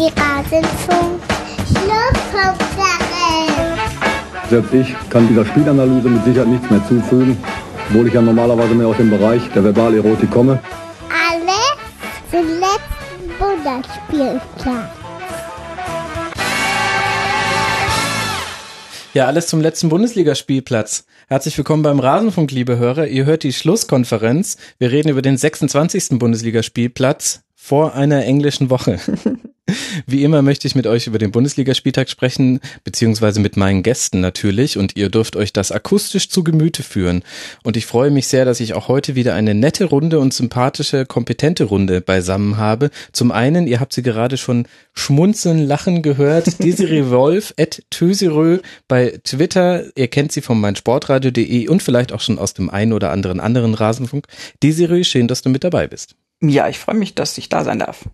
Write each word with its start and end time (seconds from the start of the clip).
die 0.00 0.10
Rasenfunk. 0.18 1.20
Selbst 4.48 4.74
ich 4.74 5.10
kann 5.10 5.28
dieser 5.28 5.44
Spielanalyse 5.44 6.08
mit 6.08 6.24
Sicherheit 6.24 6.48
nichts 6.48 6.70
mehr 6.70 6.82
zufügen, 6.88 7.36
obwohl 7.88 8.08
ich 8.08 8.14
ja 8.14 8.22
normalerweise 8.22 8.74
mehr 8.74 8.86
aus 8.86 8.96
dem 8.96 9.10
Bereich 9.10 9.42
der 9.54 9.62
Verbalerotik 9.62 10.30
komme. 10.30 10.58
Alle 11.10 11.52
zum 12.30 12.48
letzten 12.48 13.28
Bundesspielplatz. 13.38 14.90
Ja, 19.12 19.26
alles 19.26 19.48
zum 19.48 19.60
letzten 19.60 19.90
Bundesligaspielplatz. 19.90 21.04
Herzlich 21.28 21.58
willkommen 21.58 21.82
beim 21.82 22.00
Rasenfunk, 22.00 22.50
liebe 22.52 22.78
Hörer. 22.78 23.06
Ihr 23.06 23.26
hört 23.26 23.42
die 23.42 23.52
Schlusskonferenz. 23.52 24.56
Wir 24.78 24.92
reden 24.92 25.10
über 25.10 25.20
den 25.20 25.36
26. 25.36 26.18
Bundesligaspielplatz 26.18 27.42
vor 27.54 27.94
einer 27.94 28.24
englischen 28.24 28.70
Woche. 28.70 28.98
Wie 30.06 30.24
immer 30.24 30.42
möchte 30.42 30.66
ich 30.66 30.74
mit 30.74 30.86
euch 30.86 31.06
über 31.06 31.18
den 31.18 31.30
Bundesligaspieltag 31.30 32.08
sprechen, 32.08 32.60
beziehungsweise 32.84 33.40
mit 33.40 33.56
meinen 33.56 33.82
Gästen 33.82 34.20
natürlich, 34.20 34.78
und 34.78 34.96
ihr 34.96 35.08
dürft 35.08 35.36
euch 35.36 35.52
das 35.52 35.72
akustisch 35.72 36.28
zu 36.28 36.44
Gemüte 36.44 36.82
führen. 36.82 37.22
Und 37.62 37.76
ich 37.76 37.86
freue 37.86 38.10
mich 38.10 38.26
sehr, 38.26 38.44
dass 38.44 38.60
ich 38.60 38.74
auch 38.74 38.88
heute 38.88 39.14
wieder 39.14 39.34
eine 39.34 39.54
nette 39.54 39.84
Runde 39.84 40.18
und 40.18 40.32
sympathische, 40.32 41.06
kompetente 41.06 41.64
Runde 41.64 42.00
beisammen 42.00 42.56
habe. 42.56 42.90
Zum 43.12 43.32
einen, 43.32 43.66
ihr 43.66 43.80
habt 43.80 43.92
sie 43.92 44.02
gerade 44.02 44.36
schon 44.36 44.66
schmunzeln, 44.94 45.66
lachen 45.66 46.02
gehört, 46.02 46.58
Desiree 46.62 47.10
Wolf, 47.10 47.54
at 47.58 47.82
Töserö 47.90 48.58
bei 48.88 49.18
Twitter. 49.24 49.84
Ihr 49.96 50.08
kennt 50.08 50.32
sie 50.32 50.40
von 50.40 50.60
meinsportradio.de 50.60 51.68
und 51.68 51.82
vielleicht 51.82 52.12
auch 52.12 52.20
schon 52.20 52.38
aus 52.38 52.54
dem 52.54 52.70
einen 52.70 52.92
oder 52.92 53.10
anderen 53.10 53.40
anderen 53.40 53.74
Rasenfunk. 53.74 54.26
Desiree, 54.62 55.04
schön, 55.04 55.28
dass 55.28 55.42
du 55.42 55.48
mit 55.48 55.64
dabei 55.64 55.86
bist. 55.86 56.16
Ja, 56.42 56.68
ich 56.68 56.78
freue 56.78 56.96
mich, 56.96 57.14
dass 57.14 57.36
ich 57.38 57.48
da 57.48 57.64
sein 57.64 57.78
darf. 57.78 58.04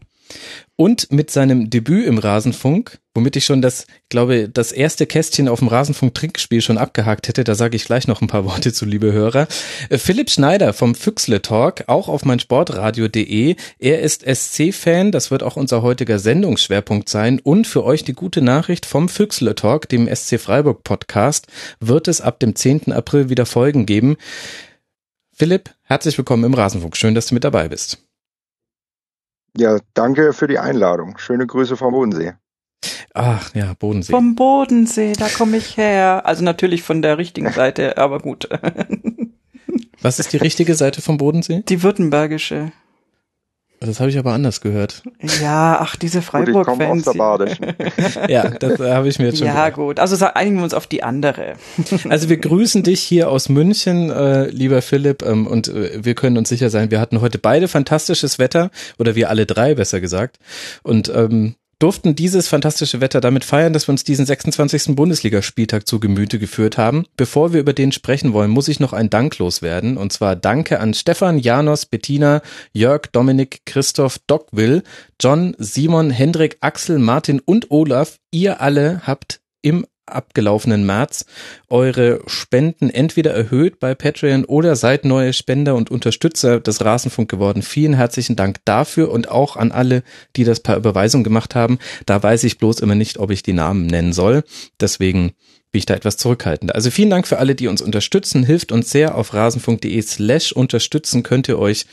Und 0.78 1.10
mit 1.10 1.30
seinem 1.30 1.70
Debüt 1.70 2.06
im 2.06 2.19
Rasenfunk, 2.19 2.98
womit 3.14 3.34
ich 3.36 3.46
schon 3.46 3.62
das, 3.62 3.86
glaube, 4.10 4.50
das 4.50 4.72
erste 4.72 5.06
Kästchen 5.06 5.48
auf 5.48 5.60
dem 5.60 5.69
Rasenfunk-Trinkspiel 5.69 6.60
schon 6.60 6.77
abgehakt 6.77 7.28
hätte, 7.28 7.44
da 7.44 7.55
sage 7.55 7.77
ich 7.77 7.86
gleich 7.86 8.06
noch 8.06 8.20
ein 8.20 8.27
paar 8.27 8.44
Worte 8.44 8.74
zu, 8.74 8.84
liebe 8.84 9.10
Hörer. 9.10 9.48
Äh, 9.88 9.97
Philipp 9.97 10.28
Schneider 10.28 10.74
vom 10.74 10.94
Füchsle 10.94 11.41
Talk, 11.41 11.84
auch 11.86 12.08
auf 12.08 12.27
meinsportradio.de. 12.27 13.56
Er 13.78 14.00
ist 14.00 14.22
SC-Fan, 14.27 15.12
das 15.12 15.30
wird 15.30 15.42
auch 15.42 15.56
unser 15.56 15.80
heutiger 15.80 16.19
Sendungsschwerpunkt 16.19 17.08
sein. 17.08 17.41
Und 17.41 17.66
für 17.66 17.82
euch 17.82 18.04
die 18.04 18.12
gute 18.12 18.42
Nachricht 18.42 18.84
vom 18.84 19.08
Füchsle 19.08 19.54
Talk, 19.54 19.88
dem 19.88 20.14
SC 20.14 20.38
Freiburg 20.38 20.84
Podcast, 20.84 21.47
wird 21.80 22.06
es 22.06 22.20
ab 22.20 22.38
dem 22.38 22.54
10. 22.54 22.92
April 22.92 23.30
wieder 23.30 23.47
Folgen 23.47 23.86
geben. 23.86 24.19
Philipp, 25.32 25.70
herzlich 25.84 26.19
willkommen 26.19 26.44
im 26.44 26.54
Rasenfunk. 26.54 26.98
Schön, 26.98 27.14
dass 27.14 27.28
du 27.28 27.34
mit 27.34 27.44
dabei 27.44 27.69
bist. 27.69 28.05
Ja, 29.58 29.78
danke 29.94 30.32
für 30.32 30.46
die 30.46 30.58
Einladung. 30.58 31.18
Schöne 31.18 31.46
Grüße 31.46 31.76
vom 31.76 31.92
Bodensee. 31.92 32.34
Ach 33.14 33.54
ja, 33.54 33.72
Bodensee. 33.78 34.12
Vom 34.12 34.34
Bodensee, 34.34 35.14
da 35.14 35.28
komme 35.28 35.56
ich 35.56 35.76
her. 35.76 36.22
Also 36.26 36.44
natürlich 36.44 36.82
von 36.82 37.00
der 37.00 37.16
richtigen 37.16 37.50
Seite, 37.50 37.96
aber 37.96 38.18
gut. 38.20 38.48
Was 40.02 40.18
ist 40.18 40.32
die 40.32 40.36
richtige 40.36 40.74
Seite 40.74 41.00
vom 41.00 41.16
Bodensee? 41.16 41.62
Die 41.68 41.82
württembergische. 41.82 42.72
Das 43.80 44.00
habe 44.00 44.08
ich 44.10 44.19
aber 44.19 44.32
anders 44.32 44.60
gehört. 44.62 45.02
Ja, 45.41 45.78
ach, 45.80 45.96
diese 45.96 46.19
aus 46.20 46.24
Freiburg-Fans. 46.27 47.05
der 47.05 47.12
Badischen. 47.12 47.66
Ja, 48.28 48.48
das 48.50 48.80
äh, 48.80 48.91
habe 48.92 49.08
ich 49.08 49.19
mir 49.19 49.27
jetzt 49.27 49.38
schon 49.38 49.46
Ja, 49.46 49.66
gedacht. 49.66 49.74
gut. 49.74 50.00
Also 50.00 50.16
einigen 50.34 50.56
wir 50.56 50.64
uns 50.64 50.74
auf 50.74 50.86
die 50.86 51.02
andere. 51.02 51.55
Also 52.08 52.28
wir 52.28 52.38
grüßen 52.38 52.82
dich 52.82 53.00
hier 53.00 53.30
aus 53.30 53.48
München, 53.48 54.10
äh, 54.10 54.48
lieber 54.48 54.80
Philipp, 54.82 55.22
ähm, 55.22 55.47
und 55.47 55.69
äh, 55.69 56.04
wir 56.04 56.14
können 56.14 56.38
uns 56.38 56.48
sicher 56.48 56.70
sein, 56.70 56.91
wir 56.91 57.00
hatten 57.00 57.20
heute 57.20 57.38
beide 57.38 57.69
fantastisches 57.69 58.38
Wetter, 58.38 58.70
oder 58.98 59.14
wir 59.14 59.28
alle 59.30 59.44
drei 59.47 59.74
besser 59.74 60.00
gesagt, 60.00 60.38
und 60.82 61.08
ähm, 61.14 61.56
durften 61.78 62.14
dieses 62.14 62.48
fantastische 62.48 63.00
Wetter 63.00 63.20
damit 63.20 63.44
feiern, 63.44 63.72
dass 63.72 63.88
wir 63.88 63.92
uns 63.92 64.04
diesen 64.04 64.26
26. 64.26 64.97
Bundesligaspieltag 64.97 65.87
zu 65.87 66.00
Gemüte 66.00 66.38
geführt 66.38 66.78
haben. 66.78 67.04
Bevor 67.16 67.53
wir 67.53 67.60
über 67.60 67.72
den 67.72 67.92
sprechen 67.92 68.32
wollen, 68.32 68.50
muss 68.50 68.69
ich 68.69 68.81
noch 68.81 68.92
ein 68.92 69.10
Dank 69.10 69.38
loswerden, 69.38 69.97
und 69.97 70.12
zwar 70.12 70.37
Danke 70.37 70.81
an 70.81 70.94
Stefan, 70.94 71.38
Janos, 71.38 71.87
Bettina, 71.87 72.42
Jörg, 72.72 73.03
Dominik, 73.12 73.60
Christoph, 73.66 74.19
Doc 74.26 74.48
Will, 74.53 74.82
John, 75.20 75.54
Simon, 75.59 76.10
Hendrik, 76.10 76.56
Axel, 76.60 76.98
Martin 76.98 77.41
und 77.41 77.70
Olaf. 77.70 78.19
Ihr 78.31 78.60
alle 78.60 79.03
habt 79.06 79.41
im 79.62 79.87
abgelaufenen 80.06 80.87
März 80.87 81.27
eure 81.69 82.21
Spenden 82.27 82.91
entweder 82.91 83.33
erhöht 83.33 83.81
bei 83.81 83.94
Patreon 83.94 84.44
oder 84.44 84.77
seid 84.77 85.05
neue 85.05 85.33
Spender 85.33 85.75
und 85.75 85.91
Unterstützer 85.91 86.61
des 86.61 86.84
Rasenfunk 86.84 87.28
geworden. 87.28 87.62
Vielen 87.62 87.94
herzlichen 87.94 88.37
Dank 88.37 88.59
dafür 88.65 89.11
und 89.11 89.31
auch 89.31 89.56
an 89.56 89.72
alle, 89.72 90.03
die 90.37 90.44
das 90.44 90.61
per 90.61 90.77
Überweisung 90.77 91.25
gemacht 91.25 91.55
haben. 91.55 91.78
Da 92.06 92.22
weiß 92.22 92.44
ich 92.44 92.59
bloß 92.59 92.81
immer 92.81 92.94
nicht, 92.94 93.19
ob 93.19 93.31
ich 93.31 93.43
die 93.43 93.53
Namen 93.53 93.87
nennen 93.87 94.12
soll. 94.12 94.44
Deswegen 94.81 95.33
bin 95.72 95.81
ich 95.81 95.87
da 95.87 95.94
etwas 95.94 96.17
zurückhaltend. 96.17 96.75
Also 96.75 96.91
vielen 96.91 97.11
Dank 97.11 97.27
für 97.27 97.38
alle, 97.38 97.55
die 97.55 97.69
uns 97.69 97.83
unterstützen. 97.83 98.44
Hilft 98.44 98.73
uns 98.73 98.91
sehr. 98.91 99.15
Auf 99.17 99.34
rasenfunk.de 99.34 100.00
slash 100.03 100.53
unterstützen 100.53 101.23
könnt 101.23 101.49
ihr 101.49 101.59
euch 101.59 101.87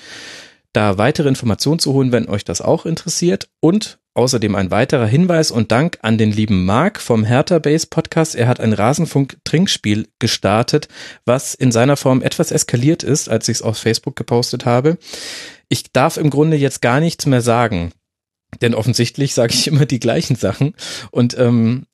da 0.72 0.98
weitere 0.98 1.30
Informationen 1.30 1.80
zu 1.80 1.94
holen, 1.94 2.12
wenn 2.12 2.28
euch 2.28 2.46
das 2.46 2.62
auch 2.62 2.86
interessiert. 2.86 3.50
Und 3.60 4.00
außerdem 4.14 4.56
ein 4.56 4.72
weiterer 4.72 5.06
Hinweis 5.06 5.52
und 5.52 5.72
Dank 5.72 5.98
an 6.02 6.18
den 6.18 6.32
lieben 6.32 6.66
Marc 6.66 7.00
vom 7.00 7.24
Hertha 7.24 7.60
Base 7.60 7.88
Podcast. 7.88 8.36
Er 8.36 8.48
hat 8.48 8.60
ein 8.60 8.74
Rasenfunk-Trinkspiel 8.74 10.08
gestartet, 10.20 10.88
was 11.26 11.54
in 11.54 11.72
seiner 11.72 11.98
Form 11.98 12.22
etwas 12.22 12.52
eskaliert 12.52 13.04
ist, 13.04 13.30
als 13.30 13.50
ich 13.50 13.58
es 13.58 13.62
auf 13.62 13.78
Facebook 13.78 14.16
gepostet 14.16 14.66
habe. 14.66 14.98
Ich 15.70 15.92
darf 15.92 16.18
im 16.18 16.30
Grunde 16.30 16.58
jetzt 16.58 16.82
gar 16.82 17.00
nichts 17.00 17.26
mehr 17.26 17.42
sagen. 17.42 17.92
Denn 18.62 18.76
offensichtlich 18.76 19.34
sage 19.34 19.54
ich 19.54 19.68
immer 19.68 19.86
die 19.86 20.00
gleichen 20.00 20.36
Sachen. 20.36 20.76
Und 21.12 21.38
ähm, 21.38 21.86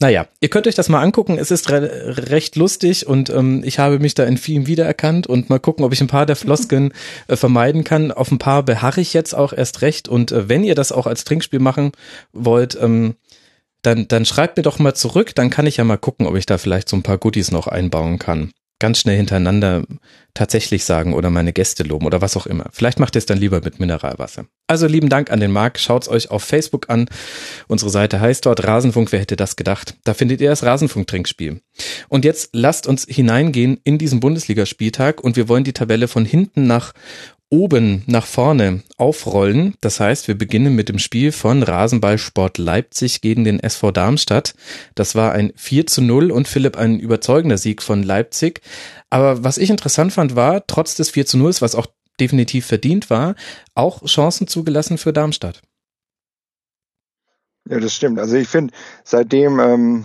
naja, 0.00 0.28
ihr 0.40 0.48
könnt 0.48 0.68
euch 0.68 0.76
das 0.76 0.88
mal 0.88 1.02
angucken. 1.02 1.38
Es 1.38 1.50
ist 1.50 1.70
re 1.70 2.16
recht 2.30 2.54
lustig 2.54 3.06
und 3.06 3.30
ähm, 3.30 3.62
ich 3.64 3.80
habe 3.80 3.98
mich 3.98 4.14
da 4.14 4.24
in 4.24 4.36
vielen 4.36 4.68
wiedererkannt 4.68 5.26
und 5.26 5.50
mal 5.50 5.58
gucken, 5.58 5.84
ob 5.84 5.92
ich 5.92 6.00
ein 6.00 6.06
paar 6.06 6.24
der 6.24 6.36
Floskeln 6.36 6.92
äh, 7.26 7.34
vermeiden 7.34 7.82
kann. 7.82 8.12
Auf 8.12 8.30
ein 8.30 8.38
paar 8.38 8.62
beharre 8.62 9.00
ich 9.00 9.12
jetzt 9.12 9.34
auch 9.34 9.52
erst 9.52 9.82
recht 9.82 10.08
und 10.08 10.30
äh, 10.30 10.48
wenn 10.48 10.62
ihr 10.62 10.76
das 10.76 10.92
auch 10.92 11.08
als 11.08 11.24
Trinkspiel 11.24 11.58
machen 11.58 11.90
wollt, 12.32 12.78
ähm, 12.80 13.16
dann, 13.82 14.06
dann 14.06 14.24
schreibt 14.24 14.56
mir 14.56 14.62
doch 14.62 14.78
mal 14.78 14.94
zurück, 14.94 15.34
dann 15.34 15.50
kann 15.50 15.66
ich 15.66 15.78
ja 15.78 15.84
mal 15.84 15.98
gucken, 15.98 16.26
ob 16.26 16.36
ich 16.36 16.46
da 16.46 16.58
vielleicht 16.58 16.88
so 16.88 16.96
ein 16.96 17.02
paar 17.02 17.18
Goodies 17.18 17.50
noch 17.50 17.66
einbauen 17.66 18.18
kann. 18.18 18.52
Ganz 18.80 19.00
schnell 19.00 19.16
hintereinander 19.16 19.84
tatsächlich 20.34 20.84
sagen 20.84 21.14
oder 21.14 21.30
meine 21.30 21.52
Gäste 21.52 21.82
loben 21.82 22.06
oder 22.06 22.20
was 22.20 22.36
auch 22.36 22.46
immer. 22.46 22.66
Vielleicht 22.72 23.00
macht 23.00 23.16
ihr 23.16 23.18
es 23.18 23.26
dann 23.26 23.38
lieber 23.38 23.60
mit 23.60 23.80
Mineralwasser. 23.80 24.46
Also 24.68 24.86
lieben 24.86 25.08
Dank 25.08 25.32
an 25.32 25.40
den 25.40 25.50
Marc. 25.50 25.80
Schaut's 25.80 26.08
euch 26.08 26.30
auf 26.30 26.44
Facebook 26.44 26.88
an. 26.88 27.08
Unsere 27.66 27.90
Seite 27.90 28.20
heißt 28.20 28.46
dort 28.46 28.64
Rasenfunk. 28.64 29.10
Wer 29.10 29.18
hätte 29.18 29.34
das 29.34 29.56
gedacht? 29.56 29.96
Da 30.04 30.14
findet 30.14 30.40
ihr 30.40 30.50
das 30.50 30.62
Rasenfunk-Trinkspiel. 30.62 31.60
Und 32.08 32.24
jetzt 32.24 32.50
lasst 32.52 32.86
uns 32.86 33.04
hineingehen 33.08 33.80
in 33.82 33.98
diesen 33.98 34.20
Bundesligaspieltag 34.20 35.22
und 35.22 35.34
wir 35.34 35.48
wollen 35.48 35.64
die 35.64 35.72
Tabelle 35.72 36.06
von 36.06 36.24
hinten 36.24 36.68
nach 36.68 36.92
oben 37.50 38.02
nach 38.06 38.26
vorne 38.26 38.82
aufrollen. 38.96 39.74
Das 39.80 40.00
heißt, 40.00 40.28
wir 40.28 40.36
beginnen 40.36 40.74
mit 40.74 40.88
dem 40.88 40.98
Spiel 40.98 41.32
von 41.32 41.62
Rasenballsport 41.62 42.58
Leipzig 42.58 43.20
gegen 43.20 43.44
den 43.44 43.60
SV 43.60 43.90
Darmstadt. 43.90 44.54
Das 44.94 45.14
war 45.14 45.32
ein 45.32 45.52
4 45.56 45.86
zu 45.86 46.02
0 46.02 46.30
und 46.30 46.46
Philipp 46.46 46.76
ein 46.76 46.98
überzeugender 47.00 47.58
Sieg 47.58 47.82
von 47.82 48.02
Leipzig. 48.02 48.60
Aber 49.10 49.44
was 49.44 49.58
ich 49.58 49.70
interessant 49.70 50.12
fand, 50.12 50.36
war, 50.36 50.66
trotz 50.66 50.94
des 50.94 51.10
4 51.10 51.26
zu 51.26 51.38
0, 51.38 51.54
was 51.60 51.74
auch 51.74 51.86
definitiv 52.20 52.66
verdient 52.66 53.10
war, 53.10 53.34
auch 53.74 54.04
Chancen 54.04 54.46
zugelassen 54.46 54.98
für 54.98 55.12
Darmstadt. 55.12 55.62
Ja, 57.68 57.80
das 57.80 57.94
stimmt. 57.94 58.18
Also 58.18 58.36
ich 58.36 58.48
finde, 58.48 58.74
seitdem 59.04 59.60
ähm, 59.60 60.04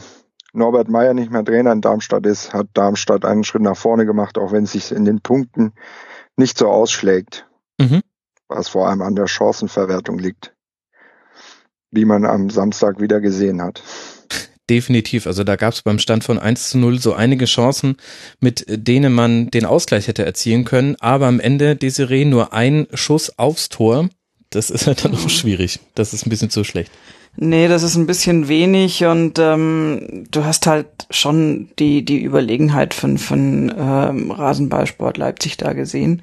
Norbert 0.53 0.89
Meyer 0.89 1.13
nicht 1.13 1.31
mehr 1.31 1.43
Trainer 1.43 1.71
in 1.71 1.81
Darmstadt 1.81 2.25
ist, 2.25 2.53
hat 2.53 2.67
Darmstadt 2.73 3.25
einen 3.25 3.43
Schritt 3.43 3.63
nach 3.63 3.77
vorne 3.77 4.05
gemacht, 4.05 4.37
auch 4.37 4.51
wenn 4.51 4.65
es 4.65 4.73
sich 4.73 4.91
in 4.91 5.05
den 5.05 5.21
Punkten 5.21 5.73
nicht 6.37 6.57
so 6.57 6.67
ausschlägt, 6.69 7.45
Mhm. 7.79 8.01
was 8.47 8.69
vor 8.69 8.87
allem 8.87 9.01
an 9.01 9.15
der 9.15 9.27
Chancenverwertung 9.27 10.19
liegt, 10.19 10.53
wie 11.91 12.05
man 12.05 12.25
am 12.25 12.49
Samstag 12.49 12.99
wieder 12.99 13.19
gesehen 13.21 13.61
hat. 13.61 13.81
Definitiv. 14.69 15.27
Also 15.27 15.43
da 15.43 15.57
gab 15.57 15.73
es 15.73 15.81
beim 15.81 15.99
Stand 15.99 16.23
von 16.23 16.39
1 16.39 16.69
zu 16.69 16.77
0 16.77 16.97
so 16.99 17.13
einige 17.13 17.45
Chancen, 17.45 17.97
mit 18.39 18.63
denen 18.67 19.11
man 19.13 19.51
den 19.51 19.65
Ausgleich 19.65 20.07
hätte 20.07 20.23
erzielen 20.23 20.63
können. 20.63 20.95
Aber 21.01 21.27
am 21.27 21.41
Ende, 21.41 21.75
Desiree, 21.75 22.23
nur 22.23 22.53
ein 22.53 22.87
Schuss 22.93 23.37
aufs 23.37 23.67
Tor. 23.69 24.07
Das 24.51 24.69
ist 24.69 24.87
halt 24.87 25.03
dann 25.03 25.15
auch 25.15 25.29
schwierig. 25.29 25.79
Das 25.95 26.13
ist 26.13 26.25
ein 26.25 26.29
bisschen 26.29 26.49
zu 26.49 26.63
schlecht. 26.63 26.91
Nee, 27.35 27.67
das 27.67 27.81
ist 27.81 27.95
ein 27.95 28.05
bisschen 28.05 28.47
wenig 28.47 29.03
und 29.05 29.39
ähm, 29.39 30.25
du 30.29 30.45
hast 30.45 30.67
halt 30.67 31.07
schon 31.09 31.69
die, 31.79 32.05
die 32.05 32.23
Überlegenheit 32.23 32.93
von, 32.93 33.17
von 33.17 33.73
ähm, 33.75 34.29
Rasenballsport 34.29 35.17
Leipzig 35.17 35.57
da 35.57 35.73
gesehen. 35.73 36.21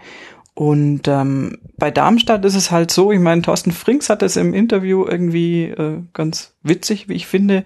Und 0.54 1.08
ähm, 1.08 1.58
bei 1.78 1.90
Darmstadt 1.90 2.44
ist 2.44 2.54
es 2.54 2.70
halt 2.70 2.90
so, 2.90 3.10
ich 3.10 3.18
meine, 3.18 3.42
Thorsten 3.42 3.72
Frings 3.72 4.08
hat 4.08 4.22
es 4.22 4.36
im 4.36 4.54
Interview 4.54 5.04
irgendwie 5.04 5.64
äh, 5.64 6.02
ganz 6.12 6.54
witzig, 6.62 7.08
wie 7.08 7.14
ich 7.14 7.26
finde, 7.26 7.64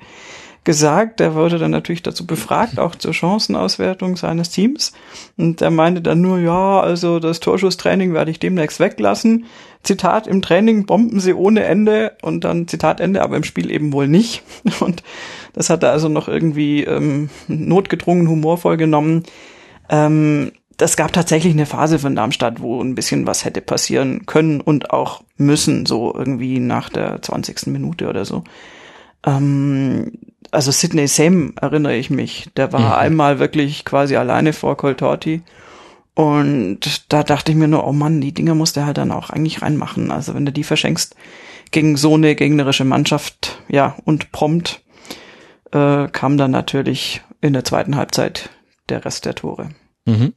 gesagt. 0.65 1.21
Er 1.21 1.35
wurde 1.35 1.59
dann 1.59 1.71
natürlich 1.71 2.03
dazu 2.03 2.27
befragt, 2.27 2.79
auch 2.79 2.97
zur 2.97 3.13
Chancenauswertung 3.13 4.17
seines 4.17 4.51
Teams. 4.51 4.93
Und 5.37 5.61
er 5.63 5.71
meinte 5.71 6.03
dann 6.03 6.21
nur, 6.21 6.39
ja, 6.39 6.81
also 6.81 7.21
das 7.21 7.41
Torschusstraining 7.41 8.15
werde 8.15 8.31
ich 8.31 8.41
demnächst 8.41 8.81
weglassen. 8.81 9.45
Zitat, 9.83 10.27
im 10.27 10.43
Training 10.43 10.87
bomben 10.87 11.21
sie 11.21 11.35
ohne 11.35 11.65
Ende 11.65 12.17
und 12.23 12.45
dann 12.45 12.67
Zitat 12.67 13.01
Ende, 13.01 13.23
aber 13.23 13.37
im 13.37 13.45
Spiel 13.45 13.71
eben 13.71 13.93
wohl 13.93 14.09
nicht. 14.09 14.43
Und 14.81 15.03
das 15.53 15.69
hat 15.69 15.83
er 15.83 15.93
also 15.93 16.09
noch 16.09 16.27
irgendwie 16.27 16.85
ähm, 16.85 17.29
notgedrungen 17.49 18.29
humorvoll 18.29 18.79
genommen. 18.79 19.25
Ähm, 19.91 20.53
das 20.79 20.97
gab 20.97 21.13
tatsächlich 21.13 21.53
eine 21.53 21.67
Phase 21.67 21.99
von 21.99 22.17
Darmstadt, 22.17 22.61
wo 22.61 22.81
ein 22.81 22.95
bisschen 22.95 23.27
was 23.27 23.45
hätte 23.45 23.61
passieren 23.61 24.27
können 24.27 24.61
und 24.61 24.91
auch 24.91 25.23
müssen, 25.37 25.87
so 25.87 26.15
irgendwie 26.15 26.59
nach 26.59 26.89
der 26.89 27.21
20. 27.23 27.67
Minute 27.67 28.09
oder 28.09 28.25
so. 28.25 28.43
Ähm, 29.27 30.13
also 30.55 30.71
Sidney 30.71 31.09
Same 31.09 31.53
erinnere 31.61 31.97
ich 31.97 32.11
mich, 32.11 32.49
der 32.57 32.73
war 32.73 32.81
mhm. 32.81 32.93
einmal 32.93 33.39
wirklich 33.39 33.85
quasi 33.85 34.17
alleine 34.17 34.53
vor 34.53 34.77
Coltorti. 34.77 35.43
Und 36.15 37.13
da 37.13 37.25
dachte 37.25 37.51
ich 37.51 37.59
mir 37.59 37.67
nur, 37.67 37.87
oh 37.87 37.93
Mann, 37.93 38.21
die 38.21 38.33
Dinge 38.33 38.55
muss 38.55 38.73
der 38.73 38.87
halt 38.87 38.99
dann 38.99 39.11
auch 39.11 39.31
eigentlich 39.31 39.63
reinmachen. 39.63 40.13
Also 40.13 40.35
wenn 40.35 40.47
du 40.47 40.53
die 40.53 40.63
verschenkst 40.63 41.17
gegen 41.73 41.97
so 41.97 42.15
eine 42.15 42.37
gegnerische 42.37 42.85
Mannschaft, 42.85 43.63
ja, 43.69 43.97
und 44.05 44.31
prompt 44.31 44.85
äh, 45.73 46.07
kam 46.09 46.39
dann 46.39 46.53
natürlich 46.53 47.23
in 47.41 47.53
der 47.53 47.65
zweiten 47.65 47.97
Halbzeit 47.97 48.51
der 48.89 49.05
Rest 49.05 49.25
der 49.25 49.35
Tore. 49.35 49.71
Mhm. 50.05 50.35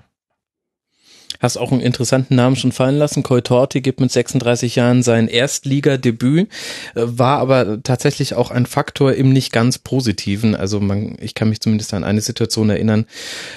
Hast 1.40 1.58
auch 1.58 1.72
einen 1.72 1.82
interessanten 1.82 2.36
Namen 2.36 2.56
schon 2.56 2.72
fallen 2.72 2.98
lassen. 2.98 3.24
Koi 3.24 3.42
Torti 3.42 3.82
gibt 3.82 4.00
mit 4.00 4.12
36 4.12 4.76
Jahren 4.76 5.04
sein 5.04 5.28
Erstligadebüt, 5.28 6.50
äh, 6.96 7.02
war 7.04 7.40
aber 7.40 7.82
tatsächlich 7.84 8.34
auch 8.34 8.52
ein 8.52 8.66
Faktor 8.66 9.14
im 9.14 9.32
nicht 9.32 9.52
ganz 9.52 9.78
positiven. 9.78 10.56
Also 10.56 10.80
man, 10.80 11.18
ich 11.20 11.34
kann 11.34 11.50
mich 11.50 11.62
zumindest 11.62 11.94
an 11.94 12.04
eine 12.04 12.22
Situation 12.22 12.70
erinnern, 12.70 13.06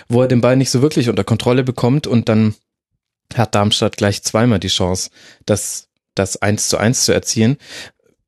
wo 0.09 0.23
er 0.23 0.29
den 0.29 0.41
Ball 0.41 0.57
nicht 0.57 0.71
so 0.71 0.83
wirklich 0.83 1.09
unter 1.09 1.25
Kontrolle 1.25 1.65
bekommt 1.65 2.07
und 2.07 2.29
dann 2.29 2.55
hat 3.35 3.55
Darmstadt 3.55 3.97
gleich 3.97 4.23
zweimal 4.23 4.59
die 4.59 4.69
Chance, 4.69 5.11
das, 5.47 5.89
das 6.15 6.37
eins 6.43 6.69
zu 6.69 6.79
eins 6.79 7.05
zu 7.05 7.13
erzielen. 7.13 7.57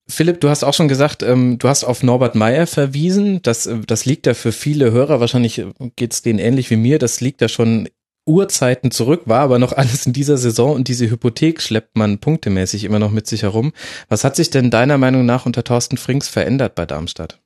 Philipp, 0.09 0.41
du 0.41 0.49
hast 0.49 0.65
auch 0.65 0.75
schon 0.75 0.89
gesagt, 0.89 1.23
ähm, 1.23 1.59
du 1.59 1.69
hast 1.69 1.85
auf 1.85 2.03
Norbert 2.03 2.35
Meyer 2.35 2.67
verwiesen. 2.67 3.41
Das, 3.43 3.67
äh, 3.67 3.79
das 3.87 4.05
liegt 4.05 4.27
ja 4.27 4.35
für 4.35 4.53
viele 4.53 4.93
Hörer, 4.93 5.21
wahrscheinlich 5.21 5.59
äh, 5.59 5.73
geht 5.97 6.13
es 6.13 6.23
denen 6.23 6.39
ähnlich 6.39 6.71
wie 6.71 6.77
mir, 6.77 6.99
das 6.99 7.21
liegt 7.21 7.41
ja 7.41 7.49
schon 7.49 7.89
Urzeiten 8.25 8.91
zurück, 8.91 9.23
war 9.27 9.41
aber 9.41 9.59
noch 9.59 9.73
alles 9.73 10.07
in 10.07 10.13
dieser 10.13 10.37
Saison 10.37 10.75
und 10.75 10.89
diese 10.89 11.11
Hypothek 11.11 11.61
schleppt 11.61 11.97
man 11.97 12.19
punktemäßig 12.19 12.85
immer 12.85 12.99
noch 12.99 13.11
mit 13.11 13.27
sich 13.27 13.43
herum. 13.43 13.73
Was 14.09 14.25
hat 14.25 14.37
sich 14.37 14.51
denn 14.51 14.71
deiner 14.71 14.99
Meinung 14.99 15.27
nach 15.27 15.47
unter 15.47 15.65
Thorsten 15.65 15.97
Frings 15.97 16.29
verändert 16.29 16.75
bei 16.75 16.87
Darmstadt? 16.87 17.41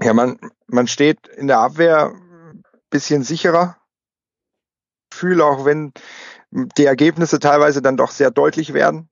Ja, 0.00 0.12
man, 0.12 0.38
man 0.66 0.86
steht 0.86 1.26
in 1.28 1.46
der 1.46 1.58
Abwehr 1.58 2.12
ein 2.12 2.62
bisschen 2.90 3.22
sicherer. 3.22 3.76
Fühle 5.12 5.44
auch, 5.44 5.64
wenn 5.64 5.92
die 6.50 6.84
Ergebnisse 6.84 7.38
teilweise 7.38 7.82
dann 7.82 7.96
doch 7.96 8.10
sehr 8.10 8.30
deutlich 8.30 8.72
werden. 8.72 9.08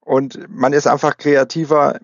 Und 0.00 0.48
man 0.48 0.72
ist 0.72 0.86
einfach 0.86 1.16
kreativer 1.16 1.98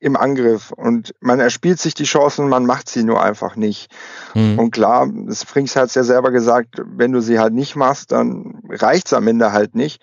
im 0.00 0.16
Angriff 0.16 0.72
und 0.72 1.14
man 1.20 1.40
erspielt 1.40 1.78
sich 1.78 1.94
die 1.94 2.04
Chancen, 2.04 2.48
man 2.48 2.64
macht 2.64 2.88
sie 2.88 3.04
nur 3.04 3.22
einfach 3.22 3.54
nicht. 3.54 3.92
Mhm. 4.34 4.58
Und 4.58 4.70
klar, 4.70 5.08
das 5.26 5.44
Frings 5.44 5.76
hat 5.76 5.90
es 5.90 5.94
ja 5.94 6.04
selber 6.04 6.30
gesagt, 6.30 6.80
wenn 6.84 7.12
du 7.12 7.20
sie 7.20 7.38
halt 7.38 7.52
nicht 7.52 7.76
machst, 7.76 8.10
dann 8.10 8.62
reicht's 8.68 9.12
am 9.12 9.28
Ende 9.28 9.52
halt 9.52 9.74
nicht. 9.74 10.02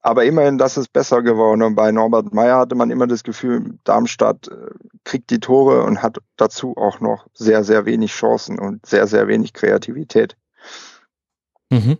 Aber 0.00 0.24
immerhin, 0.24 0.58
das 0.58 0.76
ist 0.76 0.92
besser 0.92 1.22
geworden. 1.22 1.62
Und 1.62 1.76
bei 1.76 1.90
Norbert 1.90 2.34
Meyer 2.34 2.58
hatte 2.58 2.74
man 2.74 2.90
immer 2.90 3.06
das 3.06 3.22
Gefühl, 3.22 3.78
Darmstadt 3.84 4.48
äh, 4.48 4.70
kriegt 5.04 5.30
die 5.30 5.40
Tore 5.40 5.82
und 5.82 6.02
hat 6.02 6.18
dazu 6.36 6.74
auch 6.76 7.00
noch 7.00 7.26
sehr, 7.32 7.64
sehr 7.64 7.86
wenig 7.86 8.12
Chancen 8.12 8.58
und 8.58 8.84
sehr, 8.84 9.06
sehr 9.06 9.28
wenig 9.28 9.54
Kreativität. 9.54 10.36
Mhm. 11.70 11.98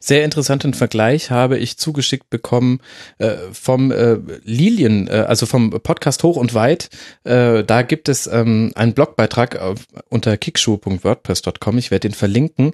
Sehr 0.00 0.24
interessanten 0.24 0.74
Vergleich 0.74 1.30
habe 1.30 1.58
ich 1.58 1.76
zugeschickt 1.76 2.30
bekommen 2.30 2.80
äh, 3.18 3.36
vom 3.52 3.90
äh, 3.90 4.18
Lilien, 4.44 5.08
äh, 5.08 5.24
also 5.28 5.46
vom 5.46 5.70
Podcast 5.70 6.22
Hoch 6.22 6.36
und 6.36 6.54
Weit. 6.54 6.88
Äh, 7.24 7.64
da 7.64 7.82
gibt 7.82 8.08
es 8.08 8.26
ähm, 8.26 8.72
einen 8.74 8.94
Blogbeitrag 8.94 9.58
auf, 9.60 9.80
unter 10.08 10.36
kickschuh.wordpress.com. 10.36 11.78
Ich 11.78 11.90
werde 11.90 12.08
den 12.08 12.14
verlinken. 12.14 12.72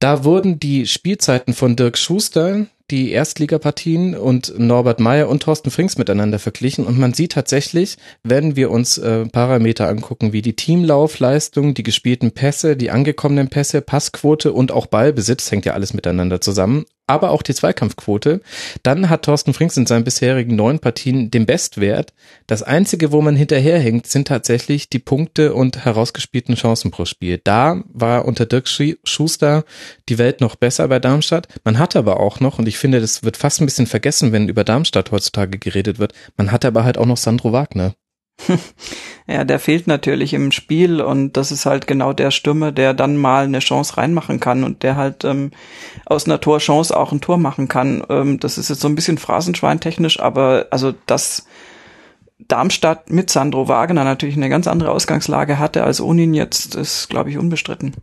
Da 0.00 0.24
wurden 0.24 0.60
die 0.60 0.86
Spielzeiten 0.86 1.54
von 1.54 1.76
Dirk 1.76 1.96
Schuster, 1.96 2.66
die 2.90 3.12
Erstligapartien 3.12 4.14
und 4.14 4.58
Norbert 4.58 5.00
Meyer 5.00 5.28
und 5.28 5.42
Thorsten 5.42 5.70
Frings 5.70 5.96
miteinander 5.96 6.38
verglichen. 6.38 6.84
Und 6.84 6.98
man 6.98 7.14
sieht 7.14 7.32
tatsächlich, 7.32 7.96
wenn 8.22 8.56
wir 8.56 8.70
uns 8.70 8.98
äh, 8.98 9.26
Parameter 9.26 9.88
angucken, 9.88 10.32
wie 10.32 10.42
die 10.42 10.56
Teamlaufleistung, 10.56 11.74
die 11.74 11.82
gespielten 11.82 12.32
Pässe, 12.32 12.76
die 12.76 12.90
angekommenen 12.90 13.48
Pässe, 13.48 13.80
Passquote 13.80 14.52
und 14.52 14.70
auch 14.72 14.86
Ballbesitz, 14.86 15.50
hängt 15.50 15.64
ja 15.64 15.72
alles 15.72 15.94
miteinander 15.94 16.40
zusammen 16.40 16.84
aber 17.06 17.30
auch 17.30 17.42
die 17.42 17.54
Zweikampfquote. 17.54 18.40
Dann 18.82 19.10
hat 19.10 19.24
Thorsten 19.24 19.52
Frings 19.52 19.76
in 19.76 19.86
seinen 19.86 20.04
bisherigen 20.04 20.56
neun 20.56 20.78
Partien 20.78 21.30
den 21.30 21.46
Bestwert. 21.46 22.14
Das 22.46 22.62
einzige, 22.62 23.12
wo 23.12 23.20
man 23.20 23.36
hinterherhängt, 23.36 24.06
sind 24.06 24.28
tatsächlich 24.28 24.88
die 24.88 24.98
Punkte 24.98 25.54
und 25.54 25.84
herausgespielten 25.84 26.54
Chancen 26.54 26.90
pro 26.90 27.04
Spiel. 27.04 27.40
Da 27.42 27.82
war 27.92 28.24
unter 28.24 28.46
Dirk 28.46 28.68
Schuster 28.68 29.64
die 30.08 30.18
Welt 30.18 30.40
noch 30.40 30.56
besser 30.56 30.88
bei 30.88 30.98
Darmstadt. 30.98 31.48
Man 31.64 31.78
hat 31.78 31.96
aber 31.96 32.20
auch 32.20 32.40
noch, 32.40 32.58
und 32.58 32.68
ich 32.68 32.78
finde, 32.78 33.00
das 33.00 33.22
wird 33.22 33.36
fast 33.36 33.60
ein 33.60 33.66
bisschen 33.66 33.86
vergessen, 33.86 34.32
wenn 34.32 34.48
über 34.48 34.64
Darmstadt 34.64 35.10
heutzutage 35.10 35.58
geredet 35.58 35.98
wird, 35.98 36.14
man 36.36 36.52
hat 36.52 36.64
aber 36.64 36.84
halt 36.84 36.98
auch 36.98 37.06
noch 37.06 37.16
Sandro 37.16 37.52
Wagner. 37.52 37.94
ja, 39.26 39.44
der 39.44 39.58
fehlt 39.58 39.86
natürlich 39.86 40.34
im 40.34 40.52
Spiel 40.52 41.00
und 41.00 41.36
das 41.36 41.52
ist 41.52 41.66
halt 41.66 41.86
genau 41.86 42.12
der 42.12 42.30
Stürmer, 42.30 42.72
der 42.72 42.94
dann 42.94 43.16
mal 43.16 43.44
eine 43.44 43.60
Chance 43.60 43.96
reinmachen 43.96 44.40
kann 44.40 44.64
und 44.64 44.82
der 44.82 44.96
halt 44.96 45.24
ähm, 45.24 45.50
aus 46.06 46.26
einer 46.26 46.40
Torchance 46.40 46.96
auch 46.96 47.12
ein 47.12 47.20
Tor 47.20 47.38
machen 47.38 47.68
kann. 47.68 48.02
Ähm, 48.08 48.40
das 48.40 48.58
ist 48.58 48.70
jetzt 48.70 48.80
so 48.80 48.88
ein 48.88 48.94
bisschen 48.96 49.18
phrasenschweintechnisch, 49.18 50.20
aber 50.20 50.66
also 50.70 50.94
das 51.06 51.46
Darmstadt 52.38 53.10
mit 53.10 53.30
Sandro 53.30 53.68
Wagner 53.68 54.04
natürlich 54.04 54.36
eine 54.36 54.48
ganz 54.48 54.66
andere 54.66 54.90
Ausgangslage 54.90 55.58
hatte 55.58 55.84
als 55.84 56.00
ohne 56.00 56.22
ihn 56.22 56.34
jetzt, 56.34 56.74
ist, 56.74 57.08
glaube 57.08 57.30
ich, 57.30 57.38
unbestritten. 57.38 57.94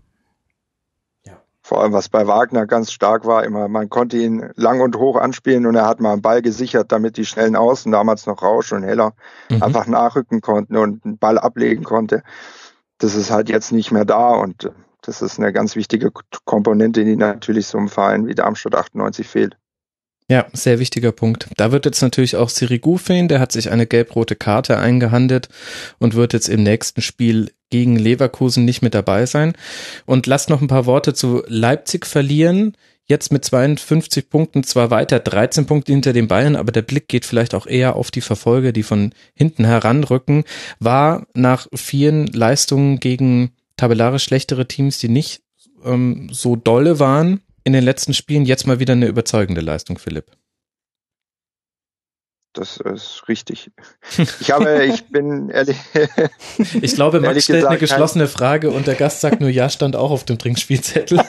Vor 1.72 1.82
allem, 1.82 1.94
was 1.94 2.10
bei 2.10 2.28
Wagner 2.28 2.68
ganz 2.68 2.92
stark 2.92 3.26
war, 3.26 3.46
immer, 3.46 3.70
man 3.70 3.90
konnte 3.90 4.18
ihn 4.18 4.52
lang 4.56 4.82
und 4.82 4.98
hoch 4.98 5.16
anspielen 5.16 5.66
und 5.66 5.78
er 5.78 5.88
hat 5.88 6.02
mal 6.02 6.12
einen 6.12 6.22
Ball 6.22 6.42
gesichert, 6.42 6.92
damit 6.92 7.16
die 7.16 7.24
schnellen 7.24 7.56
Außen, 7.56 7.94
damals 7.94 8.26
noch 8.26 8.42
Rausch 8.42 8.74
und 8.74 8.84
Heller, 8.84 9.14
mhm. 9.50 9.64
einfach 9.64 9.88
nachrücken 9.88 10.42
konnten 10.42 10.76
und 10.76 11.06
einen 11.06 11.18
Ball 11.18 11.40
ablegen 11.40 11.86
konnte. 11.86 12.24
Das 12.98 13.16
ist 13.16 13.32
halt 13.32 13.48
jetzt 13.48 13.72
nicht 13.72 13.90
mehr 13.90 14.04
da 14.04 14.32
und 14.32 14.70
das 15.02 15.22
ist 15.22 15.40
eine 15.40 15.54
ganz 15.54 15.78
wichtige 15.78 16.12
Komponente, 16.44 17.06
die 17.06 17.16
natürlich 17.16 17.68
so 17.68 17.78
einem 17.78 17.88
Verein 17.88 18.28
wie 18.28 18.36
Darmstadt 18.36 18.76
98 18.76 19.26
fehlt. 19.26 19.56
Ja, 20.28 20.48
sehr 20.52 20.80
wichtiger 20.80 21.14
Punkt. 21.14 21.48
Da 21.56 21.72
wird 21.72 21.86
jetzt 21.86 22.02
natürlich 22.02 22.36
auch 22.36 22.50
Sirigu 22.50 22.98
fehlen, 22.98 23.30
der 23.30 23.40
hat 23.40 23.54
sich 23.54 23.72
eine 23.72 23.88
gelb-rote 23.88 24.36
Karte 24.36 24.78
eingehandelt 24.78 25.48
und 26.00 26.16
wird 26.16 26.34
jetzt 26.34 26.50
im 26.50 26.64
nächsten 26.64 27.02
Spiel 27.02 27.54
gegen 27.72 27.98
Leverkusen 27.98 28.64
nicht 28.64 28.84
mit 28.84 28.94
dabei 28.94 29.26
sein. 29.26 29.54
Und 30.06 30.28
lasst 30.28 30.50
noch 30.50 30.62
ein 30.62 30.68
paar 30.68 30.86
Worte 30.86 31.16
zu 31.16 31.44
Leipzig 31.48 32.06
verlieren. 32.06 32.78
Jetzt 33.06 33.32
mit 33.32 33.44
52 33.44 34.30
Punkten 34.30 34.64
zwar 34.64 34.92
weiter, 34.92 35.20
13 35.20 35.66
Punkte 35.66 35.92
hinter 35.92 36.14
den 36.14 36.28
Bayern, 36.28 36.56
aber 36.56 36.72
der 36.72 36.84
Blick 36.84 37.08
geht 37.08 37.26
vielleicht 37.26 37.56
auch 37.56 37.66
eher 37.66 37.96
auf 37.96 38.12
die 38.12 38.22
Verfolger, 38.22 38.72
die 38.72 38.84
von 38.84 39.14
hinten 39.34 39.66
heranrücken. 39.66 40.44
War 40.80 41.26
nach 41.34 41.68
vielen 41.74 42.28
Leistungen 42.28 43.00
gegen 43.00 43.52
tabellarisch 43.76 44.24
schlechtere 44.24 44.68
Teams, 44.68 45.00
die 45.00 45.10
nicht 45.10 45.42
ähm, 45.84 46.30
so 46.32 46.56
dolle 46.56 47.00
waren, 47.00 47.42
in 47.64 47.74
den 47.74 47.84
letzten 47.84 48.14
Spielen 48.14 48.46
jetzt 48.46 48.68
mal 48.68 48.80
wieder 48.80 48.94
eine 48.94 49.08
überzeugende 49.08 49.62
Leistung, 49.62 49.98
Philipp. 49.98 50.26
Das 52.54 52.78
ist 52.78 53.24
richtig. 53.30 53.72
Ich 54.42 54.52
habe, 54.52 54.84
ich 54.86 55.08
bin 55.12 55.50
ehrlich. 55.50 55.78
Ich 56.82 56.96
glaube, 56.96 57.20
Max 57.22 57.44
stellt 57.44 57.60
gesagt, 57.60 57.72
eine 57.72 57.80
geschlossene 57.80 58.28
Frage 58.28 58.72
und 58.72 58.88
der 58.88 58.96
Gast 58.96 59.22
sagt 59.22 59.40
nur, 59.40 59.50
ja, 59.50 59.70
stand 59.70 59.96
auch 59.96 60.12
auf 60.12 60.26
dem 60.26 60.38
Trinkspielzettel. 60.38 61.22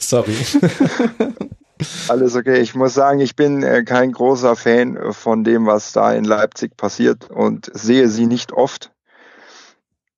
Sorry. 0.00 0.34
Alles 2.08 2.34
okay. 2.34 2.58
Ich 2.60 2.74
muss 2.74 2.94
sagen, 2.94 3.20
ich 3.20 3.36
bin 3.36 3.62
äh, 3.62 3.84
kein 3.84 4.10
großer 4.10 4.56
Fan 4.56 5.12
von 5.12 5.44
dem, 5.44 5.66
was 5.66 5.92
da 5.92 6.12
in 6.12 6.24
Leipzig 6.24 6.76
passiert 6.76 7.30
und 7.30 7.70
sehe 7.72 8.08
sie 8.08 8.26
nicht 8.26 8.52
oft 8.52 8.90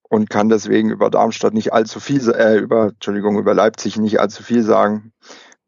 und 0.09 0.31
kann 0.31 0.49
deswegen 0.49 0.91
über 0.91 1.11
Darmstadt 1.11 1.53
nicht 1.53 1.75
allzu 1.75 2.01
viel, 2.01 2.27
äh, 2.31 2.57
über, 2.57 2.89
Entschuldigung, 2.89 3.39
über 3.39 3.53
Leipzig 3.53 3.99
nicht 3.99 4.21
allzu 4.21 4.43
viel 4.43 4.63
sagen, 4.63 5.13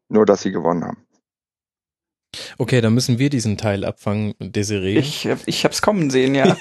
nur 0.09 0.25
dass 0.25 0.41
sie 0.41 0.51
gewonnen 0.51 0.83
haben. 0.83 1.05
Okay, 2.57 2.81
dann 2.81 2.93
müssen 2.93 3.19
wir 3.19 3.29
diesen 3.29 3.57
Teil 3.57 3.85
abfangen, 3.85 4.33
Desiree. 4.39 4.97
Ich, 4.97 5.27
ich 5.45 5.65
hab's 5.65 5.81
kommen 5.81 6.09
sehen, 6.09 6.35
ja. 6.35 6.55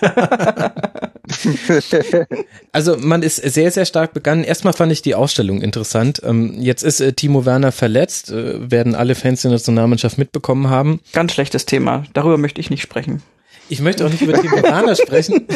also 2.72 2.96
man 2.98 3.22
ist 3.22 3.36
sehr, 3.36 3.70
sehr 3.70 3.84
stark 3.84 4.12
begangen. 4.12 4.44
Erstmal 4.44 4.72
fand 4.72 4.92
ich 4.92 5.02
die 5.02 5.14
Ausstellung 5.14 5.62
interessant. 5.62 6.20
Ähm, 6.24 6.56
jetzt 6.60 6.82
ist 6.82 7.00
äh, 7.00 7.12
Timo 7.12 7.44
Werner 7.46 7.72
verletzt, 7.72 8.30
äh, 8.30 8.70
werden 8.70 8.94
alle 8.94 9.14
Fans 9.14 9.42
der 9.42 9.50
Nationalmannschaft 9.50 10.18
mitbekommen 10.18 10.68
haben. 10.68 11.00
Ganz 11.12 11.32
schlechtes 11.32 11.66
Thema. 11.66 12.04
Darüber 12.12 12.38
möchte 12.38 12.60
ich 12.60 12.70
nicht 12.70 12.82
sprechen. 12.82 13.22
Ich 13.72 13.80
möchte 13.80 14.04
auch 14.04 14.10
nicht 14.10 14.20
über 14.20 14.34
Timo 14.34 14.62
Werner 14.62 14.94
sprechen. 14.94 15.46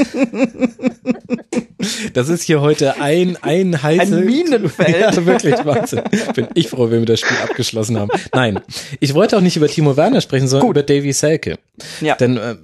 Das 2.14 2.30
ist 2.30 2.44
hier 2.44 2.62
heute 2.62 2.99
ein, 2.99 3.37
ein 3.42 3.82
heiße. 3.82 4.16
Ein 4.16 4.25
Minenfeld. 4.25 4.96
Ja, 4.99 5.26
wirklich 5.26 5.54
Wahnsinn. 5.66 6.00
Bin 6.35 6.49
ich 6.54 6.70
froh, 6.70 6.90
wenn 6.90 7.00
wir 7.00 7.06
das 7.06 7.20
Spiel 7.20 7.37
abgeschlossen 7.37 7.99
haben. 7.99 8.11
Nein. 8.32 8.61
Ich 9.00 9.12
wollte 9.12 9.37
auch 9.37 9.42
nicht 9.42 9.58
über 9.58 9.68
Timo 9.68 9.99
Werner 9.99 10.23
sprechen, 10.23 10.49
sondern 10.49 10.68
Gut. 10.68 10.76
über 10.78 10.82
Davy 10.82 11.12
Selke. 11.12 11.58
Ja. 12.00 12.14
Denn 12.14 12.38
äh, 12.38 12.56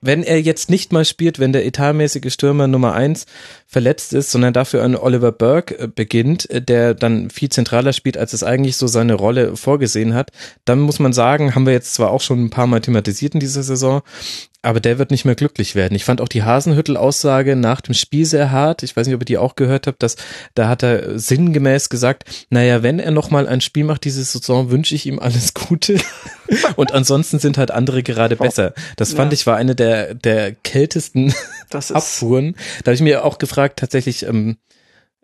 wenn 0.00 0.22
er 0.22 0.40
jetzt 0.40 0.70
nicht 0.70 0.92
mal 0.92 1.04
spielt, 1.04 1.40
wenn 1.40 1.52
der 1.52 1.66
etatmäßige 1.66 2.32
Stürmer 2.32 2.68
Nummer 2.68 2.94
eins 2.94 3.26
verletzt 3.72 4.12
ist, 4.12 4.30
sondern 4.30 4.52
dafür 4.52 4.84
ein 4.84 4.94
Oliver 4.96 5.32
Burke 5.32 5.78
äh, 5.78 5.88
beginnt, 5.88 6.48
äh, 6.50 6.60
der 6.60 6.92
dann 6.92 7.30
viel 7.30 7.48
zentraler 7.48 7.94
spielt, 7.94 8.18
als 8.18 8.34
es 8.34 8.44
eigentlich 8.44 8.76
so 8.76 8.86
seine 8.86 9.14
Rolle 9.14 9.56
vorgesehen 9.56 10.12
hat, 10.14 10.30
dann 10.66 10.78
muss 10.80 10.98
man 10.98 11.14
sagen, 11.14 11.54
haben 11.54 11.64
wir 11.64 11.72
jetzt 11.72 11.94
zwar 11.94 12.10
auch 12.10 12.20
schon 12.20 12.44
ein 12.44 12.50
paar 12.50 12.66
Mal 12.66 12.82
thematisiert 12.82 13.32
in 13.32 13.40
dieser 13.40 13.62
Saison, 13.62 14.02
aber 14.60 14.78
der 14.78 14.98
wird 14.98 15.10
nicht 15.10 15.24
mehr 15.24 15.34
glücklich 15.34 15.74
werden. 15.74 15.94
Ich 15.94 16.04
fand 16.04 16.20
auch 16.20 16.28
die 16.28 16.44
Hasenhüttel-Aussage 16.44 17.56
nach 17.56 17.80
dem 17.80 17.94
Spiel 17.94 18.26
sehr 18.26 18.52
hart. 18.52 18.82
Ich 18.84 18.94
weiß 18.94 19.06
nicht, 19.06 19.16
ob 19.16 19.22
ihr 19.22 19.24
die 19.24 19.38
auch 19.38 19.56
gehört 19.56 19.86
habt, 19.88 20.02
dass 20.04 20.16
da 20.54 20.68
hat 20.68 20.84
er 20.84 21.18
sinngemäß 21.18 21.88
gesagt, 21.88 22.46
naja, 22.50 22.82
wenn 22.84 23.00
er 23.00 23.10
nochmal 23.10 23.48
ein 23.48 23.60
Spiel 23.60 23.82
macht 23.84 24.04
diese 24.04 24.22
Saison, 24.22 24.70
wünsche 24.70 24.94
ich 24.94 25.06
ihm 25.06 25.18
alles 25.18 25.54
Gute. 25.68 25.96
Und 26.76 26.92
ansonsten 26.92 27.38
sind 27.40 27.58
halt 27.58 27.70
andere 27.70 28.02
gerade 28.02 28.36
besser. 28.36 28.74
Das 28.96 29.14
fand 29.14 29.32
Ja. 29.32 29.34
ich 29.34 29.46
war 29.46 29.56
eine 29.56 29.74
der, 29.74 30.14
der 30.14 30.52
kältesten 30.52 31.34
Das 31.72 31.90
ist, 31.90 31.96
Abfuhren. 31.96 32.56
Da 32.84 32.90
habe 32.90 32.94
ich 32.94 33.00
mir 33.00 33.24
auch 33.24 33.38
gefragt, 33.38 33.78
tatsächlich, 33.78 34.24
ähm, 34.26 34.56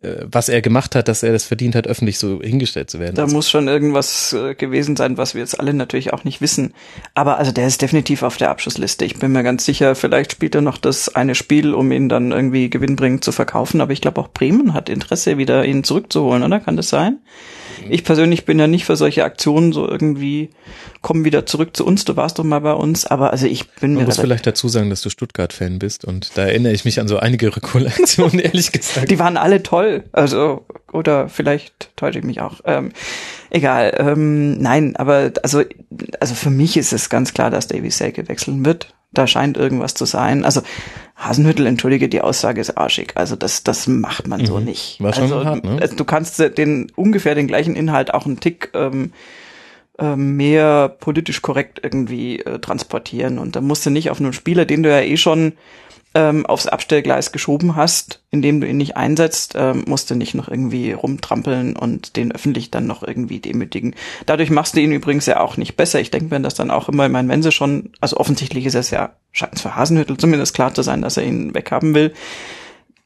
äh, 0.00 0.26
was 0.30 0.48
er 0.48 0.62
gemacht 0.62 0.94
hat, 0.94 1.08
dass 1.08 1.22
er 1.22 1.32
das 1.32 1.44
verdient 1.44 1.74
hat, 1.74 1.88
öffentlich 1.88 2.18
so 2.18 2.40
hingestellt 2.40 2.88
zu 2.88 3.00
werden. 3.00 3.16
da 3.16 3.24
Also, 3.24 3.34
muss 3.34 3.50
schon 3.50 3.66
irgendwas 3.66 4.32
äh, 4.32 4.54
gewesen 4.54 4.94
sein, 4.94 5.16
was 5.16 5.34
wir 5.34 5.40
jetzt 5.40 5.58
alle 5.58 5.74
natürlich 5.74 6.12
auch 6.12 6.22
nicht 6.24 6.40
wissen. 6.40 6.72
Aber 7.14 7.38
also 7.38 7.50
der 7.50 7.66
ist 7.66 7.82
definitiv 7.82 8.22
auf 8.22 8.36
der 8.36 8.50
Abschussliste. 8.50 9.04
Ich 9.04 9.18
bin 9.18 9.32
mir 9.32 9.42
ganz 9.42 9.64
sicher, 9.64 9.94
vielleicht 9.94 10.32
spielt 10.32 10.54
er 10.54 10.60
noch 10.60 10.78
das 10.78 11.14
eine 11.14 11.34
Spiel, 11.34 11.74
um 11.74 11.90
ihn 11.90 12.08
dann 12.08 12.30
irgendwie 12.30 12.70
gewinnbringend 12.70 13.24
zu 13.24 13.32
verkaufen. 13.32 13.80
Aber 13.80 13.92
ich 13.92 14.00
glaube 14.00 14.20
auch 14.20 14.28
Bremen 14.28 14.72
hat 14.72 14.88
Interesse, 14.88 15.36
wieder 15.36 15.64
ihn 15.64 15.82
zurückzuholen, 15.82 16.44
oder? 16.44 16.60
Kann 16.60 16.76
das 16.76 16.88
sein? 16.88 17.18
Ich 17.88 18.04
persönlich 18.04 18.44
bin 18.44 18.58
ja 18.58 18.66
nicht 18.66 18.84
für 18.84 18.96
solche 18.96 19.24
Aktionen 19.24 19.72
so 19.72 19.88
irgendwie, 19.88 20.50
komm 21.02 21.24
wieder 21.24 21.46
zurück 21.46 21.76
zu 21.76 21.84
uns, 21.86 22.04
du 22.04 22.16
warst 22.16 22.38
doch 22.38 22.44
mal 22.44 22.60
bei 22.60 22.72
uns. 22.72 23.06
Aber 23.06 23.30
also 23.30 23.46
ich 23.46 23.68
bin 23.70 23.92
mir 23.92 23.98
man 23.98 24.04
muss 24.06 24.14
relativ- 24.18 24.22
vielleicht 24.28 24.46
dazu 24.46 24.68
sagen, 24.68 24.90
dass 24.90 25.02
du 25.02 25.10
Stuttgart-Fan 25.10 25.78
bist 25.78 26.04
und 26.04 26.36
da 26.36 26.42
erinnere 26.46 26.72
ich 26.72 26.84
mich 26.84 27.00
an 27.00 27.08
so 27.08 27.18
einige 27.18 27.54
Rekollektionen, 27.54 28.38
ehrlich 28.40 28.72
gesagt. 28.72 29.10
Die 29.10 29.18
waren 29.18 29.36
alle 29.36 29.62
toll. 29.62 30.04
Also, 30.12 30.66
oder 30.92 31.28
vielleicht 31.28 31.90
täusche 31.96 32.18
ich 32.18 32.24
mich 32.24 32.40
auch. 32.40 32.60
Ähm, 32.64 32.90
egal. 33.50 33.94
Ähm, 33.98 34.58
nein, 34.58 34.96
aber 34.96 35.32
also, 35.42 35.62
also 36.20 36.34
für 36.34 36.50
mich 36.50 36.76
ist 36.76 36.92
es 36.92 37.08
ganz 37.10 37.34
klar, 37.34 37.50
dass 37.50 37.68
Davy 37.68 37.90
Selke 37.90 38.28
wechseln 38.28 38.64
wird. 38.64 38.94
Da 39.12 39.26
scheint 39.26 39.56
irgendwas 39.56 39.94
zu 39.94 40.04
sein. 40.04 40.44
Also 40.44 40.60
Hasenhüttel, 41.16 41.66
entschuldige, 41.66 42.08
die 42.08 42.20
Aussage 42.20 42.60
ist 42.60 42.76
arschig. 42.76 43.12
Also 43.16 43.36
das, 43.36 43.64
das 43.64 43.86
macht 43.86 44.28
man 44.28 44.44
so 44.44 44.58
Mhm. 44.58 44.64
nicht. 44.66 45.02
War 45.02 45.12
schon 45.14 45.24
also, 45.24 45.44
hart, 45.44 45.64
ne? 45.64 45.78
also 45.80 45.96
du 45.96 46.04
kannst 46.04 46.38
den 46.38 46.92
ungefähr 46.94 47.34
den 47.34 47.46
gleichen 47.48 47.74
Inhalt 47.74 48.12
auch 48.12 48.26
einen 48.26 48.38
Tick 48.40 48.70
ähm, 48.74 49.12
ähm, 49.98 50.36
mehr 50.36 50.88
politisch 50.88 51.42
korrekt 51.42 51.80
irgendwie 51.82 52.40
äh, 52.40 52.58
transportieren. 52.60 53.38
Und 53.38 53.56
da 53.56 53.60
musst 53.60 53.84
du 53.86 53.90
nicht 53.90 54.10
auf 54.10 54.20
einen 54.20 54.32
Spieler, 54.32 54.64
den 54.64 54.82
du 54.82 54.90
ja 54.90 55.00
eh 55.00 55.16
schon 55.16 55.54
ähm, 56.18 56.46
aufs 56.46 56.66
Abstellgleis 56.66 57.30
geschoben 57.30 57.76
hast, 57.76 58.24
indem 58.32 58.60
du 58.60 58.66
ihn 58.66 58.76
nicht 58.76 58.96
einsetzt, 58.96 59.54
ähm, 59.56 59.84
musst 59.86 60.10
du 60.10 60.16
nicht 60.16 60.34
noch 60.34 60.48
irgendwie 60.48 60.90
rumtrampeln 60.90 61.76
und 61.76 62.16
den 62.16 62.32
öffentlich 62.32 62.72
dann 62.72 62.88
noch 62.88 63.04
irgendwie 63.04 63.38
demütigen. 63.38 63.94
Dadurch 64.26 64.50
machst 64.50 64.74
du 64.74 64.80
ihn 64.80 64.90
übrigens 64.90 65.26
ja 65.26 65.38
auch 65.38 65.56
nicht 65.56 65.76
besser. 65.76 66.00
Ich 66.00 66.10
denke 66.10 66.34
mir 66.34 66.40
das 66.40 66.54
dann 66.54 66.72
auch 66.72 66.88
immer, 66.88 67.06
ich 67.06 67.12
meine, 67.12 67.28
wenn 67.28 67.44
sie 67.44 67.52
schon, 67.52 67.90
also 68.00 68.16
offensichtlich 68.16 68.66
ist 68.66 68.74
es 68.74 68.90
ja, 68.90 69.12
scheint 69.30 69.54
es 69.54 69.62
für 69.62 69.76
Hasenhüttel 69.76 70.16
zumindest 70.16 70.54
klar 70.54 70.74
zu 70.74 70.82
sein, 70.82 71.02
dass 71.02 71.16
er 71.16 71.22
ihn 71.22 71.54
weghaben 71.54 71.94
will, 71.94 72.12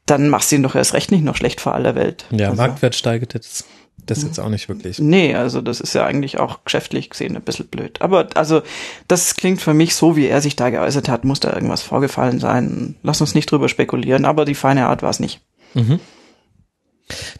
dann 0.07 0.27
machst 0.29 0.51
du 0.51 0.55
ihn 0.55 0.63
doch 0.63 0.73
erst 0.73 0.95
recht 0.95 1.11
nicht 1.11 1.23
noch 1.23 1.35
schlecht 1.35 1.61
vor 1.61 1.75
aller 1.75 1.93
Welt. 1.93 2.25
Ja, 2.31 2.49
also, 2.49 2.61
Marktwert 2.63 2.95
steigt 2.95 3.35
jetzt. 3.35 3.65
Das 4.05 4.23
jetzt 4.23 4.39
auch 4.39 4.49
nicht 4.49 4.67
wirklich. 4.69 4.99
Nee, 4.99 5.35
also 5.35 5.61
das 5.61 5.79
ist 5.79 5.93
ja 5.93 6.05
eigentlich 6.05 6.39
auch 6.39 6.63
geschäftlich 6.65 7.09
gesehen 7.09 7.35
ein 7.35 7.41
bisschen 7.41 7.67
blöd. 7.67 8.01
Aber 8.01 8.27
also 8.35 8.61
das 9.07 9.35
klingt 9.35 9.61
für 9.61 9.73
mich 9.73 9.95
so, 9.95 10.15
wie 10.15 10.27
er 10.27 10.41
sich 10.41 10.55
da 10.55 10.69
geäußert 10.69 11.09
hat, 11.09 11.23
muss 11.23 11.39
da 11.39 11.53
irgendwas 11.53 11.81
vorgefallen 11.81 12.39
sein. 12.39 12.95
Lass 13.03 13.21
uns 13.21 13.35
nicht 13.35 13.49
drüber 13.51 13.69
spekulieren, 13.69 14.25
aber 14.25 14.45
die 14.45 14.55
feine 14.55 14.87
Art 14.87 15.03
war 15.03 15.09
es 15.09 15.19
nicht. 15.19 15.41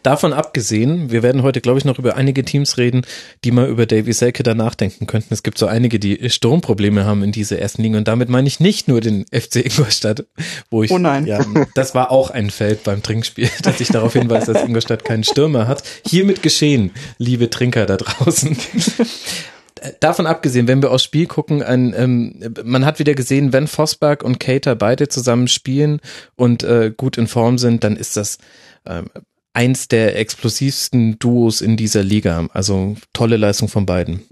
Davon 0.02 0.32
abgesehen, 0.32 1.10
wir 1.10 1.22
werden 1.22 1.42
heute, 1.42 1.60
glaube 1.60 1.78
ich, 1.78 1.84
noch 1.84 1.98
über 1.98 2.16
einige 2.16 2.44
Teams 2.44 2.76
reden, 2.76 3.02
die 3.44 3.50
mal 3.50 3.66
über 3.68 3.86
Davy 3.86 4.12
Selke 4.12 4.42
da 4.42 4.54
nachdenken 4.54 5.06
könnten. 5.06 5.32
Es 5.32 5.42
gibt 5.42 5.58
so 5.58 5.66
einige, 5.66 5.98
die 5.98 6.28
Sturmprobleme 6.30 7.04
haben 7.04 7.22
in 7.22 7.32
dieser 7.32 7.58
ersten 7.58 7.82
Liga 7.82 7.98
und 7.98 8.06
damit 8.06 8.28
meine 8.28 8.46
ich 8.46 8.60
nicht 8.60 8.88
nur 8.88 9.00
den 9.00 9.24
FC 9.32 9.56
Ingolstadt, 9.64 10.26
wo 10.70 10.82
ich, 10.82 10.90
Oh 10.90 10.98
nein. 10.98 11.26
ja, 11.26 11.44
das 11.74 11.94
war 11.94 12.10
auch 12.10 12.30
ein 12.30 12.50
Feld 12.50 12.84
beim 12.84 13.02
Trinkspiel, 13.02 13.48
dass 13.62 13.80
ich 13.80 13.88
darauf 13.88 14.12
hinweise, 14.12 14.52
dass 14.52 14.64
Ingolstadt 14.64 15.04
keinen 15.04 15.24
Stürmer 15.24 15.66
hat. 15.66 15.82
Hiermit 16.06 16.42
geschehen, 16.42 16.90
liebe 17.18 17.50
Trinker 17.50 17.86
da 17.86 17.96
draußen. 17.96 18.56
Davon 20.00 20.26
abgesehen, 20.26 20.68
wenn 20.68 20.82
wir 20.82 20.90
aufs 20.90 21.04
Spiel 21.04 21.26
gucken, 21.26 21.62
ein, 21.62 21.94
ähm, 21.96 22.54
man 22.64 22.86
hat 22.86 22.98
wieder 22.98 23.14
gesehen, 23.14 23.52
wenn 23.52 23.66
Vosberg 23.66 24.22
und 24.22 24.40
Cater 24.40 24.76
beide 24.76 25.08
zusammen 25.08 25.48
spielen 25.48 26.00
und 26.36 26.62
äh, 26.62 26.92
gut 26.96 27.18
in 27.18 27.26
Form 27.26 27.58
sind, 27.58 27.84
dann 27.84 27.96
ist 27.96 28.16
das 28.16 28.38
ähm, 28.86 29.10
eins 29.54 29.88
der 29.88 30.18
explosivsten 30.18 31.18
Duos 31.18 31.60
in 31.60 31.76
dieser 31.76 32.02
Liga. 32.02 32.46
Also 32.52 32.96
tolle 33.12 33.36
Leistung 33.36 33.68
von 33.68 33.86
beiden. 33.86 34.22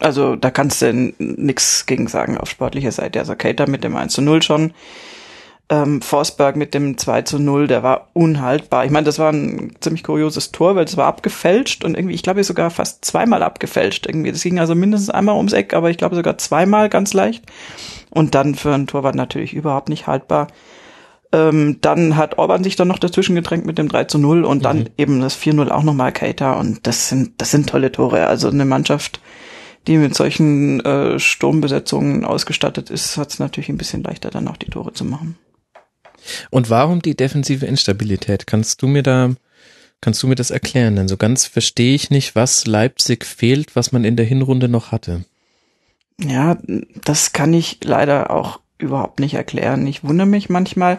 Also 0.00 0.34
da 0.36 0.50
kannst 0.50 0.82
du 0.82 0.92
nix 1.18 1.86
gegen 1.86 2.08
sagen 2.08 2.36
auf 2.36 2.50
sportlicher 2.50 2.92
Seite. 2.92 3.20
Also 3.20 3.36
Cater 3.36 3.68
mit 3.68 3.84
dem 3.84 3.94
1 3.94 4.12
zu 4.12 4.22
0 4.22 4.42
schon. 4.42 4.72
Ähm, 5.70 6.02
Forsberg 6.02 6.56
mit 6.56 6.74
dem 6.74 6.98
2 6.98 7.22
zu 7.22 7.38
0, 7.38 7.68
der 7.68 7.82
war 7.82 8.10
unhaltbar. 8.12 8.84
Ich 8.84 8.90
meine, 8.90 9.06
das 9.06 9.18
war 9.18 9.32
ein 9.32 9.74
ziemlich 9.80 10.02
kurioses 10.02 10.52
Tor, 10.52 10.76
weil 10.76 10.84
es 10.84 10.98
war 10.98 11.06
abgefälscht 11.06 11.84
und 11.84 11.96
irgendwie, 11.96 12.14
ich 12.14 12.22
glaube 12.22 12.44
sogar 12.44 12.68
fast 12.68 13.02
zweimal 13.02 13.42
abgefälscht 13.42 14.06
irgendwie. 14.06 14.30
Das 14.30 14.42
ging 14.42 14.58
also 14.58 14.74
mindestens 14.74 15.08
einmal 15.08 15.36
ums 15.36 15.54
Eck, 15.54 15.72
aber 15.72 15.88
ich 15.88 15.96
glaube 15.96 16.16
sogar 16.16 16.36
zweimal 16.36 16.90
ganz 16.90 17.14
leicht. 17.14 17.44
Und 18.10 18.34
dann 18.34 18.54
für 18.54 18.74
ein 18.74 18.86
Torwart 18.86 19.14
natürlich 19.14 19.54
überhaupt 19.54 19.88
nicht 19.88 20.06
haltbar. 20.06 20.48
Ähm, 21.34 21.78
dann 21.80 22.16
hat 22.16 22.38
Orban 22.38 22.62
sich 22.62 22.76
dann 22.76 22.86
noch 22.86 23.00
dazwischen 23.00 23.34
gedrängt 23.34 23.66
mit 23.66 23.76
dem 23.76 23.88
3 23.88 24.04
zu 24.04 24.18
0 24.18 24.44
und 24.44 24.64
dann 24.64 24.88
eben 24.96 25.20
das 25.20 25.36
4-0 25.36 25.68
auch 25.68 25.82
nochmal 25.82 26.12
Cater 26.12 26.58
und 26.58 26.86
das 26.86 27.08
sind, 27.08 27.32
das 27.38 27.50
sind 27.50 27.68
tolle 27.68 27.90
Tore. 27.90 28.28
Also 28.28 28.48
eine 28.48 28.64
Mannschaft, 28.64 29.18
die 29.88 29.96
mit 29.96 30.14
solchen 30.14 30.78
äh, 30.84 31.18
Sturmbesetzungen 31.18 32.24
ausgestattet 32.24 32.88
ist, 32.88 33.16
hat 33.16 33.32
es 33.32 33.40
natürlich 33.40 33.68
ein 33.68 33.78
bisschen 33.78 34.04
leichter, 34.04 34.30
dann 34.30 34.46
auch 34.46 34.56
die 34.56 34.70
Tore 34.70 34.92
zu 34.92 35.04
machen. 35.04 35.36
Und 36.50 36.70
warum 36.70 37.02
die 37.02 37.16
defensive 37.16 37.66
Instabilität? 37.66 38.46
Kannst 38.46 38.80
du 38.80 38.86
mir 38.86 39.02
da, 39.02 39.30
kannst 40.00 40.22
du 40.22 40.28
mir 40.28 40.36
das 40.36 40.52
erklären? 40.52 40.94
Denn 40.94 41.08
so 41.08 41.16
ganz 41.16 41.46
verstehe 41.46 41.96
ich 41.96 42.10
nicht, 42.10 42.36
was 42.36 42.64
Leipzig 42.64 43.24
fehlt, 43.24 43.74
was 43.74 43.90
man 43.90 44.04
in 44.04 44.14
der 44.14 44.24
Hinrunde 44.24 44.68
noch 44.68 44.92
hatte. 44.92 45.24
Ja, 46.20 46.58
das 47.04 47.32
kann 47.32 47.52
ich 47.52 47.80
leider 47.82 48.30
auch 48.30 48.60
überhaupt 48.84 49.20
nicht 49.20 49.34
erklären. 49.34 49.86
Ich 49.86 50.04
wundere 50.04 50.26
mich 50.26 50.48
manchmal. 50.48 50.98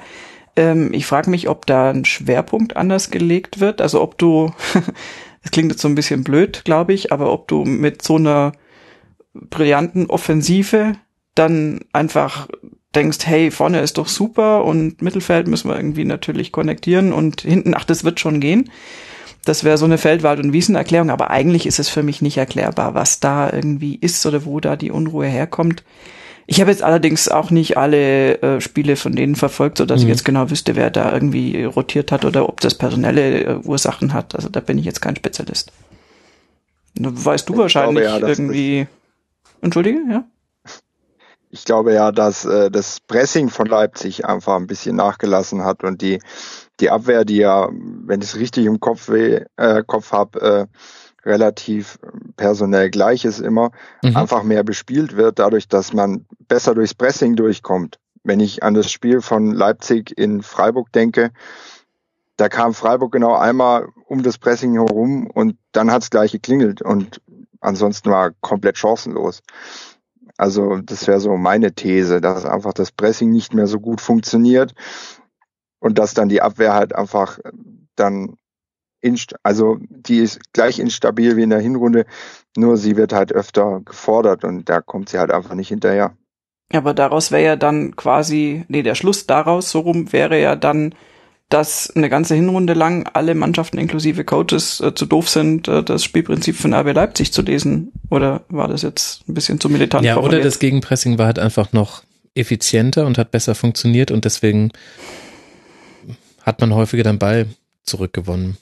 Ähm, 0.56 0.94
ich 0.94 1.06
frage 1.06 1.30
mich, 1.30 1.50
ob 1.50 1.66
da 1.66 1.90
ein 1.90 2.06
Schwerpunkt 2.06 2.76
anders 2.76 3.12
gelegt 3.12 3.60
wird. 3.60 3.82
Also 3.82 4.02
ob 4.02 4.18
du, 4.18 4.54
es 5.44 5.52
klingt 5.52 5.72
jetzt 5.72 5.82
so 5.82 5.88
ein 5.88 5.96
bisschen 5.96 6.24
blöd, 6.24 6.64
glaube 6.66 6.94
ich, 6.94 7.12
aber 7.12 7.32
ob 7.32 7.48
du 7.48 7.64
mit 7.64 8.02
so 8.02 8.16
einer 8.16 8.54
brillanten 9.34 10.08
Offensive 10.08 10.96
dann 11.36 11.82
einfach 11.92 12.48
denkst, 12.96 13.20
hey, 13.26 13.52
vorne 13.52 13.82
ist 13.82 13.98
doch 13.98 14.08
super 14.08 14.64
und 14.64 15.02
Mittelfeld 15.02 15.48
müssen 15.48 15.70
wir 15.70 15.76
irgendwie 15.76 16.06
natürlich 16.06 16.54
konnektieren 16.54 17.12
und 17.12 17.42
hinten, 17.42 17.74
ach, 17.76 17.84
das 17.84 18.06
wird 18.06 18.20
schon 18.20 18.40
gehen. 18.40 18.72
Das 19.44 19.64
wäre 19.64 19.78
so 19.78 19.86
eine 19.86 19.98
Feldwald- 19.98 20.40
und 20.40 20.54
Wiesenerklärung, 20.54 21.12
aber 21.12 21.30
eigentlich 21.30 21.68
ist 21.68 21.78
es 21.78 21.90
für 21.90 22.04
mich 22.04 22.22
nicht 22.22 22.38
erklärbar, 22.38 22.96
was 22.96 23.20
da 23.20 23.52
irgendwie 23.52 23.96
ist 23.96 24.26
oder 24.26 24.46
wo 24.46 24.60
da 24.60 24.76
die 24.76 24.92
Unruhe 24.92 25.28
herkommt. 25.28 25.84
Ich 26.48 26.62
habe 26.62 26.70
jetzt 26.72 26.84
allerdings 26.84 27.28
auch 27.28 27.50
nicht 27.50 27.78
alle 27.78 28.42
äh, 28.42 28.62
Spiele 28.62 28.96
von 28.96 29.14
denen 29.16 29.36
verfolgt, 29.36 29.80
so 29.80 29.86
dass 29.86 30.02
ich 30.02 30.06
Mhm. 30.06 30.12
jetzt 30.12 30.26
genau 30.26 30.50
wüsste, 30.52 30.76
wer 30.76 30.92
da 30.92 31.12
irgendwie 31.12 31.64
rotiert 31.64 32.12
hat 32.12 32.24
oder 32.26 32.48
ob 32.48 32.62
das 32.62 32.76
personelle 32.76 33.44
äh, 33.44 33.56
Ursachen 33.64 34.14
hat. 34.14 34.36
Also 34.36 34.50
da 34.50 34.60
bin 34.60 34.78
ich 34.78 34.86
jetzt 34.86 35.02
kein 35.02 35.16
Spezialist. 35.16 35.72
Weißt 36.98 37.50
du 37.50 37.54
Ich 37.54 37.60
wahrscheinlich 37.60 38.06
glaube 38.06 38.22
ja, 38.22 38.28
irgendwie. 38.28 38.88
Entschuldige, 39.62 40.00
ja? 40.10 40.24
Ich 41.50 41.64
glaube 41.66 41.94
ja, 41.94 42.12
dass 42.12 42.46
äh, 42.46 42.70
das 42.70 43.00
Pressing 43.00 43.50
von 43.50 43.66
Leipzig 43.68 44.26
einfach 44.26 44.56
ein 44.56 44.68
bisschen 44.68 44.96
nachgelassen 44.96 45.64
hat 45.64 45.84
und 45.84 46.02
die 46.02 46.20
die 46.82 46.90
Abwehr, 46.90 47.24
die 47.24 47.38
ja, 47.38 47.70
wenn 47.72 48.20
ich 48.22 48.28
es 48.30 48.36
richtig 48.36 48.66
im 48.66 48.82
Kopf 48.82 49.08
weh, 49.08 49.46
äh, 49.56 49.84
Kopf 49.88 50.12
habe, 50.12 50.42
äh, 50.42 50.66
relativ 51.26 52.00
personell 52.38 52.90
gleich 52.90 53.26
ist 53.26 53.40
immer, 53.40 53.72
Mhm. 54.04 54.16
einfach 54.16 54.44
mehr 54.44 54.64
bespielt 54.64 55.16
wird, 55.18 55.40
dadurch, 55.40 55.68
dass 55.68 55.94
man 55.94 56.26
besser 56.48 56.76
durchs 56.76 56.94
Pressing 56.94 57.36
durchkommt. 57.36 58.00
Wenn 58.24 58.40
ich 58.40 58.64
an 58.64 58.74
das 58.74 58.92
Spiel 58.92 59.22
von 59.22 59.52
Leipzig 59.52 60.18
in 60.18 60.42
Freiburg 60.42 60.92
denke, 60.92 61.32
da 62.38 62.50
kam 62.50 62.74
Freiburg 62.74 63.12
genau 63.12 63.36
einmal 63.36 63.88
um 64.08 64.22
das 64.24 64.38
Pressing 64.38 64.74
herum 64.74 65.28
und 65.28 65.58
dann 65.72 65.92
hat 65.92 66.04
es 66.04 66.10
gleich 66.10 66.32
geklingelt 66.32 66.82
und 66.82 67.22
ansonsten 67.62 68.12
war 68.12 68.32
komplett 68.42 68.78
chancenlos. 68.78 69.42
Also 70.38 70.78
das 70.78 71.08
wäre 71.08 71.20
so 71.22 71.38
meine 71.38 71.74
These, 71.74 72.20
dass 72.20 72.46
einfach 72.46 72.74
das 72.74 72.92
Pressing 72.92 73.32
nicht 73.32 73.54
mehr 73.54 73.68
so 73.68 73.80
gut 73.80 74.02
funktioniert 74.02 74.74
und 75.80 75.98
dass 75.98 76.14
dann 76.14 76.30
die 76.30 76.42
Abwehr 76.42 76.74
halt 76.74 76.94
einfach 76.94 77.40
dann 77.96 78.36
inst 78.36 78.45
also 79.44 79.78
die 79.90 80.18
ist 80.18 80.54
gleich 80.54 80.80
instabil 80.80 81.38
wie 81.38 81.44
in 81.44 81.50
der 81.50 81.60
Hinrunde, 81.60 82.06
nur 82.58 82.78
sie 82.78 82.98
wird 82.98 83.14
halt 83.14 83.32
öfter 83.32 83.82
gefordert 83.86 84.44
und 84.44 84.70
da 84.70 84.82
kommt 84.82 85.10
sie 85.10 85.20
halt 85.20 85.32
einfach 85.32 85.56
nicht 85.56 85.70
hinterher. 85.70 86.16
Aber 86.74 86.94
daraus 86.94 87.32
wäre 87.32 87.44
ja 87.44 87.56
dann 87.56 87.96
quasi, 87.96 88.66
nee, 88.68 88.84
der 88.84 88.96
Schluss 88.96 89.28
daraus 89.28 89.70
so 89.70 89.82
rum 89.82 90.12
wäre 90.12 90.42
ja 90.42 90.56
dann, 90.56 90.96
dass 91.50 91.92
eine 91.96 92.10
ganze 92.10 92.34
Hinrunde 92.34 92.74
lang 92.74 93.08
alle 93.14 93.36
Mannschaften 93.36 93.78
inklusive 93.78 94.24
Coaches 94.24 94.82
äh, 94.82 94.96
zu 94.96 95.06
doof 95.06 95.30
sind, 95.30 95.68
äh, 95.68 95.84
das 95.84 96.04
Spielprinzip 96.04 96.56
von 96.56 96.74
RB 96.74 96.94
Leipzig 96.94 97.32
zu 97.32 97.44
lesen. 97.44 97.92
Oder 98.10 98.46
war 98.50 98.68
das 98.68 98.82
jetzt 98.82 99.28
ein 99.30 99.36
bisschen 99.36 99.60
zu 99.60 99.70
militant? 99.70 100.04
Ja, 100.04 100.16
formuliert? 100.16 100.40
oder 100.40 100.44
das 100.44 100.58
Gegenpressing 100.58 101.20
war 101.20 101.28
halt 101.28 101.38
einfach 101.38 101.72
noch 101.72 102.04
effizienter 102.34 103.06
und 103.06 103.20
hat 103.20 103.30
besser 103.30 103.54
funktioniert 103.54 104.10
und 104.10 104.26
deswegen 104.26 104.72
hat 106.42 106.62
man 106.62 106.74
häufiger 106.74 107.04
den 107.04 107.20
Ball 107.20 107.46
zurückgewonnen. 107.84 108.58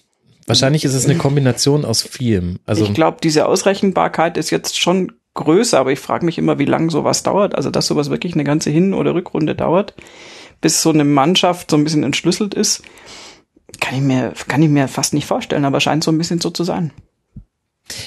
Wahrscheinlich 0.46 0.84
ist 0.86 0.94
es 0.94 1.06
eine 1.06 1.18
Kombination 1.18 1.86
aus 1.86 2.02
vielem. 2.02 2.60
Also 2.66 2.84
ich 2.84 2.94
glaube, 2.94 3.18
diese 3.24 3.46
Ausrechenbarkeit 3.46 4.38
ist 4.38 4.50
jetzt 4.50 4.78
schon 4.80 5.14
größer, 5.36 5.80
aber 5.80 5.92
ich 5.92 6.00
frage 6.00 6.26
mich 6.26 6.38
immer, 6.38 6.60
wie 6.60 6.66
lange 6.66 6.90
sowas 6.92 7.24
dauert. 7.24 7.56
Also, 7.56 7.70
dass 7.72 7.88
sowas 7.88 8.10
wirklich 8.10 8.34
eine 8.34 8.44
ganze 8.44 8.70
Hin- 8.70 8.94
oder 8.94 9.14
Rückrunde 9.16 9.56
dauert, 9.56 9.94
bis 10.62 10.82
so 10.82 10.90
eine 10.90 11.04
Mannschaft 11.06 11.72
so 11.72 11.78
ein 11.78 11.84
bisschen 11.84 12.04
entschlüsselt 12.04 12.54
ist, 12.54 12.84
kann 13.80 13.96
ich 13.96 14.02
mir, 14.02 14.34
kann 14.48 14.62
ich 14.62 14.70
mir 14.70 14.88
fast 14.88 15.14
nicht 15.14 15.26
vorstellen, 15.26 15.66
aber 15.66 15.80
scheint 15.80 16.04
so 16.04 16.12
ein 16.12 16.18
bisschen 16.18 16.40
so 16.40 16.50
zu 16.52 16.64
sein. 16.64 16.92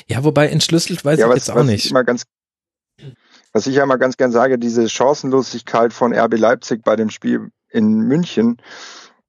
ja, 0.06 0.22
wobei 0.24 0.48
entschlüsselt 0.48 1.04
weiß 1.04 1.18
ja, 1.18 1.26
ich 1.26 1.30
was, 1.30 1.36
jetzt 1.38 1.50
auch 1.50 1.56
was 1.56 1.64
Ich 1.66 1.70
nicht. 1.72 1.90
immer 1.90 2.04
ganz, 2.04 2.24
was 3.52 3.66
ich 3.66 3.74
ja 3.74 3.82
immer 3.82 3.98
ganz 3.98 4.16
gern 4.16 4.30
sage, 4.32 4.58
diese 4.58 4.88
Chancenlosigkeit 4.88 5.92
von 5.92 6.14
RB 6.14 6.38
Leipzig 6.38 6.82
bei 6.84 6.96
dem 6.96 7.10
Spiel 7.10 7.50
in 7.70 8.00
München, 8.02 8.58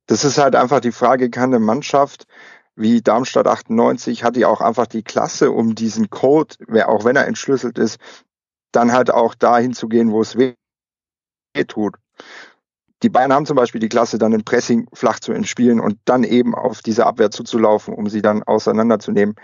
das 0.06 0.24
ist 0.24 0.38
halt 0.38 0.56
einfach 0.56 0.80
die 0.80 0.92
Frage, 0.92 1.30
kann 1.30 1.50
eine 1.54 1.60
Mannschaft 1.60 2.28
wie 2.78 3.02
Darmstadt 3.02 3.48
98, 3.48 4.24
hat 4.24 4.36
die 4.36 4.46
auch 4.46 4.62
einfach 4.62 4.86
die 4.86 5.04
Klasse, 5.04 5.52
um 5.52 5.74
diesen 5.74 6.10
Code, 6.10 6.56
auch 6.86 7.06
wenn 7.06 7.16
er 7.16 7.28
entschlüsselt 7.28 7.78
ist, 7.80 8.00
dann 8.72 8.92
halt 8.92 9.10
auch 9.12 9.34
dahin 9.34 9.74
zu 9.74 9.90
gehen, 9.90 10.12
wo 10.12 10.22
es 10.22 10.38
weh 10.38 10.54
tut. 11.68 11.96
Die 13.04 13.10
Bayern 13.10 13.34
haben 13.34 13.46
zum 13.46 13.56
Beispiel 13.56 13.82
die 13.82 13.90
Klasse, 13.90 14.20
dann 14.20 14.34
ein 14.34 14.44
Pressing 14.44 14.88
flach 14.94 15.20
zu 15.20 15.32
entspielen 15.32 15.80
und 15.80 16.00
dann 16.06 16.24
eben 16.24 16.54
auf 16.54 16.82
diese 16.82 17.06
Abwehr 17.06 17.32
zuzulaufen, 17.32 17.94
um 17.94 18.10
sie 18.10 18.22
dann 18.22 18.44
auseinanderzunehmen. 18.44 19.36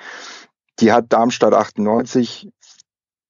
Die 0.79 0.91
hat 0.91 1.11
Darmstadt 1.11 1.53
98 1.53 2.49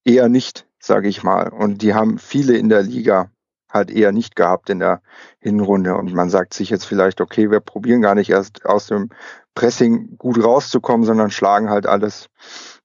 eher 0.03 0.29
nicht, 0.29 0.67
sage 0.79 1.07
ich 1.07 1.23
mal. 1.23 1.49
Und 1.49 1.81
die 1.81 1.93
haben 1.93 2.19
viele 2.19 2.57
in 2.57 2.69
der 2.69 2.83
Liga 2.83 3.31
halt 3.69 3.89
eher 3.89 4.11
nicht 4.11 4.35
gehabt 4.35 4.69
in 4.69 4.79
der 4.79 5.01
Hinrunde. 5.39 5.95
Und 5.95 6.13
man 6.13 6.29
sagt 6.29 6.53
sich 6.53 6.69
jetzt 6.69 6.85
vielleicht, 6.85 7.19
okay, 7.19 7.51
wir 7.51 7.59
probieren 7.59 8.01
gar 8.01 8.15
nicht 8.15 8.29
erst 8.29 8.65
aus 8.65 8.87
dem 8.87 9.09
Pressing 9.55 10.17
gut 10.17 10.43
rauszukommen, 10.43 11.05
sondern 11.05 11.31
schlagen 11.31 11.69
halt 11.69 11.85
alles 11.85 12.29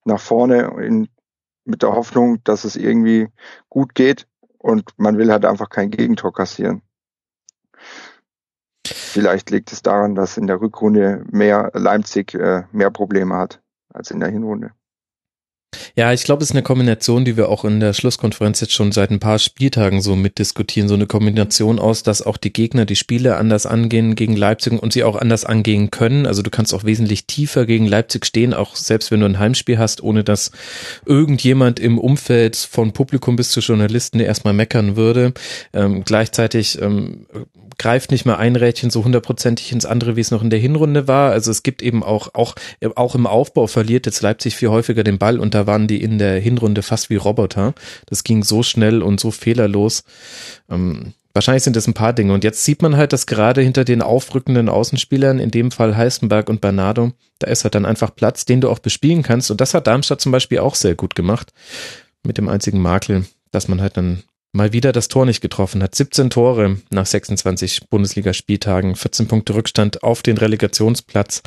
nach 0.05 0.21
vorne 0.21 0.75
in, 0.83 1.09
mit 1.65 1.83
der 1.83 1.93
Hoffnung, 1.93 2.43
dass 2.45 2.65
es 2.65 2.77
irgendwie 2.77 3.29
gut 3.69 3.95
geht. 3.95 4.27
Und 4.59 4.91
man 4.97 5.19
will 5.19 5.31
halt 5.31 5.45
einfach 5.45 5.69
kein 5.71 5.91
Gegentor 5.91 6.33
kassieren. 6.33 6.83
Vielleicht 8.85 9.51
liegt 9.51 9.73
es 9.73 9.83
daran, 9.83 10.15
dass 10.15 10.37
in 10.37 10.47
der 10.47 10.61
Rückrunde 10.61 11.25
mehr 11.31 11.71
Leipzig 11.75 12.35
äh, 12.35 12.65
mehr 12.73 12.91
Probleme 12.91 13.37
hat 13.37 13.61
als 13.93 14.11
in 14.11 14.21
der 14.21 14.31
Hinrunde. 14.31 14.73
Ja, 15.97 16.13
ich 16.13 16.25
glaube, 16.25 16.43
es 16.43 16.51
ist 16.51 16.55
eine 16.55 16.63
Kombination, 16.63 17.27
die 17.27 17.37
wir 17.37 17.51
auch 17.51 17.65
in 17.65 17.81
der 17.81 17.93
Schlusskonferenz 17.93 18.61
jetzt 18.61 18.73
schon 18.73 18.91
seit 18.91 19.11
ein 19.11 19.21
paar 19.21 19.39
Spieltagen 19.39 20.01
so 20.01 20.17
mitdiskutieren. 20.17 20.89
So 20.89 20.95
eine 20.95 21.07
Kombination 21.07 21.79
aus, 21.79 22.03
dass 22.03 22.23
auch 22.23 22.39
die 22.39 22.53
Gegner 22.53 22.87
die 22.87 22.97
Spiele 22.97 23.37
anders 23.37 23.67
angehen 23.67 24.15
gegen 24.15 24.35
Leipzig 24.35 24.81
und 24.81 24.93
sie 24.95 25.05
auch 25.05 25.17
anders 25.17 25.45
angehen 25.45 25.91
können. 25.91 26.25
Also 26.25 26.41
du 26.43 26.51
kannst 26.51 26.73
auch 26.73 26.85
wesentlich 26.85 27.27
tiefer 27.27 27.67
gegen 27.67 27.87
Leipzig 27.87 28.25
stehen, 28.25 28.55
auch 28.55 28.77
selbst 28.77 29.11
wenn 29.11 29.21
du 29.21 29.27
ein 29.27 29.39
Heimspiel 29.39 29.79
hast, 29.79 30.03
ohne 30.03 30.25
dass 30.25 30.53
irgendjemand 31.05 31.81
im 31.81 31.99
Umfeld 31.99 32.57
von 32.57 32.93
Publikum 32.93 33.37
bis 33.37 33.51
zu 33.51 33.61
Journalisten 33.61 34.21
erstmal 34.21 34.55
meckern 34.55 34.97
würde. 34.97 35.35
Ähm, 35.75 36.03
gleichzeitig 36.05 36.81
ähm, 36.81 37.27
greift 37.79 38.11
nicht 38.11 38.27
mehr 38.27 38.39
ein 38.39 38.57
Rädchen 38.57 38.91
so 38.91 39.05
hundertprozentig 39.05 39.73
ins 39.73 39.87
andere, 39.87 40.17
wie 40.17 40.21
es 40.21 40.31
noch 40.31 40.43
in 40.43 40.51
der 40.51 40.59
Hinrunde 40.59 41.09
war. 41.09 41.31
Also 41.31 41.51
es 41.51 41.63
gibt 41.63 41.81
eben 41.81 42.03
auch, 42.03 42.35
auch, 42.35 42.55
auch 42.97 43.15
im 43.15 43.27
Aufbau 43.27 43.67
verliert 43.69 44.07
jetzt 44.07 44.21
Leipzig 44.21 44.57
viel 44.57 44.69
häufiger 44.69 45.05
den 45.05 45.19
Ball 45.19 45.39
und 45.39 45.55
da 45.55 45.67
waren 45.67 45.87
die 45.87 46.03
in 46.03 46.19
der 46.19 46.41
Hinrunde 46.41 46.83
fast 46.83 47.09
wie 47.09 47.17
Roboter. 47.17 47.75
Das 48.07 48.25
ging 48.25 48.43
so 48.43 48.63
schnell 48.63 49.03
und 49.03 49.21
so 49.21 49.31
fehlerlos. 49.31 50.03
Ähm, 50.69 51.15
wahrscheinlich 51.33 51.63
sind 51.63 51.77
das 51.77 51.87
ein 51.87 51.95
paar 51.95 52.13
Dinge. 52.13 52.33
Und 52.33 52.43
jetzt 52.43 52.65
sieht 52.65 52.83
man 52.83 52.97
halt, 52.97 53.13
dass 53.13 53.27
gerade 53.27 53.63
hinter 53.63 53.85
den 53.85 54.03
aufrückenden 54.03 54.69
Außenspielern, 54.69 55.39
in 55.39 55.53
dem 55.53 55.71
Fall 55.71 55.97
Heißenberg 55.97 56.49
und 56.49 56.61
Bernardo, 56.61 57.13
da 57.39 57.47
ist 57.47 57.63
halt 57.63 57.77
dann 57.77 57.87
einfach 57.87 58.15
Platz, 58.15 58.45
den 58.45 58.61
du 58.61 58.71
auch 58.71 58.81
bespielen 58.81 59.23
kannst. 59.23 59.51
Und 59.53 59.61
das 59.61 59.75
hat 59.75 59.87
Darmstadt 59.87 60.21
zum 60.21 60.33
Beispiel 60.33 60.59
auch 60.59 60.75
sehr 60.75 60.97
gut 60.97 61.15
gemacht. 61.15 61.53
Mit 62.25 62.39
dem 62.39 62.49
einzigen 62.49 62.81
Makel, 62.81 63.27
dass 63.53 63.69
man 63.69 63.81
halt 63.81 63.97
dann 63.97 64.25
mal 64.53 64.73
wieder 64.73 64.93
das 64.93 65.09
Tor 65.09 65.27
nicht 65.27 65.41
getroffen 65.41 65.83
hat. 65.83 65.95
17 65.95 66.31
Tore 66.31 66.79
nach 66.91 67.07
26 67.07 67.89
Bundesligaspieltagen, 67.89 68.97
14 68.97 69.29
Punkte 69.29 69.55
Rückstand 69.55 70.03
auf 70.03 70.23
den 70.23 70.39
Relegationsplatz. 70.39 71.43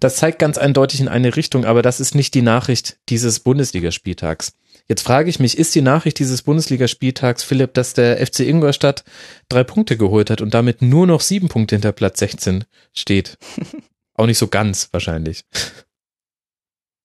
Das 0.00 0.16
zeigt 0.16 0.38
ganz 0.38 0.58
eindeutig 0.58 1.00
in 1.00 1.08
eine 1.08 1.36
Richtung, 1.36 1.64
aber 1.64 1.82
das 1.82 2.00
ist 2.00 2.14
nicht 2.14 2.34
die 2.34 2.42
Nachricht 2.42 2.98
dieses 3.08 3.40
Bundesligaspieltags. 3.40 4.52
Jetzt 4.86 5.02
frage 5.02 5.30
ich 5.30 5.40
mich, 5.40 5.56
ist 5.56 5.74
die 5.74 5.80
Nachricht 5.80 6.18
dieses 6.18 6.42
Bundesligaspieltags, 6.42 7.42
Philipp, 7.42 7.72
dass 7.72 7.94
der 7.94 8.24
FC 8.24 8.40
Ingolstadt 8.40 9.04
drei 9.48 9.64
Punkte 9.64 9.96
geholt 9.96 10.28
hat 10.28 10.42
und 10.42 10.52
damit 10.52 10.82
nur 10.82 11.06
noch 11.06 11.22
sieben 11.22 11.48
Punkte 11.48 11.76
hinter 11.76 11.92
Platz 11.92 12.18
16 12.18 12.64
steht? 12.92 13.38
Auch 14.14 14.26
nicht 14.26 14.38
so 14.38 14.48
ganz 14.48 14.90
wahrscheinlich. 14.92 15.44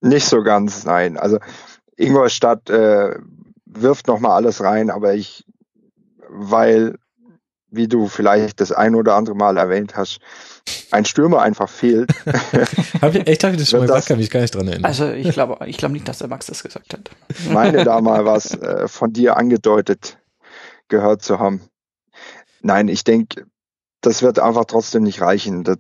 Nicht 0.02 0.26
so 0.28 0.44
ganz, 0.44 0.84
nein. 0.84 1.18
Also 1.18 1.40
Ingolstadt 1.96 2.70
äh, 2.70 3.16
wirft 3.70 4.08
noch 4.08 4.20
mal 4.20 4.36
alles 4.36 4.62
rein, 4.62 4.90
aber 4.90 5.14
ich, 5.14 5.46
weil, 6.28 6.98
wie 7.70 7.88
du 7.88 8.08
vielleicht 8.08 8.60
das 8.62 8.72
ein 8.72 8.96
oder 8.96 9.16
andere 9.16 9.36
Mal 9.36 9.58
erwähnt 9.58 9.96
hast, 9.96 10.20
ein 10.92 11.06
Stürmer 11.06 11.42
einfach 11.42 11.70
fehlt. 11.70 12.12
Hab 13.02 13.16
ich, 13.16 13.28
echt, 13.28 13.44
habe 13.44 13.54
ich 13.54 13.60
das 13.60 13.70
schon 13.70 13.80
mal 13.80 13.88
gesagt, 13.88 14.08
kann 14.08 14.18
mich 14.18 14.32
gar 14.32 14.42
nicht 14.42 14.56
dran 14.56 14.68
erinnern. 14.68 14.86
Also 14.86 15.10
ich 15.12 15.32
glaube, 15.32 15.66
ich 15.68 15.78
glaube 15.78 15.94
nicht, 15.94 16.08
dass 16.08 16.20
der 16.20 16.28
Max 16.28 16.48
das 16.48 16.64
gesagt 16.64 16.94
hat. 16.94 17.10
Ich 17.30 17.50
meine 17.50 17.84
da 17.84 18.02
mal 18.02 18.26
was 18.26 18.54
äh, 18.62 18.88
von 18.88 19.14
dir 19.14 19.38
angedeutet 19.38 20.18
gehört 20.88 21.22
zu 21.22 21.40
haben. 21.40 21.62
Nein, 22.62 22.88
ich 22.88 23.04
denke, 23.04 23.46
das 24.02 24.22
wird 24.22 24.40
einfach 24.40 24.66
trotzdem 24.66 25.04
nicht 25.04 25.22
reichen. 25.22 25.64
Das, 25.64 25.78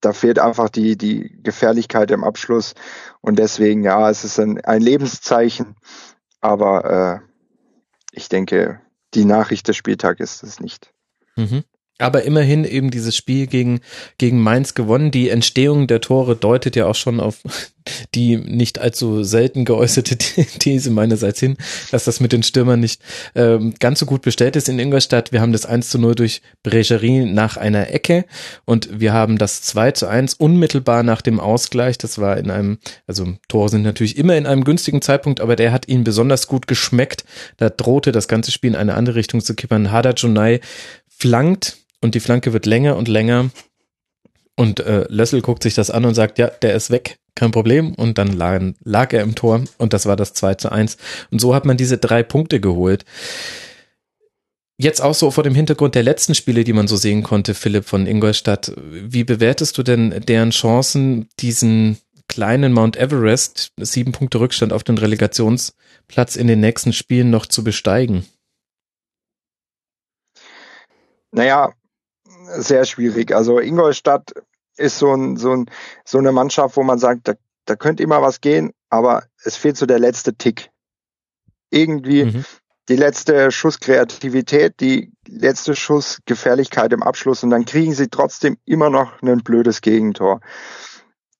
da 0.00 0.12
fehlt 0.12 0.38
einfach 0.38 0.68
die, 0.68 0.96
die 0.96 1.38
Gefährlichkeit 1.42 2.10
im 2.10 2.24
Abschluss. 2.24 2.74
Und 3.20 3.38
deswegen, 3.38 3.84
ja, 3.84 4.10
es 4.10 4.24
ist 4.24 4.38
ein, 4.38 4.60
ein 4.64 4.82
Lebenszeichen. 4.82 5.76
Aber 6.44 7.22
äh, 7.22 7.26
ich 8.12 8.28
denke, 8.28 8.82
die 9.14 9.24
Nachricht 9.24 9.66
des 9.66 9.78
Spieltags 9.78 10.20
ist 10.20 10.42
es 10.42 10.60
nicht. 10.60 10.92
Mhm. 11.36 11.64
Aber 11.98 12.24
immerhin 12.24 12.64
eben 12.64 12.90
dieses 12.90 13.14
Spiel 13.14 13.46
gegen, 13.46 13.80
gegen 14.18 14.40
Mainz 14.40 14.74
gewonnen. 14.74 15.12
Die 15.12 15.28
Entstehung 15.28 15.86
der 15.86 16.00
Tore 16.00 16.34
deutet 16.34 16.74
ja 16.74 16.86
auch 16.86 16.96
schon 16.96 17.20
auf 17.20 17.40
die 18.14 18.36
nicht 18.36 18.80
allzu 18.80 19.22
selten 19.22 19.64
geäußerte 19.64 20.16
These 20.58 20.90
meinerseits 20.90 21.40
hin, 21.40 21.56
dass 21.90 22.04
das 22.04 22.20
mit 22.20 22.32
den 22.32 22.42
Stürmern 22.42 22.80
nicht 22.80 23.00
ähm, 23.34 23.74
ganz 23.78 24.00
so 24.00 24.06
gut 24.06 24.22
bestellt 24.22 24.56
ist 24.56 24.68
in 24.68 24.78
Ingolstadt. 24.78 25.32
Wir 25.32 25.40
haben 25.40 25.52
das 25.52 25.66
1 25.66 25.90
zu 25.90 25.98
0 25.98 26.14
durch 26.14 26.42
Bregerie 26.62 27.26
nach 27.26 27.56
einer 27.56 27.90
Ecke 27.90 28.24
und 28.64 29.00
wir 29.00 29.12
haben 29.12 29.38
das 29.38 29.62
2 29.62 29.92
zu 29.92 30.06
1 30.08 30.34
unmittelbar 30.34 31.02
nach 31.02 31.20
dem 31.20 31.40
Ausgleich. 31.40 31.98
Das 31.98 32.18
war 32.18 32.38
in 32.38 32.50
einem, 32.50 32.78
also 33.06 33.34
Tore 33.48 33.68
sind 33.68 33.82
natürlich 33.82 34.16
immer 34.16 34.36
in 34.36 34.46
einem 34.46 34.64
günstigen 34.64 35.02
Zeitpunkt, 35.02 35.40
aber 35.40 35.54
der 35.56 35.72
hat 35.72 35.88
ihnen 35.88 36.04
besonders 36.04 36.48
gut 36.48 36.66
geschmeckt. 36.66 37.24
Da 37.58 37.70
drohte 37.70 38.12
das 38.12 38.28
ganze 38.28 38.50
Spiel 38.50 38.70
in 38.70 38.76
eine 38.76 38.94
andere 38.94 39.16
Richtung 39.16 39.42
zu 39.42 39.54
kippern. 39.54 39.92
Hada 39.92 40.14
Junai 40.16 40.60
flankt 41.08 41.83
und 42.04 42.14
die 42.14 42.20
Flanke 42.20 42.52
wird 42.52 42.66
länger 42.66 42.96
und 42.96 43.08
länger. 43.08 43.50
Und 44.56 44.78
äh, 44.80 45.06
Lössel 45.08 45.40
guckt 45.40 45.62
sich 45.62 45.74
das 45.74 45.90
an 45.90 46.04
und 46.04 46.14
sagt, 46.14 46.38
ja, 46.38 46.48
der 46.48 46.74
ist 46.74 46.90
weg, 46.90 47.18
kein 47.34 47.50
Problem. 47.50 47.94
Und 47.94 48.18
dann 48.18 48.34
lag, 48.34 48.60
lag 48.84 49.14
er 49.14 49.22
im 49.22 49.34
Tor 49.34 49.64
und 49.78 49.94
das 49.94 50.04
war 50.04 50.14
das 50.14 50.34
2 50.34 50.54
zu 50.56 50.70
1. 50.70 50.98
Und 51.30 51.40
so 51.40 51.54
hat 51.54 51.64
man 51.64 51.78
diese 51.78 51.96
drei 51.96 52.22
Punkte 52.22 52.60
geholt. 52.60 53.06
Jetzt 54.76 55.00
auch 55.00 55.14
so 55.14 55.30
vor 55.30 55.44
dem 55.44 55.54
Hintergrund 55.54 55.94
der 55.94 56.02
letzten 56.02 56.34
Spiele, 56.34 56.62
die 56.62 56.74
man 56.74 56.88
so 56.88 56.96
sehen 56.96 57.22
konnte, 57.22 57.54
Philipp 57.54 57.86
von 57.86 58.06
Ingolstadt. 58.06 58.72
Wie 58.76 59.24
bewertest 59.24 59.78
du 59.78 59.82
denn 59.82 60.10
deren 60.28 60.50
Chancen, 60.50 61.30
diesen 61.40 61.96
kleinen 62.28 62.74
Mount 62.74 62.98
Everest, 62.98 63.72
sieben 63.78 64.12
Punkte 64.12 64.40
Rückstand 64.40 64.74
auf 64.74 64.84
den 64.84 64.98
Relegationsplatz 64.98 66.36
in 66.36 66.48
den 66.48 66.60
nächsten 66.60 66.92
Spielen 66.92 67.30
noch 67.30 67.46
zu 67.46 67.64
besteigen? 67.64 68.26
Naja, 71.32 71.72
sehr 72.46 72.84
schwierig. 72.84 73.34
Also 73.34 73.58
Ingolstadt 73.58 74.32
ist 74.76 74.98
so, 74.98 75.14
ein, 75.14 75.36
so, 75.36 75.52
ein, 75.52 75.70
so 76.04 76.18
eine 76.18 76.32
Mannschaft, 76.32 76.76
wo 76.76 76.82
man 76.82 76.98
sagt, 76.98 77.28
da, 77.28 77.34
da 77.64 77.76
könnte 77.76 78.02
immer 78.02 78.22
was 78.22 78.40
gehen, 78.40 78.72
aber 78.88 79.24
es 79.44 79.56
fehlt 79.56 79.76
so 79.76 79.86
der 79.86 79.98
letzte 79.98 80.34
Tick. 80.34 80.70
irgendwie 81.70 82.24
Mhm. 82.24 82.44
die 82.88 82.96
letzte 82.96 83.50
Schuss 83.50 83.80
Kreativität, 83.80 84.80
die 84.80 85.12
letzte 85.26 85.74
Schuss 85.74 86.20
Gefährlichkeit 86.26 86.92
im 86.92 87.02
Abschluss 87.02 87.42
und 87.42 87.50
dann 87.50 87.64
kriegen 87.64 87.94
sie 87.94 88.08
trotzdem 88.08 88.58
immer 88.64 88.90
noch 88.90 89.22
ein 89.22 89.42
blödes 89.42 89.80
Gegentor. 89.80 90.40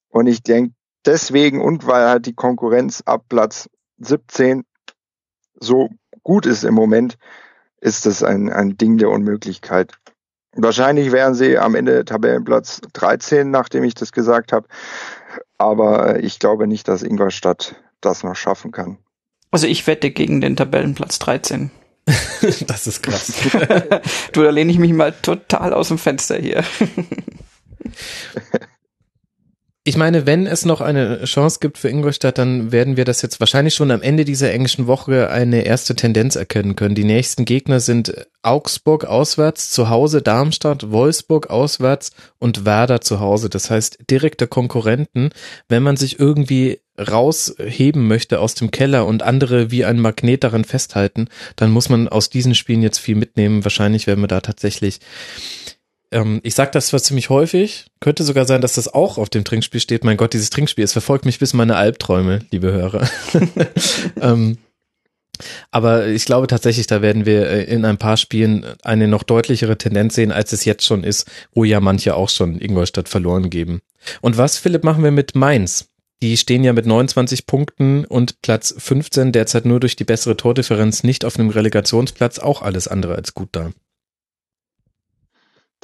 Und 0.09 0.27
ich 0.27 0.43
denke, 0.43 0.75
deswegen 1.05 1.61
und 1.61 1.87
weil 1.87 2.09
halt 2.09 2.27
die 2.27 2.35
Konkurrenz 2.35 3.03
ab 3.05 3.27
Platz 3.29 3.69
17 3.99 4.65
so 5.61 5.91
gut 6.23 6.47
ist 6.47 6.65
im 6.65 6.75
Moment, 6.75 7.19
ist 7.81 8.07
das 8.07 8.23
ein, 8.23 8.51
ein 8.51 8.77
Ding 8.79 8.97
der 8.97 9.11
Unmöglichkeit. 9.11 9.93
Wahrscheinlich 10.57 11.13
wären 11.13 11.35
sie 11.35 11.59
am 11.59 11.75
Ende 11.75 12.05
Tabellenplatz 12.05 12.81
13, 12.93 13.51
nachdem 13.51 13.85
ich 13.85 13.95
das 13.95 14.13
gesagt 14.13 14.53
habe. 14.53 14.67
Aber 15.59 16.23
ich 16.23 16.39
glaube 16.39 16.67
nicht, 16.67 16.89
dass 16.89 17.03
Ingolstadt 17.03 17.75
das 18.01 18.23
noch 18.23 18.37
schaffen 18.37 18.71
kann. 18.71 18.99
Also 19.51 19.67
ich 19.67 19.87
wette 19.87 20.11
gegen 20.11 20.41
den 20.41 20.57
Tabellenplatz 20.57 21.19
13. 21.19 21.71
das 22.67 22.87
ist 22.87 23.03
krass. 23.03 23.33
du, 24.33 24.43
da 24.43 24.51
lehne 24.51 24.71
ich 24.71 24.79
mich 24.79 24.93
mal 24.93 25.13
total 25.13 25.73
aus 25.73 25.89
dem 25.89 25.99
Fenster 25.99 26.37
hier. 26.37 26.65
Ich 29.87 29.99
meine, 29.99 30.25
wenn 30.25 30.47
es 30.47 30.65
noch 30.65 30.81
eine 30.81 31.25
Chance 31.25 31.59
gibt 31.61 31.77
für 31.77 31.91
Ingolstadt, 31.91 32.39
dann 32.39 32.73
werden 32.73 32.97
wir 32.97 33.05
das 33.05 33.21
jetzt 33.21 33.39
wahrscheinlich 33.39 33.75
schon 33.75 33.91
am 33.91 34.01
Ende 34.01 34.25
dieser 34.25 34.51
englischen 34.51 34.87
Woche 34.87 35.29
eine 35.29 35.67
erste 35.67 35.95
Tendenz 35.95 36.37
erkennen 36.37 36.75
können. 36.75 36.95
Die 36.95 37.05
nächsten 37.05 37.45
Gegner 37.45 37.81
sind 37.81 38.15
Augsburg 38.41 39.05
auswärts, 39.05 39.69
zu 39.69 39.91
Hause 39.91 40.23
Darmstadt, 40.23 40.91
Wolfsburg 40.91 41.51
auswärts 41.51 42.13
und 42.39 42.65
Werder 42.65 43.03
zu 43.03 43.21
Hause. 43.21 43.51
Das 43.51 43.71
heißt, 43.71 43.99
direkte 44.11 44.47
Konkurrenten. 44.47 45.29
Wenn 45.69 45.83
man 45.83 45.99
sich 45.99 46.19
irgendwie 46.19 46.81
rausheben 46.99 48.09
möchte 48.09 48.41
aus 48.41 48.55
dem 48.55 48.71
Keller 48.71 49.05
und 49.05 49.23
andere 49.23 49.71
wie 49.71 49.85
ein 49.85 50.01
Magnet 50.01 50.45
daran 50.45 50.65
festhalten, 50.65 51.29
dann 51.57 51.71
muss 51.71 51.91
man 51.91 52.09
aus 52.09 52.31
diesen 52.31 52.55
Spielen 52.55 52.83
jetzt 52.83 53.01
viel 53.01 53.17
mitnehmen. 53.17 53.65
Wahrscheinlich 53.65 54.07
werden 54.07 54.23
wir 54.23 54.29
da 54.29 54.41
tatsächlich 54.41 55.01
ähm, 56.15 56.41
ich 56.45 56.55
sage 56.55 56.71
das 56.71 56.87
zwar 56.87 57.01
ziemlich 57.03 57.29
häufig, 57.29 57.87
könnte 58.01 58.23
sogar 58.23 58.47
sein, 58.47 58.61
dass 58.61 58.75
das 58.75 58.93
auch 58.93 59.19
auf 59.19 59.29
dem 59.29 59.45
Trinkspiel 59.45 59.81
steht. 59.81 60.05
Mein 60.05 60.17
Gott, 60.17 60.33
dieses 60.33 60.51
Trinkspiel, 60.51 60.85
es 60.85 60.93
verfolgt 60.93 61.27
mich 61.27 61.41
bis 61.41 61.53
meine 61.53 61.77
Albträume, 61.77 62.41
liebe 62.51 62.73
Hörer. 62.73 63.09
ähm, 64.21 64.59
aber 65.73 66.07
ich 66.07 66.25
glaube 66.25 66.47
tatsächlich, 66.47 66.87
da 66.87 67.03
werden 67.03 67.27
wir 67.27 67.49
äh, 67.49 67.65
in 67.65 67.85
ein 67.85 67.99
paar 67.99 68.17
Spielen 68.17 68.65
eine 68.85 69.09
noch 69.09 69.25
deutlichere 69.25 69.77
Tendenz 69.77 70.15
sehen, 70.15 70.31
als 70.31 70.53
es 70.53 70.65
jetzt 70.65 70.85
schon 70.85 71.03
ist, 71.03 71.29
wo 71.53 71.65
ja 71.65 71.81
manche 71.81 72.15
auch 72.15 72.29
schon 72.29 72.61
Ingolstadt 72.61 73.09
verloren 73.09 73.51
geben. 73.51 73.83
Und 74.21 74.39
was, 74.39 74.57
Philipp, 74.57 74.85
machen 74.85 75.03
wir 75.03 75.11
mit 75.11 75.35
Mainz? 75.35 75.89
Die 76.23 76.37
stehen 76.37 76.63
ja 76.63 76.73
mit 76.73 76.87
29 76.87 77.47
Punkten 77.47 78.05
und 78.05 78.41
Platz 78.41 78.73
15 78.79 79.33
derzeit 79.33 79.65
nur 79.65 79.81
durch 79.81 79.97
die 79.97 80.05
bessere 80.05 80.37
Tordifferenz 80.37 81.03
nicht 81.03 81.25
auf 81.25 81.39
einem 81.39 81.51
Relegationsplatz, 81.51 82.39
auch 82.39 82.63
alles 82.63 82.87
andere 82.87 83.17
als 83.17 83.35
gut 83.35 83.49
da. 83.53 83.73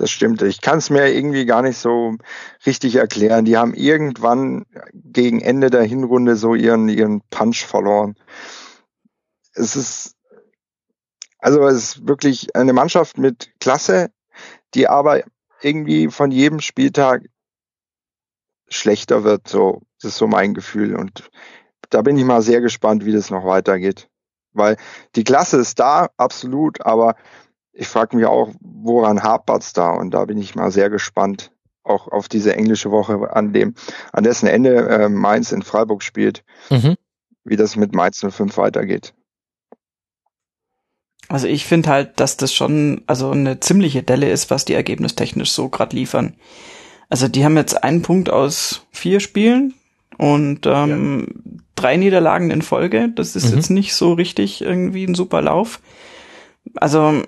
Das 0.00 0.10
stimmt. 0.10 0.40
Ich 0.40 0.62
kann 0.62 0.78
es 0.78 0.88
mir 0.88 1.12
irgendwie 1.12 1.44
gar 1.44 1.60
nicht 1.60 1.76
so 1.76 2.16
richtig 2.64 2.96
erklären. 2.96 3.44
Die 3.44 3.58
haben 3.58 3.74
irgendwann 3.74 4.64
gegen 4.94 5.42
Ende 5.42 5.68
der 5.68 5.82
Hinrunde 5.82 6.36
so 6.36 6.54
ihren, 6.54 6.88
ihren 6.88 7.20
Punch 7.28 7.66
verloren. 7.66 8.16
Es 9.52 9.76
ist, 9.76 10.16
also 11.38 11.66
es 11.66 11.74
ist 11.76 12.08
wirklich 12.08 12.56
eine 12.56 12.72
Mannschaft 12.72 13.18
mit 13.18 13.50
Klasse, 13.60 14.10
die 14.72 14.88
aber 14.88 15.22
irgendwie 15.60 16.08
von 16.08 16.30
jedem 16.30 16.60
Spieltag 16.60 17.28
schlechter 18.70 19.22
wird. 19.22 19.48
So, 19.48 19.82
das 20.00 20.12
ist 20.12 20.16
so 20.16 20.26
mein 20.26 20.54
Gefühl. 20.54 20.96
Und 20.96 21.30
da 21.90 22.00
bin 22.00 22.16
ich 22.16 22.24
mal 22.24 22.40
sehr 22.40 22.62
gespannt, 22.62 23.04
wie 23.04 23.12
das 23.12 23.28
noch 23.28 23.44
weitergeht. 23.44 24.08
Weil 24.54 24.78
die 25.14 25.24
Klasse 25.24 25.58
ist 25.58 25.78
da, 25.78 26.08
absolut, 26.16 26.80
aber 26.86 27.16
ich 27.80 27.88
frage 27.88 28.14
mich 28.16 28.26
auch, 28.26 28.50
woran 28.60 29.22
hapert's 29.22 29.72
da? 29.72 29.90
Und 29.90 30.10
da 30.12 30.26
bin 30.26 30.38
ich 30.38 30.54
mal 30.54 30.70
sehr 30.70 30.90
gespannt, 30.90 31.50
auch 31.82 32.08
auf 32.08 32.28
diese 32.28 32.54
englische 32.54 32.90
Woche, 32.90 33.34
an 33.34 33.52
dem, 33.54 33.74
an 34.12 34.22
dessen 34.22 34.46
Ende 34.46 34.86
äh, 34.88 35.08
Mainz 35.08 35.50
in 35.50 35.62
Freiburg 35.62 36.02
spielt, 36.02 36.44
Mhm. 36.68 36.96
wie 37.44 37.56
das 37.56 37.76
mit 37.76 37.94
Mainz 37.94 38.20
05 38.20 38.56
weitergeht. 38.58 39.14
Also 41.28 41.46
ich 41.46 41.64
finde 41.64 41.88
halt, 41.90 42.18
dass 42.20 42.36
das 42.36 42.52
schon 42.52 43.02
also 43.06 43.30
eine 43.30 43.60
ziemliche 43.60 44.02
Delle 44.02 44.30
ist, 44.30 44.50
was 44.50 44.64
die 44.64 44.74
ergebnistechnisch 44.74 45.52
so 45.52 45.68
gerade 45.68 45.94
liefern. 45.96 46.34
Also 47.08 47.28
die 47.28 47.44
haben 47.44 47.56
jetzt 47.56 47.82
einen 47.82 48.02
Punkt 48.02 48.30
aus 48.30 48.82
vier 48.90 49.20
Spielen 49.20 49.74
und 50.18 50.66
ähm, 50.66 51.62
drei 51.76 51.96
Niederlagen 51.96 52.50
in 52.50 52.62
Folge. 52.62 53.08
Das 53.14 53.36
ist 53.36 53.50
Mhm. 53.50 53.56
jetzt 53.56 53.70
nicht 53.70 53.94
so 53.94 54.12
richtig 54.12 54.60
irgendwie 54.60 55.04
ein 55.04 55.14
super 55.14 55.40
Lauf. 55.40 55.80
Also 56.76 57.22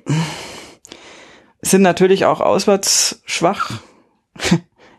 sind 1.61 1.83
natürlich 1.83 2.25
auch 2.25 2.41
auswärts 2.41 3.23
schwach. 3.25 3.81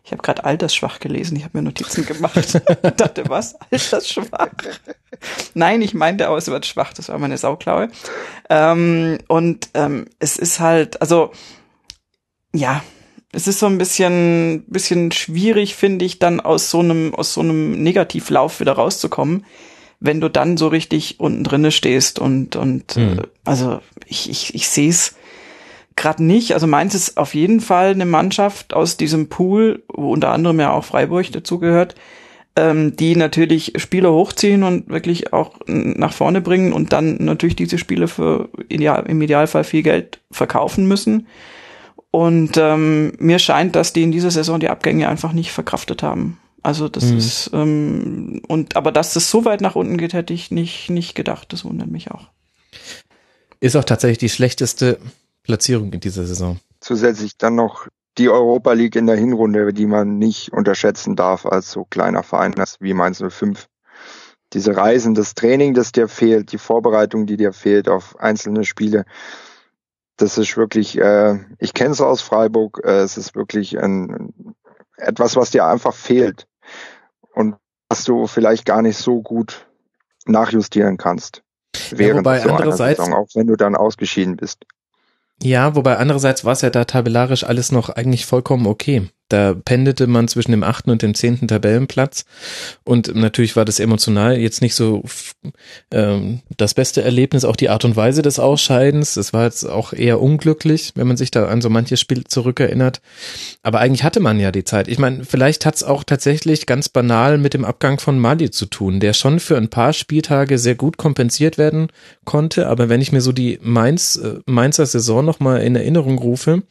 Ich 0.06 0.12
habe 0.12 0.22
gerade 0.22 0.44
altersschwach 0.44 1.00
gelesen. 1.00 1.38
Ich 1.38 1.46
habe 1.46 1.58
mir 1.58 1.64
Notizen 1.64 2.06
gemacht. 2.06 2.62
dachte, 2.98 3.24
was? 3.30 3.56
Altersschwach? 3.72 4.50
Nein, 5.54 5.82
ich 5.82 5.94
meinte 5.94 6.30
auswärts 6.30 6.68
schwach. 6.68 6.94
Das 6.94 7.10
war 7.10 7.18
meine 7.20 7.38
Sauklaue. 7.38 7.90
Ähm, 8.50 9.20
und 9.28 9.70
ähm, 9.74 10.08
es 10.20 10.38
ist 10.38 10.60
halt, 10.60 11.02
also 11.02 11.32
ja, 12.54 12.84
es 13.32 13.48
ist 13.48 13.60
so 13.60 13.66
ein 13.66 13.80
bisschen, 13.80 14.64
bisschen 14.68 15.12
schwierig, 15.12 15.76
finde 15.76 16.06
ich, 16.06 16.20
dann 16.20 16.40
aus 16.40 16.70
so 16.70 16.80
einem, 16.80 17.16
aus 17.16 17.34
so 17.34 17.42
einem 17.42 17.82
Negativlauf 17.82 18.60
wieder 18.60 18.74
rauszukommen, 18.74 19.46
wenn 20.04 20.20
du 20.20 20.30
dann 20.30 20.58
so 20.58 20.68
richtig 20.68 21.22
unten 21.22 21.46
drinne 21.46 21.72
stehst 21.72 22.20
und, 22.20 22.58
und 22.58 22.98
äh, 22.98 23.22
also 23.46 23.80
ich, 24.06 24.30
ich, 24.30 24.54
ich 24.54 24.68
sehe 24.68 24.90
es 24.90 25.16
gerade 25.96 26.22
nicht. 26.22 26.54
Also 26.54 26.68
Mainz 26.68 26.94
ist 26.94 27.16
auf 27.16 27.34
jeden 27.34 27.62
Fall 27.62 27.92
eine 27.92 28.06
Mannschaft 28.06 28.74
aus 28.74 28.98
diesem 28.98 29.30
Pool, 29.30 29.82
wo 29.88 30.12
unter 30.12 30.32
anderem 30.32 30.60
ja 30.60 30.74
auch 30.74 30.84
Freiburg 30.84 31.32
dazugehört, 31.32 31.96
ähm, 32.58 32.98
die 32.98 33.16
natürlich 33.16 33.76
Spieler 33.78 34.12
hochziehen 34.12 34.64
und 34.64 34.90
wirklich 34.90 35.32
auch 35.32 35.54
nach 35.68 36.12
vorne 36.12 36.42
bringen 36.42 36.74
und 36.74 36.92
dann 36.92 37.16
natürlich 37.24 37.56
diese 37.56 37.78
Spiele 37.78 38.10
für 38.10 38.50
ideal, 38.68 39.06
im 39.08 39.22
Idealfall 39.22 39.64
viel 39.64 39.84
Geld 39.84 40.20
verkaufen 40.32 40.86
müssen. 40.86 41.28
Und 42.12 42.58
ähm, 42.58 43.14
mir 43.20 43.40
scheint, 43.40 43.78
dass 43.78 43.94
die 43.94 44.04
in 44.04 44.12
dieser 44.12 44.32
Saison 44.32 44.60
die 44.60 44.70
Abgänge 44.70 45.08
einfach 45.08 45.32
nicht 45.32 45.54
verkraftet 45.54 46.04
haben. 46.04 46.40
Also 46.64 46.88
das 46.88 47.12
Mhm. 47.12 47.18
ist 47.18 47.50
ähm, 47.54 48.42
und 48.48 48.78
aber 48.78 48.92
dass 48.92 49.14
das 49.14 49.30
so 49.30 49.44
weit 49.46 49.62
nach 49.62 49.76
unten 49.76 49.98
geht, 49.98 50.14
hätte 50.14 50.34
ich 50.34 50.50
nicht 50.50 50.90
nicht 50.90 51.14
gedacht. 51.14 51.52
Das 51.52 51.66
wundert 51.66 51.90
mich 51.90 52.10
auch. 52.12 52.30
Ist 53.60 53.76
auch 53.76 53.84
tatsächlich 53.84 54.18
die 54.18 54.30
schlechteste 54.30 54.98
Platzierung 55.44 55.92
in 55.92 56.00
dieser 56.00 56.26
Saison. 56.26 56.60
Zusätzlich 56.80 57.38
dann 57.38 57.56
noch 57.56 57.88
die 58.18 58.30
Europa 58.30 58.74
League 58.74 58.96
in 58.96 59.08
der 59.08 59.18
Hinrunde, 59.18 59.74
die 59.74 59.86
man 59.86 60.18
nicht 60.18 60.54
unterschätzen 60.54 61.16
darf 61.16 61.46
als 61.46 61.72
so 61.72 61.84
kleiner 61.86 62.24
Verein 62.24 62.56
wie 62.80 62.94
Mainz 62.94 63.22
05. 63.28 63.68
Diese 64.54 64.76
Reisen, 64.78 65.16
das 65.16 65.34
Training, 65.34 65.74
das 65.74 65.92
dir 65.92 66.08
fehlt, 66.08 66.52
die 66.52 66.60
Vorbereitung, 66.60 67.26
die 67.26 67.38
dir 67.38 67.54
fehlt 67.54 67.90
auf 67.90 68.20
einzelne 68.20 68.64
Spiele, 68.66 69.06
das 70.18 70.38
ist 70.38 70.56
wirklich, 70.58 70.98
äh, 71.00 71.40
ich 71.58 71.74
kenne 71.74 71.92
es 71.92 72.02
aus 72.02 72.22
Freiburg, 72.22 72.82
äh, 72.84 73.00
es 73.00 73.18
ist 73.18 73.36
wirklich 73.36 73.80
ein, 73.80 74.56
etwas, 74.96 75.36
was 75.36 75.50
dir 75.50 75.66
einfach 75.66 75.96
fehlt 75.96 76.46
was 77.94 78.06
du 78.06 78.26
vielleicht 78.26 78.66
gar 78.66 78.82
nicht 78.82 78.98
so 78.98 79.22
gut 79.22 79.68
nachjustieren 80.26 80.98
kannst. 80.98 81.44
Während 81.92 82.22
wobei 82.22 82.40
so 82.40 82.50
andererseits- 82.50 83.00
Saison, 83.00 83.14
auch 83.14 83.28
wenn 83.36 83.46
du 83.46 83.56
dann 83.56 83.76
ausgeschieden 83.76 84.36
bist. 84.36 84.66
Ja, 85.44 85.76
wobei 85.76 85.98
andererseits 85.98 86.44
war 86.44 86.54
es 86.54 86.62
ja 86.62 86.72
da 86.72 86.86
tabellarisch 86.86 87.44
alles 87.44 87.72
noch 87.72 87.90
eigentlich 87.90 88.26
vollkommen 88.26 88.66
okay. 88.66 89.10
Da 89.30 89.54
pendelte 89.54 90.08
man 90.08 90.28
zwischen 90.28 90.52
dem 90.52 90.64
achten 90.64 90.92
und 90.92 91.02
dem 91.02 91.16
zehnten 91.16 91.48
Tabellenplatz 91.48 92.26
und 92.84 93.16
natürlich 93.16 93.56
war 93.56 93.66
das 93.66 93.80
emotional 93.80 94.38
jetzt 94.38 94.62
nicht 94.62 94.76
so 94.76 95.04
ähm, 95.92 96.42
das 96.58 96.74
beste 96.74 97.02
Erlebnis, 97.02 97.46
auch 97.46 97.56
die 97.56 97.70
Art 97.70 97.86
und 97.86 97.96
Weise 97.96 98.22
des 98.22 98.40
Ausscheidens. 98.40 99.14
Das 99.14 99.34
war 99.34 99.46
jetzt 99.46 99.64
auch 99.64 99.94
eher 99.94 100.22
unglücklich, 100.22 100.92
wenn 100.96 101.08
man 101.08 101.18
sich 101.18 101.32
da 101.32 101.48
an 101.48 101.62
so 101.62 101.70
manches 101.70 102.00
Spiel 102.00 102.26
zurückerinnert. 102.26 103.02
Aber 103.62 103.80
eigentlich 103.80 104.04
hatte 104.04 104.20
man 104.20 104.40
ja 104.40 104.52
die 104.52 104.66
Zeit. 104.66 104.88
Ich 104.88 105.00
meine, 105.00 105.26
vielleicht 105.26 105.66
hat 105.66 105.76
es 105.76 105.84
auch 105.84 106.04
tatsächlich 106.04 106.66
ganz 106.66 106.90
banal 106.90 107.38
mit 107.38 107.54
dem 107.54 107.66
Abgang 107.66 108.00
von 108.00 108.20
Mali 108.20 108.52
zu 108.52 108.66
tun, 108.66 109.00
der 109.00 109.14
schon 109.14 109.40
für 109.40 109.58
ein 109.58 109.70
paar 109.70 109.94
Spieltage 109.94 110.58
sehr 110.58 110.76
gut 110.76 110.98
kompensiert 110.98 111.58
werden 111.58 111.88
konnte. 112.26 112.68
Aber 112.68 112.90
wenn 112.90 113.02
ich 113.02 113.12
mir 113.12 113.22
so 113.22 113.32
die 113.32 113.60
Mainz, 113.62 114.16
äh, 114.18 114.40
Mainzer 114.46 114.86
Saison 114.86 115.24
nochmal 115.24 115.62
in 115.62 115.76
Erinnerung 115.76 116.18
rufe, 116.18 116.64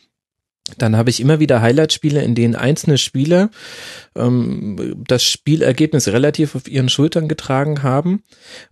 dann 0.79 0.97
habe 0.97 1.11
ich 1.11 1.21
immer 1.21 1.41
wieder 1.41 1.61
Highlight-Spiele, 1.61 2.23
in 2.23 2.35
denen 2.35 2.55
einzelne 2.55 2.99
Spieler 2.99 3.51
ähm, 4.17 4.95
das 5.07 5.25
Spielergebnis 5.25 6.09
relativ 6.09 6.55
auf 6.55 6.69
ihren 6.69 6.89
Schultern 6.89 7.29
getragen 7.29 7.83
haben. 7.83 8.23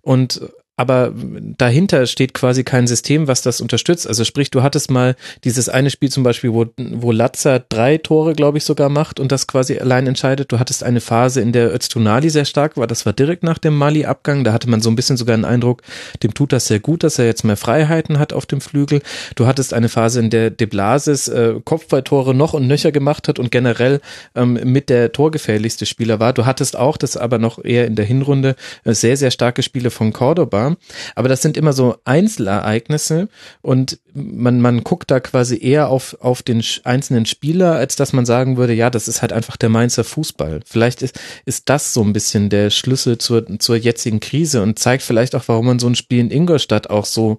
Und 0.03 0.41
aber 0.81 1.13
dahinter 1.59 2.07
steht 2.07 2.33
quasi 2.33 2.65
kein 2.65 2.87
System, 2.87 3.29
was 3.29 3.43
das 3.43 3.61
unterstützt. 3.61 4.09
Also 4.09 4.25
sprich, 4.25 4.51
du 4.51 4.63
hattest 4.63 4.91
mal 4.91 5.15
dieses 5.45 5.69
eine 5.69 5.91
Spiel 5.91 6.09
zum 6.09 6.23
Beispiel, 6.23 6.55
wo, 6.55 6.65
wo 6.79 7.13
Latzer 7.13 7.63
drei 7.69 7.99
Tore, 7.99 8.33
glaube 8.33 8.57
ich, 8.57 8.65
sogar 8.65 8.89
macht 8.89 9.21
und 9.21 9.31
das 9.31 9.47
quasi 9.47 9.79
allein 9.79 10.07
entscheidet. 10.07 10.51
Du 10.51 10.59
hattest 10.59 10.83
eine 10.83 11.03
Phase, 11.03 11.43
in 11.43 11.53
der 11.53 11.75
Öztunali 11.75 12.31
sehr 12.31 12.47
stark 12.47 12.79
war. 12.79 12.87
Das 12.87 13.05
war 13.05 13.13
direkt 13.13 13.43
nach 13.43 13.59
dem 13.59 13.77
Mali-Abgang. 13.77 14.43
Da 14.43 14.55
hatte 14.55 14.71
man 14.71 14.81
so 14.81 14.89
ein 14.89 14.97
bisschen 14.97 15.19
sogar 15.19 15.37
den 15.37 15.45
Eindruck, 15.45 15.83
dem 16.23 16.33
tut 16.33 16.51
das 16.51 16.67
sehr 16.67 16.81
gut, 16.81 17.03
dass 17.03 17.19
er 17.19 17.27
jetzt 17.27 17.45
mehr 17.45 17.59
Freiheiten 17.59 18.19
hat 18.19 18.33
auf 18.33 18.47
dem 18.47 18.63
Flügel. 18.63 19.03
Du 19.35 19.47
hattest 19.47 19.75
eine 19.75 19.91
Phase, 19.91 20.21
in 20.21 20.31
der 20.31 20.49
De 20.49 20.67
Blasis 20.67 21.29
äh, 21.29 21.57
Kopfballtore 21.63 22.35
noch 22.35 22.55
und 22.55 22.67
nöcher 22.67 22.91
gemacht 22.91 23.29
hat 23.29 23.39
und 23.39 23.51
generell 23.51 24.01
ähm, 24.35 24.55
mit 24.65 24.89
der 24.89 25.13
torgefährlichste 25.13 25.85
Spieler 25.85 26.21
war. 26.21 26.33
Du 26.33 26.47
hattest 26.47 26.79
auch, 26.79 26.97
das 26.97 27.19
aber 27.19 27.37
noch 27.37 27.63
eher 27.63 27.87
in 27.87 27.97
der 27.97 28.07
Hinrunde, 28.07 28.57
äh, 28.85 28.95
sehr, 28.95 29.19
sehr 29.19 29.31
starke 29.31 29.63
Spiele 29.63 29.91
von 29.91 30.15
Cordoba 30.15 30.70
aber 31.15 31.29
das 31.29 31.43
sind 31.43 31.57
immer 31.57 31.73
so 31.73 31.97
Einzelereignisse 32.05 33.29
und 33.63 33.99
man, 34.15 34.61
man 34.61 34.83
guckt 34.83 35.11
da 35.11 35.21
quasi 35.21 35.59
eher 35.61 35.89
auf, 35.89 36.17
auf 36.21 36.43
den 36.43 36.63
einzelnen 36.85 37.27
Spieler, 37.27 37.75
als 37.75 37.97
dass 37.97 38.13
man 38.13 38.27
sagen 38.27 38.57
würde, 38.57 38.73
ja, 38.73 38.91
das 38.91 39.09
ist 39.09 39.23
halt 39.23 39.33
einfach 39.33 39.57
der 39.57 39.69
Mainzer 39.69 40.05
Fußball. 40.05 40.61
Vielleicht 40.67 41.03
ist, 41.03 41.19
ist 41.45 41.69
das 41.69 41.95
so 41.95 42.03
ein 42.03 42.13
bisschen 42.13 42.51
der 42.51 42.71
Schlüssel 42.71 43.19
zur, 43.19 43.59
zur 43.59 43.77
jetzigen 43.77 44.21
Krise 44.21 44.63
und 44.63 44.79
zeigt 44.79 45.03
vielleicht 45.03 45.35
auch, 45.35 45.45
warum 45.47 45.67
man 45.67 45.79
so 45.79 45.89
ein 45.89 45.95
Spiel 45.95 46.21
in 46.21 46.31
Ingolstadt 46.31 46.91
auch 46.91 47.05
so 47.05 47.39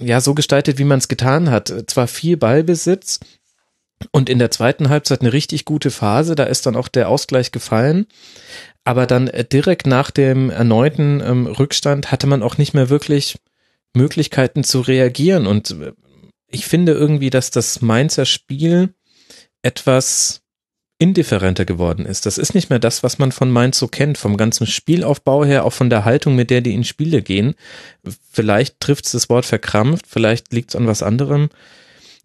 ja, 0.00 0.20
so 0.20 0.34
gestaltet, 0.34 0.78
wie 0.78 0.84
man 0.84 0.98
es 0.98 1.08
getan 1.08 1.50
hat. 1.50 1.72
Zwar 1.86 2.06
viel 2.06 2.36
Ballbesitz, 2.36 3.20
und 4.12 4.28
in 4.28 4.38
der 4.38 4.50
zweiten 4.50 4.88
Halbzeit 4.88 5.20
eine 5.20 5.32
richtig 5.32 5.64
gute 5.64 5.90
Phase, 5.90 6.34
da 6.34 6.44
ist 6.44 6.66
dann 6.66 6.76
auch 6.76 6.88
der 6.88 7.08
Ausgleich 7.08 7.52
gefallen 7.52 8.06
aber 8.86 9.06
dann 9.06 9.26
äh, 9.26 9.44
direkt 9.44 9.86
nach 9.88 10.12
dem 10.12 10.48
erneuten 10.48 11.20
ähm, 11.20 11.46
Rückstand 11.46 12.12
hatte 12.12 12.28
man 12.28 12.42
auch 12.42 12.56
nicht 12.56 12.72
mehr 12.72 12.88
wirklich 12.88 13.36
Möglichkeiten 13.94 14.62
zu 14.62 14.80
reagieren. 14.80 15.48
Und 15.48 15.72
äh, 15.72 15.92
ich 16.46 16.66
finde 16.66 16.92
irgendwie, 16.92 17.30
dass 17.30 17.50
das 17.50 17.82
Mainzer 17.82 18.24
Spiel 18.24 18.94
etwas 19.62 20.42
indifferenter 21.00 21.64
geworden 21.64 22.06
ist. 22.06 22.26
Das 22.26 22.38
ist 22.38 22.54
nicht 22.54 22.70
mehr 22.70 22.78
das, 22.78 23.02
was 23.02 23.18
man 23.18 23.32
von 23.32 23.50
Mainz 23.50 23.76
so 23.76 23.88
kennt, 23.88 24.18
vom 24.18 24.36
ganzen 24.36 24.68
Spielaufbau 24.68 25.44
her, 25.44 25.64
auch 25.64 25.72
von 25.72 25.90
der 25.90 26.04
Haltung, 26.04 26.36
mit 26.36 26.50
der 26.50 26.60
die 26.60 26.72
in 26.72 26.84
Spiele 26.84 27.22
gehen. 27.22 27.56
Vielleicht 28.30 28.78
trifft 28.78 29.06
es 29.06 29.12
das 29.12 29.28
Wort 29.28 29.46
verkrampft, 29.46 30.06
vielleicht 30.06 30.52
liegt 30.52 30.70
es 30.70 30.76
an 30.76 30.86
was 30.86 31.02
anderem. 31.02 31.48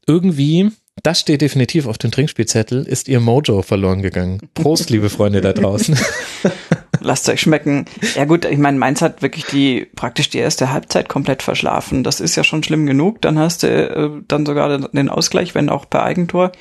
Irgendwie 0.05 0.69
das 1.03 1.19
steht 1.19 1.41
definitiv 1.41 1.87
auf 1.87 1.97
dem 1.97 2.11
Trinkspielzettel, 2.11 2.83
ist 2.85 3.07
ihr 3.07 3.19
Mojo 3.19 3.61
verloren 3.61 4.01
gegangen. 4.01 4.39
Prost, 4.53 4.89
liebe 4.89 5.09
Freunde 5.09 5.41
da 5.41 5.53
draußen. 5.53 5.97
Lasst 6.99 7.27
euch 7.29 7.41
schmecken. 7.41 7.85
Ja 8.15 8.25
gut, 8.25 8.45
ich 8.45 8.59
meine, 8.59 8.77
Mainz 8.77 9.01
hat 9.01 9.21
wirklich 9.21 9.45
die 9.45 9.87
praktisch 9.95 10.29
die 10.29 10.37
erste 10.37 10.71
Halbzeit 10.71 11.09
komplett 11.09 11.41
verschlafen. 11.41 12.03
Das 12.03 12.19
ist 12.19 12.35
ja 12.35 12.43
schon 12.43 12.63
schlimm 12.63 12.85
genug. 12.85 13.21
Dann 13.21 13.39
hast 13.39 13.63
du 13.63 13.67
äh, 13.67 14.21
dann 14.27 14.45
sogar 14.45 14.77
den 14.77 15.09
Ausgleich, 15.09 15.55
wenn 15.55 15.69
auch 15.69 15.89
per 15.89 16.03
Eigentor. 16.03 16.51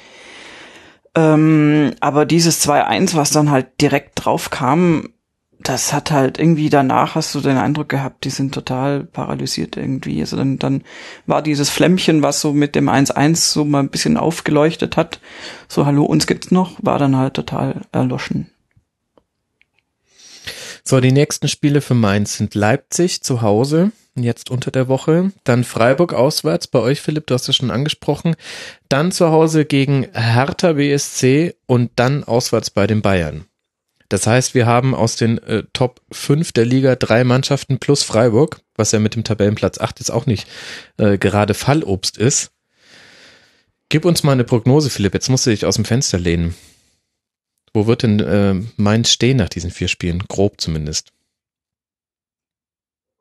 Ähm, 1.15 1.93
aber 2.01 2.25
dieses 2.25 2.67
2-1, 2.67 3.17
was 3.17 3.31
dann 3.31 3.51
halt 3.51 3.67
direkt 3.81 4.25
drauf 4.25 4.51
kam, 4.51 5.11
das 5.63 5.93
hat 5.93 6.11
halt 6.11 6.39
irgendwie 6.39 6.71
danach 6.71 7.15
hast 7.15 7.35
du 7.35 7.41
den 7.41 7.57
Eindruck 7.57 7.89
gehabt, 7.89 8.25
die 8.25 8.31
sind 8.31 8.55
total 8.55 9.05
paralysiert 9.05 9.77
irgendwie. 9.77 10.21
Also 10.21 10.37
dann, 10.37 10.59
dann 10.59 10.83
war 11.27 11.43
dieses 11.43 11.69
Flämmchen, 11.69 12.23
was 12.23 12.41
so 12.41 12.53
mit 12.53 12.75
dem 12.75 12.89
1-1 12.89 13.37
so 13.37 13.65
mal 13.65 13.81
ein 13.81 13.91
bisschen 13.91 14.17
aufgeleuchtet 14.17 14.97
hat, 14.97 15.21
so 15.69 15.87
hallo, 15.87 16.05
uns 16.05 16.27
gibt's 16.27 16.51
noch, 16.51 16.79
war 16.83 16.99
dann 16.99 17.17
halt 17.17 17.35
total 17.35 17.83
erloschen. 17.93 18.51
So, 20.83 21.01
die 21.01 21.13
nächsten 21.13 21.47
Spiele 21.47 21.83
für 21.83 21.95
Mainz 21.95 22.39
sind 22.39 22.55
Leipzig 22.55 23.23
zu 23.23 23.43
Hause, 23.43 23.93
jetzt 24.17 24.51
unter 24.51 24.71
der 24.71 24.89
Woche, 24.89 25.31
dann 25.45 25.63
Freiburg 25.65 26.15
auswärts, 26.15 26.67
bei 26.67 26.79
euch 26.79 27.03
Philipp, 27.03 27.27
du 27.27 27.35
hast 27.35 27.49
es 27.49 27.57
schon 27.57 27.71
angesprochen, 27.71 28.35
dann 28.89 29.13
zu 29.13 29.31
Hause 29.31 29.67
gegen 29.67 30.07
Hertha 30.15 30.73
BSC 30.73 31.55
und 31.67 31.91
dann 31.97 32.25
auswärts 32.25 32.71
bei 32.71 32.87
den 32.87 33.03
Bayern. 33.03 33.45
Das 34.11 34.27
heißt, 34.27 34.55
wir 34.55 34.67
haben 34.67 34.95
aus 34.95 35.15
den 35.15 35.39
äh, 35.39 35.63
Top 35.73 36.03
5 36.11 36.51
der 36.53 36.67
Liga 36.67 36.97
drei 36.97 37.23
Mannschaften 37.23 37.79
plus 37.79 38.03
Freiburg, 38.03 38.61
was 38.75 38.91
ja 38.91 38.99
mit 38.99 39.15
dem 39.15 39.23
Tabellenplatz 39.23 39.79
8 39.79 40.01
jetzt 40.01 40.11
auch 40.11 40.27
nicht 40.27 40.49
äh, 40.99 41.17
gerade 41.17 41.55
Fallobst 41.55 42.19
ist. 42.19 42.51
Gib 43.89 44.05
uns 44.05 44.25
mal 44.25 44.33
eine 44.33 44.45
Prognose, 44.45 44.91
Philipp. 44.91 45.15
Jetzt 45.15 45.31
musst 45.31 45.47
du 45.47 45.51
dich 45.51 45.65
aus 45.65 45.77
dem 45.77 45.85
Fenster 45.85 46.19
lehnen. 46.19 46.57
Wo 47.73 47.87
wird 47.87 48.03
denn 48.03 48.19
äh, 48.19 48.55
Mainz 48.77 49.11
stehen 49.11 49.37
nach 49.37 49.49
diesen 49.49 49.71
vier 49.71 49.87
Spielen? 49.87 50.25
Grob 50.27 50.61
zumindest. 50.61 51.13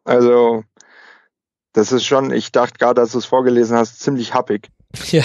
Also, 0.06 0.64
das 1.74 1.92
ist 1.92 2.06
schon, 2.06 2.32
ich 2.32 2.52
dachte 2.52 2.80
gerade, 2.80 3.02
als 3.02 3.12
du 3.12 3.20
es 3.20 3.26
vorgelesen 3.26 3.78
hast, 3.78 4.00
ziemlich 4.00 4.34
happig. 4.34 4.70
Ja. 5.12 5.24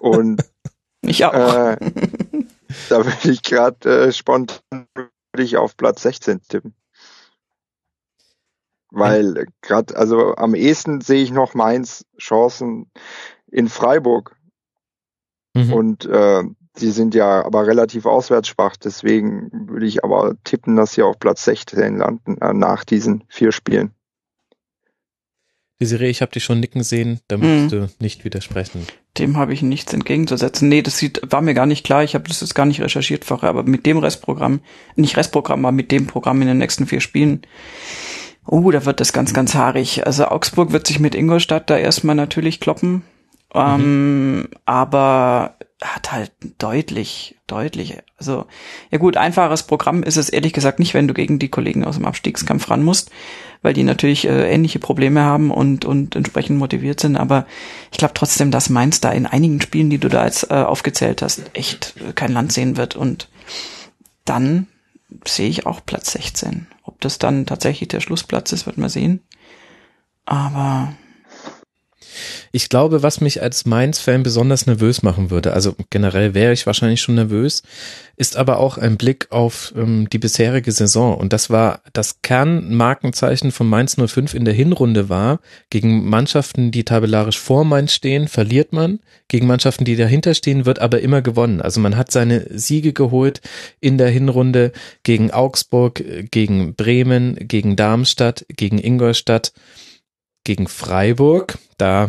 Und 0.00 0.44
ich 1.00 1.24
auch. 1.24 1.32
Äh, 1.32 1.78
da 2.88 3.04
würde 3.04 3.30
ich 3.30 3.42
gerade 3.42 4.06
äh, 4.08 4.12
spontan 4.12 4.86
würde 4.94 5.44
ich 5.44 5.56
auf 5.56 5.76
Platz 5.76 6.02
16 6.02 6.42
tippen. 6.48 6.74
Weil 8.90 9.46
gerade, 9.60 9.96
also 9.96 10.34
am 10.36 10.54
ehesten 10.54 11.00
sehe 11.00 11.22
ich 11.22 11.30
noch 11.30 11.54
Mainz 11.54 12.06
Chancen 12.18 12.90
in 13.50 13.68
Freiburg. 13.68 14.36
Mhm. 15.54 15.72
Und 15.72 16.06
äh, 16.06 16.42
die 16.80 16.90
sind 16.90 17.14
ja 17.14 17.44
aber 17.44 17.66
relativ 17.66 18.06
auswärtsschwach, 18.06 18.76
deswegen 18.76 19.50
würde 19.68 19.86
ich 19.86 20.04
aber 20.04 20.36
tippen, 20.44 20.76
dass 20.76 20.92
sie 20.92 21.02
auf 21.02 21.18
Platz 21.18 21.44
16 21.44 21.98
landen 21.98 22.38
äh, 22.40 22.52
nach 22.52 22.84
diesen 22.84 23.24
vier 23.28 23.52
Spielen. 23.52 23.92
Desiree, 25.80 26.10
ich 26.10 26.22
habe 26.22 26.32
dich 26.32 26.44
schon 26.44 26.60
nicken 26.60 26.82
sehen, 26.82 27.20
da 27.28 27.36
musst 27.36 27.50
mhm. 27.50 27.68
du 27.68 27.88
nicht 28.00 28.24
widersprechen. 28.24 28.86
Dem 29.18 29.36
habe 29.36 29.52
ich 29.52 29.62
nichts 29.62 29.92
entgegenzusetzen. 29.92 30.68
Nee, 30.68 30.82
das 30.82 30.98
sieht, 30.98 31.20
war 31.30 31.40
mir 31.40 31.54
gar 31.54 31.66
nicht 31.66 31.84
klar. 31.84 32.04
Ich 32.04 32.14
habe 32.14 32.28
das 32.28 32.40
jetzt 32.40 32.54
gar 32.54 32.66
nicht 32.66 32.80
recherchiert 32.80 33.24
vorher, 33.24 33.48
aber 33.48 33.62
mit 33.62 33.86
dem 33.86 33.98
Restprogramm, 33.98 34.60
nicht 34.96 35.16
Restprogramm, 35.16 35.64
aber 35.64 35.72
mit 35.72 35.90
dem 35.90 36.06
Programm 36.06 36.40
in 36.42 36.48
den 36.48 36.58
nächsten 36.58 36.86
vier 36.86 37.00
Spielen, 37.00 37.42
oh, 38.46 38.70
da 38.70 38.84
wird 38.84 39.00
das 39.00 39.12
ganz, 39.12 39.34
ganz 39.34 39.54
haarig. 39.54 40.06
Also 40.06 40.26
Augsburg 40.26 40.72
wird 40.72 40.86
sich 40.86 41.00
mit 41.00 41.14
Ingolstadt 41.14 41.68
da 41.70 41.76
erstmal 41.76 42.16
natürlich 42.16 42.60
kloppen. 42.60 43.02
Ähm, 43.54 44.36
mhm. 44.36 44.48
aber 44.66 45.56
hat 45.82 46.12
halt 46.12 46.32
deutlich, 46.58 47.36
deutlich, 47.46 47.96
also 48.18 48.46
ja 48.90 48.98
gut, 48.98 49.16
einfaches 49.16 49.62
Programm 49.62 50.02
ist 50.02 50.16
es 50.16 50.28
ehrlich 50.28 50.52
gesagt 50.52 50.80
nicht, 50.80 50.92
wenn 50.92 51.08
du 51.08 51.14
gegen 51.14 51.38
die 51.38 51.48
Kollegen 51.48 51.84
aus 51.84 51.96
dem 51.96 52.04
Abstiegskampf 52.04 52.68
ran 52.68 52.82
musst, 52.82 53.10
weil 53.62 53.74
die 53.74 53.82
natürlich 53.82 54.26
äh, 54.26 54.52
ähnliche 54.52 54.78
Probleme 54.78 55.22
haben 55.22 55.50
und 55.50 55.84
und 55.84 56.16
entsprechend 56.16 56.58
motiviert 56.58 57.00
sind. 57.00 57.16
Aber 57.16 57.46
ich 57.90 57.98
glaube 57.98 58.14
trotzdem, 58.14 58.50
dass 58.50 58.70
Mainz 58.70 59.00
da 59.00 59.10
in 59.10 59.26
einigen 59.26 59.60
Spielen, 59.60 59.90
die 59.90 59.98
du 59.98 60.08
da 60.08 60.24
jetzt 60.24 60.50
äh, 60.50 60.54
aufgezählt 60.54 61.22
hast, 61.22 61.42
echt 61.54 61.94
äh, 62.06 62.12
kein 62.12 62.32
Land 62.32 62.52
sehen 62.52 62.76
wird. 62.76 62.96
Und 62.96 63.28
dann 64.24 64.66
sehe 65.26 65.48
ich 65.48 65.66
auch 65.66 65.80
Platz 65.84 66.12
16. 66.12 66.66
Ob 66.82 67.00
das 67.00 67.18
dann 67.18 67.46
tatsächlich 67.46 67.88
der 67.88 68.00
Schlussplatz 68.00 68.52
ist, 68.52 68.66
wird 68.66 68.78
man 68.78 68.88
sehen. 68.88 69.20
Aber 70.24 70.94
ich 72.52 72.68
glaube, 72.68 73.02
was 73.02 73.20
mich 73.20 73.42
als 73.42 73.66
Mainz-Fan 73.66 74.22
besonders 74.22 74.66
nervös 74.66 75.02
machen 75.02 75.30
würde, 75.30 75.52
also 75.52 75.74
generell 75.90 76.34
wäre 76.34 76.52
ich 76.52 76.66
wahrscheinlich 76.66 77.00
schon 77.00 77.14
nervös, 77.14 77.62
ist 78.18 78.36
aber 78.36 78.58
auch 78.58 78.78
ein 78.78 78.96
Blick 78.96 79.28
auf 79.30 79.72
ähm, 79.76 80.08
die 80.10 80.18
bisherige 80.18 80.72
Saison. 80.72 81.16
Und 81.16 81.32
das 81.32 81.50
war 81.50 81.82
das 81.92 82.20
Kernmarkenzeichen 82.22 83.52
von 83.52 83.68
Mainz 83.68 83.96
05 83.96 84.34
in 84.34 84.44
der 84.44 84.54
Hinrunde 84.54 85.08
war, 85.08 85.38
gegen 85.70 86.08
Mannschaften, 86.08 86.72
die 86.72 86.84
tabellarisch 86.84 87.38
vor 87.38 87.64
Mainz 87.64 87.92
stehen, 87.92 88.26
verliert 88.26 88.72
man. 88.72 88.98
Gegen 89.28 89.46
Mannschaften, 89.46 89.84
die 89.84 89.94
dahinter 89.94 90.34
stehen, 90.34 90.66
wird 90.66 90.80
aber 90.80 91.00
immer 91.00 91.22
gewonnen. 91.22 91.60
Also 91.60 91.80
man 91.80 91.96
hat 91.96 92.10
seine 92.10 92.46
Siege 92.50 92.92
geholt 92.92 93.40
in 93.80 93.98
der 93.98 94.08
Hinrunde 94.08 94.72
gegen 95.04 95.30
Augsburg, 95.30 96.02
gegen 96.30 96.74
Bremen, 96.74 97.36
gegen 97.38 97.76
Darmstadt, 97.76 98.46
gegen 98.48 98.78
Ingolstadt 98.78 99.52
gegen 100.48 100.66
Freiburg. 100.66 101.58
Da, 101.76 102.08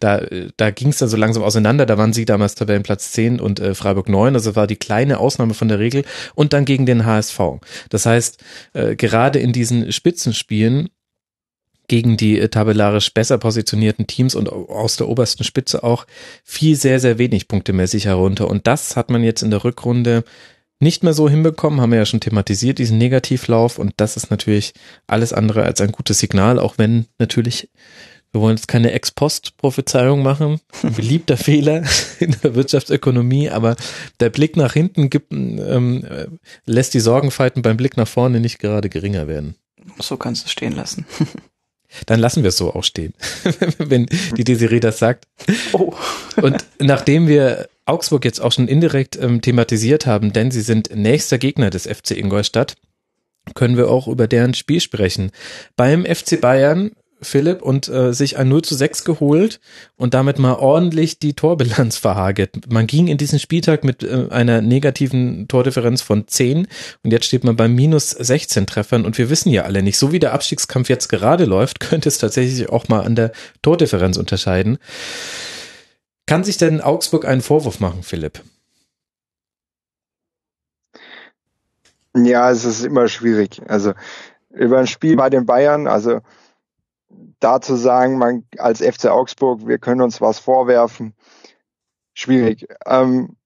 da, 0.00 0.22
da 0.56 0.70
ging 0.70 0.88
es 0.88 0.98
dann 0.98 1.10
so 1.10 1.18
langsam 1.18 1.42
auseinander. 1.42 1.84
Da 1.84 1.98
waren 1.98 2.14
sie 2.14 2.24
damals 2.24 2.54
Tabellenplatz 2.54 3.12
10 3.12 3.40
und 3.40 3.60
äh, 3.60 3.74
Freiburg 3.74 4.08
9. 4.08 4.34
Also 4.34 4.56
war 4.56 4.66
die 4.66 4.76
kleine 4.76 5.18
Ausnahme 5.18 5.52
von 5.52 5.68
der 5.68 5.78
Regel. 5.78 6.04
Und 6.34 6.54
dann 6.54 6.64
gegen 6.64 6.86
den 6.86 7.04
HSV. 7.04 7.38
Das 7.90 8.06
heißt, 8.06 8.42
äh, 8.72 8.96
gerade 8.96 9.38
in 9.38 9.52
diesen 9.52 9.92
Spitzenspielen 9.92 10.88
gegen 11.86 12.16
die 12.16 12.38
äh, 12.38 12.48
tabellarisch 12.48 13.12
besser 13.12 13.36
positionierten 13.36 14.06
Teams 14.06 14.34
und 14.34 14.48
aus 14.48 14.96
der 14.96 15.06
obersten 15.06 15.44
Spitze 15.44 15.84
auch 15.84 16.06
viel 16.42 16.76
sehr, 16.76 17.00
sehr 17.00 17.18
wenig 17.18 17.48
punktemäßig 17.48 18.06
herunter. 18.06 18.48
Und 18.48 18.66
das 18.66 18.96
hat 18.96 19.10
man 19.10 19.22
jetzt 19.22 19.42
in 19.42 19.50
der 19.50 19.62
Rückrunde 19.62 20.24
nicht 20.80 21.02
mehr 21.02 21.14
so 21.14 21.28
hinbekommen, 21.28 21.80
haben 21.80 21.92
wir 21.92 21.98
ja 21.98 22.06
schon 22.06 22.20
thematisiert, 22.20 22.78
diesen 22.78 22.98
Negativlauf 22.98 23.78
und 23.78 23.94
das 23.96 24.16
ist 24.16 24.30
natürlich 24.30 24.74
alles 25.06 25.32
andere 25.32 25.64
als 25.64 25.80
ein 25.80 25.92
gutes 25.92 26.18
Signal, 26.18 26.58
auch 26.58 26.78
wenn 26.78 27.06
natürlich, 27.18 27.70
wir 28.32 28.40
wollen 28.40 28.56
jetzt 28.56 28.68
keine 28.68 28.92
Ex-Post-Prophezeiung 28.92 30.22
machen, 30.22 30.60
beliebter 30.96 31.36
Fehler 31.36 31.84
in 32.18 32.36
der 32.42 32.54
Wirtschaftsökonomie, 32.54 33.50
aber 33.50 33.76
der 34.20 34.30
Blick 34.30 34.56
nach 34.56 34.72
hinten 34.72 35.10
gibt, 35.10 35.32
ähm, 35.32 36.04
lässt 36.66 36.94
die 36.94 37.00
Sorgenfalten 37.00 37.62
beim 37.62 37.76
Blick 37.76 37.96
nach 37.96 38.08
vorne 38.08 38.40
nicht 38.40 38.58
gerade 38.58 38.88
geringer 38.88 39.28
werden. 39.28 39.54
So 39.98 40.16
kannst 40.16 40.42
du 40.42 40.46
es 40.46 40.52
stehen 40.52 40.72
lassen. 40.72 41.06
Dann 42.06 42.20
lassen 42.20 42.42
wir 42.42 42.48
es 42.48 42.56
so 42.56 42.74
auch 42.74 42.84
stehen, 42.84 43.14
wenn 43.78 44.06
die 44.36 44.44
Desiree 44.44 44.80
das 44.80 44.98
sagt. 44.98 45.26
Oh. 45.72 45.92
Und 46.40 46.64
nachdem 46.78 47.28
wir 47.28 47.68
Augsburg 47.86 48.24
jetzt 48.24 48.40
auch 48.40 48.52
schon 48.52 48.68
indirekt 48.68 49.16
ähm, 49.16 49.40
thematisiert 49.40 50.06
haben, 50.06 50.32
denn 50.32 50.50
sie 50.50 50.62
sind 50.62 50.94
nächster 50.94 51.38
Gegner 51.38 51.70
des 51.70 51.86
FC 51.86 52.12
Ingolstadt, 52.12 52.76
können 53.54 53.76
wir 53.76 53.90
auch 53.90 54.08
über 54.08 54.26
deren 54.26 54.54
Spiel 54.54 54.80
sprechen. 54.80 55.30
Beim 55.76 56.04
FC 56.06 56.40
Bayern 56.40 56.92
Philipp 57.24 57.62
und 57.62 57.88
äh, 57.88 58.12
sich 58.12 58.36
ein 58.38 58.48
0 58.48 58.62
zu 58.62 58.74
6 58.74 59.04
geholt 59.04 59.60
und 59.96 60.14
damit 60.14 60.38
mal 60.38 60.54
ordentlich 60.54 61.18
die 61.18 61.34
Torbilanz 61.34 61.96
verhagelt. 61.96 62.70
Man 62.70 62.86
ging 62.86 63.08
in 63.08 63.18
diesen 63.18 63.38
Spieltag 63.38 63.84
mit 63.84 64.02
äh, 64.02 64.28
einer 64.30 64.60
negativen 64.60 65.48
Tordifferenz 65.48 66.02
von 66.02 66.28
10 66.28 66.68
und 67.02 67.10
jetzt 67.10 67.26
steht 67.26 67.44
man 67.44 67.56
bei 67.56 67.68
minus 67.68 68.10
16 68.10 68.66
Treffern 68.66 69.04
und 69.04 69.18
wir 69.18 69.30
wissen 69.30 69.50
ja 69.50 69.62
alle 69.62 69.82
nicht, 69.82 69.98
so 69.98 70.12
wie 70.12 70.20
der 70.20 70.34
Abstiegskampf 70.34 70.88
jetzt 70.88 71.08
gerade 71.08 71.44
läuft, 71.44 71.80
könnte 71.80 72.08
es 72.08 72.18
tatsächlich 72.18 72.68
auch 72.68 72.88
mal 72.88 73.00
an 73.00 73.16
der 73.16 73.32
Tordifferenz 73.62 74.16
unterscheiden. 74.16 74.78
Kann 76.26 76.44
sich 76.44 76.56
denn 76.56 76.80
Augsburg 76.80 77.26
einen 77.26 77.42
Vorwurf 77.42 77.80
machen, 77.80 78.02
Philipp? 78.02 78.40
Ja, 82.16 82.50
es 82.50 82.64
ist 82.64 82.84
immer 82.84 83.08
schwierig. 83.08 83.60
Also 83.66 83.92
über 84.50 84.78
ein 84.78 84.86
Spiel 84.86 85.16
bei 85.16 85.30
den 85.30 85.46
Bayern, 85.46 85.86
also 85.86 86.20
da 87.44 87.60
zu 87.60 87.76
sagen, 87.76 88.18
man 88.18 88.44
als 88.58 88.80
FC 88.80 89.06
Augsburg, 89.06 89.66
wir 89.66 89.78
können 89.78 90.00
uns 90.00 90.20
was 90.20 90.38
vorwerfen, 90.38 91.14
schwierig. 92.14 92.66
Ähm, 92.86 93.36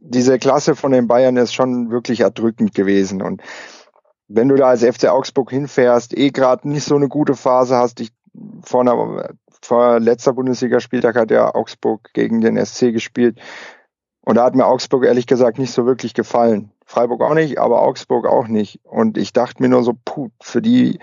diese 0.00 0.38
Klasse 0.38 0.74
von 0.74 0.92
den 0.92 1.06
Bayern 1.06 1.36
ist 1.36 1.54
schon 1.54 1.90
wirklich 1.90 2.20
erdrückend 2.20 2.74
gewesen. 2.74 3.22
Und 3.22 3.42
wenn 4.28 4.48
du 4.48 4.56
da 4.56 4.68
als 4.68 4.82
FC 4.82 5.08
Augsburg 5.08 5.50
hinfährst, 5.50 6.16
eh 6.16 6.30
gerade 6.30 6.68
nicht 6.68 6.84
so 6.84 6.96
eine 6.96 7.08
gute 7.08 7.34
Phase 7.34 7.76
hast, 7.76 8.00
ich 8.00 8.12
vor, 8.62 8.80
einer, 8.80 9.34
vor 9.62 10.00
letzter 10.00 10.32
Bundesligaspieltag 10.32 11.16
hat 11.16 11.30
ja 11.30 11.54
Augsburg 11.54 12.10
gegen 12.14 12.40
den 12.40 12.62
SC 12.64 12.92
gespielt. 12.92 13.38
Und 14.22 14.36
da 14.36 14.44
hat 14.44 14.54
mir 14.54 14.66
Augsburg 14.66 15.04
ehrlich 15.04 15.26
gesagt 15.26 15.58
nicht 15.58 15.72
so 15.72 15.84
wirklich 15.84 16.14
gefallen. 16.14 16.72
Freiburg 16.86 17.22
auch 17.22 17.34
nicht, 17.34 17.58
aber 17.58 17.82
Augsburg 17.82 18.26
auch 18.26 18.48
nicht. 18.48 18.80
Und 18.84 19.18
ich 19.18 19.32
dachte 19.32 19.62
mir 19.62 19.68
nur 19.68 19.82
so, 19.82 19.94
puh, 20.04 20.30
für 20.40 20.62
die 20.62 20.98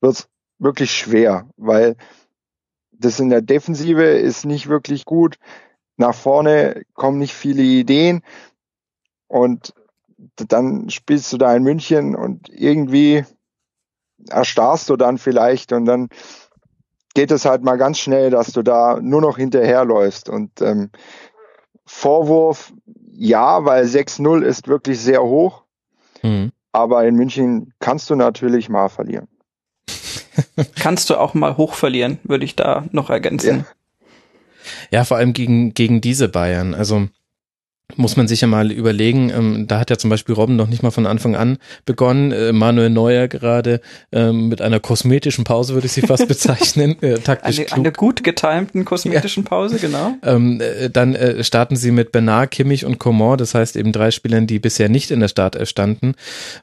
wird's 0.00 0.28
wirklich 0.62 0.92
schwer, 0.92 1.48
weil 1.56 1.96
das 2.92 3.20
in 3.20 3.30
der 3.30 3.42
Defensive 3.42 4.04
ist 4.04 4.44
nicht 4.44 4.68
wirklich 4.68 5.04
gut. 5.04 5.36
Nach 5.96 6.14
vorne 6.14 6.82
kommen 6.94 7.18
nicht 7.18 7.34
viele 7.34 7.62
Ideen 7.62 8.22
und 9.26 9.74
dann 10.36 10.88
spielst 10.88 11.32
du 11.32 11.38
da 11.38 11.54
in 11.54 11.64
München 11.64 12.14
und 12.14 12.48
irgendwie 12.48 13.24
erstarrst 14.28 14.88
du 14.88 14.96
dann 14.96 15.18
vielleicht 15.18 15.72
und 15.72 15.84
dann 15.84 16.08
geht 17.14 17.30
es 17.30 17.44
halt 17.44 17.62
mal 17.62 17.76
ganz 17.76 17.98
schnell, 17.98 18.30
dass 18.30 18.52
du 18.52 18.62
da 18.62 18.98
nur 19.00 19.20
noch 19.20 19.36
hinterherläufst 19.36 20.28
und 20.28 20.62
ähm, 20.62 20.90
Vorwurf 21.84 22.72
ja, 23.14 23.64
weil 23.64 23.84
6-0 23.84 24.42
ist 24.42 24.68
wirklich 24.68 25.00
sehr 25.00 25.22
hoch, 25.22 25.64
mhm. 26.22 26.52
aber 26.70 27.04
in 27.04 27.16
München 27.16 27.74
kannst 27.80 28.08
du 28.08 28.14
natürlich 28.14 28.68
mal 28.68 28.88
verlieren. 28.88 29.28
Kannst 30.76 31.10
du 31.10 31.16
auch 31.16 31.34
mal 31.34 31.56
hoch 31.56 31.74
verlieren, 31.74 32.18
würde 32.24 32.44
ich 32.44 32.56
da 32.56 32.84
noch 32.92 33.10
ergänzen. 33.10 33.66
Ja. 34.90 34.98
ja, 34.98 35.04
vor 35.04 35.16
allem 35.16 35.32
gegen, 35.32 35.74
gegen 35.74 36.00
diese 36.00 36.28
Bayern. 36.28 36.74
Also 36.74 37.08
muss 37.96 38.16
man 38.16 38.28
sich 38.28 38.40
ja 38.40 38.48
mal 38.48 38.70
überlegen, 38.70 39.30
ähm, 39.30 39.66
da 39.68 39.78
hat 39.78 39.90
ja 39.90 39.98
zum 39.98 40.10
Beispiel 40.10 40.34
Robben 40.34 40.56
noch 40.56 40.68
nicht 40.68 40.82
mal 40.82 40.90
von 40.90 41.06
Anfang 41.06 41.36
an 41.36 41.58
begonnen, 41.84 42.32
äh, 42.32 42.52
Manuel 42.52 42.90
Neuer 42.90 43.28
gerade 43.28 43.80
ähm, 44.12 44.48
mit 44.48 44.60
einer 44.60 44.80
kosmetischen 44.80 45.44
Pause 45.44 45.74
würde 45.74 45.86
ich 45.86 45.92
sie 45.92 46.02
fast 46.02 46.28
bezeichnen, 46.28 47.00
äh, 47.02 47.18
taktisch 47.18 47.58
eine, 47.58 47.72
eine 47.72 47.92
gut 47.92 48.24
getimten 48.24 48.84
kosmetischen 48.84 49.44
ja. 49.44 49.48
Pause, 49.48 49.78
genau. 49.78 50.14
Ähm, 50.24 50.60
äh, 50.60 50.88
dann 50.88 51.16
starten 51.40 51.76
sie 51.76 51.90
mit 51.90 52.12
Bernard, 52.12 52.50
Kimmich 52.50 52.84
und 52.84 52.98
Coman, 52.98 53.38
das 53.38 53.54
heißt 53.54 53.76
eben 53.76 53.92
drei 53.92 54.10
Spielern, 54.10 54.46
die 54.46 54.58
bisher 54.58 54.88
nicht 54.88 55.10
in 55.10 55.20
der 55.20 55.28
Startelf 55.28 55.68
standen. 55.68 56.14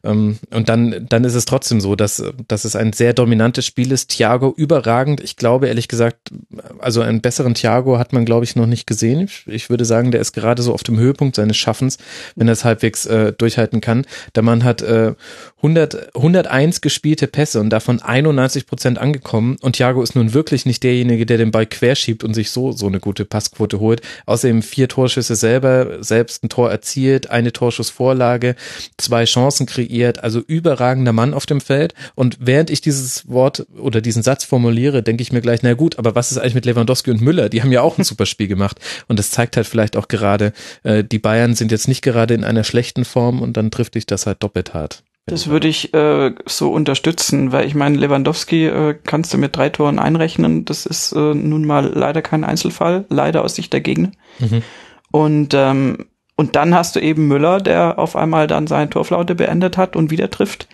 Und 0.01 0.37
dann, 0.49 1.05
dann 1.09 1.23
ist 1.23 1.35
es 1.35 1.45
trotzdem 1.45 1.81
so, 1.81 1.95
dass, 1.95 2.23
dass 2.47 2.65
es 2.65 2.75
ein 2.75 2.93
sehr 2.93 3.13
dominantes 3.13 3.65
Spiel 3.65 3.91
ist, 3.91 4.11
Thiago 4.11 4.53
überragend, 4.55 5.21
ich 5.21 5.35
glaube 5.35 5.67
ehrlich 5.67 5.87
gesagt, 5.87 6.31
also 6.79 7.01
einen 7.01 7.21
besseren 7.21 7.53
Thiago 7.53 7.97
hat 7.97 8.13
man 8.13 8.25
glaube 8.25 8.45
ich 8.45 8.55
noch 8.55 8.67
nicht 8.67 8.87
gesehen, 8.87 9.21
ich, 9.21 9.47
ich 9.47 9.69
würde 9.69 9.85
sagen, 9.85 10.11
der 10.11 10.21
ist 10.21 10.33
gerade 10.33 10.61
so 10.61 10.73
auf 10.73 10.83
dem 10.83 10.97
Höhepunkt 10.97 11.18
Höhepunkt 11.19 11.35
seines 11.35 11.57
Schaffens, 11.57 11.97
wenn 12.35 12.47
er 12.47 12.53
es 12.53 12.63
halbwegs 12.63 13.05
äh, 13.05 13.33
durchhalten 13.33 13.81
kann. 13.81 14.05
Der 14.35 14.43
Mann 14.43 14.63
hat 14.63 14.81
äh, 14.81 15.13
100, 15.57 16.15
101 16.15 16.79
gespielte 16.79 17.27
Pässe 17.27 17.59
und 17.59 17.69
davon 17.69 18.01
91 18.01 18.65
Prozent 18.65 18.97
angekommen. 18.97 19.57
Und 19.61 19.75
Thiago 19.75 20.01
ist 20.01 20.15
nun 20.15 20.33
wirklich 20.33 20.65
nicht 20.65 20.83
derjenige, 20.83 21.25
der 21.25 21.37
den 21.37 21.51
Ball 21.51 21.65
querschiebt 21.65 22.23
und 22.23 22.33
sich 22.33 22.51
so 22.51 22.71
so 22.71 22.87
eine 22.87 22.99
gute 22.99 23.25
Passquote 23.25 23.79
holt. 23.79 24.01
Außerdem 24.25 24.61
vier 24.61 24.87
Torschüsse 24.87 25.35
selber, 25.35 26.01
selbst 26.01 26.43
ein 26.43 26.49
Tor 26.49 26.71
erzielt, 26.71 27.29
eine 27.29 27.51
Torschussvorlage, 27.51 28.55
zwei 28.97 29.25
Chancen 29.25 29.65
kreiert. 29.65 30.23
Also 30.23 30.39
überragender 30.39 31.11
Mann 31.11 31.33
auf 31.33 31.45
dem 31.45 31.59
Feld. 31.59 31.93
Und 32.15 32.37
während 32.39 32.69
ich 32.69 32.79
dieses 32.79 33.27
Wort 33.27 33.67
oder 33.77 33.99
diesen 33.99 34.23
Satz 34.23 34.45
formuliere, 34.45 35.03
denke 35.03 35.21
ich 35.21 35.33
mir 35.33 35.41
gleich, 35.41 35.61
na 35.63 35.73
gut, 35.73 35.99
aber 35.99 36.15
was 36.15 36.31
ist 36.31 36.37
eigentlich 36.37 36.55
mit 36.55 36.65
Lewandowski 36.65 37.11
und 37.11 37.21
Müller? 37.21 37.49
Die 37.49 37.61
haben 37.61 37.71
ja 37.73 37.81
auch 37.81 37.97
ein 37.97 38.05
super 38.05 38.25
Spiel 38.25 38.47
gemacht. 38.47 38.79
Und 39.07 39.19
das 39.19 39.31
zeigt 39.31 39.57
halt 39.57 39.67
vielleicht 39.67 39.97
auch 39.97 40.07
gerade 40.07 40.53
äh, 40.83 40.98
die 41.03 41.19
Bayern 41.19 41.55
sind 41.55 41.71
jetzt 41.71 41.87
nicht 41.87 42.01
gerade 42.01 42.33
in 42.33 42.43
einer 42.43 42.63
schlechten 42.63 43.05
Form 43.05 43.41
und 43.41 43.57
dann 43.57 43.71
trifft 43.71 43.95
dich 43.95 44.05
das 44.05 44.25
halt 44.25 44.43
doppelt 44.43 44.73
hart. 44.73 45.03
Das 45.25 45.47
würde 45.47 45.67
ich 45.67 45.93
äh, 45.93 46.33
so 46.47 46.71
unterstützen, 46.71 47.51
weil 47.51 47.67
ich 47.67 47.75
meine, 47.75 47.97
Lewandowski 47.97 48.65
äh, 48.65 48.95
kannst 49.03 49.33
du 49.33 49.37
mit 49.37 49.55
drei 49.55 49.69
Toren 49.69 49.99
einrechnen. 49.99 50.65
Das 50.65 50.85
ist 50.85 51.11
äh, 51.11 51.33
nun 51.35 51.65
mal 51.65 51.85
leider 51.85 52.21
kein 52.21 52.43
Einzelfall, 52.43 53.05
leider 53.09 53.43
aus 53.43 53.55
Sicht 53.55 53.71
der 53.71 53.81
Gegner. 53.81 54.11
Mhm. 54.39 54.63
Und 55.11 55.53
ähm, 55.53 56.07
und 56.35 56.55
dann 56.55 56.73
hast 56.73 56.95
du 56.95 57.01
eben 57.01 57.27
Müller, 57.27 57.59
der 57.59 57.99
auf 57.99 58.15
einmal 58.15 58.47
dann 58.47 58.65
seine 58.65 58.89
Torflaute 58.89 59.35
beendet 59.35 59.75
hat 59.75 59.97
und 59.97 60.09
wieder 60.09 60.29
trifft. 60.29 60.69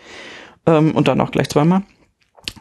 Ähm, 0.68 0.96
und 0.96 1.08
dann 1.08 1.20
auch 1.20 1.32
gleich 1.32 1.50
zweimal. 1.50 1.82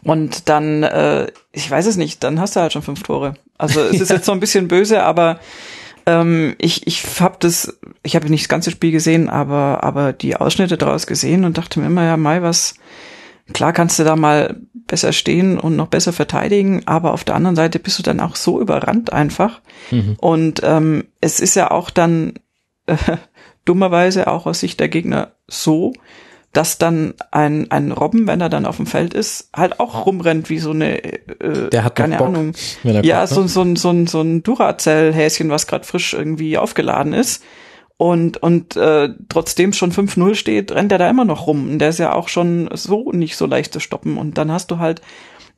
Und 0.05 0.49
dann, 0.49 0.83
äh, 0.83 1.27
ich 1.53 1.71
weiß 1.71 1.85
es 1.85 1.99
nicht, 1.99 2.25
dann 2.25 2.41
hast 2.41 2.57
du 2.57 2.61
halt 2.61 2.73
schon 2.73 2.81
fünf 2.81 3.03
Tore. 3.03 3.35
Also 3.59 3.81
es 3.83 4.01
ist 4.01 4.11
jetzt 4.11 4.25
so 4.25 4.33
ein 4.33 4.41
bisschen 4.41 4.69
böse, 4.69 5.03
aber 5.03 5.39
ähm, 6.07 6.55
ich 6.59 6.87
ich 6.87 7.21
habe 7.21 7.37
das, 7.41 7.79
ich 8.03 8.17
habe 8.17 8.29
nicht 8.29 8.45
das 8.45 8.49
ganze 8.49 8.71
Spiel 8.71 8.93
gesehen, 8.93 9.29
aber 9.29 9.85
aber 9.85 10.13
die 10.13 10.37
Ausschnitte 10.37 10.77
daraus 10.77 11.07
gesehen 11.07 11.45
und 11.45 11.59
dachte 11.59 11.81
mir 11.81 11.87
immer, 11.87 12.05
ja, 12.05 12.17
Mai, 12.17 12.43
was, 12.43 12.75
klar 13.53 13.73
kannst 13.73 13.99
du 13.99 14.05
da 14.05 14.17
mal 14.17 14.57
besser 14.87 15.13
stehen 15.13 15.59
und 15.59 15.77
noch 15.77 15.89
besser 15.89 16.13
verteidigen, 16.13 16.83
aber 16.87 17.13
auf 17.13 17.25
der 17.25 17.35
anderen 17.35 17.57
Seite 17.57 17.79
bist 17.79 17.99
du 17.99 18.03
dann 18.03 18.21
auch 18.21 18.37
so 18.37 18.61
überrannt 18.61 19.13
einfach. 19.13 19.61
Mhm. 19.91 20.17
Und 20.19 20.61
ähm, 20.63 21.05
es 21.21 21.41
ist 21.41 21.55
ja 21.55 21.71
auch 21.71 21.91
dann 21.91 22.35
äh, 22.87 22.97
dummerweise 23.65 24.27
auch 24.27 24.47
aus 24.47 24.61
Sicht 24.61 24.81
der 24.81 24.89
Gegner 24.89 25.33
so, 25.47 25.93
dass 26.55 26.79
dann 26.79 27.15
ein, 27.33 27.71
ein 27.71 27.93
Robben, 27.93 28.27
wenn 28.27 28.41
er 28.41 28.49
dann 28.49 28.65
auf 28.65 28.77
dem 28.77 28.87
Feld 28.87 29.13
ist, 29.13 29.51
halt 29.55 29.81
auch 29.81 30.07
rumrennt 30.07 30.49
wie 30.49 30.61
so 30.61 30.71
eine, 30.71 31.03
äh, 31.03 31.69
der 31.69 31.85
hat 31.85 31.97
keine 31.97 32.17
Bock, 32.17 32.29
Ahnung. 32.29 32.53
Ja, 32.85 33.21
Bock, 33.21 33.29
so, 33.29 33.43
ne? 33.43 33.49
so, 33.49 33.65
so, 33.65 33.77
so, 33.77 33.91
ein, 33.91 34.07
so 34.07 34.21
ein 34.21 34.43
Duracell-Häschen, 34.43 35.51
was 35.51 35.67
gerade 35.67 35.85
frisch 35.85 36.15
irgendwie 36.15 36.57
aufgeladen 36.57 37.13
ist. 37.13 37.43
Und, 37.97 38.43
und 38.43 38.77
äh, 38.77 39.11
trotzdem 39.29 39.73
schon 39.73 39.93
5-0 39.93 40.35
steht, 40.35 40.73
rennt 40.73 40.93
er 40.93 40.99
da 40.99 41.11
immer 41.11 41.25
noch 41.25 41.47
rum. 41.47 41.71
Und 41.71 41.79
der 41.81 41.91
ist 41.91 41.99
ja 41.99 42.13
auch 42.13 42.29
schon 42.29 42.69
so 42.73 43.11
nicht 43.13 43.37
so 43.37 43.47
leicht 43.47 43.73
zu 43.73 43.81
stoppen. 43.81 44.17
Und 44.17 44.39
dann 44.39 44.51
hast 44.51 44.71
du 44.71 44.79
halt 44.79 45.01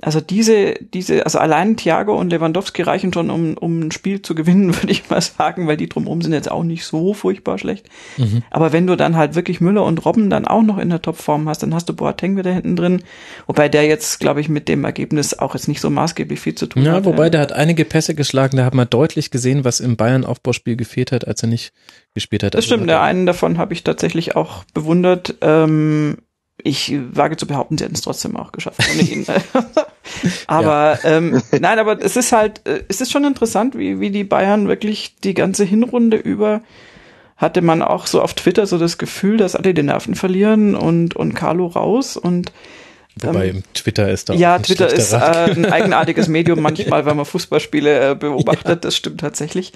also 0.03 0.21
diese, 0.21 0.75
diese, 0.93 1.25
also 1.25 1.39
allein 1.39 1.79
Thiago 1.79 2.19
und 2.19 2.31
Lewandowski 2.31 2.83
reichen 2.83 3.15
schon, 3.15 3.31
um, 3.31 3.57
um 3.57 3.81
ein 3.81 3.91
Spiel 3.93 4.21
zu 4.21 4.35
gewinnen, 4.35 4.75
würde 4.83 4.93
ich 4.93 5.09
mal 5.09 5.21
sagen, 5.21 5.67
weil 5.67 5.79
die 5.79 5.89
drumherum 5.89 6.21
sind 6.21 6.33
jetzt 6.33 6.51
auch 6.51 6.65
nicht 6.65 6.85
so 6.85 7.15
furchtbar 7.15 7.59
schlecht. 7.59 7.89
Mhm. 8.19 8.43
Aber 8.51 8.73
wenn 8.73 8.87
du 8.87 8.97
dann 8.97 9.17
halt 9.17 9.35
wirklich 9.35 9.61
Müller 9.61 9.85
und 9.85 10.05
Robben 10.05 10.29
dann 10.29 10.47
auch 10.47 10.63
noch 10.63 10.77
in 10.77 10.91
der 10.91 11.01
Topform 11.01 11.49
hast, 11.49 11.63
dann 11.63 11.73
hast 11.73 11.89
du 11.89 11.95
Boateng 11.95 12.37
wieder 12.37 12.53
hinten 12.53 12.77
drin, 12.77 13.03
wobei 13.47 13.71
der 13.71 13.87
jetzt, 13.87 14.21
glaube 14.21 14.43
ich, 14.43 14.51
mit 14.51 14.69
dem 14.69 14.85
Ergebnis 14.85 15.39
auch 15.39 15.55
jetzt 15.55 15.67
nicht 15.67 15.81
so 15.81 15.89
maßgeblich 15.89 16.41
viel 16.41 16.55
zu 16.55 16.67
tun 16.67 16.83
ja, 16.83 16.93
hat. 16.93 16.99
Ja, 16.99 17.05
wobei 17.07 17.31
der 17.31 17.41
hat 17.41 17.53
einige 17.53 17.87
Pässe 17.87 18.15
geschlagen, 18.15 18.59
da 18.59 18.67
hat 18.67 18.75
man 18.75 18.89
deutlich 18.91 19.31
gesehen, 19.31 19.65
was 19.65 19.81
im 19.81 19.97
Bayern-Aufbauspiel 19.97 20.77
gefehlt 20.77 21.11
hat, 21.11 21.27
als 21.27 21.43
er 21.43 21.49
nicht 21.49 21.73
gespielt 22.13 22.43
hat. 22.43 22.55
Das 22.55 22.65
also 22.65 22.75
stimmt, 22.75 22.91
der 22.91 23.01
einen 23.01 23.25
davon 23.25 23.57
habe 23.57 23.73
ich 23.73 23.83
tatsächlich 23.83 24.37
auch 24.37 24.65
bewundert. 24.75 25.37
Ähm, 25.41 26.19
ich 26.67 26.95
wage 27.13 27.37
zu 27.37 27.47
behaupten, 27.47 27.79
sie 27.79 27.85
hätten 27.85 27.95
es 27.95 28.03
trotzdem 28.03 28.37
auch 28.37 28.53
geschafft 28.53 28.81
ohne 28.93 29.03
ihn. 29.03 29.27
aber 30.47 30.99
ähm, 31.05 31.43
nein, 31.59 31.79
aber 31.79 32.03
es 32.03 32.17
ist 32.17 32.33
halt, 32.33 32.67
äh, 32.67 32.83
es 32.89 33.01
ist 33.01 33.13
schon 33.13 33.25
interessant, 33.25 33.77
wie, 33.79 34.01
wie 34.01 34.11
die 34.11 34.25
Bayern 34.25 34.69
wirklich 34.69 35.17
die 35.23 35.35
ganze 35.35 35.65
Hinrunde 35.65 36.17
über 36.17 36.63
hatte 37.37 37.61
man 37.61 37.83
auch 37.83 38.07
so 38.07 38.23
auf 38.23 38.33
Twitter 38.33 38.67
so 38.67 38.79
das 38.79 38.97
Gefühl, 38.97 39.37
dass 39.37 39.55
alle 39.55 39.75
die 39.75 39.83
Nerven 39.83 40.15
verlieren 40.15 40.75
und, 40.75 41.17
und 41.17 41.35
Carlo 41.35 41.67
raus 41.67 42.17
und 42.17 42.51
Wobei 43.23 43.49
ähm, 43.49 43.63
Twitter 43.73 44.11
ist 44.11 44.29
da 44.29 44.35
Ja, 44.35 44.59
Twitter 44.59 44.93
ist 44.93 45.13
äh, 45.13 45.17
ein 45.17 45.65
eigenartiges 45.65 46.29
Medium 46.29 46.61
manchmal, 46.63 47.07
wenn 47.07 47.17
man 47.17 47.25
Fußballspiele 47.25 48.11
äh, 48.11 48.15
beobachtet, 48.15 48.69
ja. 48.69 48.75
das 48.77 48.95
stimmt 48.95 49.21
tatsächlich. 49.21 49.73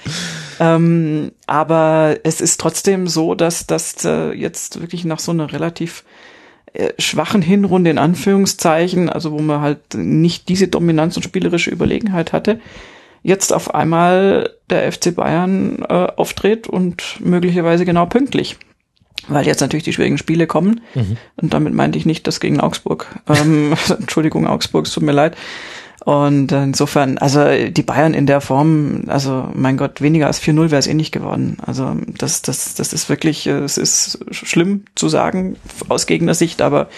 Ähm, 0.58 1.32
aber 1.46 2.18
es 2.22 2.42
ist 2.42 2.60
trotzdem 2.60 3.06
so, 3.06 3.34
dass 3.34 3.66
das 3.66 4.04
äh, 4.04 4.32
jetzt 4.32 4.82
wirklich 4.82 5.06
nach 5.06 5.18
so 5.18 5.32
einer 5.32 5.52
relativ 5.54 6.04
schwachen 6.98 7.42
Hinrunde 7.42 7.90
in 7.90 7.98
Anführungszeichen, 7.98 9.08
also 9.08 9.32
wo 9.32 9.38
man 9.40 9.60
halt 9.60 9.94
nicht 9.94 10.48
diese 10.48 10.68
Dominanz 10.68 11.16
und 11.16 11.22
spielerische 11.22 11.70
Überlegenheit 11.70 12.32
hatte, 12.32 12.60
jetzt 13.22 13.52
auf 13.52 13.74
einmal 13.74 14.50
der 14.70 14.90
FC 14.90 15.14
Bayern 15.14 15.84
äh, 15.88 16.06
auftritt 16.16 16.66
und 16.66 17.16
möglicherweise 17.20 17.84
genau 17.84 18.06
pünktlich. 18.06 18.56
Weil 19.28 19.46
jetzt 19.46 19.60
natürlich 19.60 19.84
die 19.84 19.92
schwierigen 19.92 20.18
Spiele 20.18 20.46
kommen. 20.46 20.80
Mhm. 20.94 21.16
Und 21.36 21.52
damit 21.52 21.74
meinte 21.74 21.98
ich 21.98 22.06
nicht 22.06 22.26
das 22.26 22.40
gegen 22.40 22.58
Augsburg. 22.58 23.06
Ähm, 23.28 23.74
Entschuldigung, 23.88 24.46
Augsburg, 24.46 24.86
es 24.86 24.94
tut 24.94 25.02
mir 25.02 25.12
leid. 25.12 25.36
Und 26.04 26.50
insofern, 26.50 27.18
also 27.18 27.44
die 27.68 27.82
Bayern 27.82 28.14
in 28.14 28.26
der 28.26 28.40
Form, 28.40 29.04
also 29.08 29.50
mein 29.54 29.76
Gott, 29.76 30.00
weniger 30.00 30.26
als 30.28 30.40
4-0 30.40 30.70
wäre 30.70 30.78
es 30.78 30.86
eh 30.86 30.94
nicht 30.94 31.12
geworden. 31.12 31.58
Also 31.64 31.94
das, 32.16 32.40
das, 32.40 32.74
das 32.74 32.92
ist 32.94 33.08
wirklich, 33.10 33.46
äh, 33.46 33.58
es 33.58 33.76
ist 33.76 34.18
schlimm 34.30 34.84
zu 34.94 35.08
sagen 35.10 35.56
aus 35.88 36.06
Gegnersicht, 36.06 36.62
aber 36.62 36.88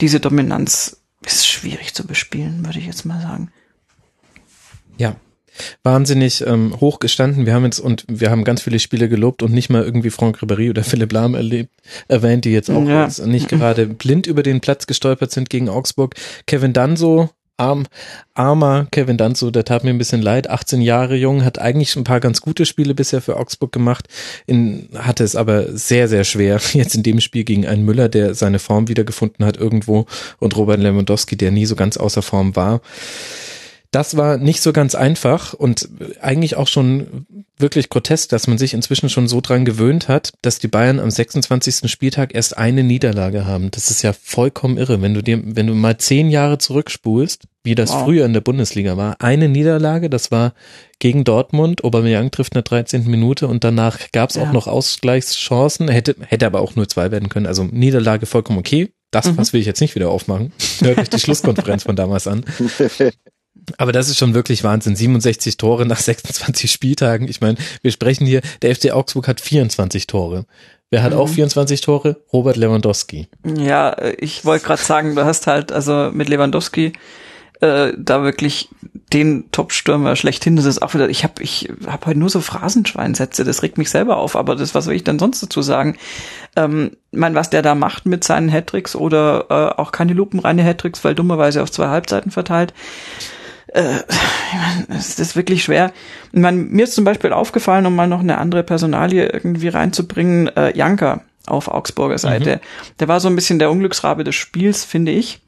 diese 0.00 0.20
Dominanz 0.20 1.00
ist 1.24 1.46
schwierig 1.46 1.94
zu 1.94 2.06
bespielen, 2.06 2.64
würde 2.66 2.78
ich 2.78 2.86
jetzt 2.86 3.06
mal 3.06 3.22
sagen. 3.22 3.50
Ja, 4.98 5.16
wahnsinnig 5.82 6.46
ähm, 6.46 6.78
hoch 6.78 6.98
gestanden. 6.98 7.46
Wir 7.46 7.54
haben 7.54 7.64
jetzt 7.64 7.80
und 7.80 8.04
wir 8.08 8.30
haben 8.30 8.44
ganz 8.44 8.62
viele 8.62 8.80
Spiele 8.80 9.08
gelobt 9.08 9.42
und 9.42 9.52
nicht 9.52 9.70
mal 9.70 9.82
irgendwie 9.82 10.10
Franck 10.10 10.38
Ribéry 10.42 10.68
oder 10.68 10.84
Philipp 10.84 11.12
Lahm 11.12 11.34
erlebt, 11.34 11.70
erwähnt, 12.08 12.44
die 12.44 12.52
jetzt 12.52 12.70
auch 12.70 12.84
ja. 12.86 13.04
jetzt 13.04 13.24
nicht 13.24 13.48
gerade 13.48 13.86
blind 13.86 14.26
über 14.26 14.42
den 14.42 14.60
Platz 14.60 14.86
gestolpert 14.86 15.30
sind 15.30 15.48
gegen 15.48 15.70
Augsburg. 15.70 16.14
Kevin 16.46 16.74
Danso 16.74 17.30
arm, 17.56 17.86
armer 18.34 18.86
Kevin 18.90 19.16
Danzo, 19.16 19.50
der 19.50 19.64
tat 19.64 19.84
mir 19.84 19.90
ein 19.90 19.98
bisschen 19.98 20.22
leid. 20.22 20.48
18 20.50 20.80
Jahre 20.80 21.16
jung, 21.16 21.44
hat 21.44 21.58
eigentlich 21.58 21.94
ein 21.96 22.04
paar 22.04 22.20
ganz 22.20 22.40
gute 22.40 22.66
Spiele 22.66 22.94
bisher 22.94 23.20
für 23.20 23.36
Augsburg 23.36 23.72
gemacht, 23.72 24.08
in, 24.46 24.88
hatte 24.96 25.24
es 25.24 25.36
aber 25.36 25.76
sehr, 25.76 26.08
sehr 26.08 26.24
schwer. 26.24 26.60
Jetzt 26.72 26.94
in 26.94 27.02
dem 27.02 27.20
Spiel 27.20 27.44
gegen 27.44 27.66
einen 27.66 27.84
Müller, 27.84 28.08
der 28.08 28.34
seine 28.34 28.58
Form 28.58 28.88
wiedergefunden 28.88 29.44
hat 29.44 29.56
irgendwo 29.56 30.06
und 30.38 30.56
Robert 30.56 30.80
Lewandowski, 30.80 31.36
der 31.36 31.50
nie 31.50 31.66
so 31.66 31.76
ganz 31.76 31.96
außer 31.96 32.22
Form 32.22 32.56
war. 32.56 32.80
Das 33.92 34.16
war 34.16 34.38
nicht 34.38 34.62
so 34.62 34.72
ganz 34.72 34.94
einfach 34.94 35.52
und 35.52 35.88
eigentlich 36.20 36.56
auch 36.56 36.66
schon 36.66 37.26
wirklich 37.58 37.90
grotesk, 37.90 38.30
dass 38.30 38.46
man 38.46 38.56
sich 38.56 38.72
inzwischen 38.72 39.10
schon 39.10 39.28
so 39.28 39.40
dran 39.40 39.66
gewöhnt 39.66 40.08
hat, 40.08 40.32
dass 40.40 40.58
die 40.58 40.68
Bayern 40.68 40.98
am 40.98 41.10
26. 41.10 41.90
Spieltag 41.90 42.34
erst 42.34 42.56
eine 42.56 42.82
Niederlage 42.82 43.46
haben. 43.46 43.70
Das 43.70 43.90
ist 43.90 44.02
ja 44.02 44.14
vollkommen 44.14 44.78
irre. 44.78 45.02
Wenn 45.02 45.12
du 45.12 45.22
dir, 45.22 45.40
wenn 45.44 45.66
du 45.66 45.74
mal 45.74 45.98
zehn 45.98 46.30
Jahre 46.30 46.56
zurückspulst, 46.56 47.44
wie 47.64 47.74
das 47.74 47.92
wow. 47.92 48.04
früher 48.04 48.24
in 48.24 48.32
der 48.32 48.40
Bundesliga 48.40 48.96
war, 48.96 49.16
eine 49.20 49.48
Niederlage, 49.48 50.08
das 50.08 50.30
war 50.30 50.54
gegen 50.98 51.24
Dortmund, 51.24 51.84
Aubameyang 51.84 52.30
trifft 52.30 52.54
in 52.54 52.62
der 52.62 52.62
13. 52.62 53.04
Minute 53.04 53.46
und 53.46 53.62
danach 53.62 53.98
gab 54.12 54.30
es 54.30 54.36
ja. 54.36 54.42
auch 54.42 54.52
noch 54.52 54.66
Ausgleichschancen, 54.68 55.88
hätte, 55.88 56.16
hätte 56.26 56.46
aber 56.46 56.60
auch 56.60 56.76
nur 56.76 56.88
zwei 56.88 57.10
werden 57.10 57.28
können. 57.28 57.46
Also 57.46 57.64
Niederlage 57.64 58.24
vollkommen 58.24 58.58
okay. 58.58 58.90
Das, 59.10 59.26
mhm. 59.26 59.36
was 59.36 59.52
will 59.52 59.60
ich 59.60 59.66
jetzt 59.66 59.82
nicht 59.82 59.94
wieder 59.94 60.10
aufmachen. 60.10 60.52
Hört 60.80 60.98
euch 60.98 61.10
die 61.10 61.18
Schlusskonferenz 61.18 61.82
von 61.82 61.96
damals 61.96 62.26
an. 62.26 62.44
Aber 63.78 63.92
das 63.92 64.08
ist 64.08 64.18
schon 64.18 64.34
wirklich 64.34 64.64
Wahnsinn. 64.64 64.96
67 64.96 65.56
Tore 65.56 65.86
nach 65.86 66.00
26 66.00 66.70
Spieltagen. 66.70 67.28
Ich 67.28 67.40
meine, 67.40 67.58
wir 67.82 67.92
sprechen 67.92 68.26
hier, 68.26 68.42
der 68.62 68.74
FC 68.74 68.92
Augsburg 68.92 69.28
hat 69.28 69.40
24 69.40 70.06
Tore. 70.06 70.46
Wer 70.90 71.02
hat 71.02 71.12
mhm. 71.12 71.20
auch 71.20 71.28
24 71.28 71.80
Tore? 71.80 72.20
Robert 72.32 72.56
Lewandowski. 72.56 73.28
Ja, 73.44 73.96
ich 74.18 74.44
wollte 74.44 74.66
gerade 74.66 74.82
sagen, 74.82 75.14
du 75.14 75.24
hast 75.24 75.46
halt 75.46 75.72
also 75.72 76.10
mit 76.12 76.28
Lewandowski 76.28 76.92
äh, 77.62 77.92
da 77.96 78.24
wirklich 78.24 78.68
den 79.12 79.50
Top-Stürmer 79.52 80.16
schlechthin. 80.16 80.56
Das 80.56 80.64
ist 80.64 80.82
auch 80.82 80.94
wieder, 80.94 81.08
ich 81.08 81.22
habe 81.22 81.42
ich 81.42 81.70
hab 81.86 82.06
heute 82.06 82.18
nur 82.18 82.28
so 82.28 82.40
Phrasenschweinsätze, 82.40 83.44
das 83.44 83.62
regt 83.62 83.78
mich 83.78 83.90
selber 83.90 84.16
auf, 84.16 84.36
aber 84.36 84.56
das, 84.56 84.74
was 84.74 84.84
soll 84.84 84.94
ich 84.94 85.04
denn 85.04 85.18
sonst 85.18 85.42
dazu 85.42 85.62
sagen? 85.62 85.96
Ähm, 86.56 86.90
mein, 87.10 87.34
was 87.34 87.50
der 87.50 87.62
da 87.62 87.74
macht 87.74 88.04
mit 88.04 88.24
seinen 88.24 88.52
Hattricks 88.52 88.96
oder 88.96 89.46
äh, 89.48 89.80
auch 89.80 89.92
keine 89.92 90.12
lupenreine 90.12 90.64
Hattricks, 90.64 91.04
weil 91.04 91.14
dummerweise 91.14 91.62
auf 91.62 91.70
zwei 91.70 91.88
Halbseiten 91.88 92.30
verteilt, 92.30 92.74
äh, 93.72 94.02
es 94.88 95.18
ist 95.18 95.36
wirklich 95.36 95.64
schwer. 95.64 95.92
Man, 96.32 96.68
mir 96.68 96.84
ist 96.84 96.94
zum 96.94 97.04
Beispiel 97.04 97.32
aufgefallen, 97.32 97.86
um 97.86 97.94
mal 97.94 98.06
noch 98.06 98.20
eine 98.20 98.38
andere 98.38 98.62
Personalie 98.62 99.26
irgendwie 99.26 99.68
reinzubringen, 99.68 100.48
äh, 100.56 100.76
Janka 100.76 101.22
auf 101.46 101.68
Augsburger 101.68 102.18
Seite. 102.18 102.56
Mhm. 102.56 102.60
Der 103.00 103.08
war 103.08 103.20
so 103.20 103.28
ein 103.28 103.34
bisschen 103.34 103.58
der 103.58 103.70
Unglücksrabe 103.70 104.24
des 104.24 104.34
Spiels, 104.34 104.84
finde 104.84 105.12
ich. 105.12 105.40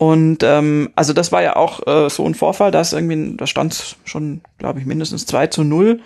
Und 0.00 0.42
ähm, 0.42 0.88
also 0.96 1.12
das 1.12 1.30
war 1.30 1.42
ja 1.42 1.56
auch 1.56 1.86
äh, 1.86 2.08
so 2.08 2.24
ein 2.24 2.34
Vorfall, 2.34 2.70
dass 2.70 2.94
irgendwie, 2.94 3.36
da 3.36 3.46
stand 3.46 3.96
schon, 4.06 4.40
glaube 4.56 4.80
ich, 4.80 4.86
mindestens 4.86 5.26
2 5.26 5.48
zu 5.48 5.62
0. 5.62 6.00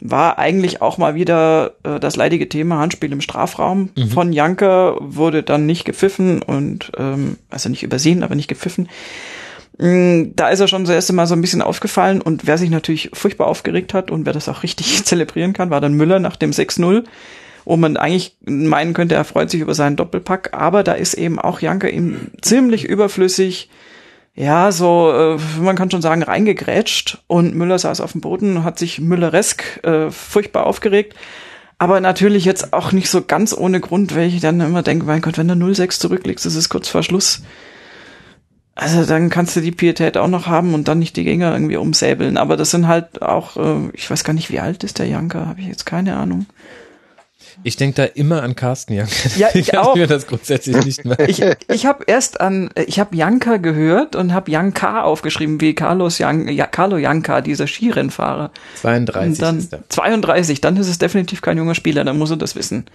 War 0.00 0.40
eigentlich 0.40 0.82
auch 0.82 0.98
mal 0.98 1.14
wieder 1.14 1.74
äh, 1.84 2.00
das 2.00 2.16
leidige 2.16 2.48
Thema 2.48 2.78
Handspiel 2.78 3.12
im 3.12 3.20
Strafraum 3.20 3.90
mhm. 3.94 4.08
von 4.08 4.32
Janker, 4.32 4.96
wurde 4.98 5.44
dann 5.44 5.64
nicht 5.64 5.84
gepfiffen 5.84 6.42
und 6.42 6.90
ähm, 6.98 7.38
also 7.48 7.68
nicht 7.68 7.84
übersehen, 7.84 8.24
aber 8.24 8.34
nicht 8.34 8.48
gepfiffen. 8.48 8.88
Mm, 9.78 10.34
da 10.34 10.48
ist 10.48 10.60
er 10.60 10.68
schon 10.68 10.84
das 10.84 10.94
erste 10.94 11.12
Mal 11.12 11.26
so 11.26 11.34
ein 11.34 11.40
bisschen 11.40 11.62
aufgefallen 11.62 12.22
und 12.22 12.46
wer 12.46 12.56
sich 12.58 12.70
natürlich 12.70 13.10
furchtbar 13.12 13.46
aufgeregt 13.46 13.92
hat 13.94 14.10
und 14.10 14.24
wer 14.24 14.32
das 14.32 14.48
auch 14.48 14.62
richtig 14.62 15.04
zelebrieren 15.04 15.52
kann, 15.52 15.70
war 15.70 15.80
dann 15.80 15.94
Müller 15.94 16.18
nach 16.18 16.36
dem 16.36 16.50
6-0, 16.50 17.04
wo 17.64 17.76
man 17.76 17.96
eigentlich 17.96 18.36
meinen 18.44 18.94
könnte, 18.94 19.14
er 19.14 19.24
freut 19.24 19.50
sich 19.50 19.60
über 19.60 19.74
seinen 19.74 19.96
Doppelpack, 19.96 20.50
aber 20.52 20.82
da 20.82 20.92
ist 20.92 21.14
eben 21.14 21.38
auch 21.38 21.60
Janke 21.60 21.90
ihm 21.90 22.30
ziemlich 22.40 22.84
überflüssig, 22.84 23.68
ja, 24.36 24.70
so, 24.70 25.12
äh, 25.12 25.60
man 25.60 25.76
kann 25.76 25.90
schon 25.90 26.02
sagen, 26.02 26.22
reingegrätscht. 26.22 27.22
Und 27.26 27.54
Müller 27.54 27.78
saß 27.78 28.02
auf 28.02 28.12
dem 28.12 28.20
Boden, 28.20 28.64
hat 28.64 28.78
sich 28.78 29.00
Mülleresk 29.00 29.82
äh, 29.82 30.10
furchtbar 30.10 30.66
aufgeregt. 30.66 31.14
Aber 31.78 32.00
natürlich 32.00 32.44
jetzt 32.44 32.74
auch 32.74 32.92
nicht 32.92 33.08
so 33.08 33.22
ganz 33.22 33.56
ohne 33.56 33.80
Grund, 33.80 34.14
weil 34.14 34.28
ich 34.28 34.40
dann 34.40 34.60
immer 34.60 34.82
denke, 34.82 35.06
mein 35.06 35.22
Gott, 35.22 35.38
wenn 35.38 35.48
du 35.48 35.54
0-6 35.54 36.00
zurücklegst, 36.00 36.44
ist 36.44 36.68
kurz 36.68 36.88
vor 36.88 37.02
Schluss 37.02 37.42
also 38.76 39.06
dann 39.06 39.30
kannst 39.30 39.56
du 39.56 39.62
die 39.62 39.72
Pietät 39.72 40.18
auch 40.18 40.28
noch 40.28 40.46
haben 40.46 40.74
und 40.74 40.86
dann 40.86 40.98
nicht 40.98 41.16
die 41.16 41.24
Gänger 41.24 41.52
irgendwie 41.52 41.76
umsäbeln. 41.76 42.36
Aber 42.36 42.58
das 42.58 42.70
sind 42.70 42.86
halt 42.86 43.22
auch, 43.22 43.56
äh, 43.56 43.90
ich 43.94 44.10
weiß 44.10 44.22
gar 44.22 44.34
nicht, 44.34 44.50
wie 44.50 44.60
alt 44.60 44.84
ist 44.84 44.98
der 44.98 45.06
Janker, 45.06 45.46
habe 45.46 45.60
ich 45.60 45.66
jetzt 45.66 45.86
keine 45.86 46.16
Ahnung. 46.16 46.44
Ich 47.62 47.76
denke 47.76 47.96
da 47.96 48.04
immer 48.04 48.42
an 48.42 48.54
Carsten 48.54 48.94
Janka. 48.94 49.12
Ja, 49.36 49.48
ich, 49.54 49.68
ich 49.68 49.78
auch. 49.78 49.94
Mir 49.94 50.06
das 50.06 50.26
grundsätzlich 50.26 50.84
nicht 50.84 51.04
mehr. 51.04 51.18
Ich, 51.28 51.42
ich 51.68 51.86
habe 51.86 52.04
erst 52.06 52.40
an, 52.40 52.70
ich 52.74 52.98
habe 52.98 53.16
Janka 53.16 53.56
gehört 53.56 54.16
und 54.16 54.32
habe 54.32 54.50
Janka 54.50 55.02
aufgeschrieben, 55.02 55.60
wie 55.60 55.74
Carlos 55.74 56.18
Jan, 56.18 56.48
ja, 56.48 56.66
Carlo 56.66 56.96
Janka, 56.98 57.40
dieser 57.40 57.66
Skirennfahrer. 57.66 58.50
32 58.80 59.28
und 59.28 59.42
dann, 59.42 59.58
ist 59.58 59.72
er. 59.72 59.88
32, 59.88 60.60
dann 60.60 60.76
ist 60.76 60.88
es 60.88 60.98
definitiv 60.98 61.42
kein 61.42 61.58
junger 61.58 61.74
Spieler, 61.74 62.04
dann 62.04 62.18
muss 62.18 62.30
er 62.30 62.36
das 62.36 62.56
wissen. 62.56 62.86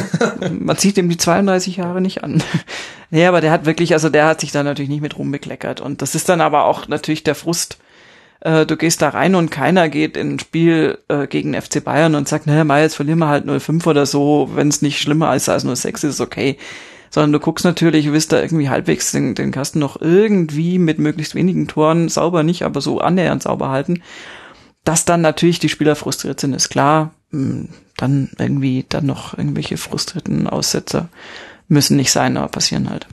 Man 0.50 0.76
zieht 0.76 0.98
ihm 0.98 1.08
die 1.08 1.16
32 1.16 1.76
Jahre 1.76 2.00
nicht 2.00 2.24
an. 2.24 2.42
Nee, 3.10 3.26
aber 3.26 3.40
der 3.40 3.52
hat 3.52 3.64
wirklich, 3.64 3.92
also 3.92 4.08
der 4.08 4.26
hat 4.26 4.40
sich 4.40 4.50
da 4.50 4.64
natürlich 4.64 4.88
nicht 4.88 5.02
mit 5.02 5.16
rumbekleckert. 5.16 5.80
Und 5.80 6.02
das 6.02 6.16
ist 6.16 6.28
dann 6.28 6.40
aber 6.40 6.64
auch 6.64 6.88
natürlich 6.88 7.22
der 7.22 7.36
Frust, 7.36 7.78
äh, 8.44 8.66
du 8.66 8.76
gehst 8.76 9.02
da 9.02 9.08
rein 9.08 9.34
und 9.34 9.50
keiner 9.50 9.88
geht 9.88 10.16
in 10.16 10.34
ein 10.34 10.38
Spiel 10.38 10.98
äh, 11.08 11.26
gegen 11.26 11.60
FC 11.60 11.82
Bayern 11.82 12.14
und 12.14 12.28
sagt, 12.28 12.46
naja, 12.46 12.62
mal 12.62 12.82
jetzt 12.82 12.94
verlieren 12.94 13.18
wir 13.18 13.28
halt 13.28 13.46
0-5 13.46 13.86
oder 13.86 14.06
so, 14.06 14.50
wenn 14.54 14.68
es 14.68 14.82
nicht 14.82 15.00
schlimmer 15.00 15.34
ist 15.34 15.48
als 15.48 15.64
0-6 15.64 16.06
ist, 16.06 16.20
okay. 16.20 16.58
Sondern 17.10 17.32
du 17.32 17.40
guckst 17.40 17.64
natürlich, 17.64 18.12
willst 18.12 18.32
da 18.32 18.40
irgendwie 18.40 18.68
halbwegs 18.68 19.12
den, 19.12 19.34
den 19.34 19.50
Kasten 19.50 19.78
noch 19.78 20.00
irgendwie 20.00 20.78
mit 20.78 20.98
möglichst 20.98 21.34
wenigen 21.34 21.68
Toren 21.68 22.08
sauber 22.08 22.42
nicht, 22.42 22.62
aber 22.62 22.80
so 22.80 23.00
annähernd 23.00 23.42
sauber 23.42 23.70
halten. 23.70 24.02
Dass 24.84 25.06
dann 25.06 25.22
natürlich 25.22 25.58
die 25.58 25.68
Spieler 25.70 25.96
frustriert 25.96 26.40
sind, 26.40 26.52
ist 26.54 26.68
klar. 26.68 27.14
Hm, 27.30 27.70
dann 27.96 28.30
irgendwie 28.38 28.84
dann 28.88 29.06
noch 29.06 29.38
irgendwelche 29.38 29.76
frustrierten 29.76 30.48
Aussetzer 30.48 31.08
müssen 31.68 31.96
nicht 31.96 32.10
sein, 32.10 32.36
aber 32.36 32.48
passieren 32.48 32.90
halt. 32.90 33.06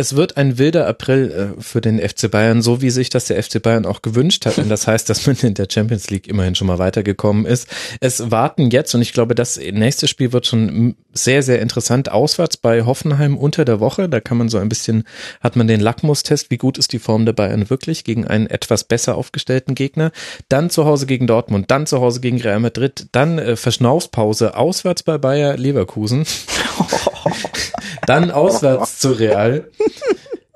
Es 0.00 0.16
wird 0.16 0.38
ein 0.38 0.56
wilder 0.56 0.86
April 0.86 1.54
äh, 1.58 1.62
für 1.62 1.82
den 1.82 1.98
FC 1.98 2.30
Bayern, 2.30 2.62
so 2.62 2.80
wie 2.80 2.88
sich 2.88 3.10
das 3.10 3.26
der 3.26 3.42
FC 3.42 3.60
Bayern 3.60 3.84
auch 3.84 4.00
gewünscht 4.00 4.46
hat. 4.46 4.56
Und 4.56 4.70
das 4.70 4.86
heißt, 4.86 5.10
dass 5.10 5.26
man 5.26 5.36
in 5.42 5.52
der 5.52 5.68
Champions 5.70 6.08
League 6.08 6.26
immerhin 6.26 6.54
schon 6.54 6.68
mal 6.68 6.78
weitergekommen 6.78 7.44
ist. 7.44 7.68
Es 8.00 8.30
warten 8.30 8.70
jetzt, 8.70 8.94
und 8.94 9.02
ich 9.02 9.12
glaube, 9.12 9.34
das 9.34 9.58
nächste 9.58 10.08
Spiel 10.08 10.32
wird 10.32 10.46
schon 10.46 10.94
sehr, 11.12 11.42
sehr 11.42 11.60
interessant, 11.60 12.10
auswärts 12.10 12.56
bei 12.56 12.86
Hoffenheim 12.86 13.36
unter 13.36 13.66
der 13.66 13.78
Woche. 13.78 14.08
Da 14.08 14.20
kann 14.20 14.38
man 14.38 14.48
so 14.48 14.56
ein 14.56 14.70
bisschen, 14.70 15.04
hat 15.42 15.56
man 15.56 15.68
den 15.68 15.80
Lackmustest, 15.80 16.50
wie 16.50 16.56
gut 16.56 16.78
ist 16.78 16.94
die 16.94 16.98
Form 16.98 17.26
der 17.26 17.34
Bayern 17.34 17.68
wirklich 17.68 18.02
gegen 18.02 18.26
einen 18.26 18.46
etwas 18.46 18.84
besser 18.84 19.18
aufgestellten 19.18 19.74
Gegner. 19.74 20.12
Dann 20.48 20.70
zu 20.70 20.86
Hause 20.86 21.04
gegen 21.04 21.26
Dortmund, 21.26 21.70
dann 21.70 21.86
zu 21.86 22.00
Hause 22.00 22.20
gegen 22.20 22.40
Real 22.40 22.60
Madrid, 22.60 23.08
dann 23.12 23.38
äh, 23.38 23.54
Verschnaufspause 23.54 24.56
auswärts 24.56 25.02
bei 25.02 25.18
Bayer 25.18 25.58
Leverkusen. 25.58 26.24
dann 28.06 28.30
auswärts 28.30 28.98
zu 28.98 29.12
Real 29.12 29.66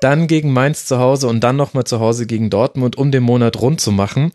dann 0.05 0.27
gegen 0.27 0.53
Mainz 0.53 0.85
zu 0.85 0.99
Hause 0.99 1.29
und 1.29 1.41
dann 1.41 1.57
nochmal 1.57 1.85
zu 1.85 1.99
Hause 1.99 2.27
gegen 2.27 2.51
Dortmund, 2.51 2.97
um 2.99 3.11
den 3.11 3.23
Monat 3.23 3.61
rund 3.61 3.81
zu 3.81 3.91
machen. 3.91 4.33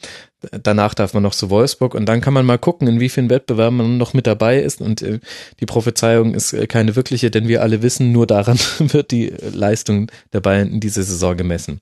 Danach 0.64 0.96
darf 0.96 1.14
man 1.14 1.22
noch 1.22 1.36
zu 1.36 1.52
Wolfsburg 1.52 1.94
und 1.94 2.08
dann 2.08 2.22
kann 2.22 2.34
man 2.34 2.46
mal 2.46 2.58
gucken, 2.58 2.88
in 2.88 3.00
wie 3.00 3.10
vielen 3.10 3.30
Wettbewerben 3.30 3.78
man 3.78 3.98
noch 3.98 4.14
mit 4.14 4.26
dabei 4.26 4.60
ist. 4.60 4.82
Und 4.82 5.04
äh, 5.04 5.20
die 5.60 5.68
Prophezeiung 5.68 6.34
ist 6.34 6.54
äh, 6.54 6.66
keine 6.66 6.96
wirkliche, 6.96 7.30
denn 7.30 7.48
wir 7.48 7.62
alle 7.62 7.84
wissen, 7.84 8.12
nur 8.12 8.26
daran 8.26 8.58
wird 8.80 9.12
die 9.12 9.32
Leistung 9.54 10.12
der 10.34 10.40
Bayern 10.40 10.70
in 10.70 10.80
dieser 10.80 11.04
Saison 11.04 11.38
gemessen. 11.38 11.82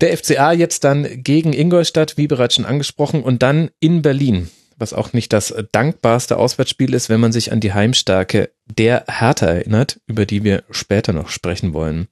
Der 0.00 0.16
FCA 0.16 0.52
jetzt 0.52 0.84
dann 0.84 1.08
gegen 1.24 1.52
Ingolstadt, 1.52 2.16
wie 2.16 2.28
bereits 2.28 2.54
schon 2.54 2.66
angesprochen, 2.66 3.22
und 3.22 3.42
dann 3.42 3.70
in 3.80 4.00
Berlin 4.00 4.48
was 4.80 4.92
auch 4.92 5.12
nicht 5.12 5.32
das 5.32 5.54
dankbarste 5.72 6.36
Auswärtsspiel 6.36 6.94
ist, 6.94 7.08
wenn 7.08 7.20
man 7.20 7.32
sich 7.32 7.52
an 7.52 7.60
die 7.60 7.72
Heimstärke 7.72 8.50
der 8.66 9.04
Hertha 9.08 9.46
erinnert, 9.46 10.00
über 10.06 10.26
die 10.26 10.42
wir 10.42 10.64
später 10.70 11.12
noch 11.12 11.28
sprechen 11.28 11.72
wollen. 11.72 12.08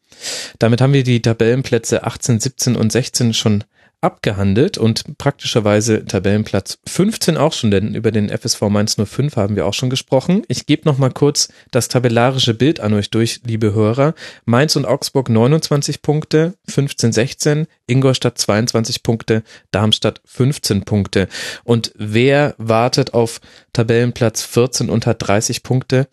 Damit 0.58 0.80
haben 0.80 0.92
wir 0.92 1.04
die 1.04 1.22
Tabellenplätze 1.22 2.04
18, 2.04 2.40
17 2.40 2.76
und 2.76 2.92
16 2.92 3.34
schon 3.34 3.64
abgehandelt 4.00 4.78
und 4.78 5.18
praktischerweise 5.18 6.04
Tabellenplatz 6.04 6.78
15 6.86 7.36
auch 7.36 7.52
schon, 7.52 7.70
denn 7.70 7.94
über 7.94 8.12
den 8.12 8.28
FSV 8.28 8.62
Mainz 8.68 8.96
05 8.96 9.36
haben 9.36 9.56
wir 9.56 9.66
auch 9.66 9.74
schon 9.74 9.90
gesprochen. 9.90 10.42
Ich 10.48 10.66
gebe 10.66 10.88
noch 10.88 10.98
mal 10.98 11.10
kurz 11.10 11.48
das 11.72 11.88
tabellarische 11.88 12.54
Bild 12.54 12.78
an 12.78 12.94
euch 12.94 13.10
durch, 13.10 13.40
liebe 13.44 13.74
Hörer. 13.74 14.14
Mainz 14.44 14.76
und 14.76 14.84
Augsburg 14.84 15.28
29 15.28 16.02
Punkte, 16.02 16.54
15, 16.68 17.12
16, 17.12 17.66
Ingolstadt 17.86 18.38
22 18.38 19.02
Punkte, 19.02 19.42
Darmstadt 19.72 20.20
15 20.26 20.84
Punkte. 20.84 21.28
Und 21.64 21.92
wer 21.96 22.54
wartet 22.58 23.14
auf 23.14 23.40
Tabellenplatz 23.72 24.42
14 24.42 24.90
und 24.90 25.06
hat 25.06 25.26
30 25.26 25.64
Punkte? 25.64 26.08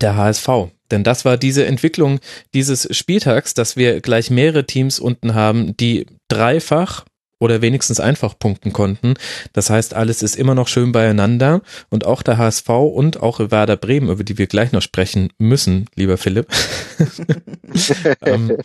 Der 0.00 0.16
HSV. 0.16 0.48
Denn 0.90 1.04
das 1.04 1.24
war 1.24 1.36
diese 1.36 1.64
Entwicklung 1.66 2.20
dieses 2.52 2.88
Spieltags, 2.96 3.54
dass 3.54 3.76
wir 3.76 4.00
gleich 4.00 4.30
mehrere 4.30 4.64
Teams 4.64 5.00
unten 5.00 5.34
haben, 5.34 5.76
die 5.76 6.06
dreifach 6.28 7.04
oder 7.44 7.60
wenigstens 7.60 8.00
einfach 8.00 8.38
punkten 8.38 8.72
konnten. 8.72 9.14
Das 9.52 9.68
heißt, 9.68 9.92
alles 9.92 10.22
ist 10.22 10.34
immer 10.34 10.54
noch 10.54 10.66
schön 10.66 10.92
beieinander 10.92 11.60
und 11.90 12.06
auch 12.06 12.22
der 12.22 12.38
HSV 12.38 12.70
und 12.70 13.22
auch 13.22 13.38
Werder 13.38 13.76
Bremen, 13.76 14.08
über 14.08 14.24
die 14.24 14.38
wir 14.38 14.46
gleich 14.46 14.72
noch 14.72 14.80
sprechen 14.80 15.28
müssen, 15.36 15.84
lieber 15.94 16.16
Philipp, 16.16 16.46
ähm, 18.24 18.56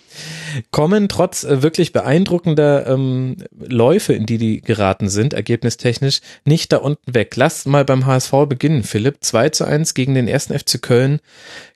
kommen 0.72 1.10
trotz 1.10 1.44
äh, 1.44 1.62
wirklich 1.62 1.92
beeindruckender 1.92 2.88
ähm, 2.88 3.36
Läufe, 3.52 4.14
in 4.14 4.26
die 4.26 4.38
die 4.38 4.62
geraten 4.62 5.10
sind, 5.10 5.34
ergebnistechnisch, 5.34 6.22
nicht 6.46 6.72
da 6.72 6.78
unten 6.78 7.14
weg. 7.14 7.36
Lass 7.36 7.66
mal 7.66 7.84
beim 7.84 8.06
HSV 8.06 8.32
beginnen, 8.48 8.84
Philipp. 8.84 9.18
2 9.20 9.50
zu 9.50 9.66
1 9.66 9.94
gegen 9.94 10.14
den 10.14 10.30
ersten 10.30 10.58
FC 10.58 10.82
Köln 10.82 11.20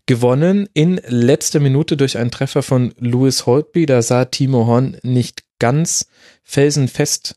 gewonnen 0.06 0.70
in 0.74 1.02
letzter 1.08 1.60
Minute 1.60 1.98
durch 1.98 2.18
einen 2.18 2.32
Treffer 2.32 2.64
von 2.64 2.94
Louis 2.98 3.46
Holtby. 3.46 3.86
Da 3.86 4.02
sah 4.02 4.26
Timo 4.26 4.68
Horn 4.68 4.98
nicht 5.04 5.44
ganz 5.60 6.08
felsenfest 6.44 7.36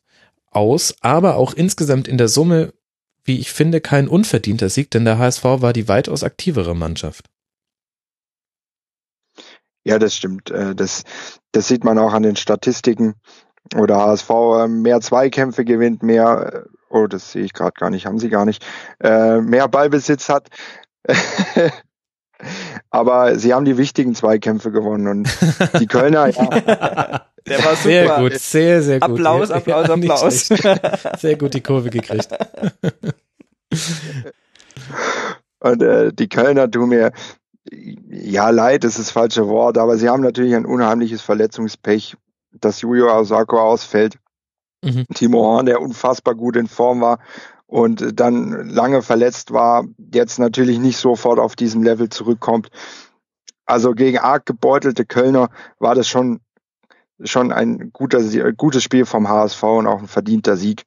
aus, 0.50 0.94
aber 1.00 1.36
auch 1.36 1.54
insgesamt 1.54 2.09
in 2.09 2.18
der 2.18 2.28
Summe, 2.28 2.72
wie 3.24 3.38
ich 3.38 3.52
finde, 3.52 3.80
kein 3.80 4.09
unverdienter 4.09 4.68
Sieg, 4.68 4.90
denn 4.90 5.04
der 5.04 5.18
HSV 5.18 5.44
war 5.44 5.72
die 5.72 5.88
weitaus 5.88 6.22
aktivere 6.22 6.74
Mannschaft. 6.74 7.26
Ja, 9.84 10.00
das 10.00 10.16
stimmt. 10.16 10.50
Äh, 10.50 10.74
das, 10.74 11.04
das 11.52 11.68
sieht 11.68 11.84
man 11.84 11.98
auch 11.98 12.12
an 12.12 12.24
den 12.24 12.36
Statistiken. 12.36 13.14
Oder 13.76 13.98
HSV 13.98 14.30
äh, 14.30 14.68
mehr 14.68 15.00
Zweikämpfe 15.00 15.64
gewinnt, 15.64 16.02
mehr, 16.02 16.64
äh, 16.66 16.68
oh, 16.88 17.07
das 17.07 17.32
sehe 17.32 17.44
ich 17.44 17.52
gerade 17.52 17.74
gar 17.78 17.90
nicht, 17.90 18.07
haben 18.07 18.18
sie 18.18 18.28
gar 18.28 18.44
nicht, 18.44 18.64
mehr 19.00 19.68
Ballbesitz 19.68 20.28
hat. 20.28 20.48
Aber 22.90 23.38
sie 23.38 23.54
haben 23.54 23.64
die 23.64 23.76
wichtigen 23.76 24.14
Zweikämpfe 24.14 24.70
gewonnen 24.70 25.07
und 25.09 25.38
die 25.80 25.86
Kölner, 25.86 26.28
ja. 26.28 27.26
Der 27.49 27.64
war 27.64 27.76
super. 27.76 27.82
Sehr 27.82 28.18
gut, 28.18 28.32
sehr, 28.34 28.82
sehr 28.82 29.01
gut. 29.01 29.11
Applaus, 29.11 29.51
Applaus, 29.51 29.86
ja, 29.88 29.94
Applaus. 29.94 30.49
Sehr 31.20 31.36
gut 31.36 31.55
die 31.55 31.61
Kurve 31.61 31.90
gekriegt. 31.90 32.28
Und 35.61 35.82
äh, 35.82 36.12
die 36.12 36.28
Kölner 36.28 36.70
tun 36.70 36.90
mir, 36.90 37.12
ja, 37.70 38.51
leid 38.51 38.84
ist 38.84 38.99
das 38.99 39.11
falsche 39.11 39.49
Wort, 39.49 39.78
aber 39.78 39.97
sie 39.97 40.09
haben 40.09 40.22
natürlich 40.22 40.55
ein 40.55 40.66
unheimliches 40.66 41.22
Verletzungspech, 41.22 42.16
dass 42.53 42.80
Julio 42.80 43.12
Osako 43.16 43.61
ausfällt. 43.61 44.18
Mhm. 44.82 45.07
Timo 45.14 45.42
Horn, 45.42 45.66
der 45.66 45.80
unfassbar 45.80 46.34
gut 46.34 46.57
in 46.57 46.68
Form 46.68 47.01
war 47.01 47.18
und 47.66 48.20
dann 48.20 48.68
lange 48.68 49.03
verletzt 49.03 49.53
war, 49.53 49.84
jetzt 50.12 50.38
natürlich 50.38 50.78
nicht 50.78 50.99
sofort 50.99 51.38
auf 51.38 51.57
diesem 51.57 51.82
Level 51.82 52.09
zurückkommt. 52.09 52.68
Also 53.64 53.92
gegen 53.92 54.18
arg 54.18 54.47
gebeutelte 54.47 55.05
Kölner 55.05 55.49
war 55.80 55.97
das 55.97 56.07
schon 56.09 56.40
schon 57.22 57.52
ein 57.52 57.90
guter, 57.92 58.52
gutes 58.52 58.82
Spiel 58.82 59.06
vom 59.06 59.28
HSV 59.28 59.62
und 59.62 59.86
auch 59.86 60.00
ein 60.00 60.08
verdienter 60.08 60.56
Sieg. 60.56 60.84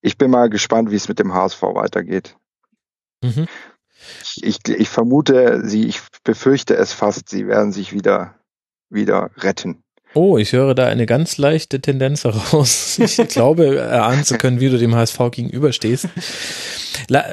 Ich 0.00 0.16
bin 0.16 0.30
mal 0.30 0.48
gespannt, 0.48 0.90
wie 0.90 0.96
es 0.96 1.08
mit 1.08 1.18
dem 1.18 1.34
HSV 1.34 1.62
weitergeht. 1.62 2.36
Mhm. 3.22 3.46
Ich, 4.36 4.66
ich 4.68 4.88
vermute, 4.88 5.66
sie, 5.66 5.86
ich 5.86 6.00
befürchte 6.22 6.76
es 6.76 6.92
fast, 6.92 7.28
sie 7.28 7.46
werden 7.46 7.72
sich 7.72 7.92
wieder, 7.92 8.36
wieder 8.88 9.30
retten. 9.36 9.82
Oh, 10.14 10.38
ich 10.38 10.52
höre 10.52 10.74
da 10.74 10.86
eine 10.86 11.06
ganz 11.06 11.36
leichte 11.38 11.80
Tendenz 11.80 12.24
heraus. 12.24 12.98
Ich 13.08 13.16
glaube, 13.28 13.76
erahnen 13.76 14.24
zu 14.24 14.38
können, 14.38 14.60
wie 14.60 14.68
du 14.68 14.78
dem 14.78 14.94
HSV 14.94 15.18
gegenüberstehst. 15.30 16.08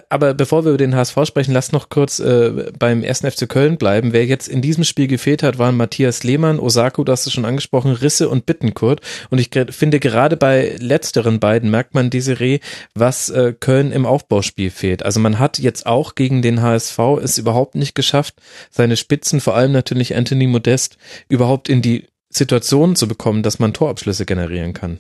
Aber 0.09 0.33
bevor 0.33 0.63
wir 0.63 0.69
über 0.69 0.77
den 0.77 0.95
HSV 0.95 1.17
sprechen, 1.25 1.53
lass 1.53 1.71
noch 1.71 1.89
kurz 1.89 2.19
äh, 2.19 2.71
beim 2.77 3.03
ersten 3.03 3.29
FC 3.29 3.49
Köln 3.49 3.77
bleiben. 3.77 4.13
Wer 4.13 4.25
jetzt 4.25 4.47
in 4.47 4.61
diesem 4.61 4.83
Spiel 4.83 5.07
gefehlt 5.07 5.43
hat, 5.43 5.57
waren 5.57 5.75
Matthias 5.75 6.23
Lehmann, 6.23 6.59
Osako, 6.59 7.03
du 7.03 7.11
hast 7.11 7.25
es 7.25 7.33
schon 7.33 7.45
angesprochen, 7.45 7.91
Risse 7.91 8.29
und 8.29 8.45
Bittenkurt. 8.45 9.01
Und 9.29 9.39
ich 9.39 9.49
finde, 9.71 9.99
gerade 9.99 10.37
bei 10.37 10.75
letzteren 10.79 11.39
beiden 11.39 11.69
merkt 11.71 11.93
man 11.93 12.09
diese 12.09 12.39
Reh, 12.39 12.59
was 12.93 13.29
äh, 13.29 13.53
Köln 13.59 13.91
im 13.91 14.05
Aufbauspiel 14.05 14.69
fehlt. 14.69 15.03
Also 15.03 15.19
man 15.19 15.39
hat 15.39 15.59
jetzt 15.59 15.85
auch 15.85 16.15
gegen 16.15 16.41
den 16.41 16.61
HSV 16.61 16.99
es 17.21 17.37
überhaupt 17.37 17.75
nicht 17.75 17.95
geschafft, 17.95 18.35
seine 18.69 18.97
Spitzen, 18.97 19.41
vor 19.41 19.55
allem 19.55 19.71
natürlich 19.71 20.15
Anthony 20.15 20.47
Modest, 20.47 20.97
überhaupt 21.27 21.69
in 21.69 21.81
die 21.81 22.05
Situation 22.35 22.95
zu 22.95 23.07
bekommen, 23.07 23.43
dass 23.43 23.59
man 23.59 23.73
Torabschlüsse 23.73 24.25
generieren 24.25 24.73
kann. 24.73 24.99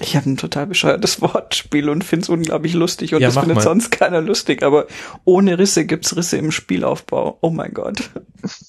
Ich 0.00 0.16
habe 0.16 0.30
ein 0.30 0.36
total 0.36 0.66
bescheuertes 0.66 1.20
Wortspiel 1.20 1.88
und 1.88 2.04
finde 2.04 2.24
es 2.24 2.28
unglaublich 2.28 2.74
lustig 2.74 3.14
und 3.14 3.20
ja, 3.20 3.28
das 3.28 3.38
findet 3.38 3.56
mal. 3.56 3.62
sonst 3.62 3.90
keiner 3.90 4.20
lustig, 4.20 4.62
aber 4.62 4.86
ohne 5.24 5.58
Risse 5.58 5.84
gibt's 5.84 6.16
Risse 6.16 6.38
im 6.38 6.50
Spielaufbau. 6.50 7.38
Oh 7.40 7.50
mein 7.50 7.72
Gott. 7.74 7.98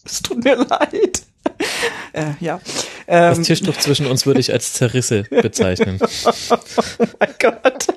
Es 0.06 0.22
tut 0.22 0.44
mir 0.44 0.56
leid. 0.56 1.24
Äh, 2.14 2.34
ja. 2.40 2.62
Ähm, 3.08 3.36
das 3.36 3.42
Tischtuch 3.42 3.76
zwischen 3.78 4.06
uns 4.06 4.28
würde 4.28 4.40
ich 4.40 4.54
als 4.54 4.74
Zerrisse 4.74 5.24
bezeichnen. 5.24 6.00
oh 6.00 7.06
mein 7.20 7.34
Gott. 7.40 7.88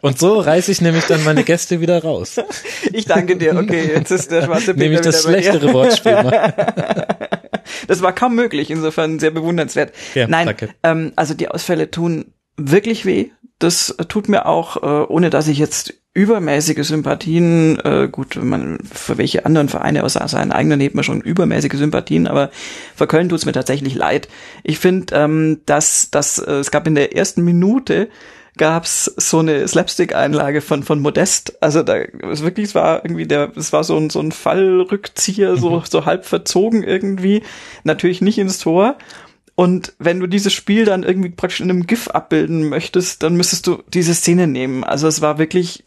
Und 0.00 0.18
so 0.18 0.40
reiße 0.40 0.72
ich 0.72 0.80
nämlich 0.80 1.04
dann 1.04 1.22
meine 1.22 1.44
Gäste 1.44 1.80
wieder 1.80 2.02
raus. 2.02 2.40
Ich 2.92 3.04
danke 3.04 3.36
dir. 3.36 3.56
Okay, 3.56 3.92
jetzt 3.94 4.10
ist 4.10 4.32
der 4.32 4.42
schwarze 4.42 4.74
Peter 4.74 4.78
Nämlich 4.78 5.00
das 5.02 5.22
schlechtere 5.22 5.72
Wortspiel. 5.72 7.38
das 7.88 8.02
war 8.02 8.12
kaum 8.12 8.34
möglich, 8.34 8.70
insofern 8.70 9.18
sehr 9.18 9.30
bewundernswert. 9.30 9.92
Ja, 10.14 10.26
Nein, 10.28 10.54
ähm, 10.82 11.12
also 11.16 11.34
die 11.34 11.48
Ausfälle 11.48 11.90
tun 11.90 12.32
wirklich 12.56 13.06
weh. 13.06 13.30
Das 13.58 13.96
tut 14.08 14.28
mir 14.28 14.46
auch, 14.46 14.82
äh, 14.82 15.06
ohne 15.06 15.30
dass 15.30 15.48
ich 15.48 15.58
jetzt 15.58 15.94
übermäßige 16.14 16.86
Sympathien, 16.86 17.78
äh, 17.80 18.08
gut, 18.10 18.36
man, 18.42 18.78
für 18.92 19.16
welche 19.16 19.46
anderen 19.46 19.68
Vereine 19.68 20.04
außer 20.04 20.26
seinen 20.28 20.52
eigenen 20.52 20.80
hebt 20.80 20.94
man 20.94 21.04
schon 21.04 21.22
übermäßige 21.22 21.74
Sympathien, 21.74 22.26
aber 22.26 22.50
für 22.94 23.06
Köln 23.06 23.30
tut's 23.30 23.46
mir 23.46 23.52
tatsächlich 23.52 23.94
leid. 23.94 24.28
Ich 24.62 24.78
finde, 24.78 25.14
ähm, 25.14 25.60
dass, 25.64 26.10
dass 26.10 26.38
äh, 26.38 26.52
es 26.54 26.70
gab 26.70 26.86
in 26.86 26.94
der 26.94 27.16
ersten 27.16 27.42
Minute 27.42 28.08
gab's 28.56 29.04
so 29.16 29.38
eine 29.38 29.66
Slapstick-Einlage 29.66 30.60
von 30.60 30.82
von 30.82 31.00
Modest. 31.00 31.62
Also 31.62 31.82
da 31.82 31.96
es 31.96 32.42
wirklich, 32.42 32.68
es 32.68 32.74
war 32.74 33.04
irgendwie 33.04 33.26
der, 33.26 33.52
es 33.56 33.72
war 33.72 33.84
so 33.84 33.96
ein 33.96 34.10
so 34.10 34.20
ein 34.20 34.32
Fallrückzieher, 34.32 35.56
so 35.56 35.70
mhm. 35.70 35.82
so 35.88 36.04
halb 36.04 36.26
verzogen 36.26 36.82
irgendwie, 36.82 37.42
natürlich 37.84 38.20
nicht 38.20 38.38
ins 38.38 38.58
Tor. 38.58 38.96
Und 39.54 39.94
wenn 39.98 40.20
du 40.20 40.26
dieses 40.26 40.52
Spiel 40.52 40.84
dann 40.84 41.02
irgendwie 41.02 41.28
praktisch 41.30 41.60
in 41.60 41.70
einem 41.70 41.86
GIF 41.86 42.08
abbilden 42.08 42.68
möchtest, 42.68 43.22
dann 43.22 43.36
müsstest 43.36 43.66
du 43.66 43.82
diese 43.92 44.14
Szene 44.14 44.46
nehmen. 44.46 44.82
Also 44.82 45.06
es 45.06 45.20
war 45.20 45.38
wirklich, 45.38 45.84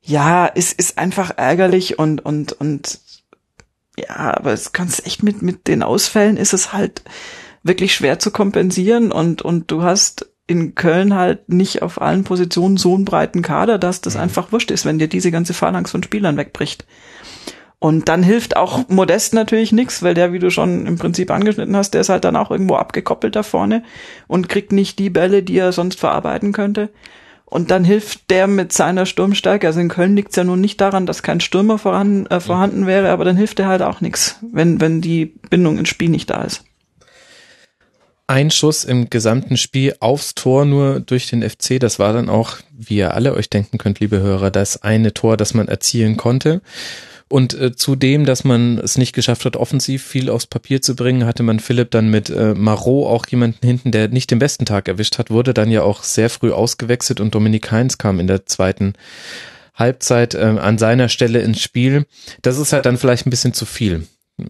ja, 0.00 0.50
es 0.54 0.72
ist 0.72 0.96
einfach 0.96 1.36
ärgerlich 1.36 1.98
und, 1.98 2.24
und, 2.24 2.52
und, 2.52 3.00
ja, 3.98 4.36
aber 4.36 4.52
es 4.52 4.72
kannst 4.72 5.06
echt 5.06 5.22
mit, 5.22 5.42
mit 5.42 5.66
den 5.66 5.82
Ausfällen 5.82 6.36
ist 6.36 6.54
es 6.54 6.72
halt 6.72 7.02
wirklich 7.62 7.94
schwer 7.94 8.18
zu 8.18 8.30
kompensieren 8.30 9.12
und, 9.12 9.42
und 9.42 9.70
du 9.70 9.82
hast 9.82 10.29
in 10.50 10.74
Köln 10.74 11.14
halt 11.14 11.48
nicht 11.48 11.80
auf 11.80 12.00
allen 12.02 12.24
Positionen 12.24 12.76
so 12.76 12.94
einen 12.96 13.04
breiten 13.04 13.40
Kader, 13.40 13.78
dass 13.78 14.00
das 14.00 14.14
mhm. 14.16 14.22
einfach 14.22 14.50
wurscht 14.50 14.72
ist, 14.72 14.84
wenn 14.84 14.98
dir 14.98 15.06
diese 15.06 15.30
ganze 15.30 15.54
Phalanx 15.54 15.92
von 15.92 16.02
Spielern 16.02 16.36
wegbricht. 16.36 16.84
Und 17.78 18.08
dann 18.08 18.22
hilft 18.22 18.56
auch 18.56 18.88
Modest 18.88 19.32
natürlich 19.32 19.70
nichts, 19.70 20.02
weil 20.02 20.12
der, 20.12 20.32
wie 20.32 20.40
du 20.40 20.50
schon 20.50 20.86
im 20.86 20.98
Prinzip 20.98 21.30
angeschnitten 21.30 21.76
hast, 21.76 21.92
der 21.92 22.02
ist 22.02 22.10
halt 22.10 22.24
dann 22.24 22.36
auch 22.36 22.50
irgendwo 22.50 22.74
abgekoppelt 22.74 23.36
da 23.36 23.42
vorne 23.42 23.84
und 24.26 24.48
kriegt 24.48 24.72
nicht 24.72 24.98
die 24.98 25.08
Bälle, 25.08 25.42
die 25.42 25.56
er 25.56 25.72
sonst 25.72 25.98
verarbeiten 25.98 26.52
könnte. 26.52 26.90
Und 27.46 27.70
dann 27.70 27.84
hilft 27.84 28.28
der 28.30 28.48
mit 28.48 28.72
seiner 28.72 29.06
Sturmstärke. 29.06 29.66
Also 29.66 29.80
in 29.80 29.88
Köln 29.88 30.14
liegt 30.14 30.30
es 30.30 30.36
ja 30.36 30.44
nun 30.44 30.60
nicht 30.60 30.80
daran, 30.80 31.06
dass 31.06 31.22
kein 31.22 31.40
Stürmer 31.40 31.78
voran, 31.78 32.26
äh, 32.26 32.40
vorhanden 32.40 32.86
wäre, 32.86 33.10
aber 33.10 33.24
dann 33.24 33.36
hilft 33.36 33.58
er 33.60 33.68
halt 33.68 33.82
auch 33.82 34.00
nichts, 34.00 34.38
wenn, 34.52 34.80
wenn 34.80 35.00
die 35.00 35.26
Bindung 35.48 35.78
ins 35.78 35.88
Spiel 35.88 36.10
nicht 36.10 36.28
da 36.28 36.42
ist. 36.42 36.64
Ein 38.30 38.52
Schuss 38.52 38.84
im 38.84 39.10
gesamten 39.10 39.56
Spiel 39.56 39.96
aufs 39.98 40.36
Tor 40.36 40.64
nur 40.64 41.00
durch 41.00 41.26
den 41.26 41.42
FC. 41.42 41.80
Das 41.80 41.98
war 41.98 42.12
dann 42.12 42.28
auch, 42.28 42.58
wie 42.70 42.98
ihr 42.98 43.12
alle 43.14 43.34
euch 43.34 43.50
denken 43.50 43.76
könnt, 43.76 43.98
liebe 43.98 44.20
Hörer, 44.20 44.52
das 44.52 44.84
eine 44.84 45.12
Tor, 45.12 45.36
das 45.36 45.52
man 45.52 45.66
erzielen 45.66 46.16
konnte. 46.16 46.62
Und 47.26 47.54
äh, 47.54 47.74
zudem, 47.74 48.24
dass 48.26 48.44
man 48.44 48.78
es 48.78 48.96
nicht 48.96 49.14
geschafft 49.14 49.46
hat, 49.46 49.56
offensiv 49.56 50.04
viel 50.06 50.30
aufs 50.30 50.46
Papier 50.46 50.80
zu 50.80 50.94
bringen, 50.94 51.26
hatte 51.26 51.42
man 51.42 51.58
Philipp 51.58 51.90
dann 51.90 52.08
mit 52.08 52.30
äh, 52.30 52.54
Marot 52.54 53.08
auch 53.08 53.26
jemanden 53.26 53.66
hinten, 53.66 53.90
der 53.90 54.06
nicht 54.06 54.30
den 54.30 54.38
besten 54.38 54.64
Tag 54.64 54.86
erwischt 54.86 55.18
hat, 55.18 55.30
wurde 55.30 55.52
dann 55.52 55.72
ja 55.72 55.82
auch 55.82 56.04
sehr 56.04 56.30
früh 56.30 56.52
ausgewechselt 56.52 57.18
und 57.18 57.34
Dominik 57.34 57.72
Heinz 57.72 57.98
kam 57.98 58.20
in 58.20 58.28
der 58.28 58.46
zweiten 58.46 58.92
Halbzeit 59.74 60.34
äh, 60.34 60.38
an 60.38 60.78
seiner 60.78 61.08
Stelle 61.08 61.40
ins 61.40 61.60
Spiel. 61.60 62.06
Das 62.42 62.58
ist 62.58 62.72
halt 62.72 62.86
dann 62.86 62.96
vielleicht 62.96 63.26
ein 63.26 63.30
bisschen 63.30 63.54
zu 63.54 63.66
viel. 63.66 64.06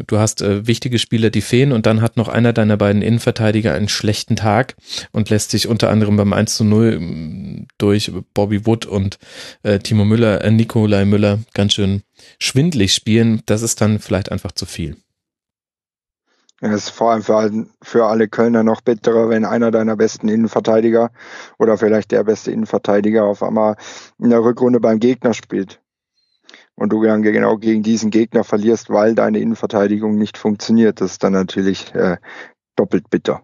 Du 0.07 0.19
hast 0.19 0.43
äh, 0.43 0.67
wichtige 0.67 0.99
Spieler, 0.99 1.31
die 1.31 1.41
fehlen 1.41 1.73
und 1.73 1.87
dann 1.87 2.01
hat 2.01 2.17
noch 2.17 2.29
einer 2.29 2.53
deiner 2.53 2.77
beiden 2.77 3.03
Innenverteidiger 3.03 3.75
einen 3.75 3.89
schlechten 3.89 4.37
Tag 4.37 4.77
und 5.13 5.31
lässt 5.31 5.51
sich 5.51 5.69
unter 5.69 5.91
anderem 5.91 6.17
beim 6.17 6.33
1 6.33 6.57
zu 6.57 6.65
0 6.65 7.01
mm, 7.01 7.67
durch 7.79 8.13
Bobby 8.35 8.67
Wood 8.67 8.87
und 8.87 9.19
äh, 9.63 9.79
Timo 9.79 10.05
Müller, 10.05 10.43
äh, 10.43 10.51
Nikolai 10.51 11.05
Müller 11.05 11.39
ganz 11.55 11.75
schön 11.75 12.03
schwindlig 12.39 12.95
spielen. 12.95 13.43
Das 13.47 13.63
ist 13.63 13.81
dann 13.81 13.99
vielleicht 13.99 14.33
einfach 14.33 14.53
zu 14.53 14.67
viel. 14.67 14.97
Ja, 16.61 16.69
es 16.73 16.85
ist 16.85 16.91
vor 16.91 17.13
allem 17.13 17.23
für, 17.23 17.67
für 17.83 18.07
alle 18.07 18.29
Kölner 18.29 18.63
noch 18.63 18.83
bitterer, 18.83 19.31
wenn 19.31 19.47
einer 19.47 19.71
deiner 19.71 19.97
besten 19.97 20.29
Innenverteidiger 20.29 21.11
oder 21.59 21.79
vielleicht 21.79 22.11
der 22.11 22.25
beste 22.25 22.53
Innenverteidiger 22.53 23.25
auf 23.25 23.43
einmal 23.43 23.77
in 24.19 24.29
der 24.29 24.45
Rückrunde 24.45 24.79
beim 24.79 25.01
Gegner 25.01 25.33
spielt. 25.33 25.80
Und 26.81 26.95
du 26.95 27.05
dann 27.05 27.21
genau 27.21 27.59
gegen 27.59 27.83
diesen 27.83 28.11
Gegner 28.11 28.43
verlierst, 28.43 28.89
weil 28.89 29.15
deine 29.15 29.39
Innenverteidigung 29.39 30.17
nicht 30.17 30.39
funktioniert. 30.39 31.03
Das 31.03 31.11
ist 31.13 31.23
dann 31.23 31.35
natürlich 31.35 31.95
äh, 31.95 32.17
doppelt 32.75 33.11
bitter. 33.11 33.43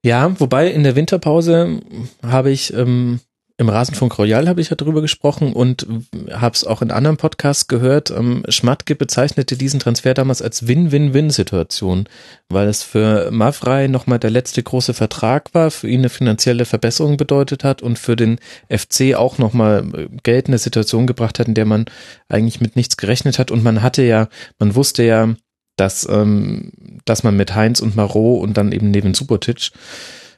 Ja, 0.00 0.38
wobei 0.38 0.70
in 0.70 0.84
der 0.84 0.94
Winterpause 0.94 1.80
habe 2.22 2.52
ich 2.52 2.72
ähm, 2.72 3.18
im 3.58 3.70
Rasenfunk 3.70 4.18
Royal 4.18 4.48
habe 4.48 4.60
ich 4.60 4.68
ja 4.68 4.76
drüber 4.76 5.00
gesprochen 5.00 5.54
und 5.54 5.86
habe 6.30 6.54
es 6.54 6.64
auch 6.64 6.82
in 6.82 6.90
anderen 6.90 7.16
Podcasts 7.16 7.68
gehört. 7.68 8.10
Ähm, 8.10 8.42
Schmatke 8.48 8.94
bezeichnete 8.94 9.56
diesen 9.56 9.80
Transfer 9.80 10.12
damals 10.12 10.42
als 10.42 10.68
Win-Win-Win-Situation, 10.68 12.06
weil 12.50 12.68
es 12.68 12.82
für 12.82 13.30
Mavrei 13.30 13.86
nochmal 13.86 14.18
der 14.18 14.28
letzte 14.28 14.62
große 14.62 14.92
Vertrag 14.92 15.54
war, 15.54 15.70
für 15.70 15.88
ihn 15.88 16.00
eine 16.00 16.10
finanzielle 16.10 16.66
Verbesserung 16.66 17.16
bedeutet 17.16 17.64
hat 17.64 17.80
und 17.80 17.98
für 17.98 18.14
den 18.14 18.38
FC 18.68 19.14
auch 19.14 19.38
nochmal 19.38 19.84
äh, 19.94 20.08
Geld 20.22 20.48
in 20.48 20.52
eine 20.52 20.58
Situation 20.58 21.06
gebracht 21.06 21.38
hat, 21.38 21.48
in 21.48 21.54
der 21.54 21.66
man 21.66 21.86
eigentlich 22.28 22.60
mit 22.60 22.76
nichts 22.76 22.98
gerechnet 22.98 23.38
hat. 23.38 23.50
Und 23.50 23.64
man 23.64 23.80
hatte 23.80 24.02
ja, 24.02 24.28
man 24.58 24.74
wusste 24.74 25.02
ja, 25.02 25.34
dass, 25.76 26.06
ähm, 26.10 26.72
dass 27.06 27.22
man 27.22 27.36
mit 27.36 27.54
Heinz 27.54 27.80
und 27.80 27.96
Marot 27.96 28.42
und 28.42 28.56
dann 28.58 28.72
eben 28.72 28.90
neben 28.90 29.14
Subotic 29.14 29.70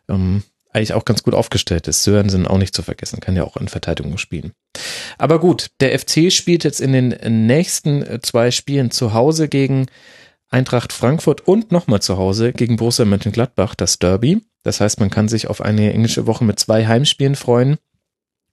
ähm, 0.09 0.45
eigentlich 0.79 0.95
auch 0.95 1.05
ganz 1.05 1.23
gut 1.23 1.35
aufgestellt 1.35 1.89
ist. 1.89 2.05
Sörensen 2.05 2.47
auch 2.47 2.59
nicht 2.59 2.75
zu 2.75 2.83
vergessen, 2.83 3.21
kann 3.21 3.37
ja 3.37 3.45
auch 3.45 3.57
in 3.57 3.69
Verteidigung 3.69 4.17
spielen. 4.17 4.53
Aber 5.19 5.41
gut, 5.41 5.69
der 5.81 5.99
FC 5.99 6.33
spielt 6.33 6.65
jetzt 6.65 6.81
in 6.81 6.93
den 6.93 7.09
nächsten 7.47 8.03
äh, 8.03 8.21
zwei 8.23 8.51
Spielen 8.51 8.91
zu 8.91 9.13
Hause 9.13 9.49
gegen 9.49 9.87
Eintracht 10.51 10.93
Frankfurt 10.93 11.47
und 11.47 11.73
nochmal 11.73 12.01
zu 12.01 12.17
Hause 12.17 12.53
gegen 12.53 12.77
Borussia 12.77 13.05
Mönchengladbach, 13.05 13.75
das 13.75 13.99
Derby. 13.99 14.41
Das 14.63 14.81
heißt, 14.81 14.99
man 15.01 15.11
kann 15.11 15.29
sich 15.29 15.49
auf 15.49 15.61
eine 15.61 15.93
englische 15.93 16.27
Woche 16.27 16.45
mit 16.45 16.59
zwei 16.59 16.87
Heimspielen 16.87 17.35
freuen. 17.35 17.77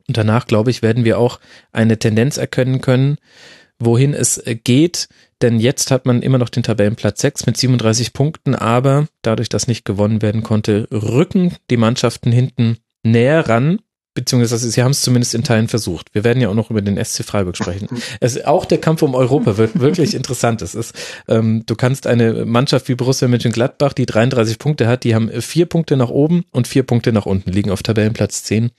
Und 0.08 0.18
danach, 0.18 0.46
glaube 0.46 0.72
ich, 0.72 0.82
werden 0.82 1.06
wir 1.06 1.18
auch 1.18 1.40
eine 1.72 1.98
Tendenz 1.98 2.38
erkennen 2.38 2.82
können, 2.82 3.18
wohin 3.80 4.14
es 4.14 4.42
geht. 4.64 5.08
Denn 5.46 5.60
jetzt 5.60 5.92
hat 5.92 6.08
man 6.08 6.24
immer 6.24 6.40
noch 6.40 6.50
den 6.50 6.64
Tabellenplatz 6.64 7.22
6 7.22 7.46
mit 7.46 7.56
37 7.56 8.14
Punkten, 8.14 8.56
aber 8.56 9.06
dadurch, 9.22 9.48
dass 9.48 9.68
nicht 9.68 9.86
gewonnen 9.86 10.24
werden 10.24 10.42
konnte, 10.42 10.88
rücken 10.92 11.54
die 11.70 11.78
Mannschaften 11.78 12.32
hinten 12.32 12.78
näher 13.04 13.48
ran, 13.48 13.78
beziehungsweise 14.16 14.72
sie 14.72 14.82
haben 14.82 14.90
es 14.90 15.02
zumindest 15.02 15.36
in 15.36 15.44
Teilen 15.44 15.68
versucht. 15.68 16.08
Wir 16.14 16.24
werden 16.24 16.42
ja 16.42 16.50
auch 16.50 16.56
noch 16.56 16.72
über 16.72 16.82
den 16.82 16.98
SC 16.98 17.24
Freiburg 17.24 17.58
sprechen. 17.58 17.90
Es, 18.20 18.44
auch 18.44 18.66
der 18.66 18.80
Kampf 18.80 19.04
um 19.04 19.14
Europa 19.14 19.58
wird 19.58 19.80
wirklich 19.80 20.16
interessant. 20.16 20.64
Es 20.64 20.74
ist, 20.74 20.96
ähm, 21.28 21.62
du 21.68 21.76
kannst 21.76 22.08
eine 22.08 22.44
Mannschaft 22.46 22.90
wie 22.90 22.96
Borussia 22.96 23.28
Mönchengladbach, 23.28 23.94
die 23.94 24.08
33 24.08 24.58
Punkte 24.58 24.88
hat, 24.88 25.04
die 25.04 25.14
haben 25.14 25.30
vier 25.44 25.68
Punkte 25.68 25.96
nach 25.96 26.10
oben 26.10 26.46
und 26.54 26.68
vier 26.68 26.82
Punkte 26.82 27.12
nach 27.12 27.28
unten, 27.28 27.52
liegen 27.52 27.70
auf 27.70 27.84
Tabellenplatz 27.84 28.42
10. 28.42 28.72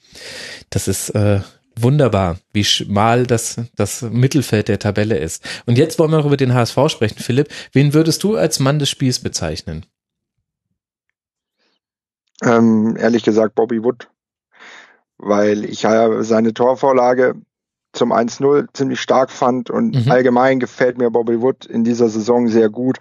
Das 0.70 0.88
ist 0.88 1.10
äh, 1.10 1.42
wunderbar, 1.78 2.38
wie 2.52 2.64
schmal 2.64 3.26
das, 3.26 3.60
das 3.76 4.02
Mittelfeld 4.02 4.68
der 4.68 4.78
Tabelle 4.78 5.18
ist. 5.18 5.44
Und 5.66 5.78
jetzt 5.78 5.98
wollen 5.98 6.10
wir 6.10 6.18
noch 6.18 6.26
über 6.26 6.36
den 6.36 6.54
HSV 6.54 6.78
sprechen. 6.88 7.18
Philipp, 7.18 7.48
wen 7.72 7.94
würdest 7.94 8.22
du 8.22 8.36
als 8.36 8.60
Mann 8.60 8.78
des 8.78 8.88
Spiels 8.88 9.20
bezeichnen? 9.20 9.86
Ähm, 12.42 12.96
ehrlich 12.98 13.22
gesagt 13.22 13.54
Bobby 13.54 13.82
Wood, 13.82 14.08
weil 15.18 15.64
ich 15.64 15.82
ja 15.82 16.22
seine 16.22 16.52
Torvorlage 16.52 17.34
zum 17.92 18.12
1-0 18.12 18.66
ziemlich 18.74 19.00
stark 19.00 19.30
fand 19.30 19.70
und 19.70 20.04
mhm. 20.04 20.10
allgemein 20.10 20.60
gefällt 20.60 20.98
mir 20.98 21.10
Bobby 21.10 21.40
Wood 21.40 21.64
in 21.64 21.82
dieser 21.82 22.08
Saison 22.08 22.48
sehr 22.48 22.68
gut 22.68 22.98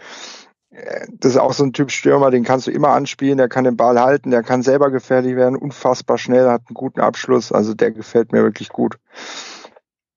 das 1.20 1.32
ist 1.32 1.38
auch 1.38 1.54
so 1.54 1.64
ein 1.64 1.74
Typ 1.74 1.92
Stürmer, 1.92 2.32
den 2.32 2.44
kannst 2.44 2.68
du 2.68 2.72
immer 2.72 2.90
anspielen, 2.90 3.38
der 3.38 3.50
kann 3.50 3.64
den 3.64 3.78
Ball 3.78 4.00
halten, 4.00 4.32
der 4.32 4.44
kann 4.44 4.62
selber 4.62 4.92
gefährlich 4.92 5.36
werden, 5.36 5.56
unfassbar 5.56 6.18
schnell, 6.18 6.50
hat 6.50 6.64
einen 6.68 6.74
guten 6.74 7.00
Abschluss, 7.00 7.52
also 7.52 7.74
der 7.74 7.92
gefällt 7.92 8.32
mir 8.32 8.44
wirklich 8.44 8.70
gut. 8.70 8.98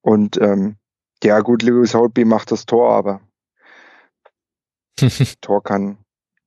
Und 0.00 0.36
ähm, 0.40 0.76
ja 1.22 1.40
gut, 1.40 1.62
Lewis 1.62 1.94
Holtby 1.94 2.24
macht 2.24 2.50
das 2.50 2.66
Tor, 2.66 2.92
aber 2.92 3.20
Tor 5.40 5.62
kann 5.62 5.98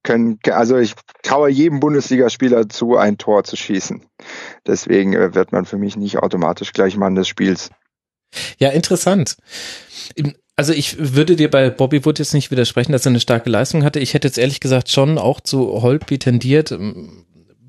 können, 0.03 0.39
also 0.49 0.77
ich 0.77 0.95
traue 1.21 1.49
jedem 1.49 1.79
Bundesligaspieler 1.79 2.67
zu, 2.67 2.97
ein 2.97 3.19
Tor 3.19 3.43
zu 3.43 3.55
schießen. 3.55 4.03
Deswegen 4.65 5.13
äh, 5.13 5.35
wird 5.35 5.51
man 5.51 5.65
für 5.65 5.77
mich 5.77 5.95
nicht 5.95 6.17
automatisch 6.17 6.73
gleich 6.73 6.97
Mann 6.97 7.13
des 7.13 7.27
Spiels. 7.27 7.69
Ja, 8.57 8.69
interessant 8.69 9.37
also 10.61 10.73
ich 10.73 11.15
würde 11.15 11.35
dir 11.35 11.49
bei 11.49 11.71
Bobby 11.71 12.05
Wood 12.05 12.19
jetzt 12.19 12.35
nicht 12.35 12.51
widersprechen, 12.51 12.91
dass 12.91 13.03
er 13.03 13.09
eine 13.09 13.19
starke 13.19 13.49
Leistung 13.49 13.83
hatte. 13.83 13.99
Ich 13.99 14.13
hätte 14.13 14.27
jetzt 14.27 14.37
ehrlich 14.37 14.59
gesagt 14.59 14.91
schon 14.91 15.17
auch 15.17 15.41
zu 15.41 15.81
Holtby 15.81 16.19
tendiert, 16.19 16.77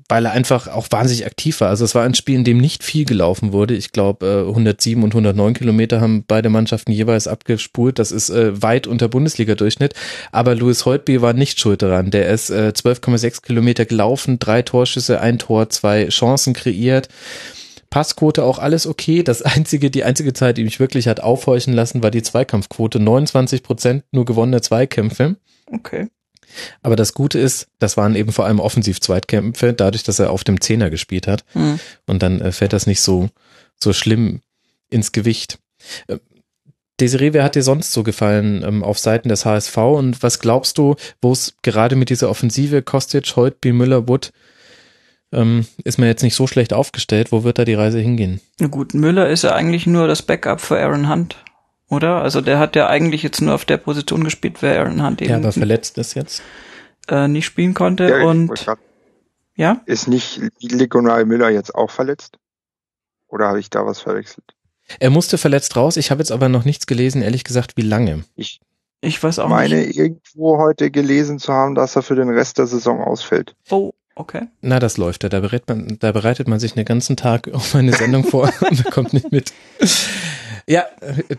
weil 0.07 0.25
er 0.25 0.31
einfach 0.31 0.67
auch 0.67 0.85
wahnsinnig 0.91 1.25
aktiv 1.25 1.59
war. 1.59 1.69
Also 1.69 1.85
es 1.85 1.95
war 1.95 2.03
ein 2.03 2.13
Spiel, 2.13 2.35
in 2.35 2.43
dem 2.43 2.59
nicht 2.59 2.83
viel 2.83 3.05
gelaufen 3.05 3.51
wurde. 3.51 3.73
Ich 3.73 3.93
glaube, 3.93 4.45
107 4.47 5.01
und 5.01 5.09
109 5.09 5.55
Kilometer 5.55 6.01
haben 6.01 6.23
beide 6.27 6.49
Mannschaften 6.49 6.91
jeweils 6.91 7.27
abgespult. 7.27 7.97
Das 7.97 8.11
ist 8.11 8.29
äh, 8.29 8.61
weit 8.61 8.85
unter 8.85 9.09
Bundesliga-Durchschnitt. 9.09 9.95
Aber 10.31 10.53
Louis 10.53 10.85
Holtby 10.85 11.23
war 11.23 11.33
nicht 11.33 11.59
schuld 11.59 11.81
daran. 11.81 12.11
Der 12.11 12.29
ist 12.29 12.51
äh, 12.51 12.73
12,6 12.75 13.41
Kilometer 13.41 13.85
gelaufen, 13.85 14.37
drei 14.37 14.61
Torschüsse, 14.61 15.19
ein 15.19 15.39
Tor, 15.39 15.71
zwei 15.71 16.09
Chancen 16.09 16.53
kreiert. 16.53 17.09
Passquote 17.93 18.43
auch 18.43 18.57
alles 18.57 18.87
okay. 18.87 19.21
Das 19.21 19.43
einzige, 19.43 19.91
die 19.91 20.03
einzige 20.03 20.33
Zeit, 20.33 20.57
die 20.57 20.63
mich 20.63 20.79
wirklich 20.79 21.07
hat 21.07 21.19
aufhorchen 21.19 21.73
lassen, 21.73 22.01
war 22.01 22.09
die 22.09 22.23
Zweikampfquote. 22.23 22.99
29 22.99 23.61
Prozent 23.61 24.03
nur 24.11 24.25
gewonnene 24.25 24.61
Zweikämpfe. 24.61 25.35
Okay. 25.67 26.07
Aber 26.81 26.95
das 26.95 27.13
Gute 27.13 27.37
ist, 27.37 27.67
das 27.77 27.95
waren 27.95 28.15
eben 28.15 28.31
vor 28.31 28.45
allem 28.45 28.59
Offensiv-Zweitkämpfe, 28.59 29.73
dadurch, 29.73 30.01
dass 30.01 30.17
er 30.17 30.31
auf 30.31 30.43
dem 30.43 30.59
Zehner 30.59 30.89
gespielt 30.89 31.27
hat. 31.27 31.45
Mhm. 31.53 31.79
Und 32.07 32.23
dann 32.23 32.41
äh, 32.41 32.51
fällt 32.51 32.73
das 32.73 32.87
nicht 32.87 32.99
so, 32.99 33.29
so 33.79 33.93
schlimm 33.93 34.41
ins 34.89 35.11
Gewicht. 35.11 35.59
Äh, 36.07 36.17
Desiree, 36.99 37.33
wer 37.33 37.43
hat 37.43 37.53
dir 37.53 37.61
sonst 37.61 37.91
so 37.91 38.01
gefallen 38.01 38.63
ähm, 38.65 38.83
auf 38.83 38.97
Seiten 38.97 39.29
des 39.29 39.45
HSV 39.45 39.77
und 39.77 40.23
was 40.23 40.39
glaubst 40.39 40.79
du, 40.79 40.95
wo 41.21 41.31
es 41.31 41.53
gerade 41.61 41.95
mit 41.95 42.09
dieser 42.09 42.29
Offensive 42.31 42.81
Kostic, 42.81 43.35
Holtby, 43.35 43.71
Müller, 43.71 44.07
Wood 44.07 44.31
ähm, 45.33 45.65
ist 45.83 45.97
man 45.97 46.07
jetzt 46.07 46.23
nicht 46.23 46.35
so 46.35 46.47
schlecht 46.47 46.73
aufgestellt. 46.73 47.31
Wo 47.31 47.43
wird 47.43 47.57
da 47.59 47.65
die 47.65 47.73
Reise 47.73 47.99
hingehen? 47.99 48.39
Na 48.59 48.67
gut, 48.67 48.93
Müller 48.93 49.29
ist 49.29 49.43
ja 49.43 49.53
eigentlich 49.53 49.87
nur 49.87 50.07
das 50.07 50.21
Backup 50.21 50.61
für 50.61 50.79
Aaron 50.79 51.09
Hunt, 51.09 51.37
oder? 51.89 52.21
Also 52.21 52.41
der 52.41 52.59
hat 52.59 52.75
ja 52.75 52.87
eigentlich 52.87 53.23
jetzt 53.23 53.41
nur 53.41 53.53
auf 53.53 53.65
der 53.65 53.77
Position 53.77 54.23
gespielt, 54.23 54.61
wer 54.61 54.79
Aaron 54.79 55.05
Hunt 55.05 55.21
eben 55.21 55.31
ja, 55.31 55.37
aber 55.37 55.51
verletzt 55.51 55.97
ist 55.97 56.13
jetzt. 56.13 56.41
Äh, 57.09 57.27
nicht 57.27 57.45
spielen 57.45 57.73
konnte 57.73 58.07
ja, 58.07 58.23
und 58.23 58.65
ja? 59.55 59.81
Ist 59.85 60.07
nicht 60.07 60.41
Ligonal 60.59 61.25
Müller 61.25 61.49
jetzt 61.49 61.75
auch 61.75 61.91
verletzt? 61.91 62.37
Oder 63.27 63.47
habe 63.47 63.59
ich 63.59 63.69
da 63.69 63.85
was 63.85 63.99
verwechselt? 63.99 64.45
Er 64.99 65.09
musste 65.09 65.37
verletzt 65.37 65.75
raus. 65.75 65.97
Ich 65.97 66.11
habe 66.11 66.21
jetzt 66.21 66.31
aber 66.31 66.49
noch 66.49 66.65
nichts 66.65 66.87
gelesen, 66.87 67.21
ehrlich 67.21 67.43
gesagt, 67.43 67.77
wie 67.77 67.81
lange. 67.81 68.23
Ich, 68.35 68.61
ich 69.01 69.21
weiß 69.21 69.39
auch 69.39 69.49
meine 69.49 69.77
nicht. 69.77 69.97
irgendwo 69.97 70.57
heute 70.57 70.91
gelesen 70.91 71.39
zu 71.39 71.53
haben, 71.53 71.75
dass 71.75 71.95
er 71.95 72.03
für 72.03 72.15
den 72.15 72.29
Rest 72.29 72.57
der 72.57 72.67
Saison 72.67 73.01
ausfällt. 73.01 73.55
Oh, 73.69 73.93
Okay. 74.15 74.47
Na, 74.61 74.79
das 74.79 74.97
läuft 74.97 75.23
ja. 75.23 75.29
Da 75.29 75.39
bereitet 75.39 75.67
man, 75.67 75.97
da 75.99 76.11
bereitet 76.11 76.47
man 76.47 76.59
sich 76.59 76.75
einen 76.75 76.85
ganzen 76.85 77.15
Ttag 77.17 77.51
auf 77.53 77.73
eine 77.75 77.93
Sendung 77.93 78.23
vor 78.23 78.51
und 78.69 78.83
bekommt 78.83 79.13
nicht 79.13 79.31
mit. 79.31 79.51
Ja, 80.67 80.85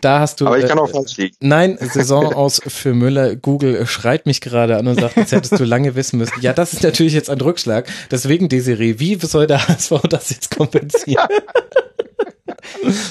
da 0.01 0.20
hast 0.20 0.41
du. 0.41 0.47
Aber 0.47 0.59
ich 0.59 0.66
kann 0.66 0.79
auch 0.79 0.89
äh, 0.89 0.93
falsch 0.93 1.16
liegen. 1.16 1.37
Nein, 1.41 1.79
Saison 1.81 2.35
aus 2.35 2.61
für 2.66 2.93
Müller. 2.93 3.37
Google 3.37 3.87
schreit 3.87 4.27
mich 4.27 4.41
gerade 4.41 4.77
an 4.77 4.87
und 4.89 5.01
sagt, 5.01 5.16
jetzt 5.16 5.33
hättest 5.33 5.59
du 5.59 5.64
lange 5.64 5.95
wissen 5.95 6.18
müssen. 6.18 6.41
Ja, 6.41 6.53
das 6.53 6.72
ist 6.72 6.83
natürlich 6.83 7.14
jetzt 7.14 7.31
ein 7.31 7.41
Rückschlag. 7.41 7.87
Deswegen, 8.11 8.49
Desiree, 8.49 8.99
wie 8.99 9.14
soll 9.16 9.47
der 9.47 9.66
HSV 9.68 9.93
das 10.09 10.31
jetzt 10.31 10.55
kompensieren? 10.57 11.29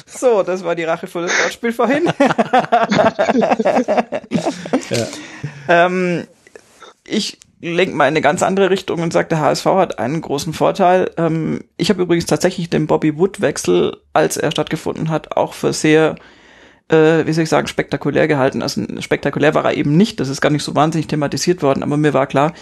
So, 0.05 0.43
das 0.43 0.63
war 0.63 0.75
die 0.75 0.83
Rache 0.83 1.07
für 1.07 1.21
das 1.21 1.31
Wortspiel 1.31 1.73
vorhin. 1.73 2.05
ja. 4.89 5.07
ähm, 5.67 6.27
ich 7.05 7.37
lenkt 7.63 7.95
mal 7.95 8.05
in 8.05 8.13
eine 8.13 8.21
ganz 8.21 8.43
andere 8.43 8.69
Richtung 8.69 9.01
und 9.01 9.13
sagt, 9.13 9.31
der 9.31 9.39
HSV 9.39 9.65
hat 9.65 9.99
einen 9.99 10.21
großen 10.21 10.53
Vorteil. 10.53 11.11
Ähm, 11.17 11.61
ich 11.77 11.89
habe 11.89 12.01
übrigens 12.01 12.25
tatsächlich 12.25 12.69
den 12.69 12.87
Bobby 12.87 13.17
Wood-Wechsel, 13.17 13.97
als 14.11 14.37
er 14.37 14.51
stattgefunden 14.51 15.09
hat, 15.09 15.37
auch 15.37 15.53
für 15.53 15.71
sehr 15.71 16.15
äh, 16.89 17.25
wie 17.25 17.33
soll 17.33 17.43
ich 17.43 17.49
sagen, 17.49 17.67
spektakulär 17.67 18.27
gehalten. 18.27 18.61
Also 18.61 18.81
spektakulär 18.99 19.53
war 19.53 19.65
er 19.65 19.77
eben 19.77 19.95
nicht, 19.95 20.19
das 20.19 20.29
ist 20.29 20.41
gar 20.41 20.49
nicht 20.49 20.63
so 20.63 20.75
wahnsinnig 20.75 21.07
thematisiert 21.07 21.61
worden, 21.63 21.83
aber 21.83 21.97
mir 21.97 22.13
war 22.13 22.27
klar, 22.27 22.53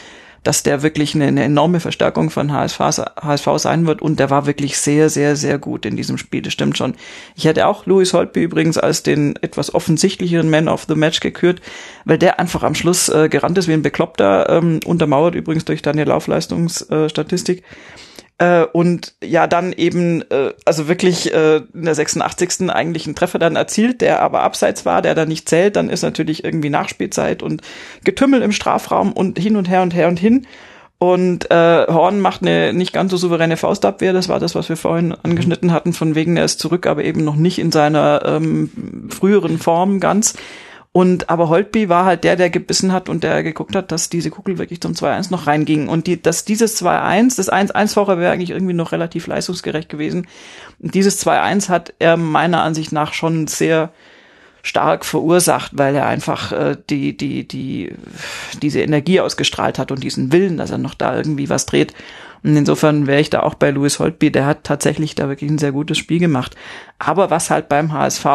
dass 0.43 0.63
der 0.63 0.81
wirklich 0.81 1.13
eine, 1.13 1.25
eine 1.25 1.43
enorme 1.43 1.79
Verstärkung 1.79 2.29
von 2.29 2.51
HSV, 2.51 2.79
HSV 2.79 3.47
sein 3.57 3.85
wird 3.85 4.01
und 4.01 4.19
der 4.19 4.29
war 4.29 4.45
wirklich 4.47 4.77
sehr, 4.77 5.09
sehr, 5.09 5.35
sehr 5.35 5.59
gut 5.59 5.85
in 5.85 5.95
diesem 5.95 6.17
Spiel, 6.17 6.41
das 6.41 6.53
stimmt 6.53 6.77
schon. 6.77 6.95
Ich 7.35 7.45
hätte 7.45 7.67
auch 7.67 7.85
Louis 7.85 8.13
Holtby 8.13 8.43
übrigens 8.43 8.77
als 8.77 9.03
den 9.03 9.35
etwas 9.41 9.73
offensichtlicheren 9.73 10.49
Man 10.49 10.67
of 10.67 10.85
the 10.87 10.95
Match 10.95 11.19
gekürt, 11.19 11.61
weil 12.05 12.17
der 12.17 12.39
einfach 12.39 12.63
am 12.63 12.75
Schluss 12.75 13.09
äh, 13.09 13.29
gerannt 13.29 13.57
ist 13.57 13.67
wie 13.67 13.73
ein 13.73 13.83
Bekloppter, 13.83 14.49
ähm, 14.49 14.79
untermauert 14.85 15.35
übrigens 15.35 15.65
durch 15.65 15.81
deine 15.81 16.03
Laufleistungsstatistik. 16.05 17.59
Äh, 17.59 17.63
äh, 18.41 18.65
und 18.73 19.13
ja, 19.23 19.45
dann 19.45 19.71
eben, 19.71 20.23
äh, 20.31 20.53
also 20.65 20.87
wirklich 20.87 21.31
äh, 21.31 21.57
in 21.57 21.85
der 21.85 21.93
86. 21.93 22.71
eigentlich 22.71 23.05
einen 23.05 23.13
Treffer 23.13 23.37
dann 23.37 23.55
erzielt, 23.55 24.01
der 24.01 24.19
aber 24.23 24.41
abseits 24.41 24.83
war, 24.83 25.03
der 25.03 25.13
dann 25.13 25.27
nicht 25.27 25.47
zählt, 25.47 25.75
dann 25.75 25.91
ist 25.91 26.01
natürlich 26.01 26.43
irgendwie 26.43 26.71
Nachspielzeit 26.71 27.43
und 27.43 27.61
Getümmel 28.03 28.41
im 28.41 28.51
Strafraum 28.51 29.13
und 29.13 29.37
hin 29.37 29.57
und 29.57 29.69
her 29.69 29.83
und 29.83 29.93
her 29.93 30.07
und 30.07 30.19
hin. 30.19 30.47
Und 30.97 31.51
äh, 31.51 31.85
Horn 31.87 32.19
macht 32.19 32.41
eine 32.41 32.73
nicht 32.73 32.93
ganz 32.93 33.11
so 33.11 33.17
souveräne 33.17 33.57
Faustabwehr, 33.57 34.11
das 34.11 34.27
war 34.27 34.39
das, 34.39 34.55
was 34.55 34.69
wir 34.69 34.77
vorhin 34.77 35.13
angeschnitten 35.21 35.71
hatten, 35.71 35.93
von 35.93 36.15
wegen 36.15 36.35
er 36.35 36.45
ist 36.45 36.59
zurück, 36.59 36.87
aber 36.87 37.03
eben 37.03 37.23
noch 37.23 37.35
nicht 37.35 37.59
in 37.59 37.71
seiner 37.71 38.23
ähm, 38.25 39.07
früheren 39.11 39.59
Form 39.59 39.99
ganz. 39.99 40.33
Und 40.93 41.29
aber 41.29 41.47
Holtby 41.47 41.87
war 41.87 42.03
halt 42.03 42.25
der, 42.25 42.35
der 42.35 42.49
gebissen 42.49 42.91
hat 42.91 43.07
und 43.07 43.23
der 43.23 43.43
geguckt 43.43 43.75
hat, 43.77 43.93
dass 43.93 44.09
diese 44.09 44.29
Kugel 44.29 44.57
wirklich 44.57 44.81
zum 44.81 44.91
2-1 44.91 45.31
noch 45.31 45.47
reinging. 45.47 45.87
Und 45.87 46.05
die, 46.05 46.21
dass 46.21 46.43
dieses 46.43 46.81
2-1, 46.83 47.37
das 47.37 47.51
1-1-Fache 47.51 48.17
wäre 48.17 48.33
eigentlich 48.33 48.49
irgendwie 48.49 48.73
noch 48.73 48.91
relativ 48.91 49.27
leistungsgerecht 49.27 49.87
gewesen. 49.87 50.27
Und 50.79 50.93
dieses 50.93 51.25
2-1 51.25 51.69
hat 51.69 51.93
er 51.99 52.17
meiner 52.17 52.61
Ansicht 52.61 52.91
nach 52.91 53.13
schon 53.13 53.47
sehr 53.47 53.91
stark 54.63 55.05
verursacht, 55.05 55.71
weil 55.75 55.95
er 55.95 56.07
einfach 56.07 56.51
äh, 56.51 56.77
die, 56.89 57.15
die, 57.15 57.47
die, 57.47 57.93
diese 58.61 58.81
Energie 58.81 59.21
ausgestrahlt 59.21 59.79
hat 59.79 59.91
und 59.91 60.03
diesen 60.03 60.31
Willen, 60.33 60.57
dass 60.57 60.71
er 60.71 60.77
noch 60.77 60.93
da 60.93 61.15
irgendwie 61.15 61.49
was 61.49 61.65
dreht. 61.65 61.93
Und 62.43 62.55
insofern 62.57 63.07
wäre 63.07 63.21
ich 63.21 63.29
da 63.29 63.41
auch 63.41 63.53
bei 63.53 63.71
Louis 63.71 63.99
Holtby, 63.99 64.31
der 64.31 64.45
hat 64.45 64.65
tatsächlich 64.65 65.15
da 65.15 65.29
wirklich 65.29 65.49
ein 65.49 65.57
sehr 65.57 65.71
gutes 65.71 65.97
Spiel 65.97 66.19
gemacht. 66.19 66.55
Aber 66.99 67.29
was 67.29 67.49
halt 67.49 67.69
beim 67.69 67.93
HSV 67.93 68.25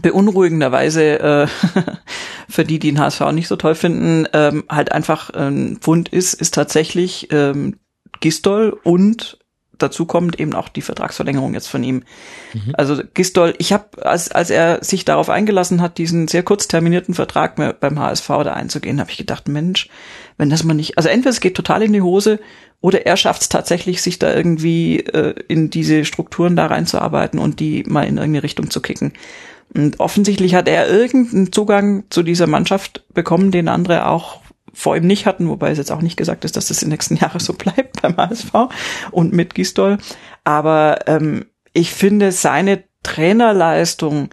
beunruhigenderweise 0.00 1.20
äh, 1.20 1.46
für 2.48 2.64
die, 2.64 2.78
die 2.78 2.90
den 2.90 3.00
HSV 3.00 3.32
nicht 3.32 3.48
so 3.48 3.56
toll 3.56 3.74
finden, 3.74 4.26
ähm, 4.32 4.64
halt 4.68 4.92
einfach 4.92 5.30
ein 5.30 5.78
Pfund 5.80 6.08
ist, 6.08 6.34
ist 6.34 6.54
tatsächlich 6.54 7.28
ähm, 7.32 7.78
Gistol 8.20 8.78
und 8.84 9.38
dazu 9.78 10.06
kommt 10.06 10.38
eben 10.40 10.54
auch 10.54 10.68
die 10.68 10.82
Vertragsverlängerung 10.82 11.54
jetzt 11.54 11.68
von 11.68 11.82
ihm. 11.84 12.02
Mhm. 12.52 12.74
Also 12.76 13.00
Gistol, 13.14 13.54
ich 13.58 13.72
habe, 13.72 14.04
als, 14.04 14.30
als 14.30 14.50
er 14.50 14.82
sich 14.82 15.04
darauf 15.04 15.30
eingelassen 15.30 15.80
hat, 15.80 15.98
diesen 15.98 16.28
sehr 16.28 16.42
kurz 16.42 16.68
terminierten 16.68 17.14
Vertrag 17.14 17.56
beim 17.80 17.98
HSV 17.98 18.26
da 18.26 18.54
einzugehen, 18.54 19.00
habe 19.00 19.10
ich 19.10 19.16
gedacht, 19.16 19.48
Mensch, 19.48 19.88
wenn 20.36 20.50
das 20.50 20.64
mal 20.64 20.74
nicht, 20.74 20.98
also 20.98 21.08
entweder 21.08 21.30
es 21.30 21.40
geht 21.40 21.54
total 21.54 21.82
in 21.82 21.92
die 21.92 22.02
Hose 22.02 22.40
oder 22.80 23.06
er 23.06 23.16
schafft 23.16 23.42
es 23.42 23.48
tatsächlich, 23.48 24.02
sich 24.02 24.18
da 24.18 24.34
irgendwie 24.34 25.00
äh, 25.00 25.34
in 25.48 25.70
diese 25.70 26.04
Strukturen 26.04 26.56
da 26.56 26.66
reinzuarbeiten 26.66 27.38
und 27.38 27.60
die 27.60 27.84
mal 27.86 28.02
in 28.02 28.18
irgendeine 28.18 28.42
Richtung 28.42 28.70
zu 28.70 28.80
kicken. 28.80 29.12
Und 29.74 30.00
offensichtlich 30.00 30.54
hat 30.54 30.68
er 30.68 30.88
irgendeinen 30.88 31.52
Zugang 31.52 32.04
zu 32.10 32.22
dieser 32.22 32.46
Mannschaft 32.46 33.04
bekommen, 33.12 33.50
den 33.50 33.68
andere 33.68 34.06
auch 34.06 34.40
vor 34.72 34.96
ihm 34.96 35.06
nicht 35.06 35.26
hatten, 35.26 35.48
wobei 35.48 35.70
es 35.70 35.78
jetzt 35.78 35.90
auch 35.90 36.02
nicht 36.02 36.16
gesagt 36.16 36.44
ist, 36.44 36.56
dass 36.56 36.68
das 36.68 36.82
in 36.82 36.86
den 36.88 36.94
nächsten 36.94 37.16
Jahren 37.20 37.40
so 37.40 37.52
bleibt 37.52 38.02
beim 38.02 38.16
HSV 38.16 38.52
und 39.10 39.32
mit 39.32 39.54
Gistol. 39.54 39.98
Aber 40.44 41.06
ähm, 41.06 41.46
ich 41.72 41.92
finde 41.92 42.32
seine 42.32 42.84
Trainerleistung 43.02 44.30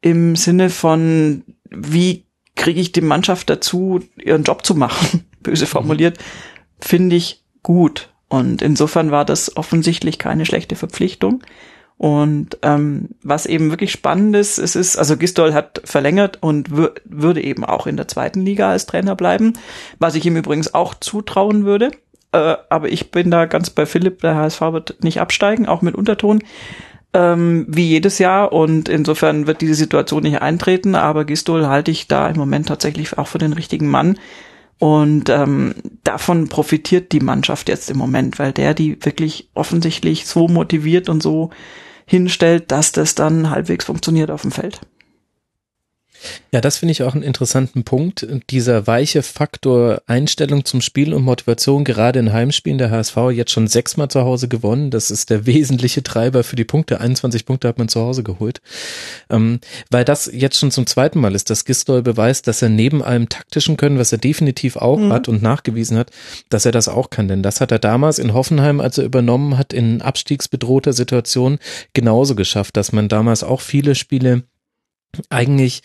im 0.00 0.36
Sinne 0.36 0.70
von, 0.70 1.44
wie 1.70 2.26
kriege 2.56 2.80
ich 2.80 2.92
die 2.92 3.00
Mannschaft 3.00 3.48
dazu, 3.48 4.00
ihren 4.16 4.44
Job 4.44 4.64
zu 4.66 4.74
machen, 4.74 5.24
böse 5.40 5.66
formuliert, 5.66 6.18
finde 6.80 7.16
ich 7.16 7.44
gut. 7.62 8.10
Und 8.28 8.62
insofern 8.62 9.10
war 9.10 9.24
das 9.24 9.56
offensichtlich 9.56 10.18
keine 10.18 10.46
schlechte 10.46 10.74
Verpflichtung. 10.74 11.42
Und 12.02 12.58
ähm, 12.62 13.10
was 13.22 13.46
eben 13.46 13.70
wirklich 13.70 13.92
spannend 13.92 14.34
ist, 14.34 14.58
es 14.58 14.74
ist, 14.74 14.96
also 14.96 15.16
Gistol 15.16 15.54
hat 15.54 15.82
verlängert 15.84 16.38
und 16.40 16.68
würde 16.72 17.40
eben 17.40 17.64
auch 17.64 17.86
in 17.86 17.96
der 17.96 18.08
zweiten 18.08 18.40
Liga 18.40 18.70
als 18.70 18.86
Trainer 18.86 19.14
bleiben, 19.14 19.52
was 20.00 20.16
ich 20.16 20.26
ihm 20.26 20.36
übrigens 20.36 20.74
auch 20.74 20.94
zutrauen 20.94 21.64
würde. 21.64 21.92
Äh, 22.32 22.56
aber 22.68 22.90
ich 22.90 23.12
bin 23.12 23.30
da 23.30 23.44
ganz 23.44 23.70
bei 23.70 23.86
Philipp, 23.86 24.20
der 24.20 24.34
HSV 24.34 24.60
wird 24.72 25.04
nicht 25.04 25.20
absteigen, 25.20 25.68
auch 25.68 25.80
mit 25.80 25.94
Unterton, 25.94 26.42
ähm, 27.12 27.66
wie 27.68 27.86
jedes 27.86 28.18
Jahr. 28.18 28.50
Und 28.50 28.88
insofern 28.88 29.46
wird 29.46 29.60
diese 29.60 29.74
Situation 29.76 30.24
nicht 30.24 30.42
eintreten. 30.42 30.96
Aber 30.96 31.24
Gistol 31.24 31.68
halte 31.68 31.92
ich 31.92 32.08
da 32.08 32.26
im 32.26 32.36
Moment 32.36 32.66
tatsächlich 32.66 33.16
auch 33.16 33.28
für 33.28 33.38
den 33.38 33.52
richtigen 33.52 33.88
Mann. 33.88 34.18
Und 34.80 35.28
ähm, 35.28 35.76
davon 36.02 36.48
profitiert 36.48 37.12
die 37.12 37.20
Mannschaft 37.20 37.68
jetzt 37.68 37.92
im 37.92 37.96
Moment, 37.96 38.40
weil 38.40 38.50
der 38.50 38.74
die 38.74 38.98
wirklich 39.04 39.50
offensichtlich 39.54 40.26
so 40.26 40.48
motiviert 40.48 41.08
und 41.08 41.22
so 41.22 41.50
hinstellt, 42.06 42.70
dass 42.70 42.92
das 42.92 43.14
dann 43.14 43.50
halbwegs 43.50 43.84
funktioniert 43.84 44.30
auf 44.30 44.42
dem 44.42 44.50
Feld. 44.50 44.80
Ja, 46.52 46.60
das 46.60 46.78
finde 46.78 46.92
ich 46.92 47.02
auch 47.02 47.14
einen 47.14 47.22
interessanten 47.22 47.84
Punkt. 47.84 48.26
Dieser 48.50 48.86
weiche 48.86 49.22
Faktor 49.22 50.02
Einstellung 50.06 50.64
zum 50.64 50.80
Spiel 50.80 51.14
und 51.14 51.22
Motivation, 51.22 51.84
gerade 51.84 52.18
in 52.18 52.32
Heimspielen 52.32 52.78
der 52.78 52.90
HSV 52.90 53.16
jetzt 53.32 53.50
schon 53.50 53.68
sechsmal 53.68 54.08
zu 54.08 54.22
Hause 54.22 54.48
gewonnen. 54.48 54.90
Das 54.90 55.10
ist 55.10 55.30
der 55.30 55.46
wesentliche 55.46 56.02
Treiber 56.02 56.44
für 56.44 56.56
die 56.56 56.64
Punkte. 56.64 57.00
21 57.00 57.46
Punkte 57.46 57.68
hat 57.68 57.78
man 57.78 57.88
zu 57.88 58.00
Hause 58.00 58.22
geholt. 58.22 58.60
Ähm, 59.30 59.60
weil 59.90 60.04
das 60.04 60.30
jetzt 60.32 60.58
schon 60.58 60.70
zum 60.70 60.86
zweiten 60.86 61.20
Mal 61.20 61.34
ist, 61.34 61.50
dass 61.50 61.64
Gistol 61.64 62.02
beweist, 62.02 62.46
dass 62.48 62.62
er 62.62 62.68
neben 62.68 63.02
allem 63.02 63.28
taktischen 63.28 63.76
Können, 63.76 63.98
was 63.98 64.12
er 64.12 64.18
definitiv 64.18 64.76
auch 64.76 64.98
mhm. 64.98 65.12
hat 65.12 65.28
und 65.28 65.42
nachgewiesen 65.42 65.96
hat, 65.96 66.10
dass 66.50 66.66
er 66.66 66.72
das 66.72 66.88
auch 66.88 67.10
kann. 67.10 67.28
Denn 67.28 67.42
das 67.42 67.60
hat 67.60 67.72
er 67.72 67.78
damals 67.78 68.18
in 68.18 68.34
Hoffenheim, 68.34 68.80
als 68.80 68.98
er 68.98 69.04
übernommen 69.04 69.58
hat, 69.58 69.72
in 69.72 70.02
abstiegsbedrohter 70.02 70.92
Situation 70.92 71.58
genauso 71.94 72.34
geschafft, 72.34 72.76
dass 72.76 72.92
man 72.92 73.08
damals 73.08 73.42
auch 73.42 73.60
viele 73.60 73.94
Spiele 73.94 74.44
eigentlich 75.28 75.82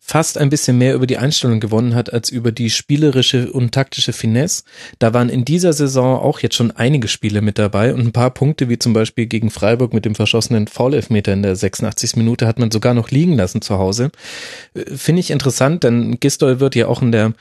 fast 0.00 0.38
ein 0.38 0.50
bisschen 0.50 0.78
mehr 0.78 0.94
über 0.94 1.06
die 1.06 1.18
Einstellung 1.18 1.60
gewonnen 1.60 1.94
hat 1.94 2.12
als 2.12 2.30
über 2.30 2.52
die 2.52 2.70
spielerische 2.70 3.52
und 3.52 3.72
taktische 3.72 4.12
Finesse. 4.12 4.62
Da 4.98 5.14
waren 5.14 5.28
in 5.28 5.44
dieser 5.44 5.72
Saison 5.72 6.18
auch 6.20 6.40
jetzt 6.40 6.54
schon 6.54 6.70
einige 6.70 7.08
Spiele 7.08 7.40
mit 7.40 7.58
dabei 7.58 7.92
und 7.92 8.00
ein 8.00 8.12
paar 8.12 8.30
Punkte, 8.30 8.68
wie 8.68 8.78
zum 8.78 8.92
Beispiel 8.92 9.26
gegen 9.26 9.50
Freiburg 9.50 9.92
mit 9.92 10.04
dem 10.04 10.14
verschossenen 10.14 10.66
Foul-Elfmeter 10.66 11.32
in 11.32 11.42
der 11.42 11.56
86. 11.56 12.16
Minute 12.16 12.46
hat 12.46 12.58
man 12.58 12.70
sogar 12.70 12.94
noch 12.94 13.10
liegen 13.10 13.34
lassen 13.34 13.62
zu 13.62 13.78
Hause. 13.78 14.10
Äh, 14.74 14.96
finde 14.96 15.20
ich 15.20 15.30
interessant, 15.30 15.84
denn 15.84 16.20
Gistol 16.20 16.60
wird 16.60 16.74
ja 16.74 16.86
auch 16.86 17.02
in 17.02 17.12
der 17.12 17.34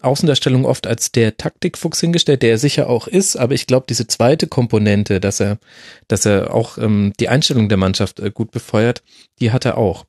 Außendarstellung 0.00 0.64
oft 0.64 0.86
als 0.86 1.10
der 1.10 1.36
Taktikfuchs 1.36 2.00
hingestellt, 2.00 2.42
der 2.42 2.50
er 2.50 2.58
sicher 2.58 2.88
auch 2.88 3.08
ist, 3.08 3.36
aber 3.36 3.54
ich 3.54 3.66
glaube, 3.66 3.86
diese 3.88 4.06
zweite 4.06 4.46
Komponente, 4.46 5.18
dass 5.20 5.40
er, 5.40 5.58
dass 6.06 6.24
er 6.24 6.54
auch 6.54 6.78
ähm, 6.78 7.12
die 7.18 7.28
Einstellung 7.28 7.68
der 7.68 7.78
Mannschaft 7.78 8.20
äh, 8.20 8.30
gut 8.30 8.52
befeuert, 8.52 9.02
die 9.40 9.50
hat 9.50 9.64
er 9.64 9.76
auch. 9.76 10.04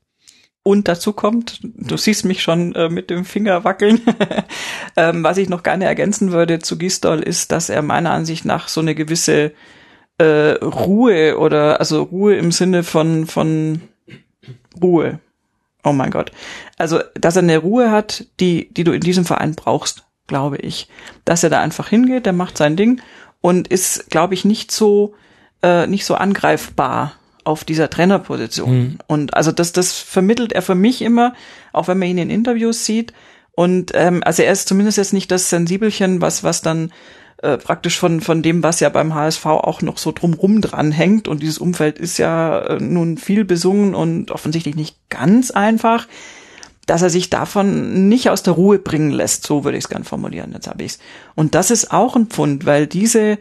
Und 0.69 0.87
dazu 0.87 1.13
kommt, 1.13 1.61
du 1.63 1.97
siehst 1.97 2.25
mich 2.25 2.43
schon 2.43 2.75
äh, 2.75 2.89
mit 2.89 3.09
dem 3.09 3.25
Finger 3.25 3.63
wackeln. 3.63 4.01
ähm, 4.95 5.23
was 5.23 5.39
ich 5.39 5.49
noch 5.49 5.63
gerne 5.63 5.85
ergänzen 5.85 6.31
würde 6.31 6.59
zu 6.59 6.77
Gistol 6.77 7.21
ist, 7.21 7.51
dass 7.51 7.71
er 7.71 7.81
meiner 7.81 8.11
Ansicht 8.11 8.45
nach 8.45 8.67
so 8.67 8.79
eine 8.79 8.93
gewisse 8.93 9.51
äh, 10.19 10.51
Ruhe 10.61 11.39
oder 11.39 11.79
also 11.79 12.03
Ruhe 12.03 12.35
im 12.35 12.51
Sinne 12.51 12.83
von 12.83 13.25
von 13.25 13.81
Ruhe. 14.79 15.19
Oh 15.83 15.91
mein 15.91 16.11
Gott. 16.11 16.31
Also, 16.77 16.99
dass 17.15 17.35
er 17.35 17.41
eine 17.41 17.57
Ruhe 17.57 17.89
hat, 17.89 18.25
die 18.39 18.71
die 18.71 18.83
du 18.83 18.91
in 18.91 19.01
diesem 19.01 19.25
Verein 19.25 19.55
brauchst, 19.55 20.05
glaube 20.27 20.57
ich. 20.57 20.87
Dass 21.25 21.43
er 21.43 21.49
da 21.49 21.61
einfach 21.61 21.89
hingeht, 21.89 22.27
der 22.27 22.33
macht 22.33 22.59
sein 22.59 22.75
Ding 22.75 23.01
und 23.41 23.69
ist, 23.69 24.11
glaube 24.11 24.35
ich, 24.35 24.45
nicht 24.45 24.71
so 24.71 25.15
äh, 25.63 25.87
nicht 25.87 26.05
so 26.05 26.13
angreifbar 26.13 27.13
auf 27.49 27.63
dieser 27.63 27.89
Trainerposition. 27.89 28.77
Mhm. 28.77 28.97
Und 29.07 29.33
also 29.33 29.51
das, 29.51 29.73
das 29.73 29.97
vermittelt 29.97 30.53
er 30.53 30.61
für 30.61 30.75
mich 30.75 31.01
immer, 31.01 31.33
auch 31.73 31.87
wenn 31.87 31.97
man 31.97 32.07
ihn 32.07 32.19
in 32.19 32.29
Interviews 32.29 32.85
sieht. 32.85 33.11
Und 33.53 33.91
ähm, 33.95 34.21
also 34.23 34.43
er 34.43 34.51
ist 34.51 34.67
zumindest 34.67 34.99
jetzt 34.99 35.13
nicht 35.13 35.31
das 35.31 35.49
Sensibelchen, 35.49 36.21
was, 36.21 36.43
was 36.43 36.61
dann 36.61 36.91
äh, 37.41 37.57
praktisch 37.57 37.97
von, 37.97 38.21
von 38.21 38.43
dem, 38.43 38.61
was 38.61 38.79
ja 38.79 38.89
beim 38.89 39.15
HSV 39.15 39.45
auch 39.47 39.81
noch 39.81 39.97
so 39.97 40.11
drumrum 40.11 40.61
dran 40.61 40.91
hängt. 40.91 41.27
Und 41.27 41.41
dieses 41.41 41.57
Umfeld 41.57 41.97
ist 41.97 42.19
ja 42.19 42.59
äh, 42.59 42.79
nun 42.79 43.17
viel 43.17 43.45
besungen 43.45 43.95
und 43.95 44.29
offensichtlich 44.29 44.75
nicht 44.75 44.97
ganz 45.09 45.49
einfach, 45.49 46.07
dass 46.85 47.01
er 47.01 47.09
sich 47.09 47.31
davon 47.31 48.09
nicht 48.09 48.29
aus 48.29 48.43
der 48.43 48.53
Ruhe 48.53 48.77
bringen 48.77 49.11
lässt. 49.11 49.45
So 49.45 49.63
würde 49.63 49.77
ich 49.77 49.85
es 49.85 49.89
gern 49.89 50.03
formulieren. 50.03 50.51
Jetzt 50.53 50.67
habe 50.67 50.83
ich's. 50.83 50.99
Und 51.33 51.55
das 51.55 51.71
ist 51.71 51.91
auch 51.91 52.15
ein 52.15 52.27
Pfund, 52.27 52.67
weil 52.67 52.85
diese 52.85 53.39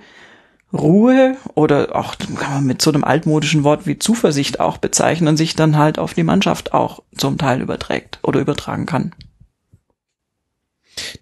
Ruhe 0.73 1.37
oder 1.55 1.97
auch 1.97 2.17
kann 2.19 2.53
man 2.53 2.65
mit 2.65 2.83
so 2.83 2.91
einem 2.91 3.05
altmodischen 3.05 3.65
Wort 3.65 3.87
wie 3.87 3.99
Zuversicht 3.99 4.61
auch 4.61 4.77
bezeichnen, 4.77 5.37
sich 5.37 5.57
dann 5.57 5.77
halt 5.77 5.99
auf 5.99 6.15
die 6.15 6.25
Mannschaft 6.25 6.75
auch 6.75 7.03
zum 7.17 7.39
Teil 7.39 7.63
überträgt 7.63 8.19
oder 8.23 8.41
übertragen 8.41 8.87
kann. 8.87 9.15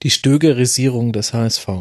Die 0.02 0.10
Stögerisierung 0.10 1.12
des 1.12 1.32
HSV. 1.32 1.68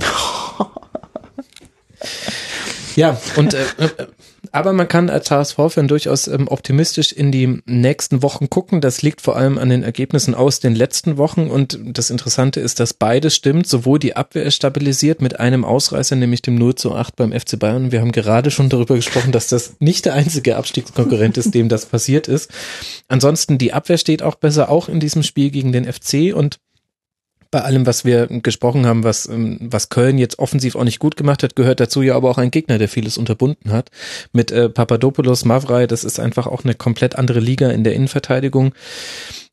ja, 2.96 3.20
und 3.36 3.54
äh, 3.54 3.66
äh 3.80 4.08
Aber 4.56 4.72
man 4.72 4.88
kann 4.88 5.10
als 5.10 5.30
HSV-Fan 5.30 5.90
durchaus 5.90 6.30
ähm, 6.30 6.48
optimistisch 6.48 7.12
in 7.12 7.30
die 7.30 7.62
nächsten 7.66 8.24
Wochen 8.24 8.50
gucken. 8.50 8.80
Das 8.80 9.02
liegt 9.02 9.20
vor 9.20 9.36
allem 9.36 9.58
an 9.58 9.68
den 9.68 9.84
Ergebnissen 9.84 10.34
aus 10.34 10.62
den 10.62 10.76
letzten 10.76 11.18
Wochen. 11.18 11.50
Und 11.50 11.78
das 11.84 12.10
Interessante 12.10 12.62
ist, 12.62 12.80
dass 12.80 12.94
beides 12.94 13.36
stimmt. 13.36 13.68
Sowohl 13.68 14.00
die 14.00 14.16
Abwehr 14.16 14.44
ist 14.44 14.56
stabilisiert 14.56 15.22
mit 15.22 15.42
einem 15.42 15.66
Ausreißer, 15.66 16.16
nämlich 16.16 16.42
dem 16.42 16.56
0 16.56 16.76
zu 16.76 16.96
8 16.96 17.18
beim 17.18 17.34
FC 17.34 17.60
Bayern. 17.60 17.92
Wir 17.92 18.00
haben 18.00 18.14
gerade 18.14 18.50
schon 18.50 18.70
darüber 18.70 18.96
gesprochen, 18.96 19.34
dass 19.34 19.50
das 19.50 19.76
nicht 19.80 20.06
der 20.06 20.14
einzige 20.14 20.56
Abstiegskonkurrent 20.56 21.36
ist, 21.38 21.54
dem 21.54 21.68
das 21.68 21.88
passiert 21.88 22.30
ist. 22.30 22.50
Ansonsten 23.10 23.58
die 23.58 23.74
Abwehr 23.74 23.98
steht 23.98 24.24
auch 24.24 24.36
besser, 24.36 24.70
auch 24.70 24.88
in 24.88 25.02
diesem 25.02 25.24
Spiel 25.24 25.52
gegen 25.52 25.74
den 25.74 25.84
FC. 25.84 26.34
Und 26.34 26.60
bei 27.56 27.62
allem, 27.62 27.86
was 27.86 28.04
wir 28.04 28.28
gesprochen 28.28 28.86
haben, 28.86 29.06
was, 29.06 29.30
ähm, 29.30 29.58
was 29.62 29.88
Köln 29.88 30.18
jetzt 30.18 30.40
offensiv 30.40 30.76
auch 30.76 30.84
nicht 30.84 31.00
gut 31.00 31.16
gemacht 31.16 31.42
hat, 31.42 31.56
gehört 31.56 31.80
dazu 31.80 32.02
ja 32.02 32.14
aber 32.14 32.30
auch 32.30 32.38
ein 32.38 32.52
Gegner, 32.52 32.78
der 32.78 32.90
vieles 32.90 33.18
unterbunden 33.18 33.72
hat. 33.72 33.92
Mit 34.34 34.52
äh, 34.52 34.68
Papadopoulos, 34.68 35.46
Mavrai, 35.46 35.88
das 35.88 36.04
ist 36.04 36.20
einfach 36.20 36.48
auch 36.48 36.66
eine 36.66 36.76
komplett 36.76 37.16
andere 37.16 37.40
Liga 37.40 37.70
in 37.70 37.86
der 37.86 37.94
Innenverteidigung 37.94 38.74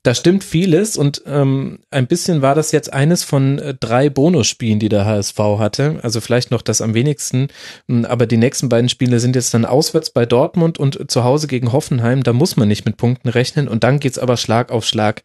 da 0.04 0.16
stimmt 0.16 0.42
vieles 0.42 0.96
und 0.96 1.22
ähm, 1.26 1.78
ein 1.92 2.08
bisschen 2.08 2.42
war 2.42 2.56
das 2.56 2.72
jetzt 2.72 2.92
eines 2.92 3.22
von 3.22 3.60
äh, 3.60 3.74
drei 3.78 4.10
Bonusspielen, 4.10 4.80
die 4.80 4.88
der 4.88 5.04
HSV 5.04 5.38
hatte. 5.38 6.00
Also 6.02 6.20
vielleicht 6.20 6.50
noch 6.50 6.62
das 6.62 6.80
am 6.80 6.94
wenigsten, 6.94 7.48
hm, 7.86 8.04
aber 8.04 8.26
die 8.26 8.36
nächsten 8.36 8.68
beiden 8.68 8.88
Spiele 8.88 9.20
sind 9.20 9.36
jetzt 9.36 9.54
dann 9.54 9.64
auswärts 9.64 10.10
bei 10.10 10.26
Dortmund 10.26 10.76
und 10.78 11.08
zu 11.08 11.22
Hause 11.22 11.46
gegen 11.46 11.70
Hoffenheim. 11.70 12.24
Da 12.24 12.32
muss 12.32 12.56
man 12.56 12.66
nicht 12.66 12.84
mit 12.84 12.96
Punkten 12.96 13.28
rechnen 13.28 13.68
und 13.68 13.84
dann 13.84 14.00
geht's 14.00 14.18
aber 14.18 14.36
Schlag 14.36 14.72
auf 14.72 14.84
Schlag. 14.84 15.22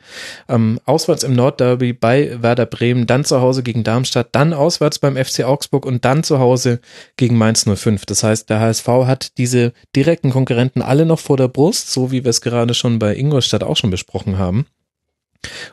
Ähm, 0.48 0.80
auswärts 0.86 1.24
im 1.24 1.34
Nordderby 1.34 1.94
bei 1.94 2.38
Werder 2.44 2.68
Bremen, 2.68 3.08
dann 3.08 3.26
zu 3.26 3.42
Hause 3.42 3.64
gegen 3.64 3.84
Darmstadt, 3.84 4.30
dann 4.34 4.54
auswärts 4.54 5.00
beim 5.00 5.16
FC 5.16 5.44
Augsburg 5.44 5.88
und 5.88 6.06
dann 6.06 6.24
zu 6.24 6.38
Hause 6.38 6.82
gegen 7.16 7.36
Mainz 7.36 7.66
05. 7.68 8.06
Das 8.06 8.22
heißt, 8.22 8.48
der 8.52 8.60
HSV 8.60 8.88
hat 8.88 9.40
diese 9.40 9.74
direkten 9.96 10.30
Konkurrenten 10.30 10.84
alle 10.84 11.08
noch 11.08 11.20
vor 11.20 11.38
der 11.38 11.48
Brust, 11.48 11.92
so 11.92 12.12
wie 12.12 12.24
wir 12.24 12.30
es 12.30 12.42
gerade 12.42 12.76
schon 12.76 13.00
bei 13.00 13.16
Ingolstadt 13.16 13.64
auch 13.64 13.76
schon 13.76 13.90
besprochen 13.90 14.38
haben. 14.38 14.67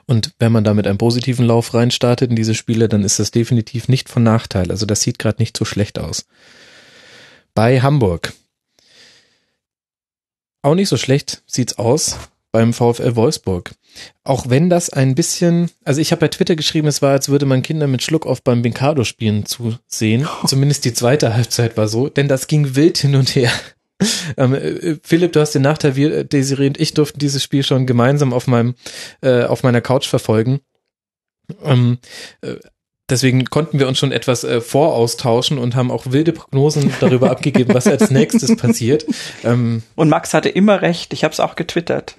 Und 0.06 0.32
wenn 0.38 0.52
man 0.52 0.64
da 0.64 0.74
mit 0.74 0.86
einem 0.86 0.98
positiven 0.98 1.46
Lauf 1.46 1.74
reinstartet 1.74 2.30
in 2.30 2.36
diese 2.36 2.54
Spiele, 2.54 2.88
dann 2.88 3.02
ist 3.02 3.18
das 3.18 3.30
definitiv 3.30 3.88
nicht 3.88 4.08
von 4.08 4.22
Nachteil. 4.22 4.70
Also 4.70 4.86
das 4.86 5.00
sieht 5.00 5.18
gerade 5.18 5.40
nicht 5.40 5.56
so 5.56 5.64
schlecht 5.64 5.98
aus. 5.98 6.26
Bei 7.54 7.80
Hamburg. 7.80 8.32
Auch 10.62 10.74
nicht 10.74 10.88
so 10.88 10.96
schlecht 10.96 11.42
sieht's 11.46 11.78
aus 11.78 12.18
beim 12.54 12.72
VfL 12.72 13.16
Wolfsburg. 13.16 13.72
Auch 14.22 14.48
wenn 14.48 14.70
das 14.70 14.88
ein 14.88 15.16
bisschen, 15.16 15.70
also 15.84 16.00
ich 16.00 16.12
habe 16.12 16.20
bei 16.20 16.28
Twitter 16.28 16.54
geschrieben, 16.54 16.86
es 16.86 17.02
war, 17.02 17.10
als 17.10 17.28
würde 17.28 17.46
man 17.46 17.62
Kinder 17.62 17.88
mit 17.88 18.02
Schluck 18.02 18.26
auf 18.26 18.42
beim 18.42 18.62
Binkado 18.62 19.02
spielen 19.02 19.44
zusehen. 19.44 20.28
Zumindest 20.46 20.84
die 20.84 20.94
zweite 20.94 21.34
Halbzeit 21.34 21.76
war 21.76 21.88
so, 21.88 22.08
denn 22.08 22.28
das 22.28 22.46
ging 22.46 22.76
wild 22.76 22.98
hin 22.98 23.16
und 23.16 23.34
her. 23.34 23.50
Ähm, 24.36 24.54
äh, 24.54 24.96
Philipp, 25.02 25.32
du 25.32 25.40
hast 25.40 25.54
den 25.54 25.62
Nachteil, 25.62 25.96
wir, 25.96 26.12
äh, 26.12 26.24
Desiree 26.24 26.66
und 26.66 26.80
ich 26.80 26.94
durften 26.94 27.18
dieses 27.18 27.42
Spiel 27.42 27.62
schon 27.62 27.86
gemeinsam 27.86 28.32
auf 28.32 28.46
meinem, 28.46 28.74
äh, 29.20 29.44
auf 29.44 29.62
meiner 29.62 29.80
Couch 29.80 30.06
verfolgen. 30.08 30.60
Ähm, 31.62 31.98
äh, 32.40 32.56
deswegen 33.08 33.44
konnten 33.46 33.78
wir 33.78 33.88
uns 33.88 33.98
schon 33.98 34.12
etwas 34.12 34.44
äh, 34.44 34.60
voraustauschen 34.60 35.58
und 35.58 35.76
haben 35.76 35.90
auch 35.90 36.06
wilde 36.10 36.32
Prognosen 36.32 36.92
darüber 37.00 37.30
abgegeben, 37.30 37.74
was 37.74 37.86
als 37.86 38.10
nächstes 38.10 38.56
passiert. 38.56 39.04
Ähm, 39.44 39.82
und 39.94 40.08
Max 40.08 40.34
hatte 40.34 40.48
immer 40.48 40.82
recht, 40.82 41.12
ich 41.12 41.24
habe 41.24 41.32
es 41.32 41.40
auch 41.40 41.54
getwittert. 41.54 42.16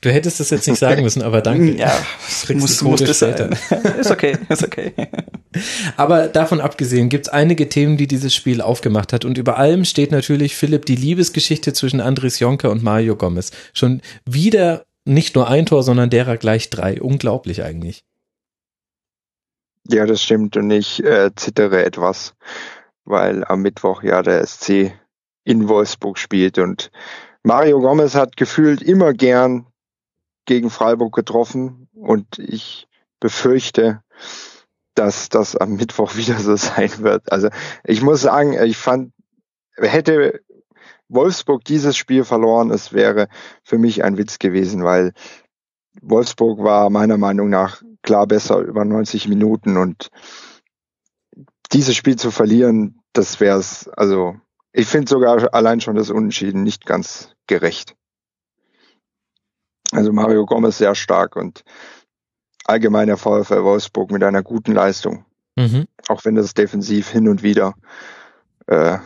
Du 0.00 0.10
hättest 0.10 0.40
es 0.40 0.50
jetzt 0.50 0.66
nicht 0.66 0.78
sagen 0.78 1.02
müssen, 1.02 1.22
aber 1.22 1.40
danke. 1.40 1.72
Ja, 1.78 1.92
muss, 2.54 2.82
muss 2.82 3.02
das 3.02 3.18
sein. 3.18 3.56
ist 4.00 4.10
okay, 4.10 4.36
ist 4.48 4.64
okay. 4.64 4.92
Aber 5.96 6.28
davon 6.28 6.60
abgesehen 6.60 7.08
gibt 7.08 7.26
es 7.26 7.32
einige 7.32 7.68
Themen, 7.68 7.96
die 7.96 8.06
dieses 8.06 8.34
Spiel 8.34 8.60
aufgemacht 8.60 9.12
hat. 9.12 9.24
Und 9.24 9.38
über 9.38 9.58
allem 9.58 9.84
steht 9.84 10.12
natürlich, 10.12 10.56
Philipp, 10.56 10.86
die 10.86 10.96
Liebesgeschichte 10.96 11.72
zwischen 11.72 12.00
Andres 12.00 12.38
Jonker 12.38 12.70
und 12.70 12.82
Mario 12.82 13.16
Gomez. 13.16 13.50
Schon 13.72 14.02
wieder 14.24 14.84
nicht 15.04 15.34
nur 15.34 15.48
ein 15.48 15.66
Tor, 15.66 15.82
sondern 15.82 16.10
derer 16.10 16.36
gleich 16.36 16.70
drei. 16.70 17.00
Unglaublich 17.00 17.62
eigentlich. 17.62 18.04
Ja, 19.88 20.04
das 20.06 20.22
stimmt. 20.22 20.56
Und 20.56 20.70
ich 20.70 21.02
äh, 21.02 21.30
zittere 21.34 21.84
etwas, 21.84 22.34
weil 23.04 23.44
am 23.44 23.62
Mittwoch 23.62 24.02
ja 24.02 24.22
der 24.22 24.46
SC 24.46 24.92
in 25.44 25.66
Wolfsburg 25.68 26.18
spielt 26.18 26.58
und 26.58 26.90
Mario 27.42 27.80
Gomez 27.80 28.14
hat 28.14 28.36
gefühlt 28.36 28.82
immer 28.82 29.12
gern 29.12 29.66
gegen 30.44 30.70
Freiburg 30.70 31.14
getroffen 31.14 31.88
und 31.94 32.38
ich 32.38 32.88
befürchte, 33.20 34.02
dass 34.94 35.28
das 35.28 35.56
am 35.56 35.76
Mittwoch 35.76 36.16
wieder 36.16 36.38
so 36.38 36.56
sein 36.56 36.90
wird. 36.98 37.30
Also 37.30 37.48
ich 37.84 38.02
muss 38.02 38.22
sagen, 38.22 38.54
ich 38.62 38.76
fand, 38.76 39.12
hätte 39.76 40.40
Wolfsburg 41.08 41.64
dieses 41.64 41.96
Spiel 41.96 42.24
verloren, 42.24 42.70
es 42.70 42.92
wäre 42.92 43.28
für 43.62 43.78
mich 43.78 44.04
ein 44.04 44.18
Witz 44.18 44.38
gewesen, 44.38 44.84
weil 44.84 45.12
Wolfsburg 46.02 46.62
war 46.62 46.90
meiner 46.90 47.16
Meinung 47.16 47.48
nach 47.48 47.82
klar 48.02 48.26
besser 48.26 48.58
über 48.58 48.84
90 48.84 49.28
Minuten 49.28 49.76
und 49.76 50.10
dieses 51.72 51.94
Spiel 51.96 52.16
zu 52.16 52.30
verlieren, 52.30 53.00
das 53.12 53.40
wäre 53.40 53.58
es, 53.58 53.88
also 53.88 54.36
ich 54.72 54.86
finde 54.86 55.08
sogar 55.08 55.54
allein 55.54 55.80
schon 55.80 55.96
das 55.96 56.10
Unentschieden 56.10 56.62
nicht 56.62 56.86
ganz 56.86 57.30
gerecht. 57.46 57.94
Also 59.92 60.12
Mario 60.12 60.44
Gomez 60.44 60.78
sehr 60.78 60.94
stark 60.94 61.36
und 61.36 61.64
allgemein 62.64 63.06
der 63.06 63.16
VfL 63.16 63.64
Wolfsburg 63.64 64.10
mit 64.10 64.22
einer 64.22 64.42
guten 64.42 64.72
Leistung. 64.72 65.24
Mhm. 65.56 65.86
Auch 66.08 66.24
wenn 66.24 66.34
das 66.34 66.54
defensiv 66.54 67.08
hin 67.08 67.28
und 67.28 67.42
wieder 67.42 67.74
äh, 68.66 68.98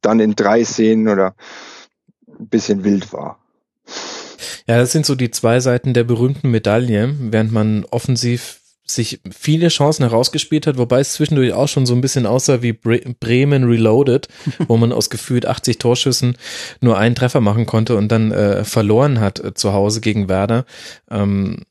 dann 0.00 0.20
in 0.20 0.34
drei 0.34 0.64
Szenen 0.64 1.08
oder 1.08 1.34
ein 2.26 2.48
bisschen 2.48 2.84
wild 2.84 3.12
war. 3.12 3.38
Ja, 4.66 4.78
das 4.78 4.92
sind 4.92 5.06
so 5.06 5.14
die 5.14 5.30
zwei 5.30 5.60
Seiten 5.60 5.94
der 5.94 6.04
berühmten 6.04 6.50
Medaille, 6.50 7.14
während 7.18 7.52
man 7.52 7.84
offensiv 7.84 8.60
sich 8.90 9.20
viele 9.30 9.68
Chancen 9.68 10.02
herausgespielt 10.02 10.66
hat, 10.66 10.78
wobei 10.78 11.00
es 11.00 11.12
zwischendurch 11.12 11.52
auch 11.52 11.68
schon 11.68 11.86
so 11.86 11.94
ein 11.94 12.00
bisschen 12.00 12.26
aussah 12.26 12.62
wie 12.62 12.72
Bremen 12.72 13.64
Reloaded, 13.64 14.28
wo 14.66 14.76
man 14.76 14.92
aus 14.92 15.10
gefühlt 15.10 15.46
80 15.46 15.78
Torschüssen 15.78 16.36
nur 16.80 16.98
einen 16.98 17.14
Treffer 17.14 17.40
machen 17.40 17.66
konnte 17.66 17.96
und 17.96 18.10
dann 18.10 18.32
äh, 18.32 18.64
verloren 18.64 19.20
hat 19.20 19.40
äh, 19.40 19.54
zu 19.54 19.72
Hause 19.72 20.00
gegen 20.00 20.28
Werder. 20.28 20.64
Ähm, 21.10 21.64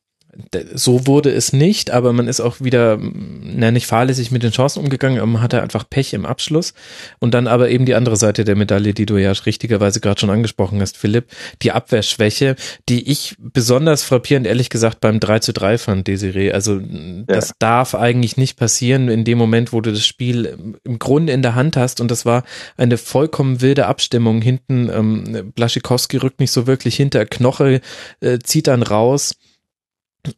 so 0.73 1.07
wurde 1.07 1.31
es 1.31 1.51
nicht, 1.51 1.91
aber 1.91 2.13
man 2.13 2.27
ist 2.27 2.41
auch 2.41 2.61
wieder, 2.61 2.99
na, 2.99 3.71
nicht 3.71 3.87
fahrlässig 3.87 4.31
mit 4.31 4.43
den 4.43 4.51
Chancen 4.51 4.83
umgegangen, 4.83 5.17
aber 5.17 5.27
man 5.27 5.41
hatte 5.41 5.61
einfach 5.61 5.89
Pech 5.89 6.13
im 6.13 6.25
Abschluss. 6.25 6.73
Und 7.19 7.33
dann 7.33 7.47
aber 7.47 7.69
eben 7.69 7.85
die 7.85 7.95
andere 7.95 8.17
Seite 8.17 8.45
der 8.45 8.55
Medaille, 8.55 8.93
die 8.93 9.05
du 9.05 9.17
ja 9.17 9.31
richtigerweise 9.31 9.99
gerade 9.99 10.19
schon 10.19 10.29
angesprochen 10.29 10.79
hast, 10.81 10.97
Philipp, 10.97 11.27
die 11.61 11.71
Abwehrschwäche, 11.71 12.55
die 12.87 13.09
ich 13.09 13.35
besonders 13.39 14.03
frappierend, 14.03 14.45
ehrlich 14.45 14.69
gesagt, 14.69 15.01
beim 15.01 15.19
3 15.19 15.39
zu 15.39 15.53
3 15.53 15.77
fand, 15.77 16.07
Desiree. 16.07 16.51
Also, 16.51 16.79
das 17.25 17.49
ja. 17.49 17.55
darf 17.59 17.95
eigentlich 17.95 18.37
nicht 18.37 18.57
passieren 18.57 19.09
in 19.09 19.23
dem 19.23 19.37
Moment, 19.37 19.73
wo 19.73 19.81
du 19.81 19.91
das 19.91 20.05
Spiel 20.05 20.75
im 20.83 20.99
Grunde 20.99 21.33
in 21.33 21.41
der 21.41 21.55
Hand 21.55 21.77
hast. 21.77 21.99
Und 21.99 22.11
das 22.11 22.25
war 22.25 22.43
eine 22.77 22.97
vollkommen 22.97 23.61
wilde 23.61 23.87
Abstimmung. 23.87 24.41
Hinten, 24.41 24.89
ähm, 24.89 25.51
Blaschikowski 25.55 26.17
rückt 26.17 26.39
nicht 26.39 26.51
so 26.51 26.67
wirklich 26.67 26.95
hinter, 26.95 27.25
Knoche 27.25 27.81
äh, 28.21 28.39
zieht 28.39 28.67
dann 28.67 28.83
raus 28.83 29.35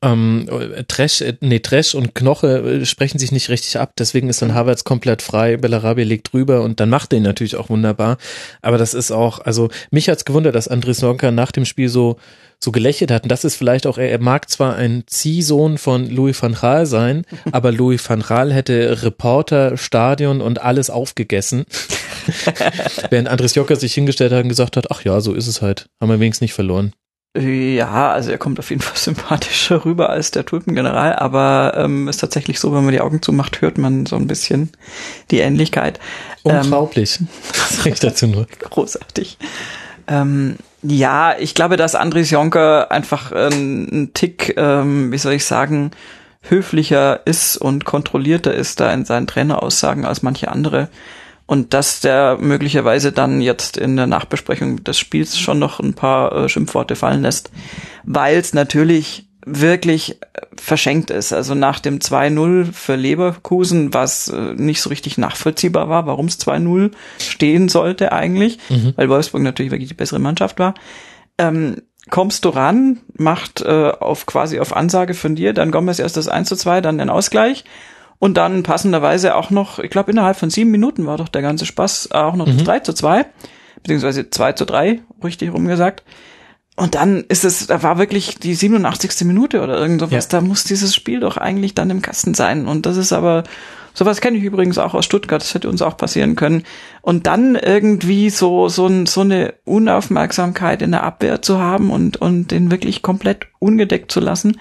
ähm, 0.01 0.47
Trash, 0.87 1.21
äh, 1.21 1.33
nee, 1.41 1.59
Trash 1.59 1.95
und 1.95 2.15
Knoche 2.15 2.81
äh, 2.81 2.85
sprechen 2.85 3.19
sich 3.19 3.31
nicht 3.31 3.49
richtig 3.49 3.79
ab, 3.79 3.93
deswegen 3.97 4.29
ist 4.29 4.41
dann 4.41 4.53
Havertz 4.53 4.83
komplett 4.83 5.21
frei, 5.21 5.57
Bellarabi 5.57 6.03
legt 6.03 6.33
drüber 6.33 6.61
und 6.61 6.79
dann 6.79 6.89
macht 6.89 7.13
er 7.13 7.17
ihn 7.17 7.23
natürlich 7.23 7.55
auch 7.55 7.69
wunderbar. 7.69 8.17
Aber 8.61 8.77
das 8.77 8.93
ist 8.93 9.11
auch, 9.11 9.39
also 9.39 9.69
mich 9.91 10.09
hat's 10.09 10.25
gewundert, 10.25 10.55
dass 10.55 10.67
Andres 10.67 10.97
Sonka 10.97 11.31
nach 11.31 11.51
dem 11.51 11.65
Spiel 11.65 11.89
so 11.89 12.17
so 12.61 12.71
gelächelt 12.71 13.09
hat. 13.09 13.23
Und 13.23 13.29
das 13.29 13.45
ist 13.45 13.55
vielleicht 13.55 13.87
auch, 13.87 13.97
er, 13.97 14.11
er 14.11 14.19
mag 14.19 14.49
zwar 14.49 14.75
ein 14.75 15.03
Ziehsohn 15.07 15.77
von 15.77 16.09
Louis 16.09 16.41
van 16.41 16.53
Gaal 16.53 16.85
sein, 16.85 17.25
aber 17.51 17.71
Louis 17.71 18.07
van 18.07 18.21
Gaal 18.21 18.53
hätte 18.53 19.01
Reporter, 19.03 19.77
Stadion 19.77 20.41
und 20.41 20.61
alles 20.61 20.89
aufgegessen. 20.89 21.65
Während 23.09 23.29
Andres 23.29 23.55
Jocker 23.55 23.75
sich 23.77 23.93
hingestellt 23.93 24.33
hat 24.33 24.43
und 24.43 24.49
gesagt 24.49 24.77
hat, 24.77 24.91
ach 24.91 25.03
ja, 25.03 25.21
so 25.21 25.33
ist 25.33 25.47
es 25.47 25.61
halt. 25.61 25.89
Haben 26.01 26.09
wir 26.09 26.19
wenigstens 26.19 26.41
nicht 26.41 26.53
verloren. 26.53 26.93
Ja, 27.37 28.11
also 28.11 28.31
er 28.31 28.39
kommt 28.39 28.57
auf 28.59 28.69
jeden 28.71 28.81
Fall 28.83 28.97
sympathischer 28.97 29.85
rüber 29.85 30.09
als 30.09 30.31
der 30.31 30.45
Tulpengeneral, 30.45 31.15
aber 31.15 31.73
ähm, 31.77 32.07
ist 32.07 32.17
tatsächlich 32.17 32.59
so, 32.59 32.73
wenn 32.73 32.83
man 32.83 32.93
die 32.93 33.01
Augen 33.01 33.21
zumacht, 33.21 33.61
hört 33.61 33.77
man 33.77 34.05
so 34.05 34.15
ein 34.15 34.27
bisschen 34.27 34.71
die 35.29 35.39
Ähnlichkeit. 35.39 35.99
Unglaublich. 36.43 37.19
Ähm, 37.19 37.27
Was 37.51 37.77
sag 37.77 37.85
ich 37.87 37.99
dazu 37.99 38.27
nur? 38.27 38.47
Großartig. 38.59 39.37
Ähm, 40.07 40.55
ja, 40.81 41.37
ich 41.37 41.53
glaube, 41.53 41.77
dass 41.77 41.93
Andres 41.93 42.31
Jonker 42.31 42.91
einfach 42.91 43.31
äh, 43.31 43.49
ein 43.49 44.11
Tick, 44.13 44.55
ähm, 44.57 45.11
wie 45.11 45.17
soll 45.17 45.33
ich 45.33 45.45
sagen, 45.45 45.91
höflicher 46.41 47.27
ist 47.27 47.57
und 47.57 47.85
kontrollierter 47.85 48.53
ist 48.53 48.79
da 48.79 48.91
in 48.91 49.05
seinen 49.05 49.27
Traineraussagen 49.27 50.05
als 50.05 50.23
manche 50.23 50.49
andere 50.49 50.89
und 51.49 51.73
dass 51.73 51.99
der 51.99 52.37
möglicherweise 52.39 53.11
dann 53.11 53.41
jetzt 53.41 53.75
in 53.75 53.95
der 53.95 54.05
Nachbesprechung 54.05 54.83
des 54.83 54.99
Spiels 54.99 55.39
schon 55.39 55.57
noch 55.57 55.79
ein 55.79 55.95
paar 55.95 56.31
äh, 56.31 56.47
Schimpfworte 56.47 56.95
fallen 56.95 57.23
lässt, 57.23 57.49
weil 58.03 58.37
es 58.37 58.53
natürlich 58.53 59.27
wirklich 59.47 60.21
äh, 60.21 60.41
verschenkt 60.55 61.09
ist. 61.09 61.33
Also 61.33 61.55
nach 61.55 61.79
dem 61.79 61.97
2-0 61.97 62.71
für 62.71 62.95
Leverkusen, 62.95 63.95
was 63.95 64.27
äh, 64.27 64.53
nicht 64.57 64.79
so 64.79 64.91
richtig 64.91 65.17
nachvollziehbar 65.17 65.89
war, 65.89 66.05
warum 66.05 66.27
es 66.27 66.39
2-0 66.39 66.91
stehen 67.17 67.67
sollte 67.67 68.11
eigentlich, 68.11 68.59
mhm. 68.69 68.93
weil 68.95 69.09
Wolfsburg 69.09 69.41
natürlich 69.41 69.71
wirklich 69.71 69.89
die 69.89 69.95
bessere 69.95 70.19
Mannschaft 70.19 70.59
war. 70.59 70.75
Ähm, 71.39 71.81
kommst 72.11 72.45
du 72.45 72.49
ran, 72.49 72.99
macht 73.17 73.61
äh, 73.61 73.91
auf 73.99 74.27
quasi 74.27 74.59
auf 74.59 74.75
Ansage 74.75 75.15
von 75.15 75.35
dir, 75.35 75.53
dann 75.53 75.71
Gomez 75.71 75.97
erst 75.97 76.15
das 76.15 76.27
1 76.27 76.47
zu 76.47 76.55
2, 76.55 76.81
dann 76.81 76.99
den 76.99 77.09
Ausgleich 77.09 77.65
und 78.19 78.35
dann 78.35 78.63
passenderweise 78.63 79.35
auch 79.35 79.49
noch, 79.49 79.79
ich 79.79 79.89
glaube 79.89 80.11
innerhalb 80.11 80.37
von 80.37 80.49
sieben 80.49 80.71
Minuten 80.71 81.07
war 81.07 81.17
doch 81.17 81.29
der 81.29 81.41
ganze 81.41 81.65
Spaß, 81.65 82.11
auch 82.11 82.35
noch 82.35 82.47
mhm. 82.47 82.57
das 82.57 82.65
3 82.65 82.79
zu 82.81 82.93
2, 82.93 83.25
beziehungsweise 83.81 84.29
2 84.29 84.53
zu 84.53 84.65
3, 84.65 84.99
richtig 85.23 85.53
rumgesagt. 85.53 86.03
Und 86.75 86.95
dann 86.95 87.25
ist 87.27 87.43
es, 87.43 87.67
da 87.67 87.83
war 87.83 87.97
wirklich 87.97 88.39
die 88.39 88.55
87. 88.55 89.25
Minute 89.25 89.61
oder 89.61 89.77
irgend 89.77 89.99
sowas. 89.99 90.29
Ja. 90.31 90.39
Da 90.39 90.41
muss 90.41 90.63
dieses 90.63 90.95
Spiel 90.95 91.19
doch 91.19 91.35
eigentlich 91.35 91.75
dann 91.75 91.89
im 91.89 92.01
Kasten 92.01 92.33
sein. 92.33 92.67
Und 92.67 92.85
das 92.85 92.95
ist 92.95 93.11
aber, 93.11 93.43
sowas 93.93 94.21
kenne 94.21 94.37
ich 94.37 94.45
übrigens 94.45 94.77
auch 94.77 94.93
aus 94.93 95.03
Stuttgart. 95.03 95.41
Das 95.41 95.53
hätte 95.53 95.67
uns 95.67 95.81
auch 95.81 95.97
passieren 95.97 96.37
können. 96.37 96.63
Und 97.01 97.27
dann 97.27 97.55
irgendwie 97.55 98.29
so, 98.29 98.69
so, 98.69 99.05
so 99.05 99.21
eine 99.21 99.55
Unaufmerksamkeit 99.65 100.81
in 100.81 100.91
der 100.91 101.03
Abwehr 101.03 101.41
zu 101.41 101.59
haben 101.59 101.91
und, 101.91 102.15
und 102.15 102.51
den 102.51 102.71
wirklich 102.71 103.01
komplett 103.01 103.47
ungedeckt 103.59 104.09
zu 104.09 104.21
lassen 104.21 104.57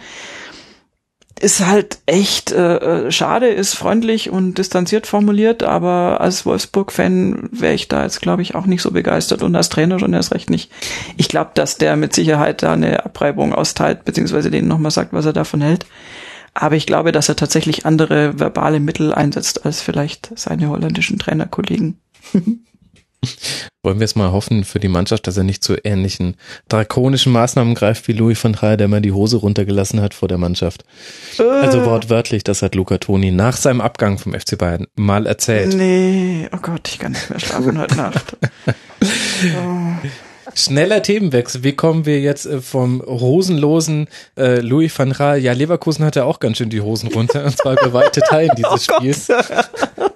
ist 1.41 1.65
halt 1.65 1.99
echt 2.07 2.53
äh, 2.53 3.07
äh, 3.07 3.13
schade, 3.13 3.49
ist 3.49 3.75
freundlich 3.75 4.31
und 4.31 4.59
distanziert 4.59 5.07
formuliert, 5.07 5.63
aber 5.63 6.21
als 6.21 6.45
Wolfsburg-Fan 6.47 7.49
wäre 7.53 7.75
ich 7.75 7.89
da 7.89 8.03
jetzt, 8.03 8.21
glaube 8.21 8.43
ich, 8.43 8.55
auch 8.55 8.67
nicht 8.67 8.83
so 8.83 8.91
begeistert 8.91 9.43
und 9.43 9.55
als 9.55 9.69
Trainer 9.69 9.99
schon 9.99 10.15
erst 10.15 10.33
recht 10.33 10.51
nicht. 10.51 10.71
Ich 11.17 11.29
glaube, 11.29 11.51
dass 11.55 11.79
der 11.79 11.97
mit 11.97 12.15
Sicherheit 12.15 12.63
da 12.63 12.73
eine 12.73 13.05
Abreibung 13.05 13.55
austeilt, 13.55 14.05
beziehungsweise 14.05 14.51
denen 14.51 14.69
nochmal 14.69 14.91
sagt, 14.91 15.13
was 15.13 15.27
er 15.27 15.33
davon 15.33 15.61
hält. 15.61 15.87
Aber 16.55 16.77
ich 16.77 16.87
glaube, 16.87 17.13
dass 17.13 17.29
er 17.29 17.37
tatsächlich 17.37 17.87
andere 17.87 18.39
verbale 18.39 18.81
Mittel 18.81 19.15
einsetzt 19.15 19.65
als 19.65 19.81
vielleicht 19.81 20.33
seine 20.35 20.69
holländischen 20.69 21.19
Trainerkollegen. 21.19 22.01
Wollen 23.83 24.01
wir 24.01 24.05
es 24.05 24.17
mal 24.17 24.33
hoffen 24.33 24.65
für 24.65 24.81
die 24.81 24.89
Mannschaft, 24.89 25.27
dass 25.27 25.37
er 25.37 25.45
nicht 25.45 25.65
zu 25.65 25.77
ähnlichen 25.85 26.37
drakonischen 26.69 27.33
Maßnahmen 27.33 27.75
greift 27.75 28.09
wie 28.09 28.13
Louis 28.13 28.43
van 28.43 28.53
Gaal, 28.53 28.77
der 28.77 28.89
mal 28.89 29.01
die 29.01 29.13
Hose 29.13 29.37
runtergelassen 29.37 30.01
hat 30.01 30.15
vor 30.15 30.29
der 30.29 30.39
Mannschaft. 30.39 30.85
Äh. 31.39 31.43
Also 31.43 31.85
wortwörtlich, 31.85 32.45
das 32.45 32.63
hat 32.63 32.75
Luca 32.75 32.99
Toni 32.99 33.31
nach 33.31 33.57
seinem 33.57 33.81
Abgang 33.81 34.19
vom 34.19 34.35
FC 34.35 34.59
Bayern 34.59 34.87
mal 34.95 35.27
erzählt. 35.27 35.75
Nee, 35.75 36.49
oh 36.53 36.59
Gott, 36.61 36.89
ich 36.89 36.99
kann 36.99 37.13
nicht 37.13 37.31
mehr 37.31 37.41
schlafen 37.41 37.79
heute 37.79 37.97
Nacht. 37.97 38.37
Oh. 39.41 40.09
Schneller 40.55 41.03
Themenwechsel. 41.03 41.63
Wie 41.63 41.75
kommen 41.75 42.07
wir 42.07 42.21
jetzt 42.21 42.47
äh, 42.47 42.61
vom 42.61 43.01
rosenlosen 43.01 44.09
äh, 44.37 44.61
Louis 44.61 44.97
van 44.99 45.13
Gaal? 45.13 45.39
Ja, 45.39 45.53
Leverkusen 45.53 46.05
hatte 46.05 46.25
auch 46.25 46.41
ganz 46.41 46.59
schön 46.59 46.71
die 46.71 46.81
Hosen 46.81 47.13
runter, 47.13 47.45
und 47.45 47.57
zwar 47.57 47.73
über 47.81 47.93
weite 47.93 48.21
Teilen 48.21 48.51
dieses 48.57 48.89
oh 48.89 48.97
Spiels 48.97 49.29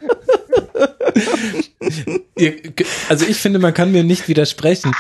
also 3.09 3.27
ich 3.27 3.37
finde, 3.37 3.59
man 3.59 3.75
kann 3.75 3.93
mir 3.93 4.05
nicht 4.05 4.29
widersprechen. 4.29 4.93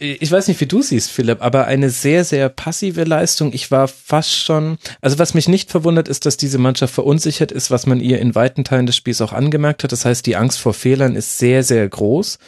Ich 0.00 0.30
weiß 0.30 0.48
nicht, 0.48 0.60
wie 0.60 0.66
du 0.66 0.82
siehst, 0.82 1.10
Philipp, 1.10 1.42
aber 1.42 1.66
eine 1.66 1.90
sehr, 1.90 2.24
sehr 2.24 2.48
passive 2.48 3.04
Leistung. 3.04 3.52
Ich 3.52 3.70
war 3.70 3.88
fast 3.88 4.36
schon, 4.36 4.78
also 5.00 5.18
was 5.18 5.34
mich 5.34 5.48
nicht 5.48 5.70
verwundert, 5.70 6.08
ist, 6.08 6.26
dass 6.26 6.36
diese 6.36 6.58
Mannschaft 6.58 6.94
verunsichert 6.94 7.52
ist, 7.52 7.70
was 7.70 7.86
man 7.86 8.00
ihr 8.00 8.20
in 8.20 8.34
weiten 8.34 8.64
Teilen 8.64 8.86
des 8.86 8.96
Spiels 8.96 9.20
auch 9.20 9.32
angemerkt 9.32 9.84
hat. 9.84 9.92
Das 9.92 10.04
heißt, 10.04 10.26
die 10.26 10.36
Angst 10.36 10.58
vor 10.58 10.74
Fehlern 10.74 11.16
ist 11.16 11.38
sehr, 11.38 11.62
sehr 11.62 11.88
groß. 11.88 12.38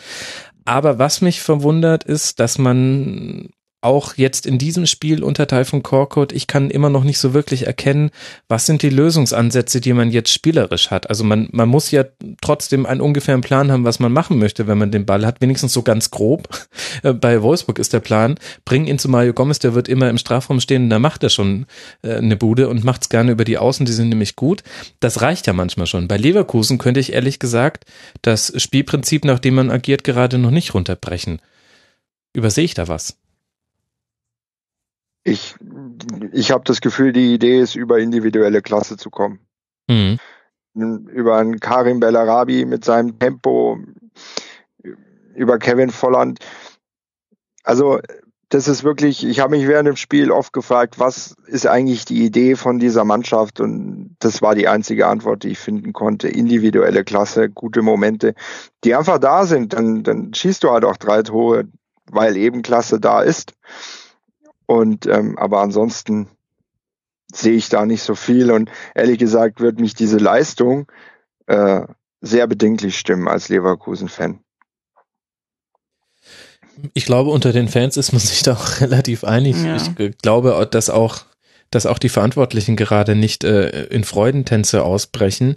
Aber 0.64 0.98
was 0.98 1.20
mich 1.20 1.40
verwundert 1.40 2.04
ist, 2.04 2.40
dass 2.40 2.58
man 2.58 3.50
auch 3.86 4.14
jetzt 4.16 4.46
in 4.46 4.58
diesem 4.58 4.86
Spiel 4.86 5.22
unter 5.22 5.46
Teil 5.46 5.64
von 5.64 5.82
Korkut, 5.82 6.32
ich 6.32 6.46
kann 6.46 6.70
immer 6.70 6.90
noch 6.90 7.04
nicht 7.04 7.18
so 7.18 7.32
wirklich 7.32 7.66
erkennen, 7.66 8.10
was 8.48 8.66
sind 8.66 8.82
die 8.82 8.90
Lösungsansätze, 8.90 9.80
die 9.80 9.92
man 9.92 10.10
jetzt 10.10 10.32
spielerisch 10.32 10.90
hat. 10.90 11.08
Also 11.08 11.24
man, 11.24 11.48
man 11.52 11.68
muss 11.68 11.90
ja 11.90 12.04
trotzdem 12.40 12.84
einen 12.84 13.00
ungefähren 13.00 13.40
Plan 13.40 13.70
haben, 13.70 13.84
was 13.84 14.00
man 14.00 14.12
machen 14.12 14.38
möchte, 14.38 14.66
wenn 14.66 14.78
man 14.78 14.90
den 14.90 15.06
Ball 15.06 15.24
hat, 15.24 15.40
wenigstens 15.40 15.72
so 15.72 15.82
ganz 15.82 16.10
grob. 16.10 16.48
Äh, 17.02 17.12
bei 17.12 17.42
Wolfsburg 17.42 17.78
ist 17.78 17.92
der 17.92 18.00
Plan, 18.00 18.36
bring 18.64 18.86
ihn 18.86 18.98
zu 18.98 19.10
Mario 19.10 19.34
Gomez, 19.34 19.58
der 19.58 19.74
wird 19.74 19.86
immer 19.86 20.08
im 20.08 20.16
Strafraum 20.16 20.60
stehen 20.60 20.88
da 20.88 20.98
macht 20.98 21.22
er 21.22 21.30
schon 21.30 21.66
äh, 22.02 22.14
eine 22.14 22.36
Bude 22.36 22.68
und 22.68 22.84
macht 22.84 23.02
es 23.02 23.08
gerne 23.08 23.32
über 23.32 23.44
die 23.44 23.58
Außen, 23.58 23.86
die 23.86 23.92
sind 23.92 24.08
nämlich 24.08 24.34
gut. 24.34 24.62
Das 25.00 25.20
reicht 25.20 25.46
ja 25.46 25.52
manchmal 25.52 25.86
schon. 25.86 26.08
Bei 26.08 26.16
Leverkusen 26.16 26.78
könnte 26.78 27.00
ich 27.00 27.12
ehrlich 27.12 27.38
gesagt 27.38 27.84
das 28.22 28.52
Spielprinzip, 28.56 29.24
nach 29.24 29.38
dem 29.38 29.54
man 29.54 29.70
agiert, 29.70 30.04
gerade 30.04 30.38
noch 30.38 30.50
nicht 30.50 30.74
runterbrechen. 30.74 31.40
Übersehe 32.32 32.64
ich 32.64 32.74
da 32.74 32.88
was? 32.88 33.16
Ich, 35.26 35.56
ich 36.32 36.52
habe 36.52 36.64
das 36.64 36.80
Gefühl, 36.80 37.12
die 37.12 37.34
Idee 37.34 37.60
ist, 37.60 37.74
über 37.74 37.98
individuelle 37.98 38.62
Klasse 38.62 38.96
zu 38.96 39.10
kommen. 39.10 39.40
Mhm. 39.88 40.18
Über 40.74 41.38
einen 41.38 41.58
Karim 41.58 42.00
Bellarabi 42.00 42.64
mit 42.64 42.84
seinem 42.84 43.18
Tempo, 43.18 43.78
über 45.34 45.58
Kevin 45.58 45.90
Volland. 45.90 46.38
Also 47.64 47.98
das 48.50 48.68
ist 48.68 48.84
wirklich, 48.84 49.26
ich 49.26 49.40
habe 49.40 49.56
mich 49.56 49.66
während 49.66 49.88
dem 49.88 49.96
Spiel 49.96 50.30
oft 50.30 50.52
gefragt, 50.52 51.00
was 51.00 51.34
ist 51.46 51.66
eigentlich 51.66 52.04
die 52.04 52.24
Idee 52.24 52.54
von 52.54 52.78
dieser 52.78 53.04
Mannschaft? 53.04 53.58
Und 53.60 54.14
das 54.20 54.42
war 54.42 54.54
die 54.54 54.68
einzige 54.68 55.08
Antwort, 55.08 55.42
die 55.42 55.48
ich 55.48 55.58
finden 55.58 55.92
konnte. 55.92 56.28
Individuelle 56.28 57.02
Klasse, 57.02 57.50
gute 57.50 57.82
Momente, 57.82 58.34
die 58.84 58.94
einfach 58.94 59.18
da 59.18 59.44
sind. 59.44 59.72
Dann, 59.72 60.04
dann 60.04 60.32
schießt 60.32 60.62
du 60.62 60.70
halt 60.70 60.84
auch 60.84 60.96
drei 60.96 61.22
Tore, 61.22 61.64
weil 62.12 62.36
eben 62.36 62.62
Klasse 62.62 63.00
da 63.00 63.22
ist. 63.22 63.54
Und 64.66 65.06
ähm, 65.06 65.38
aber 65.38 65.60
ansonsten 65.60 66.28
sehe 67.32 67.54
ich 67.54 67.68
da 67.68 67.86
nicht 67.86 68.02
so 68.02 68.14
viel 68.14 68.50
und 68.50 68.70
ehrlich 68.94 69.18
gesagt 69.18 69.60
wird 69.60 69.80
mich 69.80 69.94
diese 69.94 70.18
Leistung 70.18 70.90
äh, 71.46 71.82
sehr 72.20 72.46
bedenklich 72.46 72.98
stimmen 72.98 73.28
als 73.28 73.48
Leverkusen-Fan. 73.48 74.40
Ich 76.94 77.06
glaube, 77.06 77.30
unter 77.30 77.52
den 77.52 77.68
Fans 77.68 77.96
ist 77.96 78.12
man 78.12 78.20
sich 78.20 78.42
da 78.42 78.54
auch 78.54 78.80
relativ 78.80 79.24
einig. 79.24 79.56
Ja. 79.62 79.76
Ich 79.76 80.18
glaube, 80.18 80.68
dass 80.70 80.90
auch, 80.90 81.24
dass 81.70 81.86
auch 81.86 81.98
die 81.98 82.08
Verantwortlichen 82.08 82.76
gerade 82.76 83.14
nicht 83.14 83.44
äh, 83.44 83.84
in 83.86 84.04
Freudentänze 84.04 84.84
ausbrechen. 84.84 85.56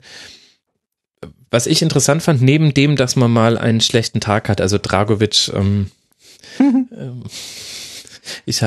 Was 1.52 1.66
ich 1.66 1.82
interessant 1.82 2.22
fand, 2.22 2.42
neben 2.42 2.74
dem, 2.76 2.96
dass 2.96 3.16
man 3.16 3.32
mal 3.32 3.58
einen 3.58 3.82
schlechten 3.82 4.22
Tag 4.22 4.50
hat, 4.50 4.62
also 4.62 4.78
Dragovic 4.78 5.52
ähm, 5.54 5.90
ähm, 6.60 7.24
ich 8.46 8.62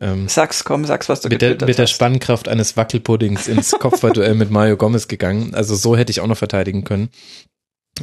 ähm, 0.00 0.28
sag's, 0.28 0.64
komm, 0.64 0.84
sag's, 0.84 1.08
was 1.08 1.20
du 1.20 1.28
mit 1.28 1.42
der, 1.42 1.56
mit 1.64 1.78
der 1.78 1.86
Spannkraft 1.86 2.48
eines 2.48 2.76
Wackelpuddings 2.76 3.48
ins 3.48 3.72
Kopfballduell 3.72 4.34
mit 4.34 4.50
Mario 4.50 4.76
Gomez 4.76 5.08
gegangen. 5.08 5.54
Also 5.54 5.74
so 5.74 5.96
hätte 5.96 6.10
ich 6.10 6.20
auch 6.20 6.26
noch 6.26 6.36
verteidigen 6.36 6.84
können. 6.84 7.10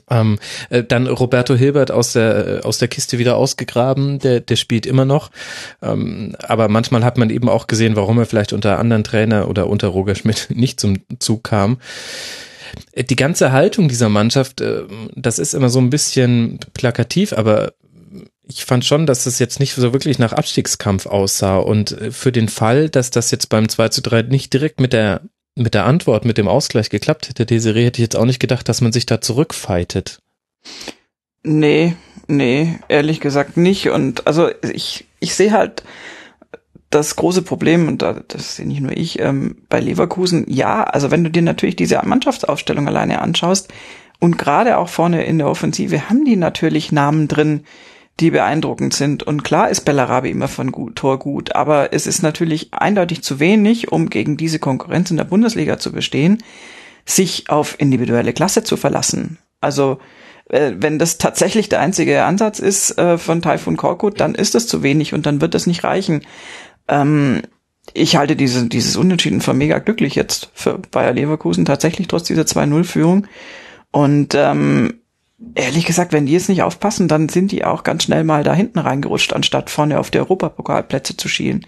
Ähm, 0.09 0.39
äh, 0.69 0.83
dann 0.83 1.07
Roberto 1.07 1.55
Hilbert 1.55 1.91
aus 1.91 2.13
der 2.13 2.61
aus 2.63 2.77
der 2.77 2.87
Kiste 2.87 3.17
wieder 3.17 3.37
ausgegraben, 3.37 4.19
der 4.19 4.41
der 4.41 4.55
spielt 4.55 4.85
immer 4.85 5.05
noch, 5.05 5.31
ähm, 5.81 6.35
aber 6.39 6.67
manchmal 6.67 7.03
hat 7.03 7.17
man 7.17 7.29
eben 7.29 7.49
auch 7.49 7.67
gesehen, 7.67 7.95
warum 7.95 8.19
er 8.19 8.25
vielleicht 8.25 8.53
unter 8.53 8.79
anderen 8.79 9.03
Trainer 9.03 9.47
oder 9.47 9.67
unter 9.67 9.87
Roger 9.87 10.15
Schmidt 10.15 10.47
nicht 10.53 10.79
zum 10.79 10.97
Zug 11.19 11.45
kam. 11.45 11.77
Äh, 12.91 13.03
die 13.03 13.15
ganze 13.15 13.51
Haltung 13.51 13.87
dieser 13.87 14.09
Mannschaft, 14.09 14.61
äh, 14.61 14.83
das 15.15 15.39
ist 15.39 15.53
immer 15.53 15.69
so 15.69 15.79
ein 15.79 15.89
bisschen 15.89 16.59
plakativ, 16.73 17.33
aber 17.33 17.73
ich 18.47 18.65
fand 18.65 18.85
schon, 18.85 19.05
dass 19.05 19.25
es 19.25 19.39
jetzt 19.39 19.59
nicht 19.59 19.73
so 19.73 19.93
wirklich 19.93 20.19
nach 20.19 20.33
Abstiegskampf 20.33 21.05
aussah. 21.05 21.57
Und 21.57 21.91
äh, 21.93 22.11
für 22.11 22.31
den 22.31 22.49
Fall, 22.49 22.89
dass 22.89 23.11
das 23.11 23.31
jetzt 23.31 23.49
beim 23.49 23.69
2 23.69 23.89
zu 23.89 24.01
3 24.01 24.23
nicht 24.23 24.53
direkt 24.53 24.79
mit 24.79 24.93
der, 24.93 25.21
mit 25.55 25.73
der 25.73 25.85
Antwort, 25.85 26.25
mit 26.25 26.37
dem 26.37 26.47
Ausgleich 26.47 26.89
geklappt 26.89 27.29
hätte, 27.29 27.45
Desiree, 27.45 27.85
hätte 27.85 27.99
ich 27.99 28.05
jetzt 28.05 28.15
auch 28.15 28.25
nicht 28.25 28.39
gedacht, 28.39 28.67
dass 28.69 28.81
man 28.81 28.91
sich 28.91 29.05
da 29.05 29.21
zurückfightet. 29.21 30.19
Nee, 31.43 31.95
nee, 32.27 32.79
ehrlich 32.87 33.19
gesagt 33.19 33.57
nicht. 33.57 33.89
Und 33.89 34.27
also 34.27 34.49
ich, 34.61 35.05
ich 35.19 35.35
sehe 35.35 35.51
halt 35.51 35.83
das 36.89 37.15
große 37.15 37.41
Problem, 37.41 37.87
und 37.87 38.01
das 38.01 38.55
sehe 38.55 38.67
nicht 38.67 38.81
nur 38.81 38.95
ich, 38.95 39.19
ähm, 39.19 39.57
bei 39.69 39.79
Leverkusen, 39.79 40.45
ja, 40.47 40.83
also 40.83 41.11
wenn 41.11 41.23
du 41.23 41.29
dir 41.29 41.41
natürlich 41.41 41.75
diese 41.75 41.99
Mannschaftsaufstellung 42.03 42.87
alleine 42.87 43.21
anschaust, 43.21 43.71
und 44.19 44.37
gerade 44.37 44.77
auch 44.77 44.87
vorne 44.87 45.25
in 45.25 45.39
der 45.39 45.47
Offensive 45.47 46.09
haben 46.09 46.23
die 46.23 46.37
natürlich 46.37 46.93
Namen 46.93 47.27
drin, 47.27 47.65
die 48.19 48.31
beeindruckend 48.31 48.93
sind. 48.93 49.23
Und 49.23 49.43
klar 49.43 49.69
ist 49.69 49.81
Bellarabi 49.81 50.29
immer 50.29 50.47
von 50.47 50.71
gut, 50.71 50.95
Tor 50.95 51.19
gut, 51.19 51.55
aber 51.55 51.93
es 51.93 52.07
ist 52.07 52.21
natürlich 52.21 52.73
eindeutig 52.73 53.23
zu 53.23 53.39
wenig, 53.39 53.91
um 53.91 54.09
gegen 54.09 54.37
diese 54.37 54.59
Konkurrenz 54.59 55.11
in 55.11 55.17
der 55.17 55.25
Bundesliga 55.25 55.77
zu 55.77 55.91
bestehen, 55.91 56.41
sich 57.05 57.49
auf 57.49 57.75
individuelle 57.79 58.33
Klasse 58.33 58.63
zu 58.63 58.77
verlassen. 58.77 59.37
Also 59.59 59.99
äh, 60.49 60.73
wenn 60.77 60.99
das 60.99 61.17
tatsächlich 61.17 61.69
der 61.69 61.81
einzige 61.81 62.23
Ansatz 62.23 62.59
ist 62.59 62.97
äh, 62.97 63.17
von 63.17 63.41
Taifun 63.41 63.77
Korkut, 63.77 64.19
dann 64.19 64.35
ist 64.35 64.55
das 64.55 64.67
zu 64.67 64.81
wenig 64.81 65.13
und 65.13 65.25
dann 65.25 65.41
wird 65.41 65.53
das 65.53 65.67
nicht 65.67 65.83
reichen. 65.83 66.21
Ähm, 66.87 67.41
ich 67.93 68.15
halte 68.15 68.35
diese, 68.35 68.67
dieses 68.67 68.95
Unentschieden 68.95 69.41
für 69.41 69.53
mega 69.53 69.79
glücklich 69.79 70.15
jetzt 70.15 70.49
für 70.53 70.79
Bayer 70.91 71.13
Leverkusen, 71.13 71.65
tatsächlich 71.65 72.07
trotz 72.07 72.23
dieser 72.23 72.43
2-0-Führung. 72.43 73.27
Und 73.91 74.33
ähm, 74.35 75.01
ehrlich 75.55 75.85
gesagt, 75.85 76.13
wenn 76.13 76.25
die 76.25 76.33
jetzt 76.33 76.49
nicht 76.49 76.63
aufpassen, 76.63 77.07
dann 77.07 77.29
sind 77.29 77.51
die 77.51 77.65
auch 77.65 77.83
ganz 77.83 78.03
schnell 78.03 78.23
mal 78.23 78.43
da 78.43 78.53
hinten 78.53 78.79
reingerutscht, 78.79 79.33
anstatt 79.33 79.69
vorne 79.69 79.99
auf 79.99 80.11
die 80.11 80.19
Europapokalplätze 80.19 81.17
zu 81.17 81.27
schielen. 81.27 81.65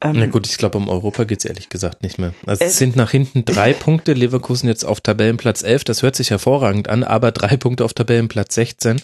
Ähm, 0.00 0.16
Na 0.18 0.26
gut, 0.26 0.46
ich 0.46 0.58
glaube, 0.58 0.76
um 0.76 0.88
Europa 0.88 1.24
geht's 1.24 1.46
ehrlich 1.46 1.70
gesagt 1.70 2.02
nicht 2.02 2.18
mehr. 2.18 2.34
Also 2.44 2.62
es 2.64 2.76
sind 2.76 2.96
nach 2.96 3.10
hinten 3.10 3.44
drei 3.46 3.72
Punkte, 3.72 4.12
Leverkusen 4.12 4.68
jetzt 4.68 4.84
auf 4.84 5.00
Tabellenplatz 5.00 5.62
11, 5.62 5.84
das 5.84 6.02
hört 6.02 6.16
sich 6.16 6.30
hervorragend 6.30 6.88
an, 6.88 7.02
aber 7.02 7.32
drei 7.32 7.56
Punkte 7.56 7.84
auf 7.84 7.94
Tabellenplatz 7.94 8.54
16. 8.54 9.00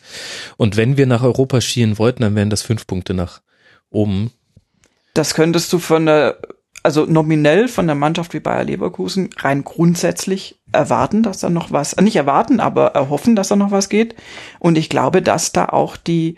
Und 0.57 0.77
wenn 0.77 0.97
wir 0.97 1.07
nach 1.07 1.23
Europa 1.23 1.61
schielen 1.61 1.99
wollten, 1.99 2.23
dann 2.23 2.35
wären 2.35 2.51
das 2.51 2.63
fünf 2.63 2.87
Punkte 2.87 3.15
nach 3.15 3.41
oben. 3.91 4.33
Das 5.15 5.35
könntest 5.35 5.73
du 5.73 5.79
von 5.79 6.07
der, 6.07 6.39
also 6.83 7.07
nominell 7.07 7.69
von 7.69 7.87
der 7.87 7.97
Mannschaft 7.97 8.35
wie 8.35 8.41
Bayer 8.41 8.65
Leverkusen 8.65 9.31
rein 9.39 9.65
grundsätzlich 9.65 10.61
erwarten, 10.73 11.23
dass 11.23 11.39
da 11.41 11.51
noch 11.51 11.71
was, 11.71 11.97
nicht 11.97 12.17
erwarten, 12.17 12.61
aber 12.61 12.89
erhoffen, 12.89 13.37
dass 13.37 13.49
da 13.49 13.57
noch 13.57 13.71
was 13.71 13.89
geht. 13.89 14.15
Und 14.59 14.77
ich 14.79 14.89
glaube, 14.89 15.23
dass 15.23 15.53
da 15.53 15.67
auch 15.67 15.97
die, 15.97 16.37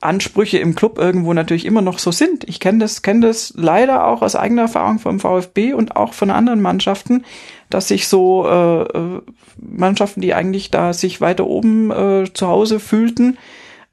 Ansprüche 0.00 0.58
im 0.58 0.74
Club 0.74 0.98
irgendwo 0.98 1.34
natürlich 1.34 1.66
immer 1.66 1.82
noch 1.82 1.98
so 1.98 2.10
sind. 2.10 2.48
Ich 2.48 2.58
kenne 2.58 2.78
das, 2.78 3.02
kenne 3.02 3.26
das 3.26 3.52
leider 3.56 4.06
auch 4.06 4.22
aus 4.22 4.34
eigener 4.34 4.62
Erfahrung 4.62 4.98
vom 4.98 5.20
VfB 5.20 5.74
und 5.74 5.94
auch 5.94 6.14
von 6.14 6.30
anderen 6.30 6.62
Mannschaften, 6.62 7.24
dass 7.68 7.88
sich 7.88 8.08
so 8.08 8.46
äh, 8.48 8.82
äh, 8.82 9.20
Mannschaften, 9.58 10.22
die 10.22 10.32
eigentlich 10.32 10.70
da 10.70 10.94
sich 10.94 11.20
weiter 11.20 11.46
oben 11.46 11.90
äh, 11.90 12.32
zu 12.32 12.48
Hause 12.48 12.80
fühlten, 12.80 13.36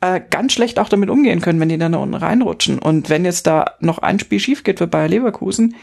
äh, 0.02 0.22
ganz 0.30 0.54
schlecht 0.54 0.80
auch 0.80 0.89
damit 0.89 1.10
umgehen 1.10 1.41
können, 1.41 1.60
wenn 1.60 1.70
die 1.70 1.78
dann 1.78 1.93
da 1.93 1.98
unten 2.00 2.16
reinrutschen. 2.16 2.80
Und 2.80 3.10
wenn 3.10 3.26
jetzt 3.26 3.48
da 3.48 3.76
noch 3.80 4.00
ein 4.00 4.20
Spiel 4.20 4.39
schief 4.39 4.64
geht 4.64 4.80
für 4.80 4.88
Bayer 4.88 5.08
Leverkusen, 5.08 5.76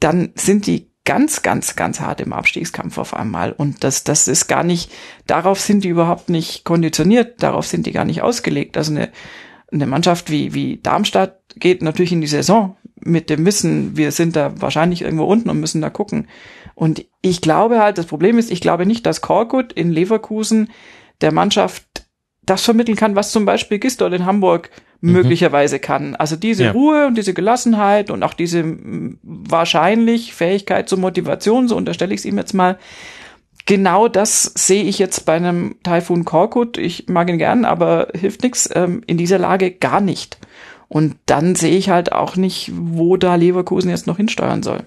dann 0.00 0.30
sind 0.34 0.66
die 0.66 0.90
ganz, 1.04 1.42
ganz, 1.42 1.76
ganz 1.76 2.00
hart 2.00 2.20
im 2.20 2.32
Abstiegskampf 2.32 2.98
auf 2.98 3.14
einmal. 3.14 3.52
Und 3.52 3.84
das, 3.84 4.04
das 4.04 4.28
ist 4.28 4.48
gar 4.48 4.64
nicht, 4.64 4.90
darauf 5.26 5.60
sind 5.60 5.84
die 5.84 5.88
überhaupt 5.88 6.28
nicht 6.28 6.64
konditioniert, 6.64 7.42
darauf 7.42 7.66
sind 7.66 7.86
die 7.86 7.92
gar 7.92 8.04
nicht 8.04 8.22
ausgelegt. 8.22 8.76
Also 8.76 8.92
eine 8.92 9.10
eine 9.72 9.86
Mannschaft 9.86 10.30
wie, 10.30 10.54
wie 10.54 10.78
Darmstadt 10.82 11.38
geht 11.56 11.82
natürlich 11.82 12.12
in 12.12 12.20
die 12.20 12.26
Saison 12.26 12.76
mit 13.00 13.30
dem 13.30 13.44
Wissen, 13.46 13.96
wir 13.96 14.10
sind 14.10 14.36
da 14.36 14.60
wahrscheinlich 14.60 15.02
irgendwo 15.02 15.24
unten 15.24 15.50
und 15.50 15.60
müssen 15.60 15.80
da 15.80 15.90
gucken. 15.90 16.28
Und 16.74 17.04
ich 17.22 17.40
glaube 17.40 17.80
halt, 17.80 17.98
das 17.98 18.06
Problem 18.06 18.38
ist, 18.38 18.50
ich 18.50 18.60
glaube 18.60 18.86
nicht, 18.86 19.06
dass 19.06 19.20
Korkut 19.20 19.72
in 19.72 19.90
Leverkusen 19.90 20.70
der 21.20 21.32
Mannschaft 21.32 21.95
das 22.46 22.64
vermitteln 22.64 22.96
kann, 22.96 23.16
was 23.16 23.32
zum 23.32 23.44
Beispiel 23.44 23.78
Gistol 23.78 24.14
in 24.14 24.24
Hamburg 24.24 24.70
mhm. 25.00 25.12
möglicherweise 25.12 25.78
kann. 25.78 26.14
Also 26.16 26.36
diese 26.36 26.64
ja. 26.64 26.70
Ruhe 26.70 27.06
und 27.06 27.16
diese 27.16 27.34
Gelassenheit 27.34 28.10
und 28.10 28.22
auch 28.22 28.34
diese 28.34 28.64
wahrscheinlich 29.22 30.32
Fähigkeit 30.32 30.88
zur 30.88 30.98
Motivation, 30.98 31.68
so 31.68 31.76
unterstelle 31.76 32.14
ich 32.14 32.20
es 32.20 32.24
ihm 32.24 32.38
jetzt 32.38 32.54
mal, 32.54 32.78
genau 33.66 34.08
das 34.08 34.44
sehe 34.54 34.84
ich 34.84 34.98
jetzt 34.98 35.26
bei 35.26 35.34
einem 35.34 35.76
Typhoon 35.82 36.24
Korkut. 36.24 36.78
Ich 36.78 37.08
mag 37.08 37.28
ihn 37.28 37.38
gern, 37.38 37.64
aber 37.64 38.08
hilft 38.14 38.42
nichts. 38.42 38.70
Ähm, 38.72 39.02
in 39.06 39.18
dieser 39.18 39.38
Lage 39.38 39.72
gar 39.72 40.00
nicht. 40.00 40.38
Und 40.88 41.16
dann 41.26 41.56
sehe 41.56 41.76
ich 41.76 41.90
halt 41.90 42.12
auch 42.12 42.36
nicht, 42.36 42.70
wo 42.72 43.16
da 43.16 43.34
Leverkusen 43.34 43.90
jetzt 43.90 44.06
noch 44.06 44.18
hinsteuern 44.18 44.62
soll. 44.62 44.84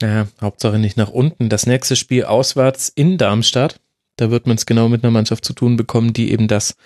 Ja, 0.00 0.28
Hauptsache 0.40 0.78
nicht 0.78 0.96
nach 0.96 1.10
unten. 1.10 1.48
Das 1.48 1.66
nächste 1.66 1.96
Spiel 1.96 2.24
auswärts 2.24 2.90
in 2.94 3.18
Darmstadt. 3.18 3.80
Da 4.16 4.30
wird 4.30 4.46
man 4.46 4.56
es 4.56 4.66
genau 4.66 4.88
mit 4.88 5.04
einer 5.04 5.10
Mannschaft 5.10 5.44
zu 5.44 5.52
tun 5.52 5.76
bekommen, 5.76 6.12
die 6.12 6.32
eben 6.32 6.48
das 6.48 6.76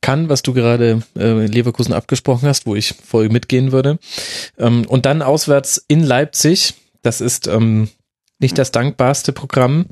kann, 0.00 0.28
was 0.28 0.42
du 0.42 0.52
gerade 0.52 1.02
äh, 1.16 1.46
Leverkusen 1.46 1.94
abgesprochen 1.94 2.48
hast, 2.48 2.66
wo 2.66 2.74
ich 2.74 2.94
voll 2.94 3.28
mitgehen 3.28 3.70
würde. 3.72 3.98
Ähm, 4.58 4.84
und 4.86 5.06
dann 5.06 5.22
auswärts 5.22 5.84
in 5.86 6.02
Leipzig. 6.02 6.74
Das 7.02 7.20
ist 7.20 7.46
ähm, 7.46 7.88
nicht 8.38 8.58
das 8.58 8.72
dankbarste 8.72 9.32
Programm. 9.32 9.86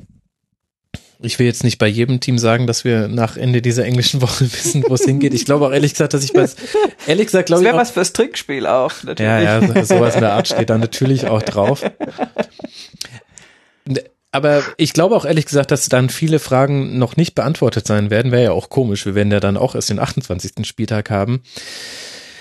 Ich 1.21 1.39
will 1.39 1.45
jetzt 1.45 1.63
nicht 1.63 1.77
bei 1.77 1.87
jedem 1.87 2.19
Team 2.19 2.37
sagen, 2.37 2.67
dass 2.67 2.83
wir 2.83 3.07
nach 3.07 3.37
Ende 3.37 3.61
dieser 3.61 3.85
englischen 3.85 4.21
Woche 4.21 4.41
wissen, 4.51 4.83
wo 4.87 4.95
es 4.95 5.05
hingeht. 5.05 5.33
Ich 5.33 5.45
glaube 5.45 5.65
auch 5.65 5.71
ehrlich 5.71 5.93
gesagt, 5.93 6.13
dass 6.13 6.23
ich 6.25 6.33
bei, 6.33 6.45
ehrlich 7.07 7.27
gesagt, 7.27 7.45
glaube 7.45 7.61
ich. 7.61 7.65
Das 7.65 7.73
wäre 7.73 7.81
was 7.81 7.91
fürs 7.91 8.11
Trickspiel 8.11 8.67
auch, 8.67 8.91
natürlich. 9.03 9.31
Ja, 9.31 9.59
ja, 9.61 9.85
sowas 9.85 10.15
in 10.15 10.21
der 10.21 10.33
Art 10.33 10.49
steht 10.49 10.69
da 10.69 10.77
natürlich 10.77 11.27
auch 11.27 11.41
drauf. 11.41 11.81
Aber 14.33 14.63
ich 14.77 14.93
glaube 14.93 15.15
auch 15.15 15.25
ehrlich 15.25 15.45
gesagt, 15.45 15.69
dass 15.69 15.87
dann 15.89 16.09
viele 16.09 16.39
Fragen 16.39 16.97
noch 16.97 17.17
nicht 17.17 17.35
beantwortet 17.35 17.85
sein 17.85 18.09
werden. 18.09 18.31
Wäre 18.31 18.43
ja 18.43 18.51
auch 18.51 18.69
komisch. 18.69 19.05
Wir 19.05 19.13
werden 19.13 19.31
ja 19.31 19.39
dann 19.39 19.57
auch 19.57 19.75
erst 19.75 19.91
den 19.91 19.99
28. 19.99 20.65
Spieltag 20.65 21.11
haben. 21.11 21.43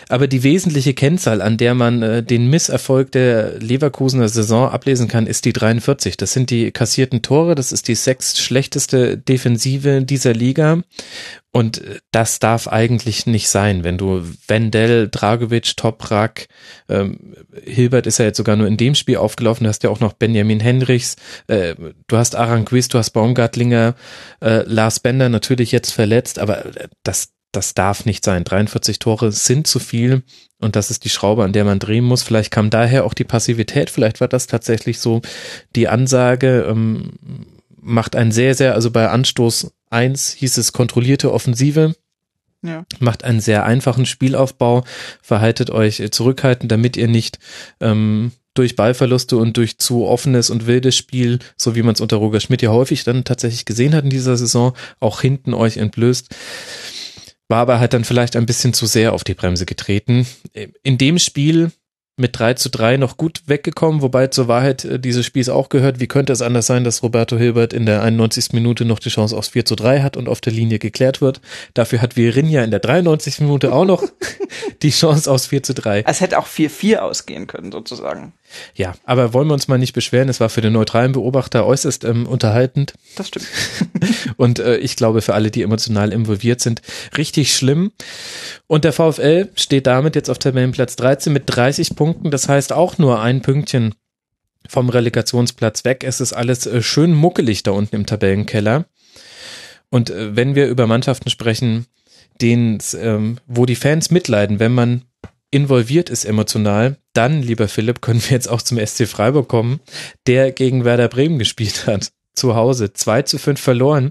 Aber 0.08 0.26
die 0.26 0.42
wesentliche 0.42 0.94
Kennzahl, 0.94 1.42
an 1.42 1.56
der 1.56 1.74
man 1.74 2.02
äh, 2.02 2.22
den 2.22 2.48
Misserfolg 2.48 3.12
der 3.12 3.58
Leverkusener 3.58 4.28
Saison 4.28 4.68
ablesen 4.68 5.08
kann, 5.08 5.26
ist 5.26 5.44
die 5.44 5.52
43. 5.52 6.16
Das 6.16 6.32
sind 6.32 6.50
die 6.50 6.70
kassierten 6.70 7.22
Tore. 7.22 7.54
Das 7.54 7.72
ist 7.72 7.88
die 7.88 7.94
sechst 7.94 8.40
schlechteste 8.40 9.16
Defensive 9.16 10.02
dieser 10.02 10.34
Liga. 10.34 10.82
Und 11.52 11.84
äh, 11.84 12.00
das 12.10 12.38
darf 12.38 12.66
eigentlich 12.66 13.26
nicht 13.26 13.48
sein, 13.48 13.84
wenn 13.84 13.98
du 13.98 14.22
Wendell, 14.48 15.08
Dragovic, 15.08 15.76
Toprak, 15.76 16.48
ähm, 16.88 17.34
Hilbert 17.64 18.06
ist 18.06 18.18
ja 18.18 18.24
jetzt 18.24 18.38
sogar 18.38 18.56
nur 18.56 18.66
in 18.66 18.78
dem 18.78 18.94
Spiel 18.94 19.18
aufgelaufen, 19.18 19.64
du 19.64 19.68
hast 19.68 19.82
ja 19.82 19.90
auch 19.90 20.00
noch 20.00 20.14
Benjamin 20.14 20.60
Henrichs, 20.60 21.16
äh, 21.48 21.74
du 22.06 22.16
hast 22.16 22.34
Aranquist, 22.36 22.94
du 22.94 22.98
hast 22.98 23.10
Baumgartlinger, 23.10 23.94
äh, 24.40 24.62
Lars 24.66 25.00
Bender 25.00 25.28
natürlich 25.28 25.72
jetzt 25.72 25.92
verletzt, 25.92 26.38
aber 26.38 26.64
äh, 26.64 26.88
das, 27.02 27.32
das 27.52 27.74
darf 27.74 28.06
nicht 28.06 28.24
sein. 28.24 28.44
43 28.44 28.98
Tore 28.98 29.30
sind 29.30 29.66
zu 29.66 29.78
viel 29.78 30.22
und 30.58 30.74
das 30.74 30.90
ist 30.90 31.04
die 31.04 31.10
Schraube, 31.10 31.44
an 31.44 31.52
der 31.52 31.64
man 31.64 31.78
drehen 31.78 32.04
muss. 32.04 32.22
Vielleicht 32.22 32.50
kam 32.50 32.70
daher 32.70 33.04
auch 33.04 33.14
die 33.14 33.24
Passivität, 33.24 33.90
vielleicht 33.90 34.20
war 34.20 34.28
das 34.28 34.46
tatsächlich 34.46 34.98
so 34.98 35.20
die 35.76 35.88
Ansage, 35.88 36.66
ähm, 36.68 37.12
macht 37.80 38.16
ein 38.16 38.32
sehr, 38.32 38.54
sehr, 38.54 38.74
also 38.74 38.90
bei 38.90 39.08
Anstoß 39.08 39.72
eins 39.90 40.32
hieß 40.32 40.56
es 40.56 40.72
kontrollierte 40.72 41.32
Offensive. 41.32 41.94
Ja. 42.64 42.84
Macht 43.00 43.24
einen 43.24 43.40
sehr 43.40 43.64
einfachen 43.64 44.06
Spielaufbau, 44.06 44.84
verhaltet 45.20 45.70
euch 45.70 46.00
zurückhaltend, 46.12 46.70
damit 46.70 46.96
ihr 46.96 47.08
nicht 47.08 47.40
ähm, 47.80 48.30
durch 48.54 48.76
Ballverluste 48.76 49.36
und 49.36 49.56
durch 49.56 49.78
zu 49.78 50.06
offenes 50.06 50.48
und 50.48 50.66
wildes 50.66 50.96
Spiel, 50.96 51.40
so 51.56 51.74
wie 51.74 51.82
man 51.82 51.94
es 51.94 52.00
unter 52.00 52.18
Roger 52.18 52.38
Schmidt 52.38 52.62
ja 52.62 52.70
häufig 52.70 53.02
dann 53.02 53.24
tatsächlich 53.24 53.64
gesehen 53.64 53.94
hat 53.94 54.04
in 54.04 54.10
dieser 54.10 54.36
Saison, 54.36 54.74
auch 55.00 55.20
hinten 55.20 55.54
euch 55.54 55.76
entblößt 55.76 56.28
war 57.52 57.58
aber 57.58 57.80
halt 57.80 57.92
dann 57.92 58.04
vielleicht 58.04 58.34
ein 58.34 58.46
bisschen 58.46 58.72
zu 58.72 58.86
sehr 58.86 59.12
auf 59.12 59.24
die 59.24 59.34
Bremse 59.34 59.66
getreten. 59.66 60.26
In 60.82 60.96
dem 60.96 61.18
Spiel 61.18 61.70
mit 62.16 62.38
3 62.38 62.54
zu 62.54 62.70
3 62.70 62.96
noch 62.96 63.18
gut 63.18 63.42
weggekommen, 63.44 64.00
wobei 64.00 64.28
zur 64.28 64.48
Wahrheit 64.48 64.86
äh, 64.86 64.98
dieses 64.98 65.26
Spiels 65.26 65.50
auch 65.50 65.68
gehört. 65.68 66.00
Wie 66.00 66.06
könnte 66.06 66.32
es 66.32 66.40
anders 66.40 66.66
sein, 66.66 66.82
dass 66.82 67.02
Roberto 67.02 67.36
Hilbert 67.36 67.74
in 67.74 67.84
der 67.84 68.02
91. 68.02 68.54
Minute 68.54 68.86
noch 68.86 69.00
die 69.00 69.10
Chance 69.10 69.36
aufs 69.36 69.48
4 69.48 69.66
zu 69.66 69.76
3 69.76 70.00
hat 70.00 70.16
und 70.16 70.30
auf 70.30 70.40
der 70.40 70.54
Linie 70.54 70.78
geklärt 70.78 71.20
wird? 71.20 71.42
Dafür 71.74 72.00
hat 72.00 72.16
Virinja 72.16 72.64
in 72.64 72.70
der 72.70 72.80
93. 72.80 73.40
Minute 73.40 73.72
auch 73.72 73.84
noch 73.84 74.02
die 74.82 74.90
Chance 74.90 75.30
aufs 75.30 75.46
4 75.48 75.62
zu 75.62 75.74
3. 75.74 76.04
Es 76.06 76.22
hätte 76.22 76.38
auch 76.38 76.46
4-4 76.46 76.98
ausgehen 76.98 77.46
können, 77.46 77.70
sozusagen. 77.70 78.32
Ja, 78.74 78.94
aber 79.04 79.32
wollen 79.32 79.48
wir 79.48 79.54
uns 79.54 79.68
mal 79.68 79.78
nicht 79.78 79.92
beschweren. 79.92 80.28
Es 80.28 80.40
war 80.40 80.48
für 80.48 80.60
den 80.60 80.72
neutralen 80.72 81.12
Beobachter 81.12 81.66
äußerst 81.66 82.04
ähm, 82.04 82.26
unterhaltend. 82.26 82.94
Das 83.16 83.28
stimmt. 83.28 83.46
und 84.36 84.58
äh, 84.58 84.76
ich 84.78 84.96
glaube, 84.96 85.22
für 85.22 85.34
alle, 85.34 85.50
die 85.50 85.62
emotional 85.62 86.12
involviert 86.12 86.60
sind, 86.60 86.82
richtig 87.16 87.54
schlimm. 87.56 87.92
Und 88.66 88.84
der 88.84 88.92
VfL 88.92 89.48
steht 89.54 89.86
damit 89.86 90.16
jetzt 90.16 90.30
auf 90.30 90.38
Tabellenplatz 90.38 90.96
13 90.96 91.32
mit 91.32 91.44
30 91.46 91.94
Punkten. 91.96 92.30
Das 92.30 92.48
heißt 92.48 92.72
auch 92.72 92.98
nur 92.98 93.20
ein 93.20 93.42
Pünktchen 93.42 93.94
vom 94.68 94.88
Relegationsplatz 94.88 95.84
weg. 95.84 96.04
Es 96.04 96.20
ist 96.20 96.32
alles 96.32 96.66
äh, 96.66 96.82
schön 96.82 97.12
muckelig 97.12 97.62
da 97.62 97.72
unten 97.72 97.96
im 97.96 98.06
Tabellenkeller. 98.06 98.86
Und 99.90 100.10
äh, 100.10 100.36
wenn 100.36 100.54
wir 100.54 100.68
über 100.68 100.86
Mannschaften 100.86 101.30
sprechen, 101.30 101.86
denen, 102.40 102.78
ähm, 102.98 103.38
wo 103.46 103.66
die 103.66 103.76
Fans 103.76 104.10
mitleiden, 104.10 104.58
wenn 104.58 104.72
man 104.72 105.02
involviert 105.52 106.10
ist 106.10 106.24
emotional, 106.24 106.96
dann, 107.12 107.42
lieber 107.42 107.68
Philipp, 107.68 108.00
können 108.00 108.22
wir 108.22 108.30
jetzt 108.30 108.48
auch 108.48 108.62
zum 108.62 108.84
SC 108.84 109.06
Freiburg 109.06 109.48
kommen, 109.48 109.80
der 110.26 110.50
gegen 110.50 110.84
Werder 110.84 111.08
Bremen 111.08 111.38
gespielt 111.38 111.86
hat. 111.86 112.10
Zu 112.34 112.56
Hause. 112.56 112.92
2 112.92 113.22
zu 113.22 113.38
5 113.38 113.60
verloren. 113.60 114.10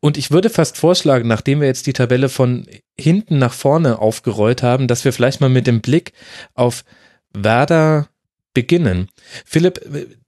Und 0.00 0.16
ich 0.16 0.30
würde 0.30 0.50
fast 0.50 0.76
vorschlagen, 0.76 1.28
nachdem 1.28 1.60
wir 1.60 1.68
jetzt 1.68 1.86
die 1.86 1.92
Tabelle 1.92 2.28
von 2.28 2.66
hinten 2.98 3.38
nach 3.38 3.52
vorne 3.52 4.00
aufgerollt 4.00 4.62
haben, 4.62 4.88
dass 4.88 5.04
wir 5.04 5.12
vielleicht 5.12 5.40
mal 5.40 5.50
mit 5.50 5.66
dem 5.66 5.80
Blick 5.80 6.12
auf 6.54 6.84
Werder 7.32 8.08
beginnen. 8.52 9.08
Philipp, 9.44 9.80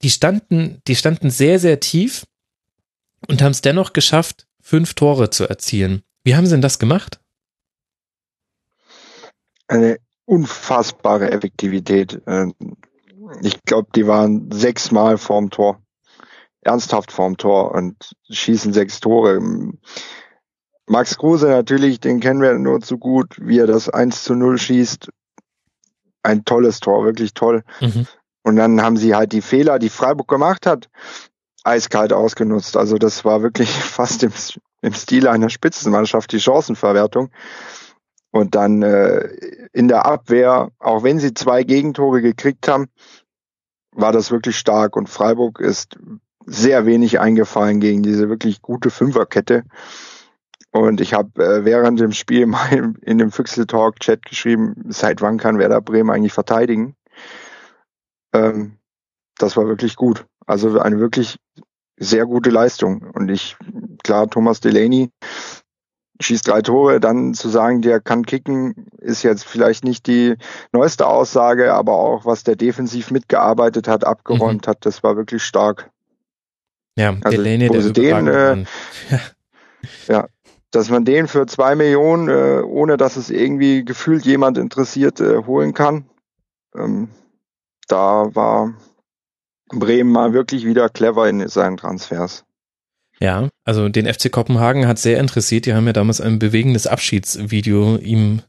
die 0.02 0.10
standen, 0.10 0.80
die 0.86 0.94
standen 0.94 1.30
sehr, 1.30 1.58
sehr 1.58 1.80
tief 1.80 2.24
und 3.26 3.42
haben 3.42 3.50
es 3.50 3.62
dennoch 3.62 3.92
geschafft, 3.92 4.46
fünf 4.60 4.94
Tore 4.94 5.30
zu 5.30 5.48
erzielen. 5.48 6.02
Wie 6.22 6.36
haben 6.36 6.46
sie 6.46 6.52
denn 6.52 6.60
das 6.60 6.78
gemacht? 6.78 7.18
Eine 9.66 9.98
unfassbare 10.32 11.30
Effektivität. 11.30 12.22
Ähm, 12.26 12.54
ich 13.42 13.62
glaube, 13.64 13.88
die 13.94 14.06
waren 14.06 14.50
sechsmal 14.50 15.18
vorm 15.18 15.50
Tor. 15.50 15.82
Ernsthaft 16.62 17.12
vorm 17.12 17.36
Tor 17.36 17.72
und 17.72 18.14
schießen 18.30 18.72
sechs 18.72 19.00
Tore. 19.00 19.40
Max 20.86 21.18
Kruse 21.18 21.48
natürlich, 21.48 22.00
den 22.00 22.20
kennen 22.20 22.40
wir 22.40 22.54
nur 22.54 22.80
zu 22.80 22.96
gut, 22.96 23.36
wie 23.40 23.58
er 23.58 23.66
das 23.66 23.90
1 23.90 24.24
zu 24.24 24.34
0 24.34 24.56
schießt. 24.56 25.10
Ein 26.22 26.44
tolles 26.46 26.80
Tor, 26.80 27.04
wirklich 27.04 27.34
toll. 27.34 27.62
Mhm. 27.80 28.06
Und 28.42 28.56
dann 28.56 28.80
haben 28.80 28.96
sie 28.96 29.14
halt 29.14 29.32
die 29.32 29.42
Fehler, 29.42 29.78
die 29.78 29.90
Freiburg 29.90 30.28
gemacht 30.28 30.66
hat, 30.66 30.88
eiskalt 31.62 32.12
ausgenutzt. 32.12 32.76
Also 32.78 32.96
das 32.96 33.24
war 33.24 33.42
wirklich 33.42 33.70
fast 33.70 34.22
im, 34.22 34.32
im 34.80 34.94
Stil 34.94 35.28
einer 35.28 35.50
Spitzenmannschaft, 35.50 36.32
die 36.32 36.40
Chancenverwertung. 36.40 37.30
Und 38.30 38.54
dann 38.54 38.82
äh, 38.82 39.61
in 39.72 39.88
der 39.88 40.06
Abwehr, 40.06 40.70
auch 40.78 41.02
wenn 41.02 41.18
sie 41.18 41.34
zwei 41.34 41.64
Gegentore 41.64 42.20
gekriegt 42.20 42.68
haben, 42.68 42.88
war 43.94 44.12
das 44.12 44.30
wirklich 44.30 44.58
stark. 44.58 44.96
Und 44.96 45.08
Freiburg 45.08 45.60
ist 45.60 45.98
sehr 46.46 46.86
wenig 46.86 47.20
eingefallen 47.20 47.80
gegen 47.80 48.02
diese 48.02 48.28
wirklich 48.28 48.62
gute 48.62 48.90
Fünferkette. 48.90 49.64
Und 50.70 51.00
ich 51.00 51.12
habe 51.12 51.42
äh, 51.42 51.64
während 51.64 52.00
dem 52.00 52.12
Spiel 52.12 52.46
mal 52.46 52.94
in 53.02 53.18
dem 53.18 53.30
Füchsel 53.30 53.66
Talk 53.66 54.00
Chat 54.00 54.24
geschrieben, 54.24 54.74
seit 54.88 55.20
wann 55.20 55.38
kann 55.38 55.58
Werder 55.58 55.80
Bremen 55.80 56.10
eigentlich 56.10 56.32
verteidigen? 56.32 56.96
Ähm, 58.32 58.78
das 59.36 59.56
war 59.56 59.66
wirklich 59.66 59.96
gut. 59.96 60.26
Also 60.46 60.78
eine 60.80 60.98
wirklich 60.98 61.38
sehr 61.98 62.26
gute 62.26 62.50
Leistung. 62.50 63.02
Und 63.12 63.30
ich, 63.30 63.56
klar, 64.02 64.28
Thomas 64.28 64.60
Delaney 64.60 65.10
schießt 66.22 66.48
drei 66.48 66.62
Tore, 66.62 67.00
dann 67.00 67.34
zu 67.34 67.48
sagen, 67.48 67.82
der 67.82 68.00
kann 68.00 68.24
kicken, 68.24 68.86
ist 68.98 69.22
jetzt 69.22 69.44
vielleicht 69.44 69.84
nicht 69.84 70.06
die 70.06 70.36
neueste 70.72 71.06
Aussage, 71.06 71.74
aber 71.74 71.94
auch 71.94 72.24
was 72.24 72.44
der 72.44 72.56
defensiv 72.56 73.10
mitgearbeitet 73.10 73.88
hat, 73.88 74.04
abgeräumt 74.04 74.66
mhm. 74.66 74.70
hat, 74.70 74.86
das 74.86 75.02
war 75.02 75.16
wirklich 75.16 75.42
stark. 75.42 75.90
Ja, 76.96 77.16
also, 77.22 77.36
Delaney, 77.36 77.68
der 77.68 77.90
den, 77.90 78.26
äh, 78.26 78.64
ja, 80.08 80.26
dass 80.70 80.90
man 80.90 81.04
den 81.04 81.28
für 81.28 81.46
zwei 81.46 81.74
Millionen, 81.74 82.28
äh, 82.28 82.62
ohne 82.62 82.96
dass 82.96 83.16
es 83.16 83.30
irgendwie 83.30 83.84
gefühlt 83.84 84.24
jemand 84.24 84.58
interessiert, 84.58 85.20
äh, 85.20 85.44
holen 85.46 85.74
kann. 85.74 86.06
Ähm, 86.74 87.08
da 87.88 88.34
war 88.34 88.74
Bremen 89.68 90.10
mal 90.10 90.32
wirklich 90.32 90.64
wieder 90.64 90.88
clever 90.88 91.28
in 91.28 91.46
seinen 91.48 91.76
Transfers. 91.76 92.44
Ja, 93.22 93.50
also 93.64 93.88
den 93.88 94.12
FC 94.12 94.32
Kopenhagen 94.32 94.88
hat 94.88 94.98
sehr 94.98 95.20
interessiert. 95.20 95.66
Die 95.66 95.74
haben 95.74 95.86
ja 95.86 95.92
damals 95.92 96.20
ein 96.20 96.40
bewegendes 96.40 96.88
Abschiedsvideo 96.88 97.96
ihm 97.98 98.42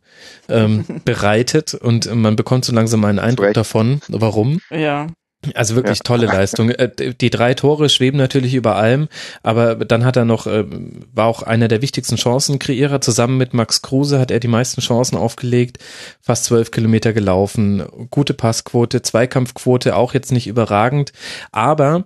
ähm, 0.49 0.85
bereitet 1.05 1.75
und 1.75 2.11
man 2.15 2.35
bekommt 2.35 2.65
so 2.65 2.73
langsam 2.73 3.05
einen 3.05 3.19
Eindruck 3.19 3.53
davon, 3.53 4.01
warum. 4.07 4.61
Ja. 4.71 5.07
Also 5.53 5.75
wirklich 5.75 5.99
ja. 5.99 6.03
tolle 6.03 6.25
Leistung. 6.37 6.71
Äh, 6.71 6.89
die 7.13 7.29
drei 7.29 7.53
Tore 7.53 7.87
schweben 7.87 8.17
natürlich 8.17 8.55
über 8.55 8.75
allem, 8.75 9.09
aber 9.43 9.75
dann 9.75 10.05
hat 10.05 10.15
er 10.15 10.25
noch, 10.25 10.47
äh, 10.47 10.65
war 11.13 11.27
auch 11.27 11.43
einer 11.43 11.67
der 11.67 11.83
wichtigsten 11.83 12.17
Chancenkreierer. 12.17 12.99
Zusammen 12.99 13.37
mit 13.37 13.53
Max 13.53 13.83
Kruse 13.83 14.17
hat 14.19 14.31
er 14.31 14.39
die 14.39 14.47
meisten 14.47 14.81
Chancen 14.81 15.17
aufgelegt, 15.17 15.77
fast 16.19 16.45
zwölf 16.45 16.71
Kilometer 16.71 17.13
gelaufen, 17.13 17.83
gute 18.09 18.33
Passquote, 18.33 19.03
Zweikampfquote 19.03 19.95
auch 19.95 20.15
jetzt 20.15 20.31
nicht 20.31 20.47
überragend, 20.47 21.13
aber 21.51 22.05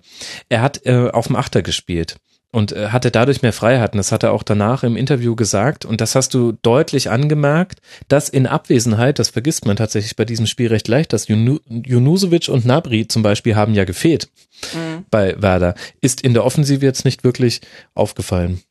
er 0.49 0.61
hat 0.61 0.85
äh, 0.85 1.11
auf 1.11 1.27
dem 1.27 1.37
Achter 1.37 1.61
gespielt 1.61 2.17
und 2.51 2.71
äh, 2.71 2.89
hatte 2.89 3.11
dadurch 3.11 3.41
mehr 3.41 3.53
Freiheiten. 3.53 3.97
Das 3.97 4.11
hat 4.11 4.23
er 4.23 4.31
auch 4.31 4.43
danach 4.43 4.83
im 4.83 4.95
Interview 4.95 5.35
gesagt 5.35 5.85
und 5.85 6.01
das 6.01 6.15
hast 6.15 6.33
du 6.33 6.53
deutlich 6.61 7.09
angemerkt, 7.09 7.79
dass 8.07 8.29
in 8.29 8.47
Abwesenheit, 8.47 9.19
das 9.19 9.29
vergisst 9.29 9.65
man 9.65 9.75
tatsächlich 9.77 10.15
bei 10.15 10.25
diesem 10.25 10.45
Spiel 10.45 10.67
recht 10.67 10.87
leicht, 10.87 11.13
dass 11.13 11.27
Junusovic 11.27 12.49
und 12.49 12.65
Nabri 12.65 13.07
zum 13.07 13.23
Beispiel 13.23 13.55
haben 13.55 13.73
ja 13.73 13.85
gefehlt 13.85 14.29
mhm. 14.73 15.05
bei 15.09 15.41
Werder, 15.41 15.75
ist 16.01 16.21
in 16.21 16.33
der 16.33 16.45
Offensive 16.45 16.85
jetzt 16.85 17.05
nicht 17.05 17.23
wirklich 17.23 17.61
aufgefallen. 17.93 18.61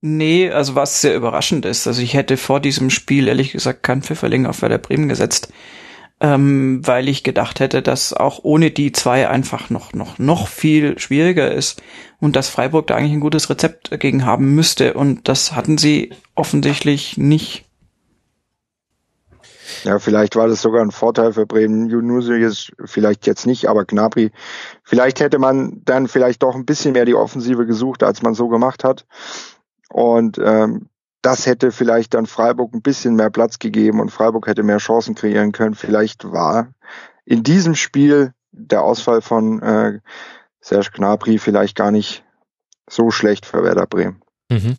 Nee, 0.00 0.50
also 0.50 0.74
was 0.74 1.00
sehr 1.00 1.14
überraschend 1.14 1.64
ist. 1.64 1.86
Also 1.86 2.02
ich 2.02 2.14
hätte 2.14 2.36
vor 2.36 2.60
diesem 2.60 2.90
Spiel 2.90 3.28
ehrlich 3.28 3.52
gesagt 3.52 3.82
keinen 3.82 4.02
Pfifferling 4.02 4.44
auf 4.46 4.60
Werder 4.60 4.78
Bremen 4.78 5.08
gesetzt 5.08 5.48
ähm, 6.20 6.80
weil 6.86 7.08
ich 7.08 7.22
gedacht 7.22 7.60
hätte, 7.60 7.82
dass 7.82 8.12
auch 8.12 8.40
ohne 8.42 8.70
die 8.70 8.92
zwei 8.92 9.28
einfach 9.28 9.70
noch, 9.70 9.92
noch, 9.92 10.18
noch 10.18 10.48
viel 10.48 10.98
schwieriger 10.98 11.52
ist 11.52 11.82
und 12.24 12.36
dass 12.36 12.48
Freiburg 12.48 12.86
da 12.86 12.96
eigentlich 12.96 13.12
ein 13.12 13.20
gutes 13.20 13.50
Rezept 13.50 13.92
dagegen 13.92 14.24
haben 14.24 14.54
müsste 14.54 14.94
und 14.94 15.28
das 15.28 15.54
hatten 15.54 15.76
sie 15.76 16.14
offensichtlich 16.34 17.18
nicht. 17.18 17.66
Ja, 19.82 19.98
vielleicht 19.98 20.34
war 20.34 20.48
das 20.48 20.62
sogar 20.62 20.80
ein 20.80 20.90
Vorteil 20.90 21.34
für 21.34 21.44
Bremen. 21.44 21.90
Junusius 21.90 22.72
vielleicht 22.82 23.26
jetzt 23.26 23.46
nicht, 23.46 23.66
aber 23.68 23.84
Gnabry. 23.84 24.30
Vielleicht 24.82 25.20
hätte 25.20 25.38
man 25.38 25.82
dann 25.84 26.08
vielleicht 26.08 26.42
doch 26.42 26.54
ein 26.54 26.64
bisschen 26.64 26.92
mehr 26.92 27.04
die 27.04 27.14
Offensive 27.14 27.66
gesucht, 27.66 28.02
als 28.02 28.22
man 28.22 28.32
so 28.32 28.48
gemacht 28.48 28.84
hat. 28.84 29.04
Und 29.90 30.38
ähm, 30.42 30.88
das 31.20 31.44
hätte 31.44 31.72
vielleicht 31.72 32.14
dann 32.14 32.24
Freiburg 32.24 32.72
ein 32.72 32.80
bisschen 32.80 33.16
mehr 33.16 33.30
Platz 33.30 33.58
gegeben 33.58 34.00
und 34.00 34.10
Freiburg 34.10 34.46
hätte 34.46 34.62
mehr 34.62 34.78
Chancen 34.78 35.14
kreieren 35.14 35.52
können. 35.52 35.74
Vielleicht 35.74 36.32
war 36.32 36.68
in 37.26 37.42
diesem 37.42 37.74
Spiel 37.74 38.32
der 38.50 38.82
Ausfall 38.82 39.20
von 39.20 39.60
äh, 39.60 40.00
Serge 40.64 40.90
Gnabry 40.92 41.38
vielleicht 41.38 41.76
gar 41.76 41.90
nicht 41.90 42.24
so 42.88 43.10
schlecht 43.10 43.44
für 43.46 43.62
Werder 43.62 43.86
Bremen. 43.86 44.22
Mhm 44.50 44.78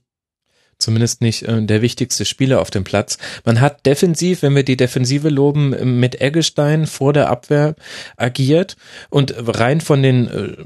zumindest 0.77 1.21
nicht 1.21 1.43
äh, 1.43 1.61
der 1.61 1.81
wichtigste 1.81 2.25
Spieler 2.25 2.61
auf 2.61 2.71
dem 2.71 2.83
Platz. 2.83 3.17
Man 3.43 3.61
hat 3.61 3.85
defensiv, 3.85 4.41
wenn 4.41 4.55
wir 4.55 4.63
die 4.63 4.77
Defensive 4.77 5.29
loben, 5.29 5.99
mit 5.99 6.21
Eggestein 6.21 6.87
vor 6.87 7.13
der 7.13 7.29
Abwehr 7.29 7.75
agiert 8.17 8.75
und 9.09 9.33
rein 9.37 9.81
von 9.81 10.03
den 10.03 10.27
äh, 10.27 10.57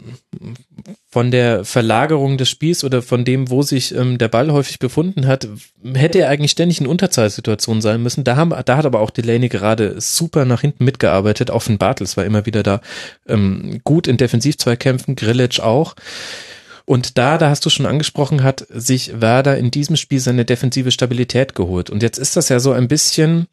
von 1.12 1.32
der 1.32 1.66
Verlagerung 1.66 2.38
des 2.38 2.50
Spiels 2.50 2.84
oder 2.84 3.02
von 3.02 3.26
dem, 3.26 3.50
wo 3.50 3.64
sich 3.64 3.96
ähm, 3.96 4.20
der 4.20 4.28
Ball 4.28 4.52
häufig 4.52 4.78
befunden 4.78 5.26
hat, 5.26 5.48
hätte 5.94 6.20
er 6.20 6.30
eigentlich 6.30 6.52
ständig 6.52 6.80
in 6.80 6.88
Unterzahlsituationen 6.88 7.82
sein 7.82 8.04
müssen. 8.04 8.24
Da 8.24 8.36
haben, 8.36 8.54
da 8.66 8.78
hat 8.78 8.86
aber 8.86 9.00
auch 9.00 9.10
Delaney 9.10 9.50
gerade 9.50 10.00
super 10.00 10.46
nach 10.46 10.62
hinten 10.62 10.86
mitgearbeitet. 10.86 11.50
Auch 11.50 11.64
von 11.64 11.80
Bartels 11.80 12.16
war 12.16 12.26
immer 12.26 12.46
wieder 12.46 12.62
da 12.62 12.82
ähm, 13.28 13.82
gut 13.84 14.08
in 14.08 14.18
Defensivzweikämpfen, 14.18 15.16
Grillitsch 15.16 15.60
auch. 15.60 15.96
Und 16.90 17.20
da, 17.20 17.38
da 17.38 17.52
hast 17.52 17.64
du 17.68 17.70
schon 17.70 17.86
angesprochen, 17.86 18.42
hat 18.42 18.66
sich 18.68 19.22
Werder 19.22 19.60
in 19.60 19.70
diesem 19.70 19.96
Spiel 19.96 20.20
seine 20.20 20.44
defensive 20.44 20.90
Stabilität 20.90 21.54
geholt. 21.54 21.92
Und 21.92 22.02
jetzt 22.02 22.18
ist 22.18 22.36
das 22.36 22.50
ja 22.50 22.60
so 22.60 22.72
ein 22.72 22.88
bisschen 22.88 23.46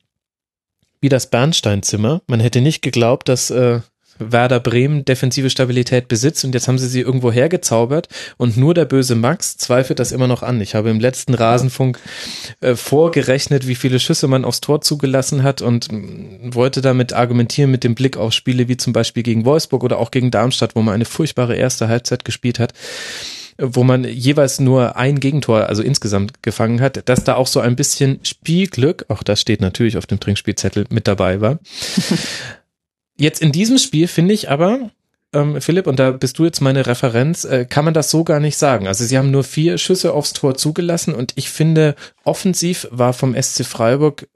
wie 1.03 1.11
das 1.11 1.29
Bernsteinzimmer. 1.29 2.23
Man 2.29 2.41
hätte 2.41 2.63
nicht 2.63 2.81
geglaubt, 2.81 3.29
dass 3.29 3.51
äh, 3.51 3.81
Werder 4.19 4.61
Bremen 4.61 5.05
defensive 5.05 5.51
Stabilität 5.51 6.09
besitzt 6.09 6.45
und 6.45 6.55
jetzt 6.55 6.69
haben 6.69 6.79
sie 6.79 6.89
sie 6.89 7.01
irgendwo 7.01 7.33
hergezaubert 7.33 8.09
und 8.37 8.57
nur 8.57 8.75
der 8.75 8.85
böse 8.85 9.15
Max 9.15 9.57
zweifelt 9.57 9.99
das 9.99 10.13
immer 10.13 10.27
noch 10.27 10.43
an. 10.43 10.61
Ich 10.61 10.75
habe 10.75 10.91
im 10.91 11.01
letzten 11.01 11.35
Rasenfunk 11.35 11.99
äh, 12.61 12.75
vorgerechnet, 12.75 13.67
wie 13.67 13.75
viele 13.75 14.01
Schüsse 14.01 14.29
man 14.29 14.45
aufs 14.45 14.61
Tor 14.61 14.81
zugelassen 14.81 15.43
hat 15.43 15.63
und 15.63 15.91
mm, 15.91 16.55
wollte 16.55 16.81
damit 16.81 17.13
argumentieren 17.13 17.71
mit 17.71 17.85
dem 17.85 17.95
Blick 17.95 18.17
auf 18.17 18.33
Spiele 18.33 18.69
wie 18.69 18.77
zum 18.77 18.93
Beispiel 18.93 19.23
gegen 19.23 19.45
Wolfsburg 19.45 19.85
oder 19.85 19.99
auch 19.99 20.11
gegen 20.11 20.31
Darmstadt, 20.31 20.77
wo 20.77 20.83
man 20.83 20.95
eine 20.95 21.05
furchtbare 21.05 21.57
erste 21.57 21.89
Halbzeit 21.89 22.25
gespielt 22.25 22.59
hat 22.59 22.73
wo 23.59 23.85
man 23.85 24.05
jeweils 24.05 24.61
nur 24.61 24.97
ein 24.97 25.19
Gegentor, 25.21 25.69
also 25.69 25.83
insgesamt 25.83 26.43
gefangen 26.43 26.81
hat, 26.81 27.09
dass 27.09 27.25
da 27.25 27.37
auch 27.37 27.47
so 27.47 27.61
ein 27.61 27.77
bisschen 27.77 28.21
Spielglück, 28.23 29.07
auch 29.09 29.23
das 29.23 29.41
steht 29.41 29.61
natürlich 29.61 29.97
auf 29.97 30.07
dem 30.07 30.21
Trinkspielzettel 30.21 30.87
mit 30.91 31.09
dabei 31.09 31.41
war. 31.41 31.59
Jetzt 33.19 33.41
in 33.41 33.53
diesem 33.53 33.79
Spiel 33.79 34.09
finde 34.09 34.35
ich 34.35 34.51
aber, 34.51 34.91
ähm, 35.33 35.61
Philipp, 35.61 35.87
und 35.87 35.99
da 35.99 36.13
bist 36.13 36.39
du 36.39 36.45
jetzt 36.45 36.61
meine 36.61 36.87
Referenz, 36.87 37.45
äh, 37.45 37.65
kann 37.65 37.85
man 37.85 37.95
das 37.95 38.11
so 38.11 38.25
gar 38.25 38.41
nicht 38.41 38.57
sagen. 38.57 38.87
Also 38.87 39.05
sie 39.05 39.17
haben 39.17 39.31
nur 39.31 39.45
vier 39.45 39.79
Schüsse 39.79 40.13
aufs 40.13 40.33
Tor 40.33 40.57
zugelassen 40.57 41.15
und 41.15 41.33
ich 41.37 41.51
finde, 41.51 41.95
offensiv 42.25 42.87
war 42.91 43.13
vom 43.13 43.35
SC 43.35 43.65
Freiburg 43.65 44.29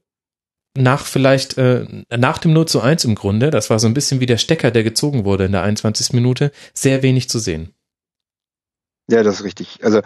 nach 0.77 1.05
vielleicht, 1.05 1.59
äh, 1.59 2.05
nach 2.17 2.39
dem 2.39 2.53
0 2.53 2.67
zu 2.67 2.81
1 2.81 3.05
im 3.05 3.15
Grunde, 3.15 3.51
das 3.51 3.71
war 3.71 3.79
so 3.79 3.87
ein 3.87 3.95
bisschen 3.95 4.21
wie 4.21 4.27
der 4.27 4.39
Stecker, 4.39 4.71
der 4.71 4.85
gezogen 4.85 5.25
wurde 5.25 5.45
in 5.45 5.53
der 5.53 5.63
21. 5.63 6.13
Minute, 6.13 6.53
sehr 6.75 7.03
wenig 7.03 7.29
zu 7.29 7.39
sehen. 7.39 7.75
Ja, 9.09 9.23
das 9.23 9.41
ist 9.41 9.45
richtig. 9.45 9.81
Also 9.83 10.01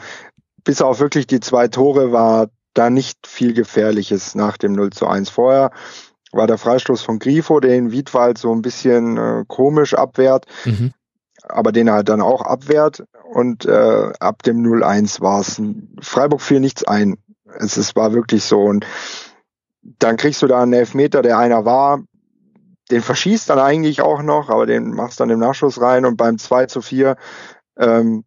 bis 0.64 0.80
auf 0.80 1.00
wirklich 1.00 1.26
die 1.26 1.40
zwei 1.40 1.68
Tore 1.68 2.12
war 2.12 2.48
da 2.72 2.90
nicht 2.90 3.26
viel 3.26 3.52
Gefährliches 3.52 4.34
nach 4.34 4.56
dem 4.56 4.72
0 4.72 4.90
zu 4.90 5.06
1 5.06 5.28
vorher 5.30 5.70
war 6.34 6.46
der 6.46 6.58
Freistoß 6.58 7.02
von 7.02 7.18
Grifo, 7.18 7.60
den 7.60 7.92
Wiedwald 7.92 8.38
so 8.38 8.52
ein 8.52 8.62
bisschen 8.62 9.16
äh, 9.16 9.44
komisch 9.46 9.94
abwehrt, 9.94 10.46
mhm. 10.64 10.92
aber 11.48 11.72
den 11.72 11.88
er 11.88 11.94
halt 11.94 12.08
dann 12.08 12.20
auch 12.20 12.42
abwehrt. 12.42 13.04
Und 13.32 13.66
äh, 13.66 14.12
ab 14.20 14.42
dem 14.42 14.62
0-1 14.62 15.20
war 15.20 15.40
es. 15.40 15.60
Freiburg 16.00 16.40
fiel 16.40 16.60
nichts 16.60 16.84
ein. 16.84 17.16
Es, 17.58 17.76
es 17.76 17.96
war 17.96 18.12
wirklich 18.12 18.44
so. 18.44 18.62
Und 18.62 18.86
dann 19.82 20.16
kriegst 20.16 20.42
du 20.42 20.46
da 20.46 20.62
einen 20.62 20.72
Elfmeter, 20.72 21.22
der 21.22 21.38
einer 21.38 21.64
war. 21.64 22.02
Den 22.90 23.00
verschießt 23.00 23.48
dann 23.48 23.58
eigentlich 23.58 24.02
auch 24.02 24.22
noch, 24.22 24.50
aber 24.50 24.66
den 24.66 24.90
machst 24.90 25.18
dann 25.18 25.30
im 25.30 25.38
Nachschuss 25.38 25.80
rein 25.80 26.04
und 26.04 26.16
beim 26.16 26.38
2 26.38 26.66
zu 26.66 26.82
4 26.82 27.16
ähm, 27.78 28.24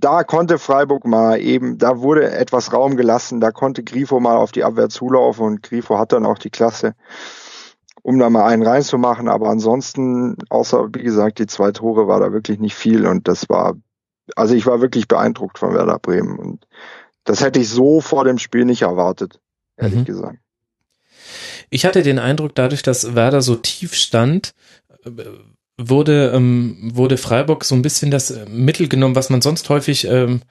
da 0.00 0.22
konnte 0.22 0.58
Freiburg 0.58 1.04
mal 1.06 1.40
eben, 1.40 1.78
da 1.78 2.00
wurde 2.00 2.30
etwas 2.30 2.72
Raum 2.72 2.96
gelassen, 2.96 3.40
da 3.40 3.50
konnte 3.50 3.82
Grifo 3.82 4.20
mal 4.20 4.36
auf 4.36 4.52
die 4.52 4.64
Abwehr 4.64 4.88
zulaufen 4.88 5.44
und 5.44 5.62
Grifo 5.62 5.98
hat 5.98 6.12
dann 6.12 6.24
auch 6.24 6.38
die 6.38 6.50
Klasse, 6.50 6.94
um 8.02 8.18
da 8.18 8.30
mal 8.30 8.46
einen 8.46 8.62
reinzumachen. 8.62 9.28
Aber 9.28 9.48
ansonsten, 9.48 10.36
außer 10.50 10.88
wie 10.92 11.02
gesagt, 11.02 11.38
die 11.40 11.46
zwei 11.46 11.72
Tore 11.72 12.06
war 12.06 12.20
da 12.20 12.32
wirklich 12.32 12.58
nicht 12.60 12.74
viel 12.74 13.06
und 13.06 13.26
das 13.26 13.48
war, 13.48 13.74
also 14.36 14.54
ich 14.54 14.66
war 14.66 14.80
wirklich 14.80 15.08
beeindruckt 15.08 15.58
von 15.58 15.74
Werder 15.74 15.98
Bremen 15.98 16.38
und 16.38 16.66
das 17.24 17.42
hätte 17.42 17.60
ich 17.60 17.68
so 17.68 18.00
vor 18.00 18.24
dem 18.24 18.38
Spiel 18.38 18.64
nicht 18.64 18.82
erwartet, 18.82 19.40
ehrlich 19.76 20.00
mhm. 20.00 20.04
gesagt. 20.04 20.38
Ich 21.70 21.84
hatte 21.84 22.02
den 22.02 22.18
Eindruck, 22.18 22.54
dadurch, 22.54 22.82
dass 22.82 23.14
Werder 23.14 23.42
so 23.42 23.56
tief 23.56 23.94
stand, 23.94 24.54
wurde, 25.78 26.32
ähm, 26.34 26.76
wurde 26.82 27.16
Freiburg 27.16 27.64
so 27.64 27.74
ein 27.74 27.82
bisschen 27.82 28.10
das 28.10 28.30
äh, 28.30 28.46
Mittel 28.50 28.88
genommen, 28.88 29.14
was 29.14 29.30
man 29.30 29.40
sonst 29.40 29.68
häufig 29.68 30.06
ähm, 30.06 30.42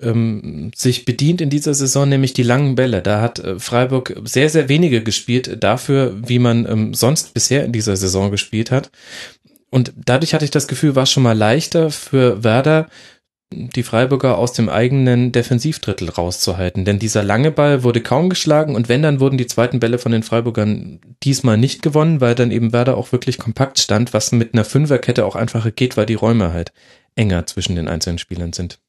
ähm, 0.00 0.72
sich 0.74 1.04
bedient 1.04 1.40
in 1.40 1.50
dieser 1.50 1.74
Saison, 1.74 2.08
nämlich 2.08 2.32
die 2.32 2.42
langen 2.42 2.74
Bälle. 2.74 3.00
Da 3.00 3.20
hat 3.20 3.38
äh, 3.38 3.58
Freiburg 3.58 4.20
sehr, 4.24 4.50
sehr 4.50 4.68
wenige 4.68 5.02
gespielt 5.02 5.62
dafür, 5.62 6.16
wie 6.26 6.40
man 6.40 6.66
ähm, 6.66 6.94
sonst 6.94 7.32
bisher 7.34 7.64
in 7.64 7.72
dieser 7.72 7.96
Saison 7.96 8.30
gespielt 8.30 8.70
hat. 8.70 8.90
Und 9.70 9.92
dadurch 9.96 10.34
hatte 10.34 10.44
ich 10.44 10.50
das 10.50 10.68
Gefühl, 10.68 10.94
war 10.94 11.06
schon 11.06 11.22
mal 11.22 11.36
leichter 11.36 11.90
für 11.90 12.44
Werder, 12.44 12.88
die 13.74 13.82
Freiburger 13.82 14.38
aus 14.38 14.52
dem 14.52 14.68
eigenen 14.68 15.32
Defensivdrittel 15.32 16.10
rauszuhalten. 16.10 16.84
Denn 16.84 16.98
dieser 16.98 17.22
lange 17.22 17.50
Ball 17.50 17.82
wurde 17.82 18.02
kaum 18.02 18.28
geschlagen 18.28 18.74
und 18.74 18.88
wenn, 18.88 19.02
dann 19.02 19.20
wurden 19.20 19.38
die 19.38 19.46
zweiten 19.46 19.80
Bälle 19.80 19.98
von 19.98 20.12
den 20.12 20.22
Freiburgern 20.22 21.00
diesmal 21.22 21.56
nicht 21.56 21.82
gewonnen, 21.82 22.20
weil 22.20 22.34
dann 22.34 22.50
eben 22.50 22.72
Werder 22.72 22.96
auch 22.96 23.12
wirklich 23.12 23.38
kompakt 23.38 23.78
stand, 23.78 24.14
was 24.14 24.32
mit 24.32 24.54
einer 24.54 24.64
Fünferkette 24.64 25.24
auch 25.24 25.36
einfacher 25.36 25.70
geht, 25.70 25.96
weil 25.96 26.06
die 26.06 26.14
Räume 26.14 26.52
halt 26.52 26.72
enger 27.16 27.46
zwischen 27.46 27.76
den 27.76 27.88
einzelnen 27.88 28.18
Spielern 28.18 28.52
sind. 28.52 28.80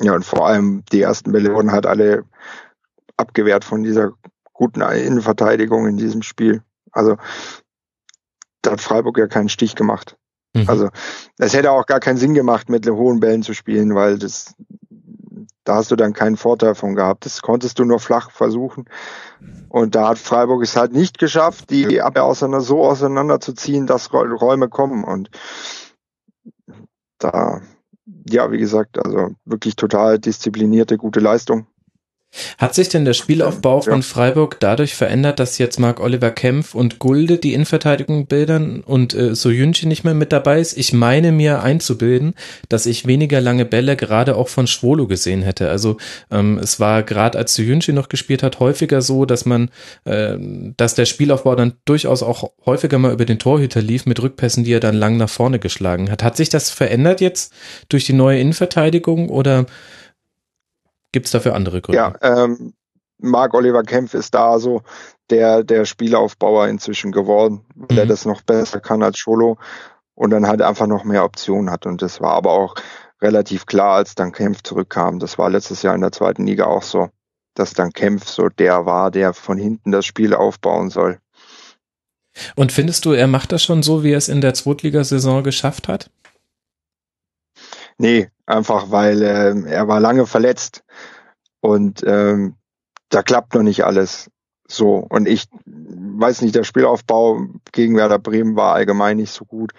Ja, 0.00 0.14
und 0.14 0.24
vor 0.24 0.46
allem 0.46 0.84
die 0.92 1.02
ersten 1.02 1.32
Bälle 1.32 1.52
wurden 1.52 1.72
halt 1.72 1.86
alle 1.86 2.24
abgewehrt 3.16 3.64
von 3.64 3.82
dieser 3.82 4.12
guten 4.52 4.82
Innenverteidigung 4.82 5.86
in 5.88 5.96
diesem 5.96 6.22
Spiel. 6.22 6.62
Also 6.92 7.16
da 8.62 8.72
hat 8.72 8.80
Freiburg 8.80 9.16
ja 9.18 9.26
keinen 9.26 9.48
Stich 9.48 9.74
gemacht. 9.74 10.17
Mhm. 10.54 10.68
Also 10.68 10.88
es 11.38 11.54
hätte 11.54 11.70
auch 11.70 11.86
gar 11.86 12.00
keinen 12.00 12.18
Sinn 12.18 12.34
gemacht, 12.34 12.68
mit 12.68 12.88
hohen 12.88 13.20
Bällen 13.20 13.42
zu 13.42 13.54
spielen, 13.54 13.94
weil 13.94 14.18
das 14.18 14.54
da 15.68 15.74
hast 15.74 15.90
du 15.90 15.96
dann 15.96 16.14
keinen 16.14 16.38
Vorteil 16.38 16.74
von 16.74 16.94
gehabt. 16.94 17.26
Das 17.26 17.42
konntest 17.42 17.78
du 17.78 17.84
nur 17.84 18.00
flach 18.00 18.30
versuchen. 18.30 18.86
Und 19.68 19.94
da 19.94 20.08
hat 20.08 20.18
Freiburg 20.18 20.62
es 20.62 20.76
halt 20.76 20.94
nicht 20.94 21.18
geschafft, 21.18 21.68
die 21.68 22.00
Abwehr 22.00 22.24
auseinander, 22.24 22.62
so 22.62 22.82
auseinanderzuziehen, 22.84 23.86
dass 23.86 24.10
Räume 24.14 24.70
kommen. 24.70 25.04
Und 25.04 25.28
da, 27.18 27.60
ja, 28.26 28.50
wie 28.50 28.56
gesagt, 28.56 28.98
also 29.04 29.34
wirklich 29.44 29.76
total 29.76 30.18
disziplinierte, 30.18 30.96
gute 30.96 31.20
Leistung. 31.20 31.66
Hat 32.58 32.74
sich 32.74 32.90
denn 32.90 33.06
der 33.06 33.14
Spielaufbau 33.14 33.80
von 33.80 34.02
Freiburg 34.02 34.58
dadurch 34.60 34.94
verändert, 34.94 35.40
dass 35.40 35.56
jetzt 35.56 35.80
Marc 35.80 35.98
Oliver 35.98 36.30
Kempf 36.30 36.74
und 36.74 36.98
Gulde 36.98 37.38
die 37.38 37.54
Innenverteidigung 37.54 38.26
bildern 38.26 38.80
und 38.80 39.14
äh, 39.14 39.34
Soyunchi 39.34 39.86
nicht 39.86 40.04
mehr 40.04 40.14
mit 40.14 40.30
dabei 40.30 40.60
ist? 40.60 40.76
Ich 40.76 40.92
meine 40.92 41.32
mir 41.32 41.62
einzubilden, 41.62 42.34
dass 42.68 42.84
ich 42.84 43.06
weniger 43.06 43.40
lange 43.40 43.64
Bälle 43.64 43.96
gerade 43.96 44.36
auch 44.36 44.48
von 44.48 44.66
Schwolo 44.66 45.06
gesehen 45.06 45.42
hätte. 45.42 45.70
Also 45.70 45.96
ähm, 46.30 46.58
es 46.58 46.78
war 46.78 47.02
gerade 47.02 47.38
als 47.38 47.54
Soyunchi 47.54 47.92
noch 47.92 48.10
gespielt 48.10 48.42
hat 48.42 48.60
häufiger 48.60 49.00
so, 49.00 49.24
dass 49.24 49.46
man, 49.46 49.70
äh, 50.04 50.36
dass 50.76 50.94
der 50.94 51.06
Spielaufbau 51.06 51.54
dann 51.54 51.74
durchaus 51.86 52.22
auch 52.22 52.50
häufiger 52.66 52.98
mal 52.98 53.12
über 53.12 53.24
den 53.24 53.38
Torhüter 53.38 53.80
lief 53.80 54.04
mit 54.04 54.22
Rückpässen, 54.22 54.64
die 54.64 54.72
er 54.72 54.80
dann 54.80 54.94
lang 54.94 55.16
nach 55.16 55.30
vorne 55.30 55.58
geschlagen 55.58 56.10
hat. 56.10 56.22
Hat 56.22 56.36
sich 56.36 56.50
das 56.50 56.68
verändert 56.68 57.22
jetzt 57.22 57.54
durch 57.88 58.04
die 58.04 58.12
neue 58.12 58.38
Innenverteidigung 58.38 59.30
oder 59.30 59.64
Gibt 61.12 61.26
es 61.26 61.32
dafür 61.32 61.54
andere 61.54 61.80
Gründe? 61.80 61.98
Ja, 61.98 62.14
ähm, 62.20 62.74
Marc 63.18 63.54
Oliver 63.54 63.82
Kempf 63.82 64.14
ist 64.14 64.34
da 64.34 64.58
so 64.58 64.82
der, 65.30 65.64
der 65.64 65.84
Spielaufbauer 65.84 66.68
inzwischen 66.68 67.12
geworden, 67.12 67.64
weil 67.74 67.88
mhm. 67.92 67.98
er 67.98 68.06
das 68.06 68.24
noch 68.24 68.42
besser 68.42 68.80
kann 68.80 69.02
als 69.02 69.18
Scholo 69.18 69.58
und 70.14 70.30
dann 70.30 70.46
halt 70.46 70.62
einfach 70.62 70.86
noch 70.86 71.04
mehr 71.04 71.24
Optionen 71.24 71.70
hat. 71.70 71.86
Und 71.86 72.02
das 72.02 72.20
war 72.20 72.32
aber 72.32 72.52
auch 72.52 72.74
relativ 73.20 73.66
klar, 73.66 73.96
als 73.96 74.14
dann 74.14 74.32
Kempf 74.32 74.62
zurückkam. 74.62 75.18
Das 75.18 75.38
war 75.38 75.50
letztes 75.50 75.82
Jahr 75.82 75.94
in 75.94 76.00
der 76.00 76.12
zweiten 76.12 76.46
Liga 76.46 76.66
auch 76.66 76.82
so, 76.82 77.10
dass 77.54 77.74
dann 77.74 77.92
Kempf 77.92 78.28
so 78.28 78.48
der 78.48 78.86
war, 78.86 79.10
der 79.10 79.34
von 79.34 79.58
hinten 79.58 79.90
das 79.90 80.06
Spiel 80.06 80.34
aufbauen 80.34 80.90
soll. 80.90 81.18
Und 82.54 82.70
findest 82.70 83.04
du, 83.04 83.12
er 83.12 83.26
macht 83.26 83.50
das 83.50 83.64
schon 83.64 83.82
so, 83.82 84.04
wie 84.04 84.12
er 84.12 84.18
es 84.18 84.28
in 84.28 84.40
der 84.40 84.54
Zweitligasaison 84.54 85.42
geschafft 85.42 85.88
hat? 85.88 86.10
Nee, 87.96 88.30
einfach 88.48 88.90
weil 88.90 89.22
äh, 89.22 89.70
er 89.70 89.88
war 89.88 90.00
lange 90.00 90.26
verletzt 90.26 90.82
und 91.60 92.02
ähm, 92.06 92.56
da 93.10 93.22
klappt 93.22 93.54
noch 93.54 93.62
nicht 93.62 93.84
alles 93.84 94.30
so. 94.66 94.96
Und 94.96 95.28
ich 95.28 95.46
weiß 95.66 96.42
nicht, 96.42 96.54
der 96.54 96.64
Spielaufbau 96.64 97.46
gegen 97.72 97.96
Werder 97.96 98.18
Bremen 98.18 98.56
war 98.56 98.74
allgemein 98.74 99.16
nicht 99.16 99.32
so 99.32 99.44
gut 99.44 99.72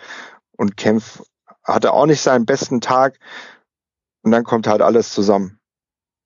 und 0.57 0.77
Kempf 0.77 1.23
hatte 1.63 1.93
auch 1.93 2.05
nicht 2.05 2.21
seinen 2.21 2.45
besten 2.45 2.81
Tag 2.81 3.19
und 4.23 4.31
dann 4.31 4.43
kommt 4.43 4.67
halt 4.67 4.81
alles 4.81 5.13
zusammen. 5.13 5.59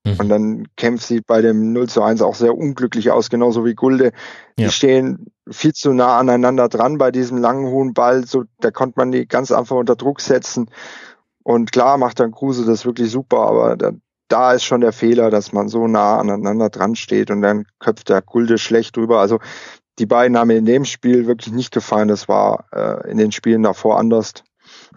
Mhm. 0.05 0.15
Und 0.19 0.29
dann 0.29 0.67
Kempf 0.75 1.03
sieht 1.03 1.25
bei 1.25 1.41
dem 1.41 1.71
0 1.71 1.87
zu 1.87 2.01
1 2.01 2.21
auch 2.21 2.35
sehr 2.35 2.57
unglücklich 2.57 3.11
aus, 3.11 3.29
genauso 3.29 3.65
wie 3.65 3.73
Gulde. 3.73 4.11
Ja. 4.57 4.67
Die 4.67 4.71
stehen 4.71 5.27
viel 5.49 5.73
zu 5.73 5.93
nah 5.93 6.17
aneinander 6.17 6.69
dran 6.69 6.97
bei 6.97 7.11
diesem 7.11 7.37
langen 7.37 7.67
hohen 7.67 7.93
Ball, 7.93 8.25
so 8.25 8.43
da 8.59 8.71
konnte 8.71 8.95
man 8.97 9.11
die 9.11 9.27
ganz 9.27 9.51
einfach 9.51 9.75
unter 9.75 9.95
Druck 9.95 10.21
setzen. 10.21 10.69
Und 11.43 11.71
klar 11.71 11.97
macht 11.97 12.19
dann 12.19 12.31
Kruse 12.31 12.65
das 12.65 12.85
wirklich 12.85 13.11
super, 13.11 13.39
aber 13.47 13.75
da, 13.75 13.91
da 14.29 14.53
ist 14.53 14.63
schon 14.63 14.81
der 14.81 14.93
Fehler, 14.93 15.29
dass 15.29 15.51
man 15.51 15.67
so 15.67 15.87
nah 15.87 16.17
aneinander 16.17 16.69
dran 16.69 16.95
steht 16.95 17.29
und 17.29 17.41
dann 17.41 17.65
köpft 17.79 18.09
der 18.09 18.21
Gulde 18.21 18.57
schlecht 18.57 18.95
drüber. 18.95 19.19
Also 19.19 19.39
die 19.99 20.05
beiden 20.05 20.37
haben 20.37 20.49
in 20.49 20.65
dem 20.65 20.85
Spiel 20.85 21.27
wirklich 21.27 21.53
nicht 21.53 21.71
gefallen. 21.71 22.07
Das 22.07 22.27
war 22.27 22.65
äh, 22.71 23.11
in 23.11 23.17
den 23.17 23.31
Spielen 23.31 23.63
davor 23.63 23.99
anders. 23.99 24.33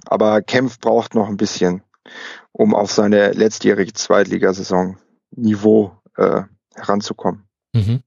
Aber 0.06 0.40
Kempf 0.43 0.78
braucht 0.78 1.14
noch 1.14 1.28
ein 1.28 1.36
bisschen, 1.36 1.82
um 2.52 2.74
auf 2.74 2.90
seine 2.93 3.32
letztjährige 3.32 3.93
Zweitligasaison 3.93 4.97
Niveau 5.32 5.93
äh, 6.16 6.43
heranzukommen. 6.74 7.43
Mhm. 7.74 8.01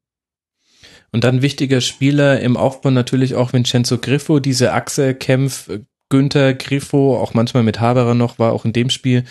Und 1.12 1.24
dann 1.24 1.42
wichtiger 1.42 1.82
Spieler 1.82 2.40
im 2.40 2.56
Aufbau 2.56 2.92
natürlich 2.92 3.36
auch 3.36 3.54
Vincenzo 3.54 3.98
Griffo, 3.98 4.40
diese 4.40 4.74
Achse 4.74 5.16
Kempf, 5.16 5.70
Günther 6.10 6.54
Griffo, 6.56 7.18
auch 7.18 7.34
manchmal 7.34 7.64
mit 7.64 7.80
Haberer 7.80 8.16
noch, 8.16 8.40
war 8.40 8.52
auch 8.52 8.66
in 8.66 8.74
dem 8.74 8.90
Spiel 8.90 9.24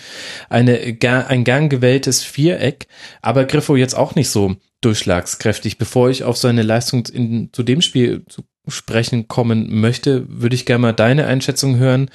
eine, 0.49 0.97
ein 1.27 1.43
gern 1.43 1.69
gewähltes 1.69 2.23
Viereck, 2.23 2.87
aber 3.21 3.45
Griffo 3.45 3.75
jetzt 3.75 3.95
auch 3.95 4.15
nicht 4.15 4.29
so 4.29 4.55
durchschlagskräftig. 4.81 5.77
Bevor 5.77 6.09
ich 6.09 6.23
auf 6.23 6.37
seine 6.37 6.63
Leistung 6.63 7.05
in, 7.07 7.49
zu 7.51 7.63
dem 7.63 7.81
Spiel 7.81 8.25
zu 8.29 8.43
sprechen 8.67 9.27
kommen 9.27 9.81
möchte, 9.81 10.25
würde 10.29 10.55
ich 10.55 10.65
gerne 10.65 10.81
mal 10.81 10.93
deine 10.93 11.25
Einschätzung 11.25 11.77
hören. 11.77 12.09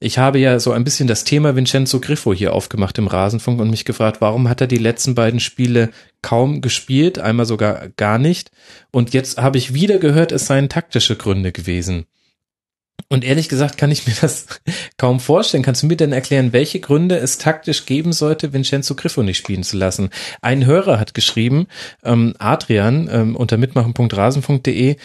Ich 0.00 0.18
habe 0.18 0.40
ja 0.40 0.58
so 0.58 0.72
ein 0.72 0.82
bisschen 0.82 1.06
das 1.06 1.22
Thema 1.22 1.54
Vincenzo 1.54 2.00
Griffo 2.00 2.34
hier 2.34 2.54
aufgemacht 2.54 2.98
im 2.98 3.06
Rasenfunk 3.06 3.60
und 3.60 3.70
mich 3.70 3.84
gefragt, 3.84 4.20
warum 4.20 4.48
hat 4.48 4.60
er 4.60 4.66
die 4.66 4.78
letzten 4.78 5.14
beiden 5.14 5.38
Spiele 5.38 5.90
kaum 6.22 6.60
gespielt, 6.60 7.20
einmal 7.20 7.46
sogar 7.46 7.88
gar 7.90 8.18
nicht. 8.18 8.50
Und 8.90 9.14
jetzt 9.14 9.38
habe 9.38 9.58
ich 9.58 9.74
wieder 9.74 9.98
gehört, 9.98 10.32
es 10.32 10.46
seien 10.46 10.68
taktische 10.68 11.14
Gründe 11.14 11.52
gewesen. 11.52 12.06
Und 13.08 13.24
ehrlich 13.24 13.48
gesagt 13.48 13.78
kann 13.78 13.90
ich 13.90 14.06
mir 14.06 14.14
das 14.20 14.46
kaum 14.98 15.20
vorstellen. 15.20 15.62
Kannst 15.62 15.82
du 15.82 15.86
mir 15.86 15.96
denn 15.96 16.12
erklären, 16.12 16.52
welche 16.52 16.80
Gründe 16.80 17.16
es 17.18 17.38
taktisch 17.38 17.86
geben 17.86 18.12
sollte, 18.12 18.52
Vincenzo 18.52 18.94
Griffo 18.94 19.22
nicht 19.22 19.38
spielen 19.38 19.62
zu 19.62 19.76
lassen? 19.76 20.10
Ein 20.40 20.66
Hörer 20.66 20.98
hat 20.98 21.14
geschrieben, 21.14 21.66
ähm, 22.02 22.34
Adrian 22.38 23.08
ähm, 23.10 23.36
unter 23.36 23.56
mitmachen.rasen.de, 23.56 24.96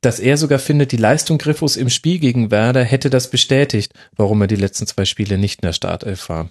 dass 0.00 0.20
er 0.20 0.36
sogar 0.36 0.58
findet, 0.58 0.92
die 0.92 0.96
Leistung 0.96 1.38
Griffos 1.38 1.76
im 1.76 1.90
Spiel 1.90 2.18
gegen 2.18 2.50
Werder 2.50 2.84
hätte 2.84 3.10
das 3.10 3.30
bestätigt, 3.30 3.92
warum 4.16 4.40
er 4.40 4.46
die 4.46 4.56
letzten 4.56 4.86
zwei 4.86 5.04
Spiele 5.04 5.38
nicht 5.38 5.62
in 5.62 5.66
der 5.66 5.72
Startelf 5.72 6.28
war. 6.28 6.50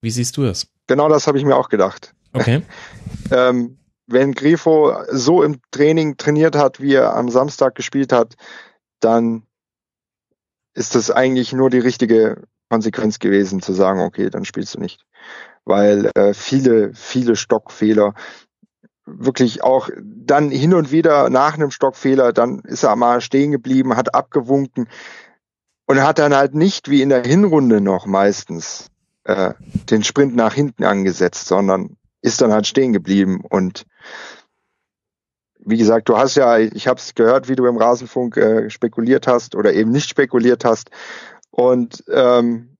Wie 0.00 0.10
siehst 0.10 0.36
du 0.36 0.44
das? 0.44 0.66
Genau 0.88 1.08
das 1.08 1.26
habe 1.26 1.38
ich 1.38 1.44
mir 1.44 1.56
auch 1.56 1.68
gedacht. 1.68 2.14
Okay. 2.32 2.62
ähm, 3.30 3.78
wenn 4.06 4.32
Grifo 4.32 4.94
so 5.10 5.42
im 5.42 5.60
Training 5.70 6.16
trainiert 6.16 6.56
hat, 6.56 6.80
wie 6.80 6.94
er 6.94 7.14
am 7.14 7.28
Samstag 7.28 7.74
gespielt 7.74 8.12
hat, 8.12 8.34
dann 9.04 9.46
ist 10.74 10.94
das 10.94 11.10
eigentlich 11.10 11.52
nur 11.52 11.70
die 11.70 11.78
richtige 11.78 12.44
Konsequenz 12.70 13.18
gewesen, 13.18 13.60
zu 13.60 13.72
sagen, 13.72 14.00
okay, 14.00 14.30
dann 14.30 14.44
spielst 14.44 14.74
du 14.74 14.80
nicht. 14.80 15.04
Weil 15.64 16.10
äh, 16.14 16.34
viele, 16.34 16.94
viele 16.94 17.36
Stockfehler 17.36 18.14
wirklich 19.04 19.62
auch 19.62 19.90
dann 20.02 20.50
hin 20.50 20.74
und 20.74 20.90
wieder 20.92 21.28
nach 21.28 21.54
einem 21.54 21.70
Stockfehler, 21.70 22.32
dann 22.32 22.60
ist 22.60 22.84
er 22.84 22.96
mal 22.96 23.20
stehen 23.20 23.52
geblieben, 23.52 23.96
hat 23.96 24.14
abgewunken 24.14 24.88
und 25.86 26.02
hat 26.02 26.18
dann 26.18 26.34
halt 26.34 26.54
nicht 26.54 26.88
wie 26.88 27.02
in 27.02 27.08
der 27.08 27.24
Hinrunde 27.24 27.80
noch 27.80 28.06
meistens 28.06 28.90
äh, 29.24 29.54
den 29.90 30.04
Sprint 30.04 30.34
nach 30.34 30.54
hinten 30.54 30.84
angesetzt, 30.84 31.46
sondern 31.46 31.96
ist 32.22 32.40
dann 32.40 32.52
halt 32.52 32.66
stehen 32.66 32.92
geblieben 32.92 33.42
und 33.48 33.84
wie 35.64 35.76
gesagt, 35.76 36.08
du 36.08 36.16
hast 36.16 36.34
ja, 36.34 36.58
ich 36.58 36.88
habe 36.88 36.98
es 36.98 37.14
gehört, 37.14 37.48
wie 37.48 37.56
du 37.56 37.66
im 37.66 37.76
Rasenfunk 37.76 38.36
äh, 38.36 38.70
spekuliert 38.70 39.26
hast 39.26 39.54
oder 39.54 39.72
eben 39.72 39.90
nicht 39.90 40.08
spekuliert 40.08 40.64
hast. 40.64 40.90
Und 41.50 42.04
ähm, 42.08 42.76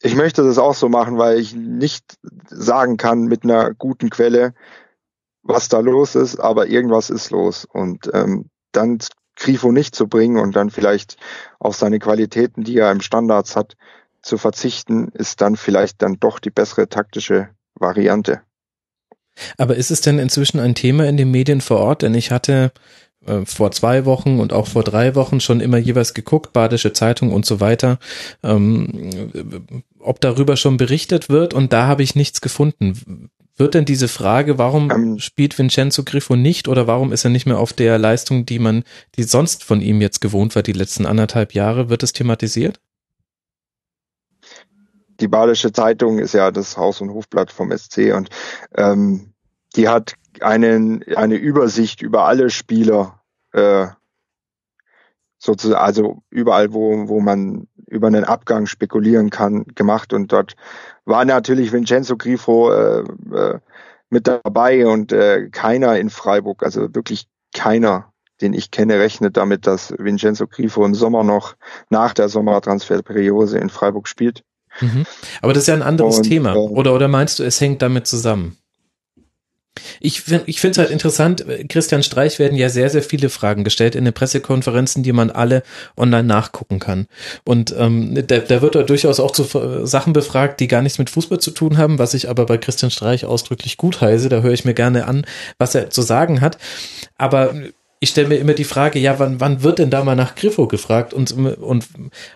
ich 0.00 0.16
möchte 0.16 0.42
das 0.42 0.58
auch 0.58 0.74
so 0.74 0.88
machen, 0.88 1.18
weil 1.18 1.38
ich 1.38 1.54
nicht 1.54 2.18
sagen 2.48 2.96
kann 2.96 3.24
mit 3.24 3.44
einer 3.44 3.74
guten 3.74 4.10
Quelle, 4.10 4.54
was 5.42 5.68
da 5.68 5.80
los 5.80 6.14
ist, 6.14 6.38
aber 6.38 6.66
irgendwas 6.66 7.10
ist 7.10 7.30
los. 7.30 7.64
Und 7.64 8.10
ähm, 8.12 8.48
dann 8.72 8.98
Grifo 9.36 9.72
nicht 9.72 9.94
zu 9.94 10.08
bringen 10.08 10.38
und 10.38 10.56
dann 10.56 10.70
vielleicht 10.70 11.16
auf 11.58 11.76
seine 11.76 11.98
Qualitäten, 11.98 12.64
die 12.64 12.78
er 12.78 12.90
im 12.90 13.00
Standards 13.00 13.56
hat, 13.56 13.76
zu 14.22 14.38
verzichten, 14.38 15.08
ist 15.08 15.40
dann 15.40 15.56
vielleicht 15.56 16.00
dann 16.00 16.18
doch 16.20 16.38
die 16.38 16.50
bessere 16.50 16.88
taktische 16.88 17.48
Variante. 17.74 18.42
Aber 19.56 19.76
ist 19.76 19.90
es 19.90 20.00
denn 20.00 20.18
inzwischen 20.18 20.60
ein 20.60 20.74
Thema 20.74 21.06
in 21.06 21.16
den 21.16 21.30
Medien 21.30 21.60
vor 21.60 21.78
Ort? 21.78 22.02
Denn 22.02 22.14
ich 22.14 22.30
hatte 22.30 22.72
äh, 23.26 23.44
vor 23.44 23.70
zwei 23.70 24.04
Wochen 24.04 24.40
und 24.40 24.52
auch 24.52 24.66
vor 24.66 24.84
drei 24.84 25.14
Wochen 25.14 25.40
schon 25.40 25.60
immer 25.60 25.78
jeweils 25.78 26.14
geguckt, 26.14 26.52
Badische 26.52 26.92
Zeitung 26.92 27.32
und 27.32 27.46
so 27.46 27.60
weiter. 27.60 27.98
Ähm, 28.42 29.10
ob 29.98 30.20
darüber 30.20 30.56
schon 30.56 30.76
berichtet 30.76 31.28
wird 31.28 31.54
und 31.54 31.72
da 31.72 31.86
habe 31.86 32.02
ich 32.02 32.14
nichts 32.14 32.40
gefunden. 32.40 33.30
Wird 33.56 33.74
denn 33.74 33.84
diese 33.84 34.08
Frage, 34.08 34.58
warum 34.58 34.90
ähm, 34.90 35.18
spielt 35.18 35.58
Vincenzo 35.58 36.04
Griffo 36.04 36.36
nicht 36.36 36.68
oder 36.68 36.86
warum 36.86 37.12
ist 37.12 37.24
er 37.24 37.30
nicht 37.30 37.46
mehr 37.46 37.58
auf 37.58 37.72
der 37.72 37.98
Leistung, 37.98 38.46
die 38.46 38.58
man, 38.58 38.82
die 39.16 39.24
sonst 39.24 39.62
von 39.62 39.80
ihm 39.80 40.00
jetzt 40.00 40.20
gewohnt 40.20 40.56
war, 40.56 40.62
die 40.62 40.72
letzten 40.72 41.06
anderthalb 41.06 41.54
Jahre, 41.54 41.90
wird 41.90 42.02
es 42.02 42.12
thematisiert? 42.12 42.80
Die 45.22 45.28
Badische 45.28 45.70
Zeitung 45.70 46.18
ist 46.18 46.34
ja 46.34 46.50
das 46.50 46.76
Haus- 46.76 47.00
und 47.00 47.10
Hofblatt 47.10 47.52
vom 47.52 47.70
SC 47.70 48.12
und 48.12 48.28
ähm, 48.74 49.32
die 49.76 49.88
hat 49.88 50.14
einen, 50.40 51.04
eine 51.14 51.36
Übersicht 51.36 52.02
über 52.02 52.24
alle 52.24 52.50
Spieler 52.50 53.20
äh, 53.52 53.86
sozusagen, 55.38 55.80
also 55.80 56.22
überall, 56.28 56.72
wo, 56.72 57.08
wo 57.08 57.20
man 57.20 57.68
über 57.86 58.08
einen 58.08 58.24
Abgang 58.24 58.66
spekulieren 58.66 59.30
kann, 59.30 59.64
gemacht. 59.76 60.12
Und 60.12 60.32
dort 60.32 60.56
war 61.04 61.24
natürlich 61.24 61.72
Vincenzo 61.72 62.16
Grifo 62.16 62.72
äh, 62.72 63.04
äh, 63.32 63.60
mit 64.10 64.26
dabei 64.26 64.88
und 64.88 65.12
äh, 65.12 65.50
keiner 65.50 65.98
in 65.98 66.10
Freiburg, 66.10 66.64
also 66.64 66.92
wirklich 66.96 67.28
keiner, 67.54 68.12
den 68.40 68.54
ich 68.54 68.72
kenne, 68.72 68.98
rechnet 68.98 69.36
damit, 69.36 69.68
dass 69.68 69.94
Vincenzo 69.96 70.48
Grifo 70.48 70.84
im 70.84 70.96
Sommer 70.96 71.22
noch 71.22 71.54
nach 71.90 72.12
der 72.12 72.28
Sommertransferperiode 72.28 73.58
in 73.58 73.70
Freiburg 73.70 74.08
spielt. 74.08 74.42
Mhm. 74.80 75.06
Aber 75.40 75.52
das 75.52 75.64
ist 75.64 75.68
ja 75.68 75.74
ein 75.74 75.82
anderes 75.82 76.18
und, 76.18 76.24
Thema. 76.24 76.54
Äh, 76.54 76.58
oder, 76.58 76.94
oder 76.94 77.08
meinst 77.08 77.38
du, 77.38 77.44
es 77.44 77.60
hängt 77.60 77.82
damit 77.82 78.06
zusammen? 78.06 78.56
Ich, 80.00 80.20
find, 80.20 80.42
ich 80.46 80.60
finde 80.60 80.72
es 80.72 80.78
halt 80.78 80.90
interessant, 80.90 81.46
Christian 81.68 82.02
Streich 82.02 82.38
werden 82.38 82.58
ja 82.58 82.68
sehr, 82.68 82.90
sehr 82.90 83.02
viele 83.02 83.30
Fragen 83.30 83.64
gestellt 83.64 83.94
in 83.94 84.04
den 84.04 84.12
Pressekonferenzen, 84.12 85.02
die 85.02 85.12
man 85.12 85.30
alle 85.30 85.62
online 85.96 86.24
nachgucken 86.24 86.78
kann. 86.78 87.06
Und 87.44 87.74
ähm, 87.78 88.14
da, 88.26 88.38
da 88.38 88.60
wird 88.60 88.74
er 88.74 88.82
durchaus 88.82 89.18
auch 89.18 89.30
zu 89.30 89.86
Sachen 89.86 90.12
befragt, 90.12 90.60
die 90.60 90.68
gar 90.68 90.82
nichts 90.82 90.98
mit 90.98 91.08
Fußball 91.08 91.40
zu 91.40 91.52
tun 91.52 91.78
haben, 91.78 91.98
was 91.98 92.12
ich 92.12 92.28
aber 92.28 92.44
bei 92.44 92.58
Christian 92.58 92.90
Streich 92.90 93.24
ausdrücklich 93.24 93.78
gut 93.78 94.00
heiße. 94.02 94.28
Da 94.28 94.42
höre 94.42 94.52
ich 94.52 94.66
mir 94.66 94.74
gerne 94.74 95.06
an, 95.06 95.24
was 95.56 95.74
er 95.74 95.88
zu 95.88 96.02
sagen 96.02 96.42
hat. 96.42 96.58
Aber 97.16 97.54
ich 98.02 98.10
stelle 98.10 98.26
mir 98.26 98.38
immer 98.38 98.54
die 98.54 98.64
Frage, 98.64 98.98
ja, 98.98 99.20
wann, 99.20 99.38
wann 99.38 99.62
wird 99.62 99.78
denn 99.78 99.88
da 99.88 100.02
mal 100.02 100.16
nach 100.16 100.34
Griffo 100.34 100.66
gefragt 100.66 101.14
und, 101.14 101.30
und 101.30 101.88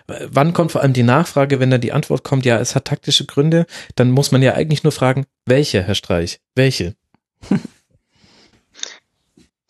wann 0.07 0.53
kommt 0.53 0.71
vor 0.71 0.79
allem 0.79 0.93
die 0.93 1.03
Nachfrage, 1.03 1.59
wenn 1.59 1.69
dann 1.69 1.81
die 1.81 1.91
Antwort 1.91 2.23
kommt, 2.23 2.45
ja, 2.45 2.57
es 2.57 2.73
hat 2.73 2.85
taktische 2.85 3.25
Gründe, 3.25 3.65
dann 3.95 4.11
muss 4.11 4.31
man 4.31 4.41
ja 4.41 4.53
eigentlich 4.53 4.85
nur 4.85 4.93
fragen, 4.93 5.25
welche, 5.45 5.83
Herr 5.83 5.95
Streich, 5.95 6.39
welche? 6.55 6.95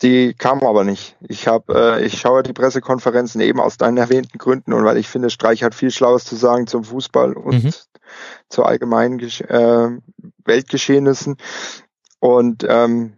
Die 0.02 0.34
kam 0.34 0.62
aber 0.62 0.84
nicht. 0.84 1.16
Ich 1.26 1.48
habe, 1.48 1.74
äh, 1.74 2.06
ich 2.06 2.20
schaue 2.20 2.44
die 2.44 2.52
Pressekonferenzen 2.52 3.40
eben 3.40 3.58
aus 3.58 3.78
deinen 3.78 3.96
erwähnten 3.96 4.38
Gründen 4.38 4.72
und 4.72 4.84
weil 4.84 4.98
ich 4.98 5.08
finde, 5.08 5.28
Streich 5.28 5.64
hat 5.64 5.74
viel 5.74 5.90
Schlaues 5.90 6.24
zu 6.24 6.36
sagen 6.36 6.68
zum 6.68 6.84
Fußball 6.84 7.32
und 7.32 7.64
mhm. 7.64 7.74
zu 8.48 8.62
allgemeinen 8.62 9.18
äh, 9.18 9.88
Weltgeschehnissen. 10.44 11.36
Und 12.20 12.64
ähm, 12.68 13.17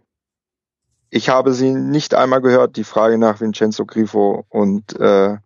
ich 1.11 1.29
habe 1.29 1.53
sie 1.53 1.71
nicht 1.71 2.15
einmal 2.15 2.41
gehört, 2.41 2.77
die 2.77 2.85
Frage 2.85 3.17
nach 3.17 3.41
Vincenzo 3.41 3.85
Grifo 3.85 4.45
und 4.49 4.97
äh, 4.99 5.37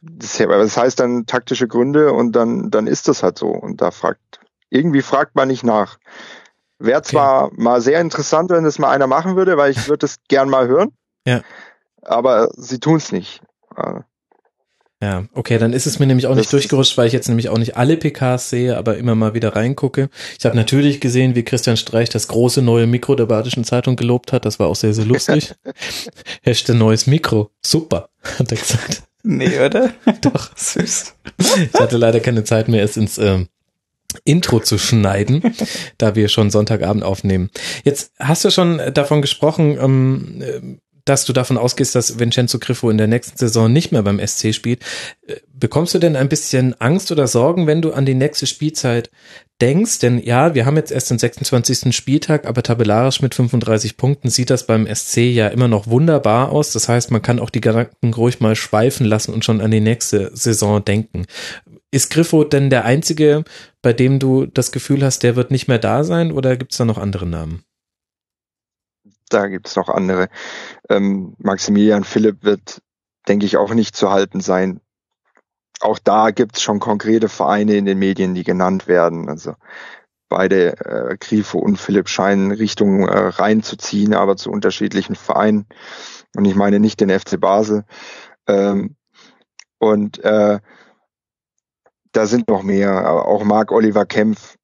das, 0.00 0.36
das 0.36 0.76
heißt 0.76 1.00
dann 1.00 1.26
taktische 1.26 1.66
Gründe 1.66 2.12
und 2.12 2.32
dann 2.32 2.70
dann 2.70 2.86
ist 2.86 3.08
das 3.08 3.22
halt 3.22 3.38
so 3.38 3.48
und 3.48 3.80
da 3.80 3.90
fragt 3.90 4.40
irgendwie 4.68 5.02
fragt 5.02 5.34
man 5.34 5.48
nicht 5.48 5.64
nach. 5.64 5.98
Wäre 6.78 7.00
zwar 7.02 7.46
okay. 7.46 7.54
mal 7.58 7.80
sehr 7.80 8.00
interessant, 8.00 8.50
wenn 8.50 8.64
das 8.64 8.78
mal 8.78 8.90
einer 8.90 9.06
machen 9.06 9.34
würde, 9.34 9.56
weil 9.56 9.70
ich 9.70 9.88
würde 9.88 10.04
es 10.04 10.16
gern 10.28 10.50
mal 10.50 10.68
hören. 10.68 10.92
Ja. 11.26 11.40
Aber 12.02 12.50
sie 12.54 12.78
tun 12.78 12.96
es 12.96 13.12
nicht. 13.12 13.40
Ja, 15.02 15.26
okay, 15.34 15.58
dann 15.58 15.74
ist 15.74 15.86
es 15.86 15.98
mir 15.98 16.06
nämlich 16.06 16.26
auch 16.26 16.34
nicht 16.34 16.46
das 16.46 16.52
durchgerutscht, 16.52 16.96
weil 16.96 17.06
ich 17.06 17.12
jetzt 17.12 17.28
nämlich 17.28 17.50
auch 17.50 17.58
nicht 17.58 17.76
alle 17.76 17.98
PKs 17.98 18.48
sehe, 18.48 18.78
aber 18.78 18.96
immer 18.96 19.14
mal 19.14 19.34
wieder 19.34 19.54
reingucke. 19.54 20.08
Ich 20.38 20.46
habe 20.46 20.56
natürlich 20.56 21.00
gesehen, 21.00 21.34
wie 21.34 21.42
Christian 21.42 21.76
Streich 21.76 22.08
das 22.08 22.28
große 22.28 22.62
neue 22.62 22.86
Mikro 22.86 23.14
der 23.14 23.26
Badischen 23.26 23.64
Zeitung 23.64 23.96
gelobt 23.96 24.32
hat. 24.32 24.46
Das 24.46 24.58
war 24.58 24.68
auch 24.68 24.76
sehr, 24.76 24.94
sehr 24.94 25.04
lustig. 25.04 25.54
Hashtag 26.42 26.76
neues 26.76 27.06
Mikro. 27.06 27.50
Super, 27.60 28.08
hat 28.38 28.50
er 28.50 28.56
gesagt. 28.56 29.02
Nee, 29.22 29.58
oder? 29.58 29.92
Doch. 30.22 30.50
Süß. 30.56 31.14
Ich 31.38 31.80
hatte 31.80 31.98
leider 31.98 32.20
keine 32.20 32.44
Zeit 32.44 32.68
mehr, 32.68 32.82
es 32.82 32.96
ins 32.96 33.18
ähm, 33.18 33.48
Intro 34.24 34.60
zu 34.60 34.78
schneiden, 34.78 35.42
da 35.98 36.14
wir 36.14 36.28
schon 36.28 36.50
Sonntagabend 36.50 37.04
aufnehmen. 37.04 37.50
Jetzt 37.84 38.12
hast 38.18 38.44
du 38.46 38.50
schon 38.50 38.80
davon 38.94 39.20
gesprochen, 39.20 39.76
ähm, 39.78 40.80
dass 41.06 41.24
du 41.24 41.32
davon 41.32 41.56
ausgehst, 41.56 41.94
dass 41.94 42.18
Vincenzo 42.18 42.58
Griffo 42.58 42.90
in 42.90 42.98
der 42.98 43.06
nächsten 43.06 43.38
Saison 43.38 43.72
nicht 43.72 43.92
mehr 43.92 44.02
beim 44.02 44.20
SC 44.24 44.52
spielt. 44.52 44.82
Äh, 45.26 45.36
bekommst 45.54 45.94
du 45.94 45.98
denn 45.98 46.16
ein 46.16 46.28
bisschen 46.28 46.78
Angst 46.80 47.10
oder 47.10 47.26
Sorgen, 47.26 47.66
wenn 47.66 47.80
du 47.80 47.92
an 47.92 48.04
die 48.04 48.14
nächste 48.14 48.46
Spielzeit 48.46 49.10
denkst? 49.62 50.00
Denn 50.00 50.18
ja, 50.18 50.54
wir 50.54 50.66
haben 50.66 50.76
jetzt 50.76 50.92
erst 50.92 51.10
den 51.10 51.18
26. 51.18 51.96
Spieltag, 51.96 52.46
aber 52.46 52.62
tabellarisch 52.62 53.22
mit 53.22 53.34
35 53.34 53.96
Punkten 53.96 54.28
sieht 54.28 54.50
das 54.50 54.66
beim 54.66 54.86
SC 54.92 55.18
ja 55.18 55.48
immer 55.48 55.68
noch 55.68 55.86
wunderbar 55.86 56.50
aus. 56.50 56.72
Das 56.72 56.88
heißt, 56.88 57.10
man 57.12 57.22
kann 57.22 57.38
auch 57.38 57.50
die 57.50 57.60
Gedanken 57.60 58.12
ruhig 58.12 58.40
mal 58.40 58.56
schweifen 58.56 59.06
lassen 59.06 59.32
und 59.32 59.44
schon 59.44 59.60
an 59.60 59.70
die 59.70 59.80
nächste 59.80 60.30
Saison 60.34 60.84
denken. 60.84 61.26
Ist 61.92 62.10
Griffo 62.10 62.42
denn 62.42 62.68
der 62.68 62.84
einzige, 62.84 63.44
bei 63.80 63.92
dem 63.92 64.18
du 64.18 64.46
das 64.46 64.72
Gefühl 64.72 65.04
hast, 65.04 65.22
der 65.22 65.36
wird 65.36 65.52
nicht 65.52 65.68
mehr 65.68 65.78
da 65.78 66.02
sein 66.02 66.32
oder 66.32 66.56
gibt 66.56 66.72
es 66.72 66.78
da 66.78 66.84
noch 66.84 66.98
andere 66.98 67.26
Namen? 67.26 67.62
Da 69.28 69.48
gibt 69.48 69.68
es 69.68 69.76
noch 69.76 69.88
andere. 69.88 70.28
Ähm, 70.88 71.34
Maximilian 71.38 72.04
Philipp 72.04 72.44
wird, 72.44 72.80
denke 73.28 73.46
ich, 73.46 73.56
auch 73.56 73.74
nicht 73.74 73.96
zu 73.96 74.10
halten 74.10 74.40
sein. 74.40 74.80
Auch 75.80 75.98
da 75.98 76.30
gibt 76.30 76.56
es 76.56 76.62
schon 76.62 76.80
konkrete 76.80 77.28
Vereine 77.28 77.74
in 77.74 77.84
den 77.84 77.98
Medien, 77.98 78.34
die 78.34 78.44
genannt 78.44 78.86
werden. 78.86 79.28
Also 79.28 79.54
beide, 80.28 80.78
äh, 80.80 81.16
Grifo 81.18 81.58
und 81.58 81.76
Philipp, 81.76 82.08
scheinen 82.08 82.52
Richtung 82.52 83.08
äh, 83.08 83.28
reinzuziehen, 83.28 84.14
aber 84.14 84.36
zu 84.36 84.50
unterschiedlichen 84.50 85.16
Vereinen. 85.16 85.66
Und 86.36 86.44
ich 86.44 86.54
meine 86.54 86.80
nicht 86.80 87.00
den 87.00 87.10
FC 87.10 87.40
Basel. 87.40 87.84
Ähm, 88.46 88.96
und 89.78 90.18
äh, 90.24 90.60
da 92.12 92.26
sind 92.26 92.48
noch 92.48 92.62
mehr. 92.62 93.26
Auch 93.26 93.44
Marc 93.44 93.72
Oliver 93.72 94.06
Kempf 94.06 94.55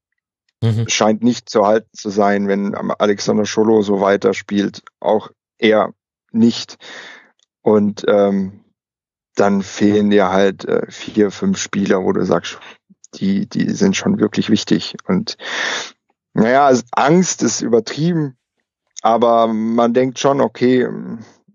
mhm. 0.63 0.89
scheint 0.89 1.23
nicht 1.23 1.49
zu 1.49 1.67
halten 1.67 1.91
zu 1.93 2.09
sein, 2.09 2.49
wenn 2.49 2.75
Alexander 2.75 3.45
Scholo 3.45 3.83
so 3.83 4.01
weiterspielt. 4.01 4.83
Auch 5.01 5.31
er 5.59 5.93
nicht. 6.31 6.79
Und 7.61 8.05
ähm, 8.09 8.65
dann 9.35 9.63
fehlen 9.63 10.11
dir 10.11 10.31
halt 10.31 10.65
äh, 10.65 10.91
vier, 10.91 11.31
fünf 11.31 11.59
Spieler, 11.59 12.03
wo 12.05 12.13
du 12.13 12.25
sagst, 12.25 12.59
die, 13.15 13.47
die 13.47 13.71
sind 13.71 13.97
schon 13.97 14.19
wirklich 14.19 14.51
wichtig. 14.51 14.97
Und 15.07 15.37
naja, 16.35 16.73
Angst 16.93 17.43
ist 17.43 17.61
übertrieben, 17.61 18.37
aber 19.03 19.49
man 19.49 19.93
denkt 19.93 20.19
schon, 20.19 20.41
okay, 20.41 20.89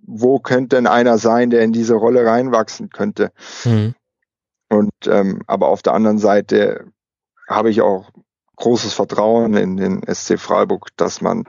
wo 0.06 0.40
könnte 0.40 0.76
denn 0.76 0.88
einer 0.88 1.18
sein, 1.18 1.50
der 1.50 1.62
in 1.62 1.74
diese 1.74 1.96
Rolle 1.96 2.26
reinwachsen 2.26 2.90
könnte? 2.90 3.32
Mhm. 3.66 3.96
Und 4.70 4.92
ähm, 5.08 5.42
aber 5.48 5.68
auf 5.68 5.82
der 5.82 5.94
anderen 5.94 6.18
Seite 6.18 6.92
habe 7.48 7.70
ich 7.70 7.82
auch 7.82 8.12
großes 8.58 8.94
Vertrauen 8.94 9.56
in 9.56 9.78
den 9.78 10.02
SC 10.04 10.40
Freiburg, 10.40 10.90
dass 10.98 11.22
man, 11.22 11.46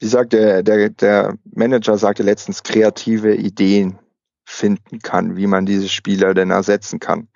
wie 0.00 0.06
sagt 0.06 0.32
der, 0.32 0.62
der, 0.62 0.90
der 0.90 1.38
Manager 1.44 1.96
sagte 1.96 2.22
letztens, 2.22 2.62
kreative 2.62 3.34
Ideen 3.34 3.98
finden 4.44 5.00
kann, 5.00 5.36
wie 5.36 5.46
man 5.46 5.66
diese 5.66 5.88
Spieler 5.88 6.34
denn 6.34 6.50
ersetzen 6.50 7.00
kann. 7.00 7.28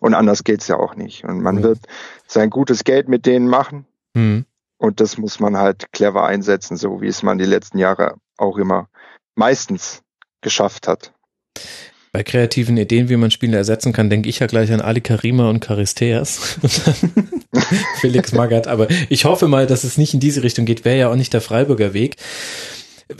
Und 0.00 0.14
anders 0.14 0.44
geht's 0.44 0.68
ja 0.68 0.76
auch 0.76 0.94
nicht. 0.94 1.24
Und 1.24 1.40
man 1.40 1.56
mhm. 1.56 1.62
wird 1.62 1.78
sein 2.26 2.48
gutes 2.48 2.84
Geld 2.84 3.08
mit 3.08 3.26
denen 3.26 3.48
machen. 3.48 3.86
Mhm. 4.14 4.46
Und 4.78 5.00
das 5.00 5.18
muss 5.18 5.40
man 5.40 5.56
halt 5.56 5.92
clever 5.92 6.24
einsetzen, 6.24 6.76
so 6.76 7.02
wie 7.02 7.08
es 7.08 7.22
man 7.22 7.38
die 7.38 7.44
letzten 7.44 7.78
Jahre 7.78 8.16
auch 8.38 8.56
immer 8.56 8.88
meistens 9.34 10.02
geschafft 10.40 10.88
hat. 10.88 11.12
Bei 12.12 12.24
kreativen 12.24 12.76
Ideen, 12.76 13.08
wie 13.08 13.16
man 13.16 13.30
Spiele 13.30 13.56
ersetzen 13.56 13.92
kann, 13.92 14.10
denke 14.10 14.28
ich 14.28 14.40
ja 14.40 14.48
gleich 14.48 14.72
an 14.72 14.80
Ali 14.80 15.00
Karima 15.00 15.48
und 15.48 15.64
Charisteas. 15.64 16.58
Felix 18.00 18.32
Magath. 18.32 18.66
Aber 18.66 18.88
ich 19.08 19.24
hoffe 19.24 19.46
mal, 19.46 19.66
dass 19.68 19.84
es 19.84 19.96
nicht 19.96 20.14
in 20.14 20.20
diese 20.20 20.42
Richtung 20.42 20.64
geht. 20.64 20.84
Wäre 20.84 20.98
ja 20.98 21.10
auch 21.10 21.16
nicht 21.16 21.32
der 21.32 21.40
Freiburger 21.40 21.94
Weg. 21.94 22.16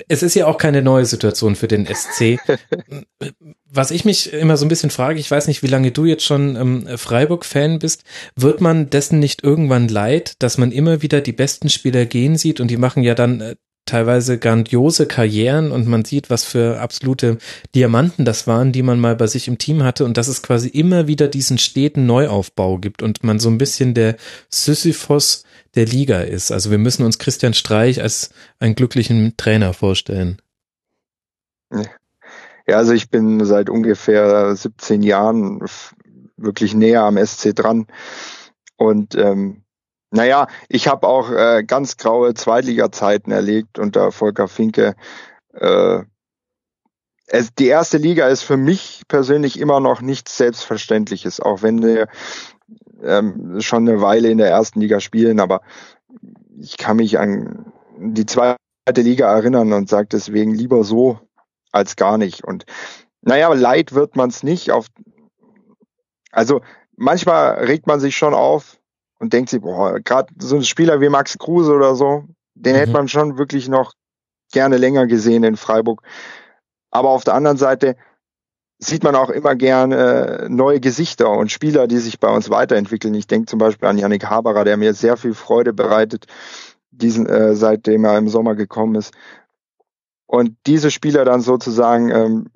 Es 0.09 0.23
ist 0.23 0.35
ja 0.35 0.47
auch 0.47 0.59
keine 0.59 0.83
neue 0.83 1.05
Situation 1.05 1.55
für 1.57 1.69
den 1.69 1.87
SC. 1.87 2.39
Was 3.69 3.93
ich 3.93 4.05
mich 4.05 4.33
immer 4.33 4.57
so 4.57 4.65
ein 4.65 4.69
bisschen 4.69 4.91
frage, 4.91 5.21
ich 5.21 5.31
weiß 5.31 5.47
nicht, 5.47 5.63
wie 5.63 5.69
lange 5.69 5.93
du 5.93 6.05
jetzt 6.05 6.25
schon 6.25 6.57
ähm, 6.57 6.89
Freiburg-Fan 6.97 7.79
bist, 7.79 8.03
wird 8.35 8.61
man 8.61 8.91
dessen 8.91 9.21
nicht 9.21 9.45
irgendwann 9.45 9.89
leid, 9.89 10.35
dass 10.41 10.59
man 10.59 10.73
immer 10.73 11.03
wieder 11.03 11.21
die 11.21 11.33
besten 11.33 11.69
Spieler 11.69 12.07
gehen 12.07 12.37
sieht 12.37 12.61
und 12.61 12.69
die 12.69 12.77
machen 12.77 13.03
ja 13.03 13.15
dann 13.15 13.41
äh, 13.41 13.57
teilweise 13.87 14.39
grandiose 14.39 15.07
Karrieren 15.07 15.73
und 15.73 15.87
man 15.87 16.05
sieht, 16.05 16.31
was 16.31 16.45
für 16.45 16.81
absolute 16.81 17.39
Diamanten 17.75 18.25
das 18.25 18.47
waren, 18.47 18.73
die 18.73 18.83
man 18.83 19.01
mal 19.01 19.17
bei 19.17 19.27
sich 19.27 19.49
im 19.49 19.59
Team 19.59 19.83
hatte 19.83 20.05
und 20.05 20.17
dass 20.17 20.29
es 20.29 20.43
quasi 20.43 20.69
immer 20.69 21.07
wieder 21.07 21.29
diesen 21.29 21.59
steten 21.59 22.07
Neuaufbau 22.07 22.79
gibt 22.79 23.03
und 23.03 23.25
man 23.25 23.41
so 23.41 23.49
ein 23.49 23.59
bisschen 23.59 23.95
der 23.95 24.17
Sisyphos 24.49 25.45
der 25.75 25.87
Liga 25.87 26.21
ist. 26.21 26.53
Also 26.53 26.71
wir 26.71 26.79
müssen 26.79 27.05
uns 27.05 27.19
Christian 27.19 27.55
Streich 27.55 28.03
als 28.03 28.31
einen 28.59 28.75
glücklichen 28.75 29.35
Trainer 29.37 29.73
vorstellen. 29.73 30.41
Ja, 32.67 32.77
also 32.77 32.93
ich 32.93 33.11
bin 33.11 33.45
seit 33.45 33.71
ungefähr 33.71 34.55
17 34.55 35.03
Jahren 35.03 35.61
wirklich 36.37 36.75
näher 36.75 37.03
am 37.03 37.25
SC 37.25 37.55
dran. 37.55 37.87
Und 38.77 39.15
ähm, 39.15 39.63
naja, 40.11 40.49
ich 40.69 40.89
habe 40.89 41.07
auch 41.07 41.31
äh, 41.31 41.63
ganz 41.65 41.97
graue 41.97 42.35
Zweitliga-Zeiten 42.35 43.31
erlebt 43.31 43.79
unter 43.79 44.11
Volker 44.11 44.49
Finke. 44.49 44.97
Äh, 45.53 46.03
es, 47.27 47.55
die 47.55 47.69
erste 47.69 47.97
Liga 47.97 48.27
ist 48.27 48.43
für 48.43 48.57
mich 48.57 49.03
persönlich 49.07 49.61
immer 49.61 49.79
noch 49.79 50.01
nichts 50.01 50.37
Selbstverständliches, 50.37 51.41
auch 51.41 51.63
wenn 51.63 51.83
wir 51.83 52.09
ähm, 53.03 53.61
schon 53.61 53.89
eine 53.89 54.01
Weile 54.01 54.31
in 54.31 54.39
der 54.39 54.51
ersten 54.51 54.81
Liga 54.81 54.99
spielen, 54.99 55.39
aber 55.39 55.61
ich 56.59 56.77
kann 56.77 56.97
mich 56.97 57.19
an 57.19 57.73
die 57.99 58.27
zweite 58.27 58.57
Liga 58.97 59.33
erinnern 59.33 59.73
und 59.73 59.89
sage 59.89 60.09
deswegen 60.11 60.55
lieber 60.55 60.83
so 60.83 61.21
als 61.71 61.95
gar 61.95 62.19
nicht. 62.19 62.45
Und 62.45 62.67
naja, 63.23 63.53
leid 63.53 63.95
wird 63.95 64.17
man 64.17 64.31
es 64.31 64.43
nicht 64.43 64.73
auf. 64.73 64.87
Also 66.33 66.63
manchmal 66.97 67.65
regt 67.65 67.87
man 67.87 68.01
sich 68.01 68.17
schon 68.17 68.35
auf 68.35 68.80
und 69.21 69.33
denkt 69.33 69.51
sich, 69.51 69.61
boah, 69.61 70.01
gerade 70.01 70.33
so 70.39 70.57
ein 70.57 70.65
Spieler 70.65 71.01
wie 71.01 71.09
Max 71.09 71.39
Kruse 71.39 71.73
oder 71.73 71.95
so, 71.95 72.25
den 72.55 72.75
mhm. 72.75 72.79
hätte 72.79 72.93
man 72.93 73.09
schon 73.09 73.39
wirklich 73.39 73.69
noch 73.69 73.93
gerne 74.51 74.79
länger 74.79 75.07
gesehen 75.07 75.45
in 75.45 75.57
Freiburg. 75.57 76.03
Aber 76.91 77.11
auf 77.11 77.23
der 77.23 77.35
anderen 77.35 77.57
Seite 77.57 77.97
sieht 78.79 79.05
man 79.05 79.15
auch 79.15 79.29
immer 79.29 79.55
gern 79.55 79.93
äh, 79.93 80.49
neue 80.49 80.81
Gesichter 80.81 81.31
und 81.31 81.53
Spieler, 81.53 81.87
die 81.87 81.99
sich 81.99 82.19
bei 82.19 82.29
uns 82.29 82.51
weiterentwickeln. 82.51 83.15
Ich 83.15 83.27
denke 83.27 83.47
zum 83.47 83.59
Beispiel 83.59 83.87
an 83.87 83.99
Yannick 83.99 84.25
Haberer, 84.25 84.65
der 84.65 84.79
mir 84.79 84.95
sehr 84.95 85.19
viel 85.19 85.35
Freude 85.35 85.75
bereitet, 85.75 86.27
diesen, 86.91 87.27
äh, 87.27 87.55
seitdem 87.55 88.05
er 88.05 88.17
im 88.17 88.29
Sommer 88.29 88.55
gekommen 88.55 88.95
ist. 88.95 89.13
Und 90.27 90.57
diese 90.67 90.91
Spieler 90.91 91.25
dann 91.25 91.43
sozusagen 91.43 92.11
ähm, 92.11 92.47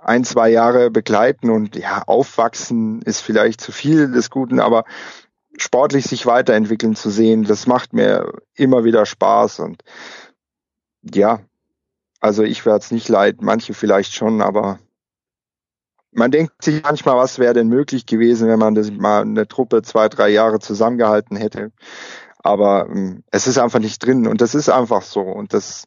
ein, 0.00 0.24
zwei 0.24 0.50
Jahre 0.50 0.90
begleiten 0.90 1.50
und 1.50 1.76
ja, 1.76 2.02
aufwachsen 2.02 3.00
ist 3.02 3.20
vielleicht 3.20 3.60
zu 3.60 3.72
viel 3.72 4.10
des 4.10 4.30
Guten, 4.30 4.58
aber 4.58 4.84
sportlich 5.56 6.04
sich 6.04 6.26
weiterentwickeln 6.26 6.96
zu 6.96 7.10
sehen, 7.10 7.44
das 7.44 7.66
macht 7.66 7.92
mir 7.92 8.32
immer 8.54 8.84
wieder 8.84 9.06
Spaß 9.06 9.60
und 9.60 9.82
ja, 11.02 11.40
also 12.20 12.42
ich 12.42 12.64
werde 12.64 12.78
es 12.78 12.90
nicht 12.90 13.08
leid, 13.08 13.42
manche 13.42 13.74
vielleicht 13.74 14.14
schon, 14.14 14.40
aber 14.40 14.78
man 16.10 16.30
denkt 16.30 16.62
sich 16.62 16.82
manchmal, 16.82 17.16
was 17.16 17.38
wäre 17.38 17.54
denn 17.54 17.68
möglich 17.68 18.06
gewesen, 18.06 18.48
wenn 18.48 18.58
man 18.58 18.74
das 18.74 18.90
mal 18.90 19.22
eine 19.22 19.48
Truppe 19.48 19.82
zwei, 19.82 20.08
drei 20.08 20.28
Jahre 20.28 20.60
zusammengehalten 20.60 21.36
hätte. 21.36 21.72
Aber 22.38 22.88
ähm, 22.88 23.24
es 23.30 23.46
ist 23.46 23.58
einfach 23.58 23.80
nicht 23.80 23.98
drin 24.04 24.26
und 24.26 24.40
das 24.40 24.54
ist 24.54 24.68
einfach 24.68 25.02
so 25.02 25.20
und 25.20 25.52
das 25.52 25.86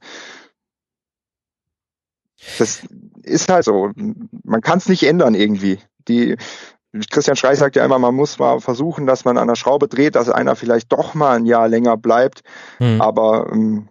das 2.59 2.81
ist 3.23 3.49
halt 3.49 3.65
so. 3.65 3.91
Man 3.95 4.61
kann 4.61 4.77
es 4.77 4.89
nicht 4.89 5.03
ändern 5.03 5.33
irgendwie. 5.33 5.79
Die 6.07 6.37
Christian 7.09 7.35
Streich 7.35 7.59
sagt 7.59 7.75
ja 7.75 7.85
immer, 7.85 7.99
man 7.99 8.15
muss 8.15 8.39
mal 8.39 8.59
versuchen, 8.59 9.05
dass 9.05 9.25
man 9.25 9.37
an 9.37 9.47
der 9.47 9.55
Schraube 9.55 9.87
dreht, 9.87 10.15
dass 10.15 10.29
einer 10.29 10.55
vielleicht 10.55 10.91
doch 10.91 11.13
mal 11.13 11.37
ein 11.37 11.45
Jahr 11.45 11.67
länger 11.67 11.97
bleibt. 11.97 12.41
Hm. 12.77 13.01
Aber 13.01 13.49
ähm, 13.51 13.89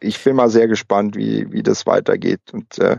ich 0.00 0.22
bin 0.22 0.36
mal 0.36 0.48
sehr 0.48 0.68
gespannt, 0.68 1.16
wie, 1.16 1.50
wie 1.52 1.62
das 1.62 1.86
weitergeht. 1.86 2.40
Und 2.52 2.78
äh, 2.78 2.96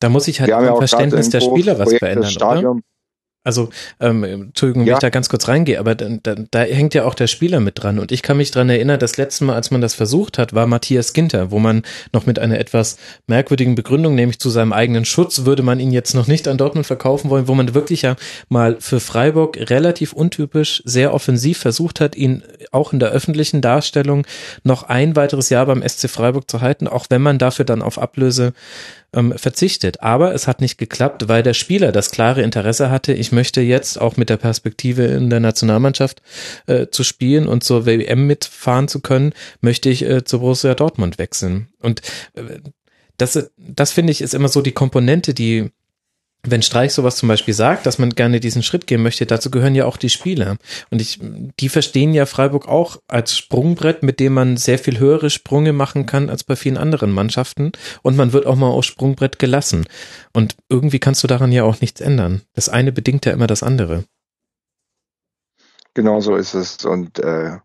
da 0.00 0.08
muss 0.08 0.28
ich 0.28 0.40
halt 0.40 0.50
im 0.50 0.76
Verständnis 0.76 1.30
der 1.30 1.40
Spieler 1.40 1.78
was 1.78 1.94
verändern, 1.94 2.36
oder? 2.36 2.76
Also, 3.48 3.70
ähm, 3.98 4.24
Entschuldigung, 4.24 4.82
ja. 4.82 4.88
wenn 4.88 4.94
ich 4.96 5.00
da 5.00 5.08
ganz 5.08 5.30
kurz 5.30 5.48
reingehe, 5.48 5.80
aber 5.80 5.94
da, 5.94 6.06
da, 6.22 6.34
da 6.50 6.58
hängt 6.60 6.92
ja 6.92 7.06
auch 7.06 7.14
der 7.14 7.28
Spieler 7.28 7.60
mit 7.60 7.82
dran. 7.82 7.98
Und 7.98 8.12
ich 8.12 8.20
kann 8.20 8.36
mich 8.36 8.50
dran 8.50 8.68
erinnern, 8.68 8.98
das 8.98 9.16
letzte 9.16 9.44
Mal, 9.44 9.54
als 9.54 9.70
man 9.70 9.80
das 9.80 9.94
versucht 9.94 10.36
hat, 10.36 10.52
war 10.52 10.66
Matthias 10.66 11.14
Ginter, 11.14 11.50
wo 11.50 11.58
man 11.58 11.80
noch 12.12 12.26
mit 12.26 12.38
einer 12.38 12.58
etwas 12.58 12.98
merkwürdigen 13.26 13.74
Begründung, 13.74 14.14
nämlich 14.14 14.38
zu 14.38 14.50
seinem 14.50 14.74
eigenen 14.74 15.06
Schutz, 15.06 15.46
würde 15.46 15.62
man 15.62 15.80
ihn 15.80 15.92
jetzt 15.92 16.12
noch 16.12 16.26
nicht 16.26 16.46
an 16.46 16.58
Dortmund 16.58 16.86
verkaufen 16.86 17.30
wollen, 17.30 17.48
wo 17.48 17.54
man 17.54 17.72
wirklich 17.72 18.02
ja 18.02 18.16
mal 18.50 18.76
für 18.80 19.00
Freiburg 19.00 19.56
relativ 19.70 20.12
untypisch 20.12 20.82
sehr 20.84 21.14
offensiv 21.14 21.56
versucht 21.56 22.00
hat, 22.00 22.16
ihn 22.16 22.42
auch 22.70 22.92
in 22.92 22.98
der 22.98 23.12
öffentlichen 23.12 23.62
Darstellung 23.62 24.26
noch 24.62 24.82
ein 24.82 25.16
weiteres 25.16 25.48
Jahr 25.48 25.64
beim 25.64 25.82
SC 25.88 26.10
Freiburg 26.10 26.50
zu 26.50 26.60
halten, 26.60 26.86
auch 26.86 27.06
wenn 27.08 27.22
man 27.22 27.38
dafür 27.38 27.64
dann 27.64 27.80
auf 27.80 27.98
Ablöse 27.98 28.52
ähm, 29.12 29.32
verzichtet. 29.36 30.02
Aber 30.02 30.34
es 30.34 30.46
hat 30.46 30.60
nicht 30.60 30.78
geklappt, 30.78 31.28
weil 31.28 31.42
der 31.42 31.54
Spieler 31.54 31.92
das 31.92 32.10
klare 32.10 32.42
Interesse 32.42 32.90
hatte, 32.90 33.12
ich 33.12 33.32
möchte 33.32 33.60
jetzt 33.60 34.00
auch 34.00 34.16
mit 34.16 34.28
der 34.28 34.36
Perspektive 34.36 35.04
in 35.04 35.30
der 35.30 35.40
Nationalmannschaft 35.40 36.22
äh, 36.66 36.88
zu 36.88 37.04
spielen 37.04 37.48
und 37.48 37.64
zur 37.64 37.86
WM 37.86 38.26
mitfahren 38.26 38.88
zu 38.88 39.00
können, 39.00 39.32
möchte 39.60 39.88
ich 39.90 40.04
äh, 40.04 40.24
zu 40.24 40.40
Borussia 40.40 40.74
Dortmund 40.74 41.18
wechseln. 41.18 41.68
Und 41.80 42.02
äh, 42.34 42.60
das, 43.16 43.50
das 43.56 43.92
finde 43.92 44.12
ich 44.12 44.20
ist 44.20 44.34
immer 44.34 44.48
so 44.48 44.62
die 44.62 44.72
Komponente, 44.72 45.34
die 45.34 45.70
wenn 46.44 46.62
Streich 46.62 46.92
sowas 46.92 47.16
zum 47.16 47.28
Beispiel 47.28 47.54
sagt, 47.54 47.84
dass 47.86 47.98
man 47.98 48.10
gerne 48.10 48.40
diesen 48.40 48.62
Schritt 48.62 48.86
gehen 48.86 49.02
möchte, 49.02 49.26
dazu 49.26 49.50
gehören 49.50 49.74
ja 49.74 49.86
auch 49.86 49.96
die 49.96 50.08
Spieler. 50.08 50.56
Und 50.90 51.00
ich, 51.00 51.18
die 51.20 51.68
verstehen 51.68 52.14
ja 52.14 52.26
Freiburg 52.26 52.68
auch 52.68 52.98
als 53.08 53.36
Sprungbrett, 53.36 54.02
mit 54.02 54.20
dem 54.20 54.34
man 54.34 54.56
sehr 54.56 54.78
viel 54.78 54.98
höhere 54.98 55.30
Sprünge 55.30 55.72
machen 55.72 56.06
kann 56.06 56.30
als 56.30 56.44
bei 56.44 56.54
vielen 56.54 56.76
anderen 56.76 57.10
Mannschaften. 57.10 57.72
Und 58.02 58.16
man 58.16 58.32
wird 58.32 58.46
auch 58.46 58.56
mal 58.56 58.68
aufs 58.68 58.86
Sprungbrett 58.86 59.38
gelassen. 59.38 59.86
Und 60.32 60.56
irgendwie 60.68 61.00
kannst 61.00 61.22
du 61.24 61.26
daran 61.26 61.50
ja 61.50 61.64
auch 61.64 61.80
nichts 61.80 62.00
ändern. 62.00 62.42
Das 62.54 62.68
eine 62.68 62.92
bedingt 62.92 63.26
ja 63.26 63.32
immer 63.32 63.48
das 63.48 63.62
andere. 63.62 64.04
Genau 65.94 66.20
so 66.20 66.36
ist 66.36 66.54
es. 66.54 66.84
Und 66.84 67.18
äh, 67.18 67.58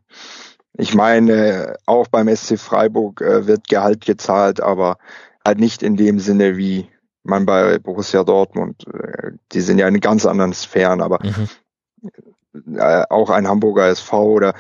ich 0.76 0.96
meine, 0.96 1.76
auch 1.86 2.08
beim 2.08 2.36
SC 2.36 2.58
Freiburg 2.58 3.22
äh, 3.22 3.46
wird 3.46 3.68
Gehalt 3.68 4.06
gezahlt, 4.06 4.60
aber 4.62 4.98
halt 5.46 5.60
nicht 5.60 5.84
in 5.84 5.96
dem 5.96 6.20
Sinne 6.20 6.58
wie 6.58 6.88
man 7.24 7.46
bei 7.46 7.80
Borussia 7.80 8.24
Dortmund, 8.24 8.86
äh, 8.88 9.32
die 9.52 9.62
sind 9.62 9.80
ja 9.80 9.88
in 9.88 10.00
ganz 10.00 10.26
anderen 10.26 10.54
Sphären, 10.54 11.02
aber 11.02 11.20
mhm. 11.24 12.78
äh, 12.78 13.04
auch 13.10 13.30
ein 13.30 13.48
Hamburger 13.48 13.88
SV 13.88 14.24
oder 14.24 14.54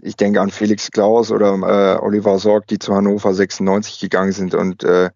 ich 0.00 0.16
denke 0.16 0.40
an 0.40 0.50
Felix 0.50 0.90
Klaus 0.90 1.30
oder 1.30 1.54
äh, 1.54 2.02
Oliver 2.02 2.38
Sorg, 2.38 2.66
die 2.66 2.78
zu 2.78 2.94
Hannover 2.94 3.32
96 3.32 4.00
gegangen 4.00 4.32
sind 4.32 4.54
und 4.54 4.82
äh, 4.82 5.10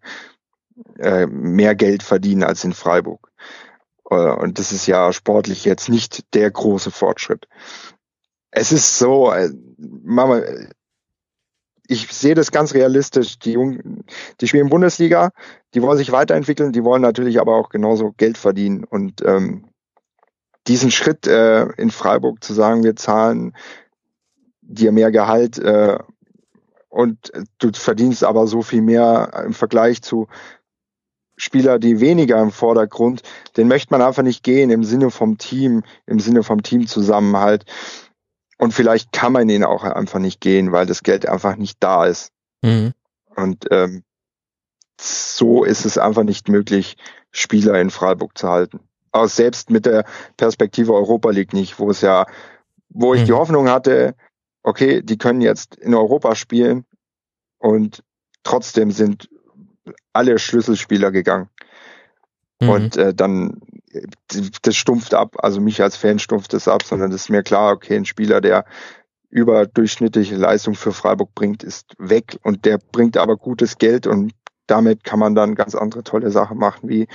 äh, 0.97 1.27
mehr 1.27 1.75
Geld 1.75 2.03
verdienen 2.03 2.43
als 2.43 2.63
in 2.63 2.73
Freiburg. 2.73 3.31
Äh, 4.09 4.15
und 4.15 4.59
das 4.59 4.71
ist 4.71 4.87
ja 4.87 5.11
sportlich 5.11 5.65
jetzt 5.65 5.89
nicht 5.89 6.33
der 6.33 6.49
große 6.49 6.91
Fortschritt. 6.91 7.47
Es 8.51 8.71
ist 8.71 8.97
so, 8.97 9.33
Mama, 9.77 10.41
ich 11.87 12.11
sehe 12.13 12.35
das 12.35 12.51
ganz 12.51 12.73
realistisch. 12.73 13.39
Die 13.39 13.53
Jungen, 13.53 14.03
die 14.39 14.47
spielen 14.47 14.69
Bundesliga, 14.69 15.31
die 15.73 15.81
wollen 15.81 15.97
sich 15.97 16.11
weiterentwickeln, 16.11 16.73
die 16.73 16.83
wollen 16.83 17.01
natürlich 17.01 17.39
aber 17.39 17.55
auch 17.55 17.69
genauso 17.69 18.13
Geld 18.17 18.37
verdienen. 18.37 18.83
Und 18.83 19.21
ähm, 19.25 19.65
diesen 20.67 20.91
Schritt 20.91 21.27
äh, 21.27 21.65
in 21.77 21.91
Freiburg 21.91 22.43
zu 22.43 22.53
sagen, 22.53 22.83
wir 22.83 22.95
zahlen 22.95 23.55
dir 24.61 24.91
mehr 24.91 25.11
Gehalt 25.11 25.57
äh, 25.57 25.97
und 26.89 27.31
du 27.59 27.71
verdienst 27.73 28.23
aber 28.23 28.47
so 28.47 28.61
viel 28.61 28.81
mehr 28.81 29.43
im 29.45 29.53
Vergleich 29.53 30.01
zu 30.01 30.27
Spieler, 31.37 31.77
die 31.77 31.99
weniger 31.99 32.41
im 32.41 32.51
Vordergrund, 32.51 33.21
den 33.55 33.67
möchte 33.67 33.93
man 33.93 34.01
einfach 34.01 34.23
nicht 34.23 34.43
gehen 34.43 34.71
im 34.71 34.83
Sinne 34.83 35.11
vom 35.11 35.37
Team, 35.37 35.83
im 36.07 36.19
Sinne 36.19 36.41
vom 36.41 36.63
Teamzusammenhalt. 36.63 37.65
Und 38.57 38.73
vielleicht 38.73 39.11
kann 39.11 39.33
man 39.33 39.49
ihn 39.49 39.63
auch 39.63 39.83
einfach 39.83 40.19
nicht 40.19 40.41
gehen, 40.41 40.71
weil 40.71 40.85
das 40.85 41.03
Geld 41.03 41.27
einfach 41.27 41.55
nicht 41.57 41.77
da 41.79 42.05
ist. 42.05 42.31
Mhm. 42.61 42.93
Und 43.35 43.67
ähm, 43.71 44.03
so 44.99 45.63
ist 45.63 45.85
es 45.85 45.97
einfach 45.97 46.23
nicht 46.23 46.49
möglich, 46.49 46.97
Spieler 47.31 47.79
in 47.79 47.91
Freiburg 47.91 48.37
zu 48.37 48.49
halten. 48.49 48.79
Aber 49.11 49.27
selbst 49.27 49.69
mit 49.69 49.85
der 49.85 50.05
Perspektive 50.37 50.93
Europa 50.93 51.29
League 51.29 51.53
nicht, 51.53 51.79
wo 51.79 51.91
es 51.91 52.01
ja, 52.01 52.25
wo 52.89 53.13
ich 53.13 53.21
mhm. 53.21 53.25
die 53.25 53.33
Hoffnung 53.33 53.69
hatte, 53.69 54.15
okay, 54.63 55.01
die 55.01 55.17
können 55.17 55.41
jetzt 55.41 55.75
in 55.75 55.93
Europa 55.93 56.35
spielen 56.35 56.85
und 57.59 58.03
trotzdem 58.43 58.91
sind 58.91 59.29
alle 60.13 60.39
Schlüsselspieler 60.39 61.11
gegangen. 61.11 61.49
Mhm. 62.59 62.69
Und 62.69 62.97
äh, 62.97 63.13
dann 63.13 63.61
das 64.61 64.75
stumpft 64.75 65.13
ab, 65.13 65.35
also 65.39 65.61
mich 65.61 65.81
als 65.81 65.95
Fan 65.95 66.19
stumpft 66.19 66.53
das 66.53 66.67
ab, 66.67 66.83
sondern 66.83 67.11
es 67.11 67.23
ist 67.23 67.29
mir 67.29 67.43
klar, 67.43 67.73
okay, 67.73 67.95
ein 67.95 68.05
Spieler, 68.05 68.41
der 68.41 68.65
überdurchschnittliche 69.29 70.35
Leistung 70.35 70.75
für 70.75 70.91
Freiburg 70.91 71.33
bringt, 71.35 71.63
ist 71.63 71.93
weg 71.97 72.37
und 72.43 72.65
der 72.65 72.77
bringt 72.77 73.17
aber 73.17 73.37
gutes 73.37 73.77
Geld 73.77 74.07
und 74.07 74.33
damit 74.67 75.03
kann 75.03 75.19
man 75.19 75.35
dann 75.35 75.55
ganz 75.55 75.75
andere 75.75 76.03
tolle 76.03 76.31
Sachen 76.31 76.57
machen, 76.57 76.89
wie 76.89 77.07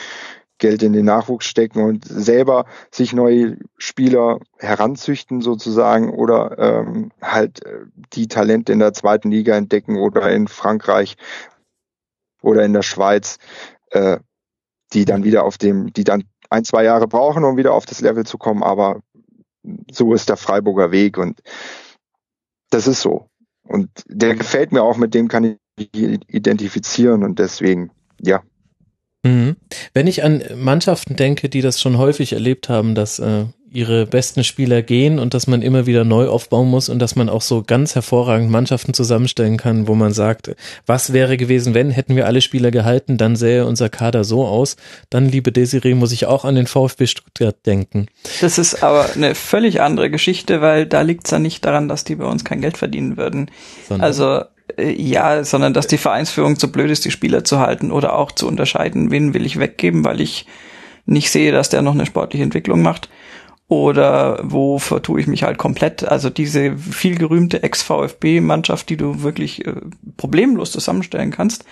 Geld 0.58 0.82
in 0.82 0.92
den 0.92 1.04
Nachwuchs 1.04 1.46
stecken 1.46 1.82
und 1.82 2.04
selber 2.04 2.66
sich 2.90 3.12
neue 3.12 3.58
Spieler 3.78 4.38
heranzüchten 4.58 5.40
sozusagen 5.40 6.10
oder 6.10 6.58
ähm, 6.58 7.10
halt 7.20 7.64
äh, 7.66 7.80
die 8.12 8.28
Talente 8.28 8.72
in 8.72 8.78
der 8.78 8.92
zweiten 8.92 9.30
Liga 9.30 9.56
entdecken 9.56 9.96
oder 9.96 10.30
in 10.30 10.46
Frankreich 10.46 11.16
oder 12.42 12.64
in 12.64 12.72
der 12.72 12.82
Schweiz, 12.82 13.38
äh, 13.90 14.18
die 14.94 15.04
dann 15.04 15.24
wieder 15.24 15.44
auf 15.44 15.58
dem, 15.58 15.92
die 15.92 16.04
dann 16.04 16.24
ein, 16.50 16.64
zwei 16.64 16.84
Jahre 16.84 17.08
brauchen, 17.08 17.44
um 17.44 17.56
wieder 17.56 17.74
auf 17.74 17.86
das 17.86 18.00
Level 18.00 18.24
zu 18.24 18.38
kommen, 18.38 18.62
aber 18.62 19.00
so 19.90 20.12
ist 20.12 20.28
der 20.28 20.36
Freiburger 20.36 20.90
Weg 20.90 21.18
und 21.18 21.40
das 22.70 22.86
ist 22.86 23.00
so. 23.00 23.28
Und 23.66 23.88
der 24.06 24.34
gefällt 24.34 24.72
mir 24.72 24.82
auch, 24.82 24.96
mit 24.96 25.14
dem 25.14 25.28
kann 25.28 25.44
ich 25.44 25.58
identifizieren 25.94 27.24
und 27.24 27.38
deswegen, 27.38 27.90
ja, 28.20 28.42
Mhm. 29.24 29.56
Wenn 29.94 30.06
ich 30.06 30.24
an 30.24 30.42
Mannschaften 30.56 31.16
denke, 31.16 31.48
die 31.48 31.60
das 31.60 31.80
schon 31.80 31.98
häufig 31.98 32.32
erlebt 32.32 32.68
haben, 32.68 32.94
dass 32.94 33.18
äh, 33.18 33.44
ihre 33.72 34.06
besten 34.06 34.44
Spieler 34.44 34.82
gehen 34.82 35.18
und 35.18 35.34
dass 35.34 35.46
man 35.46 35.62
immer 35.62 35.86
wieder 35.86 36.04
neu 36.04 36.28
aufbauen 36.28 36.68
muss 36.68 36.88
und 36.88 36.98
dass 36.98 37.16
man 37.16 37.28
auch 37.28 37.40
so 37.40 37.62
ganz 37.62 37.94
hervorragend 37.94 38.50
Mannschaften 38.50 38.92
zusammenstellen 38.92 39.56
kann, 39.56 39.88
wo 39.88 39.94
man 39.94 40.12
sagt, 40.12 40.54
was 40.86 41.12
wäre 41.12 41.36
gewesen, 41.36 41.72
wenn 41.72 41.90
hätten 41.90 42.14
wir 42.14 42.26
alle 42.26 42.42
Spieler 42.42 42.70
gehalten, 42.70 43.16
dann 43.16 43.34
sähe 43.34 43.64
unser 43.64 43.88
Kader 43.88 44.24
so 44.24 44.44
aus. 44.44 44.76
Dann, 45.08 45.26
liebe 45.26 45.52
Desiree, 45.52 45.94
muss 45.94 46.12
ich 46.12 46.26
auch 46.26 46.44
an 46.44 46.54
den 46.54 46.66
VfB 46.66 47.06
Stuttgart 47.06 47.56
denken. 47.64 48.06
Das 48.40 48.58
ist 48.58 48.82
aber 48.82 49.06
eine 49.14 49.34
völlig 49.34 49.80
andere 49.80 50.10
Geschichte, 50.10 50.60
weil 50.60 50.84
da 50.84 51.00
liegt 51.00 51.26
es 51.26 51.30
ja 51.30 51.38
nicht 51.38 51.64
daran, 51.64 51.88
dass 51.88 52.04
die 52.04 52.16
bei 52.16 52.26
uns 52.26 52.44
kein 52.44 52.60
Geld 52.60 52.76
verdienen 52.76 53.16
würden. 53.16 53.50
Sondern 53.88 54.04
also 54.04 54.42
äh, 54.76 54.92
ja, 54.92 55.44
sondern 55.44 55.72
dass 55.72 55.86
die 55.86 55.98
Vereinsführung 55.98 56.58
zu 56.58 56.70
blöd 56.70 56.90
ist, 56.90 57.06
die 57.06 57.10
Spieler 57.10 57.42
zu 57.44 57.58
halten 57.58 57.90
oder 57.90 58.16
auch 58.16 58.32
zu 58.32 58.46
unterscheiden, 58.46 59.10
wen 59.10 59.32
will 59.32 59.46
ich 59.46 59.58
weggeben, 59.58 60.04
weil 60.04 60.20
ich 60.20 60.46
nicht 61.06 61.30
sehe, 61.30 61.52
dass 61.52 61.70
der 61.70 61.82
noch 61.82 61.94
eine 61.94 62.06
sportliche 62.06 62.44
Entwicklung 62.44 62.82
macht 62.82 63.08
oder 63.72 64.38
wo 64.42 64.78
vertue 64.78 65.18
ich 65.18 65.26
mich 65.26 65.44
halt 65.44 65.56
komplett. 65.56 66.04
Also 66.04 66.28
diese 66.28 66.76
viel 66.76 67.16
gerühmte 67.16 67.62
Ex-VfB-Mannschaft, 67.62 68.90
die 68.90 68.98
du 68.98 69.22
wirklich 69.22 69.66
äh, 69.66 69.76
problemlos 70.18 70.72
zusammenstellen 70.72 71.30
kannst, 71.30 71.64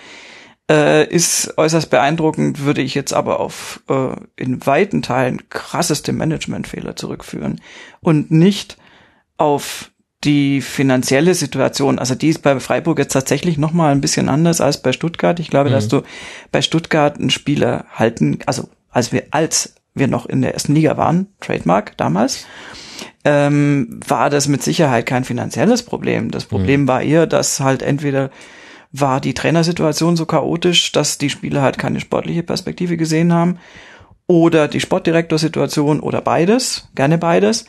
äh, 0.67 1.07
ist 1.07 1.59
äußerst 1.59 1.91
beeindruckend, 1.91 2.65
würde 2.65 2.81
ich 2.81 2.95
jetzt 2.95 3.13
aber 3.13 3.39
auf 3.39 3.83
äh, 3.87 4.15
in 4.35 4.65
weiten 4.65 5.03
Teilen 5.03 5.47
krasseste 5.49 6.11
Managementfehler 6.11 6.95
zurückführen 6.95 7.61
und 7.99 8.31
nicht 8.31 8.77
auf 9.37 9.91
die 10.23 10.61
finanzielle 10.61 11.35
Situation, 11.35 11.99
also 11.99 12.15
die 12.15 12.29
ist 12.29 12.41
bei 12.41 12.59
Freiburg 12.59 12.97
jetzt 12.97 13.13
tatsächlich 13.13 13.59
noch 13.59 13.73
mal 13.73 13.91
ein 13.91 14.01
bisschen 14.01 14.27
anders 14.27 14.59
als 14.59 14.81
bei 14.81 14.91
Stuttgart. 14.91 15.39
Ich 15.39 15.51
glaube, 15.51 15.69
mhm. 15.69 15.73
dass 15.73 15.87
du 15.87 16.01
bei 16.51 16.63
Stuttgart 16.63 17.19
einen 17.19 17.29
Spieler 17.29 17.85
halten, 17.93 18.39
also 18.47 18.69
als 18.89 19.11
wir 19.11 19.25
als 19.29 19.75
wir 19.93 20.07
noch 20.07 20.25
in 20.25 20.41
der 20.41 20.53
ersten 20.53 20.73
Liga 20.73 20.97
waren, 20.97 21.27
Trademark 21.39 21.97
damals, 21.97 22.45
ähm, 23.23 23.99
war 24.07 24.29
das 24.29 24.47
mit 24.47 24.63
Sicherheit 24.63 25.05
kein 25.05 25.23
finanzielles 25.23 25.83
Problem. 25.83 26.31
Das 26.31 26.45
Problem 26.45 26.83
mhm. 26.83 26.87
war 26.87 27.01
eher, 27.01 27.27
dass 27.27 27.59
halt 27.59 27.81
entweder 27.81 28.29
war 28.91 29.21
die 29.21 29.33
Trainersituation 29.33 30.17
so 30.17 30.25
chaotisch, 30.25 30.91
dass 30.91 31.17
die 31.17 31.29
Spieler 31.29 31.61
halt 31.61 31.77
keine 31.77 31.99
sportliche 31.99 32.43
Perspektive 32.43 32.97
gesehen 32.97 33.31
haben 33.33 33.57
oder 34.27 34.67
die 34.67 34.79
Sportdirektorsituation 34.79 35.99
oder 35.99 36.21
beides, 36.21 36.89
gerne 36.95 37.17
beides. 37.17 37.65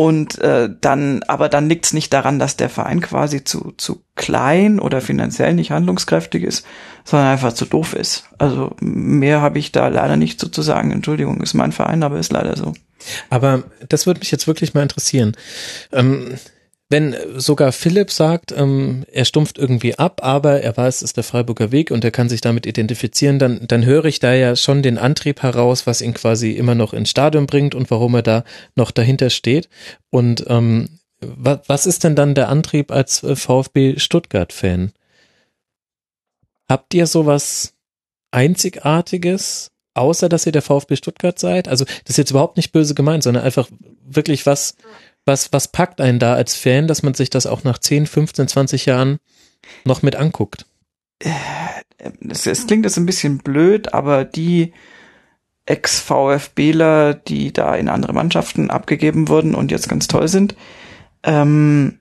Und 0.00 0.38
äh, 0.38 0.70
dann, 0.80 1.22
aber 1.24 1.50
dann 1.50 1.68
liegt 1.68 1.84
es 1.84 1.92
nicht 1.92 2.10
daran, 2.14 2.38
dass 2.38 2.56
der 2.56 2.70
Verein 2.70 3.02
quasi 3.02 3.44
zu, 3.44 3.74
zu 3.76 4.02
klein 4.16 4.80
oder 4.80 5.02
finanziell 5.02 5.52
nicht 5.52 5.72
handlungskräftig 5.72 6.42
ist, 6.42 6.64
sondern 7.04 7.28
einfach 7.28 7.52
zu 7.52 7.66
doof 7.66 7.92
ist. 7.92 8.24
Also 8.38 8.74
mehr 8.80 9.42
habe 9.42 9.58
ich 9.58 9.72
da 9.72 9.88
leider 9.88 10.16
nicht 10.16 10.40
so 10.40 10.48
zu 10.48 10.62
sagen. 10.62 10.90
Entschuldigung, 10.90 11.42
ist 11.42 11.52
mein 11.52 11.72
Verein, 11.72 12.02
aber 12.02 12.18
ist 12.18 12.32
leider 12.32 12.56
so. 12.56 12.72
Aber 13.28 13.64
das 13.90 14.06
würde 14.06 14.20
mich 14.20 14.30
jetzt 14.30 14.46
wirklich 14.46 14.72
mal 14.72 14.84
interessieren. 14.84 15.36
Ähm, 15.92 16.32
wenn 16.90 17.14
sogar 17.36 17.70
Philipp 17.70 18.10
sagt, 18.10 18.50
ähm, 18.50 19.04
er 19.12 19.24
stumpft 19.24 19.58
irgendwie 19.58 19.94
ab, 19.94 20.22
aber 20.24 20.60
er 20.60 20.76
weiß, 20.76 20.96
es 20.96 21.02
ist 21.02 21.16
der 21.16 21.24
Freiburger 21.24 21.70
Weg 21.70 21.92
und 21.92 22.04
er 22.04 22.10
kann 22.10 22.28
sich 22.28 22.40
damit 22.40 22.66
identifizieren, 22.66 23.38
dann, 23.38 23.66
dann 23.68 23.84
höre 23.84 24.06
ich 24.06 24.18
da 24.18 24.34
ja 24.34 24.56
schon 24.56 24.82
den 24.82 24.98
Antrieb 24.98 25.42
heraus, 25.42 25.86
was 25.86 26.02
ihn 26.02 26.14
quasi 26.14 26.50
immer 26.50 26.74
noch 26.74 26.92
ins 26.92 27.10
Stadion 27.10 27.46
bringt 27.46 27.76
und 27.76 27.92
warum 27.92 28.16
er 28.16 28.22
da 28.22 28.44
noch 28.74 28.90
dahinter 28.90 29.30
steht. 29.30 29.68
Und 30.10 30.44
ähm, 30.48 30.98
was, 31.20 31.60
was 31.68 31.86
ist 31.86 32.02
denn 32.02 32.16
dann 32.16 32.34
der 32.34 32.48
Antrieb 32.48 32.90
als 32.90 33.22
äh, 33.22 33.36
VfB 33.36 33.98
Stuttgart-Fan? 33.98 34.90
Habt 36.68 36.92
ihr 36.94 37.06
sowas 37.06 37.72
Einzigartiges, 38.32 39.70
außer 39.94 40.28
dass 40.28 40.46
ihr 40.46 40.52
der 40.52 40.62
VfB 40.62 40.96
Stuttgart 40.96 41.38
seid? 41.38 41.68
Also 41.68 41.84
das 41.84 42.10
ist 42.10 42.18
jetzt 42.18 42.30
überhaupt 42.30 42.56
nicht 42.56 42.72
böse 42.72 42.94
gemeint, 42.94 43.22
sondern 43.22 43.44
einfach 43.44 43.68
wirklich 44.04 44.44
was 44.44 44.74
was, 45.30 45.52
was 45.52 45.68
packt 45.68 46.00
einen 46.00 46.18
da 46.18 46.34
als 46.34 46.56
Fan, 46.56 46.88
dass 46.88 47.04
man 47.04 47.14
sich 47.14 47.30
das 47.30 47.46
auch 47.46 47.62
nach 47.62 47.78
10, 47.78 48.06
15, 48.06 48.48
20 48.48 48.86
Jahren 48.86 49.18
noch 49.84 50.02
mit 50.02 50.16
anguckt? 50.16 50.66
Es, 52.28 52.46
es 52.46 52.66
klingt 52.66 52.84
jetzt 52.84 52.96
ein 52.96 53.06
bisschen 53.06 53.38
blöd, 53.38 53.94
aber 53.94 54.24
die 54.24 54.72
Ex-VfBler, 55.66 57.14
die 57.14 57.52
da 57.52 57.76
in 57.76 57.88
andere 57.88 58.12
Mannschaften 58.12 58.70
abgegeben 58.70 59.28
wurden 59.28 59.54
und 59.54 59.70
jetzt 59.70 59.88
ganz 59.88 60.08
toll 60.08 60.26
sind, 60.26 60.56
ähm, 61.22 62.00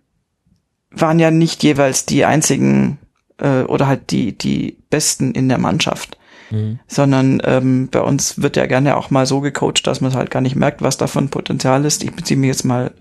waren 0.90 1.20
ja 1.20 1.30
nicht 1.30 1.62
jeweils 1.62 2.06
die 2.06 2.26
einzigen 2.26 2.98
äh, 3.38 3.62
oder 3.62 3.86
halt 3.86 4.10
die, 4.10 4.36
die 4.36 4.78
Besten 4.90 5.34
in 5.34 5.50
der 5.50 5.60
Mannschaft. 5.60 6.18
Mhm. 6.52 6.80
Sondern 6.88 7.42
ähm, 7.46 7.90
bei 7.90 8.02
uns 8.02 8.42
wird 8.42 8.56
ja 8.56 8.66
gerne 8.66 8.98
auch 8.98 9.10
mal 9.10 9.26
so 9.26 9.42
gecoacht, 9.42 9.86
dass 9.86 10.02
man 10.02 10.14
halt 10.14 10.32
gar 10.32 10.42
nicht 10.42 10.56
merkt, 10.56 10.82
was 10.82 10.98
davon 10.98 11.30
Potenzial 11.30 11.86
ist. 11.86 12.04
Ich 12.04 12.14
beziehe 12.14 12.40
mich 12.40 12.48
jetzt 12.50 12.66
mal 12.66 12.92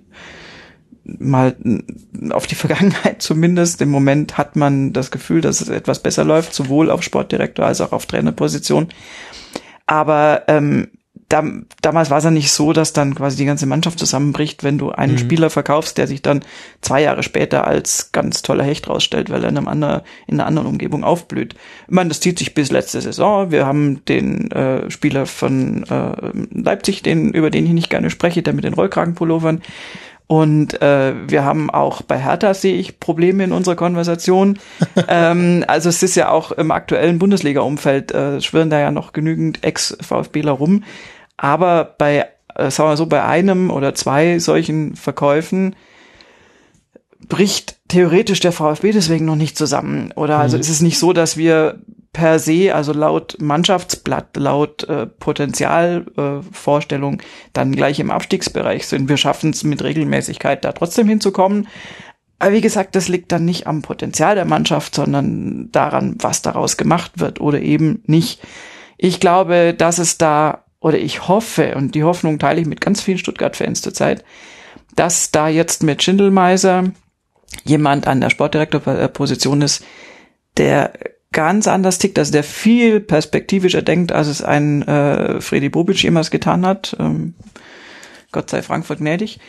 mal 1.04 1.56
auf 2.30 2.46
die 2.46 2.54
Vergangenheit 2.54 3.22
zumindest. 3.22 3.80
Im 3.80 3.90
Moment 3.90 4.36
hat 4.38 4.56
man 4.56 4.92
das 4.92 5.10
Gefühl, 5.10 5.40
dass 5.40 5.60
es 5.60 5.68
etwas 5.68 6.02
besser 6.02 6.24
läuft, 6.24 6.54
sowohl 6.54 6.90
auf 6.90 7.02
Sportdirektor 7.02 7.66
als 7.66 7.80
auch 7.80 7.92
auf 7.92 8.06
Trainerposition. 8.06 8.88
Aber 9.86 10.42
ähm, 10.48 10.88
da, 11.28 11.44
damals 11.82 12.10
war 12.10 12.18
es 12.18 12.24
ja 12.24 12.30
nicht 12.30 12.50
so, 12.50 12.72
dass 12.72 12.94
dann 12.94 13.14
quasi 13.14 13.36
die 13.36 13.44
ganze 13.44 13.66
Mannschaft 13.66 13.98
zusammenbricht, 13.98 14.64
wenn 14.64 14.78
du 14.78 14.92
einen 14.92 15.12
mhm. 15.12 15.18
Spieler 15.18 15.50
verkaufst, 15.50 15.98
der 15.98 16.06
sich 16.06 16.22
dann 16.22 16.42
zwei 16.80 17.02
Jahre 17.02 17.22
später 17.22 17.66
als 17.66 18.12
ganz 18.12 18.40
toller 18.40 18.64
Hecht 18.64 18.88
rausstellt, 18.88 19.28
weil 19.28 19.42
er 19.42 19.50
in, 19.50 19.58
einem 19.58 19.68
anderen, 19.68 20.00
in 20.26 20.40
einer 20.40 20.46
anderen 20.46 20.68
Umgebung 20.68 21.04
aufblüht. 21.04 21.54
Ich 21.86 21.92
meine, 21.92 22.08
das 22.08 22.20
zieht 22.20 22.38
sich 22.38 22.54
bis 22.54 22.70
letzte 22.70 23.02
Saison. 23.02 23.50
Wir 23.50 23.66
haben 23.66 24.04
den 24.06 24.50
äh, 24.52 24.90
Spieler 24.90 25.26
von 25.26 25.84
äh, 25.84 26.32
Leipzig, 26.50 27.02
den, 27.02 27.32
über 27.34 27.50
den 27.50 27.66
ich 27.66 27.72
nicht 27.72 27.90
gerne 27.90 28.08
spreche, 28.08 28.42
der 28.42 28.54
mit 28.54 28.64
den 28.64 28.74
Rollkragenpullovern. 28.74 29.60
Und 30.28 30.80
äh, 30.82 31.14
wir 31.26 31.44
haben 31.44 31.70
auch 31.70 32.02
bei 32.02 32.18
Hertha 32.18 32.52
sehe 32.52 32.76
ich 32.76 33.00
Probleme 33.00 33.44
in 33.44 33.52
unserer 33.52 33.76
Konversation. 33.76 34.58
ähm, 35.08 35.64
also 35.66 35.88
es 35.88 36.02
ist 36.02 36.16
ja 36.16 36.30
auch 36.30 36.52
im 36.52 36.70
aktuellen 36.70 37.18
Bundesliga-Umfeld 37.18 38.12
äh, 38.12 38.40
schwirren 38.40 38.70
da 38.70 38.78
ja 38.78 38.90
noch 38.90 39.12
genügend 39.12 39.64
Ex-VfBler 39.64 40.52
rum. 40.52 40.84
Aber 41.38 41.94
bei, 41.96 42.26
äh, 42.54 42.70
sagen 42.70 42.90
wir 42.90 42.96
so, 42.98 43.06
bei 43.06 43.24
einem 43.24 43.70
oder 43.70 43.94
zwei 43.94 44.38
solchen 44.38 44.96
Verkäufen 44.96 45.74
bricht 47.26 47.78
theoretisch 47.88 48.40
der 48.40 48.52
VfB 48.52 48.92
deswegen 48.92 49.24
noch 49.24 49.36
nicht 49.36 49.56
zusammen. 49.56 50.12
Oder 50.14 50.38
also 50.38 50.56
mhm. 50.56 50.60
ist 50.60 50.68
es 50.68 50.82
nicht 50.82 50.98
so, 50.98 51.14
dass 51.14 51.38
wir 51.38 51.80
per 52.12 52.38
se, 52.38 52.74
also 52.74 52.92
laut 52.92 53.36
Mannschaftsblatt, 53.40 54.36
laut 54.36 54.84
äh, 54.84 55.06
Potenzialvorstellung, 55.06 57.20
äh, 57.20 57.24
dann 57.52 57.72
gleich 57.72 58.00
im 58.00 58.10
Abstiegsbereich 58.10 58.86
sind. 58.86 59.08
Wir 59.08 59.16
schaffen 59.16 59.50
es 59.50 59.64
mit 59.64 59.82
Regelmäßigkeit, 59.82 60.64
da 60.64 60.72
trotzdem 60.72 61.08
hinzukommen. 61.08 61.68
Aber 62.38 62.52
wie 62.52 62.60
gesagt, 62.60 62.94
das 62.94 63.08
liegt 63.08 63.32
dann 63.32 63.44
nicht 63.44 63.66
am 63.66 63.82
Potenzial 63.82 64.36
der 64.36 64.44
Mannschaft, 64.44 64.94
sondern 64.94 65.70
daran, 65.72 66.16
was 66.20 66.42
daraus 66.42 66.76
gemacht 66.76 67.12
wird 67.16 67.40
oder 67.40 67.60
eben 67.60 68.02
nicht. 68.06 68.40
Ich 68.96 69.18
glaube, 69.20 69.74
dass 69.74 69.98
es 69.98 70.18
da 70.18 70.64
oder 70.80 70.98
ich 70.98 71.28
hoffe, 71.28 71.74
und 71.74 71.94
die 71.94 72.04
Hoffnung 72.04 72.38
teile 72.38 72.60
ich 72.60 72.66
mit 72.66 72.80
ganz 72.80 73.00
vielen 73.00 73.18
Stuttgart-Fans 73.18 73.82
zurzeit, 73.82 74.24
dass 74.94 75.30
da 75.30 75.48
jetzt 75.48 75.82
mit 75.82 76.02
Schindelmeiser 76.02 76.84
jemand 77.64 78.06
an 78.06 78.20
der 78.20 78.30
Sportdirektorposition 78.30 79.62
ist, 79.62 79.84
der 80.56 80.92
ganz 81.32 81.66
anders 81.66 81.98
tickt, 81.98 82.18
also 82.18 82.32
der 82.32 82.44
viel 82.44 83.00
perspektivischer 83.00 83.82
denkt, 83.82 84.12
als 84.12 84.28
es 84.28 84.42
ein 84.42 84.82
äh, 84.82 85.40
Freddy 85.40 85.68
Bobic 85.68 86.02
jemals 86.02 86.30
getan 86.30 86.64
hat. 86.64 86.96
Ähm, 86.98 87.34
Gott 88.32 88.50
sei 88.50 88.62
Frankfurt 88.62 88.98
gnädig. 88.98 89.40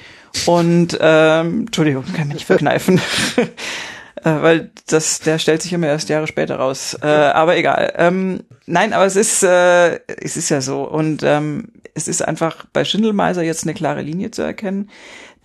Und 0.45 0.97
ähm, 1.01 1.61
Entschuldigung, 1.61 2.03
kann 2.14 2.27
mich 2.27 2.35
nicht 2.35 2.45
verkneifen. 2.45 3.01
äh, 4.24 4.41
weil 4.41 4.72
das, 4.88 5.20
der 5.20 5.40
stellt 5.40 5.62
sich 5.62 5.74
immer 5.74 5.88
erst 5.88 6.10
Jahre 6.10 6.28
später 6.28 6.58
raus. 6.58 6.98
Äh, 7.02 7.08
aber 7.08 7.58
egal. 7.58 7.94
Ähm, 7.98 8.44
nein, 8.66 8.94
aber 8.94 9.06
es 9.06 9.16
ist, 9.16 9.44
äh, 9.44 10.00
es 10.08 10.38
ist 10.38 10.50
ja 10.50 10.62
so. 10.62 10.84
Und 10.84 11.24
ähm, 11.24 11.70
es 11.94 12.08
ist 12.08 12.22
einfach 12.22 12.66
bei 12.72 12.86
Schindelmeiser 12.86 13.44
jetzt 13.44 13.64
eine 13.64 13.74
klare 13.74 14.02
Linie 14.02 14.32
zu 14.32 14.41
erkennen, 14.41 14.90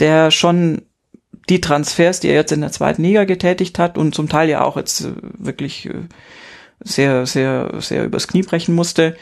der 0.01 0.31
schon 0.31 0.83
die 1.49 1.61
Transfers, 1.61 2.21
die 2.21 2.29
er 2.29 2.35
jetzt 2.35 2.53
in 2.53 2.61
der 2.61 2.73
zweiten 2.73 3.03
Liga 3.03 3.25
getätigt 3.25 3.79
hat 3.79 3.99
und 3.99 4.15
zum 4.15 4.29
Teil 4.29 4.49
ja 4.49 4.63
auch 4.63 4.77
jetzt 4.77 5.03
äh, 5.03 5.13
wirklich 5.39 5.87
äh, 5.87 6.05
sehr, 6.81 7.27
sehr, 7.27 7.73
sehr 7.81 8.05
übers 8.05 8.29
Knie 8.29 8.43
brechen 8.43 8.75
musste, 8.75 9.17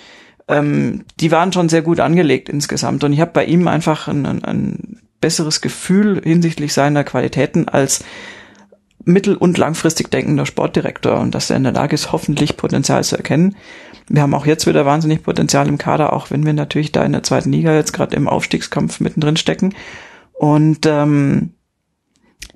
ähm, 0.49 1.05
die 1.21 1.31
waren 1.31 1.53
schon 1.53 1.69
sehr 1.69 1.83
gut 1.83 2.01
angelegt 2.01 2.49
insgesamt. 2.49 3.05
Und 3.05 3.13
ich 3.13 3.21
habe 3.21 3.33
bei 3.33 3.45
ihm 3.45 3.69
einfach 3.69 4.09
ein, 4.09 4.27
ein, 4.27 4.45
ein 4.45 5.01
besseres 5.21 5.61
Gefühl 5.61 6.21
hinsichtlich 6.23 6.73
seiner 6.73 7.05
Qualitäten 7.05 7.69
als 7.69 8.05
mittel- 9.05 9.37
und 9.37 9.59
langfristig 9.59 10.11
denkender 10.11 10.47
Sportdirektor 10.47 11.19
und 11.21 11.35
dass 11.35 11.51
er 11.51 11.57
in 11.57 11.65
der 11.65 11.73
Lage 11.73 11.95
ist, 11.95 12.13
hoffentlich 12.13 12.57
Potenzial 12.57 13.03
zu 13.05 13.17
erkennen. 13.17 13.57
Wir 14.09 14.23
haben 14.23 14.35
auch 14.35 14.47
jetzt 14.47 14.67
wieder 14.67 14.85
wahnsinnig 14.85 15.23
Potenzial 15.23 15.69
im 15.69 15.79
Kader, 15.79 16.13
auch 16.13 16.31
wenn 16.31 16.45
wir 16.45 16.53
natürlich 16.53 16.93
da 16.93 17.05
in 17.05 17.13
der 17.13 17.23
zweiten 17.23 17.53
Liga 17.53 17.75
jetzt 17.75 17.93
gerade 17.93 18.17
im 18.17 18.29
Aufstiegskampf 18.29 19.01
mittendrin 19.01 19.37
stecken. 19.37 19.75
Und 20.33 20.87
ähm, 20.87 21.51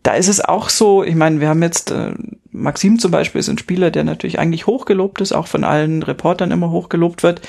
da 0.02 0.14
ist 0.14 0.28
es 0.28 0.40
auch 0.40 0.68
so, 0.68 1.02
ich 1.02 1.14
meine, 1.14 1.40
wir 1.40 1.48
haben 1.48 1.62
jetzt, 1.62 1.90
äh, 1.90 2.14
Maxim 2.50 2.98
zum 2.98 3.10
Beispiel 3.10 3.40
ist 3.40 3.48
ein 3.48 3.58
Spieler, 3.58 3.90
der 3.90 4.04
natürlich 4.04 4.38
eigentlich 4.38 4.66
hochgelobt 4.66 5.20
ist, 5.20 5.32
auch 5.32 5.46
von 5.46 5.64
allen 5.64 6.02
Reportern 6.02 6.52
immer 6.52 6.70
hochgelobt 6.70 7.22
wird, 7.22 7.42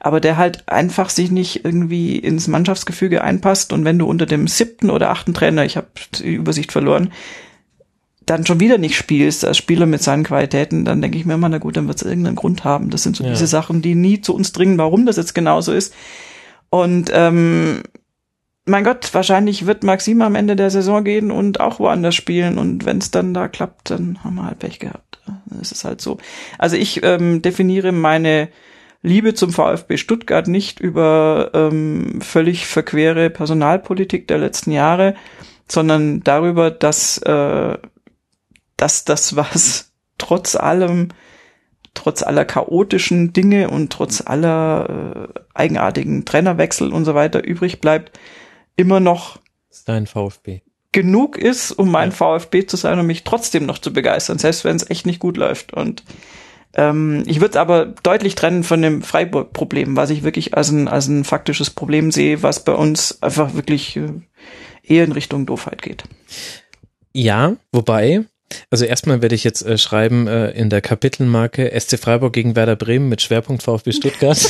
aber 0.00 0.20
der 0.20 0.36
halt 0.36 0.68
einfach 0.68 1.08
sich 1.08 1.30
nicht 1.30 1.64
irgendwie 1.64 2.18
ins 2.18 2.48
Mannschaftsgefüge 2.48 3.22
einpasst 3.22 3.72
und 3.72 3.84
wenn 3.84 3.98
du 3.98 4.06
unter 4.06 4.26
dem 4.26 4.46
siebten 4.46 4.90
oder 4.90 5.10
achten 5.10 5.32
Trainer, 5.32 5.64
ich 5.64 5.76
habe 5.76 5.88
die 6.16 6.34
Übersicht 6.34 6.72
verloren, 6.72 7.12
dann 8.26 8.46
schon 8.46 8.60
wieder 8.60 8.78
nicht 8.78 8.96
spielst 8.96 9.44
als 9.44 9.58
Spieler 9.58 9.86
mit 9.86 10.02
seinen 10.02 10.24
Qualitäten, 10.24 10.84
dann 10.84 11.02
denke 11.02 11.18
ich 11.18 11.24
mir 11.24 11.34
immer, 11.34 11.48
na 11.48 11.58
gut, 11.58 11.76
dann 11.76 11.88
wird 11.88 11.96
es 11.96 12.06
irgendeinen 12.06 12.36
Grund 12.36 12.64
haben. 12.64 12.90
Das 12.90 13.02
sind 13.02 13.16
so 13.16 13.24
ja. 13.24 13.30
diese 13.30 13.46
Sachen, 13.46 13.82
die 13.82 13.94
nie 13.94 14.20
zu 14.20 14.34
uns 14.34 14.52
dringen, 14.52 14.78
warum 14.78 15.06
das 15.06 15.16
jetzt 15.16 15.34
genauso 15.34 15.72
ist. 15.72 15.94
Und 16.70 17.10
ähm, 17.12 17.82
mein 18.64 18.84
Gott, 18.84 19.12
wahrscheinlich 19.12 19.66
wird 19.66 19.82
Maxim 19.82 20.22
am 20.22 20.34
Ende 20.36 20.56
der 20.56 20.70
Saison 20.70 21.02
gehen 21.02 21.30
und 21.30 21.60
auch 21.60 21.80
woanders 21.80 22.14
spielen. 22.14 22.58
Und 22.58 22.84
wenn 22.84 22.98
es 22.98 23.10
dann 23.10 23.34
da 23.34 23.48
klappt, 23.48 23.90
dann 23.90 24.22
haben 24.22 24.36
wir 24.36 24.46
halt 24.46 24.60
Pech 24.60 24.78
gehabt. 24.78 25.20
Das 25.46 25.72
ist 25.72 25.84
halt 25.84 26.00
so. 26.00 26.18
Also 26.58 26.76
ich 26.76 27.02
ähm, 27.02 27.42
definiere 27.42 27.92
meine 27.92 28.48
Liebe 29.02 29.34
zum 29.34 29.52
VfB 29.52 29.96
Stuttgart 29.96 30.46
nicht 30.46 30.78
über 30.78 31.50
ähm, 31.54 32.20
völlig 32.20 32.66
verquere 32.66 33.30
Personalpolitik 33.30 34.28
der 34.28 34.38
letzten 34.38 34.70
Jahre, 34.70 35.14
sondern 35.68 36.22
darüber, 36.22 36.70
dass, 36.70 37.18
äh, 37.18 37.78
dass 38.76 39.04
das, 39.04 39.36
was 39.36 39.92
trotz 40.18 40.56
allem 40.56 41.08
trotz 41.94 42.22
aller 42.22 42.44
chaotischen 42.46 43.32
Dinge 43.32 43.68
und 43.68 43.92
trotz 43.92 44.22
aller 44.22 45.28
äh, 45.34 45.40
eigenartigen 45.54 46.24
Trainerwechsel 46.24 46.92
und 46.92 47.04
so 47.04 47.14
weiter 47.14 47.44
übrig 47.44 47.80
bleibt, 47.80 48.18
immer 48.76 48.98
noch 48.98 49.38
dein 49.84 50.06
VfB 50.06 50.62
genug 50.92 51.38
ist, 51.38 51.72
um 51.72 51.90
mein 51.90 52.10
ja. 52.10 52.16
VfB 52.16 52.66
zu 52.66 52.76
sein 52.76 52.98
und 52.98 53.06
mich 53.06 53.24
trotzdem 53.24 53.66
noch 53.66 53.78
zu 53.78 53.92
begeistern, 53.92 54.38
selbst 54.38 54.64
wenn 54.64 54.76
es 54.76 54.88
echt 54.88 55.06
nicht 55.06 55.20
gut 55.20 55.38
läuft. 55.38 55.72
Und 55.72 56.04
ähm, 56.74 57.22
ich 57.26 57.40
würde 57.40 57.52
es 57.52 57.56
aber 57.56 57.86
deutlich 57.86 58.34
trennen 58.34 58.62
von 58.62 58.80
dem 58.82 59.02
Freiburg-Problem, 59.02 59.96
was 59.96 60.10
ich 60.10 60.22
wirklich 60.22 60.54
als 60.54 60.70
ein, 60.70 60.88
als 60.88 61.08
ein 61.08 61.24
faktisches 61.24 61.70
Problem 61.70 62.12
sehe, 62.12 62.42
was 62.42 62.64
bei 62.64 62.72
uns 62.72 63.22
einfach 63.22 63.54
wirklich 63.54 63.96
äh, 63.96 64.10
eher 64.82 65.04
in 65.04 65.12
Richtung 65.12 65.46
Doofheit 65.46 65.80
geht. 65.80 66.04
Ja, 67.14 67.56
wobei 67.72 68.24
also 68.70 68.84
erstmal 68.84 69.22
werde 69.22 69.34
ich 69.34 69.44
jetzt 69.44 69.64
äh, 69.64 69.78
schreiben 69.78 70.26
äh, 70.26 70.50
in 70.50 70.70
der 70.70 70.80
Kapitelmarke 70.80 71.72
SC 71.78 71.98
Freiburg 71.98 72.32
gegen 72.32 72.56
Werder 72.56 72.76
Bremen 72.76 73.08
mit 73.08 73.22
Schwerpunkt 73.22 73.62
VfB 73.62 73.92
Stuttgart. 73.92 74.38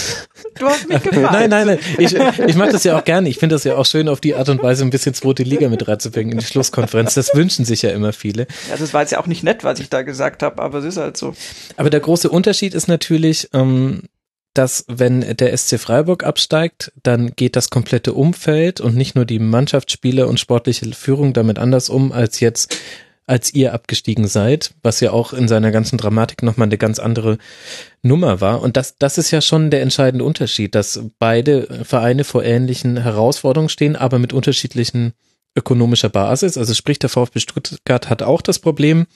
Du 0.59 0.67
hast 0.67 0.87
mich 0.87 1.03
gefragt. 1.03 1.33
nein, 1.33 1.51
nein, 1.51 1.67
nein. 1.67 1.79
Ich, 1.99 2.15
ich 2.15 2.57
mache 2.57 2.73
das 2.73 2.85
ja 2.85 2.99
auch 2.99 3.05
gerne. 3.05 3.29
Ich 3.29 3.39
finde 3.39 3.55
das 3.55 3.65
ja 3.65 3.77
auch 3.77 3.87
schön, 3.87 4.09
auf 4.09 4.21
die 4.21 4.35
Art 4.35 4.51
und 4.51 4.63
Weise 4.63 4.85
ein 4.85 4.91
bisschen 4.91 5.15
zweite 5.15 5.45
Liga 5.45 5.69
mit 5.69 5.89
reinzubringen 5.89 6.33
in 6.33 6.39
die 6.39 6.45
Schlusskonferenz. 6.45 7.15
Das 7.15 7.35
wünschen 7.35 7.65
sich 7.65 7.83
ja 7.83 7.91
immer 7.91 8.13
viele. 8.13 8.47
Ja, 8.71 8.77
das 8.77 8.93
war 8.93 9.01
jetzt 9.01 9.13
ja 9.13 9.19
auch 9.19 9.27
nicht 9.27 9.43
nett, 9.43 9.65
was 9.65 9.81
ich 9.81 9.89
da 9.89 10.03
gesagt 10.03 10.43
habe, 10.43 10.63
aber 10.63 10.79
es 10.79 10.85
ist 10.85 10.99
halt 10.99 11.17
so. 11.17 11.35
Aber 11.77 11.89
der 11.91 12.01
große 12.01 12.29
Unterschied 12.29 12.75
ist 12.75 12.87
natürlich, 12.87 13.49
ähm, 13.55 14.03
dass 14.55 14.85
wenn 14.89 15.21
der 15.37 15.57
SC 15.57 15.79
Freiburg 15.79 16.25
absteigt, 16.25 16.93
dann 17.03 17.35
geht 17.35 17.57
das 17.57 17.71
komplette 17.71 18.13
Umfeld 18.13 18.81
und 18.81 18.95
nicht 18.95 19.15
nur 19.15 19.25
die 19.25 19.39
Mannschaftsspieler 19.39 20.29
und 20.29 20.39
sportliche 20.39 20.93
Führung 20.93 21.33
damit 21.33 21.59
anders 21.59 21.89
um 21.89 22.13
als 22.13 22.41
jetzt 22.41 22.77
als 23.33 23.55
ihr 23.55 23.73
abgestiegen 23.73 24.29
seid, 24.29 24.75
was 24.83 25.01
ja 25.01 25.11
auch 25.11 25.33
in 25.33 25.49
seiner 25.49 25.71
ganzen 25.71 25.97
Dramatik 25.97 26.43
nochmal 26.43 26.67
eine 26.67 26.77
ganz 26.77 26.99
andere 26.99 27.39
Nummer 28.03 28.43
war. 28.43 28.61
Und 28.61 28.77
das, 28.77 28.99
das 28.99 29.17
ist 29.17 29.31
ja 29.31 29.41
schon 29.41 29.71
der 29.71 29.81
entscheidende 29.81 30.23
Unterschied, 30.23 30.75
dass 30.75 31.01
beide 31.19 31.83
Vereine 31.83 32.25
vor 32.25 32.45
ähnlichen 32.45 32.99
Herausforderungen 32.99 33.71
stehen, 33.71 33.97
aber 33.97 34.19
mit 34.19 34.35
unterschiedlichen 34.35 35.15
ökonomischer 35.57 36.11
Basis. 36.11 36.59
Also 36.59 36.75
sprich, 36.75 36.99
der 36.99 37.09
VfB 37.09 37.41
Stuttgart 37.41 38.11
hat 38.11 38.21
auch 38.21 38.43
das 38.43 38.59
Problem, 38.59 39.07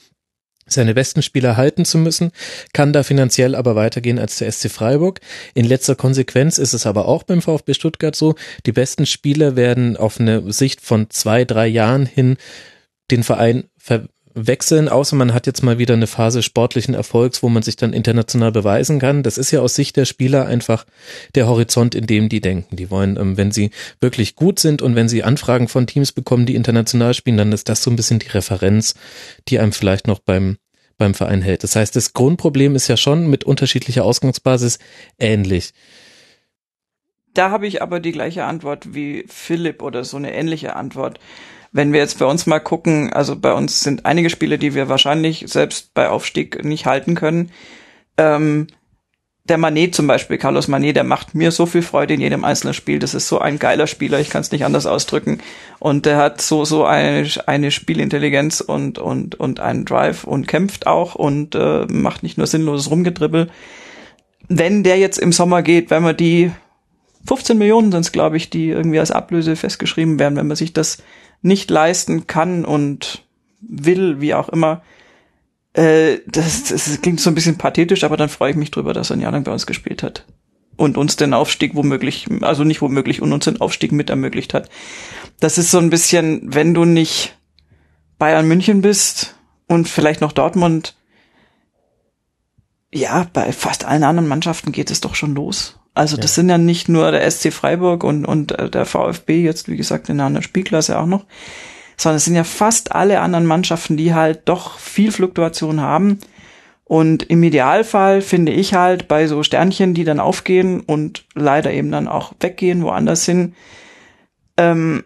seine 0.65 0.95
besten 0.95 1.21
Spieler 1.21 1.59
halten 1.59 1.85
zu 1.85 1.99
müssen, 1.99 2.33
kann 2.73 2.95
da 2.95 3.03
finanziell 3.03 3.55
aber 3.55 3.77
weitergehen 3.77 4.19
als 4.19 4.39
der 4.39 4.51
SC 4.51 4.71
Freiburg. 4.71 5.21
In 5.53 5.67
letzter 5.67 5.95
Konsequenz 5.95 6.57
ist 6.57 6.73
es 6.73 6.87
aber 6.87 7.07
auch 7.07 7.23
beim 7.23 7.43
VfB 7.43 7.75
Stuttgart 7.75 8.17
so, 8.17 8.35
die 8.65 8.73
besten 8.73 9.05
Spieler 9.05 9.57
werden 9.57 9.99
auf 9.99 10.19
eine 10.19 10.51
Sicht 10.55 10.81
von 10.81 11.11
zwei, 11.11 11.45
drei 11.45 11.67
Jahren 11.67 12.07
hin 12.07 12.39
den 13.11 13.23
Verein 13.23 13.65
verwechseln, 13.87 14.89
außer 14.89 15.17
man 15.17 15.33
hat 15.33 15.47
jetzt 15.47 15.63
mal 15.63 15.79
wieder 15.79 15.95
eine 15.95 16.07
Phase 16.07 16.43
sportlichen 16.43 16.95
Erfolgs, 16.95 17.43
wo 17.43 17.49
man 17.49 17.63
sich 17.63 17.77
dann 17.77 17.93
international 17.93 18.53
beweisen 18.53 18.99
kann. 18.99 19.23
Das 19.23 19.39
ist 19.39 19.51
ja 19.51 19.61
aus 19.61 19.75
Sicht 19.75 19.97
der 19.97 20.05
Spieler 20.05 20.47
einfach 20.47 20.85
der 21.35 21.47
Horizont, 21.47 21.95
in 21.95 22.07
dem 22.07 22.29
die 22.29 22.41
denken. 22.41 22.77
Die 22.77 22.91
wollen, 22.91 23.17
ähm, 23.17 23.37
wenn 23.37 23.53
sie 23.53 23.71
wirklich 24.01 24.35
gut 24.35 24.59
sind 24.59 24.83
und 24.83 24.95
wenn 24.95 25.09
sie 25.09 25.23
Anfragen 25.23 25.69
von 25.69 25.87
Teams 25.87 26.13
bekommen, 26.13 26.47
die 26.47 26.55
international 26.55 27.15
spielen, 27.15 27.37
dann 27.37 27.53
ist 27.53 27.69
das 27.69 27.83
so 27.83 27.91
ein 27.91 27.97
bisschen 27.97 28.19
die 28.19 28.29
Referenz, 28.29 28.95
die 29.49 29.59
einem 29.59 29.73
vielleicht 29.73 30.07
noch 30.07 30.19
beim 30.19 30.57
beim 30.99 31.15
Verein 31.15 31.43
hält. 31.43 31.63
Das 31.63 31.77
heißt, 31.77 31.95
das 31.95 32.15
Grundproblem 32.15 32.75
ist 32.75 32.89
ja 32.89 32.97
schon 32.97 33.29
mit 33.29 33.45
unterschiedlicher 33.45 34.03
Ausgangsbasis 34.03 34.79
ähnlich. 35.19 35.75
Da 37.35 37.51
habe 37.51 37.67
ich 37.67 37.83
aber 37.83 38.01
die 38.01 38.13
gleiche 38.13 38.45
Antwort 38.45 38.95
wie 38.95 39.27
Philipp 39.29 39.83
oder 39.83 40.05
so 40.05 40.17
eine 40.17 40.35
ähnliche 40.35 40.75
Antwort. 40.75 41.21
Wenn 41.77 41.93
wir 41.93 42.01
jetzt 42.01 42.19
bei 42.19 42.25
uns 42.25 42.47
mal 42.47 42.59
gucken, 42.59 43.13
also 43.13 43.37
bei 43.37 43.53
uns 43.53 43.81
sind 43.81 44.07
einige 44.07 44.31
Spiele, 44.31 44.57
die 44.57 44.75
wir 44.75 44.89
wahrscheinlich 44.89 45.45
selbst 45.47 45.93
bei 45.93 46.09
Aufstieg 46.09 46.65
nicht 46.65 46.87
halten 46.87 47.15
können. 47.15 47.51
Ähm, 48.17 48.69
der 49.45 49.59
Manet 49.59 49.95
zum 49.95 50.07
Beispiel, 50.07 50.39
Carlos 50.39 50.69
Manet, 50.69 50.97
der 50.97 51.05
macht 51.05 51.35
mir 51.35 51.51
so 51.51 51.67
viel 51.67 51.83
Freude 51.83 52.15
in 52.15 52.23
jedem 52.23 52.47
einzelnen 52.47 52.73
Spiel. 52.73 52.99
Das 52.99 53.13
ist 53.13 53.29
so 53.29 53.41
ein 53.41 53.59
geiler 53.59 53.87
Spieler, 53.87 54.19
ich 54.21 54.31
kann 54.31 54.41
es 54.41 54.53
nicht 54.53 54.65
anders 54.65 54.87
ausdrücken. 54.87 55.43
Und 55.79 56.07
der 56.07 56.17
hat 56.17 56.41
so 56.41 56.65
so 56.65 56.87
eine, 56.87 57.29
eine 57.45 57.71
Spielintelligenz 57.71 58.63
und 58.63 58.99
und 58.99 59.35
und 59.35 59.61
einen 59.61 59.85
Drive 59.85 60.25
und 60.25 60.49
kämpft 60.49 60.87
auch 60.87 61.15
und 61.15 61.55
äh, 61.55 61.85
macht 61.91 62.23
nicht 62.23 62.39
nur 62.39 62.47
sinnloses 62.47 62.91
Rumgedribbel. 62.91 63.51
Wenn 64.49 64.83
der 64.83 64.97
jetzt 64.97 65.19
im 65.19 65.31
Sommer 65.31 65.61
geht, 65.61 65.91
wenn 65.91 66.03
man 66.03 66.17
die 66.17 66.53
15 67.27 67.59
Millionen 67.59 67.93
sind 67.93 68.01
es, 68.01 68.13
glaube 68.13 68.39
ich, 68.39 68.49
die 68.49 68.71
irgendwie 68.71 68.99
als 68.99 69.11
Ablöse 69.11 69.57
festgeschrieben 69.57 70.19
werden, 70.19 70.37
wenn 70.37 70.47
man 70.47 70.57
sich 70.57 70.73
das 70.73 71.03
nicht 71.43 71.71
leisten 71.71 72.27
kann 72.27 72.65
und 72.65 73.25
will, 73.61 74.21
wie 74.21 74.35
auch 74.35 74.49
immer. 74.49 74.83
Äh, 75.73 76.19
das, 76.27 76.65
das 76.65 77.01
klingt 77.03 77.21
so 77.21 77.31
ein 77.31 77.35
bisschen 77.35 77.59
pathetisch, 77.59 78.05
aber 78.05 78.17
dann 78.17 78.29
freue 78.29 78.51
ich 78.51 78.57
mich 78.57 78.71
drüber, 78.71 78.93
dass 78.93 79.11
er 79.11 79.17
ein 79.17 79.21
Jahr 79.21 79.33
lang 79.33 79.45
bei 79.45 79.53
uns 79.53 79.67
gespielt 79.67 80.03
hat. 80.03 80.25
Und 80.77 80.97
uns 80.97 81.17
den 81.17 81.35
Aufstieg 81.35 81.75
womöglich, 81.75 82.27
also 82.43 82.65
nicht 82.65 82.83
womöglich, 82.83 83.23
und 83.23 83.33
uns 83.33 83.45
den 83.45 83.61
Aufstieg 83.61 83.93
mit 83.93 84.11
ermöglicht 84.11 84.55
hat. 84.55 84.69
Das 85.41 85.59
ist 85.59 85.71
so 85.71 85.79
ein 85.79 85.91
bisschen, 85.91 86.43
wenn 86.55 86.75
du 86.75 86.85
nicht 86.85 87.37
Bayern 88.19 88.47
München 88.47 88.83
bist 88.83 89.37
und 89.67 89.89
vielleicht 89.89 90.21
noch 90.21 90.33
Dortmund, 90.33 90.97
ja, 92.93 93.27
bei 93.33 93.53
fast 93.53 93.85
allen 93.85 94.05
anderen 94.05 94.29
Mannschaften 94.29 94.73
geht 94.73 94.91
es 94.91 95.01
doch 95.01 95.15
schon 95.15 95.35
los. 95.35 95.79
Also 95.97 96.17
das 96.19 96.35
sind 96.35 96.49
ja 96.51 96.59
nicht 96.59 96.89
nur 96.89 97.11
der 97.11 97.29
SC 97.31 97.53
Freiburg 97.53 98.05
und, 98.05 98.27
und 98.27 98.53
äh, 98.53 98.69
der 98.69 98.85
VfB 98.85 99.43
jetzt, 99.43 99.69
wie 99.69 99.77
gesagt, 99.77 100.09
in 100.09 100.17
einer 100.17 100.27
anderen 100.27 100.45
Spielklasse 100.45 100.99
auch 100.99 101.07
noch, 101.07 101.25
sondern 101.97 102.19
es 102.19 102.27
sind 102.27 102.35
ja 102.35 102.45
fast 102.45 102.93
alle 102.93 103.21
anderen 103.21 103.47
Mannschaften, 103.47 103.97
die 103.97 104.13
halt 104.13 104.43
doch 104.45 104.79
viel 104.79 105.11
Fluktuation 105.11 105.81
haben. 105.81 106.19
Und 106.85 107.25
im 107.25 107.43
Idealfall 107.43 108.21
finde 108.21 108.53
ich 108.53 108.75
halt 108.75 109.09
bei 109.09 109.27
so 109.27 109.43
Sternchen, 109.43 109.95
die 109.95 110.05
dann 110.05 110.21
aufgehen 110.21 110.81
und 110.81 111.25
leider 111.35 111.73
eben 111.73 111.91
dann 111.91 112.09
auch 112.09 112.33
weggehen, 112.41 112.83
woanders 112.83 113.25
hin, 113.25 113.55
ähm, 114.57 115.03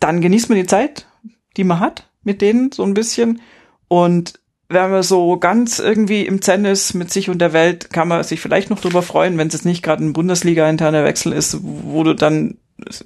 dann 0.00 0.20
genießt 0.20 0.48
man 0.50 0.58
die 0.58 0.66
Zeit, 0.66 1.06
die 1.56 1.64
man 1.64 1.80
hat 1.80 2.10
mit 2.24 2.42
denen 2.42 2.72
so 2.72 2.82
ein 2.82 2.94
bisschen. 2.94 3.40
Und 3.88 4.40
wenn 4.68 4.90
man 4.90 5.02
so 5.02 5.38
ganz 5.38 5.78
irgendwie 5.78 6.26
im 6.26 6.42
Zen 6.42 6.64
ist 6.64 6.94
mit 6.94 7.12
sich 7.12 7.30
und 7.30 7.38
der 7.38 7.52
Welt, 7.52 7.92
kann 7.92 8.08
man 8.08 8.22
sich 8.24 8.40
vielleicht 8.40 8.70
noch 8.70 8.80
drüber 8.80 9.02
freuen, 9.02 9.38
wenn 9.38 9.48
es 9.48 9.54
jetzt 9.54 9.64
nicht 9.64 9.82
gerade 9.82 10.04
ein 10.04 10.12
Bundesliga-interner 10.12 11.04
Wechsel 11.04 11.32
ist, 11.32 11.58
wo 11.62 12.02
du 12.02 12.14
dann, 12.14 12.56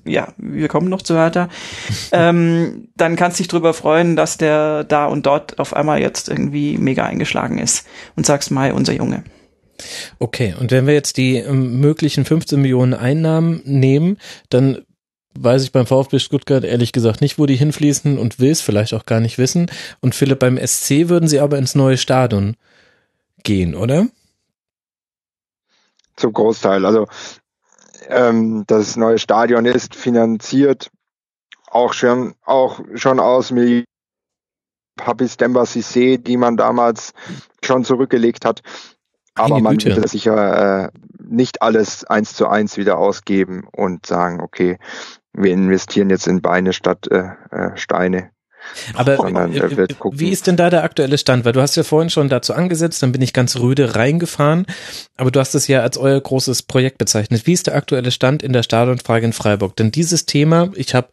ja, 0.05 0.33
wir 0.39 0.69
kommen 0.69 0.89
noch 0.89 1.03
zu 1.03 1.17
Hertha, 1.17 1.49
ähm, 2.13 2.89
dann 2.97 3.17
kannst 3.17 3.39
du 3.39 3.43
dich 3.43 3.49
drüber 3.49 3.75
freuen, 3.75 4.17
dass 4.17 4.39
der 4.39 4.85
da 4.85 5.07
und 5.07 5.27
dort 5.27 5.59
auf 5.59 5.75
einmal 5.75 6.01
jetzt 6.01 6.29
irgendwie 6.29 6.79
mega 6.79 7.05
eingeschlagen 7.05 7.59
ist 7.59 7.87
und 8.17 8.25
sagst, 8.25 8.51
Mai, 8.51 8.73
unser 8.73 8.95
Junge. 8.95 9.25
Okay, 10.19 10.55
und 10.59 10.71
wenn 10.71 10.87
wir 10.87 10.95
jetzt 10.95 11.17
die 11.17 11.37
ähm, 11.37 11.81
möglichen 11.81 12.25
15 12.25 12.61
Millionen 12.61 12.95
Einnahmen 12.95 13.63
nehmen, 13.65 14.19
dann 14.51 14.83
weiß 15.39 15.63
ich 15.63 15.73
beim 15.73 15.87
VfB 15.87 16.19
Stuttgart 16.19 16.65
ehrlich 16.65 16.93
gesagt 16.93 17.21
nicht, 17.21 17.39
wo 17.39 17.47
die 17.47 17.57
hinfließen 17.57 18.19
und 18.19 18.41
will 18.41 18.51
es 18.51 18.61
vielleicht 18.61 18.95
auch 18.95 19.07
gar 19.07 19.21
nicht 19.21 19.39
wissen. 19.39 19.71
Und 20.01 20.15
Philipp, 20.15 20.39
beim 20.41 20.59
SC 20.59 21.09
würden 21.09 21.29
sie 21.29 21.41
aber 21.41 21.59
ins 21.59 21.75
neue 21.75 21.97
Stadion 21.97 22.57
gehen, 23.43 23.75
oder? 23.75 24.07
Zum 26.17 26.33
Großteil. 26.33 26.85
Also 26.85 27.07
ähm, 28.09 28.65
das 28.67 28.97
neue 28.97 29.19
Stadion 29.19 29.65
ist 29.65 29.95
finanziert 29.95 30.91
auch 31.71 31.93
schon 31.93 32.35
auch 32.45 32.81
schon 32.95 33.21
aus 33.21 33.53
Millionen 33.53 33.85
Papis 34.97 35.37
Demba 35.37 35.63
Cissé, 35.63 36.19
die 36.19 36.37
man 36.37 36.57
damals 36.57 37.15
schon 37.65 37.85
zurückgelegt 37.85 38.45
hat. 38.45 38.61
Aber 39.35 39.61
man 39.61 39.83
würde 39.83 40.07
sicher 40.07 40.87
äh, 40.87 40.91
nicht 41.23 41.63
alles 41.63 42.05
eins 42.05 42.35
zu 42.35 42.49
eins 42.49 42.77
wieder 42.77 42.99
ausgeben 42.99 43.67
und 43.73 44.05
sagen, 44.05 44.41
okay, 44.41 44.79
wir 45.33 45.53
investieren 45.53 46.11
jetzt 46.11 46.27
in 46.27 46.43
Beine 46.43 46.73
statt 46.73 47.07
äh, 47.11 47.31
äh, 47.51 47.77
Steine. 47.77 48.31
Aber 48.95 49.17
Sondern 49.17 49.55
er 49.55 49.71
äh, 49.71 49.89
wie 50.13 50.29
ist 50.29 50.47
denn 50.47 50.57
da 50.57 50.69
der 50.69 50.85
aktuelle 50.85 51.17
Stand? 51.17 51.45
Weil 51.45 51.53
du 51.53 51.63
hast 51.63 51.77
ja 51.77 51.83
vorhin 51.83 52.11
schon 52.11 52.29
dazu 52.29 52.53
angesetzt, 52.53 53.03
dann 53.03 53.11
bin 53.11 53.23
ich 53.23 53.33
ganz 53.33 53.57
rüde 53.57 53.97
reingefahren, 53.97 54.67
aber 55.17 55.31
du 55.31 55.41
hast 55.41 55.55
es 55.55 55.67
ja 55.67 55.81
als 55.81 55.97
euer 55.97 56.21
großes 56.21 56.65
Projekt 56.65 56.99
bezeichnet. 56.99 57.47
Wie 57.47 57.55
ist 57.55 57.69
der 57.69 57.75
aktuelle 57.75 58.11
Stand 58.11 58.43
in 58.43 58.53
der 58.53 58.63
Stadionfrage 58.63 59.25
in 59.25 59.33
Freiburg? 59.33 59.77
Denn 59.77 59.91
dieses 59.91 60.27
Thema, 60.27 60.71
ich 60.75 60.95
habe 60.95 61.09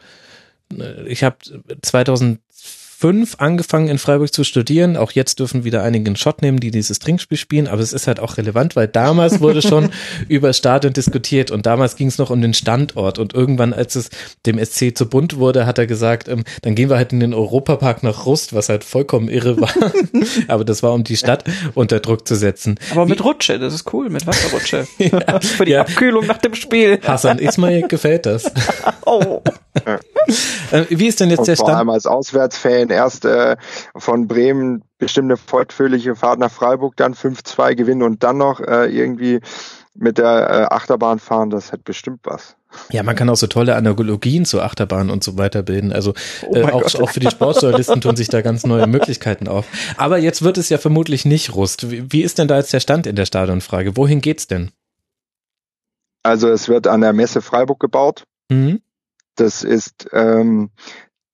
ich 1.06 1.24
habe 1.24 1.38
2005 2.98 3.36
angefangen 3.38 3.90
in 3.90 3.98
Freiburg 4.00 4.34
zu 4.34 4.44
studieren. 4.44 4.98
Auch 4.98 5.12
jetzt 5.12 5.40
dürfen 5.40 5.64
wieder 5.64 5.84
einige 5.84 6.08
einen 6.08 6.16
Shot 6.16 6.42
nehmen, 6.42 6.60
die 6.60 6.72
dieses 6.72 6.98
Trinkspiel 6.98 7.38
spielen. 7.38 7.68
Aber 7.68 7.82
es 7.82 7.94
ist 7.94 8.08
halt 8.08 8.20
auch 8.20 8.38
relevant, 8.38 8.76
weil 8.76 8.88
damals 8.88 9.40
wurde 9.40 9.62
schon 9.62 9.92
über 10.28 10.52
Stadion 10.54 10.94
diskutiert 10.94 11.52
und 11.52 11.66
damals 11.68 11.96
ging 11.96 12.08
es 12.08 12.18
noch 12.18 12.32
um 12.32 12.42
den 12.42 12.56
Standort. 12.56 13.20
Und 13.20 13.34
irgendwann, 13.34 13.74
als 13.74 13.96
es 13.96 14.10
dem 14.48 14.64
SC 14.64 14.98
zu 14.98 15.08
bunt 15.08 15.38
wurde, 15.38 15.66
hat 15.68 15.78
er 15.78 15.86
gesagt, 15.86 16.28
ähm, 16.28 16.44
dann 16.64 16.74
gehen 16.74 16.90
wir 16.90 16.98
halt 16.98 17.14
in 17.14 17.20
den 17.20 17.34
Europapark 17.36 18.02
nach 18.02 18.26
Rust, 18.26 18.54
was 18.54 18.70
halt 18.70 18.84
vollkommen 18.84 19.30
irre 19.30 19.62
war. 19.62 19.74
Aber 20.48 20.66
das 20.66 20.82
war, 20.82 20.94
um 20.94 21.04
die 21.04 21.18
Stadt 21.18 21.44
unter 21.76 22.00
Druck 22.00 22.28
zu 22.28 22.36
setzen. 22.36 22.80
Aber 22.92 23.06
mit 23.06 23.24
Rutsche, 23.24 23.60
das 23.60 23.74
ist 23.74 23.94
cool, 23.94 24.10
mit 24.10 24.26
Wasserrutsche. 24.26 24.88
Ja. 24.98 25.40
Für 25.40 25.66
die 25.66 25.72
Ja. 25.72 25.82
Abkühlung 25.82 26.26
nach 26.26 26.40
dem 26.40 26.54
Spiel. 26.56 27.00
Hassan 27.04 27.40
Ismail 27.40 27.88
gefällt 27.88 28.26
das. 28.26 28.52
Oh. 29.06 29.42
Äh, 30.72 30.86
Wie 30.90 31.08
ist 31.08 31.22
denn 31.22 31.30
jetzt 31.30 31.40
Und 31.40 31.48
der 31.48 31.56
vor 31.56 31.68
Stand? 31.68 31.78
allem 31.78 31.90
als 31.90 32.06
Auswärtsfan 32.06 32.90
erst 32.90 33.24
äh, 33.24 33.56
von 33.96 34.28
Bremen 34.28 34.84
bestimmt 34.98 35.28
eine 35.28 35.38
fortführliche 35.38 36.16
Fahrt 36.16 36.40
nach 36.40 36.52
Freiburg, 36.52 36.98
dann 36.98 37.14
5-2 37.14 37.76
gewinnen 37.76 38.04
und 38.04 38.24
dann 38.24 38.38
noch 38.38 38.60
äh, 38.60 38.88
irgendwie 38.88 39.40
mit 39.96 40.18
der 40.18 40.50
äh, 40.50 40.74
Achterbahn 40.74 41.20
fahren, 41.20 41.50
das 41.50 41.72
hat 41.72 41.84
bestimmt 41.84 42.20
was. 42.24 42.56
Ja, 42.92 43.04
man 43.04 43.16
kann 43.16 43.30
auch 43.30 43.38
so 43.38 43.48
tolle 43.48 43.76
Analogien 43.76 44.46
zur 44.46 44.64
Achterbahn 44.64 45.10
und 45.10 45.24
so 45.24 45.38
weiter 45.38 45.64
bilden. 45.64 45.92
Also 45.94 46.14
äh, 46.52 46.64
mein 46.64 46.72
auch, 46.72 46.84
auch 46.96 47.10
für 47.10 47.20
die 47.20 47.32
Sportjournalisten 47.32 48.02
tun 48.02 48.16
sich 48.16 48.28
da 48.28 48.42
ganz 48.42 48.66
neue 48.66 48.88
Möglichkeiten 48.88 49.48
auf. 49.48 49.66
Aber 49.96 50.18
jetzt 50.18 50.44
wird 50.44 50.58
es 50.58 50.70
ja 50.70 50.78
vermutlich 50.78 51.26
nicht 51.26 51.56
Rust. 51.56 51.90
Wie, 51.90 52.12
wie 52.12 52.22
ist 52.22 52.38
denn 52.38 52.48
da 52.48 52.58
jetzt 52.58 52.74
der 52.74 52.80
Stand 52.80 53.08
in 53.08 53.16
der 53.16 53.26
Stadionfrage? 53.26 53.96
Wohin 53.98 54.22
geht's 54.22 54.48
denn? 54.48 54.72
Also 56.24 56.50
es 56.50 56.68
wird 56.68 56.88
an 56.88 57.02
der 57.02 57.14
Messe 57.14 57.42
Freiburg 57.42 57.80
gebaut. 57.80 58.26
Mhm. 58.50 58.82
Das 59.38 59.64
ist 59.64 60.08
ähm, 60.12 60.70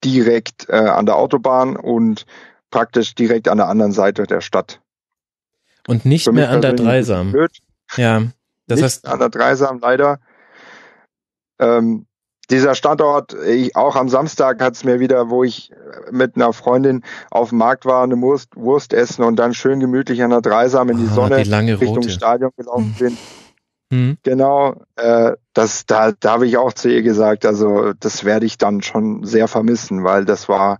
direkt 0.03 0.69
äh, 0.69 0.75
an 0.75 1.05
der 1.05 1.15
Autobahn 1.15 1.75
und 1.75 2.25
praktisch 2.71 3.15
direkt 3.15 3.47
an 3.47 3.57
der 3.57 3.67
anderen 3.67 3.91
Seite 3.91 4.23
der 4.23 4.41
Stadt. 4.41 4.81
Und 5.87 6.05
nicht 6.05 6.31
mehr 6.31 6.49
an 6.49 6.61
der 6.61 6.73
Dreisam. 6.73 7.31
blöd. 7.31 7.51
Ja, 7.97 8.23
das 8.67 8.77
nicht 8.77 8.83
heißt, 8.83 9.07
an 9.07 9.19
der 9.19 9.29
Dreisam 9.29 9.79
leider. 9.79 10.19
Ähm, 11.59 12.05
dieser 12.49 12.75
Standort, 12.75 13.33
ich, 13.45 13.75
auch 13.75 13.95
am 13.95 14.09
Samstag 14.09 14.61
hat 14.61 14.73
es 14.73 14.83
mir 14.83 14.99
wieder, 14.99 15.29
wo 15.29 15.43
ich 15.43 15.71
äh, 15.71 16.11
mit 16.11 16.35
einer 16.35 16.51
Freundin 16.51 17.03
auf 17.31 17.49
dem 17.49 17.57
Markt 17.57 17.85
war, 17.85 18.03
eine 18.03 18.19
Wurst, 18.21 18.49
Wurst 18.55 18.93
essen 18.93 19.23
und 19.23 19.37
dann 19.37 19.53
schön 19.53 19.79
gemütlich 19.79 20.21
an 20.23 20.29
der 20.31 20.41
Dreisam 20.41 20.89
in 20.89 20.97
die 20.97 21.07
Ah, 21.09 21.13
Sonne 21.13 21.43
die 21.43 21.71
Richtung. 21.71 22.09
Stadion 22.09 22.51
gelaufen 22.57 22.95
bin. 22.99 23.17
Hm, 23.93 24.17
Genau, 24.23 24.81
äh, 24.95 25.33
das, 25.53 25.85
da, 25.85 26.13
da 26.13 26.31
habe 26.31 26.47
ich 26.47 26.57
auch 26.57 26.73
zu 26.73 26.89
ihr 26.89 27.03
gesagt, 27.03 27.45
also 27.45 27.93
das 27.93 28.23
werde 28.23 28.47
ich 28.47 28.57
dann 28.57 28.81
schon 28.81 29.23
sehr 29.23 29.47
vermissen, 29.47 30.03
weil 30.03 30.25
das 30.25 30.49
war 30.49 30.79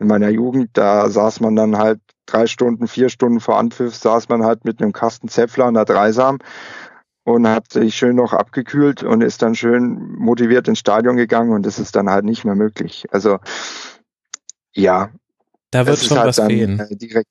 in 0.00 0.08
meiner 0.08 0.28
Jugend, 0.28 0.70
da 0.72 1.08
saß 1.08 1.38
man 1.38 1.54
dann 1.54 1.78
halt 1.78 2.00
drei 2.26 2.48
Stunden, 2.48 2.88
vier 2.88 3.10
Stunden 3.10 3.38
vor 3.38 3.58
Anpfiff, 3.58 3.94
saß 3.94 4.28
man 4.28 4.44
halt 4.44 4.64
mit 4.64 4.82
einem 4.82 4.92
Kasten 4.92 5.28
Zäpfler 5.28 5.66
an 5.66 5.74
der 5.74 5.84
Dreisam 5.84 6.38
und 7.22 7.46
hat 7.46 7.72
sich 7.72 7.94
schön 7.94 8.16
noch 8.16 8.32
abgekühlt 8.32 9.04
und 9.04 9.22
ist 9.22 9.42
dann 9.42 9.54
schön 9.54 10.16
motiviert 10.16 10.66
ins 10.66 10.80
Stadion 10.80 11.16
gegangen 11.16 11.52
und 11.52 11.64
das 11.64 11.78
ist 11.78 11.94
dann 11.94 12.10
halt 12.10 12.24
nicht 12.24 12.44
mehr 12.44 12.56
möglich. 12.56 13.06
Also 13.12 13.38
ja, 14.72 15.10
da 15.70 15.86
wird 15.86 15.98
schon 15.98 16.18
halt 16.18 16.28
was 16.28 16.36
dann 16.36 16.48
fehlen. 16.48 16.80
äh, 16.80 16.96
direkt, 16.96 17.30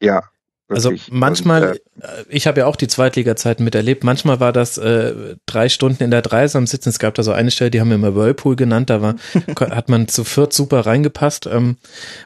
ja. 0.00 0.22
Also 0.68 0.92
manchmal, 1.10 1.78
Und, 1.96 2.02
äh, 2.02 2.06
äh, 2.06 2.24
ich 2.28 2.46
habe 2.48 2.60
ja 2.60 2.66
auch 2.66 2.74
die 2.74 2.88
Zweitliga-Zeiten 2.88 3.62
miterlebt, 3.62 4.02
manchmal 4.02 4.40
war 4.40 4.52
das 4.52 4.78
äh, 4.78 5.36
drei 5.46 5.68
Stunden 5.68 6.02
in 6.02 6.10
der 6.10 6.22
Dreisam 6.22 6.66
sitzen. 6.66 6.88
Es 6.88 6.98
gab 6.98 7.14
da 7.14 7.22
so 7.22 7.30
eine 7.32 7.52
Stelle, 7.52 7.70
die 7.70 7.80
haben 7.80 7.88
wir 7.88 7.94
immer 7.94 8.16
Whirlpool 8.16 8.56
genannt, 8.56 8.90
da 8.90 9.00
war, 9.00 9.14
hat 9.60 9.88
man 9.88 10.08
zu 10.08 10.24
viert 10.24 10.52
super 10.52 10.80
reingepasst. 10.80 11.46
Ähm, 11.46 11.76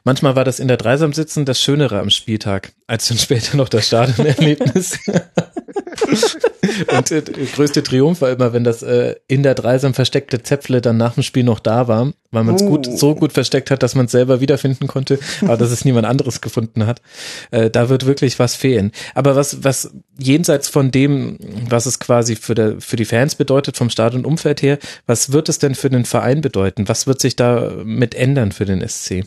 manchmal 0.05 0.37
war 0.37 0.45
das 0.45 0.59
in 0.59 0.69
der 0.69 0.79
Dreisam 0.79 1.13
sitzen 1.13 1.45
das 1.45 1.61
Schönere 1.61 2.01
am 2.01 2.09
Spieltag, 2.09 2.73
als 2.87 3.09
dann 3.09 3.19
später 3.19 3.59
noch 3.59 3.69
das 3.69 3.89
Stadionerlebnis. 3.89 4.99
Und 6.97 7.11
äh, 7.11 7.23
der 7.23 7.47
größte 7.47 7.83
Triumph 7.83 8.21
war 8.21 8.31
immer, 8.31 8.53
wenn 8.53 8.65
das 8.65 8.83
äh, 8.83 9.17
in 9.27 9.43
der 9.43 9.55
Dreisam 9.55 9.95
versteckte 9.95 10.43
Zäpfle 10.43 10.81
dann 10.81 10.97
nach 10.97 11.15
dem 11.15 11.23
Spiel 11.23 11.45
noch 11.45 11.61
da 11.61 11.89
war, 11.89 12.13
weil 12.31 12.45
man 12.45 12.55
es 12.55 12.65
gut, 12.65 12.87
Uh. 12.87 12.97
so 12.97 13.15
gut 13.15 13.33
versteckt 13.33 13.71
hat, 13.71 13.83
dass 13.83 13.95
man 13.95 14.07
es 14.07 14.13
selber 14.13 14.41
wiederfinden 14.41 14.87
konnte, 14.87 15.19
aber 15.43 15.57
dass 15.57 15.71
es 15.71 15.85
niemand 15.85 16.07
anderes 16.07 16.41
gefunden 16.41 16.87
hat. 16.87 17.03
Äh, 17.51 17.71
da 17.71 17.89
wird 17.89 18.07
wirklich 18.07 18.39
was 18.39 18.55
fehlen. 18.55 18.93
Aber 19.15 19.37
was, 19.37 19.65
was 19.65 19.93
jenseits 20.19 20.69
von 20.69 20.91
dem, 20.91 21.39
was 21.69 21.87
es 21.87 21.99
quasi 21.99 22.37
für, 22.37 22.55
der, 22.55 22.81
für 22.81 22.97
die 22.97 23.05
Fans 23.05 23.35
bedeutet, 23.35 23.77
vom 23.77 23.91
Stadionumfeld 23.91 24.63
her, 24.63 24.79
was 25.07 25.33
wird 25.33 25.49
es 25.49 25.59
denn 25.59 25.75
für 25.75 25.91
den 25.91 26.05
Verein 26.05 26.41
bedeuten? 26.41 26.89
Was 26.89 27.07
wird 27.07 27.21
sich 27.21 27.37
da 27.37 27.73
mit 27.85 28.15
ändern 28.15 28.53
für 28.53 28.65
den 28.65 28.87
SC? 28.87 29.25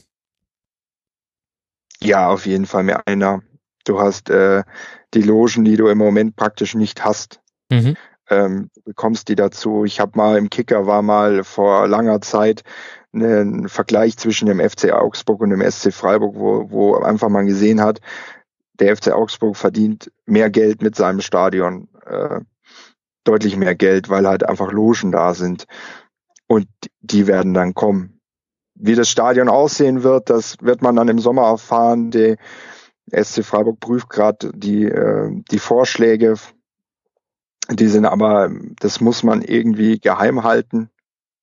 Ja, 2.02 2.28
auf 2.30 2.46
jeden 2.46 2.66
Fall 2.66 2.84
mehr 2.84 3.08
einer. 3.08 3.42
Du 3.86 4.00
hast 4.00 4.30
äh, 4.30 4.64
die 5.14 5.22
Logen, 5.22 5.66
die 5.66 5.78
du 5.78 5.88
im 5.88 5.98
Moment 5.98 6.36
praktisch 6.36 6.76
nicht 6.76 7.04
hast. 7.04 7.40
Mhm. 7.70 7.96
Ähm, 8.30 8.70
du 8.76 8.82
bekommst 8.84 9.28
die 9.28 9.36
dazu. 9.36 9.86
Ich 9.86 10.00
habe 10.00 10.18
mal 10.18 10.38
im 10.38 10.50
Kicker 10.50 10.88
war 10.88 11.02
mal 11.02 11.44
vor 11.44 11.88
langer 11.88 12.22
Zeit 12.22 12.64
ein 13.14 13.70
Vergleich 13.70 14.18
zwischen 14.18 14.48
dem 14.48 14.60
FC 14.60 14.92
Augsburg 14.92 15.42
und 15.42 15.52
dem 15.52 15.62
SC 15.62 15.94
Freiburg, 15.94 16.36
wo, 16.36 16.72
wo 16.72 16.96
einfach 16.96 17.30
man 17.30 17.46
gesehen 17.46 17.82
hat, 17.82 18.00
der 18.80 18.96
FC 18.96 19.12
Augsburg 19.12 19.56
verdient 19.56 20.12
mehr 20.26 20.50
Geld 20.50 20.82
mit 20.82 20.96
seinem 20.96 21.22
Stadion, 21.22 21.90
äh, 22.06 22.40
deutlich 23.24 23.56
mehr 23.56 23.76
Geld, 23.76 24.10
weil 24.10 24.28
halt 24.28 24.48
einfach 24.48 24.72
Logen 24.72 25.12
da 25.12 25.34
sind. 25.34 25.66
Und 26.48 26.68
die 27.02 27.28
werden 27.28 27.54
dann 27.54 27.74
kommen. 27.74 28.20
Wie 28.76 28.96
das 28.96 29.10
Stadion 29.10 29.48
aussehen 29.48 30.04
wird, 30.04 30.30
das 30.30 30.58
wird 30.62 30.82
man 30.82 30.96
dann 30.96 31.08
im 31.08 31.20
Sommer 31.20 31.44
erfahren. 31.44 32.10
Der 32.10 32.38
SC 33.12 33.44
Freiburg 33.44 33.80
prüft 33.80 34.10
gerade 34.10 34.52
die, 34.54 34.86
äh, 34.86 35.30
die 35.52 35.60
Vorschläge. 35.60 36.36
Die 37.70 37.88
sind 37.88 38.06
aber, 38.06 38.52
das 38.80 39.00
muss 39.02 39.24
man 39.24 39.42
irgendwie 39.42 40.00
geheim 40.00 40.44
halten. 40.44 40.90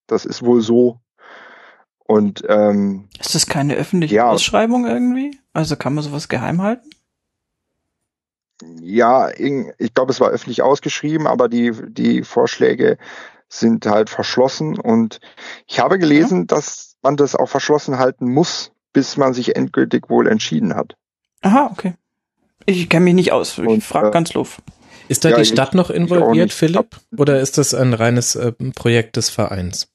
Das 0.07 0.24
ist 0.24 0.43
wohl 0.45 0.61
so. 0.61 1.01
Und 1.99 2.43
ähm, 2.49 3.09
Ist 3.19 3.35
das 3.35 3.47
keine 3.47 3.74
öffentliche 3.77 4.16
Ja. 4.16 4.28
Ausschreibung 4.31 4.87
irgendwie? 4.87 5.39
Also 5.53 5.77
kann 5.77 5.95
man 5.95 6.05
sowas 6.05 6.28
geheim 6.28 6.61
halten? 6.62 6.91
ja, 8.81 9.31
ich 9.39 9.95
glaube, 9.95 10.12
es 10.12 10.20
war 10.20 10.28
öffentlich 10.28 10.62
ausgeschrieben, 10.62 11.27
aber 11.27 11.49
die, 11.49 11.73
die 11.89 12.23
Vorschläge 12.23 12.99
sind 13.49 13.87
halt 13.87 14.11
verschlossen. 14.11 14.78
Und 14.78 15.20
ich 15.66 15.81
habe 15.81 15.99
gelesen, 15.99 16.47
dass 16.47 16.97
man 17.03 17.16
das 17.16 17.35
auch 17.35 17.49
verschlossen 17.49 17.99
halten 17.99 18.31
muss, 18.31 18.73
bis 18.93 19.16
man 19.16 19.32
sich 19.32 19.57
endgültig 19.57 20.11
wohl 20.11 20.27
entschieden 20.28 20.74
hat. 20.77 20.97
Aha, 21.43 21.69
okay. 21.73 21.95
Ich 22.67 22.89
kenne 22.89 23.05
mich 23.05 23.15
nicht 23.15 23.33
aus. 23.33 23.59
Ich 23.59 23.67
Und, 23.67 23.83
frage 23.83 24.09
äh, 24.09 24.11
ganz 24.12 24.31
doof. 24.31 24.61
Ist 25.09 25.25
da 25.25 25.31
Ja, 25.31 25.37
die 25.39 25.45
Stadt 25.45 25.75
noch 25.75 25.91
ich 25.91 25.97
involviert. 25.97 26.53
Philipp? 26.53 26.97
Oder 27.17 27.41
ist 27.41 27.59
das 27.59 27.75
ein 27.75 27.95
reines 27.95 28.37
äh, 28.37 28.53
Projekt 28.53 29.17
des 29.17 29.31
Vereins? 29.31 29.89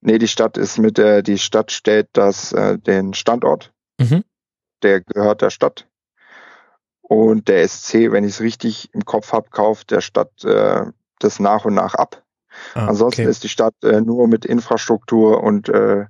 Nee, 0.00 0.18
die 0.18 0.28
Stadt 0.28 0.56
ist 0.56 0.78
mit 0.78 0.96
der, 0.96 1.22
die 1.22 1.38
Stadt 1.38 1.72
stellt 1.72 2.08
das, 2.12 2.52
äh, 2.52 2.78
den 2.78 3.14
Standort, 3.14 3.72
Mhm. 4.00 4.22
der 4.82 5.00
gehört 5.00 5.42
der 5.42 5.50
Stadt. 5.50 5.88
Und 7.02 7.48
der 7.48 7.66
SC, 7.66 8.12
wenn 8.12 8.22
ich 8.22 8.34
es 8.34 8.40
richtig 8.40 8.90
im 8.94 9.04
Kopf 9.04 9.32
habe, 9.32 9.50
kauft 9.50 9.90
der 9.90 10.02
Stadt 10.02 10.44
äh, 10.44 10.84
das 11.18 11.40
nach 11.40 11.64
und 11.64 11.74
nach 11.74 11.94
ab. 11.94 12.22
Ah, 12.74 12.86
Ansonsten 12.86 13.22
okay. 13.22 13.30
ist 13.30 13.42
die 13.42 13.48
Stadt 13.48 13.74
äh, 13.82 14.00
nur 14.00 14.28
mit 14.28 14.44
Infrastruktur 14.44 15.42
und 15.42 15.68
äh, 15.68 16.06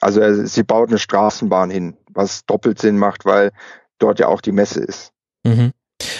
also 0.00 0.20
äh, 0.20 0.46
sie 0.46 0.62
baut 0.62 0.88
eine 0.88 0.98
Straßenbahn 0.98 1.70
hin, 1.70 1.96
was 2.16 2.44
doppelt 2.46 2.80
Sinn 2.80 2.98
macht, 2.98 3.24
weil 3.24 3.52
dort 3.98 4.18
ja 4.18 4.28
auch 4.28 4.40
die 4.40 4.52
Messe 4.52 4.80
ist. 4.80 5.12
Mhm. 5.44 5.72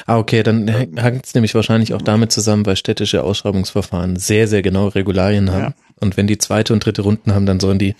Ah, 0.06 0.18
okay, 0.18 0.42
dann 0.42 0.68
Ähm, 0.68 0.96
hängt 0.96 1.26
es 1.26 1.34
nämlich 1.34 1.54
wahrscheinlich 1.54 1.92
auch 1.92 2.02
damit 2.02 2.32
zusammen, 2.32 2.64
weil 2.64 2.76
städtische 2.76 3.22
Ausschreibungsverfahren 3.22 4.16
sehr, 4.16 4.48
sehr 4.48 4.62
genau 4.62 4.88
Regularien 4.88 5.50
haben. 5.50 5.60
Ja. 5.60 5.74
Und 6.00 6.16
wenn 6.16 6.26
die 6.26 6.38
zweite 6.38 6.72
und 6.72 6.84
dritte 6.84 7.02
Runden 7.02 7.34
haben, 7.34 7.46
dann 7.46 7.60
sollen 7.60 7.78
die 7.78 7.94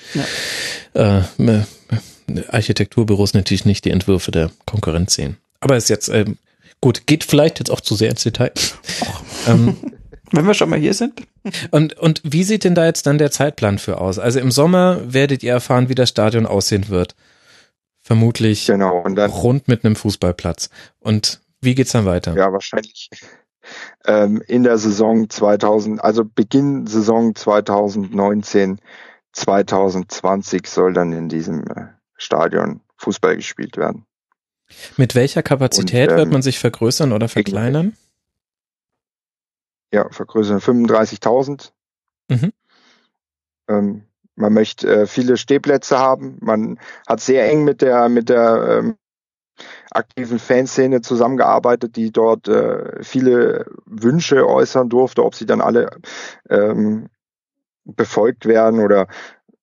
äh, 0.95 1.19
äh, 1.19 1.63
Architekturbüros 2.49 3.35
natürlich 3.35 3.65
nicht 3.65 3.85
die 3.85 3.91
Entwürfe 3.91 4.31
der 4.31 4.51
Konkurrenz 4.65 5.15
sehen. 5.15 5.37
Aber 5.61 5.77
ist 5.77 5.91
jetzt 5.91 6.09
ähm, 6.09 6.39
gut, 6.81 7.07
geht 7.07 7.25
vielleicht 7.25 7.59
jetzt 7.59 7.71
auch 7.71 7.81
zu 7.81 7.95
sehr 7.95 8.11
ins 8.11 8.23
Detail. 8.23 8.53
ähm, 9.47 9.77
Wenn 10.33 10.45
wir 10.45 10.55
schon 10.55 10.71
mal 10.71 10.79
hier 10.79 10.95
sind. 10.95 11.23
und, 11.71 11.97
und 11.99 12.21
wie 12.25 12.43
sieht 12.43 12.65
denn 12.65 12.75
da 12.75 12.85
jetzt 12.85 13.07
dann 13.07 13.19
der 13.19 13.31
Zeitplan 13.31 13.79
für 13.79 14.01
aus? 14.01 14.19
Also 14.19 14.41
im 14.41 14.51
Sommer 14.51 15.01
werdet 15.07 15.45
ihr 15.45 15.53
erfahren, 15.53 15.89
wie 15.89 15.95
das 15.95 16.09
Stadion 16.09 16.47
aussehen 16.47 16.89
wird. 16.89 17.15
Vermutlich 18.07 18.67
Genau. 18.67 19.03
Dann 19.03 19.31
rund 19.31 19.67
mit 19.67 19.85
einem 19.85 19.97
Fußballplatz. 19.97 20.71
Und 21.01 21.41
wie 21.61 21.75
geht's 21.75 21.91
dann 21.91 22.05
weiter? 22.05 22.37
ja 22.37 22.53
wahrscheinlich 22.53 23.11
ähm, 24.07 24.41
in 24.47 24.63
der 24.63 24.79
Saison 24.79 25.29
2000, 25.29 26.01
also 26.01 26.25
Beginn 26.25 26.87
Saison 26.87 27.35
2019, 27.35 28.81
2020 29.33 30.69
soll 30.69 30.93
dann 30.93 31.13
in 31.13 31.29
diesem 31.29 31.65
äh, 31.67 31.87
Stadion 32.17 32.81
Fußball 32.97 33.35
gespielt 33.35 33.77
werden. 33.77 34.07
Mit 34.97 35.17
welcher 35.17 35.43
Kapazität 35.43 36.11
Und, 36.11 36.13
ähm, 36.13 36.19
wird 36.19 36.31
man 36.31 36.43
sich 36.43 36.61
vergrößern 36.61 37.13
oder 37.13 37.29
verkleinern? 37.29 37.97
Ja, 39.93 40.09
vergrößern 40.11 40.61
35.000. 40.61 41.73
Mhm. 42.29 42.53
Ähm, 43.67 44.05
man 44.37 44.53
möchte 44.53 44.89
äh, 44.89 45.07
viele 45.07 45.37
Stehplätze 45.37 45.99
haben. 45.99 46.39
Man 46.41 46.79
hat 47.07 47.21
sehr 47.21 47.51
eng 47.51 47.65
mit 47.65 47.83
der 47.83 48.09
mit 48.09 48.29
der 48.29 48.83
ähm, 48.83 48.97
aktiven 49.91 50.39
Fanszene 50.39 51.01
zusammengearbeitet, 51.01 51.97
die 51.97 52.13
dort 52.13 52.49
äh, 52.49 53.03
viele 53.03 53.67
Wünsche 53.87 54.47
äußern 54.47 54.89
durfte, 54.89 55.25
ob 55.25 55.35
sie 55.35 55.47
dann 55.47 55.61
alle 55.61 55.91
ähm, 56.49 57.09
befolgt 57.85 58.47
werden 58.47 58.81
oder 58.81 59.09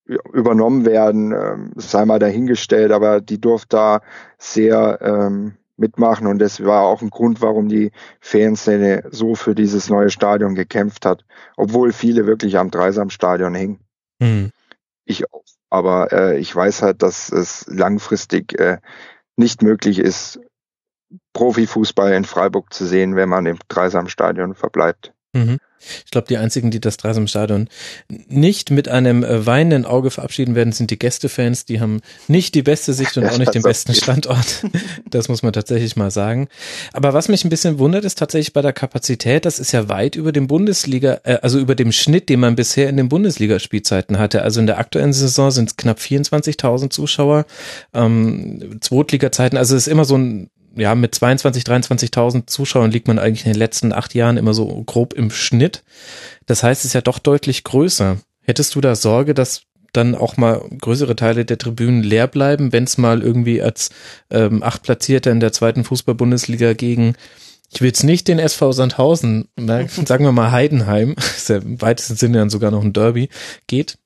übernommen 0.06 0.86
werden, 0.86 1.32
ähm, 1.32 1.72
sei 1.76 2.06
mal 2.06 2.20
dahingestellt, 2.20 2.91
aber 2.91 3.22
die 3.22 3.40
durfte 3.40 3.78
da 3.78 4.02
sehr 4.38 5.00
ähm, 5.02 5.54
mitmachen 5.78 6.28
und 6.28 6.40
das 6.40 6.64
war 6.64 6.84
auch 6.84 7.02
ein 7.02 7.10
Grund, 7.10 7.41
warum 7.41 7.70
die 7.70 7.91
Fanszene 8.20 9.04
so 9.12 9.36
für 9.36 9.56
dieses 9.56 9.90
neue 9.90 10.10
Stadion 10.10 10.56
gekämpft 10.56 11.06
hat, 11.06 11.26
obwohl 11.58 11.94
viele 11.94 12.28
wirklich 12.28 12.58
am 12.58 12.70
Dreisamstadion 12.70 13.56
hängen. 13.56 13.80
Hm. 14.22 14.52
Ich 15.06 15.32
auch. 15.32 15.44
Aber 15.70 16.12
äh, 16.12 16.38
ich 16.38 16.56
weiß 16.56 16.82
halt, 16.82 17.02
dass 17.02 17.32
es 17.32 17.66
langfristig 17.68 18.60
äh, 18.60 18.78
nicht 19.36 19.62
möglich 19.62 20.00
ist, 20.00 20.40
Profifußball 21.34 22.14
in 22.14 22.26
Freiburg 22.26 22.74
zu 22.74 22.86
sehen, 22.86 23.16
wenn 23.16 23.30
man 23.30 23.46
im 23.46 23.60
Dreisamstadion 23.68 24.56
verbleibt. 24.56 25.14
Mhm. 25.34 25.58
Ich 26.06 26.12
glaube, 26.12 26.28
die 26.28 26.38
einzigen, 26.38 26.72
die 26.72 26.80
das 26.80 26.98
Dreisamstadion 26.98 27.70
nicht 28.28 28.72
mit 28.72 28.88
einem 28.88 29.24
äh, 29.24 29.46
weinenden 29.46 29.86
Auge 29.86 30.12
verabschieden 30.12 30.56
werden, 30.56 30.72
sind 30.74 30.92
die 30.92 31.00
Gästefans. 31.00 31.66
Die 31.66 31.80
haben 31.80 32.02
nicht 32.28 32.56
die 32.56 32.64
beste 32.64 32.94
Sicht 32.94 33.18
und 33.18 33.26
auch 33.26 33.38
nicht 33.38 33.54
den 33.54 33.62
besten 33.62 33.94
Standort. 33.94 34.64
Das 35.10 35.30
muss 35.30 35.44
man 35.44 35.54
tatsächlich 35.54 35.96
mal 35.96 36.12
sagen. 36.12 36.48
Aber 36.92 37.14
was 37.14 37.30
mich 37.30 37.46
ein 37.46 37.50
bisschen 37.50 37.78
wundert, 37.80 38.06
ist 38.06 38.18
tatsächlich 38.18 38.54
bei 38.54 38.62
der 38.62 38.74
Kapazität, 38.74 39.46
das 39.46 39.60
ist 39.60 39.72
ja 39.72 39.90
weit 39.90 40.16
über 40.16 40.32
dem 40.32 40.48
Bundesliga, 40.48 41.20
äh, 41.24 41.40
also 41.42 41.60
über 41.60 41.76
dem 41.76 41.92
Schnitt, 41.92 42.30
den 42.30 42.40
man 42.40 42.56
bisher 42.56 42.90
in 42.90 42.98
den 42.98 43.10
Bundesligaspielzeiten 43.10 44.18
hatte. 44.18 44.42
Also 44.42 44.60
in 44.60 44.68
der 44.68 44.80
aktuellen 44.80 45.14
Saison 45.14 45.52
sind 45.52 45.70
es 45.70 45.78
knapp 45.78 46.00
24.000 46.00 46.90
Zuschauer. 46.90 47.46
Ähm, 47.94 48.80
Zweitliga-Zeiten, 48.82 49.58
also 49.58 49.76
es 49.76 49.88
ist 49.88 49.92
immer 49.92 50.06
so 50.06 50.18
ein 50.18 50.50
ja, 50.76 50.95
mit 50.95 51.14
22, 51.14 51.64
23.000 51.64 52.48
Zuschauern 52.48 52.91
liegt 52.91 53.08
man 53.08 53.20
eigentlich 53.20 53.45
in 53.45 53.52
den 53.52 53.60
letzten 53.60 53.94
acht 53.94 54.16
Jahren 54.16 54.38
immer 54.38 54.54
so 54.54 54.84
grob 54.84 55.14
im 55.14 55.30
Schnitt. 55.30 55.84
Das 56.45 56.64
heißt, 56.64 56.82
es 56.82 56.86
ist 56.86 56.94
ja 56.94 57.02
doch 57.02 57.20
deutlich 57.20 57.64
größer. 57.64 58.18
Hättest 58.41 58.76
du 58.76 58.82
da 58.82 58.95
Sorge, 58.95 59.34
dass 59.34 59.64
dann 59.94 60.16
auch 60.16 60.38
mal 60.38 60.68
größere 60.82 61.16
Teile 61.16 61.45
der 61.45 61.60
Tribünen 61.60 62.02
leer 62.02 62.28
bleiben, 62.28 62.74
wenn 62.74 62.86
es 62.86 62.98
mal 62.98 63.22
irgendwie 63.22 63.62
als 63.62 63.91
ähm, 64.32 64.64
Achtplatzierter 64.64 65.32
in 65.32 65.40
der 65.40 65.54
zweiten 65.54 65.84
Fußball-Bundesliga 65.84 66.74
gegen, 66.74 67.16
ich 67.72 67.80
will 67.82 67.88
jetzt 67.88 68.04
nicht 68.04 68.28
den 68.28 68.40
SV 68.40 68.72
Sandhausen, 68.72 69.50
na, 69.56 69.88
sagen 69.88 70.26
wir 70.26 70.32
mal 70.32 70.52
Heidenheim, 70.52 71.14
ist 71.18 71.50
ja 71.50 71.58
im 71.58 71.80
weitesten 71.80 72.16
Sinne 72.16 72.40
dann 72.40 72.50
sogar 72.50 72.72
noch 72.72 72.84
ein 72.84 72.94
Derby, 72.94 73.30
geht? 73.68 74.00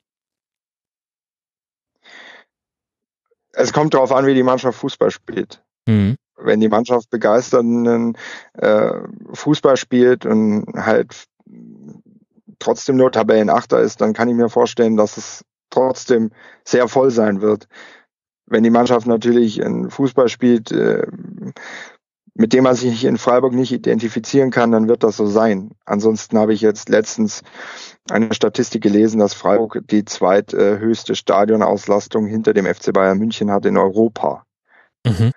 Es 3.54 3.72
kommt 3.72 3.94
darauf 3.94 4.12
an, 4.12 4.28
wie 4.28 4.36
die 4.36 4.44
Mannschaft 4.44 4.78
Fußball 4.78 5.10
spielt. 5.10 5.64
Mhm 5.88 6.18
wenn 6.38 6.60
die 6.60 6.70
Mannschaft 6.70 7.10
begeisternden 7.10 8.18
äh, 8.54 8.92
Fußball 9.34 9.78
spielt 9.78 10.26
und 10.26 10.66
halt 10.76 11.26
trotzdem 12.60 12.98
nur 12.98 13.12
Tabellenachter 13.12 13.80
ist, 13.80 14.02
dann 14.02 14.14
kann 14.14 14.30
ich 14.30 14.36
mir 14.36 14.50
vorstellen, 14.50 14.98
dass 14.98 15.18
es 15.18 15.46
trotzdem 15.70 16.32
sehr 16.64 16.88
voll 16.88 17.12
sein 17.12 17.42
wird. 17.42 17.68
Wenn 18.46 18.64
die 18.64 18.70
Mannschaft 18.70 19.08
natürlich 19.08 19.64
einen 19.64 19.90
Fußball 19.90 20.30
spielt, 20.30 20.72
äh, 20.72 21.06
mit 22.34 22.54
dem 22.54 22.64
man 22.64 22.76
sich 22.76 23.04
in 23.04 23.18
Freiburg 23.18 23.54
nicht 23.54 23.72
identifizieren 23.72 24.52
kann, 24.52 24.72
dann 24.72 24.88
wird 24.88 25.04
das 25.04 25.18
so 25.18 25.26
sein. 25.26 25.72
Ansonsten 25.86 26.38
habe 26.38 26.54
ich 26.54 26.62
jetzt 26.62 26.88
letztens 26.88 27.42
eine 28.12 28.34
Statistik 28.34 28.84
gelesen, 28.84 29.20
dass 29.20 29.34
Freiburg 29.34 29.82
die 29.90 30.06
zweithöchste 30.06 31.16
Stadionauslastung 31.16 32.28
hinter 32.28 32.54
dem 32.54 32.68
FC 32.68 32.94
Bayern 32.94 33.18
München 33.18 33.52
hat 33.52 33.66
in 33.66 33.76
Europa. 33.76 34.46
Mhm. 35.04 35.32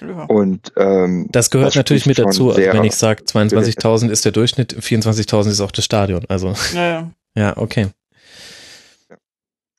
Ja. 0.00 0.24
Und 0.24 0.72
ähm, 0.76 1.28
das 1.30 1.50
gehört 1.50 1.68
das 1.68 1.76
natürlich 1.76 2.06
mit 2.06 2.18
dazu. 2.18 2.50
Also 2.50 2.60
wenn 2.60 2.84
ich 2.84 2.94
sage, 2.94 3.24
22.000 3.24 4.10
ist 4.10 4.24
der 4.24 4.32
Durchschnitt, 4.32 4.74
24.000 4.74 5.48
ist 5.48 5.60
auch 5.60 5.70
das 5.70 5.84
Stadion. 5.84 6.24
Also 6.28 6.54
ja, 6.74 6.88
ja. 6.88 7.10
ja, 7.34 7.56
okay. 7.56 7.88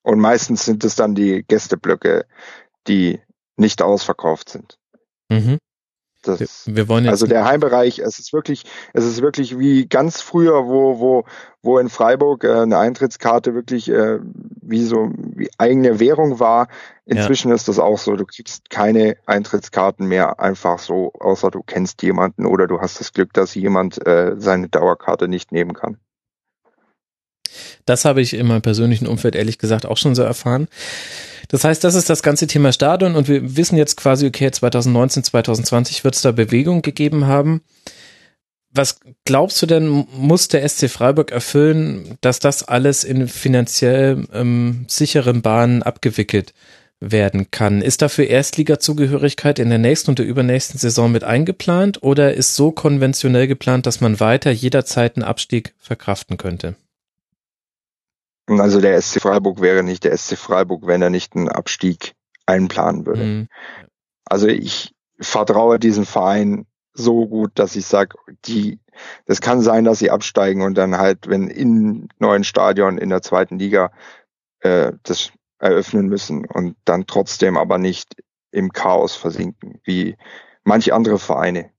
Und 0.02 0.20
meistens 0.20 0.66
sind 0.66 0.84
es 0.84 0.96
dann 0.96 1.16
die 1.16 1.44
Gästeblöcke, 1.48 2.26
die 2.88 3.20
nicht 3.56 3.82
ausverkauft 3.82 4.50
sind. 4.50 4.78
Mhm. 5.30 5.60
Das, 6.24 6.64
wir, 6.66 6.88
wollen 6.88 7.08
also 7.08 7.28
der 7.28 7.46
Heimbereich, 7.46 8.00
es 8.00 8.20
ist 8.20 8.34
wirklich, 8.34 8.64
es 8.94 9.06
ist 9.06 9.22
wirklich 9.22 9.60
wie 9.60 9.86
ganz 9.88 10.22
früher, 10.22 10.66
wo, 10.66 11.00
wo, 11.00 11.26
wo 11.62 11.78
in 11.80 11.90
Freiburg 11.90 12.44
äh, 12.44 12.52
eine 12.52 12.78
Eintrittskarte 12.78 13.54
wirklich 13.54 13.90
äh, 13.90 14.20
wie 14.62 14.84
so 14.84 15.12
wie 15.16 15.50
eigene 15.58 16.00
Währung 16.00 16.40
war. 16.40 16.68
Inzwischen 17.06 17.50
ja. 17.50 17.56
ist 17.56 17.68
das 17.68 17.80
auch 17.80 17.98
so, 17.98 18.16
du 18.16 18.26
kriegst 18.26 18.70
keine 18.70 19.18
Eintrittskarten 19.26 20.08
mehr 20.08 20.40
einfach 20.40 20.80
so, 20.80 21.12
außer 21.20 21.52
du 21.52 21.62
kennst 21.62 22.02
jemanden 22.02 22.46
oder 22.46 22.68
du 22.68 22.80
hast 22.80 23.00
das 23.00 23.14
Glück, 23.14 23.34
dass 23.34 23.56
jemand 23.56 24.06
äh, 24.08 24.36
seine 24.38 24.70
Dauerkarte 24.70 25.28
nicht 25.28 25.52
nehmen 25.52 25.74
kann. 25.74 25.98
Das 27.86 28.06
habe 28.06 28.22
ich 28.22 28.34
in 28.34 28.48
meinem 28.48 28.62
persönlichen 28.62 29.08
Umfeld 29.08 29.36
ehrlich 29.36 29.58
gesagt 29.58 29.86
auch 29.86 29.98
schon 29.98 30.16
so 30.16 30.24
erfahren. 30.24 30.68
Das 31.50 31.64
heißt, 31.64 31.84
das 31.84 31.96
ist 31.96 32.10
das 32.10 32.24
ganze 32.24 32.48
Thema 32.48 32.72
Stadion 32.72 33.16
und 33.16 33.28
wir 33.28 33.56
wissen 33.58 33.78
jetzt 33.78 33.98
quasi, 33.98 34.26
okay, 34.26 34.50
2019, 34.50 35.24
2020 35.24 36.04
wird 36.04 36.16
es 36.16 36.22
da 36.22 36.32
Bewegung 36.32 36.82
gegeben 36.82 37.28
haben. 37.28 37.62
Was 38.72 39.00
glaubst 39.26 39.62
du 39.62 39.68
denn, 39.68 40.08
muss 40.18 40.48
der 40.48 40.68
SC 40.68 40.90
Freiburg 40.90 41.32
erfüllen, 41.32 42.18
dass 42.22 42.40
das 42.40 42.64
alles 42.64 43.04
in 43.04 43.28
finanziell 43.28 44.26
ähm, 44.34 44.86
sicheren 44.88 45.44
Bahnen 45.44 45.84
abgewickelt 45.84 46.56
werden 47.00 47.52
kann? 47.52 47.84
Ist 47.84 48.02
dafür 48.02 48.26
Erstliga-Zugehörigkeit 48.26 49.60
in 49.60 49.70
der 49.70 49.78
nächsten 49.78 50.10
und 50.10 50.18
der 50.18 50.26
übernächsten 50.26 50.80
Saison 50.80 51.12
mit 51.12 51.24
eingeplant 51.24 52.02
oder 52.02 52.34
ist 52.34 52.56
so 52.56 52.72
konventionell 52.72 53.46
geplant, 53.46 53.86
dass 53.86 54.02
man 54.02 54.20
weiter 54.20 54.50
jederzeit 54.50 55.18
einen 55.18 55.24
Abstieg 55.24 55.76
verkraften 55.78 56.38
könnte? 56.38 56.76
Also 58.48 58.82
der 58.82 59.02
SC 59.02 59.22
Freiburg 59.22 59.62
wäre 59.62 59.84
nicht 59.84 60.04
der 60.04 60.18
SC 60.18 60.38
Freiburg, 60.38 60.86
wenn 60.86 61.02
er 61.02 61.10
nicht 61.10 61.36
einen 61.36 61.50
Abstieg 61.50 62.14
einplanen 62.46 63.06
würde. 63.06 63.24
Mhm. 63.24 63.48
Also 64.26 64.48
ich 64.48 64.94
vertraue 65.20 65.80
diesem 65.80 66.06
Verein 66.06 66.66
so 66.94 67.28
gut, 67.28 67.52
dass 67.56 67.76
ich 67.76 67.86
sage, 67.86 68.18
die, 68.46 68.80
das 69.26 69.42
kann 69.42 69.62
sein, 69.62 69.86
dass 69.86 70.00
sie 70.00 70.12
absteigen 70.12 70.62
und 70.62 70.76
dann 70.78 70.98
halt, 70.98 71.28
wenn 71.28 71.48
in 71.48 72.10
neuen 72.20 72.44
Stadion 72.44 72.98
in 72.98 73.10
der 73.10 73.22
zweiten 73.22 73.58
Liga 73.58 73.92
äh, 74.60 74.92
das 75.04 75.32
eröffnen 75.60 76.08
müssen 76.08 76.46
und 76.46 76.76
dann 76.86 77.08
trotzdem 77.08 77.58
aber 77.58 77.78
nicht 77.78 78.16
im 78.52 78.72
Chaos 78.72 79.16
versinken, 79.16 79.80
wie 79.84 80.16
manche 80.64 80.94
andere 80.94 81.18
Vereine. 81.18 81.72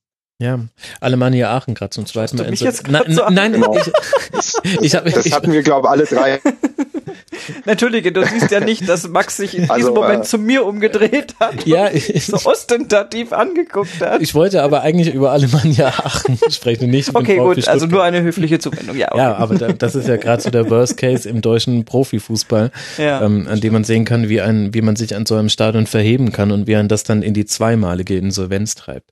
Ja, 0.44 0.58
Alemannia 1.00 1.56
Aachen 1.56 1.74
gerade 1.74 1.88
zum 1.90 2.04
zweiten 2.04 2.36
Mal. 2.36 2.52
Jetzt 2.52 2.84
Na, 2.90 3.02
so 3.08 3.22
nein, 3.30 3.52
genau. 3.54 3.74
ich, 3.74 3.90
das, 4.30 4.60
ich 4.82 4.94
hab, 4.94 5.06
das 5.06 5.24
ich, 5.24 5.32
hatten 5.32 5.52
wir, 5.52 5.62
glaube 5.62 5.88
alle 5.88 6.04
drei. 6.04 6.38
Natürlich, 7.64 8.10
du 8.12 8.24
siehst 8.26 8.50
ja 8.50 8.60
nicht, 8.60 8.86
dass 8.88 9.08
Max 9.08 9.38
sich 9.38 9.56
in 9.56 9.70
Also, 9.70 9.74
diesem 9.76 9.94
Moment 9.94 10.24
äh, 10.24 10.26
zu 10.26 10.38
mir 10.38 10.66
umgedreht 10.66 11.34
hat 11.40 11.66
ja, 11.66 11.86
und 11.86 11.94
ich, 11.94 12.26
so 12.26 12.36
ostentativ 12.44 13.32
angeguckt 13.32 14.00
hat. 14.00 14.20
ich 14.20 14.34
wollte 14.34 14.62
aber 14.62 14.82
eigentlich 14.82 15.14
über 15.14 15.32
Alemannia 15.32 15.88
Aachen 15.88 16.38
sprechen, 16.50 16.90
nicht 16.90 17.08
über 17.08 17.20
okay, 17.20 17.36
gut, 17.36 17.66
also 17.66 17.86
nur 17.86 18.02
eine 18.02 18.22
höfliche 18.22 18.58
Zuwendung. 18.58 18.96
Ja, 18.96 19.08
okay. 19.12 19.18
Ja, 19.18 19.34
aber 19.36 19.54
da, 19.56 19.72
das 19.72 19.94
ist 19.94 20.08
ja 20.08 20.16
gerade 20.16 20.42
so 20.42 20.50
der 20.50 20.68
Worst 20.68 20.98
Case 20.98 21.28
im 21.28 21.40
deutschen 21.40 21.84
Profifußball, 21.84 22.70
Ja. 22.98 23.22
ähm, 23.22 23.46
an 23.48 23.60
dem 23.60 23.72
man 23.72 23.84
sehen 23.84 24.04
kann, 24.04 24.28
wie 24.28 24.40
ein, 24.42 24.74
wie 24.74 24.82
man 24.82 24.96
sich 24.96 25.16
an 25.16 25.24
so 25.24 25.36
einem 25.36 25.48
Stadion 25.48 25.86
verheben 25.86 26.32
kann 26.32 26.50
und 26.50 26.66
wie 26.66 26.76
ein 26.76 26.88
das 26.88 27.02
dann 27.02 27.22
in 27.22 27.32
die 27.34 27.46
zweimalige 27.46 28.16
Insolvenz 28.18 28.74
treibt. 28.74 29.10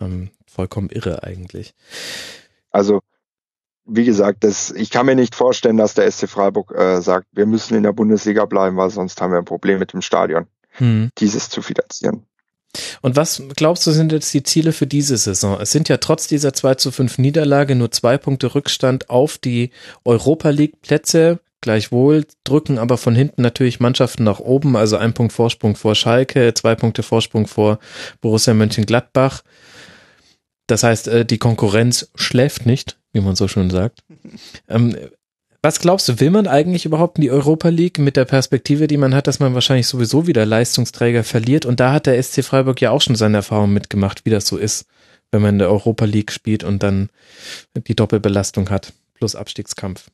Ähm, 0.00 0.30
vollkommen 0.52 0.90
irre 0.90 1.22
eigentlich. 1.22 1.74
Also 2.70 3.00
wie 3.84 4.04
gesagt, 4.04 4.44
das, 4.44 4.70
ich 4.70 4.90
kann 4.90 5.06
mir 5.06 5.16
nicht 5.16 5.34
vorstellen, 5.34 5.76
dass 5.76 5.94
der 5.94 6.10
SC 6.10 6.28
Freiburg 6.28 6.72
äh, 6.72 7.00
sagt, 7.00 7.26
wir 7.32 7.46
müssen 7.46 7.76
in 7.76 7.82
der 7.82 7.92
Bundesliga 7.92 8.44
bleiben, 8.44 8.76
weil 8.76 8.90
sonst 8.90 9.20
haben 9.20 9.32
wir 9.32 9.38
ein 9.38 9.44
Problem 9.44 9.78
mit 9.78 9.92
dem 9.92 10.02
Stadion, 10.02 10.46
Hm. 10.78 11.10
dieses 11.18 11.48
zu 11.50 11.60
finanzieren. 11.62 12.24
Und 13.02 13.16
was 13.16 13.42
glaubst 13.56 13.86
du, 13.86 13.90
sind 13.90 14.12
jetzt 14.12 14.32
die 14.32 14.42
Ziele 14.42 14.72
für 14.72 14.86
diese 14.86 15.18
Saison? 15.18 15.60
Es 15.60 15.70
sind 15.72 15.90
ja 15.90 15.98
trotz 15.98 16.26
dieser 16.26 16.54
2 16.54 16.76
zu 16.76 16.90
5 16.90 17.18
Niederlage 17.18 17.74
nur 17.74 17.90
zwei 17.90 18.16
Punkte 18.16 18.54
Rückstand 18.54 19.10
auf 19.10 19.36
die 19.36 19.70
Europa 20.04 20.48
League 20.48 20.80
Plätze. 20.80 21.40
Gleichwohl 21.60 22.24
drücken 22.44 22.78
aber 22.78 22.96
von 22.96 23.14
hinten 23.14 23.42
natürlich 23.42 23.78
Mannschaften 23.78 24.24
nach 24.24 24.40
oben, 24.40 24.74
also 24.74 24.96
ein 24.96 25.12
Punkt 25.12 25.32
Vorsprung 25.32 25.76
vor 25.76 25.94
Schalke, 25.94 26.54
zwei 26.54 26.74
Punkte 26.74 27.02
Vorsprung 27.02 27.46
vor 27.46 27.78
Borussia 28.20 28.54
Mönchengladbach. 28.54 29.42
Das 30.66 30.82
heißt, 30.82 31.08
äh, 31.08 31.24
die 31.24 31.38
Konkurrenz 31.38 32.10
schläft 32.14 32.66
nicht, 32.66 32.98
wie 33.12 33.20
man 33.20 33.36
so 33.36 33.48
schön 33.48 33.70
sagt. 33.70 34.00
Ähm, 34.68 34.96
Was 35.60 35.80
glaubst 35.80 36.08
du, 36.08 36.18
will 36.18 36.30
man 36.30 36.46
eigentlich 36.46 36.84
überhaupt 36.86 37.18
in 37.18 37.22
die 37.22 37.30
Europa 37.30 37.68
League 37.68 37.98
mit 37.98 38.16
der 38.16 38.24
Perspektive, 38.24 38.86
die 38.86 38.96
man 38.96 39.14
hat, 39.14 39.26
dass 39.26 39.38
man 39.38 39.54
wahrscheinlich 39.54 39.86
sowieso 39.86 40.26
wieder 40.26 40.44
Leistungsträger 40.44 41.24
verliert? 41.24 41.66
Und 41.66 41.78
da 41.78 41.92
hat 41.92 42.06
der 42.06 42.20
SC 42.20 42.44
Freiburg 42.44 42.80
ja 42.80 42.90
auch 42.90 43.00
schon 43.00 43.16
seine 43.16 43.38
Erfahrung 43.38 43.72
mitgemacht, 43.72 44.24
wie 44.24 44.30
das 44.30 44.46
so 44.46 44.56
ist, 44.56 44.86
wenn 45.30 45.42
man 45.42 45.54
in 45.54 45.58
der 45.60 45.70
Europa 45.70 46.04
League 46.04 46.32
spielt 46.32 46.64
und 46.64 46.82
dann 46.82 47.10
die 47.76 47.94
Doppelbelastung 47.94 48.70
hat, 48.70 48.92
plus 49.14 49.36
Abstiegskampf. 49.36 50.10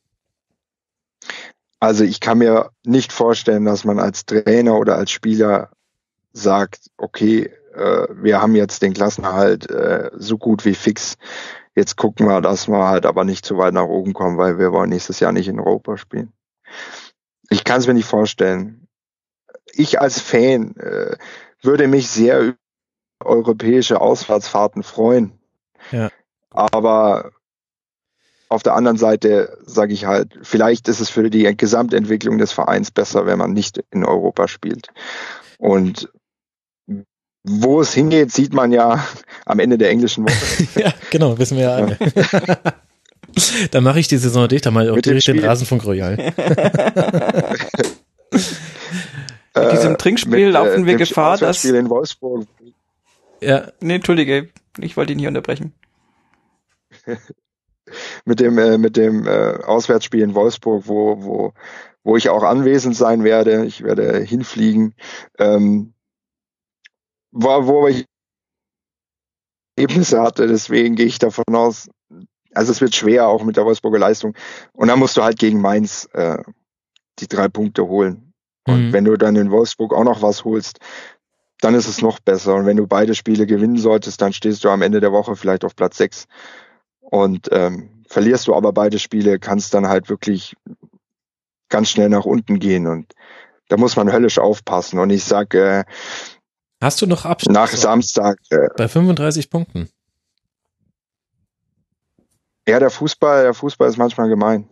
Also 1.80 2.04
ich 2.04 2.20
kann 2.20 2.38
mir 2.38 2.70
nicht 2.84 3.12
vorstellen, 3.12 3.64
dass 3.64 3.84
man 3.84 3.98
als 3.98 4.26
Trainer 4.26 4.76
oder 4.76 4.96
als 4.96 5.10
Spieler 5.10 5.70
sagt, 6.32 6.90
okay, 6.96 7.50
äh, 7.74 8.06
wir 8.10 8.40
haben 8.40 8.54
jetzt 8.54 8.82
den 8.82 8.94
Klassenerhalt 8.94 9.70
äh, 9.70 10.10
so 10.14 10.38
gut 10.38 10.64
wie 10.64 10.74
fix. 10.74 11.16
Jetzt 11.74 11.96
gucken 11.96 12.26
wir, 12.26 12.40
dass 12.40 12.68
wir 12.68 12.88
halt 12.88 13.06
aber 13.06 13.24
nicht 13.24 13.44
zu 13.44 13.56
weit 13.58 13.74
nach 13.74 13.86
oben 13.86 14.12
kommen, 14.12 14.38
weil 14.38 14.58
wir 14.58 14.72
wollen 14.72 14.90
nächstes 14.90 15.20
Jahr 15.20 15.32
nicht 15.32 15.48
in 15.48 15.60
Europa 15.60 15.96
spielen. 15.96 16.32
Ich 17.50 17.64
kann 17.64 17.78
es 17.78 17.86
mir 17.86 17.94
nicht 17.94 18.08
vorstellen. 18.08 18.88
Ich 19.72 20.00
als 20.00 20.20
Fan 20.20 20.76
äh, 20.76 21.16
würde 21.62 21.86
mich 21.86 22.08
sehr 22.08 22.40
über 22.40 22.56
europäische 23.20 24.00
Auswärtsfahrten 24.00 24.82
freuen. 24.82 25.32
Ja. 25.90 26.10
Aber 26.50 27.32
auf 28.48 28.62
der 28.62 28.74
anderen 28.74 28.96
Seite 28.96 29.58
sage 29.66 29.92
ich 29.92 30.06
halt, 30.06 30.38
vielleicht 30.42 30.88
ist 30.88 31.00
es 31.00 31.10
für 31.10 31.28
die 31.30 31.56
Gesamtentwicklung 31.56 32.38
des 32.38 32.52
Vereins 32.52 32.90
besser, 32.90 33.26
wenn 33.26 33.38
man 33.38 33.52
nicht 33.52 33.82
in 33.90 34.04
Europa 34.04 34.48
spielt. 34.48 34.88
Und 35.58 36.10
wo 37.44 37.80
es 37.80 37.92
hingeht, 37.92 38.32
sieht 38.32 38.52
man 38.52 38.72
ja 38.72 39.04
am 39.44 39.58
Ende 39.58 39.78
der 39.78 39.90
englischen 39.90 40.24
Woche. 40.24 40.68
ja, 40.80 40.92
genau, 41.10 41.38
wissen 41.38 41.56
wir 41.56 41.64
ja 41.64 41.74
alle. 41.76 41.96
dann 43.70 43.84
mache 43.84 44.00
ich 44.00 44.08
die 44.08 44.18
Saison 44.18 44.48
dicht, 44.48 44.66
dann 44.66 44.74
mal 44.74 44.90
auch 44.90 44.98
direkt 45.00 45.28
den 45.28 45.38
Rasenfunk 45.44 45.84
Royal. 45.84 46.16
Mit 49.54 49.72
diesem 49.72 49.98
Trinkspiel 49.98 50.46
Mit, 50.46 50.48
äh, 50.48 50.50
laufen 50.50 50.86
wir 50.86 50.96
Gefahr, 50.96 51.32
dass. 51.32 51.42
Auswärtsspiel 51.42 51.74
in 51.74 51.90
Wolfsburg. 51.90 52.46
Ja, 53.40 53.72
Nee, 53.80 53.96
entschuldige, 53.96 54.48
ich 54.78 54.96
wollte 54.96 55.12
ihn 55.12 55.18
nicht 55.18 55.26
unterbrechen. 55.28 55.72
Mit 58.24 58.40
dem, 58.40 58.58
äh, 58.58 58.78
mit 58.78 58.96
dem 58.96 59.26
äh, 59.26 59.54
Auswärtsspiel 59.64 60.22
in 60.22 60.34
Wolfsburg, 60.34 60.86
wo, 60.86 61.22
wo, 61.22 61.52
wo 62.04 62.16
ich 62.16 62.28
auch 62.28 62.42
anwesend 62.42 62.96
sein 62.96 63.24
werde. 63.24 63.64
Ich 63.64 63.82
werde 63.82 64.18
hinfliegen. 64.18 64.94
Ähm, 65.38 65.94
wo, 67.30 67.66
wo 67.66 67.88
ich 67.88 68.04
Ergebnisse 69.76 70.20
hatte, 70.20 70.46
deswegen 70.46 70.96
gehe 70.96 71.06
ich 71.06 71.18
davon 71.18 71.44
aus, 71.54 71.88
also 72.52 72.72
es 72.72 72.80
wird 72.80 72.94
schwer 72.94 73.28
auch 73.28 73.44
mit 73.44 73.56
der 73.56 73.64
Wolfsburger 73.64 73.98
Leistung. 73.98 74.34
Und 74.72 74.88
dann 74.88 74.98
musst 74.98 75.16
du 75.16 75.22
halt 75.22 75.38
gegen 75.38 75.60
Mainz 75.60 76.08
äh, 76.12 76.38
die 77.20 77.28
drei 77.28 77.48
Punkte 77.48 77.86
holen. 77.86 78.32
Und 78.66 78.88
Mhm. 78.88 78.92
wenn 78.92 79.04
du 79.04 79.16
dann 79.16 79.36
in 79.36 79.50
Wolfsburg 79.50 79.94
auch 79.94 80.04
noch 80.04 80.22
was 80.22 80.44
holst, 80.44 80.78
dann 81.60 81.74
ist 81.74 81.88
es 81.88 82.02
noch 82.02 82.18
besser. 82.20 82.54
Und 82.54 82.66
wenn 82.66 82.76
du 82.76 82.86
beide 82.86 83.14
Spiele 83.14 83.46
gewinnen 83.46 83.78
solltest, 83.78 84.20
dann 84.20 84.32
stehst 84.32 84.64
du 84.64 84.70
am 84.70 84.82
Ende 84.82 85.00
der 85.00 85.12
Woche 85.12 85.36
vielleicht 85.36 85.64
auf 85.64 85.76
Platz 85.76 85.96
sechs. 85.96 86.26
Und 87.00 87.48
ähm, 87.52 88.04
verlierst 88.08 88.46
du 88.46 88.54
aber 88.54 88.72
beide 88.72 88.98
Spiele, 88.98 89.38
kannst 89.38 89.74
dann 89.74 89.88
halt 89.88 90.08
wirklich 90.08 90.56
ganz 91.68 91.90
schnell 91.90 92.08
nach 92.08 92.24
unten 92.24 92.58
gehen. 92.58 92.86
Und 92.86 93.12
da 93.68 93.76
muss 93.76 93.96
man 93.96 94.12
höllisch 94.12 94.38
aufpassen. 94.38 94.98
Und 94.98 95.10
ich 95.10 95.24
sag, 95.24 95.54
äh, 95.54 95.84
hast 96.80 97.00
du 97.02 97.06
noch 97.06 97.24
Abstand 97.24 97.54
nach 97.54 97.68
Samstag, 97.70 98.38
äh, 98.50 98.68
bei 98.76 98.88
35 98.88 99.50
Punkten? 99.50 99.88
ja, 102.66 102.78
der 102.78 102.90
Fußball, 102.90 103.44
der 103.44 103.54
Fußball 103.54 103.88
ist 103.88 103.96
manchmal 103.96 104.28
gemein. 104.28 104.68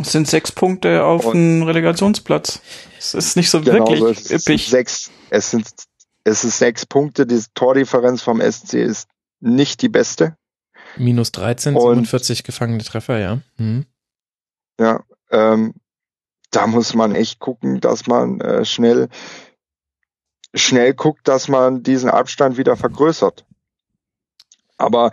Es 0.00 0.12
sind 0.12 0.28
sechs 0.28 0.52
Punkte 0.52 1.04
auf 1.04 1.26
Und- 1.26 1.34
einen 1.36 1.62
Relegationsplatz. 1.62 2.60
Es 2.98 3.14
ist 3.14 3.36
nicht 3.36 3.50
so 3.50 3.60
Genau, 3.60 3.86
wirklich 3.90 4.18
es 4.18 4.24
sind 4.28 4.40
üppig. 4.40 4.68
sechs, 4.68 5.10
es 5.30 5.50
sind, 5.50 5.66
es 6.24 6.44
ist 6.44 6.58
sechs 6.58 6.86
Punkte. 6.86 7.26
Die 7.26 7.42
Tordifferenz 7.54 8.22
vom 8.22 8.40
SC 8.40 8.74
ist 8.82 9.08
nicht 9.40 9.82
die 9.82 9.88
beste. 9.88 10.36
Minus 10.96 11.32
13, 11.32 11.74
Und- 11.76 11.82
47 11.82 12.44
gefangene 12.44 12.82
Treffer, 12.82 13.18
ja. 13.18 13.40
Mhm. 13.56 13.86
Ja, 14.80 15.02
ähm, 15.30 15.74
da 16.50 16.66
muss 16.66 16.94
man 16.94 17.14
echt 17.14 17.40
gucken, 17.40 17.80
dass 17.80 18.06
man 18.06 18.40
äh, 18.40 18.64
schnell, 18.64 19.08
schnell 20.54 20.94
guckt, 20.94 21.28
dass 21.28 21.48
man 21.48 21.82
diesen 21.82 22.10
Abstand 22.10 22.56
wieder 22.56 22.76
vergrößert. 22.76 23.44
Aber 24.76 25.10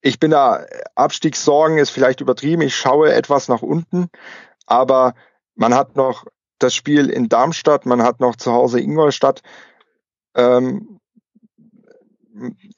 ich 0.00 0.18
bin 0.18 0.30
da, 0.30 0.66
Abstiegssorgen 0.94 1.78
ist 1.78 1.90
vielleicht 1.90 2.20
übertrieben. 2.20 2.62
Ich 2.62 2.76
schaue 2.76 3.12
etwas 3.12 3.48
nach 3.48 3.62
unten, 3.62 4.08
aber 4.66 5.14
man 5.54 5.74
hat 5.74 5.96
noch 5.96 6.26
das 6.58 6.74
Spiel 6.74 7.08
in 7.10 7.28
Darmstadt, 7.28 7.86
man 7.86 8.02
hat 8.02 8.20
noch 8.20 8.36
zu 8.36 8.52
Hause 8.52 8.80
Ingolstadt. 8.80 9.42
Ähm, 10.34 11.00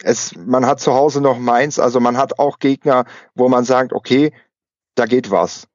es, 0.03 0.35
man 0.37 0.67
hat 0.67 0.81
zu 0.81 0.95
Hause 0.95 1.21
noch 1.21 1.39
Mainz, 1.39 1.79
also 1.79 2.01
man 2.01 2.17
hat 2.17 2.39
auch 2.39 2.59
Gegner, 2.59 3.05
wo 3.35 3.49
man 3.49 3.65
sagt, 3.65 3.93
okay, 3.93 4.33
da 4.95 5.07
geht 5.07 5.31
was. 5.31 5.69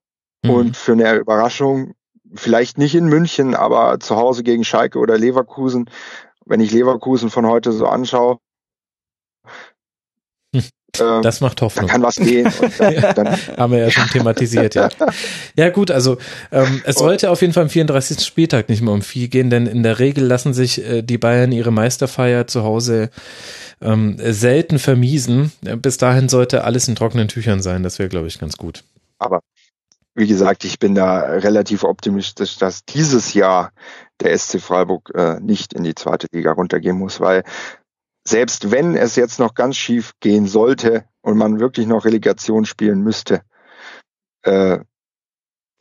Mhm. 0.43 0.49
Und 0.49 0.77
für 0.77 0.93
eine 0.93 1.15
Überraschung, 1.15 1.95
vielleicht 2.35 2.77
nicht 2.77 2.95
in 2.95 3.05
München, 3.07 3.55
aber 3.55 3.99
zu 3.99 4.15
Hause 4.15 4.43
gegen 4.43 4.63
Schalke 4.63 4.99
oder 4.99 5.17
Leverkusen, 5.17 5.89
wenn 6.45 6.59
ich 6.61 6.71
Leverkusen 6.71 7.29
von 7.29 7.45
heute 7.47 7.71
so 7.71 7.87
anschaue, 7.87 8.37
ähm, 10.99 11.21
Das 11.21 11.41
macht 11.41 11.61
da 11.75 11.85
Hoffnung. 11.85 11.87
kann 11.87 12.01
was 12.03 12.19
gehen. 12.19 12.51
Dann, 12.77 13.13
dann, 13.15 13.37
Haben 13.57 13.73
wir 13.73 13.79
ja 13.79 13.91
schon 13.91 14.09
thematisiert, 14.09 14.75
ja. 14.75 14.89
Ja 15.55 15.69
gut, 15.69 15.91
also 15.91 16.17
ähm, 16.51 16.81
es 16.85 16.97
sollte 16.97 17.29
auf 17.29 17.41
jeden 17.41 17.53
Fall 17.53 17.63
am 17.63 17.69
34. 17.69 18.25
Spieltag 18.25 18.69
nicht 18.69 18.81
mehr 18.81 18.93
um 18.93 19.01
viel 19.01 19.27
gehen, 19.27 19.49
denn 19.49 19.67
in 19.67 19.83
der 19.83 19.99
Regel 19.99 20.25
lassen 20.25 20.53
sich 20.53 20.83
äh, 20.83 21.01
die 21.03 21.17
Bayern 21.17 21.51
ihre 21.51 21.71
Meisterfeier 21.71 22.47
zu 22.47 22.63
Hause 22.63 23.11
ähm, 23.81 24.17
selten 24.19 24.79
vermiesen. 24.79 25.51
Äh, 25.65 25.75
Bis 25.77 25.97
dahin 25.97 26.29
sollte 26.29 26.63
alles 26.63 26.87
in 26.87 26.95
trockenen 26.95 27.27
Tüchern 27.27 27.61
sein. 27.61 27.83
Das 27.83 27.99
wäre, 27.99 28.09
glaube 28.09 28.27
ich, 28.27 28.39
ganz 28.39 28.57
gut. 28.57 28.83
aber 29.19 29.41
wie 30.15 30.27
gesagt, 30.27 30.65
ich 30.65 30.79
bin 30.79 30.95
da 30.95 31.19
relativ 31.21 31.83
optimistisch, 31.83 32.57
dass 32.57 32.83
dieses 32.83 33.33
Jahr 33.33 33.71
der 34.19 34.37
SC 34.37 34.59
Freiburg 34.59 35.11
äh, 35.15 35.39
nicht 35.39 35.73
in 35.73 35.83
die 35.83 35.95
zweite 35.95 36.27
Liga 36.31 36.51
runtergehen 36.51 36.97
muss, 36.97 37.19
weil 37.19 37.43
selbst 38.27 38.71
wenn 38.71 38.95
es 38.95 39.15
jetzt 39.15 39.39
noch 39.39 39.53
ganz 39.53 39.77
schief 39.77 40.13
gehen 40.19 40.45
sollte 40.45 41.05
und 41.21 41.37
man 41.37 41.59
wirklich 41.59 41.87
noch 41.87 42.05
Relegation 42.05 42.65
spielen 42.65 43.01
müsste, 43.01 43.41
äh, 44.43 44.79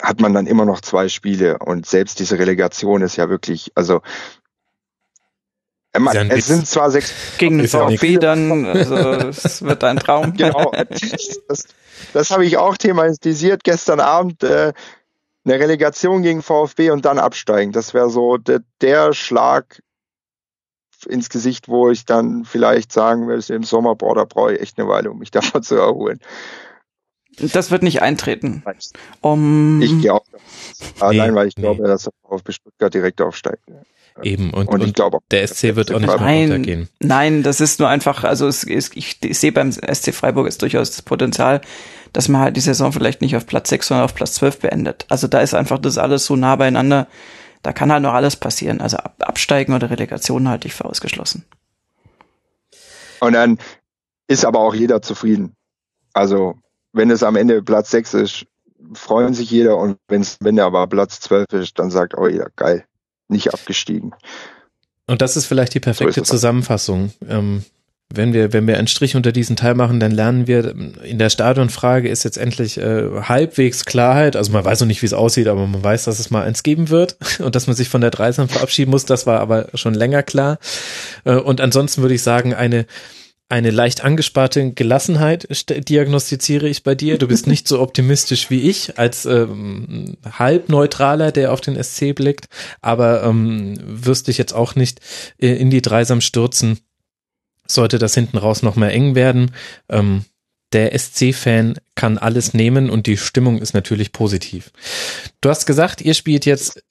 hat 0.01 0.21
man 0.21 0.33
dann 0.33 0.47
immer 0.47 0.65
noch 0.65 0.81
zwei 0.81 1.09
Spiele 1.09 1.59
und 1.59 1.87
selbst 1.87 2.21
diese 2.21 2.39
Relegation 2.39 3.03
ist 3.03 3.17
ja 3.17 3.29
wirklich, 3.29 3.73
also 3.75 4.03
man, 5.97 6.17
Ist 6.17 6.31
ja 6.31 6.37
es 6.37 6.47
sind 6.47 6.67
zwar 6.67 6.91
sechs 6.91 7.13
Gegen 7.39 7.59
den 7.59 7.69
VfB 7.69 8.19
dann, 8.19 8.67
also 8.67 8.97
es 8.97 9.63
wird 9.63 9.83
ein 9.85 9.99
Traum. 9.99 10.35
genau. 10.35 10.73
Das, 11.49 11.65
das 12.13 12.31
habe 12.31 12.45
ich 12.45 12.57
auch 12.59 12.77
thematisiert 12.77 13.65
gestern 13.65 14.01
Abend. 14.01 14.43
Äh, 14.43 14.73
eine 15.45 15.61
Relegation 15.61 16.23
gegen 16.23 16.43
VfB 16.43 16.91
und 16.91 17.05
dann 17.05 17.19
absteigen. 17.19 17.73
Das 17.73 17.95
wäre 17.95 18.11
so 18.11 18.37
der, 18.37 18.61
der 18.81 19.15
Schlag 19.15 19.83
ins 21.07 21.31
Gesicht, 21.31 21.69
wo 21.69 21.91
ich 21.91 22.05
dann 22.05 22.45
vielleicht 22.45 22.93
sagen 22.93 23.29
würde, 23.29 23.55
im 23.55 23.63
Sommer, 23.63 23.95
boah, 23.95 24.15
da 24.15 24.25
brauche 24.25 24.55
ich 24.55 24.61
echt 24.61 24.79
eine 24.79 24.89
Weile, 24.89 25.11
um 25.11 25.19
mich 25.19 25.31
davon 25.33 25.63
zu 25.63 25.77
erholen. 25.77 26.21
Das 27.39 27.71
wird 27.71 27.85
nicht 27.85 28.03
eintreten. 28.03 28.65
Um, 29.21 29.81
Ich 29.81 30.01
gehe 30.01 30.13
auch. 30.13 30.25
Allein, 30.99 31.37
weil 31.37 31.47
ich 31.47 31.57
nee. 31.57 31.63
glaube, 31.63 31.87
dass 31.87 32.05
der 32.05 32.13
VfB 32.29 32.53
Stuttgart 32.53 32.93
direkt 32.93 33.21
aufsteigt. 33.21 33.63
Eben. 34.23 34.51
Und, 34.51 34.69
Und 34.69 34.81
ich 34.81 34.89
und 34.89 34.97
glaube 34.97 35.19
der 35.31 35.47
SC 35.47 35.77
wird 35.77 35.93
auch 35.93 35.99
nicht 36.01 36.09
mehr 36.09 36.17
Nein, 36.19 36.53
runtergehen. 36.53 36.89
nein, 37.01 37.43
das 37.43 37.61
ist 37.61 37.79
nur 37.81 37.89
einfach, 37.89 38.25
also 38.25 38.47
es, 38.47 38.65
es, 38.65 38.91
ich, 38.95 39.19
ich 39.23 39.39
sehe 39.39 39.53
beim 39.53 39.73
SC 39.73 40.15
Freiburg 40.15 40.47
ist 40.47 40.63
durchaus 40.63 40.91
das 40.91 41.03
Potenzial, 41.03 41.61
dass 42.13 42.29
man 42.29 42.41
halt 42.41 42.57
die 42.57 42.61
Saison 42.61 42.93
vielleicht 42.93 43.21
nicht 43.21 43.37
auf 43.37 43.47
Platz 43.47 43.69
6, 43.69 43.89
sondern 43.89 44.05
auf 44.05 44.15
Platz 44.15 44.35
12 44.35 44.61
beendet. 44.61 45.07
Also 45.09 45.27
da 45.29 45.41
ist 45.41 45.55
einfach 45.55 45.79
das 45.79 45.99
alles 45.99 46.25
so 46.27 46.37
nah 46.37 46.57
beieinander, 46.57 47.07
da 47.63 47.73
kann 47.73 47.93
halt 47.93 48.03
noch 48.03 48.15
alles 48.15 48.37
passieren. 48.37 48.81
Also 48.81 48.97
ab, 48.99 49.17
Absteigen 49.21 49.75
oder 49.75 49.91
Relegation 49.91 50.49
halte 50.49 50.69
ich 50.69 50.75
für 50.75 50.85
ausgeschlossen. 50.85 51.45
Und 53.21 53.33
dann 53.33 53.59
ist 54.29 54.45
aber 54.45 54.61
auch 54.61 54.75
jeder 54.75 55.03
zufrieden. 55.03 55.55
Also, 56.13 56.57
wenn 56.93 57.11
es 57.11 57.23
am 57.23 57.37
Ende 57.37 57.63
Platz 57.63 57.91
6 57.91 58.15
ist, 58.15 58.47
freuen 58.95 59.35
sich 59.35 59.51
jeder 59.51 59.77
und 59.77 59.99
wenn's, 60.09 60.39
wenn 60.41 60.59
er 60.59 60.67
aber 60.67 60.87
Platz 60.87 61.21
12 61.21 61.53
ist, 61.53 61.79
dann 61.79 61.91
sagt 61.91 62.17
auch 62.17 62.29
jeder, 62.29 62.49
geil, 62.57 62.85
nicht 63.29 63.53
abgestiegen. 63.53 64.13
Und 65.07 65.23
das 65.23 65.37
ist 65.37 65.47
vielleicht 65.47 65.75
die 65.75 65.81
perfekte 65.81 66.15
So 66.15 66.23
es. 66.23 66.29
Zusammenfassung. 66.29 67.13
Ähm, 67.29 67.65
wenn 68.11 68.33
wir, 68.33 68.55
wenn 68.55 68.67
wir 68.67 68.79
einen 68.79 68.89
Strich 68.89 69.17
unter 69.17 69.33
diesen 69.33 69.57
Teil 69.57 69.75
machen, 69.75 70.01
dann 70.01 70.13
lernen 70.13 70.47
wir, 70.47 70.75
in 71.03 71.19
der 71.19 71.29
Stadionfrage 71.29 72.09
ist 72.09 72.25
jetzt 72.25 72.39
endlich 72.39 72.79
äh, 72.79 73.23
halbwegs 73.23 73.85
Klarheit. 73.85 74.35
Also 74.35 74.51
man 74.53 74.65
weiß 74.65 74.81
noch 74.81 74.87
nicht, 74.87 75.03
wie 75.03 75.07
es 75.07 75.13
aussieht, 75.13 75.47
aber 75.47 75.67
man 75.67 75.85
weiß, 75.85 76.05
dass 76.05 76.19
es 76.19 76.31
mal 76.31 76.45
eins 76.45 76.63
geben 76.63 76.89
wird 76.89 77.17
und 77.41 77.55
dass 77.55 77.67
man 77.67 77.77
sich 77.77 77.91
von 77.91 78.01
der 78.01 78.11
Dreisam 78.11 78.49
verabschieden 78.49 78.91
muss. 78.91 79.05
Das 79.05 79.27
war 79.27 79.41
aber 79.41 79.69
schon 79.75 79.95
länger 79.95 80.23
klar. 80.23 80.59
Äh, 81.25 81.35
und 81.35 81.61
ansonsten 81.61 82.01
würde 82.01 82.15
ich 82.15 82.23
sagen, 82.23 82.55
eine 82.55 82.87
eine 83.49 83.71
leicht 83.71 84.05
angesparte 84.05 84.73
Gelassenheit 84.73 85.49
diagnostiziere 85.89 86.69
ich 86.69 86.83
bei 86.83 86.95
dir. 86.95 87.17
Du 87.17 87.29
bist 87.29 87.47
nicht 87.47 87.67
so 87.67 87.81
optimistisch 87.81 88.51
wie 88.51 88.69
ich 88.69 88.99
als 88.99 89.25
ähm, 89.25 90.19
halbneutraler, 90.31 91.33
der 91.33 91.53
auf 91.53 91.63
den 91.63 91.83
SC 91.83 92.15
blickt, 92.15 92.47
aber 92.83 93.23
ähm, 93.23 93.79
wirst 93.83 94.29
dich 94.29 94.37
jetzt 94.37 94.53
auch 94.53 94.75
nicht 94.75 95.01
äh, 95.39 95.55
in 95.55 95.71
die 95.71 95.81
Dreisam 95.81 96.21
stürzen. 96.21 96.81
Sollte 97.67 97.99
das 97.99 98.15
hinten 98.15 98.37
raus 98.37 98.63
noch 98.63 98.77
mehr 98.77 98.93
eng 98.93 99.15
werden. 99.15 99.53
Ähm, 99.89 100.25
der 100.73 100.99
SC-Fan 100.99 101.79
kann 101.95 102.19
alles 102.19 102.53
nehmen 102.53 102.91
und 102.91 103.07
die 103.07 103.17
Stimmung 103.17 103.59
ist 103.59 103.73
natürlich 103.73 104.13
positiv. 104.13 104.71
Du 105.41 105.49
hast 105.49 105.65
gesagt, 105.65 106.03
ihr 106.03 106.13
spielt 106.13 106.45
jetzt 106.45 106.83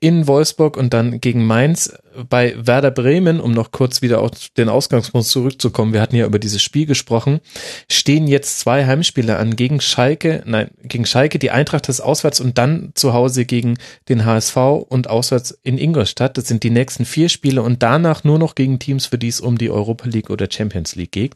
in 0.00 0.26
Wolfsburg 0.26 0.76
und 0.76 0.92
dann 0.92 1.20
gegen 1.20 1.44
Mainz. 1.44 1.92
Bei 2.30 2.54
Werder 2.56 2.90
Bremen, 2.90 3.40
um 3.40 3.52
noch 3.52 3.72
kurz 3.72 4.00
wieder 4.00 4.22
auf 4.22 4.30
den 4.56 4.70
Ausgangspunkt 4.70 5.26
zurückzukommen, 5.26 5.92
wir 5.92 6.00
hatten 6.00 6.16
ja 6.16 6.24
über 6.24 6.38
dieses 6.38 6.62
Spiel 6.62 6.86
gesprochen, 6.86 7.40
stehen 7.90 8.26
jetzt 8.26 8.58
zwei 8.58 8.86
Heimspiele 8.86 9.36
an 9.36 9.54
gegen 9.54 9.82
Schalke, 9.82 10.42
nein, 10.46 10.70
gegen 10.82 11.04
Schalke, 11.04 11.38
die 11.38 11.50
Eintracht 11.50 11.90
ist 11.90 12.00
auswärts 12.00 12.40
und 12.40 12.56
dann 12.56 12.92
zu 12.94 13.12
Hause 13.12 13.44
gegen 13.44 13.76
den 14.08 14.24
HSV 14.24 14.56
und 14.88 15.10
auswärts 15.10 15.58
in 15.62 15.76
Ingolstadt. 15.76 16.38
Das 16.38 16.48
sind 16.48 16.62
die 16.62 16.70
nächsten 16.70 17.04
vier 17.04 17.28
Spiele 17.28 17.62
und 17.62 17.82
danach 17.82 18.24
nur 18.24 18.38
noch 18.38 18.54
gegen 18.54 18.78
Teams, 18.78 19.06
für 19.06 19.18
die 19.18 19.28
es 19.28 19.40
um 19.40 19.58
die 19.58 19.70
Europa 19.70 20.08
League 20.08 20.30
oder 20.30 20.48
Champions 20.50 20.96
League 20.96 21.12
geht. 21.12 21.34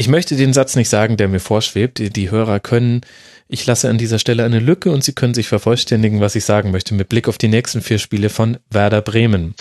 Ich 0.00 0.08
möchte 0.08 0.34
den 0.34 0.54
Satz 0.54 0.76
nicht 0.76 0.88
sagen, 0.88 1.18
der 1.18 1.28
mir 1.28 1.40
vorschwebt. 1.40 1.98
Die, 2.16 2.30
Hörer 2.30 2.58
können 2.58 3.02
ich 3.48 3.66
lasse 3.66 3.90
an 3.90 3.98
dieser 3.98 4.18
Stelle 4.18 4.44
eine 4.44 4.58
Lücke 4.58 4.90
und 4.92 5.04
Sie 5.04 5.12
können 5.12 5.34
sich 5.34 5.46
vervollständigen, 5.46 6.22
was 6.22 6.34
ich 6.36 6.46
sagen 6.46 6.70
möchte, 6.70 6.94
mit 6.94 7.10
Blick 7.10 7.28
auf 7.28 7.36
die 7.36 7.48
nächsten 7.48 7.82
vier 7.82 7.98
Spiele 7.98 8.30
von 8.30 8.56
Werder 8.70 9.02
Bremen. 9.02 9.54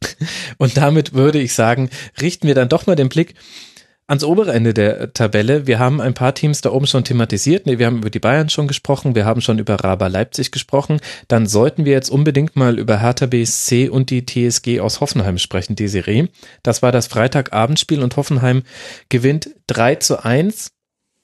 Und 0.56 0.78
damit 0.78 1.12
würde 1.12 1.40
ich 1.40 1.52
sagen, 1.52 1.90
richten 2.22 2.46
wir 2.46 2.54
dann 2.54 2.70
doch 2.70 2.86
mal 2.86 2.96
den 2.96 3.10
Blick 3.10 3.34
ans 4.06 4.24
obere 4.24 4.52
Ende 4.52 4.72
der 4.72 5.12
Tabelle. 5.12 5.66
Wir 5.66 5.78
haben 5.78 6.00
ein 6.00 6.14
paar 6.14 6.34
Teams 6.34 6.60
da 6.60 6.70
oben 6.70 6.86
schon 6.86 7.04
thematisiert. 7.04 7.66
Nee, 7.66 7.78
wir 7.78 7.86
haben 7.86 7.98
über 7.98 8.10
die 8.10 8.20
Bayern 8.20 8.48
schon 8.48 8.68
gesprochen. 8.68 9.14
Wir 9.14 9.24
haben 9.24 9.40
schon 9.40 9.58
über 9.58 9.74
Raba 9.76 10.06
Leipzig 10.06 10.52
gesprochen. 10.52 11.00
Dann 11.28 11.46
sollten 11.46 11.84
wir 11.84 11.92
jetzt 11.92 12.10
unbedingt 12.10 12.56
mal 12.56 12.78
über 12.78 13.00
Hertha 13.00 13.26
BSC 13.26 13.88
und 13.88 14.10
die 14.10 14.24
TSG 14.24 14.80
aus 14.80 15.00
Hoffenheim 15.00 15.38
sprechen, 15.38 15.76
Desiree. 15.76 16.28
Das 16.62 16.82
war 16.82 16.92
das 16.92 17.08
Freitagabendspiel 17.08 18.02
und 18.02 18.16
Hoffenheim 18.16 18.62
gewinnt 19.08 19.50
3 19.66 19.96
zu 19.96 20.24
1 20.24 20.70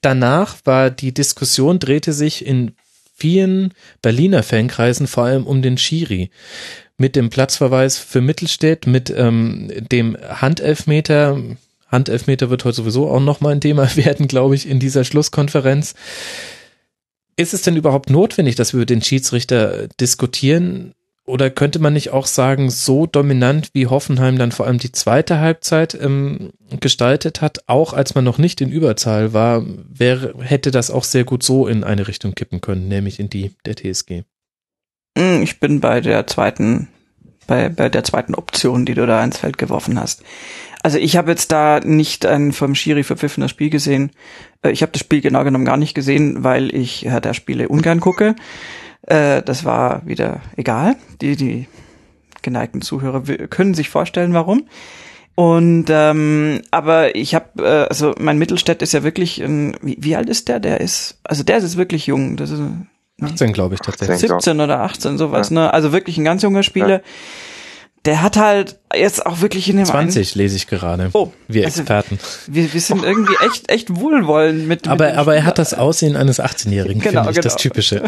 danach 0.03 0.57
war 0.65 0.91
die 0.91 1.13
Diskussion, 1.13 1.79
drehte 1.79 2.13
sich 2.13 2.45
in 2.45 2.75
vielen 3.15 3.73
Berliner 4.01 4.43
Fankreisen 4.43 5.07
vor 5.07 5.25
allem 5.25 5.47
um 5.47 5.61
den 5.61 5.77
Schiri. 5.77 6.29
Mit 6.97 7.15
dem 7.15 7.29
Platzverweis 7.29 7.97
für 7.97 8.21
Mittelstädt, 8.21 8.85
mit 8.85 9.09
ähm, 9.15 9.71
dem 9.91 10.15
Handelfmeter. 10.21 11.41
Handelfmeter 11.93 12.49
wird 12.49 12.65
heute 12.65 12.75
sowieso 12.75 13.09
auch 13.09 13.21
nochmal 13.21 13.53
ein 13.53 13.61
Thema 13.61 13.87
werden, 13.95 14.27
glaube 14.27 14.55
ich, 14.55 14.67
in 14.67 14.79
dieser 14.79 15.05
Schlusskonferenz. 15.05 15.95
Ist 17.37 17.53
es 17.53 17.61
denn 17.61 17.77
überhaupt 17.77 18.09
notwendig, 18.09 18.55
dass 18.55 18.73
wir 18.73 18.79
über 18.79 18.85
den 18.85 19.01
Schiedsrichter 19.01 19.87
diskutieren? 19.99 20.93
Oder 21.25 21.49
könnte 21.49 21.79
man 21.79 21.93
nicht 21.93 22.09
auch 22.09 22.25
sagen, 22.25 22.69
so 22.69 23.05
dominant 23.05 23.69
wie 23.73 23.87
Hoffenheim 23.87 24.37
dann 24.37 24.51
vor 24.51 24.67
allem 24.67 24.77
die 24.77 24.91
zweite 24.91 25.39
Halbzeit 25.39 25.97
ähm, 25.99 26.51
gestaltet 26.81 27.39
hat, 27.39 27.59
auch 27.67 27.93
als 27.93 28.13
man 28.13 28.25
noch 28.25 28.37
nicht 28.37 28.59
in 28.59 28.69
Überzahl 28.69 29.31
war, 29.31 29.63
wäre, 29.65 30.33
hätte 30.41 30.69
das 30.69 30.91
auch 30.91 31.05
sehr 31.05 31.23
gut 31.23 31.41
so 31.41 31.65
in 31.65 31.85
eine 31.85 32.09
Richtung 32.09 32.35
kippen 32.35 32.59
können, 32.59 32.89
nämlich 32.89 33.21
in 33.21 33.29
die 33.29 33.51
der 33.65 33.77
TSG. 33.77 34.23
Hm, 35.17 35.43
ich 35.43 35.61
bin 35.61 35.79
bei 35.79 36.01
der 36.01 36.27
zweiten, 36.27 36.89
bei, 37.47 37.69
bei 37.69 37.87
der 37.87 38.03
zweiten 38.03 38.35
Option, 38.35 38.85
die 38.85 38.93
du 38.93 39.05
da 39.07 39.23
ins 39.23 39.37
Feld 39.37 39.57
geworfen 39.57 39.97
hast. 39.97 40.23
Also 40.83 40.97
ich 40.97 41.15
habe 41.15 41.31
jetzt 41.31 41.51
da 41.53 41.79
nicht 41.79 42.25
ein 42.25 42.51
vom 42.51 42.75
Schiri 42.75 43.03
verpfiffenes 43.03 43.49
Spiel 43.49 43.69
gesehen. 43.69 44.11
Äh, 44.61 44.71
ich 44.71 44.81
habe 44.81 44.91
das 44.91 44.99
Spiel 44.99 45.21
genau 45.21 45.45
genommen 45.45 45.65
gar 45.65 45.77
nicht 45.77 45.93
gesehen, 45.93 46.43
weil 46.43 46.75
ich 46.75 47.03
ja, 47.03 47.21
der 47.21 47.33
Spiele 47.33 47.69
ungern 47.69 48.01
gucke. 48.01 48.35
Äh, 49.03 49.41
das 49.43 49.63
war 49.63 50.05
wieder 50.05 50.41
egal. 50.57 50.97
Die, 51.21 51.37
die 51.37 51.67
geneigten 52.41 52.81
Zuhörer 52.81 53.21
können 53.47 53.73
sich 53.73 53.89
vorstellen, 53.89 54.33
warum. 54.33 54.65
Und 55.35 55.85
ähm, 55.89 56.61
aber 56.69 57.15
ich 57.15 57.33
habe, 57.33 57.63
äh, 57.63 57.87
also 57.87 58.13
mein 58.19 58.37
Mittelstädt 58.37 58.81
ist 58.81 58.91
ja 58.91 59.03
wirklich, 59.03 59.41
ein, 59.41 59.77
wie, 59.81 59.97
wie 59.99 60.17
alt 60.17 60.29
ist 60.29 60.49
der? 60.49 60.59
Der 60.59 60.81
ist, 60.81 61.17
also 61.23 61.43
der 61.43 61.57
ist 61.57 61.77
wirklich 61.77 62.07
jung. 62.07 62.35
Das 62.35 62.51
ist 62.51 62.61
18, 63.21 63.53
glaube 63.53 63.75
ich, 63.75 63.79
tatsächlich. 63.79 64.19
17 64.19 64.59
oder 64.59 64.81
18, 64.81 65.17
sowas, 65.17 65.49
ja. 65.49 65.55
ne? 65.55 65.73
Also 65.73 65.93
wirklich 65.93 66.17
ein 66.17 66.25
ganz 66.25 66.43
junger 66.43 66.61
Spieler. 66.61 66.97
Ja 66.97 67.01
der 68.05 68.21
hat 68.21 68.35
halt 68.35 68.79
jetzt 68.93 69.25
auch 69.25 69.41
wirklich 69.41 69.69
in 69.69 69.77
dem 69.77 69.85
20 69.85 70.33
einen, 70.33 70.43
lese 70.43 70.57
ich 70.57 70.67
gerade. 70.67 71.09
Oh, 71.13 71.31
wir 71.47 71.65
also 71.65 71.81
Experten. 71.81 72.19
Wir, 72.47 72.73
wir 72.73 72.81
sind 72.81 73.03
irgendwie 73.03 73.33
echt 73.45 73.71
echt 73.71 73.95
wohlwollend 73.95 74.67
mit. 74.67 74.87
Aber 74.87 75.07
mit 75.07 75.17
aber 75.17 75.35
er 75.35 75.45
hat 75.45 75.57
das 75.57 75.73
Aussehen 75.73 76.17
eines 76.17 76.41
18-Jährigen, 76.41 77.01
genau, 77.01 77.23
finde 77.23 77.29
ich 77.31 77.35
genau. 77.37 77.53
das 77.53 77.55
typische. 77.55 78.03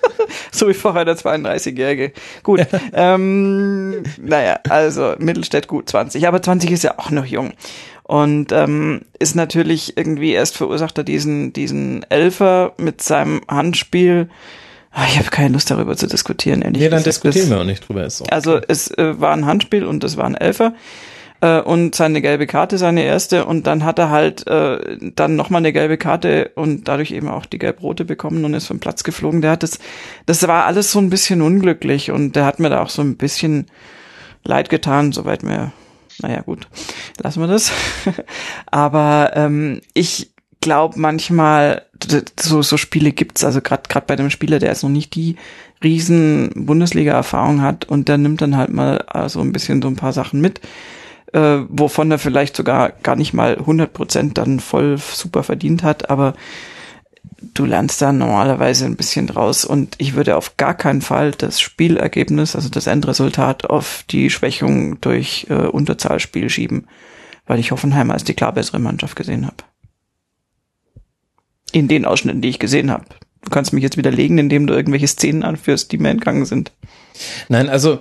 so 0.52 0.68
wie 0.68 0.74
vorher 0.74 1.06
der 1.06 1.16
32-Jährige. 1.16 2.12
Gut. 2.42 2.66
ähm, 2.92 4.02
naja, 4.20 4.60
also 4.68 5.14
Mittelstädt 5.18 5.66
gut 5.66 5.88
20, 5.88 6.28
aber 6.28 6.42
20 6.42 6.70
ist 6.70 6.84
ja 6.84 6.98
auch 6.98 7.10
noch 7.10 7.24
jung 7.24 7.54
und 8.02 8.52
ähm, 8.52 9.02
ist 9.18 9.34
natürlich 9.34 9.96
irgendwie 9.96 10.32
erst 10.32 10.56
verursacht 10.56 10.98
er 10.98 11.04
diesen 11.04 11.52
diesen 11.52 12.04
Elfer 12.10 12.72
mit 12.78 13.02
seinem 13.02 13.42
Handspiel 13.48 14.28
ich 15.06 15.18
habe 15.18 15.30
keine 15.30 15.50
Lust 15.50 15.70
darüber 15.70 15.96
zu 15.96 16.06
diskutieren, 16.06 16.62
ehrlich 16.62 16.82
Nee, 16.82 16.88
dann 16.88 17.02
diskutieren 17.02 17.50
wir 17.50 17.60
auch 17.60 17.64
nicht 17.64 17.88
drüber. 17.88 18.04
Ist 18.04 18.30
also 18.32 18.56
okay. 18.56 18.64
es 18.68 18.90
äh, 18.96 19.20
war 19.20 19.32
ein 19.32 19.46
Handspiel 19.46 19.84
und 19.84 20.02
es 20.04 20.16
war 20.16 20.24
ein 20.24 20.34
Elfer 20.34 20.74
äh, 21.40 21.60
und 21.60 21.94
seine 21.94 22.20
gelbe 22.20 22.46
Karte, 22.46 22.78
seine 22.78 23.02
erste 23.02 23.44
und 23.44 23.66
dann 23.66 23.84
hat 23.84 23.98
er 23.98 24.10
halt 24.10 24.46
äh, 24.46 24.98
dann 25.14 25.36
nochmal 25.36 25.60
eine 25.60 25.72
gelbe 25.72 25.98
Karte 25.98 26.52
und 26.54 26.88
dadurch 26.88 27.10
eben 27.10 27.28
auch 27.28 27.46
die 27.46 27.58
gelb-rote 27.58 28.04
bekommen 28.04 28.44
und 28.44 28.54
ist 28.54 28.66
vom 28.66 28.80
Platz 28.80 29.04
geflogen. 29.04 29.42
Der 29.42 29.52
hat 29.52 29.62
das, 29.62 29.78
das 30.26 30.46
war 30.46 30.64
alles 30.64 30.92
so 30.92 30.98
ein 30.98 31.10
bisschen 31.10 31.42
unglücklich 31.42 32.10
und 32.10 32.36
der 32.36 32.44
hat 32.44 32.58
mir 32.58 32.70
da 32.70 32.82
auch 32.82 32.90
so 32.90 33.02
ein 33.02 33.16
bisschen 33.16 33.66
leid 34.44 34.70
getan, 34.70 35.12
soweit 35.12 35.42
mir 35.42 35.72
naja, 36.20 36.40
gut, 36.40 36.66
lassen 37.22 37.40
wir 37.40 37.46
das. 37.46 37.70
Aber 38.66 39.30
ähm, 39.34 39.80
ich 39.94 40.32
glaube 40.60 40.98
manchmal, 40.98 41.82
so, 42.38 42.62
so 42.62 42.76
Spiele 42.76 43.12
gibt's, 43.12 43.44
also 43.44 43.60
gerade 43.60 43.82
gerade 43.88 44.06
bei 44.06 44.16
dem 44.16 44.30
Spieler, 44.30 44.58
der 44.58 44.70
jetzt 44.70 44.82
noch 44.82 44.90
nicht 44.90 45.14
die 45.14 45.36
riesen 45.82 46.50
Bundesliga-Erfahrung 46.54 47.62
hat 47.62 47.84
und 47.84 48.08
der 48.08 48.18
nimmt 48.18 48.42
dann 48.42 48.56
halt 48.56 48.72
mal 48.72 49.04
so 49.28 49.40
ein 49.40 49.52
bisschen 49.52 49.80
so 49.80 49.88
ein 49.88 49.96
paar 49.96 50.12
Sachen 50.12 50.40
mit, 50.40 50.60
äh, 51.32 51.58
wovon 51.68 52.10
er 52.10 52.18
vielleicht 52.18 52.56
sogar 52.56 52.90
gar 52.90 53.16
nicht 53.16 53.32
mal 53.32 53.56
100 53.58 53.92
Prozent 53.92 54.38
dann 54.38 54.60
voll 54.60 54.98
super 54.98 55.42
verdient 55.42 55.82
hat, 55.82 56.10
aber 56.10 56.34
du 57.54 57.64
lernst 57.64 58.02
da 58.02 58.12
normalerweise 58.12 58.84
ein 58.84 58.96
bisschen 58.96 59.26
draus 59.26 59.64
und 59.64 59.94
ich 59.98 60.14
würde 60.14 60.36
auf 60.36 60.56
gar 60.56 60.74
keinen 60.74 61.02
Fall 61.02 61.32
das 61.32 61.60
Spielergebnis, 61.60 62.56
also 62.56 62.68
das 62.68 62.86
Endresultat 62.86 63.68
auf 63.68 64.04
die 64.10 64.30
Schwächung 64.30 65.00
durch 65.00 65.46
äh, 65.50 65.54
Unterzahlspiel 65.54 66.50
schieben, 66.50 66.88
weil 67.46 67.60
ich 67.60 67.70
Hoffenheim 67.70 68.10
als 68.10 68.24
die 68.24 68.34
klar 68.34 68.52
bessere 68.52 68.78
Mannschaft 68.80 69.14
gesehen 69.14 69.46
habe. 69.46 69.67
In 71.72 71.88
den 71.88 72.04
Ausschnitten, 72.04 72.40
die 72.40 72.48
ich 72.48 72.58
gesehen 72.58 72.90
habe. 72.90 73.04
Du 73.42 73.50
kannst 73.50 73.72
mich 73.72 73.82
jetzt 73.82 73.96
widerlegen, 73.96 74.38
indem 74.38 74.66
du 74.66 74.74
irgendwelche 74.74 75.06
Szenen 75.06 75.42
anführst, 75.42 75.92
die 75.92 75.98
mir 75.98 76.10
entgangen 76.10 76.44
sind. 76.44 76.72
Nein, 77.48 77.68
also 77.68 78.00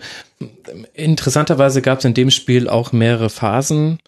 interessanterweise 0.93 1.81
gab 1.81 1.99
es 1.99 2.05
in 2.05 2.13
dem 2.13 2.31
Spiel 2.31 2.69
auch 2.69 2.91
mehrere 2.91 3.29
Phasen. 3.29 3.99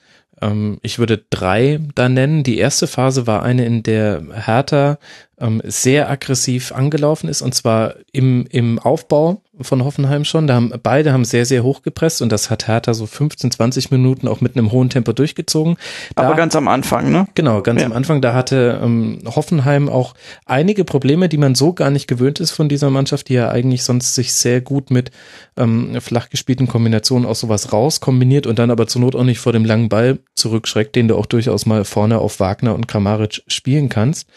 Ähm, 0.41 0.79
ich 0.81 0.99
würde 0.99 1.23
drei 1.29 1.79
da 1.95 2.09
nennen. 2.09 2.43
Die 2.43 2.57
erste 2.57 2.87
Phase 2.87 3.27
war 3.27 3.43
eine, 3.43 3.65
in 3.65 3.83
der 3.83 4.23
Hertha 4.33 4.97
ähm, 5.39 5.61
sehr 5.65 6.09
aggressiv 6.09 6.71
angelaufen 6.71 7.29
ist 7.29 7.41
und 7.41 7.55
zwar 7.55 7.95
im, 8.11 8.45
im 8.49 8.79
Aufbau 8.79 9.41
von 9.61 9.83
Hoffenheim 9.83 10.25
schon. 10.25 10.47
Da 10.47 10.55
haben 10.55 10.73
beide 10.81 11.13
haben 11.13 11.25
sehr, 11.25 11.45
sehr 11.45 11.63
hoch 11.63 11.81
gepresst 11.81 12.21
und 12.21 12.31
das 12.31 12.49
hat 12.49 12.67
Hertha 12.67 12.93
so 12.93 13.05
15, 13.05 13.51
20 13.51 13.91
Minuten 13.91 14.27
auch 14.27 14.41
mit 14.41 14.55
einem 14.55 14.71
hohen 14.71 14.89
Tempo 14.89 15.13
durchgezogen. 15.13 15.77
Da, 16.15 16.23
Aber 16.23 16.35
ganz 16.35 16.55
am 16.55 16.67
Anfang, 16.67 17.11
ne? 17.11 17.27
Genau, 17.35 17.61
ganz 17.61 17.81
ja. 17.81 17.87
am 17.87 17.93
Anfang. 17.93 18.21
Da 18.21 18.33
hatte 18.33 18.79
ähm, 18.83 19.19
Hoffenheim 19.25 19.89
auch 19.89 20.13
einige 20.45 20.85
Probleme, 20.85 21.29
die 21.29 21.37
man 21.37 21.55
so 21.55 21.73
gar 21.73 21.89
nicht 21.89 22.07
gewöhnt 22.07 22.39
ist 22.39 22.51
von 22.51 22.69
dieser 22.69 22.89
Mannschaft, 22.89 23.29
die 23.29 23.33
ja 23.33 23.49
eigentlich 23.49 23.83
sonst 23.83 24.15
sich 24.15 24.33
sehr 24.33 24.61
gut 24.61 24.91
mit 24.91 25.11
ähm, 25.57 25.99
flach 26.01 26.29
gespielten 26.29 26.67
Kombinationen 26.67 27.27
aus 27.27 27.39
sowas 27.39 27.73
raus 27.73 27.99
kombiniert 27.99 28.47
und 28.47 28.59
dann 28.59 28.71
aber 28.71 28.87
zur 28.87 29.01
Not 29.01 29.15
auch 29.15 29.23
nicht 29.23 29.39
vor 29.39 29.53
dem 29.53 29.65
langen 29.65 29.89
Ball 29.89 30.19
zurückschreckt, 30.35 30.95
den 30.95 31.07
du 31.07 31.15
auch 31.15 31.25
durchaus 31.25 31.65
mal 31.65 31.85
vorne 31.85 32.19
auf 32.19 32.39
Wagner 32.39 32.75
und 32.75 32.87
Kramaric 32.87 33.43
spielen 33.47 33.89
kannst. 33.89 34.27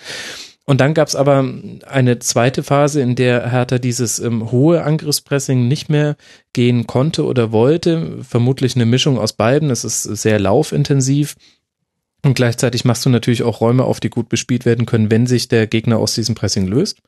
Und 0.64 0.80
dann 0.80 0.94
gab 0.94 1.08
es 1.08 1.16
aber 1.16 1.44
eine 1.86 2.18
zweite 2.20 2.62
Phase, 2.62 3.00
in 3.00 3.16
der 3.16 3.50
Hertha 3.50 3.78
dieses 3.78 4.20
ähm, 4.20 4.52
hohe 4.52 4.84
Angriffspressing 4.84 5.66
nicht 5.66 5.88
mehr 5.88 6.16
gehen 6.52 6.86
konnte 6.86 7.24
oder 7.24 7.50
wollte. 7.50 8.22
Vermutlich 8.22 8.76
eine 8.76 8.86
Mischung 8.86 9.18
aus 9.18 9.32
beiden. 9.32 9.70
Es 9.70 9.84
ist 9.84 10.04
sehr 10.04 10.38
laufintensiv. 10.38 11.34
Und 12.24 12.34
gleichzeitig 12.34 12.84
machst 12.84 13.04
du 13.04 13.10
natürlich 13.10 13.42
auch 13.42 13.60
Räume 13.60 13.84
auf, 13.84 13.98
die 13.98 14.10
gut 14.10 14.28
bespielt 14.28 14.64
werden 14.64 14.86
können, 14.86 15.10
wenn 15.10 15.26
sich 15.26 15.48
der 15.48 15.66
Gegner 15.66 15.98
aus 15.98 16.14
diesem 16.14 16.36
Pressing 16.36 16.68
löst. 16.68 16.98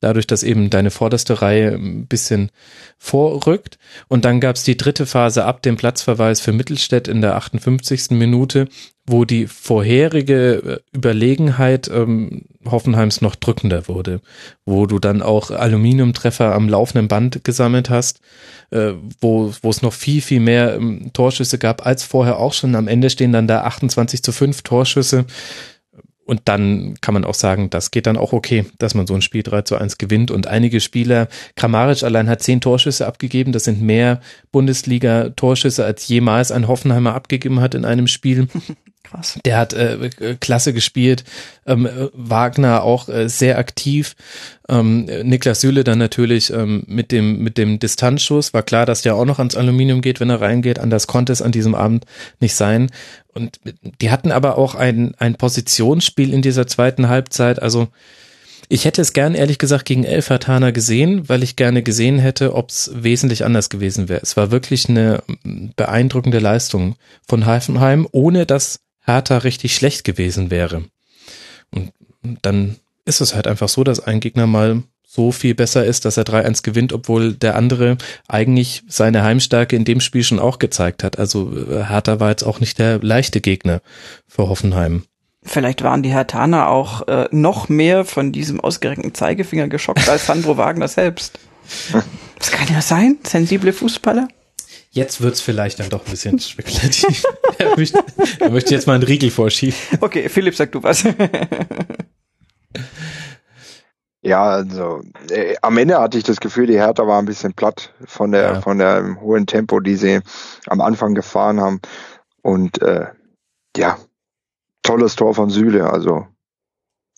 dadurch, 0.00 0.26
dass 0.26 0.42
eben 0.42 0.68
deine 0.68 0.90
vorderste 0.90 1.42
Reihe 1.42 1.74
ein 1.74 2.08
bisschen 2.08 2.50
vorrückt. 2.98 3.78
Und 4.08 4.24
dann 4.24 4.40
gab 4.40 4.56
es 4.56 4.64
die 4.64 4.76
dritte 4.76 5.06
Phase 5.06 5.44
ab 5.44 5.62
dem 5.62 5.76
Platzverweis 5.76 6.40
für 6.40 6.52
Mittelstädt 6.52 7.06
in 7.06 7.20
der 7.20 7.36
58. 7.36 8.10
Minute, 8.10 8.66
wo 9.06 9.24
die 9.24 9.46
vorherige 9.46 10.80
äh, 10.92 10.96
Überlegenheit 10.96 11.90
ähm, 11.92 12.42
Hoffenheims 12.64 13.20
noch 13.20 13.34
drückender 13.34 13.88
wurde, 13.88 14.20
wo 14.64 14.86
du 14.86 14.98
dann 15.00 15.22
auch 15.22 15.50
Aluminiumtreffer 15.50 16.54
am 16.54 16.68
laufenden 16.68 17.08
Band 17.08 17.42
gesammelt 17.42 17.90
hast, 17.90 18.20
äh, 18.70 18.92
wo 19.20 19.52
wo 19.60 19.70
es 19.70 19.82
noch 19.82 19.92
viel, 19.92 20.22
viel 20.22 20.40
mehr 20.40 20.76
ähm, 20.76 21.10
Torschüsse 21.12 21.58
gab 21.58 21.84
als 21.84 22.04
vorher 22.04 22.38
auch 22.38 22.52
schon. 22.52 22.76
Am 22.76 22.86
Ende 22.86 23.10
stehen 23.10 23.32
dann 23.32 23.48
da 23.48 23.62
28 23.62 24.22
zu 24.22 24.30
5 24.30 24.62
Torschüsse. 24.62 25.24
Und 26.24 26.42
dann 26.44 26.94
kann 27.00 27.14
man 27.14 27.24
auch 27.24 27.34
sagen, 27.34 27.68
das 27.68 27.90
geht 27.90 28.06
dann 28.06 28.16
auch 28.16 28.32
okay, 28.32 28.64
dass 28.78 28.94
man 28.94 29.08
so 29.08 29.14
ein 29.14 29.22
Spiel 29.22 29.42
3 29.42 29.62
zu 29.62 29.76
1 29.76 29.98
gewinnt. 29.98 30.30
Und 30.30 30.46
einige 30.46 30.80
Spieler, 30.80 31.26
Kramaric 31.56 32.04
allein 32.04 32.28
hat 32.28 32.42
zehn 32.42 32.60
Torschüsse 32.60 33.08
abgegeben. 33.08 33.50
Das 33.50 33.64
sind 33.64 33.82
mehr 33.82 34.20
Bundesliga-Torschüsse, 34.52 35.84
als 35.84 36.06
jemals 36.06 36.52
ein 36.52 36.68
Hoffenheimer 36.68 37.14
abgegeben 37.14 37.60
hat 37.60 37.74
in 37.74 37.84
einem 37.84 38.06
Spiel. 38.06 38.46
Krass. 39.12 39.38
Der 39.44 39.58
hat 39.58 39.74
äh, 39.74 40.36
klasse 40.40 40.72
gespielt. 40.72 41.24
Ähm, 41.66 41.88
Wagner 42.14 42.82
auch 42.82 43.08
äh, 43.08 43.28
sehr 43.28 43.58
aktiv. 43.58 44.16
Ähm, 44.68 45.04
Niklas 45.04 45.60
Süle 45.60 45.84
dann 45.84 45.98
natürlich 45.98 46.50
ähm, 46.50 46.84
mit 46.86 47.12
dem 47.12 47.38
mit 47.42 47.58
dem 47.58 47.78
Distanzschuss. 47.78 48.54
War 48.54 48.62
klar, 48.62 48.86
dass 48.86 49.02
der 49.02 49.14
auch 49.14 49.26
noch 49.26 49.38
ans 49.38 49.54
Aluminium 49.54 50.00
geht, 50.00 50.18
wenn 50.20 50.30
er 50.30 50.40
reingeht. 50.40 50.78
Anders 50.78 51.06
konnte 51.06 51.32
es 51.32 51.42
an 51.42 51.52
diesem 51.52 51.74
Abend 51.74 52.06
nicht 52.40 52.54
sein. 52.54 52.90
Und 53.34 53.60
die 54.00 54.10
hatten 54.10 54.32
aber 54.32 54.56
auch 54.56 54.74
ein, 54.74 55.14
ein 55.18 55.34
Positionsspiel 55.34 56.32
in 56.32 56.42
dieser 56.42 56.66
zweiten 56.66 57.08
Halbzeit. 57.08 57.60
Also 57.60 57.88
ich 58.68 58.86
hätte 58.86 59.02
es 59.02 59.12
gern, 59.12 59.34
ehrlich 59.34 59.58
gesagt, 59.58 59.84
gegen 59.84 60.04
Elfertaner 60.04 60.72
gesehen, 60.72 61.28
weil 61.28 61.42
ich 61.42 61.56
gerne 61.56 61.82
gesehen 61.82 62.18
hätte, 62.18 62.54
ob 62.54 62.70
es 62.70 62.90
wesentlich 62.94 63.44
anders 63.44 63.68
gewesen 63.68 64.08
wäre. 64.08 64.22
Es 64.22 64.38
war 64.38 64.50
wirklich 64.50 64.88
eine 64.88 65.22
beeindruckende 65.76 66.38
Leistung 66.38 66.96
von 67.28 67.44
Heifenheim, 67.44 68.08
ohne 68.12 68.46
dass 68.46 68.80
Hertha 69.02 69.38
richtig 69.38 69.74
schlecht 69.74 70.04
gewesen 70.04 70.50
wäre. 70.50 70.84
Und 71.70 71.92
dann 72.42 72.76
ist 73.04 73.20
es 73.20 73.34
halt 73.34 73.46
einfach 73.46 73.68
so, 73.68 73.84
dass 73.84 74.00
ein 74.00 74.20
Gegner 74.20 74.46
mal 74.46 74.82
so 75.06 75.30
viel 75.30 75.54
besser 75.54 75.84
ist, 75.84 76.06
dass 76.06 76.16
er 76.16 76.24
3-1 76.24 76.62
gewinnt, 76.62 76.92
obwohl 76.92 77.34
der 77.34 77.56
andere 77.56 77.98
eigentlich 78.28 78.82
seine 78.88 79.22
Heimstärke 79.22 79.76
in 79.76 79.84
dem 79.84 80.00
Spiel 80.00 80.24
schon 80.24 80.38
auch 80.38 80.58
gezeigt 80.58 81.04
hat. 81.04 81.18
Also 81.18 81.52
äh, 81.54 81.84
Hertha 81.84 82.18
war 82.18 82.30
jetzt 82.30 82.44
auch 82.44 82.60
nicht 82.60 82.78
der 82.78 82.98
leichte 83.00 83.42
Gegner 83.42 83.82
für 84.26 84.48
Hoffenheim. 84.48 85.02
Vielleicht 85.42 85.82
waren 85.82 86.02
die 86.02 86.12
Hertaner 86.12 86.68
auch 86.68 87.06
äh, 87.08 87.28
noch 87.30 87.68
mehr 87.68 88.04
von 88.04 88.32
diesem 88.32 88.60
ausgereckten 88.60 89.12
Zeigefinger 89.12 89.68
geschockt 89.68 90.08
als 90.08 90.26
Sandro 90.26 90.56
Wagner 90.56 90.88
selbst. 90.88 91.38
Das 92.38 92.50
kann 92.50 92.66
ja 92.74 92.82
sein, 92.82 93.18
sensible 93.22 93.72
Fußballer. 93.72 94.26
Jetzt 94.94 95.22
wird's 95.22 95.40
vielleicht 95.40 95.80
dann 95.80 95.88
doch 95.88 96.04
ein 96.04 96.10
bisschen 96.10 96.38
spekulativ. 96.38 97.24
er, 97.58 97.76
möchte, 97.76 98.04
er 98.38 98.50
möchte 98.50 98.74
jetzt 98.74 98.86
mal 98.86 98.92
einen 98.92 99.04
Riegel 99.04 99.30
vorschieben. 99.30 99.74
Okay, 100.00 100.28
Philipp, 100.28 100.54
sag 100.54 100.70
du 100.72 100.82
was. 100.82 101.04
Ja, 104.24 104.44
also 104.44 105.02
äh, 105.30 105.56
am 105.62 105.76
Ende 105.78 106.00
hatte 106.00 106.16
ich 106.16 106.22
das 106.22 106.38
Gefühl, 106.38 106.68
die 106.68 106.78
Hertha 106.78 107.08
war 107.08 107.18
ein 107.18 107.24
bisschen 107.24 107.54
platt 107.54 107.92
von 108.04 108.30
der 108.30 108.42
ja. 108.42 108.60
von 108.60 108.78
der 108.78 109.20
hohen 109.20 109.48
Tempo, 109.48 109.80
die 109.80 109.96
sie 109.96 110.20
am 110.68 110.80
Anfang 110.80 111.16
gefahren 111.16 111.60
haben. 111.60 111.80
Und 112.40 112.80
äh, 112.82 113.06
ja, 113.76 113.98
tolles 114.84 115.16
Tor 115.16 115.34
von 115.34 115.50
Süle, 115.50 115.90
also 115.90 116.28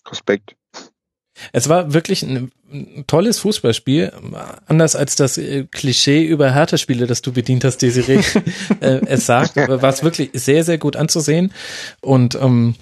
Respekt. 0.09 0.55
Es 1.51 1.69
war 1.69 1.93
wirklich 1.93 2.23
ein, 2.23 2.51
ein 2.71 3.03
tolles 3.07 3.39
Fußballspiel, 3.39 4.11
anders 4.67 4.95
als 4.95 5.15
das 5.15 5.37
äh, 5.37 5.65
Klischee 5.71 6.23
über 6.23 6.53
Hertha-Spiele, 6.53 7.07
das 7.07 7.21
du 7.21 7.33
bedient 7.33 7.63
hast, 7.63 7.81
Desiree. 7.81 8.21
äh, 8.81 9.01
es 9.05 9.25
sagt, 9.25 9.55
war 9.55 9.89
es 9.89 10.03
wirklich 10.03 10.29
sehr, 10.33 10.63
sehr 10.63 10.77
gut 10.77 10.95
anzusehen 10.95 11.51
und 12.01 12.35
ähm, 12.35 12.75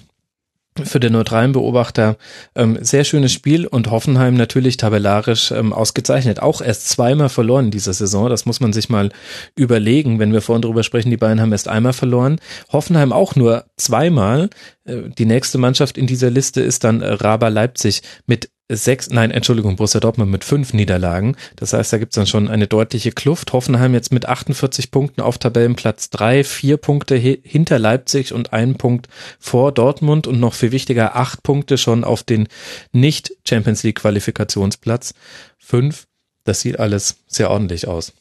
für 0.82 0.98
den 0.98 1.12
neutralen 1.12 1.52
Beobachter 1.52 2.16
ähm, 2.56 2.78
sehr 2.80 3.04
schönes 3.04 3.32
Spiel 3.32 3.66
und 3.66 3.90
Hoffenheim 3.90 4.34
natürlich 4.34 4.76
tabellarisch 4.76 5.52
ähm, 5.52 5.72
ausgezeichnet. 5.72 6.42
Auch 6.42 6.60
erst 6.60 6.88
zweimal 6.88 7.28
verloren 7.28 7.66
in 7.66 7.70
dieser 7.70 7.92
Saison. 7.92 8.28
Das 8.28 8.44
muss 8.44 8.58
man 8.60 8.72
sich 8.72 8.88
mal 8.88 9.10
überlegen, 9.54 10.18
wenn 10.18 10.32
wir 10.32 10.42
vorhin 10.42 10.62
drüber 10.62 10.82
sprechen. 10.82 11.10
Die 11.10 11.16
beiden 11.16 11.40
haben 11.40 11.52
erst 11.52 11.68
einmal 11.68 11.92
verloren. 11.92 12.40
Hoffenheim 12.72 13.12
auch 13.12 13.36
nur 13.36 13.66
zweimal. 13.76 14.50
Äh, 14.84 15.10
die 15.16 15.26
nächste 15.26 15.58
Mannschaft 15.58 15.98
in 15.98 16.06
dieser 16.06 16.30
Liste 16.30 16.60
ist 16.60 16.84
dann 16.84 17.00
äh, 17.00 17.08
Raber 17.12 17.50
Leipzig 17.50 18.02
mit 18.26 18.50
sechs, 18.70 19.10
nein, 19.10 19.30
Entschuldigung, 19.30 19.76
Borussia 19.76 20.00
Dortmund 20.00 20.30
mit 20.30 20.42
fünf 20.42 20.72
Niederlagen. 20.72 21.36
Das 21.56 21.72
heißt, 21.72 21.92
da 21.92 21.98
gibt's 21.98 22.16
dann 22.16 22.26
schon 22.26 22.48
eine 22.48 22.66
deutliche 22.66 23.12
Kluft. 23.12 23.52
Hoffenheim 23.52 23.92
jetzt 23.92 24.12
mit 24.12 24.26
48 24.26 24.90
Punkten 24.90 25.20
auf 25.20 25.36
Tabellenplatz 25.36 26.08
drei, 26.08 26.44
vier 26.44 26.78
Punkte 26.78 27.16
hinter 27.16 27.78
Leipzig 27.78 28.32
und 28.32 28.52
ein 28.52 28.76
Punkt 28.76 29.08
vor 29.38 29.72
Dortmund 29.72 30.26
und 30.26 30.40
noch 30.40 30.54
viel 30.54 30.72
wichtiger, 30.72 31.16
acht 31.16 31.42
Punkte 31.42 31.76
schon 31.76 32.04
auf 32.04 32.22
den 32.22 32.48
nicht 32.92 33.32
Champions 33.46 33.82
League 33.82 34.00
Qualifikationsplatz. 34.00 35.12
Fünf, 35.58 36.06
das 36.44 36.60
sieht 36.60 36.78
alles 36.78 37.16
sehr 37.26 37.50
ordentlich 37.50 37.86
aus. 37.86 38.14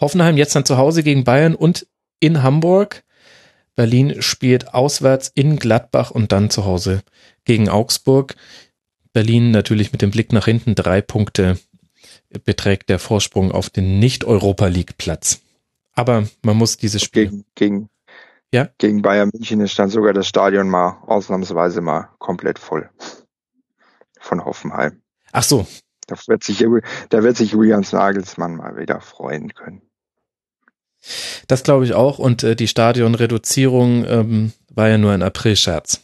Hoffenheim 0.00 0.36
jetzt 0.36 0.54
dann 0.54 0.66
zu 0.66 0.76
Hause 0.76 1.02
gegen 1.02 1.24
Bayern 1.24 1.54
und 1.54 1.86
in 2.18 2.42
Hamburg. 2.42 3.02
Berlin 3.80 4.20
spielt 4.20 4.74
auswärts 4.74 5.32
in 5.34 5.56
Gladbach 5.56 6.10
und 6.10 6.32
dann 6.32 6.50
zu 6.50 6.66
Hause 6.66 7.00
gegen 7.46 7.70
Augsburg. 7.70 8.36
Berlin 9.14 9.52
natürlich 9.52 9.90
mit 9.90 10.02
dem 10.02 10.10
Blick 10.10 10.34
nach 10.34 10.44
hinten 10.44 10.74
drei 10.74 11.00
Punkte 11.00 11.58
beträgt 12.44 12.90
der 12.90 12.98
Vorsprung 12.98 13.52
auf 13.52 13.70
den 13.70 13.98
Nicht-Europa 13.98 14.66
League-Platz. 14.66 15.40
Aber 15.94 16.28
man 16.42 16.58
muss 16.58 16.76
dieses 16.76 17.02
Spiel. 17.02 17.30
Gegen, 17.30 17.44
gegen, 17.54 17.88
ja? 18.52 18.68
gegen 18.76 19.00
Bayern 19.00 19.30
München 19.32 19.62
ist 19.62 19.78
dann 19.78 19.88
sogar 19.88 20.12
das 20.12 20.28
Stadion 20.28 20.68
mal 20.68 21.02
ausnahmsweise 21.06 21.80
mal 21.80 22.10
komplett 22.18 22.58
voll. 22.58 22.90
Von 24.18 24.44
Hoffenheim. 24.44 25.00
Ach 25.32 25.44
so. 25.44 25.66
Da 26.06 26.16
wird 26.26 26.44
sich, 26.44 26.62
da 27.08 27.22
wird 27.22 27.38
sich 27.38 27.52
Julians 27.52 27.92
Nagelsmann 27.92 28.56
mal 28.56 28.76
wieder 28.76 29.00
freuen 29.00 29.54
können. 29.54 29.80
Das 31.46 31.62
glaube 31.62 31.84
ich 31.84 31.94
auch. 31.94 32.18
Und 32.18 32.42
äh, 32.42 32.56
die 32.56 32.68
Stadionreduzierung 32.68 34.04
ähm, 34.06 34.52
war 34.68 34.88
ja 34.88 34.98
nur 34.98 35.12
ein 35.12 35.22
April-Scherz 35.22 36.00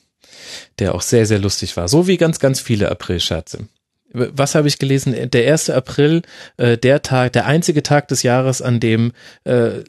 der 0.79 0.95
auch 0.95 1.03
sehr, 1.03 1.27
sehr 1.27 1.39
lustig 1.39 1.77
war. 1.77 1.89
So 1.89 2.07
wie 2.07 2.17
ganz, 2.17 2.39
ganz 2.39 2.61
viele 2.61 2.91
April-Scherze. 2.91 3.67
Was 4.13 4.55
habe 4.55 4.69
ich 4.69 4.79
gelesen? 4.79 5.15
Der 5.31 5.53
1. 5.53 5.71
April, 5.71 6.23
äh, 6.57 6.79
der 6.79 7.03
Tag, 7.03 7.33
der 7.33 7.47
einzige 7.47 7.83
Tag 7.83 8.09
des 8.09 8.23
Jahres, 8.23 8.63
an 8.63 8.81
dem 8.81 9.13
äh, 9.45 9.83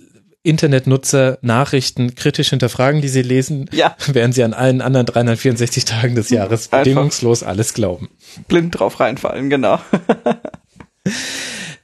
Internetnutzer 0.43 1.37
Nachrichten 1.41 2.15
kritisch 2.15 2.49
hinterfragen, 2.49 3.01
die 3.01 3.09
sie 3.09 3.21
lesen, 3.21 3.69
ja. 3.71 3.95
während 4.07 4.33
sie 4.33 4.43
an 4.43 4.53
allen 4.53 4.81
anderen 4.81 5.05
364 5.05 5.85
Tagen 5.85 6.15
des 6.15 6.29
Jahres 6.31 6.69
bedingungslos 6.69 7.43
alles 7.43 7.73
glauben. 7.73 8.09
Blind 8.47 8.77
drauf 8.79 8.99
reinfallen, 8.99 9.49
genau. 9.49 9.79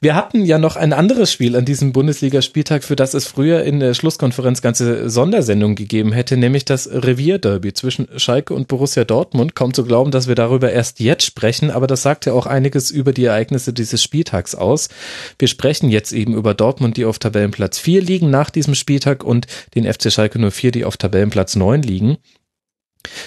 Wir 0.04 0.14
hatten 0.14 0.44
ja 0.44 0.58
noch 0.58 0.76
ein 0.76 0.92
anderes 0.92 1.32
Spiel 1.32 1.56
an 1.56 1.64
diesem 1.64 1.94
Bundesligaspieltag, 1.94 2.84
für 2.84 2.94
das 2.94 3.14
es 3.14 3.26
früher 3.26 3.62
in 3.62 3.80
der 3.80 3.94
Schlusskonferenz 3.94 4.60
ganze 4.60 5.08
Sondersendungen 5.08 5.76
gegeben 5.76 6.12
hätte, 6.12 6.36
nämlich 6.36 6.66
das 6.66 6.86
Revierderby 6.92 7.72
zwischen 7.72 8.08
Schalke 8.18 8.52
und 8.52 8.68
Borussia 8.68 9.04
Dortmund. 9.04 9.54
Kaum 9.54 9.72
zu 9.72 9.82
glauben, 9.82 10.10
dass 10.10 10.28
wir 10.28 10.34
darüber 10.34 10.70
erst 10.70 11.00
jetzt 11.00 11.24
sprechen, 11.24 11.70
aber 11.70 11.86
das 11.86 12.02
sagt 12.02 12.26
ja 12.26 12.34
auch 12.34 12.44
einiges 12.44 12.90
über 12.90 13.14
die 13.14 13.24
Ereignisse 13.24 13.72
dieses 13.72 14.02
Spieltags 14.02 14.54
aus. 14.54 14.90
Wir 15.38 15.48
sprechen 15.48 15.88
jetzt 15.88 16.12
eben 16.12 16.34
über 16.34 16.52
Dortmund, 16.52 16.98
die 16.98 17.06
auf 17.06 17.18
Tabellenplatz 17.18 17.78
4 17.78 18.02
liegen 18.02 18.28
nach 18.28 18.50
diesem 18.50 18.74
Spieltag 18.74 19.24
und 19.24 19.46
den 19.74 19.90
FC 19.90 20.12
Schalke 20.12 20.38
04, 20.38 20.70
die 20.70 20.84
auf 20.84 20.98
Tabellenplatz 20.98 21.56
9 21.56 21.80
liegen. 21.80 22.18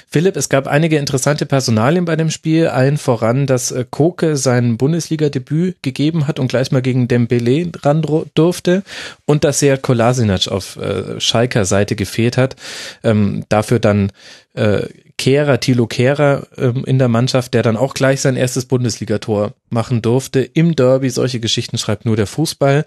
Philipp, 0.10 0.36
es 0.36 0.50
gab 0.50 0.68
einige 0.68 0.98
interessante 0.98 1.46
Personalien 1.46 2.06
bei 2.06 2.16
dem 2.16 2.30
Spiel, 2.30 2.68
allen 2.68 2.98
voran, 2.98 3.46
dass 3.46 3.72
äh, 3.72 3.86
Koke 3.90 4.38
sein 4.38 4.78
Bundesliga-Debüt 4.78 5.82
gegeben 5.84 6.28
hat 6.28 6.40
und 6.40 6.48
gleich 6.48 6.72
mal 6.72 6.82
gegen 6.82 7.08
Dembele 7.08 7.72
ran 7.84 8.04
durfte 8.34 8.84
und 9.26 9.44
dass 9.44 9.62
er 9.62 9.78
Kolasinac 9.78 10.48
auf 10.48 10.78
äh, 10.78 11.20
Schalker 11.20 11.66
Seite 11.66 11.96
gefehlt 11.96 12.38
hat. 12.38 12.56
Ähm, 13.04 13.44
dafür 13.50 13.80
dann 13.80 14.12
äh, 14.54 14.88
Kehrer, 15.18 15.60
Tilo 15.60 15.88
Kehrer 15.88 16.48
ähm, 16.58 16.84
in 16.86 17.00
der 17.00 17.08
Mannschaft, 17.08 17.54
der 17.54 17.64
dann 17.64 17.78
auch 17.78 17.94
gleich 17.94 18.22
sein 18.22 18.36
erstes 18.36 18.66
Bundesligator 18.66 19.54
machen 19.70 20.02
durfte. 20.02 20.42
Im 20.42 20.76
Derby, 20.76 21.10
solche 21.10 21.40
Geschichten 21.40 21.78
schreibt 21.78 22.06
nur 22.06 22.16
der 22.16 22.28
Fußball. 22.28 22.86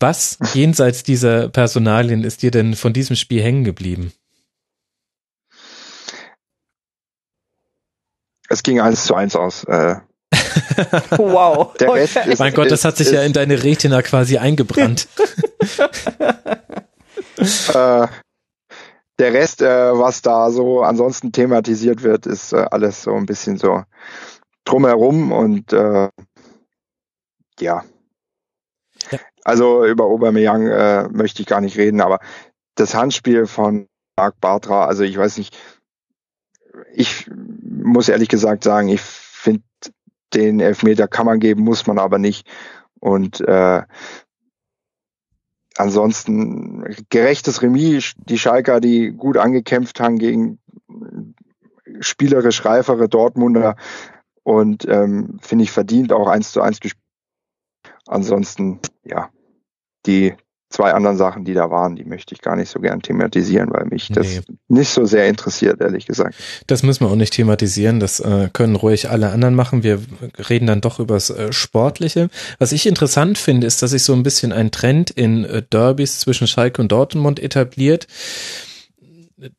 Was 0.00 0.38
jenseits 0.52 1.04
dieser 1.04 1.48
Personalien 1.48 2.24
ist 2.24 2.42
dir 2.42 2.50
denn 2.50 2.74
von 2.74 2.92
diesem 2.92 3.16
Spiel 3.16 3.42
hängen 3.42 3.64
geblieben? 3.64 4.12
Es 8.54 8.62
ging 8.62 8.80
eins 8.80 9.04
zu 9.04 9.16
eins 9.16 9.34
aus. 9.34 9.64
Äh, 9.64 9.96
wow. 11.16 11.74
Der 11.74 11.92
Rest 11.92 12.16
okay. 12.16 12.32
ist, 12.32 12.38
mein 12.38 12.54
Gott, 12.54 12.70
das 12.70 12.84
hat 12.84 12.96
sich 12.96 13.08
ist, 13.08 13.12
ja 13.12 13.22
in 13.22 13.32
deine 13.32 13.64
Retina 13.64 14.00
quasi 14.00 14.38
eingebrannt. 14.38 15.08
äh, 17.74 18.06
der 19.18 19.32
Rest, 19.32 19.60
äh, 19.60 19.98
was 19.98 20.22
da 20.22 20.52
so 20.52 20.82
ansonsten 20.82 21.32
thematisiert 21.32 22.04
wird, 22.04 22.26
ist 22.26 22.52
äh, 22.52 22.64
alles 22.70 23.02
so 23.02 23.14
ein 23.14 23.26
bisschen 23.26 23.58
so 23.58 23.82
drumherum 24.64 25.32
und 25.32 25.72
äh, 25.72 26.10
ja. 27.58 27.84
Ja. 29.10 29.18
Also 29.42 29.84
über 29.84 30.04
Aubameyang 30.04 30.68
äh, 30.68 31.08
möchte 31.08 31.42
ich 31.42 31.48
gar 31.48 31.60
nicht 31.60 31.76
reden, 31.76 32.00
aber 32.00 32.20
das 32.76 32.94
Handspiel 32.94 33.46
von 33.46 33.88
Marc 34.16 34.40
Bartra, 34.40 34.86
also 34.86 35.02
ich 35.02 35.16
weiß 35.16 35.38
nicht, 35.38 35.56
ich 36.94 37.28
muss 37.30 38.08
ehrlich 38.08 38.28
gesagt 38.28 38.64
sagen, 38.64 38.88
ich 38.88 39.00
finde, 39.00 39.64
den 40.32 40.60
Elfmeter 40.60 41.08
kann 41.08 41.26
man 41.26 41.40
geben, 41.40 41.62
muss 41.62 41.86
man 41.86 41.98
aber 41.98 42.18
nicht. 42.18 42.48
Und 43.00 43.40
äh, 43.40 43.82
ansonsten 45.76 46.84
gerechtes 47.10 47.62
Remis, 47.62 48.14
die 48.16 48.38
Schalker, 48.38 48.80
die 48.80 49.10
gut 49.10 49.36
angekämpft 49.36 50.00
haben 50.00 50.18
gegen 50.18 50.58
spielerisch 52.00 52.64
reifere 52.64 53.08
Dortmunder 53.08 53.76
und 54.42 54.86
ähm, 54.88 55.38
finde 55.40 55.64
ich 55.64 55.70
verdient 55.70 56.12
auch 56.12 56.28
eins 56.28 56.52
zu 56.52 56.60
eins 56.60 56.80
gespielt. 56.80 57.02
Ansonsten, 58.06 58.80
ja, 59.04 59.30
die 60.06 60.34
zwei 60.74 60.92
anderen 60.92 61.16
Sachen, 61.16 61.44
die 61.44 61.54
da 61.54 61.70
waren, 61.70 61.96
die 61.96 62.04
möchte 62.04 62.34
ich 62.34 62.42
gar 62.42 62.56
nicht 62.56 62.68
so 62.68 62.80
gern 62.80 63.00
thematisieren, 63.00 63.70
weil 63.72 63.86
mich 63.86 64.08
das 64.08 64.26
Nee. 64.26 64.40
nicht 64.68 64.90
so 64.90 65.04
sehr 65.06 65.26
interessiert, 65.28 65.80
ehrlich 65.80 66.06
gesagt. 66.06 66.34
Das 66.66 66.82
müssen 66.82 67.04
wir 67.04 67.10
auch 67.10 67.16
nicht 67.16 67.32
thematisieren. 67.34 68.00
Das 68.00 68.20
äh, 68.20 68.50
können 68.52 68.76
ruhig 68.76 69.08
alle 69.08 69.30
anderen 69.30 69.54
machen. 69.54 69.82
Wir 69.82 70.00
reden 70.50 70.66
dann 70.66 70.80
doch 70.80 71.00
übers 71.00 71.30
äh, 71.30 71.52
Sportliche. 71.52 72.28
Was 72.58 72.72
ich 72.72 72.86
interessant 72.86 73.38
finde, 73.38 73.66
ist, 73.66 73.82
dass 73.82 73.92
sich 73.92 74.02
so 74.02 74.12
ein 74.12 74.22
bisschen 74.22 74.52
ein 74.52 74.70
Trend 74.70 75.10
in 75.10 75.44
äh, 75.44 75.62
Derbys 75.62 76.18
zwischen 76.20 76.46
Schalke 76.46 76.82
und 76.82 76.92
Dortmund 76.92 77.40
etabliert. 77.40 78.06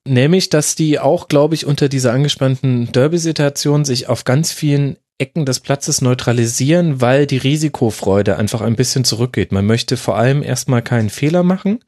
Nämlich, 0.07 0.49
dass 0.49 0.75
die 0.75 0.99
auch, 0.99 1.27
glaube 1.27 1.53
ich, 1.53 1.65
unter 1.65 1.89
dieser 1.89 2.13
angespannten 2.13 2.91
Derby-Situation 2.91 3.85
sich 3.85 4.07
auf 4.07 4.23
ganz 4.23 4.51
vielen 4.51 4.97
Ecken 5.17 5.45
des 5.45 5.61
Platzes 5.61 6.01
neutralisieren, 6.01 6.99
weil 7.01 7.25
die 7.25 7.37
Risikofreude 7.37 8.37
einfach 8.37 8.61
ein 8.61 8.75
bisschen 8.75 9.05
zurückgeht. 9.05 9.51
Man 9.51 9.65
möchte 9.65 9.97
vor 9.97 10.17
allem 10.17 10.43
erstmal 10.43 10.81
keinen 10.81 11.09
Fehler 11.09 11.43
machen. 11.43 11.79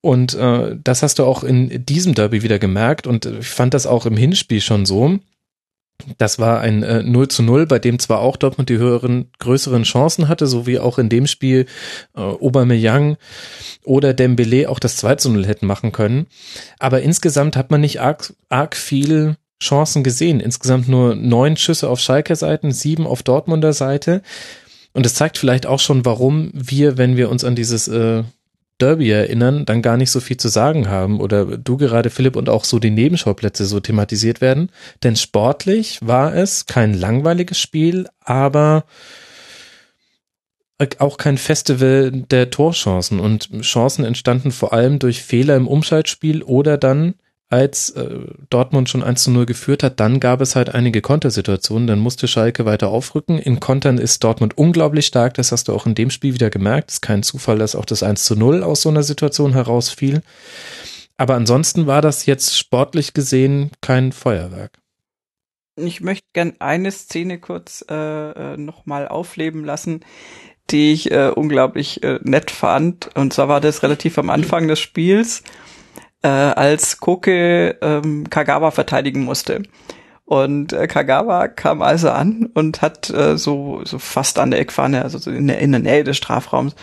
Und 0.00 0.34
äh, 0.34 0.76
das 0.82 1.02
hast 1.02 1.18
du 1.18 1.24
auch 1.24 1.44
in 1.44 1.84
diesem 1.84 2.14
Derby 2.14 2.42
wieder 2.42 2.58
gemerkt. 2.58 3.06
Und 3.06 3.26
ich 3.26 3.48
fand 3.48 3.74
das 3.74 3.86
auch 3.86 4.06
im 4.06 4.16
Hinspiel 4.16 4.62
schon 4.62 4.86
so. 4.86 5.18
Das 6.16 6.38
war 6.38 6.60
ein 6.60 6.82
äh, 6.82 7.02
0 7.02 7.28
zu 7.28 7.42
0, 7.42 7.66
bei 7.66 7.78
dem 7.78 7.98
zwar 7.98 8.20
auch 8.20 8.38
Dortmund 8.38 8.70
die 8.70 8.78
höheren, 8.78 9.30
größeren 9.38 9.82
Chancen 9.82 10.28
hatte, 10.28 10.46
so 10.46 10.66
wie 10.66 10.78
auch 10.78 10.98
in 10.98 11.10
dem 11.10 11.26
Spiel 11.26 11.66
äh, 12.16 12.20
Aubameyang 12.20 13.18
oder 13.84 14.14
Dembele 14.14 14.70
auch 14.70 14.78
das 14.78 14.96
2 14.96 15.16
zu 15.16 15.30
0 15.30 15.46
hätten 15.46 15.66
machen 15.66 15.92
können. 15.92 16.26
Aber 16.78 17.02
insgesamt 17.02 17.56
hat 17.56 17.70
man 17.70 17.82
nicht 17.82 18.00
arg, 18.00 18.32
arg 18.48 18.76
viel 18.76 19.36
Chancen 19.62 20.02
gesehen. 20.02 20.40
Insgesamt 20.40 20.88
nur 20.88 21.14
neun 21.14 21.56
Schüsse 21.56 21.88
auf 21.88 22.00
Schalker 22.00 22.36
Seiten, 22.36 22.72
sieben 22.72 23.06
auf 23.06 23.22
Dortmunder 23.22 23.72
Seite. 23.72 24.22
Und 24.92 25.06
es 25.06 25.14
zeigt 25.14 25.38
vielleicht 25.38 25.66
auch 25.66 25.78
schon, 25.78 26.04
warum 26.04 26.50
wir, 26.54 26.98
wenn 26.98 27.16
wir 27.16 27.30
uns 27.30 27.44
an 27.44 27.54
dieses 27.54 27.86
äh, 27.88 28.24
Derby 28.80 29.10
erinnern, 29.10 29.64
dann 29.66 29.82
gar 29.82 29.96
nicht 29.96 30.10
so 30.10 30.20
viel 30.20 30.36
zu 30.36 30.48
sagen 30.48 30.88
haben 30.88 31.20
oder 31.20 31.44
du 31.58 31.76
gerade, 31.76 32.10
Philipp, 32.10 32.36
und 32.36 32.48
auch 32.48 32.64
so 32.64 32.78
die 32.78 32.90
Nebenschauplätze 32.90 33.66
so 33.66 33.78
thematisiert 33.78 34.40
werden. 34.40 34.70
Denn 35.02 35.16
sportlich 35.16 35.98
war 36.00 36.34
es 36.34 36.66
kein 36.66 36.94
langweiliges 36.94 37.60
Spiel, 37.60 38.08
aber 38.20 38.84
auch 40.98 41.18
kein 41.18 41.36
Festival 41.36 42.10
der 42.10 42.50
Torchancen 42.50 43.20
und 43.20 43.50
Chancen 43.60 44.04
entstanden 44.04 44.50
vor 44.50 44.72
allem 44.72 44.98
durch 44.98 45.22
Fehler 45.22 45.56
im 45.56 45.68
Umschaltspiel 45.68 46.42
oder 46.42 46.78
dann 46.78 47.14
als 47.50 47.90
äh, 47.90 48.08
Dortmund 48.48 48.88
schon 48.88 49.02
1 49.02 49.24
zu 49.24 49.30
0 49.32 49.44
geführt 49.44 49.82
hat, 49.82 49.98
dann 49.98 50.20
gab 50.20 50.40
es 50.40 50.54
halt 50.54 50.72
einige 50.72 51.02
Kontersituationen, 51.02 51.88
dann 51.88 51.98
musste 51.98 52.28
Schalke 52.28 52.64
weiter 52.64 52.88
aufrücken. 52.88 53.38
In 53.38 53.58
Kontern 53.58 53.98
ist 53.98 54.22
Dortmund 54.22 54.56
unglaublich 54.56 55.06
stark, 55.06 55.34
das 55.34 55.50
hast 55.50 55.66
du 55.66 55.74
auch 55.74 55.84
in 55.84 55.96
dem 55.96 56.10
Spiel 56.10 56.32
wieder 56.32 56.48
gemerkt. 56.48 56.92
Ist 56.92 57.02
kein 57.02 57.24
Zufall, 57.24 57.58
dass 57.58 57.74
auch 57.74 57.84
das 57.84 58.04
1 58.04 58.24
zu 58.24 58.36
0 58.36 58.62
aus 58.62 58.82
so 58.82 58.88
einer 58.88 59.02
Situation 59.02 59.52
herausfiel. 59.52 60.22
Aber 61.16 61.34
ansonsten 61.34 61.88
war 61.88 62.00
das 62.00 62.24
jetzt 62.24 62.56
sportlich 62.56 63.14
gesehen 63.14 63.72
kein 63.80 64.12
Feuerwerk. 64.12 64.78
Ich 65.76 66.00
möchte 66.00 66.26
gern 66.32 66.54
eine 66.60 66.92
Szene 66.92 67.40
kurz 67.40 67.84
äh, 67.88 68.56
nochmal 68.56 69.08
aufleben 69.08 69.64
lassen, 69.64 70.00
die 70.70 70.92
ich 70.92 71.10
äh, 71.10 71.32
unglaublich 71.34 72.02
äh, 72.04 72.20
nett 72.22 72.50
fand. 72.50 73.10
Und 73.16 73.32
zwar 73.32 73.48
war 73.48 73.60
das 73.60 73.82
relativ 73.82 74.18
am 74.18 74.30
Anfang 74.30 74.68
des 74.68 74.78
Spiels, 74.78 75.42
äh, 76.22 76.28
als 76.28 77.00
Koke 77.00 77.76
ähm, 77.80 78.28
Kagawa 78.28 78.70
verteidigen 78.70 79.24
musste. 79.24 79.62
Und 80.24 80.72
äh, 80.72 80.86
Kagawa 80.86 81.48
kam 81.48 81.82
also 81.82 82.10
an 82.10 82.50
und 82.54 82.82
hat 82.82 83.10
äh, 83.10 83.36
so, 83.36 83.80
so 83.84 83.98
fast 83.98 84.38
an 84.38 84.52
der 84.52 84.60
Eckfahne, 84.60 85.02
also 85.02 85.18
so 85.18 85.30
in 85.30 85.48
der, 85.48 85.58
in 85.58 85.72
der 85.72 85.80
Nähe 85.80 86.04
des 86.04 86.16
Strafraums, 86.16 86.76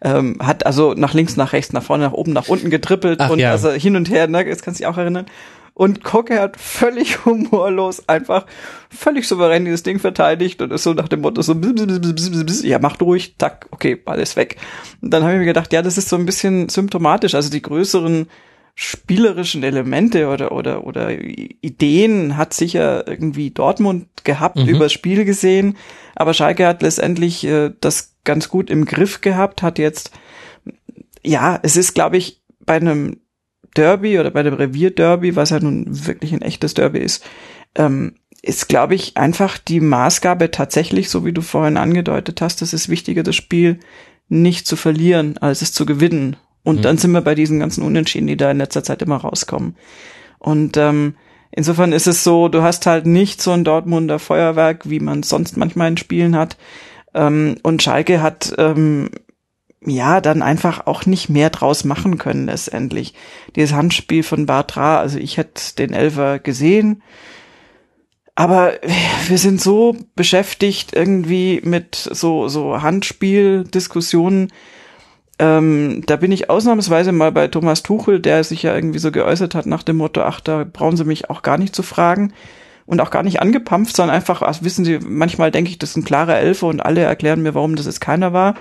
ähm, 0.00 0.38
hat 0.40 0.64
also 0.64 0.94
nach 0.94 1.12
links, 1.12 1.36
nach 1.36 1.52
rechts, 1.52 1.72
nach 1.72 1.82
vorne, 1.82 2.04
nach 2.04 2.12
oben, 2.12 2.32
nach 2.32 2.48
unten 2.48 2.70
getrippelt 2.70 3.20
Ach 3.20 3.30
und 3.30 3.40
ja. 3.40 3.50
also 3.50 3.70
hin 3.72 3.96
und 3.96 4.10
her, 4.10 4.28
ne, 4.28 4.44
das 4.44 4.62
kannst 4.62 4.78
du 4.78 4.84
dich 4.84 4.86
auch 4.86 4.98
erinnern. 4.98 5.26
Und 5.72 6.04
Koke 6.04 6.40
hat 6.40 6.56
völlig 6.56 7.24
humorlos 7.24 8.08
einfach 8.08 8.46
völlig 8.90 9.26
souverän 9.26 9.64
dieses 9.64 9.82
Ding 9.82 9.98
verteidigt 9.98 10.62
und 10.62 10.72
ist 10.72 10.84
so 10.84 10.94
nach 10.94 11.08
dem 11.08 11.22
Motto 11.22 11.42
so, 11.42 11.54
ja, 12.62 12.78
macht 12.78 13.02
ruhig, 13.02 13.34
tack, 13.38 13.66
okay, 13.72 13.96
Ball 13.96 14.20
ist 14.20 14.36
weg. 14.36 14.56
Und 15.02 15.10
dann 15.10 15.24
habe 15.24 15.32
ich 15.32 15.40
mir 15.40 15.46
gedacht, 15.46 15.72
ja, 15.72 15.82
das 15.82 15.98
ist 15.98 16.08
so 16.08 16.16
ein 16.16 16.26
bisschen 16.26 16.68
symptomatisch. 16.68 17.34
Also 17.34 17.50
die 17.50 17.62
größeren 17.62 18.28
spielerischen 18.74 19.62
Elemente 19.62 20.28
oder, 20.28 20.52
oder, 20.52 20.84
oder 20.86 21.10
Ideen 21.12 22.36
hat 22.36 22.54
sicher 22.54 23.06
irgendwie 23.06 23.50
Dortmund 23.50 24.08
gehabt, 24.24 24.56
Mhm. 24.56 24.68
übers 24.68 24.92
Spiel 24.92 25.24
gesehen. 25.24 25.76
Aber 26.16 26.34
Schalke 26.34 26.66
hat 26.66 26.82
letztendlich 26.82 27.44
äh, 27.44 27.70
das 27.80 28.14
ganz 28.24 28.48
gut 28.48 28.70
im 28.70 28.84
Griff 28.84 29.20
gehabt, 29.20 29.62
hat 29.62 29.78
jetzt, 29.78 30.10
ja, 31.22 31.58
es 31.62 31.76
ist, 31.76 31.94
glaube 31.94 32.16
ich, 32.16 32.42
bei 32.60 32.74
einem 32.76 33.18
Derby 33.76 34.18
oder 34.18 34.30
bei 34.30 34.42
dem 34.42 34.54
Revierderby, 34.54 35.36
was 35.36 35.50
ja 35.50 35.60
nun 35.60 35.84
wirklich 36.06 36.32
ein 36.32 36.42
echtes 36.42 36.74
Derby 36.74 36.98
ist, 36.98 37.24
ähm, 37.76 38.14
ist, 38.42 38.68
glaube 38.68 38.94
ich, 38.94 39.16
einfach 39.16 39.56
die 39.58 39.80
Maßgabe 39.80 40.50
tatsächlich, 40.50 41.08
so 41.10 41.24
wie 41.24 41.32
du 41.32 41.42
vorhin 41.42 41.76
angedeutet 41.76 42.40
hast, 42.40 42.60
es 42.62 42.72
ist 42.72 42.88
wichtiger, 42.88 43.22
das 43.22 43.36
Spiel 43.36 43.80
nicht 44.28 44.66
zu 44.66 44.76
verlieren, 44.76 45.38
als 45.38 45.62
es 45.62 45.72
zu 45.72 45.86
gewinnen. 45.86 46.36
Und 46.64 46.78
Mhm. 46.78 46.82
dann 46.82 46.98
sind 46.98 47.12
wir 47.12 47.20
bei 47.20 47.34
diesen 47.36 47.60
ganzen 47.60 47.84
Unentschieden, 47.84 48.26
die 48.26 48.36
da 48.36 48.50
in 48.50 48.58
letzter 48.58 48.82
Zeit 48.82 49.02
immer 49.02 49.16
rauskommen. 49.18 49.76
Und 50.38 50.76
ähm, 50.76 51.14
insofern 51.52 51.92
ist 51.92 52.06
es 52.06 52.24
so, 52.24 52.48
du 52.48 52.62
hast 52.62 52.86
halt 52.86 53.06
nicht 53.06 53.40
so 53.40 53.52
ein 53.52 53.64
Dortmunder 53.64 54.18
Feuerwerk, 54.18 54.88
wie 54.90 55.00
man 55.00 55.20
es 55.20 55.28
sonst 55.28 55.56
manchmal 55.56 55.88
in 55.88 55.96
Spielen 55.96 56.36
hat. 56.36 56.56
Ähm, 57.14 57.56
und 57.62 57.82
Schalke 57.82 58.20
hat 58.22 58.54
ähm, 58.58 59.10
ja 59.86 60.20
dann 60.22 60.40
einfach 60.42 60.86
auch 60.86 61.04
nicht 61.06 61.28
mehr 61.28 61.50
draus 61.50 61.84
machen 61.84 62.16
können 62.18 62.46
letztendlich. 62.46 63.14
Dieses 63.54 63.74
Handspiel 63.76 64.22
von 64.22 64.46
Bartra, 64.46 64.98
also 64.98 65.18
ich 65.18 65.36
hätte 65.36 65.76
den 65.76 65.92
Elfer 65.92 66.38
gesehen, 66.38 67.02
aber 68.34 68.72
wir 69.28 69.38
sind 69.38 69.60
so 69.60 69.96
beschäftigt 70.16 70.92
irgendwie 70.94 71.60
mit 71.62 71.94
so 71.94 72.48
so 72.48 72.82
Handspieldiskussionen. 72.82 74.50
Ähm, 75.38 76.02
da 76.06 76.16
bin 76.16 76.30
ich 76.30 76.48
ausnahmsweise 76.48 77.10
mal 77.10 77.32
bei 77.32 77.48
Thomas 77.48 77.82
Tuchel, 77.82 78.20
der 78.20 78.44
sich 78.44 78.62
ja 78.62 78.74
irgendwie 78.74 79.00
so 79.00 79.10
geäußert 79.10 79.54
hat 79.54 79.66
nach 79.66 79.82
dem 79.82 79.96
Motto, 79.96 80.22
ach, 80.22 80.40
da 80.40 80.64
brauchen 80.64 80.96
Sie 80.96 81.04
mich 81.04 81.28
auch 81.28 81.42
gar 81.42 81.58
nicht 81.58 81.74
zu 81.74 81.82
fragen 81.82 82.32
und 82.86 83.00
auch 83.00 83.10
gar 83.10 83.22
nicht 83.22 83.40
angepampft, 83.40 83.96
sondern 83.96 84.14
einfach, 84.14 84.42
ach, 84.42 84.62
wissen 84.62 84.84
Sie, 84.84 85.00
manchmal 85.04 85.50
denke 85.50 85.70
ich, 85.70 85.78
das 85.78 85.90
ist 85.90 85.96
ein 85.96 86.04
klarer 86.04 86.38
Elfer 86.38 86.68
und 86.68 86.80
alle 86.80 87.00
erklären 87.00 87.42
mir, 87.42 87.54
warum 87.54 87.74
das 87.74 87.86
jetzt 87.86 88.00
keiner 88.00 88.32
war. 88.32 88.54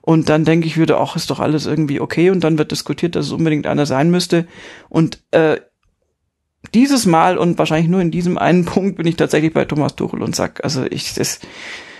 Und 0.00 0.28
dann 0.28 0.44
denke 0.44 0.66
ich 0.66 0.78
wieder, 0.78 1.00
ach, 1.00 1.16
ist 1.16 1.30
doch 1.30 1.40
alles 1.40 1.66
irgendwie 1.66 2.00
okay. 2.00 2.30
Und 2.30 2.42
dann 2.42 2.58
wird 2.58 2.72
diskutiert, 2.72 3.14
dass 3.14 3.26
es 3.26 3.32
unbedingt 3.32 3.66
einer 3.66 3.86
sein 3.86 4.10
müsste. 4.10 4.46
Und 4.88 5.22
äh, 5.30 5.60
dieses 6.74 7.06
Mal 7.06 7.38
und 7.38 7.58
wahrscheinlich 7.58 7.88
nur 7.88 8.00
in 8.00 8.10
diesem 8.10 8.38
einen 8.38 8.64
Punkt 8.66 8.96
bin 8.96 9.06
ich 9.06 9.16
tatsächlich 9.16 9.52
bei 9.52 9.64
Thomas 9.64 9.96
Tuchel 9.96 10.22
und 10.22 10.36
sag, 10.36 10.62
also 10.64 10.84
ich, 10.84 11.14
das 11.14 11.40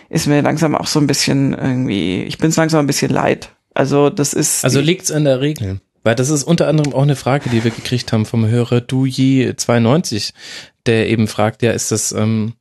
ist 0.08 0.26
mir 0.26 0.42
langsam 0.42 0.74
auch 0.74 0.86
so 0.86 1.00
ein 1.00 1.06
bisschen 1.06 1.54
irgendwie, 1.54 2.22
ich 2.24 2.38
bin 2.38 2.50
es 2.50 2.56
langsam 2.56 2.84
ein 2.84 2.86
bisschen 2.86 3.10
leid. 3.10 3.52
Also 3.74 4.10
das 4.10 4.34
ist. 4.34 4.64
Also 4.64 4.80
liegt's 4.80 5.10
an 5.10 5.24
der 5.24 5.40
Regel. 5.40 5.80
Weil 6.04 6.14
das 6.14 6.30
ist 6.30 6.44
unter 6.44 6.66
anderem 6.66 6.92
auch 6.94 7.02
eine 7.02 7.16
Frage, 7.16 7.48
die 7.48 7.62
wir 7.62 7.70
gekriegt 7.70 8.12
haben 8.12 8.26
vom 8.26 8.46
Hörer 8.46 8.78
Duji92, 8.78 10.32
der 10.86 11.08
eben 11.08 11.28
fragt, 11.28 11.62
ja, 11.62 11.70
ist 11.70 11.92
das, 11.92 12.10
ähm, 12.10 12.54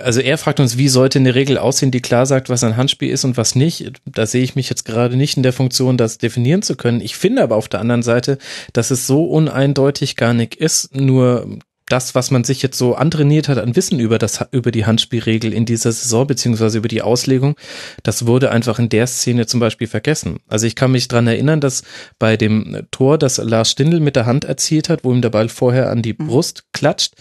also 0.00 0.20
er 0.20 0.36
fragt 0.36 0.60
uns, 0.60 0.76
wie 0.76 0.88
sollte 0.88 1.18
eine 1.18 1.34
Regel 1.34 1.56
aussehen, 1.56 1.90
die 1.90 2.02
klar 2.02 2.26
sagt, 2.26 2.50
was 2.50 2.62
ein 2.62 2.76
Handspiel 2.76 3.10
ist 3.10 3.24
und 3.24 3.38
was 3.38 3.54
nicht. 3.54 3.92
Da 4.04 4.26
sehe 4.26 4.42
ich 4.42 4.56
mich 4.56 4.68
jetzt 4.68 4.84
gerade 4.84 5.16
nicht 5.16 5.38
in 5.38 5.42
der 5.42 5.54
Funktion, 5.54 5.96
das 5.96 6.18
definieren 6.18 6.60
zu 6.60 6.76
können. 6.76 7.00
Ich 7.00 7.16
finde 7.16 7.42
aber 7.42 7.56
auf 7.56 7.68
der 7.68 7.80
anderen 7.80 8.02
Seite, 8.02 8.36
dass 8.74 8.90
es 8.90 9.06
so 9.06 9.24
uneindeutig 9.24 10.16
gar 10.16 10.34
nicht 10.34 10.54
ist, 10.54 10.94
nur 10.94 11.58
das, 11.92 12.14
was 12.14 12.30
man 12.30 12.44
sich 12.44 12.62
jetzt 12.62 12.78
so 12.78 12.94
antrainiert 12.94 13.48
hat 13.48 13.58
an 13.58 13.76
Wissen 13.76 13.98
über 13.98 14.18
das, 14.18 14.44
über 14.52 14.70
die 14.70 14.86
Handspielregel 14.86 15.52
in 15.52 15.66
dieser 15.66 15.92
Saison, 15.92 16.26
beziehungsweise 16.26 16.78
über 16.78 16.88
die 16.88 17.02
Auslegung, 17.02 17.56
das 18.02 18.26
wurde 18.26 18.50
einfach 18.50 18.78
in 18.78 18.88
der 18.88 19.06
Szene 19.06 19.46
zum 19.46 19.60
Beispiel 19.60 19.86
vergessen. 19.86 20.38
Also 20.48 20.66
ich 20.66 20.76
kann 20.76 20.92
mich 20.92 21.08
dran 21.08 21.26
erinnern, 21.26 21.60
dass 21.60 21.82
bei 22.18 22.36
dem 22.36 22.86
Tor, 22.90 23.18
das 23.18 23.38
Lars 23.38 23.70
Stindl 23.70 24.00
mit 24.00 24.16
der 24.16 24.26
Hand 24.26 24.44
erzielt 24.44 24.88
hat, 24.88 25.04
wo 25.04 25.12
ihm 25.12 25.22
der 25.22 25.30
Ball 25.30 25.48
vorher 25.48 25.90
an 25.90 26.02
die 26.02 26.12
Brust 26.12 26.64
klatscht, 26.72 27.14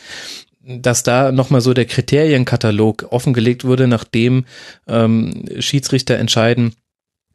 dass 0.62 1.04
da 1.04 1.32
nochmal 1.32 1.62
so 1.62 1.74
der 1.74 1.86
Kriterienkatalog 1.86 3.08
offengelegt 3.10 3.64
wurde, 3.64 3.88
nachdem 3.88 4.46
ähm, 4.88 5.46
Schiedsrichter 5.60 6.18
entscheiden, 6.18 6.76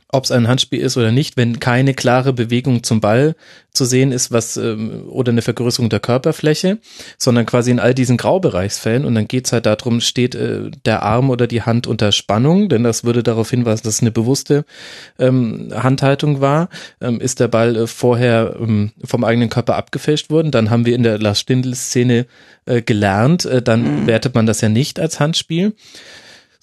ob 0.09 0.25
es 0.25 0.31
ein 0.31 0.49
Handspiel 0.49 0.81
ist 0.81 0.97
oder 0.97 1.11
nicht, 1.11 1.37
wenn 1.37 1.59
keine 1.59 1.95
klare 1.95 2.33
Bewegung 2.33 2.83
zum 2.83 3.01
Ball 3.01 3.35
zu 3.73 3.85
sehen 3.85 4.13
ist, 4.13 4.31
was 4.31 4.57
ähm, 4.57 5.09
oder 5.09 5.33
eine 5.33 5.43
Vergrößerung 5.43 5.89
der 5.89 5.99
Körperfläche, 5.99 6.79
sondern 7.19 7.47
quasi 7.47 7.73
in 7.73 7.81
all 7.81 7.95
diesen 7.95 8.17
Graubereichsfällen 8.17 9.05
und 9.05 9.17
dann 9.17 9.27
geht's 9.27 9.53
halt 9.53 9.67
darum, 9.67 10.01
steht 10.01 10.37
äh, 10.37 10.71
der 10.85 11.03
Arm 11.03 11.31
oder 11.31 11.49
die 11.49 11.63
Hand 11.63 11.89
unter 11.89 12.13
Spannung, 12.13 12.69
denn 12.69 12.85
das 12.85 13.03
würde 13.03 13.25
darauf 13.25 13.51
hinweisen, 13.51 13.83
dass 13.85 13.95
es 13.95 14.01
eine 14.01 14.13
bewusste 14.13 14.65
ähm, 15.19 15.73
Handhaltung 15.75 16.41
war, 16.41 16.69
ähm, 17.01 17.21
ist 17.21 17.41
der 17.41 17.49
Ball 17.49 17.75
äh, 17.75 17.87
vorher 17.89 18.57
ähm, 18.61 18.93
vom 19.05 19.25
eigenen 19.25 19.49
Körper 19.49 19.75
abgefälscht 19.75 20.31
worden, 20.31 20.53
dann 20.53 20.71
haben 20.71 20.87
wir 20.87 20.95
in 20.95 21.03
der 21.03 21.19
Lars 21.19 21.41
Stindl-Szene 21.41 22.27
äh, 22.67 22.83
gelernt, 22.83 23.45
äh, 23.45 23.61
dann 23.61 24.03
mhm. 24.03 24.07
wertet 24.07 24.37
man 24.37 24.47
das 24.47 24.61
ja 24.61 24.69
nicht 24.69 25.01
als 25.01 25.19
Handspiel. 25.19 25.75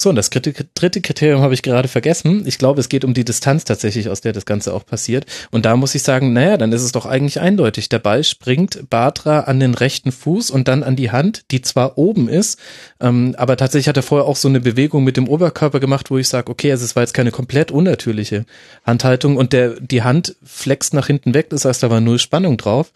So, 0.01 0.09
und 0.09 0.15
das 0.15 0.31
dritte, 0.31 1.01
Kriterium 1.01 1.41
habe 1.41 1.53
ich 1.53 1.61
gerade 1.61 1.87
vergessen. 1.87 2.41
Ich 2.47 2.57
glaube, 2.57 2.79
es 2.79 2.89
geht 2.89 3.05
um 3.05 3.13
die 3.13 3.23
Distanz 3.23 3.65
tatsächlich, 3.65 4.09
aus 4.09 4.19
der 4.19 4.33
das 4.33 4.47
Ganze 4.47 4.73
auch 4.73 4.83
passiert. 4.83 5.27
Und 5.51 5.63
da 5.63 5.75
muss 5.75 5.93
ich 5.93 6.01
sagen, 6.01 6.33
naja, 6.33 6.57
dann 6.57 6.71
ist 6.71 6.81
es 6.81 6.91
doch 6.91 7.05
eigentlich 7.05 7.39
eindeutig. 7.39 7.87
Der 7.87 7.99
Ball 7.99 8.23
springt 8.23 8.89
Batra 8.89 9.41
an 9.41 9.59
den 9.59 9.75
rechten 9.75 10.11
Fuß 10.11 10.49
und 10.49 10.67
dann 10.67 10.81
an 10.81 10.95
die 10.95 11.11
Hand, 11.11 11.43
die 11.51 11.61
zwar 11.61 11.99
oben 11.99 12.29
ist, 12.29 12.57
ähm, 12.99 13.35
aber 13.37 13.57
tatsächlich 13.57 13.89
hat 13.89 13.97
er 13.97 14.01
vorher 14.01 14.27
auch 14.27 14.37
so 14.37 14.47
eine 14.47 14.59
Bewegung 14.59 15.03
mit 15.03 15.17
dem 15.17 15.29
Oberkörper 15.29 15.79
gemacht, 15.79 16.09
wo 16.09 16.17
ich 16.17 16.27
sage, 16.27 16.49
okay, 16.49 16.71
also 16.71 16.83
es 16.83 16.95
war 16.95 17.03
jetzt 17.03 17.13
keine 17.13 17.29
komplett 17.29 17.69
unnatürliche 17.69 18.47
Handhaltung 18.83 19.37
und 19.37 19.53
der, 19.53 19.79
die 19.79 20.01
Hand 20.01 20.35
flext 20.43 20.95
nach 20.95 21.05
hinten 21.05 21.35
weg, 21.35 21.51
das 21.51 21.65
heißt, 21.65 21.83
da 21.83 21.91
war 21.91 22.01
null 22.01 22.17
Spannung 22.17 22.57
drauf. 22.57 22.91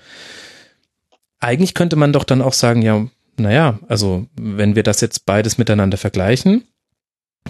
Eigentlich 1.39 1.75
könnte 1.75 1.97
man 1.97 2.13
doch 2.13 2.23
dann 2.23 2.41
auch 2.41 2.53
sagen, 2.53 2.81
ja, 2.81 3.05
naja, 3.37 3.77
also 3.87 4.25
wenn 4.35 4.75
wir 4.75 4.81
das 4.81 5.01
jetzt 5.01 5.27
beides 5.27 5.59
miteinander 5.59 5.97
vergleichen, 5.97 6.63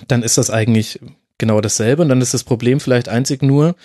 dann 0.07 0.23
ist 0.23 0.37
das 0.37 0.49
eigentlich 0.49 0.99
genau 1.37 1.61
dasselbe. 1.61 2.01
Und 2.01 2.09
dann 2.09 2.21
ist 2.21 2.33
das 2.33 2.43
Problem 2.43 2.79
vielleicht 2.79 3.09
einzig 3.09 3.41
nur, 3.41 3.75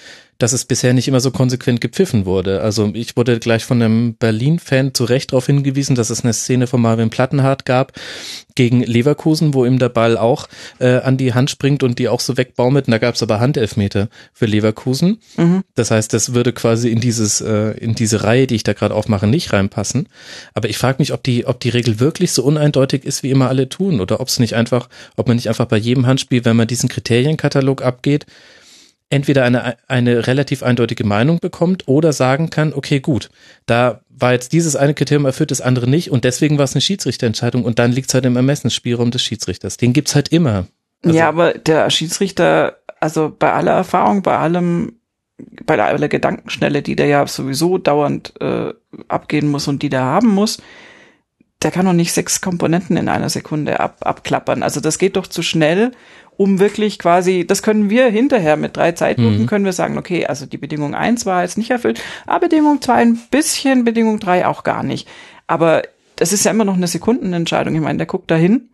dass 0.40 0.52
es 0.52 0.64
bisher 0.64 0.94
nicht 0.94 1.06
immer 1.06 1.20
so 1.20 1.30
konsequent 1.30 1.80
gepfiffen 1.80 2.24
wurde. 2.24 2.62
Also 2.62 2.90
ich 2.94 3.16
wurde 3.16 3.38
gleich 3.38 3.64
von 3.64 3.80
einem 3.80 4.14
Berlin-Fan 4.14 4.94
zu 4.94 5.04
Recht 5.04 5.32
darauf 5.32 5.46
hingewiesen, 5.46 5.94
dass 5.94 6.10
es 6.10 6.24
eine 6.24 6.32
Szene 6.32 6.66
von 6.66 6.80
Marvin 6.80 7.10
Plattenhardt 7.10 7.66
gab 7.66 7.92
gegen 8.54 8.82
Leverkusen, 8.82 9.54
wo 9.54 9.64
ihm 9.64 9.78
der 9.78 9.90
Ball 9.90 10.16
auch 10.16 10.48
äh, 10.78 10.96
an 10.96 11.18
die 11.18 11.34
Hand 11.34 11.50
springt 11.50 11.82
und 11.82 11.98
die 11.98 12.08
auch 12.08 12.20
so 12.20 12.36
wegbaumelt. 12.36 12.86
Und 12.86 12.92
da 12.92 12.98
gab 12.98 13.14
es 13.14 13.22
aber 13.22 13.38
Handelfmeter 13.38 14.08
für 14.32 14.46
Leverkusen. 14.46 15.18
Mhm. 15.36 15.62
Das 15.74 15.90
heißt, 15.90 16.12
das 16.14 16.32
würde 16.32 16.52
quasi 16.52 16.88
in 16.88 17.00
dieses 17.00 17.42
äh, 17.42 17.72
in 17.72 17.94
diese 17.94 18.24
Reihe, 18.24 18.46
die 18.46 18.56
ich 18.56 18.62
da 18.62 18.72
gerade 18.72 18.94
aufmache, 18.94 19.26
nicht 19.26 19.52
reinpassen. 19.52 20.08
Aber 20.54 20.70
ich 20.70 20.78
frage 20.78 20.96
mich, 21.00 21.12
ob 21.12 21.22
die 21.22 21.46
ob 21.46 21.60
die 21.60 21.68
Regel 21.68 22.00
wirklich 22.00 22.32
so 22.32 22.42
uneindeutig 22.42 23.04
ist, 23.04 23.22
wie 23.22 23.30
immer 23.30 23.48
alle 23.48 23.68
tun, 23.68 24.00
oder 24.00 24.20
ob 24.20 24.28
es 24.28 24.38
nicht 24.38 24.54
einfach, 24.54 24.88
ob 25.16 25.28
man 25.28 25.36
nicht 25.36 25.48
einfach 25.48 25.66
bei 25.66 25.76
jedem 25.76 26.06
Handspiel, 26.06 26.44
wenn 26.46 26.56
man 26.56 26.66
diesen 26.66 26.88
Kriterienkatalog 26.88 27.82
abgeht, 27.82 28.26
entweder 29.10 29.44
eine, 29.44 29.76
eine 29.88 30.26
relativ 30.26 30.62
eindeutige 30.62 31.04
Meinung 31.04 31.40
bekommt 31.40 31.88
oder 31.88 32.12
sagen 32.12 32.48
kann, 32.48 32.72
okay, 32.72 33.00
gut, 33.00 33.28
da 33.66 34.00
war 34.08 34.32
jetzt 34.32 34.52
dieses 34.52 34.76
eine 34.76 34.94
Kriterium 34.94 35.26
erfüllt, 35.26 35.50
das 35.50 35.60
andere 35.60 35.88
nicht 35.90 36.10
und 36.10 36.24
deswegen 36.24 36.56
war 36.58 36.64
es 36.64 36.74
eine 36.74 36.80
Schiedsrichterentscheidung 36.80 37.64
und 37.64 37.78
dann 37.78 37.92
liegt 37.92 38.08
es 38.08 38.14
halt 38.14 38.24
im 38.24 38.36
Ermessensspielraum 38.36 39.10
des 39.10 39.22
Schiedsrichters. 39.22 39.76
Den 39.76 39.92
gibt's 39.92 40.14
halt 40.14 40.28
immer. 40.28 40.66
Also, 41.04 41.16
ja, 41.16 41.28
aber 41.28 41.54
der 41.54 41.90
Schiedsrichter, 41.90 42.78
also 43.00 43.34
bei 43.36 43.52
aller 43.52 43.72
Erfahrung, 43.72 44.22
bei 44.22 44.38
allem, 44.38 44.92
bei 45.66 45.82
aller 45.82 46.08
Gedankenschnelle, 46.08 46.82
die 46.82 46.96
der 46.96 47.06
ja 47.06 47.26
sowieso 47.26 47.78
dauernd 47.78 48.34
äh, 48.40 48.72
abgehen 49.08 49.48
muss 49.48 49.66
und 49.66 49.82
die 49.82 49.88
der 49.88 50.02
haben 50.02 50.28
muss, 50.28 50.62
der 51.62 51.70
kann 51.70 51.86
doch 51.86 51.92
nicht 51.92 52.12
sechs 52.12 52.40
Komponenten 52.40 52.96
in 52.96 53.08
einer 53.08 53.28
Sekunde 53.28 53.80
ab, 53.80 53.98
abklappern. 54.00 54.62
Also 54.62 54.80
das 54.80 54.98
geht 54.98 55.16
doch 55.16 55.26
zu 55.26 55.42
schnell 55.42 55.92
um 56.40 56.58
wirklich 56.58 56.98
quasi, 56.98 57.46
das 57.46 57.62
können 57.62 57.90
wir 57.90 58.06
hinterher 58.06 58.56
mit 58.56 58.74
drei 58.74 58.92
Zeitlupen, 58.92 59.42
mhm. 59.42 59.46
können 59.46 59.66
wir 59.66 59.74
sagen, 59.74 59.98
okay, 59.98 60.24
also 60.24 60.46
die 60.46 60.56
Bedingung 60.56 60.94
eins 60.94 61.26
war 61.26 61.42
jetzt 61.42 61.58
nicht 61.58 61.70
erfüllt, 61.70 62.00
aber 62.26 62.48
Bedingung 62.48 62.80
zwei 62.80 63.02
ein 63.02 63.18
bisschen, 63.30 63.84
Bedingung 63.84 64.20
drei 64.20 64.46
auch 64.46 64.64
gar 64.64 64.82
nicht. 64.82 65.06
Aber 65.46 65.82
das 66.16 66.32
ist 66.32 66.46
ja 66.46 66.50
immer 66.50 66.64
noch 66.64 66.76
eine 66.76 66.86
Sekundenentscheidung. 66.86 67.74
Ich 67.74 67.82
meine, 67.82 67.98
der 67.98 68.06
guckt 68.06 68.30
dahin 68.30 68.70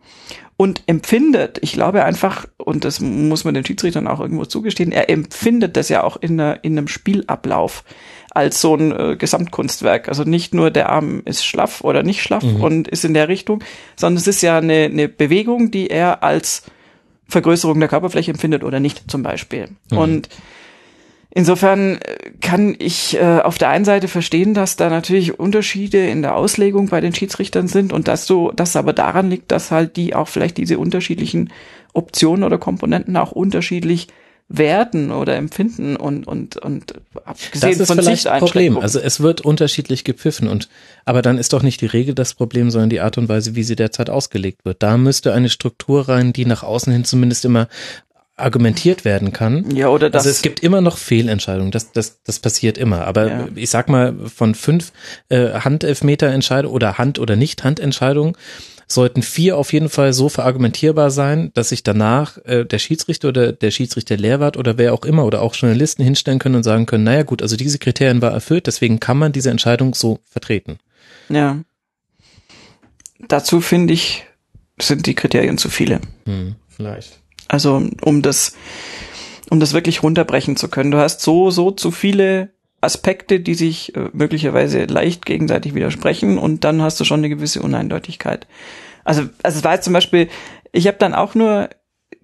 und 0.55 0.81
empfindet, 0.87 1.57
ich 1.61 1.73
glaube 1.73 2.05
einfach, 2.05 2.45
und 2.55 2.85
das 2.85 3.01
muss 3.01 3.43
man 3.43 3.53
den 3.53 3.65
Schiedsrichtern 3.65 4.07
auch 4.07 4.21
irgendwo 4.21 4.45
zugestehen, 4.45 4.93
er 4.93 5.09
empfindet 5.09 5.75
das 5.75 5.89
ja 5.89 6.05
auch 6.05 6.15
in, 6.15 6.39
einer, 6.39 6.63
in 6.63 6.77
einem 6.77 6.87
Spielablauf 6.87 7.83
als 8.29 8.61
so 8.61 8.75
ein 8.75 8.93
äh, 8.93 9.17
Gesamtkunstwerk. 9.17 10.07
Also 10.07 10.23
nicht 10.23 10.53
nur 10.53 10.71
der 10.71 10.87
Arm 10.87 11.21
ist 11.25 11.45
schlaff 11.45 11.81
oder 11.81 12.01
nicht 12.03 12.23
schlaff 12.23 12.43
mhm. 12.43 12.63
und 12.63 12.87
ist 12.87 13.03
in 13.03 13.13
der 13.13 13.27
Richtung, 13.27 13.61
sondern 13.97 14.21
es 14.21 14.27
ist 14.27 14.41
ja 14.41 14.57
eine, 14.57 14.85
eine 14.85 15.09
Bewegung, 15.09 15.69
die 15.69 15.89
er 15.89 16.23
als 16.23 16.63
Vergrößerung 17.27 17.79
der 17.79 17.89
Körperfläche 17.89 18.31
empfindet 18.31 18.63
oder 18.63 18.79
nicht 18.79 19.09
zum 19.09 19.23
Beispiel. 19.23 19.69
Mhm. 19.91 19.97
Und 19.97 20.29
insofern 21.29 21.97
äh, 21.97 22.31
kann 22.41 22.75
ich 22.79 23.17
äh, 23.17 23.39
auf 23.41 23.57
der 23.57 23.69
einen 23.69 23.85
Seite 23.85 24.07
verstehen, 24.07 24.53
dass 24.53 24.75
da 24.75 24.89
natürlich 24.89 25.39
Unterschiede 25.39 26.07
in 26.07 26.21
der 26.21 26.35
Auslegung 26.35 26.87
bei 26.87 27.01
den 27.01 27.13
Schiedsrichtern 27.13 27.67
sind 27.67 27.93
und 27.93 28.07
dass 28.07 28.25
so, 28.25 28.51
dass 28.51 28.75
aber 28.75 28.93
daran 28.93 29.29
liegt, 29.29 29.51
dass 29.51 29.71
halt 29.71 29.97
die 29.97 30.15
auch 30.15 30.27
vielleicht 30.27 30.57
diese 30.57 30.79
unterschiedlichen 30.79 31.51
Optionen 31.93 32.43
oder 32.43 32.57
Komponenten 32.57 33.17
auch 33.17 33.31
unterschiedlich 33.31 34.07
werten 34.49 35.11
oder 35.11 35.35
empfinden 35.35 35.97
und 35.97 36.25
und 36.25 36.55
und 36.57 36.93
abgesehen 37.25 37.71
das 37.71 37.79
ist 37.81 37.87
von 37.87 37.97
vielleicht 37.97 38.27
ein 38.27 38.39
Problem. 38.39 38.77
Also 38.77 38.99
es 38.99 39.19
wird 39.19 39.41
unterschiedlich 39.41 40.05
gepfiffen 40.05 40.47
und 40.47 40.69
aber 41.03 41.21
dann 41.21 41.37
ist 41.37 41.51
doch 41.51 41.63
nicht 41.63 41.81
die 41.81 41.85
Regel 41.85 42.15
das 42.15 42.33
Problem, 42.33 42.71
sondern 42.71 42.89
die 42.89 43.01
Art 43.01 43.17
und 43.17 43.27
Weise, 43.27 43.55
wie 43.55 43.63
sie 43.63 43.75
derzeit 43.75 44.09
ausgelegt 44.09 44.63
wird. 44.63 44.81
Da 44.81 44.97
müsste 44.97 45.33
eine 45.33 45.49
Struktur 45.49 46.07
rein, 46.07 46.31
die 46.31 46.45
nach 46.45 46.63
außen 46.63 46.93
hin 46.93 47.03
zumindest 47.03 47.43
immer 47.43 47.67
argumentiert 48.37 49.03
werden 49.03 49.33
kann. 49.33 49.75
Ja, 49.75 49.89
oder 49.89 50.09
das. 50.09 50.21
Also 50.21 50.29
es 50.29 50.41
gibt 50.43 50.61
immer 50.61 50.79
noch 50.79 50.97
Fehlentscheidungen, 50.97 51.71
das, 51.71 51.91
das, 51.91 52.21
das 52.23 52.39
passiert 52.39 52.77
immer. 52.77 53.05
Aber 53.05 53.27
ja. 53.27 53.47
ich 53.55 53.69
sag 53.69 53.89
mal, 53.89 54.13
von 54.33 54.55
fünf 54.55 54.93
äh, 55.29 55.59
Handelfmeter-Entscheidungen 55.59 56.73
oder 56.73 56.97
Hand- 56.97 57.19
oder 57.19 57.35
Nicht-Handentscheidungen 57.35 58.37
sollten 58.87 59.21
vier 59.21 59.57
auf 59.57 59.73
jeden 59.73 59.89
Fall 59.89 60.13
so 60.13 60.29
verargumentierbar 60.29 61.11
sein, 61.11 61.51
dass 61.53 61.69
sich 61.69 61.83
danach 61.83 62.37
äh, 62.45 62.65
der 62.65 62.79
Schiedsrichter 62.79 63.29
oder 63.29 63.51
der 63.51 63.71
Schiedsrichter 63.71 64.15
Lehrwart 64.15 64.55
oder 64.55 64.77
wer 64.77 64.93
auch 64.93 65.03
immer 65.03 65.25
oder 65.25 65.41
auch 65.41 65.55
Journalisten 65.55 66.03
hinstellen 66.03 66.39
können 66.39 66.55
und 66.55 66.63
sagen 66.63 66.85
können, 66.85 67.03
naja 67.03 67.23
gut, 67.23 67.41
also 67.41 67.57
diese 67.57 67.79
Kriterien 67.79 68.21
war 68.21 68.31
erfüllt, 68.31 68.67
deswegen 68.67 68.99
kann 68.99 69.17
man 69.17 69.33
diese 69.33 69.51
Entscheidung 69.51 69.93
so 69.93 70.19
vertreten. 70.29 70.79
Ja. 71.29 71.59
Dazu 73.27 73.59
finde 73.61 73.93
ich, 73.93 74.25
sind 74.79 75.05
die 75.05 75.15
Kriterien 75.15 75.57
zu 75.57 75.69
viele. 75.69 75.99
Hm, 76.25 76.55
vielleicht. 76.69 77.19
Also 77.49 77.83
um 78.01 78.21
das, 78.21 78.55
um 79.49 79.59
das 79.59 79.73
wirklich 79.73 80.03
runterbrechen 80.03 80.55
zu 80.55 80.69
können. 80.69 80.91
Du 80.91 80.97
hast 80.97 81.21
so, 81.21 81.51
so 81.51 81.71
zu 81.71 81.91
viele 81.91 82.51
Aspekte, 82.81 83.39
die 83.39 83.55
sich 83.55 83.95
äh, 83.95 84.09
möglicherweise 84.13 84.85
leicht 84.85 85.25
gegenseitig 85.25 85.73
widersprechen 85.73 86.37
und 86.37 86.63
dann 86.63 86.81
hast 86.81 86.99
du 86.99 87.05
schon 87.05 87.21
eine 87.21 87.29
gewisse 87.29 87.61
Uneindeutigkeit. 87.61 88.47
Also, 89.03 89.23
also 89.41 89.59
es 89.59 89.63
war 89.63 89.73
jetzt 89.73 89.85
zum 89.85 89.93
Beispiel, 89.93 90.29
ich 90.71 90.87
habe 90.87 90.97
dann 90.97 91.13
auch 91.13 91.33
nur 91.33 91.69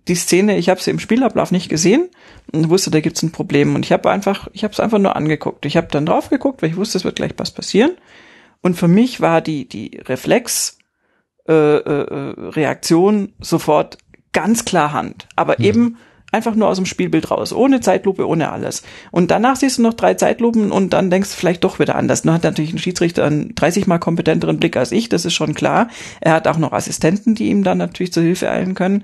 die 0.07 0.15
Szene, 0.15 0.57
ich 0.57 0.69
habe 0.69 0.81
sie 0.81 0.91
im 0.91 0.99
Spielablauf 0.99 1.51
nicht 1.51 1.69
gesehen 1.69 2.09
und 2.51 2.69
wusste, 2.69 2.91
da 2.91 2.99
gibt's 2.99 3.23
ein 3.23 3.31
Problem 3.31 3.73
und 3.73 3.85
ich 3.85 3.91
habe 3.91 4.11
einfach, 4.11 4.47
ich 4.53 4.63
habe 4.63 4.73
es 4.73 4.79
einfach 4.79 4.99
nur 4.99 5.15
angeguckt. 5.15 5.65
Ich 5.65 5.77
habe 5.77 5.87
dann 5.89 6.05
drauf 6.05 6.29
geguckt, 6.29 6.61
weil 6.61 6.69
ich 6.69 6.75
wusste, 6.75 6.97
es 6.97 7.05
wird 7.05 7.15
gleich 7.15 7.31
was 7.37 7.51
passieren 7.51 7.91
und 8.61 8.75
für 8.75 8.87
mich 8.87 9.21
war 9.21 9.41
die 9.41 9.67
die 9.67 10.01
Reflex 10.05 10.77
äh, 11.47 11.53
äh, 11.53 12.33
Reaktion 12.49 13.33
sofort 13.39 13.97
ganz 14.33 14.65
klar 14.65 14.93
Hand, 14.93 15.27
aber 15.35 15.55
mhm. 15.57 15.65
eben 15.65 15.97
Einfach 16.33 16.55
nur 16.55 16.67
aus 16.67 16.77
dem 16.77 16.87
Spielbild 16.87 17.29
raus, 17.29 17.53
ohne 17.53 17.79
Zeitlupe, 17.79 18.27
ohne 18.27 18.51
alles. 18.51 18.81
Und 19.11 19.29
danach 19.29 19.55
siehst 19.55 19.77
du 19.77 19.83
noch 19.83 19.93
drei 19.93 20.15
Zeitlupen 20.15 20.71
und 20.71 20.91
dann 20.91 21.11
denkst 21.11 21.29
du 21.29 21.35
vielleicht 21.35 21.63
doch 21.63 21.77
wieder 21.77 21.95
anders. 21.95 22.25
Nur 22.25 22.33
hat 22.33 22.41
natürlich 22.41 22.73
ein 22.73 22.79
Schiedsrichter 22.79 23.23
einen 23.23 23.53
30 23.53 23.85
mal 23.85 23.99
kompetenteren 23.99 24.57
Blick 24.57 24.75
als 24.75 24.91
ich, 24.91 25.09
das 25.09 25.25
ist 25.25 25.35
schon 25.35 25.53
klar. 25.53 25.89
Er 26.21 26.33
hat 26.33 26.47
auch 26.47 26.57
noch 26.57 26.73
Assistenten, 26.73 27.35
die 27.35 27.49
ihm 27.49 27.63
dann 27.63 27.77
natürlich 27.77 28.11
zur 28.11 28.23
Hilfe 28.23 28.49
eilen 28.49 28.73
können. 28.73 29.03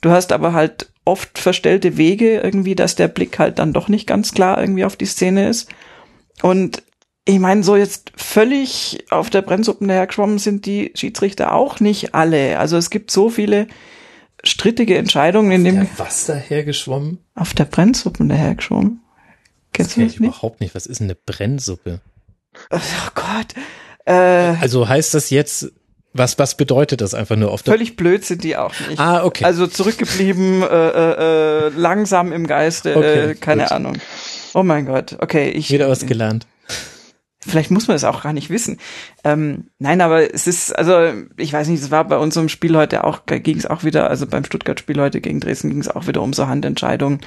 Du 0.00 0.08
hast 0.12 0.32
aber 0.32 0.54
halt 0.54 0.90
oft 1.04 1.38
verstellte 1.38 1.98
Wege 1.98 2.40
irgendwie, 2.40 2.74
dass 2.74 2.94
der 2.94 3.08
Blick 3.08 3.38
halt 3.38 3.58
dann 3.58 3.74
doch 3.74 3.88
nicht 3.88 4.06
ganz 4.06 4.32
klar 4.32 4.58
irgendwie 4.58 4.86
auf 4.86 4.96
die 4.96 5.04
Szene 5.04 5.50
ist. 5.50 5.68
Und 6.40 6.82
ich 7.26 7.38
meine, 7.38 7.62
so 7.62 7.76
jetzt 7.76 8.12
völlig 8.16 9.04
auf 9.10 9.28
der 9.28 9.42
Brennsuppen 9.42 9.88
dahergeschwommen 9.88 10.38
sind 10.38 10.64
die 10.64 10.90
Schiedsrichter 10.94 11.52
auch 11.52 11.80
nicht 11.80 12.14
alle. 12.14 12.58
Also 12.58 12.78
es 12.78 12.88
gibt 12.88 13.10
so 13.10 13.28
viele 13.28 13.66
strittige 14.44 14.96
Entscheidungen 14.96 15.52
in 15.52 15.64
dem. 15.64 15.88
Was 15.96 16.26
dahergeschwommen? 16.26 17.18
Auf 17.34 17.54
der 17.54 17.64
Brennsuppe 17.64 18.26
dahergeschwommen. 18.26 19.00
Kennst 19.72 19.92
das 19.92 19.94
du 19.94 20.00
das 20.02 20.12
ich 20.12 20.20
nicht? 20.20 20.28
überhaupt 20.28 20.60
nicht. 20.60 20.74
Was 20.74 20.86
ist 20.86 21.00
denn 21.00 21.06
eine 21.06 21.14
Brennsuppe? 21.14 22.00
Oh 22.70 22.78
Gott. 23.14 23.54
Äh, 24.04 24.12
also 24.12 24.88
heißt 24.88 25.14
das 25.14 25.30
jetzt, 25.30 25.72
was, 26.12 26.38
was 26.38 26.56
bedeutet 26.56 27.00
das 27.00 27.14
einfach 27.14 27.36
nur 27.36 27.50
auf 27.50 27.62
der 27.62 27.72
Völlig 27.72 27.96
blöd 27.96 28.24
sind 28.24 28.44
die 28.44 28.56
auch 28.56 28.74
nicht. 28.88 28.98
Ah, 28.98 29.24
okay. 29.24 29.44
Also 29.44 29.66
zurückgeblieben, 29.66 30.62
äh, 30.62 30.66
äh, 30.66 31.66
äh 31.66 31.68
langsam 31.70 32.32
im 32.32 32.46
Geiste, 32.46 32.96
okay, 32.96 33.30
äh, 33.30 33.34
keine 33.34 33.62
gut. 33.62 33.72
Ahnung. 33.72 33.98
Oh 34.54 34.62
mein 34.62 34.84
Gott, 34.84 35.16
okay. 35.20 35.48
Ich, 35.50 35.70
Wieder 35.70 35.88
was 35.88 36.04
gelernt. 36.04 36.46
Vielleicht 37.46 37.72
muss 37.72 37.88
man 37.88 37.96
es 37.96 38.04
auch 38.04 38.22
gar 38.22 38.32
nicht 38.32 38.50
wissen. 38.50 38.78
Ähm, 39.24 39.64
nein, 39.78 40.00
aber 40.00 40.32
es 40.32 40.46
ist, 40.46 40.76
also 40.78 41.12
ich 41.36 41.52
weiß 41.52 41.68
nicht, 41.68 41.82
es 41.82 41.90
war 41.90 42.04
bei 42.06 42.16
unserem 42.16 42.48
Spiel 42.48 42.76
heute 42.76 43.04
auch, 43.04 43.26
ging 43.26 43.56
es 43.56 43.66
auch 43.66 43.82
wieder, 43.82 44.08
also 44.08 44.26
beim 44.26 44.44
Stuttgart-Spiel 44.44 45.00
heute 45.00 45.20
gegen 45.20 45.40
Dresden 45.40 45.70
ging 45.70 45.80
es 45.80 45.88
auch 45.88 46.06
wieder 46.06 46.22
um 46.22 46.32
so 46.32 46.46
Handentscheidungen. 46.46 47.20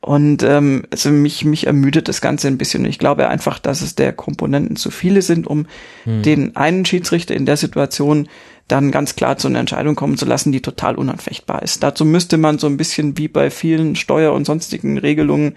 Und 0.00 0.42
ähm, 0.42 0.84
also 0.90 1.10
mich, 1.10 1.44
mich 1.44 1.66
ermüdet 1.66 2.08
das 2.08 2.20
Ganze 2.20 2.48
ein 2.48 2.58
bisschen. 2.58 2.84
Ich 2.84 2.98
glaube 2.98 3.28
einfach, 3.28 3.58
dass 3.58 3.80
es 3.80 3.94
der 3.94 4.12
Komponenten 4.12 4.76
zu 4.76 4.90
viele 4.90 5.22
sind, 5.22 5.46
um 5.46 5.66
hm. 6.04 6.22
den 6.22 6.54
einen 6.54 6.84
Schiedsrichter 6.84 7.34
in 7.34 7.46
der 7.46 7.56
Situation 7.56 8.28
dann 8.68 8.90
ganz 8.90 9.16
klar 9.16 9.38
zu 9.38 9.48
einer 9.48 9.60
Entscheidung 9.60 9.94
kommen 9.94 10.18
zu 10.18 10.26
lassen, 10.26 10.52
die 10.52 10.60
total 10.60 10.96
unanfechtbar 10.96 11.62
ist. 11.62 11.82
Dazu 11.82 12.04
müsste 12.04 12.36
man 12.36 12.58
so 12.58 12.66
ein 12.66 12.76
bisschen 12.76 13.16
wie 13.16 13.28
bei 13.28 13.50
vielen 13.50 13.96
Steuer- 13.96 14.34
und 14.34 14.44
sonstigen 14.44 14.98
Regelungen 14.98 15.56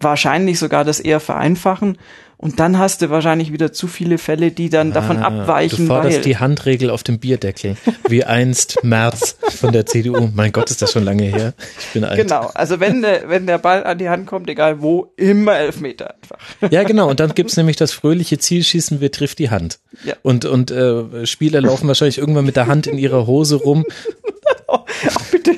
wahrscheinlich 0.00 0.58
sogar 0.58 0.84
das 0.84 1.00
eher 1.00 1.20
vereinfachen 1.20 1.98
und 2.40 2.60
dann 2.60 2.78
hast 2.78 3.02
du 3.02 3.10
wahrscheinlich 3.10 3.52
wieder 3.52 3.72
zu 3.72 3.88
viele 3.88 4.16
Fälle, 4.16 4.52
die 4.52 4.70
dann 4.70 4.92
davon 4.92 5.18
ah, 5.18 5.26
abweichen. 5.26 5.86
Du 5.88 5.92
forderst 5.92 6.18
weil 6.18 6.22
die 6.22 6.36
Handregel 6.36 6.88
auf 6.88 7.02
dem 7.02 7.18
Bierdeckel, 7.18 7.76
wie 8.08 8.22
einst 8.22 8.84
Merz 8.84 9.36
von 9.56 9.72
der 9.72 9.86
CDU. 9.86 10.28
Mein 10.32 10.52
Gott, 10.52 10.70
ist 10.70 10.80
das 10.80 10.92
schon 10.92 11.02
lange 11.02 11.24
her. 11.24 11.52
Ich 11.80 11.88
bin 11.94 12.04
alt. 12.04 12.16
Genau, 12.16 12.48
also 12.54 12.78
wenn 12.78 13.02
der, 13.02 13.28
wenn 13.28 13.48
der 13.48 13.58
Ball 13.58 13.82
an 13.82 13.98
die 13.98 14.08
Hand 14.08 14.26
kommt, 14.26 14.48
egal 14.48 14.80
wo, 14.80 15.12
immer 15.16 15.56
Elfmeter 15.56 16.14
einfach. 16.14 16.38
Ja, 16.70 16.84
genau. 16.84 17.10
Und 17.10 17.18
dann 17.18 17.34
gibt's 17.34 17.56
nämlich 17.56 17.76
das 17.76 17.90
fröhliche 17.90 18.38
Zielschießen, 18.38 19.00
wer 19.00 19.10
trifft 19.10 19.40
die 19.40 19.50
Hand. 19.50 19.80
Ja. 20.04 20.14
Und, 20.22 20.44
und 20.44 20.70
äh, 20.70 21.26
Spieler 21.26 21.60
laufen 21.60 21.88
wahrscheinlich 21.88 22.18
irgendwann 22.18 22.44
mit 22.44 22.54
der 22.54 22.68
Hand 22.68 22.86
in 22.86 22.98
ihrer 22.98 23.26
Hose 23.26 23.56
rum. 23.56 23.84
Ach, 24.68 24.84
bitte. 25.32 25.56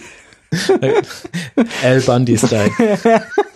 Al 1.82 2.00
Bundy-Style. 2.00 2.70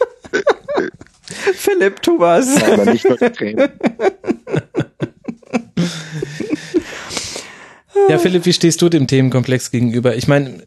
Philipp, 1.64 2.02
tu 2.02 2.18
was. 2.18 2.62
Aber 2.62 2.84
nicht 2.84 3.08
nur 3.08 3.16
die. 3.16 3.56
Ja, 8.08 8.18
Philipp, 8.18 8.44
wie 8.44 8.52
stehst 8.52 8.82
du 8.82 8.90
dem 8.90 9.06
Themenkomplex 9.06 9.70
gegenüber? 9.70 10.14
Ich 10.14 10.28
meine, 10.28 10.66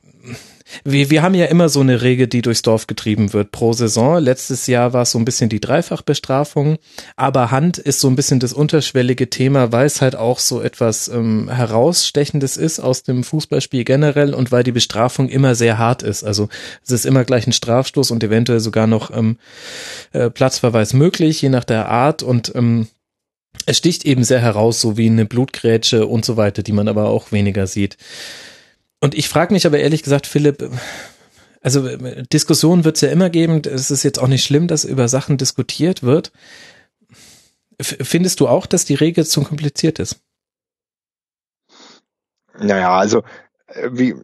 wir, 0.83 1.09
wir 1.09 1.21
haben 1.21 1.33
ja 1.33 1.45
immer 1.45 1.69
so 1.69 1.79
eine 1.79 2.01
Regel, 2.01 2.27
die 2.27 2.41
durchs 2.41 2.61
Dorf 2.61 2.87
getrieben 2.87 3.33
wird 3.33 3.51
pro 3.51 3.73
Saison. 3.73 4.19
Letztes 4.19 4.67
Jahr 4.67 4.93
war 4.93 5.03
es 5.03 5.11
so 5.11 5.19
ein 5.19 5.25
bisschen 5.25 5.49
die 5.49 5.59
Dreifachbestrafung, 5.59 6.77
aber 7.15 7.51
Hand 7.51 7.77
ist 7.77 7.99
so 7.99 8.07
ein 8.07 8.15
bisschen 8.15 8.39
das 8.39 8.53
unterschwellige 8.53 9.29
Thema, 9.29 9.71
weil 9.71 9.85
es 9.85 10.01
halt 10.01 10.15
auch 10.15 10.39
so 10.39 10.61
etwas 10.61 11.07
ähm, 11.07 11.49
herausstechendes 11.49 12.57
ist 12.57 12.79
aus 12.79 13.03
dem 13.03 13.23
Fußballspiel 13.23 13.83
generell 13.83 14.33
und 14.33 14.51
weil 14.51 14.63
die 14.63 14.71
Bestrafung 14.71 15.29
immer 15.29 15.55
sehr 15.55 15.77
hart 15.77 16.03
ist. 16.03 16.23
Also 16.23 16.49
es 16.83 16.91
ist 16.91 17.05
immer 17.05 17.23
gleich 17.23 17.47
ein 17.47 17.53
Strafstoß 17.53 18.11
und 18.11 18.23
eventuell 18.23 18.59
sogar 18.59 18.87
noch 18.87 19.15
ähm, 19.15 19.37
äh, 20.11 20.29
Platzverweis 20.29 20.93
möglich, 20.93 21.41
je 21.41 21.49
nach 21.49 21.63
der 21.63 21.89
Art 21.89 22.23
und 22.23 22.53
ähm, 22.55 22.87
es 23.65 23.77
sticht 23.77 24.05
eben 24.05 24.23
sehr 24.23 24.39
heraus, 24.39 24.79
so 24.79 24.97
wie 24.97 25.07
eine 25.07 25.25
Blutgrätsche 25.25 26.05
und 26.05 26.23
so 26.23 26.37
weiter, 26.37 26.63
die 26.63 26.71
man 26.71 26.87
aber 26.87 27.09
auch 27.09 27.31
weniger 27.31 27.67
sieht. 27.67 27.97
Und 28.99 29.15
ich 29.15 29.29
frage 29.29 29.53
mich 29.53 29.65
aber 29.65 29.79
ehrlich 29.79 30.03
gesagt, 30.03 30.27
Philipp, 30.27 30.71
also 31.61 31.87
Diskussionen 32.31 32.83
wird 32.83 32.95
es 32.95 33.01
ja 33.01 33.09
immer 33.09 33.29
geben. 33.29 33.61
Es 33.63 33.91
ist 33.91 34.03
jetzt 34.03 34.19
auch 34.19 34.27
nicht 34.27 34.43
schlimm, 34.43 34.67
dass 34.67 34.85
über 34.85 35.07
Sachen 35.07 35.37
diskutiert 35.37 36.03
wird. 36.03 36.31
Findest 37.79 38.39
du 38.39 38.47
auch, 38.47 38.65
dass 38.65 38.85
die 38.85 38.95
Regel 38.95 39.25
zu 39.25 39.43
kompliziert 39.43 39.99
ist? 39.99 40.19
Naja, 42.59 42.97
also 42.97 43.23
äh, 43.67 43.89
wie 43.91 44.15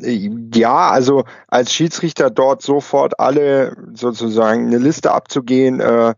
äh, 0.00 0.30
ja, 0.54 0.90
also 0.90 1.24
als 1.48 1.72
Schiedsrichter 1.72 2.30
dort 2.30 2.62
sofort 2.62 3.18
alle 3.18 3.76
sozusagen 3.94 4.66
eine 4.66 4.78
Liste 4.78 5.12
abzugehen, 5.12 5.80
äh, 5.80 6.14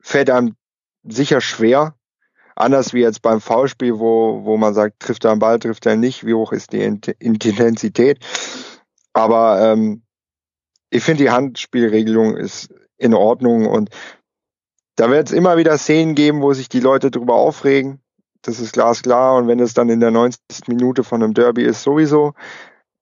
fällt 0.00 0.30
einem 0.30 0.56
sicher 1.04 1.40
schwer. 1.40 1.95
Anders 2.56 2.94
wie 2.94 3.00
jetzt 3.00 3.20
beim 3.20 3.40
Foulspiel, 3.40 3.98
wo, 3.98 4.44
wo 4.44 4.56
man 4.56 4.72
sagt, 4.72 5.00
trifft 5.00 5.24
er 5.24 5.32
am 5.32 5.38
Ball, 5.38 5.58
trifft 5.58 5.84
er 5.84 5.96
nicht, 5.96 6.24
wie 6.24 6.34
hoch 6.34 6.52
ist 6.52 6.72
die 6.72 6.82
Intensität. 6.82 8.18
Aber 9.12 9.60
ähm, 9.60 10.02
ich 10.90 11.04
finde, 11.04 11.24
die 11.24 11.30
Handspielregelung 11.30 12.36
ist 12.36 12.74
in 12.96 13.12
Ordnung 13.12 13.66
und 13.66 13.90
da 14.96 15.10
wird 15.10 15.26
es 15.26 15.32
immer 15.32 15.58
wieder 15.58 15.76
Szenen 15.76 16.14
geben, 16.14 16.40
wo 16.40 16.54
sich 16.54 16.70
die 16.70 16.80
Leute 16.80 17.10
drüber 17.10 17.34
aufregen. 17.34 18.00
Das 18.40 18.60
ist 18.60 18.72
glasklar. 18.72 19.36
Und 19.36 19.48
wenn 19.48 19.60
es 19.60 19.74
dann 19.74 19.90
in 19.90 20.00
der 20.00 20.10
90. 20.10 20.68
Minute 20.68 21.04
von 21.04 21.22
einem 21.22 21.34
Derby 21.34 21.64
ist, 21.64 21.82
sowieso. 21.82 22.32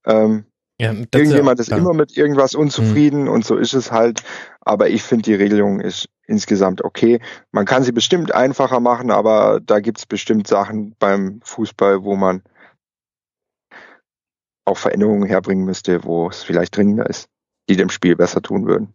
Ähm, 0.05 0.47
ja, 0.81 0.93
irgendjemand 0.93 1.61
ist, 1.61 1.69
ja 1.69 1.77
ist 1.77 1.81
immer 1.81 1.95
mit 1.95 2.17
irgendwas 2.17 2.55
unzufrieden 2.55 3.23
mhm. 3.23 3.29
und 3.29 3.45
so 3.45 3.57
ist 3.57 3.75
es 3.75 3.93
halt. 3.93 4.23
Aber 4.61 4.89
ich 4.89 5.03
finde, 5.03 5.23
die 5.23 5.35
Regelung 5.35 5.81
ist 5.81 6.09
insgesamt 6.27 6.83
okay. 6.83 7.21
Man 7.53 7.65
kann 7.65 7.83
sie 7.83 7.93
bestimmt 7.93 8.35
einfacher 8.35 8.81
machen, 8.81 9.11
aber 9.11 9.61
da 9.61 9.81
gibt's 9.81 10.07
bestimmt 10.07 10.49
Sachen 10.49 10.95
beim 10.99 11.41
Fußball, 11.45 12.03
wo 12.03 12.17
man 12.17 12.43
auch 14.65 14.79
Veränderungen 14.79 15.29
herbringen 15.29 15.65
müsste, 15.65 16.05
wo 16.05 16.29
es 16.29 16.43
vielleicht 16.43 16.77
dringender 16.77 17.09
ist, 17.09 17.29
die 17.69 17.77
dem 17.77 17.91
Spiel 17.91 18.17
besser 18.17 18.43
tun 18.43 18.67
würden. 18.67 18.95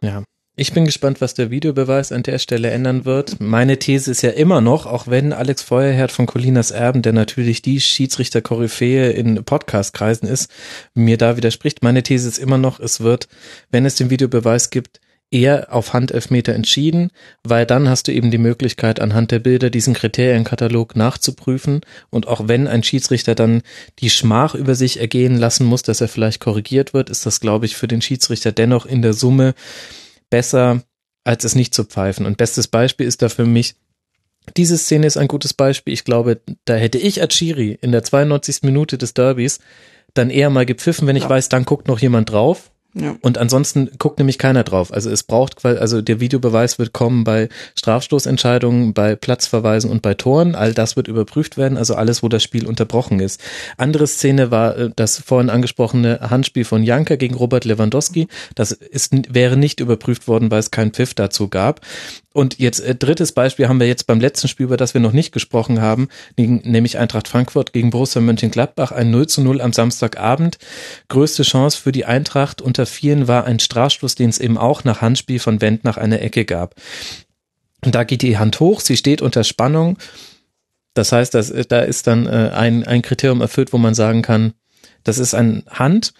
Ja. 0.00 0.22
Ich 0.60 0.74
bin 0.74 0.84
gespannt, 0.84 1.22
was 1.22 1.32
der 1.32 1.50
Videobeweis 1.50 2.12
an 2.12 2.22
der 2.22 2.38
Stelle 2.38 2.68
ändern 2.68 3.06
wird. 3.06 3.40
Meine 3.40 3.78
These 3.78 4.10
ist 4.10 4.20
ja 4.20 4.28
immer 4.28 4.60
noch, 4.60 4.84
auch 4.84 5.06
wenn 5.06 5.32
Alex 5.32 5.62
Feuerherd 5.62 6.12
von 6.12 6.26
Colinas 6.26 6.70
Erben, 6.70 7.00
der 7.00 7.14
natürlich 7.14 7.62
die 7.62 7.80
Schiedsrichter-Koryphäe 7.80 9.10
in 9.10 9.42
Podcast-Kreisen 9.42 10.28
ist, 10.28 10.50
mir 10.92 11.16
da 11.16 11.38
widerspricht. 11.38 11.82
Meine 11.82 12.02
These 12.02 12.28
ist 12.28 12.36
immer 12.36 12.58
noch, 12.58 12.78
es 12.78 13.00
wird, 13.00 13.26
wenn 13.70 13.86
es 13.86 13.94
den 13.94 14.10
Videobeweis 14.10 14.68
gibt, 14.68 15.00
eher 15.30 15.72
auf 15.72 15.94
Handelfmeter 15.94 16.52
entschieden, 16.52 17.10
weil 17.42 17.64
dann 17.64 17.88
hast 17.88 18.08
du 18.08 18.12
eben 18.12 18.30
die 18.30 18.36
Möglichkeit, 18.36 19.00
anhand 19.00 19.30
der 19.30 19.38
Bilder 19.38 19.70
diesen 19.70 19.94
Kriterienkatalog 19.94 20.94
nachzuprüfen. 20.94 21.80
Und 22.10 22.28
auch 22.28 22.48
wenn 22.48 22.68
ein 22.68 22.82
Schiedsrichter 22.82 23.34
dann 23.34 23.62
die 24.00 24.10
Schmach 24.10 24.54
über 24.54 24.74
sich 24.74 25.00
ergehen 25.00 25.38
lassen 25.38 25.64
muss, 25.64 25.80
dass 25.84 26.02
er 26.02 26.08
vielleicht 26.08 26.40
korrigiert 26.40 26.92
wird, 26.92 27.08
ist 27.08 27.24
das, 27.24 27.40
glaube 27.40 27.64
ich, 27.64 27.76
für 27.76 27.88
den 27.88 28.02
Schiedsrichter 28.02 28.52
dennoch 28.52 28.84
in 28.84 29.00
der 29.00 29.14
Summe 29.14 29.54
besser, 30.30 30.82
als 31.24 31.44
es 31.44 31.54
nicht 31.54 31.74
zu 31.74 31.84
pfeifen. 31.84 32.26
Und 32.26 32.38
bestes 32.38 32.68
Beispiel 32.68 33.06
ist 33.06 33.22
da 33.22 33.28
für 33.28 33.44
mich, 33.44 33.74
diese 34.56 34.78
Szene 34.78 35.06
ist 35.06 35.16
ein 35.16 35.28
gutes 35.28 35.52
Beispiel. 35.52 35.92
Ich 35.92 36.04
glaube, 36.04 36.40
da 36.64 36.74
hätte 36.74 36.98
ich 36.98 37.22
Achiri 37.22 37.78
in 37.82 37.92
der 37.92 38.02
92. 38.02 38.62
Minute 38.62 38.96
des 38.96 39.14
Derbys 39.14 39.60
dann 40.14 40.30
eher 40.30 40.50
mal 40.50 40.66
gepfiffen, 40.66 41.06
wenn 41.06 41.16
ich 41.16 41.24
ja. 41.24 41.28
weiß, 41.28 41.50
dann 41.50 41.64
guckt 41.64 41.88
noch 41.88 41.98
jemand 41.98 42.30
drauf 42.30 42.72
ja. 42.94 43.16
Und 43.22 43.38
ansonsten 43.38 43.90
guckt 43.98 44.18
nämlich 44.18 44.38
keiner 44.38 44.64
drauf. 44.64 44.92
Also 44.92 45.10
es 45.10 45.22
braucht, 45.22 45.64
also 45.64 46.02
der 46.02 46.18
Videobeweis 46.18 46.78
wird 46.78 46.92
kommen 46.92 47.22
bei 47.22 47.48
Strafstoßentscheidungen, 47.76 48.94
bei 48.94 49.14
Platzverweisen 49.14 49.90
und 49.90 50.02
bei 50.02 50.14
Toren. 50.14 50.56
All 50.56 50.74
das 50.74 50.96
wird 50.96 51.06
überprüft 51.06 51.56
werden, 51.56 51.78
also 51.78 51.94
alles, 51.94 52.22
wo 52.22 52.28
das 52.28 52.42
Spiel 52.42 52.66
unterbrochen 52.66 53.20
ist. 53.20 53.40
Andere 53.76 54.08
Szene 54.08 54.50
war 54.50 54.76
äh, 54.76 54.90
das 54.96 55.18
vorhin 55.18 55.50
angesprochene 55.50 56.18
Handspiel 56.30 56.64
von 56.64 56.82
Janka 56.82 57.14
gegen 57.14 57.36
Robert 57.36 57.64
Lewandowski. 57.64 58.26
Das 58.56 58.72
ist, 58.72 59.12
wäre 59.32 59.56
nicht 59.56 59.78
überprüft 59.78 60.26
worden, 60.26 60.50
weil 60.50 60.58
es 60.58 60.72
keinen 60.72 60.92
Pfiff 60.92 61.14
dazu 61.14 61.48
gab. 61.48 61.80
Und 62.32 62.58
jetzt 62.58 62.80
äh, 62.80 62.94
drittes 62.94 63.32
Beispiel 63.32 63.68
haben 63.68 63.80
wir 63.80 63.88
jetzt 63.88 64.06
beim 64.06 64.20
letzten 64.20 64.46
Spiel, 64.46 64.66
über 64.66 64.76
das 64.76 64.94
wir 64.94 65.00
noch 65.00 65.12
nicht 65.12 65.32
gesprochen 65.32 65.80
haben, 65.80 66.08
nämlich 66.36 66.98
Eintracht 66.98 67.26
Frankfurt 67.26 67.72
gegen 67.72 67.90
Borussia 67.90 68.20
Mönchengladbach, 68.20 68.92
ein 68.92 69.10
0 69.10 69.26
zu 69.26 69.40
0 69.40 69.60
am 69.60 69.72
Samstagabend. 69.72 70.58
Größte 71.08 71.42
Chance 71.42 71.80
für 71.80 71.92
die 71.92 72.04
Eintracht 72.04 72.62
unter 72.62 72.86
vielen 72.86 73.26
war 73.26 73.44
ein 73.44 73.58
Strafstoß, 73.58 74.14
den 74.14 74.30
es 74.30 74.38
eben 74.38 74.58
auch 74.58 74.84
nach 74.84 75.00
Handspiel 75.00 75.40
von 75.40 75.60
Wendt 75.60 75.82
nach 75.82 75.96
einer 75.96 76.20
Ecke 76.22 76.44
gab. 76.44 76.76
Und 77.84 77.94
da 77.94 78.04
geht 78.04 78.22
die 78.22 78.38
Hand 78.38 78.60
hoch, 78.60 78.80
sie 78.80 78.96
steht 78.96 79.22
unter 79.22 79.42
Spannung. 79.42 79.98
Das 80.94 81.12
heißt, 81.12 81.34
dass, 81.34 81.52
da 81.68 81.80
ist 81.80 82.06
dann 82.06 82.26
äh, 82.26 82.50
ein, 82.54 82.84
ein 82.84 83.02
Kriterium 83.02 83.40
erfüllt, 83.40 83.72
wo 83.72 83.78
man 83.78 83.94
sagen 83.94 84.22
kann, 84.22 84.52
das 85.02 85.18
ist 85.18 85.34
ein 85.34 85.64
Hand 85.68 86.12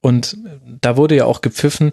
und 0.00 0.36
da 0.80 0.96
wurde 0.96 1.16
ja 1.16 1.24
auch 1.24 1.40
gepfiffen, 1.40 1.92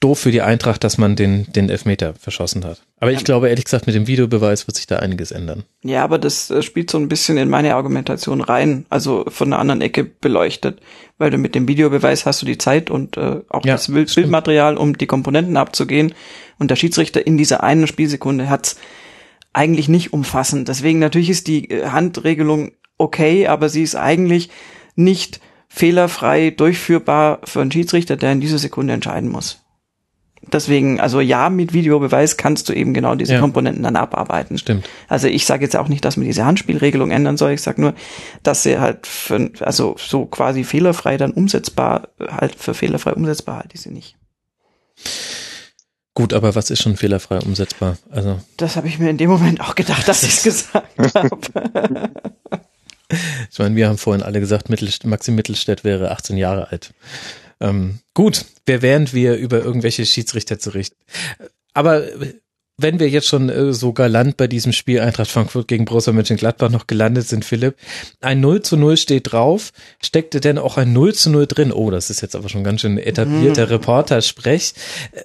doof 0.00 0.20
für 0.20 0.30
die 0.30 0.42
Eintracht, 0.42 0.84
dass 0.84 0.96
man 0.96 1.16
den, 1.16 1.50
den 1.52 1.70
Elfmeter 1.70 2.14
verschossen 2.14 2.64
hat. 2.64 2.80
Aber 3.00 3.10
ich 3.10 3.24
glaube, 3.24 3.48
ehrlich 3.48 3.64
gesagt, 3.64 3.86
mit 3.86 3.96
dem 3.96 4.06
Videobeweis 4.06 4.66
wird 4.68 4.76
sich 4.76 4.86
da 4.86 4.96
einiges 4.96 5.32
ändern. 5.32 5.64
Ja, 5.82 6.04
aber 6.04 6.18
das 6.18 6.50
äh, 6.50 6.62
spielt 6.62 6.90
so 6.90 6.98
ein 6.98 7.08
bisschen 7.08 7.36
in 7.36 7.48
meine 7.48 7.74
Argumentation 7.74 8.40
rein, 8.40 8.86
also 8.90 9.24
von 9.28 9.52
einer 9.52 9.60
anderen 9.60 9.80
Ecke 9.80 10.04
beleuchtet, 10.04 10.80
weil 11.18 11.30
du 11.30 11.38
mit 11.38 11.56
dem 11.56 11.66
Videobeweis 11.66 12.26
hast 12.26 12.42
du 12.42 12.46
die 12.46 12.58
Zeit 12.58 12.90
und 12.90 13.16
äh, 13.16 13.40
auch 13.48 13.64
ja, 13.64 13.74
das 13.74 13.92
Bild 13.92 14.14
Bildmaterial, 14.14 14.76
um 14.76 14.96
die 14.96 15.06
Komponenten 15.06 15.56
abzugehen. 15.56 16.14
Und 16.58 16.70
der 16.70 16.76
Schiedsrichter 16.76 17.26
in 17.26 17.36
dieser 17.36 17.64
einen 17.64 17.88
Spielsekunde 17.88 18.48
hat's 18.48 18.76
eigentlich 19.52 19.88
nicht 19.88 20.12
umfassend. 20.12 20.68
Deswegen 20.68 21.00
natürlich 21.00 21.30
ist 21.30 21.48
die 21.48 21.70
äh, 21.70 21.88
Handregelung 21.88 22.70
okay, 22.98 23.48
aber 23.48 23.68
sie 23.68 23.82
ist 23.82 23.96
eigentlich 23.96 24.50
nicht 24.94 25.40
fehlerfrei 25.68 26.50
durchführbar 26.50 27.40
für 27.44 27.60
einen 27.60 27.72
Schiedsrichter, 27.72 28.16
der 28.16 28.32
in 28.32 28.40
dieser 28.40 28.58
Sekunde 28.58 28.94
entscheiden 28.94 29.28
muss. 29.28 29.64
Deswegen, 30.42 31.00
also 31.00 31.20
ja, 31.20 31.50
mit 31.50 31.72
Videobeweis 31.72 32.36
kannst 32.36 32.68
du 32.68 32.72
eben 32.72 32.94
genau 32.94 33.14
diese 33.14 33.34
ja. 33.34 33.40
Komponenten 33.40 33.82
dann 33.82 33.96
abarbeiten. 33.96 34.56
Stimmt. 34.58 34.88
Also 35.08 35.26
ich 35.26 35.44
sage 35.44 35.64
jetzt 35.64 35.76
auch 35.76 35.88
nicht, 35.88 36.04
dass 36.04 36.16
man 36.16 36.26
diese 36.26 36.44
Handspielregelung 36.44 37.10
ändern 37.10 37.36
soll. 37.36 37.52
Ich 37.52 37.62
sage 37.62 37.80
nur, 37.80 37.94
dass 38.42 38.62
sie 38.62 38.78
halt 38.78 39.06
für, 39.06 39.50
also 39.60 39.96
so 39.98 40.26
quasi 40.26 40.64
fehlerfrei 40.64 41.16
dann 41.16 41.32
umsetzbar, 41.32 42.08
halt 42.20 42.54
für 42.54 42.74
fehlerfrei 42.74 43.12
umsetzbar 43.12 43.58
halt 43.58 43.74
ist 43.74 43.82
sie 43.82 43.90
nicht. 43.90 44.16
Gut, 46.14 46.32
aber 46.32 46.54
was 46.54 46.70
ist 46.70 46.82
schon 46.82 46.96
fehlerfrei 46.96 47.38
umsetzbar? 47.38 47.96
Also 48.10 48.40
Das 48.56 48.76
habe 48.76 48.88
ich 48.88 48.98
mir 48.98 49.10
in 49.10 49.18
dem 49.18 49.30
Moment 49.30 49.60
auch 49.60 49.74
gedacht, 49.74 50.08
dass 50.08 50.22
ich 50.22 50.38
es 50.38 50.42
gesagt 50.42 51.14
habe. 51.14 52.10
Ich 53.50 53.58
meine, 53.58 53.76
wir 53.76 53.88
haben 53.88 53.98
vorhin 53.98 54.22
alle 54.22 54.40
gesagt, 54.40 54.68
Mittelst 54.68 55.06
Maxim 55.06 55.34
Mittelstädt 55.34 55.84
wäre 55.84 56.10
18 56.10 56.36
Jahre 56.36 56.70
alt. 56.70 56.92
Ähm, 57.60 57.98
gut, 58.14 58.44
wer 58.66 58.82
während 58.82 59.14
wir 59.14 59.36
über 59.36 59.62
irgendwelche 59.62 60.06
Schiedsrichter 60.06 60.58
zurecht. 60.58 60.94
Aber 61.74 62.02
wenn 62.80 63.00
wir 63.00 63.08
jetzt 63.08 63.26
schon 63.26 63.48
äh, 63.48 63.72
so 63.72 63.92
galant 63.92 64.36
bei 64.36 64.46
diesem 64.46 64.72
Spiel 64.72 65.00
Eintracht 65.00 65.30
Frankfurt 65.30 65.66
gegen 65.66 65.84
Borussia 65.84 66.12
Mönchengladbach 66.12 66.70
noch 66.70 66.86
gelandet 66.86 67.26
sind, 67.26 67.44
Philipp, 67.44 67.76
ein 68.20 68.40
0 68.40 68.62
zu 68.62 68.76
0 68.76 68.96
steht 68.96 69.32
drauf. 69.32 69.72
Steckte 70.00 70.40
denn 70.40 70.58
auch 70.58 70.76
ein 70.76 70.92
0 70.92 71.14
zu 71.14 71.30
0 71.30 71.46
drin? 71.46 71.72
Oh, 71.72 71.90
das 71.90 72.08
ist 72.08 72.20
jetzt 72.20 72.36
aber 72.36 72.48
schon 72.48 72.62
ganz 72.64 72.80
schön 72.80 72.96
etablierter 72.96 73.66
Mhm. 73.66 73.72
Reportersprech. 73.72 74.74
Äh, 75.12 75.22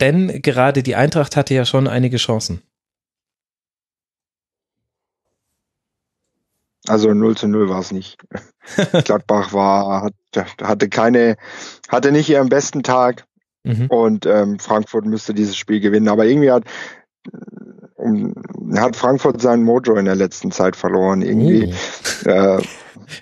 denn 0.00 0.42
gerade 0.42 0.82
die 0.82 0.96
Eintracht 0.96 1.36
hatte 1.36 1.54
ja 1.54 1.64
schon 1.64 1.86
einige 1.86 2.16
Chancen. 2.16 2.62
Also 6.86 7.12
0 7.14 7.36
zu 7.36 7.48
0 7.48 7.68
war 7.68 7.80
es 7.80 7.92
nicht. 7.92 8.18
Gladbach 9.04 9.52
war, 9.52 10.02
hat, 10.02 10.14
hatte 10.62 10.88
keine, 10.88 11.36
hatte 11.88 12.12
nicht 12.12 12.28
ihren 12.28 12.48
besten 12.48 12.82
Tag 12.82 13.24
Mhm. 13.66 13.86
und 13.86 14.26
ähm, 14.26 14.58
Frankfurt 14.58 15.06
müsste 15.06 15.32
dieses 15.32 15.56
Spiel 15.56 15.80
gewinnen. 15.80 16.08
Aber 16.08 16.26
irgendwie 16.26 16.50
hat, 16.50 16.64
um, 17.94 18.34
hat 18.76 18.94
Frankfurt 18.94 19.40
seinen 19.40 19.62
Mojo 19.64 19.96
in 19.96 20.04
der 20.04 20.16
letzten 20.16 20.50
Zeit 20.52 20.76
verloren. 20.76 21.22
Irgendwie. 21.22 21.72
Oh. 22.26 22.28
Äh, 22.28 22.62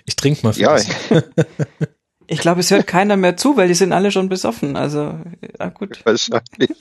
Ich 0.05 0.15
trinke 0.17 0.45
mal 0.45 0.53
ja. 0.55 0.77
Ich 2.27 2.39
glaube, 2.39 2.61
es 2.61 2.71
hört 2.71 2.87
keiner 2.87 3.15
mehr 3.17 3.37
zu, 3.37 3.57
weil 3.57 3.67
die 3.69 3.73
sind 3.73 3.91
alle 3.93 4.11
schon 4.11 4.27
besoffen. 4.29 4.75
Also, 4.75 5.17
ja 5.59 5.69
gut. 5.69 6.01
wahrscheinlich. 6.05 6.71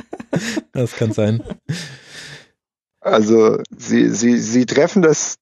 Das 0.73 0.95
kann 0.97 1.13
sein. 1.13 1.43
Also 3.01 3.59
sie, 3.77 4.09
sie, 4.11 4.39
sie 4.39 4.67
treffen 4.67 5.03
das, 5.03 5.37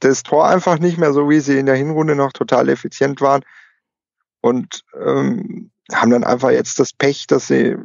das 0.00 0.22
Tor 0.22 0.48
einfach 0.48 0.78
nicht 0.78 0.98
mehr 0.98 1.12
so, 1.12 1.28
wie 1.28 1.40
sie 1.40 1.58
in 1.58 1.66
der 1.66 1.76
Hinrunde 1.76 2.14
noch 2.14 2.32
total 2.32 2.68
effizient 2.68 3.20
waren. 3.20 3.42
Und 4.40 4.82
ähm, 4.98 5.70
haben 5.92 6.10
dann 6.10 6.24
einfach 6.24 6.50
jetzt 6.50 6.78
das 6.78 6.92
Pech, 6.92 7.26
dass 7.26 7.48
sie 7.48 7.76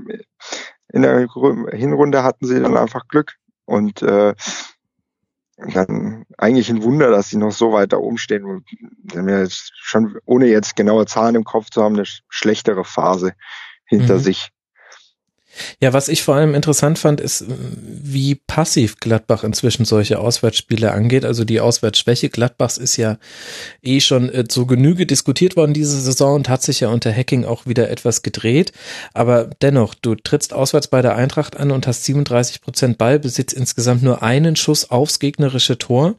in 0.89 1.01
der 1.01 1.27
Hinrunde 1.71 2.23
hatten 2.23 2.45
sie 2.45 2.59
dann 2.61 2.77
einfach 2.77 3.07
Glück. 3.07 3.33
Und 3.65 4.01
äh, 4.03 4.35
dann 5.57 6.25
eigentlich 6.37 6.69
ein 6.69 6.83
Wunder, 6.83 7.09
dass 7.09 7.29
sie 7.29 7.37
noch 7.37 7.51
so 7.51 7.71
weit 7.71 7.93
da 7.93 7.97
oben 7.97 8.17
stehen. 8.17 8.43
Und 8.45 8.67
Sie 9.09 9.17
haben 9.17 9.29
ja 9.29 9.39
jetzt 9.39 9.71
schon, 9.75 10.17
ohne 10.25 10.47
jetzt 10.47 10.75
genaue 10.75 11.05
Zahlen 11.05 11.35
im 11.35 11.45
Kopf 11.45 11.69
zu 11.69 11.81
haben, 11.81 11.95
eine 11.95 12.03
sch- 12.03 12.21
schlechtere 12.29 12.83
Phase 12.83 13.33
hinter 13.85 14.15
Mhm. 14.15 14.19
sich. 14.19 14.51
Ja, 15.79 15.93
was 15.93 16.07
ich 16.07 16.23
vor 16.23 16.35
allem 16.35 16.53
interessant 16.53 16.99
fand, 16.99 17.21
ist, 17.21 17.41
äh, 17.41 17.45
wie 17.47 18.35
passiv 18.35 18.97
Gladbach 18.99 19.43
inzwischen 19.43 19.85
solche 19.85 20.19
Auswärtsspiele 20.19 20.91
angeht. 20.91 21.25
Also 21.25 21.43
die 21.43 21.59
Auswärtsschwäche 21.59 22.29
Gladbachs 22.29 22.77
ist 22.77 22.97
ja 22.97 23.17
eh 23.81 23.99
schon 23.99 24.33
äh, 24.33 24.47
zu 24.47 24.65
Genüge 24.65 25.05
diskutiert 25.05 25.55
worden 25.55 25.73
diese 25.73 25.99
Saison 25.99 26.35
und 26.35 26.49
hat 26.49 26.63
sich 26.63 26.79
ja 26.79 26.89
unter 26.89 27.13
Hacking 27.13 27.45
auch 27.45 27.65
wieder 27.65 27.89
etwas 27.89 28.21
gedreht. 28.21 28.71
Aber 29.13 29.49
dennoch, 29.61 29.93
du 29.93 30.15
trittst 30.15 30.53
auswärts 30.53 30.87
bei 30.87 31.01
der 31.01 31.15
Eintracht 31.15 31.57
an 31.57 31.71
und 31.71 31.87
hast 31.87 32.05
37 32.05 32.61
Prozent 32.61 32.97
Ballbesitz, 32.97 33.53
insgesamt 33.53 34.03
nur 34.03 34.23
einen 34.23 34.55
Schuss 34.55 34.89
aufs 34.89 35.19
gegnerische 35.19 35.77
Tor. 35.77 36.15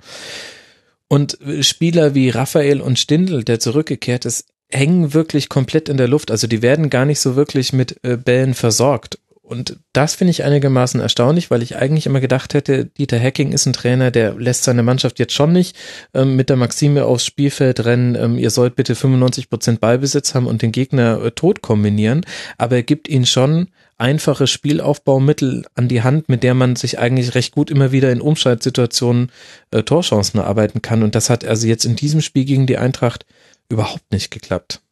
Und 1.08 1.40
äh, 1.40 1.62
Spieler 1.62 2.14
wie 2.14 2.30
Raphael 2.30 2.80
und 2.80 2.98
Stindl, 2.98 3.44
der 3.44 3.60
zurückgekehrt 3.60 4.24
ist, 4.24 4.46
hängen 4.70 5.14
wirklich 5.14 5.48
komplett 5.48 5.88
in 5.88 5.96
der 5.96 6.08
Luft. 6.08 6.30
Also 6.30 6.46
die 6.46 6.62
werden 6.62 6.90
gar 6.90 7.04
nicht 7.04 7.20
so 7.20 7.36
wirklich 7.36 7.72
mit 7.72 8.02
äh, 8.02 8.16
Bällen 8.16 8.54
versorgt. 8.54 9.18
Und 9.46 9.78
das 9.92 10.16
finde 10.16 10.32
ich 10.32 10.42
einigermaßen 10.42 10.98
erstaunlich, 11.00 11.52
weil 11.52 11.62
ich 11.62 11.76
eigentlich 11.76 12.06
immer 12.06 12.18
gedacht 12.20 12.52
hätte, 12.52 12.86
Dieter 12.86 13.20
Hacking 13.20 13.52
ist 13.52 13.64
ein 13.64 13.72
Trainer, 13.72 14.10
der 14.10 14.34
lässt 14.34 14.64
seine 14.64 14.82
Mannschaft 14.82 15.20
jetzt 15.20 15.34
schon 15.34 15.52
nicht 15.52 15.76
ähm, 16.14 16.34
mit 16.34 16.50
der 16.50 16.56
Maxime 16.56 17.04
aufs 17.04 17.24
Spielfeld 17.24 17.84
rennen, 17.84 18.16
ähm, 18.16 18.38
ihr 18.38 18.50
sollt 18.50 18.74
bitte 18.74 18.96
95 18.96 19.48
Prozent 19.48 19.80
Ballbesitz 19.80 20.34
haben 20.34 20.48
und 20.48 20.62
den 20.62 20.72
Gegner 20.72 21.22
äh, 21.22 21.30
tot 21.30 21.62
kombinieren, 21.62 22.26
aber 22.58 22.74
er 22.74 22.82
gibt 22.82 23.06
ihnen 23.06 23.24
schon 23.24 23.68
einfache 23.98 24.48
Spielaufbaumittel 24.48 25.64
an 25.76 25.86
die 25.86 26.02
Hand, 26.02 26.28
mit 26.28 26.42
der 26.42 26.54
man 26.54 26.74
sich 26.74 26.98
eigentlich 26.98 27.36
recht 27.36 27.54
gut 27.54 27.70
immer 27.70 27.92
wieder 27.92 28.10
in 28.10 28.20
Umschaltsituationen 28.20 29.30
äh, 29.70 29.84
Torchancen 29.84 30.40
erarbeiten 30.40 30.82
kann. 30.82 31.04
Und 31.04 31.14
das 31.14 31.30
hat 31.30 31.44
also 31.44 31.68
jetzt 31.68 31.84
in 31.84 31.94
diesem 31.94 32.20
Spiel 32.20 32.44
gegen 32.44 32.66
die 32.66 32.78
Eintracht 32.78 33.24
überhaupt 33.68 34.10
nicht 34.10 34.32
geklappt. 34.32 34.82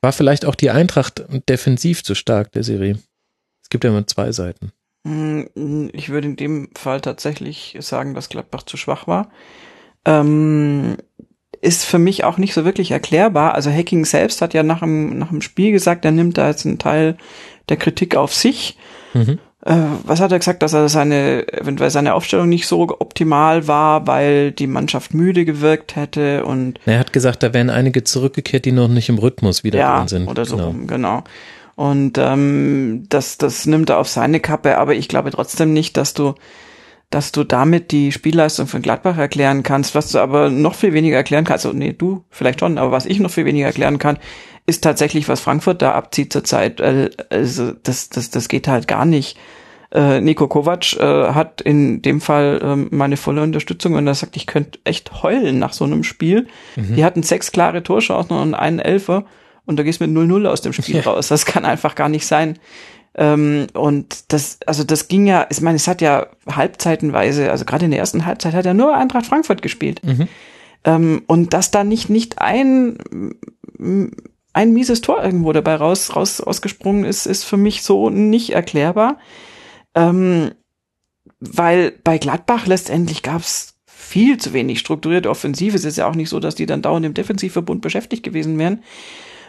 War 0.00 0.12
vielleicht 0.12 0.44
auch 0.44 0.54
die 0.54 0.70
Eintracht 0.70 1.24
defensiv 1.48 2.04
zu 2.04 2.14
stark 2.14 2.52
der 2.52 2.62
Serie. 2.62 2.98
Es 3.62 3.68
gibt 3.68 3.84
ja 3.84 3.90
immer 3.90 4.06
zwei 4.06 4.32
Seiten. 4.32 4.72
Hm, 5.06 5.90
Ich 5.92 6.08
würde 6.08 6.28
in 6.28 6.36
dem 6.36 6.70
Fall 6.76 7.00
tatsächlich 7.00 7.76
sagen, 7.80 8.14
dass 8.14 8.28
Gladbach 8.28 8.62
zu 8.62 8.76
schwach 8.76 9.06
war. 9.06 9.30
Ähm, 10.04 10.96
ist 11.60 11.84
für 11.84 11.98
mich 11.98 12.24
auch 12.24 12.38
nicht 12.38 12.54
so 12.54 12.64
wirklich 12.64 12.92
erklärbar. 12.92 13.54
Also 13.54 13.70
Hacking 13.70 14.04
selbst 14.04 14.40
hat 14.42 14.54
ja 14.54 14.62
nach 14.62 14.80
dem, 14.80 15.18
nach 15.18 15.30
dem 15.30 15.42
Spiel 15.42 15.72
gesagt, 15.72 16.04
er 16.04 16.12
nimmt 16.12 16.38
da 16.38 16.48
jetzt 16.48 16.64
einen 16.64 16.78
Teil 16.78 17.16
der 17.68 17.76
Kritik 17.76 18.16
auf 18.16 18.32
sich. 18.32 18.78
Mhm. 19.14 19.38
Äh, 19.64 19.74
was 20.04 20.20
hat 20.20 20.30
er 20.30 20.38
gesagt, 20.38 20.62
dass 20.62 20.72
er 20.72 20.88
seine, 20.88 21.52
eventuell 21.52 21.90
seine 21.90 22.14
Aufstellung 22.14 22.48
nicht 22.48 22.66
so 22.66 22.82
optimal 23.00 23.66
war, 23.66 24.06
weil 24.06 24.52
die 24.52 24.68
Mannschaft 24.68 25.14
müde 25.14 25.44
gewirkt 25.44 25.96
hätte 25.96 26.44
und 26.44 26.78
Er 26.86 27.00
hat 27.00 27.12
gesagt, 27.12 27.42
da 27.42 27.52
wären 27.52 27.68
einige 27.68 28.04
zurückgekehrt, 28.04 28.64
die 28.64 28.72
noch 28.72 28.88
nicht 28.88 29.08
im 29.08 29.18
Rhythmus 29.18 29.64
wieder 29.64 29.78
ja, 29.78 29.98
drin 29.98 30.08
sind. 30.08 30.28
oder 30.28 30.44
so, 30.44 30.56
Genau. 30.56 30.66
rum, 30.68 30.86
genau. 30.86 31.24
Und 31.74 32.18
ähm, 32.18 33.04
das, 33.08 33.38
das 33.38 33.66
nimmt 33.66 33.90
er 33.90 33.98
auf 33.98 34.08
seine 34.08 34.40
Kappe, 34.40 34.78
aber 34.78 34.94
ich 34.94 35.08
glaube 35.08 35.30
trotzdem 35.30 35.72
nicht, 35.72 35.96
dass 35.96 36.12
du, 36.14 36.34
dass 37.10 37.30
du 37.32 37.44
damit 37.44 37.90
die 37.92 38.10
Spielleistung 38.12 38.66
von 38.66 38.82
Gladbach 38.82 39.16
erklären 39.16 39.62
kannst. 39.62 39.94
Was 39.94 40.10
du 40.10 40.18
aber 40.18 40.50
noch 40.50 40.74
viel 40.74 40.92
weniger 40.92 41.16
erklären 41.16 41.44
kannst, 41.44 41.66
also 41.66 41.76
nee, 41.76 41.92
du 41.92 42.24
vielleicht 42.30 42.60
schon, 42.60 42.78
aber 42.78 42.90
was 42.92 43.06
ich 43.06 43.20
noch 43.20 43.30
viel 43.30 43.44
weniger 43.44 43.66
erklären 43.66 43.98
kann, 43.98 44.18
ist 44.68 44.84
tatsächlich, 44.84 45.28
was 45.28 45.40
Frankfurt 45.40 45.82
da 45.82 45.92
abzieht 45.92 46.32
zurzeit. 46.32 46.80
Äh, 46.80 47.10
Also 47.30 47.72
das, 47.82 48.08
das, 48.10 48.30
das 48.30 48.48
geht 48.48 48.68
halt 48.68 48.86
gar 48.86 49.04
nicht. 49.04 49.36
Äh, 49.90 50.20
Nico 50.20 50.46
Kovac 50.48 50.94
äh, 50.96 51.32
hat 51.32 51.62
in 51.62 52.02
dem 52.02 52.20
Fall 52.20 52.60
ähm, 52.62 52.88
meine 52.90 53.16
volle 53.16 53.42
Unterstützung, 53.42 53.94
wenn 53.94 54.06
er 54.06 54.14
sagt, 54.14 54.36
ich 54.36 54.46
könnte 54.46 54.78
echt 54.84 55.22
heulen 55.22 55.58
nach 55.58 55.72
so 55.72 55.84
einem 55.84 56.04
Spiel. 56.04 56.46
Die 56.76 57.04
hatten 57.04 57.22
sechs 57.22 57.52
klare 57.52 57.82
Torchancen 57.82 58.36
und 58.36 58.54
einen 58.54 58.80
Elfer 58.80 59.24
und 59.64 59.78
da 59.78 59.82
gehst 59.82 60.00
du 60.00 60.06
mit 60.06 60.14
0-0 60.30 60.46
aus 60.46 60.60
dem 60.60 60.74
Spiel 60.74 60.96
Ja. 61.02 61.02
raus. 61.02 61.28
Das 61.28 61.46
kann 61.46 61.64
einfach 61.64 61.94
gar 61.94 62.10
nicht 62.10 62.26
sein. 62.26 62.58
Ähm, 63.14 63.66
und 63.72 64.30
das, 64.32 64.58
also 64.66 64.84
das 64.84 65.08
ging 65.08 65.26
ja, 65.26 65.46
ich 65.48 65.62
meine, 65.62 65.76
es 65.76 65.88
hat 65.88 66.02
ja 66.02 66.26
halbzeitenweise, 66.54 67.50
also 67.50 67.64
gerade 67.64 67.86
in 67.86 67.90
der 67.90 68.00
ersten 68.00 68.26
Halbzeit 68.26 68.52
hat 68.52 68.66
er 68.66 68.74
nur 68.74 68.94
Eintracht 68.94 69.24
Frankfurt 69.26 69.62
gespielt. 69.62 70.02
Mhm. 70.04 70.28
Ähm, 70.84 71.22
und 71.26 71.54
dass 71.54 71.70
da 71.70 71.82
nicht, 71.82 72.10
nicht 72.10 72.40
ein, 72.42 72.98
ein 74.58 74.72
mieses 74.72 75.02
Tor 75.02 75.22
irgendwo 75.22 75.52
dabei 75.52 75.76
raus, 75.76 76.16
raus 76.16 76.40
ausgesprungen 76.40 77.04
ist, 77.04 77.26
ist 77.26 77.44
für 77.44 77.56
mich 77.56 77.84
so 77.84 78.10
nicht 78.10 78.50
erklärbar. 78.50 79.20
Ähm, 79.94 80.50
weil 81.38 81.92
bei 82.02 82.18
Gladbach 82.18 82.66
letztendlich 82.66 83.22
gab's 83.22 83.78
viel 83.86 84.36
zu 84.38 84.52
wenig 84.52 84.80
strukturierte 84.80 85.30
Offensive. 85.30 85.76
Es 85.76 85.84
ist 85.84 85.96
ja 85.96 86.08
auch 86.08 86.16
nicht 86.16 86.28
so, 86.28 86.40
dass 86.40 86.56
die 86.56 86.66
dann 86.66 86.82
dauernd 86.82 87.06
im 87.06 87.14
Defensivverbund 87.14 87.82
beschäftigt 87.82 88.24
gewesen 88.24 88.58
wären. 88.58 88.82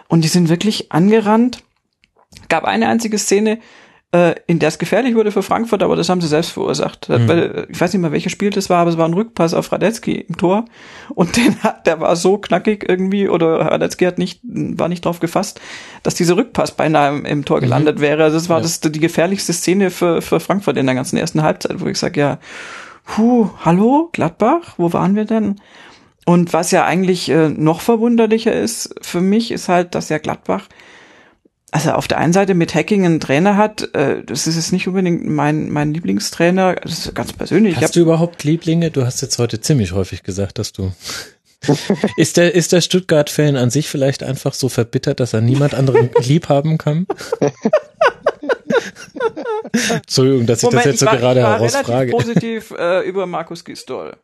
Und 0.09 0.23
die 0.23 0.27
sind 0.27 0.47
wirklich 0.47 0.91
angerannt. 0.91 1.63
Gab 2.47 2.65
eine 2.65 2.87
einzige 2.87 3.17
Szene, 3.17 3.57
äh, 4.11 4.33
in 4.47 4.57
der 4.57 4.69
es 4.69 4.79
gefährlich 4.79 5.13
wurde 5.13 5.31
für 5.31 5.43
Frankfurt, 5.43 5.83
aber 5.83 5.95
das 5.95 6.09
haben 6.09 6.19
sie 6.19 6.27
selbst 6.27 6.51
verursacht. 6.51 7.09
Mhm. 7.09 7.27
Weil, 7.27 7.67
ich 7.69 7.79
weiß 7.79 7.93
nicht 7.93 8.01
mehr, 8.01 8.11
welches 8.11 8.31
Spiel 8.31 8.49
das 8.49 8.69
war, 8.69 8.79
aber 8.79 8.89
es 8.89 8.97
war 8.97 9.07
ein 9.07 9.13
Rückpass 9.13 9.53
auf 9.53 9.71
Radetzky 9.71 10.15
im 10.15 10.37
Tor 10.37 10.65
und 11.13 11.35
den 11.37 11.61
hat, 11.61 11.85
der 11.85 11.99
war 12.01 12.15
so 12.15 12.37
knackig 12.39 12.87
irgendwie 12.89 13.29
oder 13.29 13.59
Radetzky 13.59 14.05
hat 14.05 14.17
nicht, 14.17 14.39
war 14.43 14.87
nicht 14.87 15.05
drauf 15.05 15.19
gefasst, 15.19 15.61
dass 16.01 16.15
dieser 16.15 16.37
Rückpass 16.37 16.71
beinahe 16.71 17.09
im, 17.09 17.25
im 17.25 17.45
Tor 17.45 17.59
gelandet 17.59 17.99
wäre. 18.01 18.23
Also 18.23 18.37
das 18.37 18.49
war 18.49 18.57
Ja. 18.57 18.63
das 18.63 18.79
die 18.79 18.99
gefährlichste 18.99 19.53
Szene 19.53 19.91
für, 19.91 20.21
für 20.21 20.39
Frankfurt 20.39 20.77
in 20.77 20.87
der 20.87 20.95
ganzen 20.95 21.17
ersten 21.17 21.43
Halbzeit, 21.43 21.79
wo 21.79 21.85
ich 21.85 21.99
sage, 21.99 22.19
ja, 22.19 22.39
puh, 23.05 23.49
hallo, 23.63 24.09
Gladbach, 24.11 24.73
wo 24.77 24.91
waren 24.91 25.15
wir 25.15 25.25
denn? 25.25 25.61
Und 26.25 26.53
was 26.53 26.71
ja 26.71 26.85
eigentlich 26.85 27.29
äh, 27.29 27.49
noch 27.49 27.81
verwunderlicher 27.81 28.53
ist 28.53 28.93
für 29.01 29.21
mich, 29.21 29.51
ist 29.51 29.69
halt, 29.69 29.95
dass 29.95 30.09
ja 30.09 30.17
Gladbach 30.19 30.65
also 31.71 31.91
auf 31.91 32.07
der 32.07 32.17
einen 32.17 32.33
Seite 32.33 32.53
mit 32.53 32.73
Hacking 32.73 33.05
einen 33.05 33.19
Trainer 33.19 33.57
hat, 33.57 33.93
äh, 33.93 34.23
das 34.23 34.47
ist 34.47 34.55
jetzt 34.55 34.71
nicht 34.71 34.87
unbedingt 34.87 35.25
mein, 35.25 35.69
mein 35.69 35.93
Lieblingstrainer, 35.93 36.75
das 36.75 37.05
ist 37.05 37.15
ganz 37.15 37.33
persönlich. 37.33 37.75
Ich 37.75 37.83
Hast 37.83 37.95
du 37.95 38.01
überhaupt 38.01 38.43
Lieblinge? 38.43 38.91
Du 38.91 39.05
hast 39.05 39.21
jetzt 39.21 39.37
heute 39.39 39.61
ziemlich 39.61 39.91
häufig 39.91 40.23
gesagt, 40.23 40.57
dass 40.59 40.73
du. 40.73 40.91
ist 42.17 42.37
der, 42.37 42.55
ist 42.55 42.71
der 42.71 42.81
Stuttgart-Fan 42.81 43.57
an 43.57 43.69
sich 43.69 43.89
vielleicht 43.89 44.23
einfach 44.23 44.53
so 44.53 44.69
verbittert, 44.69 45.19
dass 45.19 45.33
er 45.33 45.41
niemand 45.41 45.73
anderen 45.73 46.09
lieb 46.19 46.49
haben 46.49 46.77
kann? 46.77 47.05
Entschuldigung, 49.89 50.45
dass 50.45 50.59
ich 50.59 50.63
Moment, 50.63 50.79
das 50.79 50.85
jetzt 50.85 50.99
so 50.99 51.05
war, 51.05 51.17
gerade 51.17 51.39
ich 51.39 51.45
war 51.45 51.53
herausfrage. 51.57 52.11
relativ 52.11 52.11
positiv 52.11 52.73
äh, 52.77 53.07
über 53.07 53.25
Markus 53.25 53.63
Gisdol. 53.65 54.15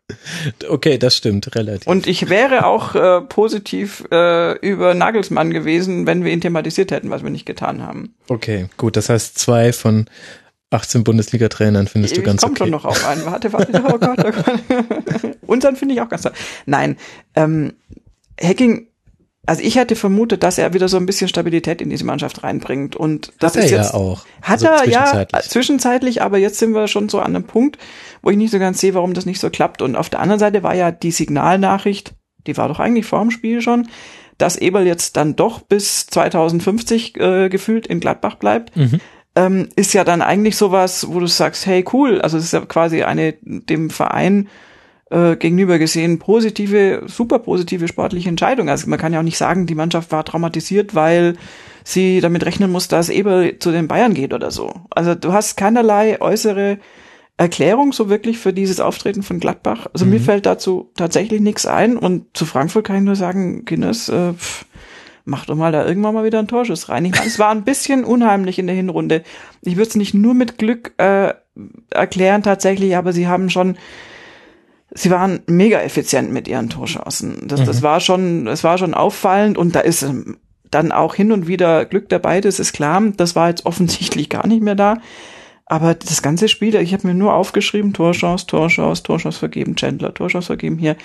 Okay, 0.67 0.97
das 0.97 1.15
stimmt, 1.15 1.53
relativ. 1.55 1.87
Und 1.87 2.07
ich 2.07 2.29
wäre 2.29 2.65
auch 2.65 2.95
äh, 2.95 3.21
positiv 3.21 4.03
äh, 4.11 4.57
über 4.59 4.93
Nagelsmann 4.93 5.51
gewesen, 5.51 6.07
wenn 6.07 6.23
wir 6.23 6.31
ihn 6.31 6.41
thematisiert 6.41 6.91
hätten, 6.91 7.09
was 7.09 7.23
wir 7.23 7.29
nicht 7.29 7.45
getan 7.45 7.81
haben. 7.81 8.15
okay, 8.27 8.67
gut, 8.77 8.95
das 8.97 9.09
heißt 9.09 9.37
zwei 9.37 9.73
von 9.73 10.09
18 10.71 11.03
Bundesliga-Trainern 11.03 11.87
findest 11.87 12.15
du 12.15 12.21
ich 12.21 12.25
ganz 12.25 12.41
komm 12.41 12.51
okay. 12.51 12.63
schon 12.63 12.71
noch 12.71 12.85
auf 12.85 13.05
einen. 13.07 13.25
Warte, 13.25 13.53
warte, 13.53 13.83
oh 13.87 13.97
Gott, 13.97 14.19
oh 14.19 14.31
Gott. 14.31 15.37
Unseren 15.47 15.75
finde 15.75 15.95
ich 15.95 16.01
auch 16.01 16.09
ganz 16.09 16.23
toll. 16.23 16.33
Nein, 16.65 16.97
ähm, 17.35 17.73
Hacking, 18.41 18.87
also 19.45 19.61
ich 19.61 19.75
hätte 19.75 19.95
vermutet, 19.95 20.43
dass 20.43 20.57
er 20.57 20.73
wieder 20.73 20.87
so 20.87 20.97
ein 20.97 21.05
bisschen 21.05 21.27
Stabilität 21.27 21.81
in 21.81 21.89
diese 21.89 22.05
Mannschaft 22.05 22.43
reinbringt. 22.43 22.95
Und 22.95 23.31
das 23.39 23.53
Hat 23.53 23.57
er 23.57 23.65
ist 23.65 23.71
ja 23.71 23.77
jetzt, 23.77 23.93
auch. 23.93 24.25
Hat 24.41 24.63
Also 24.63 24.67
er 24.67 24.89
ja 24.89 25.05
zwischenzeitlich. 25.05 25.49
zwischenzeitlich, 25.49 26.21
aber 26.21 26.37
jetzt 26.37 26.59
sind 26.59 26.73
wir 26.73 26.87
schon 26.87 27.09
so 27.09 27.19
an 27.19 27.35
einem 27.35 27.45
Punkt, 27.45 27.77
wo 28.21 28.29
ich 28.29 28.37
nicht 28.37 28.51
so 28.51 28.59
ganz 28.59 28.79
sehe, 28.79 28.93
warum 28.93 29.13
das 29.13 29.25
nicht 29.25 29.39
so 29.39 29.49
klappt. 29.49 29.81
Und 29.81 29.95
auf 29.95 30.09
der 30.09 30.19
anderen 30.19 30.39
Seite 30.39 30.63
war 30.63 30.75
ja 30.75 30.91
die 30.91 31.11
Signalnachricht, 31.11 32.13
die 32.47 32.57
war 32.57 32.67
doch 32.67 32.79
eigentlich 32.79 33.05
vor 33.05 33.21
dem 33.21 33.31
Spiel 33.31 33.61
schon, 33.61 33.87
dass 34.37 34.57
Eberl 34.57 34.85
jetzt 34.85 35.17
dann 35.17 35.35
doch 35.35 35.61
bis 35.61 36.07
2050 36.07 37.17
äh, 37.19 37.49
gefühlt 37.49 37.87
in 37.87 37.99
Gladbach 37.99 38.35
bleibt. 38.35 38.75
Mhm. 38.75 38.99
Ähm, 39.37 39.69
ist 39.75 39.93
ja 39.93 40.03
dann 40.03 40.21
eigentlich 40.21 40.55
sowas, 40.55 41.07
wo 41.09 41.19
du 41.19 41.27
sagst, 41.27 41.65
hey 41.65 41.83
cool, 41.93 42.21
also 42.21 42.37
es 42.37 42.45
ist 42.45 42.53
ja 42.53 42.61
quasi 42.61 43.03
eine 43.03 43.35
dem 43.41 43.89
Verein 43.89 44.47
äh, 45.15 45.37
gegenüber 45.37 45.79
gesehen 45.79 46.19
positive, 46.19 47.03
super 47.05 47.39
positive 47.39 47.87
sportliche 47.87 48.27
Entscheidung. 48.27 48.69
Also 48.69 48.89
man 48.89 48.99
kann 48.99 49.13
ja 49.13 49.19
auch 49.19 49.23
nicht 49.23 49.37
sagen, 49.37 49.65
die 49.65 49.75
Mannschaft 49.75 50.11
war 50.11 50.25
traumatisiert, 50.25 50.93
weil 50.93 51.37
sie 51.85 52.19
damit 52.19 52.45
rechnen 52.45 52.69
muss, 52.69 52.89
dass 52.89 53.07
Eberl 53.07 53.57
zu 53.59 53.71
den 53.71 53.87
Bayern 53.87 54.13
geht 54.13 54.33
oder 54.33 54.51
so. 54.51 54.73
Also 54.89 55.15
du 55.15 55.31
hast 55.31 55.55
keinerlei 55.55 56.19
äußere 56.19 56.79
Erklärung 57.37 57.93
so 57.93 58.09
wirklich 58.09 58.37
für 58.37 58.51
dieses 58.51 58.81
Auftreten 58.81 59.23
von 59.23 59.39
Gladbach. 59.39 59.87
Also 59.93 60.05
mir 60.05 60.19
fällt 60.19 60.45
dazu 60.45 60.91
tatsächlich 60.95 61.39
nichts 61.39 61.65
ein 61.65 61.97
und 61.97 62.25
zu 62.35 62.45
Frankfurt 62.45 62.85
kann 62.85 62.97
ich 62.97 63.03
nur 63.03 63.15
sagen, 63.15 63.63
Guinness, 63.63 64.09
äh, 64.09 64.33
pff, 64.33 64.65
mach 65.23 65.45
doch 65.45 65.55
mal 65.55 65.71
da 65.71 65.85
irgendwann 65.85 66.13
mal 66.13 66.25
wieder 66.25 66.39
einen 66.39 66.49
Torschuss 66.49 66.89
rein. 66.89 67.05
Ich 67.05 67.13
meine, 67.13 67.27
es 67.27 67.39
war 67.39 67.51
ein 67.51 67.63
bisschen 67.63 68.03
unheimlich 68.03 68.59
in 68.59 68.67
der 68.67 68.75
Hinrunde. 68.75 69.23
Ich 69.61 69.77
würde 69.77 69.89
es 69.89 69.95
nicht 69.95 70.13
nur 70.13 70.33
mit 70.33 70.57
Glück 70.57 70.93
äh, 70.97 71.33
erklären 71.89 72.43
tatsächlich, 72.43 72.97
aber 72.97 73.13
sie 73.13 73.27
haben 73.27 73.49
schon 73.49 73.77
sie 74.95 75.11
waren 75.11 75.41
mega 75.45 75.81
effizient 75.81 76.31
mit 76.31 76.47
ihren 76.47 76.69
Torschancen. 76.69 77.47
Das, 77.47 77.63
das 77.63 77.83
war 77.83 77.99
schon, 77.99 78.47
es 78.47 78.63
war 78.63 78.77
schon 78.77 78.93
auffallend 78.93 79.57
und 79.57 79.75
da 79.75 79.81
ist 79.81 80.01
ähm, 80.01 80.37
dann 80.71 80.91
auch 80.91 81.13
hin 81.13 81.31
und 81.31 81.47
wieder 81.47 81.85
Glück 81.85 82.09
dabei, 82.09 82.41
das 82.41 82.59
ist 82.59 82.73
klar. 82.73 83.01
Das 83.17 83.35
war 83.35 83.49
jetzt 83.49 83.65
offensichtlich 83.65 84.29
gar 84.29 84.47
nicht 84.47 84.63
mehr 84.63 84.75
da. 84.75 84.97
Aber 85.67 85.95
das 85.95 86.21
ganze 86.21 86.47
Spiel, 86.47 86.75
ich 86.75 86.93
habe 86.93 87.07
mir 87.07 87.15
nur 87.15 87.33
aufgeschrieben, 87.33 87.91
Torchance, 87.91 88.45
Torchance, 88.45 89.01
Torchance 89.01 89.39
vergeben, 89.39 89.75
Chandler, 89.75 90.13
Torchance 90.13 90.45
vergeben 90.45 90.77
hier. 90.77 90.95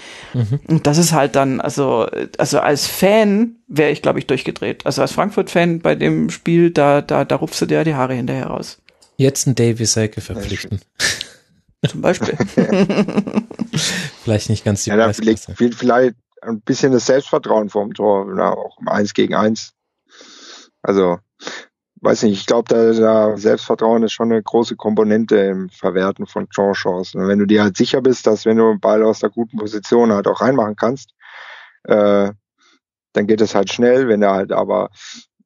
Und 0.69 0.87
das 0.87 0.99
ist 0.99 1.13
halt 1.13 1.35
dann, 1.35 1.63
also, 1.63 2.07
also 2.37 2.61
als 2.61 2.87
Fan 2.87 3.57
wäre 3.69 3.91
ich, 3.91 4.03
glaube 4.03 4.19
ich, 4.19 4.27
durchgedreht. 4.27 4.85
Also 4.85 5.01
als 5.01 5.13
Frankfurt-Fan 5.13 5.81
bei 5.81 5.95
dem 5.95 6.29
Spiel, 6.29 6.71
da, 6.71 7.01
da, 7.01 7.25
da 7.25 7.37
rupfst 7.37 7.63
du 7.63 7.67
dir 7.67 7.85
die 7.85 7.95
Haare 7.95 8.13
hinterher 8.13 8.49
raus. 8.49 8.83
Jetzt 9.17 9.47
einen 9.47 9.57
Davy 9.57 9.87
Selke 9.87 10.21
verpflichten. 10.21 10.81
Zum 11.89 12.03
Beispiel. 12.03 12.37
Vielleicht 14.23 14.51
nicht 14.51 14.65
ganz 14.65 14.85
die 14.85 14.91
Ja, 14.91 14.97
da 14.97 15.13
fehlt 15.13 15.75
vielleicht 15.75 16.15
ein 16.43 16.61
bisschen 16.61 16.93
das 16.93 17.07
Selbstvertrauen 17.07 17.71
vorm 17.71 17.95
Tor, 17.95 18.27
na, 18.35 18.53
auch 18.53 18.79
im 18.81 18.89
Eins 18.89 19.15
gegen 19.15 19.35
Eins. 19.35 19.73
Also, 20.83 21.19
weiß 22.03 22.23
nicht, 22.23 22.39
ich 22.39 22.47
glaube, 22.47 22.69
da, 22.69 22.93
da 22.93 23.37
Selbstvertrauen 23.37 24.03
ist 24.03 24.13
schon 24.13 24.33
eine 24.33 24.43
große 24.43 24.77
Komponente 24.77 25.37
im 25.37 25.69
Verwerten 25.71 26.27
von 26.27 26.49
Torchancen. 26.49 27.23
Und 27.23 27.29
wenn 27.29 27.39
du 27.39 27.47
dir 27.47 27.63
halt 27.63 27.77
sicher 27.77 28.01
bist, 28.01 28.27
dass 28.27 28.45
wenn 28.45 28.57
du 28.57 28.71
einen 28.71 28.81
Ball 28.81 29.03
aus 29.03 29.21
der 29.21 29.31
guten 29.31 29.59
Position 29.59 30.13
halt 30.13 30.27
auch 30.27 30.41
reinmachen 30.41 30.77
kannst, 30.77 31.15
äh, 31.85 32.31
dann 33.13 33.27
geht 33.27 33.41
es 33.41 33.55
halt 33.55 33.73
schnell. 33.73 34.09
Wenn 34.09 34.21
du 34.21 34.31
halt 34.31 34.53
aber 34.53 34.91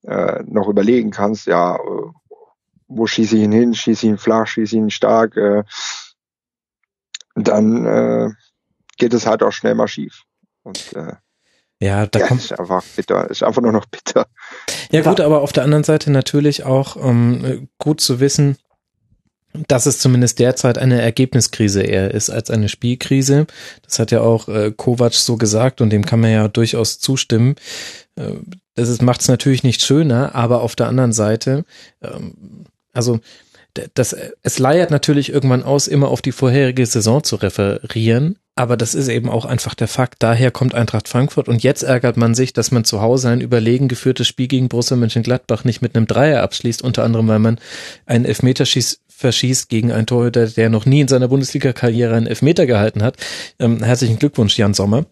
äh, 0.03 0.43
noch 0.47 0.69
überlegen 0.69 1.11
kannst, 1.11 1.47
ja, 1.47 1.77
äh, 1.77 1.79
wo 2.87 3.07
schieße 3.07 3.37
ich 3.37 3.43
ihn 3.43 3.53
hin, 3.53 3.75
schieße 3.75 4.07
ich 4.07 4.13
ihn 4.13 4.19
flach, 4.19 4.47
schieße 4.47 4.77
ich 4.77 4.83
ihn 4.83 4.91
stark, 4.91 5.37
äh, 5.37 5.65
dann 7.35 7.87
äh, 7.87 8.31
geht 8.97 9.15
es 9.15 9.27
halt 9.27 9.43
auch 9.43 9.53
schnell 9.53 9.75
mal 9.75 9.89
schief. 9.89 10.23
Und 10.63 10.93
äh, 10.95 11.15
Ja, 11.81 12.07
da 12.07 12.21
ja, 12.21 12.27
kommt, 12.29 12.41
ist 12.43 12.59
einfach 12.59 12.83
bitter, 12.97 13.31
ist 13.31 13.43
einfach 13.43 13.63
nur 13.63 13.73
noch 13.73 13.87
bitter. 13.87 14.27
Ja 14.91 15.03
gut, 15.03 15.21
aber 15.21 15.41
auf 15.41 15.53
der 15.53 15.65
anderen 15.65 15.85
Seite 15.85 16.11
natürlich 16.11 16.65
auch 16.65 16.97
ähm, 16.97 17.69
gut 17.79 18.01
zu 18.01 18.21
wissen, 18.21 18.57
dass 19.69 19.87
es 19.87 19.99
zumindest 19.99 20.39
derzeit 20.39 20.79
eine 20.79 21.01
Ergebniskrise 21.01 21.83
eher 21.83 22.13
ist 22.13 22.31
als 22.31 22.51
eine 22.51 22.69
Spielkrise. 22.69 23.47
Das 23.83 23.99
hat 23.99 24.11
ja 24.11 24.21
auch 24.21 24.49
äh, 24.49 24.73
Kovac 24.77 25.15
so 25.15 25.37
gesagt 25.37 25.81
und 25.81 25.91
dem 25.91 26.05
kann 26.05 26.21
man 26.21 26.31
ja 26.31 26.49
durchaus 26.49 26.99
zustimmen. 26.99 27.55
Äh, 28.17 28.33
das 28.75 29.01
macht 29.01 29.21
es 29.21 29.29
natürlich 29.29 29.63
nicht 29.63 29.83
schöner, 29.83 30.35
aber 30.35 30.63
auf 30.63 30.75
der 30.75 30.89
anderen 30.89 31.13
Seite, 31.13 31.65
ähm, 32.03 32.65
also 32.93 33.21
das, 33.95 34.17
es 34.43 34.59
leiert 34.59 34.91
natürlich 34.91 35.33
irgendwann 35.33 35.63
aus, 35.63 35.89
immer 35.89 36.09
auf 36.09 36.23
die 36.23 36.33
vorherige 36.33 36.87
Saison 36.87 37.23
zu 37.23 37.37
referieren. 37.37 38.37
Aber 38.57 38.77
das 38.77 38.95
ist 38.95 39.09
eben 39.09 39.29
auch 39.29 39.47
einfach 39.47 39.75
der 39.75 39.89
Fakt. 39.89 40.17
Daher 40.21 40.53
kommt 40.53 40.77
Eintracht 40.77 41.09
Frankfurt 41.09 41.49
und 41.49 41.65
jetzt 41.65 41.83
ärgert 41.83 42.17
man 42.17 42.35
sich, 42.35 42.53
dass 42.53 42.71
man 42.71 42.85
zu 42.85 43.01
Hause 43.01 43.31
ein 43.31 43.41
überlegen 43.41 43.89
geführtes 43.89 44.29
Spiel 44.29 44.47
gegen 44.47 44.69
Borussia 44.69 44.97
Mönchengladbach 44.97 45.65
nicht 45.65 45.83
mit 45.83 45.97
einem 45.97 46.07
Dreier 46.07 46.43
abschließt, 46.43 46.81
unter 46.81 47.03
anderem, 47.03 47.27
weil 47.27 47.41
man 47.41 47.59
einen 48.07 48.25
Elfmeterschieß 48.25 49.01
verschießt 49.09 49.69
gegen 49.69 49.91
einen 49.91 50.07
Torhüter, 50.07 50.47
der 50.47 50.71
noch 50.71 50.87
nie 50.87 51.01
in 51.01 51.09
seiner 51.09 51.29
Bundesliga-Karriere 51.29 52.15
einen 52.15 52.29
Elfmeter 52.29 52.67
gehalten 52.67 53.03
hat. 53.03 53.17
Ähm, 53.59 53.83
herzlichen 53.83 54.21
Glückwunsch, 54.21 54.57
Jan 54.57 54.75
Sommer. 54.75 55.07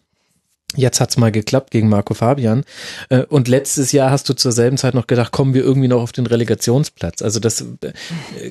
Jetzt 0.75 1.01
hat's 1.01 1.17
mal 1.17 1.31
geklappt 1.31 1.70
gegen 1.70 1.89
Marco 1.89 2.15
Fabian. 2.15 2.65
Äh, 3.10 3.25
Und 3.28 3.49
letztes 3.49 3.92
Jahr 3.92 4.10
hast 4.10 4.28
du 4.28 4.33
zur 4.34 4.52
selben 4.52 4.78
Zeit 4.78 4.94
noch 4.94 5.07
gedacht, 5.07 5.33
kommen 5.33 5.52
wir 5.55 5.62
irgendwie 5.62 5.89
noch 5.89 6.01
auf 6.02 6.12
den 6.12 6.26
Relegationsplatz. 6.26 7.20
Also 7.23 7.41
das, 7.41 7.60
äh, 7.60 7.92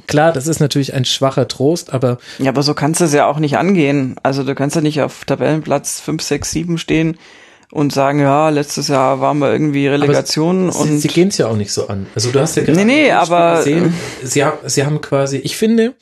klar, 0.08 0.32
das 0.32 0.48
ist 0.48 0.60
natürlich 0.60 0.94
ein 0.94 1.06
schwacher 1.06 1.48
Trost, 1.48 1.94
aber 1.94 2.18
Ja, 2.40 2.50
aber 2.52 2.64
so 2.64 2.74
kannst 2.74 3.02
du 3.02 3.06
es 3.06 3.14
ja 3.14 3.26
auch 3.28 3.40
nicht 3.40 3.58
angehen. 3.58 4.16
Also 4.24 4.44
du 4.44 4.54
kannst 4.56 4.76
ja 4.76 4.82
nicht 4.82 5.02
auf 5.02 5.26
Tabellenplatz 5.26 6.00
5, 6.00 6.22
6, 6.22 6.52
7 6.52 6.78
stehen 6.78 7.18
und 7.72 7.94
sagen, 7.94 8.20
ja, 8.20 8.50
letztes 8.50 8.90
Jahr 8.90 9.22
waren 9.22 9.40
wir 9.40 9.52
irgendwie 9.52 9.88
Relegation 9.88 10.72
sie, 10.72 10.78
und 10.78 11.00
sie 11.00 11.08
gehen 11.08 11.30
es 11.30 11.38
ja 11.38 11.48
auch 11.48 11.56
nicht 11.56 11.72
so 11.72 11.88
an. 11.88 12.06
Also 12.14 12.30
du 12.32 12.40
hast 12.40 12.58
ja 12.58 12.64
gerade 12.64 12.78
Nee, 12.78 12.86
nee, 12.86 13.12
aber- 13.12 13.58
gesehen, 13.58 13.94
sie, 14.24 14.44
haben, 14.44 14.58
sie 14.66 14.86
haben 14.86 15.00
quasi, 15.02 15.38
ich 15.38 15.56
finde, 15.56 15.94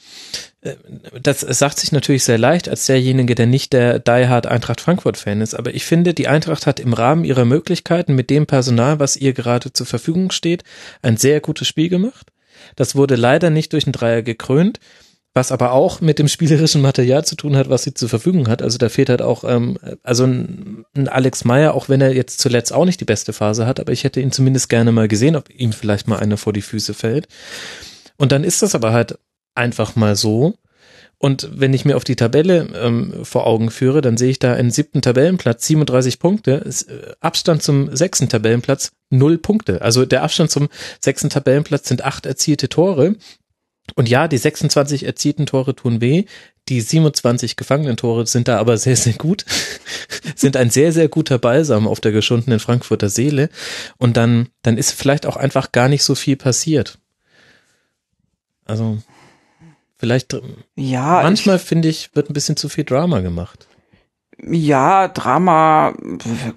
das 1.22 1.40
sagt 1.40 1.80
sich 1.80 1.94
natürlich 1.94 2.26
sehr 2.26 2.38
leicht 2.38 2.68
als 2.68 2.86
derjenige, 2.86 3.34
der 3.34 3.48
nicht 3.48 3.72
der 3.72 4.00
Die 4.00 4.28
Hard 4.28 4.46
Eintracht 4.46 4.82
Frankfurt 4.82 5.16
Fan 5.16 5.40
ist, 5.40 5.54
aber 5.54 5.74
ich 5.74 5.86
finde, 5.86 6.14
die 6.14 6.28
Eintracht 6.28 6.68
hat 6.68 6.82
im 6.82 6.92
Rahmen 6.92 7.24
ihrer 7.24 7.46
Möglichkeiten 7.46 8.14
mit 8.14 8.30
dem 8.30 8.46
Personal, 8.46 9.00
was 9.00 9.16
ihr 9.16 9.34
gerade 9.34 9.72
zur 9.72 9.86
Verfügung 9.86 10.32
steht, 10.32 10.64
ein 11.02 11.16
sehr 11.16 11.40
gutes 11.40 11.68
Spiel 11.68 11.88
gemacht. 11.88 12.28
Das 12.76 12.96
wurde 12.96 13.16
leider 13.16 13.50
nicht 13.50 13.72
durch 13.72 13.86
einen 13.86 13.94
Dreier 13.94 14.22
gekrönt, 14.22 14.82
was 15.34 15.54
aber 15.54 15.72
auch 15.72 16.02
mit 16.02 16.20
dem 16.20 16.28
spielerischen 16.28 16.82
Material 16.82 17.24
zu 17.24 17.36
tun 17.36 17.56
hat, 17.56 17.70
was 17.70 17.84
sie 17.84 17.94
zur 17.94 18.10
Verfügung 18.10 18.50
hat. 18.50 18.62
Also 18.62 18.78
da 18.78 18.90
fehlt 18.90 19.10
halt 19.10 19.22
auch, 19.22 19.46
ähm, 19.46 19.78
also 20.04 20.26
ein, 20.26 20.86
ein 20.94 21.08
Alex 21.08 21.46
Meyer, 21.46 21.74
auch 21.74 21.88
wenn 21.88 22.02
er 22.02 22.14
jetzt 22.14 22.40
zuletzt 22.40 22.74
auch 22.74 22.84
nicht 22.84 23.00
die 23.00 23.06
beste 23.06 23.32
Phase 23.32 23.66
hat, 23.66 23.80
aber 23.80 23.94
ich 23.94 24.04
hätte 24.04 24.20
ihn 24.20 24.34
zumindest 24.34 24.68
gerne 24.68 24.92
mal 24.92 25.08
gesehen, 25.08 25.38
ob 25.38 25.50
ihm 25.50 25.72
vielleicht 25.72 26.10
mal 26.10 26.20
einer 26.20 26.36
vor 26.36 26.52
die 26.52 26.62
Füße 26.62 26.94
fällt. 26.94 27.30
Und 28.18 28.34
dann 28.34 28.44
ist 28.44 28.62
das 28.62 28.76
aber 28.76 28.92
halt 28.92 29.18
einfach 29.56 29.96
mal 29.96 30.16
so. 30.16 30.56
Und 31.22 31.50
wenn 31.52 31.74
ich 31.74 31.84
mir 31.84 31.98
auf 31.98 32.06
die 32.06 32.16
Tabelle 32.16 32.70
ähm, 32.82 33.26
vor 33.26 33.46
Augen 33.46 33.72
führe, 33.72 34.00
dann 34.00 34.16
sehe 34.16 34.30
ich 34.30 34.40
da 34.40 34.54
einen 34.54 34.72
siebten 34.72 35.02
Tabellenplatz, 35.02 35.68
37 35.68 36.18
Punkte, 36.18 36.64
äh, 36.66 37.12
Abstand 37.20 37.62
zum 37.62 37.94
sechsten 37.94 38.30
Tabellenplatz, 38.30 38.94
null 39.10 39.38
Punkte. 39.38 39.82
Also 39.82 40.06
der 40.06 40.24
Abstand 40.24 40.50
zum 40.50 40.70
sechsten 41.02 41.30
Tabellenplatz 41.30 41.90
sind 41.90 42.06
acht 42.06 42.26
erzielte 42.26 42.70
Tore. 42.70 43.16
Und 43.96 44.08
ja, 44.08 44.30
die 44.30 44.38
26 44.38 45.04
erzielten 45.04 45.46
Tore 45.46 45.76
tun 45.76 46.00
weh. 46.00 46.24
Die 46.70 46.80
27 46.80 47.58
gefangenen 47.58 47.98
Tore 47.98 48.26
sind 48.26 48.48
da 48.48 48.58
aber 48.58 48.78
sehr, 48.78 48.96
sehr 48.96 49.14
gut. 49.14 49.46
sind 50.36 50.56
ein 50.56 50.70
sehr, 50.70 50.94
sehr 50.94 51.10
guter 51.10 51.38
Balsam 51.38 51.86
auf 51.86 52.00
der 52.00 52.14
geschundenen 52.14 52.60
Frankfurter 52.60 53.10
Seele. 53.10 53.50
Und 53.98 54.16
dann, 54.16 54.48
dann 54.62 54.78
ist 54.78 54.92
vielleicht 54.92 55.26
auch 55.26 55.36
einfach 55.36 55.74
gar 55.74 55.90
nicht 55.90 56.04
so 56.04 56.16
viel 56.16 56.38
passiert. 56.38 57.00
Also, 58.64 59.00
vielleicht, 60.00 60.36
ja, 60.76 61.22
manchmal 61.22 61.60
finde 61.60 61.90
ich, 61.90 62.16
wird 62.16 62.30
ein 62.30 62.34
bisschen 62.34 62.58
zu 62.58 62.70
viel 62.70 62.86
Drama 62.86 63.20
gemacht. 63.20 63.68
ja, 64.42 65.08
Drama, 65.10 65.94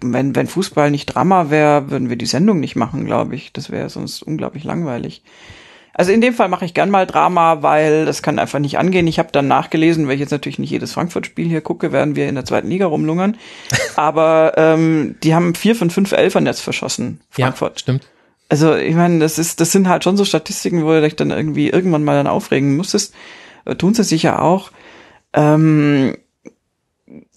wenn, 0.01 0.35
wenn 0.35 0.47
Fußball 0.47 0.91
nicht 0.91 1.07
Drama 1.07 1.51
wäre, 1.51 1.91
würden 1.91 2.09
wir 2.09 2.17
die 2.17 2.27
Sendung 2.27 2.61
nicht 2.61 2.77
machen, 2.77 3.05
glaube 3.05 3.35
ich. 3.35 3.53
Das 3.53 3.71
wäre 3.71 3.91
sonst 3.91 4.23
unglaublich 4.23 4.65
langweilig. 4.65 5.23
Also 5.95 6.11
in 6.11 6.23
dem 6.23 6.33
Fall 6.33 6.49
mache 6.49 6.65
ich 6.65 6.73
gern 6.73 6.89
mal 6.89 7.07
Drama, 7.07 7.62
weil 7.62 8.07
das 8.07 8.23
kann 8.23 8.39
einfach 8.39 8.59
nicht 8.59 8.79
angehen. 8.79 9.07
Ich 9.07 9.19
habe 9.19 9.29
dann 9.31 9.47
nachgelesen, 9.47 10.07
weil 10.07 10.15
ich 10.15 10.21
jetzt 10.21 10.31
natürlich 10.31 10.59
nicht 10.59 10.71
jedes 10.71 10.93
Frankfurt-Spiel 10.93 11.49
hier 11.49 11.61
gucke, 11.61 11.93
werden 11.93 12.17
wir 12.17 12.29
in 12.29 12.35
der 12.35 12.47
zweiten 12.47 12.69
Liga 12.69 12.87
rumlungern. 12.87 13.37
Aber 13.97 14.55
ähm, 14.57 15.17
die 15.23 15.35
haben 15.35 15.55
vier 15.55 15.77
von 15.77 15.91
fünf 15.91 16.12
Elfern 16.12 16.47
jetzt 16.47 16.61
verschossen, 16.61 17.21
Frankfurt. 17.29 17.75
Ja, 17.75 17.79
stimmt. 17.79 18.07
Also 18.53 18.77
ich 18.77 18.95
meine, 18.95 19.19
das 19.19 19.39
ist, 19.39 19.63
das 19.63 19.73
sind 19.73 19.89
halt 19.89 20.05
schon 20.05 20.19
so 20.19 20.27
Statistiken, 20.27 20.85
wo 20.85 20.91
du 20.91 21.01
dich 21.01 21.17
dann 21.17 21.31
irgendwie 21.31 21.71
irgendwann 21.71 22.05
mal 22.05 22.17
dann 22.17 22.27
aufregen 22.27 22.77
musstest. 22.77 23.15
Äh, 23.65 23.77
tun 23.77 23.95
sie 23.95 24.05
sicher 24.05 24.43
auch. 24.43 24.73
Ähm, 25.33 26.19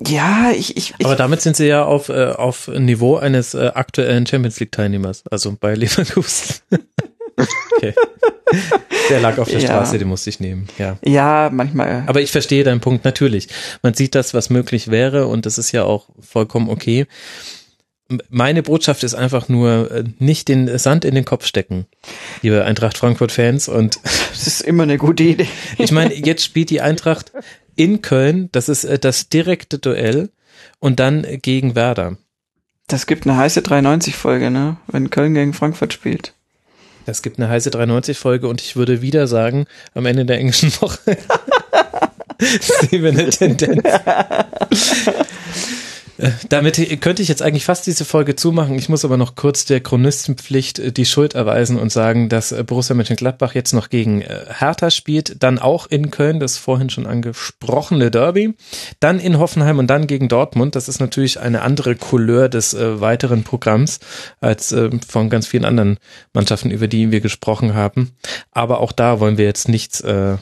ja, 0.06 0.52
ich, 0.52 0.76
ich, 0.76 0.94
ich 0.98 1.06
Aber 1.06 1.16
damit 1.16 1.42
sind 1.42 1.56
sie 1.56 1.68
ja 1.68 1.86
auf, 1.86 2.10
äh, 2.10 2.32
auf 2.32 2.68
Niveau 2.68 3.16
eines 3.16 3.54
äh, 3.54 3.72
aktuellen 3.74 4.28
Champions 4.28 4.60
League 4.60 4.74
Teilnehmers, 4.74 5.24
also 5.32 5.56
bei 5.58 5.74
Leverkusen. 5.76 6.56
okay. 7.78 7.94
Der 9.10 9.22
lag 9.22 9.38
auf 9.38 9.48
der 9.48 9.62
Ja. 9.62 9.68
Straße, 9.68 9.98
den 9.98 10.10
musste 10.10 10.30
ich 10.30 10.42
nehmen, 10.42 10.68
ja. 10.78 10.98
ja, 11.02 11.50
manchmal. 11.50 12.04
Aber 12.08 12.20
ich 12.20 12.34
verstehe 12.34 12.66
deinen 12.66 12.82
Punkt 12.82 13.06
natürlich. 13.06 13.48
Man 13.82 13.94
sieht 13.94 14.16
das, 14.16 14.34
was 14.34 14.50
möglich 14.50 14.92
wäre 14.92 15.28
und 15.28 15.46
das 15.46 15.58
ist 15.58 15.72
ja 15.72 15.86
auch 15.86 16.10
vollkommen 16.20 16.70
okay. 16.70 17.08
Meine 18.30 18.62
Botschaft 18.62 19.04
ist 19.04 19.16
einfach 19.16 19.50
nur, 19.50 19.92
äh, 19.92 20.04
nicht 20.20 20.48
den 20.48 20.78
Sand 20.78 21.06
in 21.06 21.16
den 21.16 21.26
Kopf 21.26 21.46
stecken, 21.46 21.88
liebe 22.42 22.64
Eintracht 22.64 22.98
Frankfurt-Fans. 22.98 23.68
Und 23.68 24.00
das 24.04 24.48
ist 24.48 24.62
immer 24.62 24.84
eine 24.84 24.98
gute 24.98 25.24
Idee. 25.24 25.48
ich 25.78 25.92
meine, 25.92 26.14
jetzt 26.14 26.44
spielt 26.44 26.70
die 26.70 26.82
Eintracht 26.82 27.32
in 27.76 28.02
Köln, 28.02 28.50
das 28.52 28.70
ist 28.70 28.84
äh, 28.84 29.00
das 29.00 29.30
direkte 29.30 29.80
Duell 29.80 30.30
und 30.80 31.00
dann 31.00 31.26
gegen 31.42 31.76
Werder. 31.76 32.18
Das 32.88 33.08
gibt 33.08 33.26
eine 33.26 33.38
heiße 33.38 33.62
93-Folge, 33.62 34.52
ne? 34.52 34.78
Wenn 34.88 35.10
Köln 35.10 35.34
gegen 35.34 35.54
Frankfurt 35.54 35.92
spielt. 35.92 36.34
Es 37.08 37.22
gibt 37.22 37.40
eine 37.40 37.50
heiße 37.50 37.70
93-Folge 37.70 38.48
und 38.48 38.62
ich 38.62 38.76
würde 38.76 39.02
wieder 39.02 39.28
sagen, 39.28 39.66
am 39.94 40.06
Ende 40.06 40.26
der 40.26 40.38
englischen 40.40 40.72
Woche 40.82 41.00
sehen 42.40 43.04
wir 43.04 43.12
eine 43.12 43.30
Tendenz. 43.30 43.84
Äh, 46.18 46.32
Damit 46.50 47.02
könnte 47.02 47.22
ich 47.22 47.28
jetzt 47.28 47.42
eigentlich 47.42 47.66
fast 47.66 47.88
diese 47.88 48.06
Folge 48.06 48.36
zumachen. 48.36 48.76
Ich 48.76 48.90
muss 48.90 49.06
aber 49.06 49.18
noch 49.18 49.36
kurz 49.36 49.66
der 49.66 49.82
Chronistenpflicht 49.82 50.80
äh, 50.80 50.92
die 50.92 51.06
Schuld 51.06 51.36
erweisen 51.36 51.78
und 51.78 51.92
sagen, 51.92 52.30
dass 52.30 52.52
äh, 52.52 52.64
Borussia 52.64 52.96
Mönchengladbach 52.96 53.54
jetzt 53.54 53.74
noch 53.74 53.90
gegen 53.90 54.22
Hertha 54.22 54.90
spielt, 54.90 55.44
dann 55.44 55.60
auch 55.60 55.88
in 55.88 56.12
Köln, 56.12 56.40
das 56.40 56.58
vorhin 56.58 56.90
schon 56.90 57.08
angesprochene 57.08 58.12
Derby, 58.12 58.56
dann 59.00 59.20
in 59.20 59.40
Hoffenheim 59.40 59.80
und 59.80 59.88
dann 59.88 60.08
gegen 60.08 60.28
Dortmund. 60.30 60.76
Das 60.76 60.88
ist 60.88 61.00
natürlich 61.00 61.40
eine 61.40 61.62
andere 61.62 61.96
Couleur 61.96 62.50
des 62.50 62.76
weiteren 62.76 63.44
Programms 63.44 64.00
als 64.40 64.76
von 65.08 65.30
ganz 65.30 65.48
vielen 65.48 65.66
anderen 65.66 65.98
Mannschaften, 66.34 66.72
über 66.72 66.88
die 66.88 67.12
wir 67.12 67.22
gesprochen 67.22 67.74
haben. 67.74 68.12
Aber 68.52 68.80
auch 68.80 68.92
da 68.92 69.20
wollen 69.20 69.38
wir 69.38 69.46
jetzt 69.46 69.70
nichts, 69.70 70.02
äh, 70.02 70.38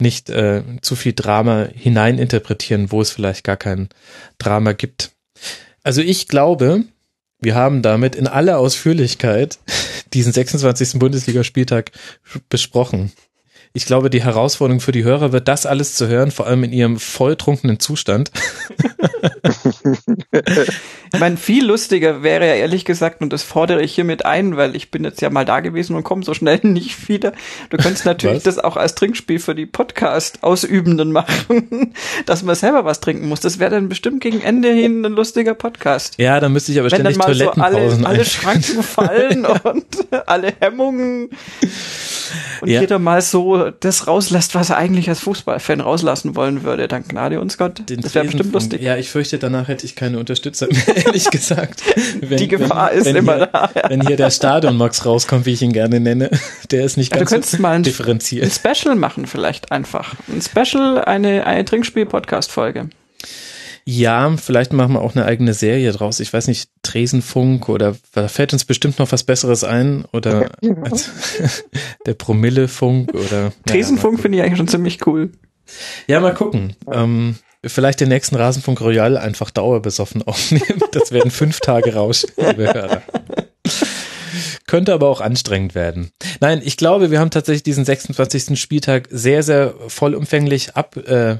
nicht 0.00 0.30
äh, 0.30 0.62
zu 0.82 0.96
viel 0.96 1.12
Drama 1.12 1.68
hineininterpretieren, 1.72 2.92
wo 2.92 3.00
es 3.00 3.10
vielleicht 3.10 3.44
gar 3.44 3.56
kein 3.56 3.88
Drama 4.38 4.72
gibt. 4.72 5.12
Also 5.82 6.02
ich 6.02 6.28
glaube, 6.28 6.84
wir 7.40 7.54
haben 7.54 7.82
damit 7.82 8.14
in 8.14 8.26
aller 8.26 8.58
Ausführlichkeit 8.58 9.58
diesen 10.12 10.32
26. 10.32 10.98
Bundesligaspieltag 10.98 11.92
besprochen. 12.48 13.12
Ich 13.76 13.84
glaube, 13.84 14.08
die 14.08 14.24
Herausforderung 14.24 14.80
für 14.80 14.92
die 14.92 15.04
Hörer 15.04 15.32
wird, 15.32 15.48
das 15.48 15.66
alles 15.66 15.94
zu 15.96 16.08
hören, 16.08 16.30
vor 16.30 16.46
allem 16.46 16.64
in 16.64 16.72
ihrem 16.72 16.98
volltrunkenen 16.98 17.78
Zustand. 17.78 18.30
Ich 21.12 21.20
meine, 21.20 21.36
viel 21.36 21.64
lustiger 21.64 22.22
wäre 22.22 22.46
ja 22.46 22.54
ehrlich 22.54 22.84
gesagt, 22.84 23.22
und 23.22 23.32
das 23.32 23.42
fordere 23.42 23.80
ich 23.82 23.94
hiermit 23.94 24.26
ein, 24.26 24.56
weil 24.56 24.74
ich 24.76 24.90
bin 24.90 25.04
jetzt 25.04 25.22
ja 25.22 25.30
mal 25.30 25.44
da 25.44 25.60
gewesen 25.60 25.94
und 25.96 26.02
komme 26.02 26.24
so 26.24 26.34
schnell 26.34 26.58
nicht 26.62 27.08
wieder. 27.08 27.32
Du 27.70 27.76
könntest 27.76 28.04
natürlich 28.04 28.38
Was? 28.38 28.56
das 28.56 28.58
auch 28.58 28.76
als 28.76 28.94
Trinkspiel 28.96 29.38
für 29.38 29.54
die 29.54 29.66
Podcast-Ausübenden 29.66 31.12
machen, 31.12 31.94
dass 32.26 32.42
man 32.42 32.54
selber 32.54 32.84
was 32.84 33.00
trinken 33.00 33.28
muss. 33.28 33.40
Das 33.40 33.58
wäre 33.58 33.70
dann 33.70 33.88
bestimmt 33.88 34.20
gegen 34.20 34.40
Ende 34.40 34.72
hin 34.72 35.04
ein 35.04 35.12
lustiger 35.12 35.54
Podcast. 35.54 36.14
Ja, 36.18 36.40
da 36.40 36.48
müsste 36.48 36.72
ich 36.72 36.80
aber 36.80 36.90
Wenn 36.90 37.04
dann 37.04 37.14
ständig 37.14 37.38
mal 37.38 37.54
so 37.54 37.62
alle, 37.62 37.74
Toilettenpausen 37.74 38.06
alle. 38.06 38.24
Schranken 38.24 38.82
fallen 38.82 39.46
und 39.46 39.86
alle 40.26 40.52
Hemmungen 40.60 41.30
und 42.60 42.68
Ja. 42.68 42.80
jeder 42.80 42.98
mal 42.98 43.20
so 43.22 43.70
das 43.80 44.06
rauslässt, 44.06 44.54
was 44.54 44.70
er 44.70 44.76
eigentlich 44.76 45.08
als 45.08 45.20
Fußballfan 45.20 45.80
rauslassen 45.80 46.36
wollen 46.36 46.62
würde, 46.62 46.88
dann 46.88 47.04
gnade 47.06 47.40
uns 47.40 47.58
Gott. 47.58 47.82
Den 47.88 48.00
das 48.00 48.14
wäre 48.14 48.24
bestimmt 48.26 48.52
lustig. 48.52 48.82
Ja, 48.82 48.96
ich 48.96 49.10
fürchte, 49.10 49.38
danach 49.38 49.68
hätte 49.68 49.84
ich 49.86 49.96
keine 49.96 50.18
Unterstützer 50.18 50.66
mehr, 50.70 50.96
ehrlich 51.06 51.30
gesagt. 51.30 51.82
Wenn, 52.20 52.38
Die 52.38 52.48
Gefahr 52.48 52.92
ist 52.92 53.06
immer 53.06 53.36
hier, 53.36 53.46
da, 53.46 53.70
ja. 53.74 53.90
Wenn 53.90 54.06
hier 54.06 54.16
der 54.16 54.30
Stadion-Max 54.30 55.04
rauskommt, 55.06 55.46
wie 55.46 55.52
ich 55.52 55.62
ihn 55.62 55.72
gerne 55.72 56.00
nenne, 56.00 56.30
der 56.70 56.84
ist 56.84 56.96
nicht 56.96 57.10
Ja, 57.12 57.16
du 57.18 57.20
ganz 57.20 57.30
könntest 57.30 57.52
so 57.56 57.62
mal 57.62 57.70
ein, 57.70 57.76
ein 57.76 57.82
differenziert. 57.82 58.52
Special 58.52 58.94
machen 58.96 59.26
vielleicht 59.26 59.72
einfach. 59.72 60.14
Ein 60.28 60.42
Special, 60.42 61.04
eine, 61.04 61.46
eine 61.46 61.64
Trinkspiel-Podcast-Folge. 61.64 62.88
Ja, 63.88 64.36
vielleicht 64.36 64.72
machen 64.72 64.94
wir 64.94 65.00
auch 65.00 65.14
eine 65.14 65.24
eigene 65.26 65.54
Serie 65.54 65.92
draus. 65.92 66.18
Ich 66.18 66.32
weiß 66.32 66.48
nicht, 66.48 66.70
Tresenfunk 66.82 67.68
oder 67.68 67.94
da 68.12 68.26
fällt 68.26 68.52
uns 68.52 68.64
bestimmt 68.64 68.98
noch 68.98 69.12
was 69.12 69.22
Besseres 69.22 69.62
ein 69.62 70.04
oder 70.12 70.50
als, 70.82 71.10
der 72.06 72.14
Promillefunk 72.14 73.14
oder 73.14 73.52
Tresenfunk 73.64 74.18
finde 74.18 74.38
ich 74.38 74.44
eigentlich 74.44 74.58
schon 74.58 74.66
ziemlich 74.66 75.06
cool. 75.06 75.30
Ja, 76.08 76.18
mal 76.18 76.34
gucken. 76.34 76.74
Ähm, 76.90 77.36
vielleicht 77.64 78.00
den 78.00 78.08
nächsten 78.08 78.34
Rasenfunk 78.34 78.80
Royal 78.80 79.16
einfach 79.16 79.50
dauerbesoffen 79.50 80.22
aufnehmen. 80.26 80.82
Das 80.90 81.12
werden 81.12 81.30
fünf 81.30 81.60
Tage 81.60 81.94
Rausch, 81.94 82.26
liebe 82.36 82.72
Hörer. 82.72 83.02
Könnte 84.66 84.92
aber 84.94 85.08
auch 85.08 85.20
anstrengend 85.20 85.76
werden. 85.76 86.10
Nein, 86.40 86.60
ich 86.64 86.76
glaube, 86.76 87.12
wir 87.12 87.20
haben 87.20 87.30
tatsächlich 87.30 87.62
diesen 87.62 87.84
26. 87.84 88.60
Spieltag 88.60 89.06
sehr, 89.12 89.44
sehr 89.44 89.74
vollumfänglich 89.86 90.74
ab, 90.74 90.96
äh, 90.96 91.36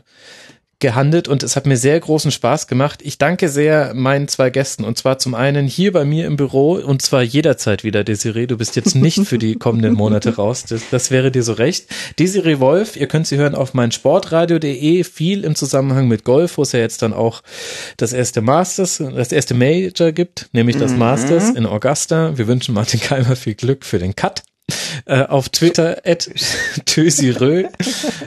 gehandelt 0.79 1.27
und 1.27 1.43
es 1.43 1.57
hat 1.57 1.67
mir 1.67 1.77
sehr 1.77 1.99
großen 1.99 2.31
Spaß 2.31 2.67
gemacht. 2.67 3.01
Ich 3.03 3.17
danke 3.17 3.49
sehr 3.49 3.95
meinen 3.95 4.29
zwei 4.29 4.51
Gästen 4.51 4.85
und 4.85 4.99
zwar 4.99 5.19
zum 5.19 5.35
einen 5.35 5.67
hier 5.67 5.93
bei 5.93 6.05
mir 6.05 6.27
im 6.27 6.37
Büro 6.37 6.73
und 6.75 7.01
zwar 7.01 7.23
jederzeit 7.23 7.83
wieder, 7.83 8.05
Desiree. 8.05 8.47
Du 8.47 8.59
bist 8.59 8.77
jetzt 8.77 8.95
nicht 8.95 9.27
für 9.27 9.39
die 9.39 9.55
kommenden 9.59 9.95
Monate 9.95 10.37
raus. 10.37 10.65
Das, 10.69 10.83
das 10.91 11.11
wäre 11.11 11.31
dir 11.31 11.43
so 11.43 11.55
recht. 11.55 11.87
Desiree 12.19 12.61
Wolf, 12.61 12.97
ihr 12.97 13.09
könnt 13.09 13.27
sie 13.27 13.39
hören 13.39 13.55
auf 13.55 13.73
mein 13.73 13.91
Sportradio.de, 13.91 15.05
viel 15.05 15.45
im 15.45 15.55
Zusammenhang 15.55 16.09
mit 16.09 16.25
Golf, 16.25 16.59
wo 16.59 16.63
es 16.63 16.73
ja 16.73 16.81
jetzt 16.81 17.01
dann 17.01 17.15
auch 17.15 17.43
das 17.97 18.13
erste 18.13 18.43
Masters, 18.43 18.99
das 18.99 19.33
erste 19.33 19.55
Major 19.55 20.13
gibt, 20.13 20.49
nämlich 20.53 20.77
das 20.77 20.93
Masters 20.93 21.51
in 21.51 21.65
Augusta. 21.65 22.37
Wir 22.37 22.47
wünschen 22.47 22.75
Martin 22.75 23.01
Keimer 23.01 23.37
viel 23.37 23.55
Glück 23.55 23.85
für 23.85 23.99
den 23.99 24.15
Cut. 24.15 24.43
Äh, 25.05 25.23
auf 25.23 25.49
Twitter 25.49 25.99
at 26.05 26.29
Tösirö. 26.87 27.69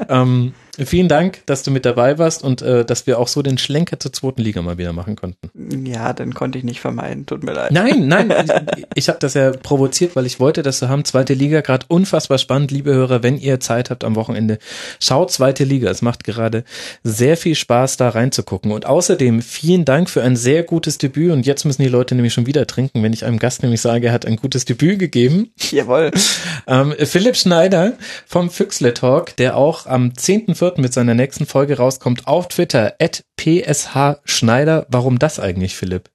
ähm, 0.08 0.54
vielen 0.86 1.08
Dank, 1.08 1.46
dass 1.46 1.64
du 1.64 1.72
mit 1.72 1.86
dabei 1.86 2.18
warst 2.18 2.44
und 2.44 2.62
äh, 2.62 2.86
dass 2.86 3.08
wir 3.08 3.20
auch 3.20 3.28
so 3.28 3.42
den 3.42 3.58
Schlenker 3.58 4.00
zur 4.00 4.14
zweiten 4.14 4.42
Liga 4.42 4.62
mal 4.62 4.78
wieder 4.78 4.94
machen 4.94 5.16
konnten. 5.16 5.86
Ja, 5.86 6.14
den 6.14 6.34
konnte 6.34 6.58
ich 6.58 6.64
nicht 6.64 6.80
vermeiden. 6.80 7.26
Tut 7.26 7.44
mir 7.44 7.54
leid. 7.54 7.72
Nein, 7.72 8.08
nein, 8.08 8.32
ich, 8.76 8.86
ich 8.96 9.10
habe 9.10 9.20
das 9.20 9.34
ja 9.34 9.52
provoziert, 9.52 10.16
weil 10.16 10.26
ich 10.26 10.40
wollte 10.40 10.64
das 10.64 10.80
so 10.80 10.90
haben. 10.90 11.06
Zweite 11.06 11.34
Liga, 11.34 11.62
gerade 11.62 11.86
unfassbar 11.88 12.38
spannend, 12.38 12.72
liebe 12.72 12.94
Hörer, 12.94 13.24
wenn 13.24 13.38
ihr 13.38 13.60
Zeit 13.60 13.90
habt 13.90 14.04
am 14.04 14.16
Wochenende, 14.16 14.60
schaut 15.00 15.32
zweite 15.32 15.64
Liga. 15.64 15.90
Es 15.90 16.02
macht 16.02 16.24
gerade 16.24 16.64
sehr 17.04 17.38
viel 17.38 17.56
Spaß, 17.56 17.98
da 17.98 18.10
reinzugucken. 18.10 18.72
Und 18.72 18.86
außerdem 18.86 19.42
vielen 19.42 19.86
Dank 19.86 20.10
für 20.10 20.22
ein 20.24 20.36
sehr 20.36 20.64
gutes 20.64 20.98
Debüt. 20.98 21.32
Und 21.32 21.46
jetzt 21.46 21.66
müssen 21.66 21.82
die 21.82 21.90
Leute 21.90 22.16
nämlich 22.16 22.34
schon 22.34 22.46
wieder 22.46 22.68
trinken, 22.68 23.04
wenn 23.04 23.14
ich 23.14 23.26
einem 23.26 23.40
Gast 23.40 23.64
nämlich 23.64 23.82
sage, 23.82 24.08
er 24.08 24.14
hat 24.14 24.26
ein 24.26 24.38
gutes 24.38 24.66
Debüt 24.66 25.00
gegeben. 25.00 25.52
Jawohl. 25.72 26.12
Ähm, 26.68 26.94
Philipp 26.98 27.36
Schneider 27.36 27.94
vom 28.26 28.50
Füchsle 28.50 28.94
Talk, 28.94 29.36
der 29.38 29.56
auch 29.56 29.86
am 29.86 30.10
10.4. 30.10 30.69
mit 30.78 30.94
seiner 30.94 31.14
nächsten 31.14 31.46
Folge 31.46 31.78
rauskommt, 31.78 32.28
auf 32.28 32.48
Twitter, 32.48 32.96
at 33.02 33.26
PSH 33.38 34.20
Schneider. 34.26 34.86
Warum 34.90 35.20
das 35.20 35.40
eigentlich, 35.40 35.76
Philipp? 35.76 36.10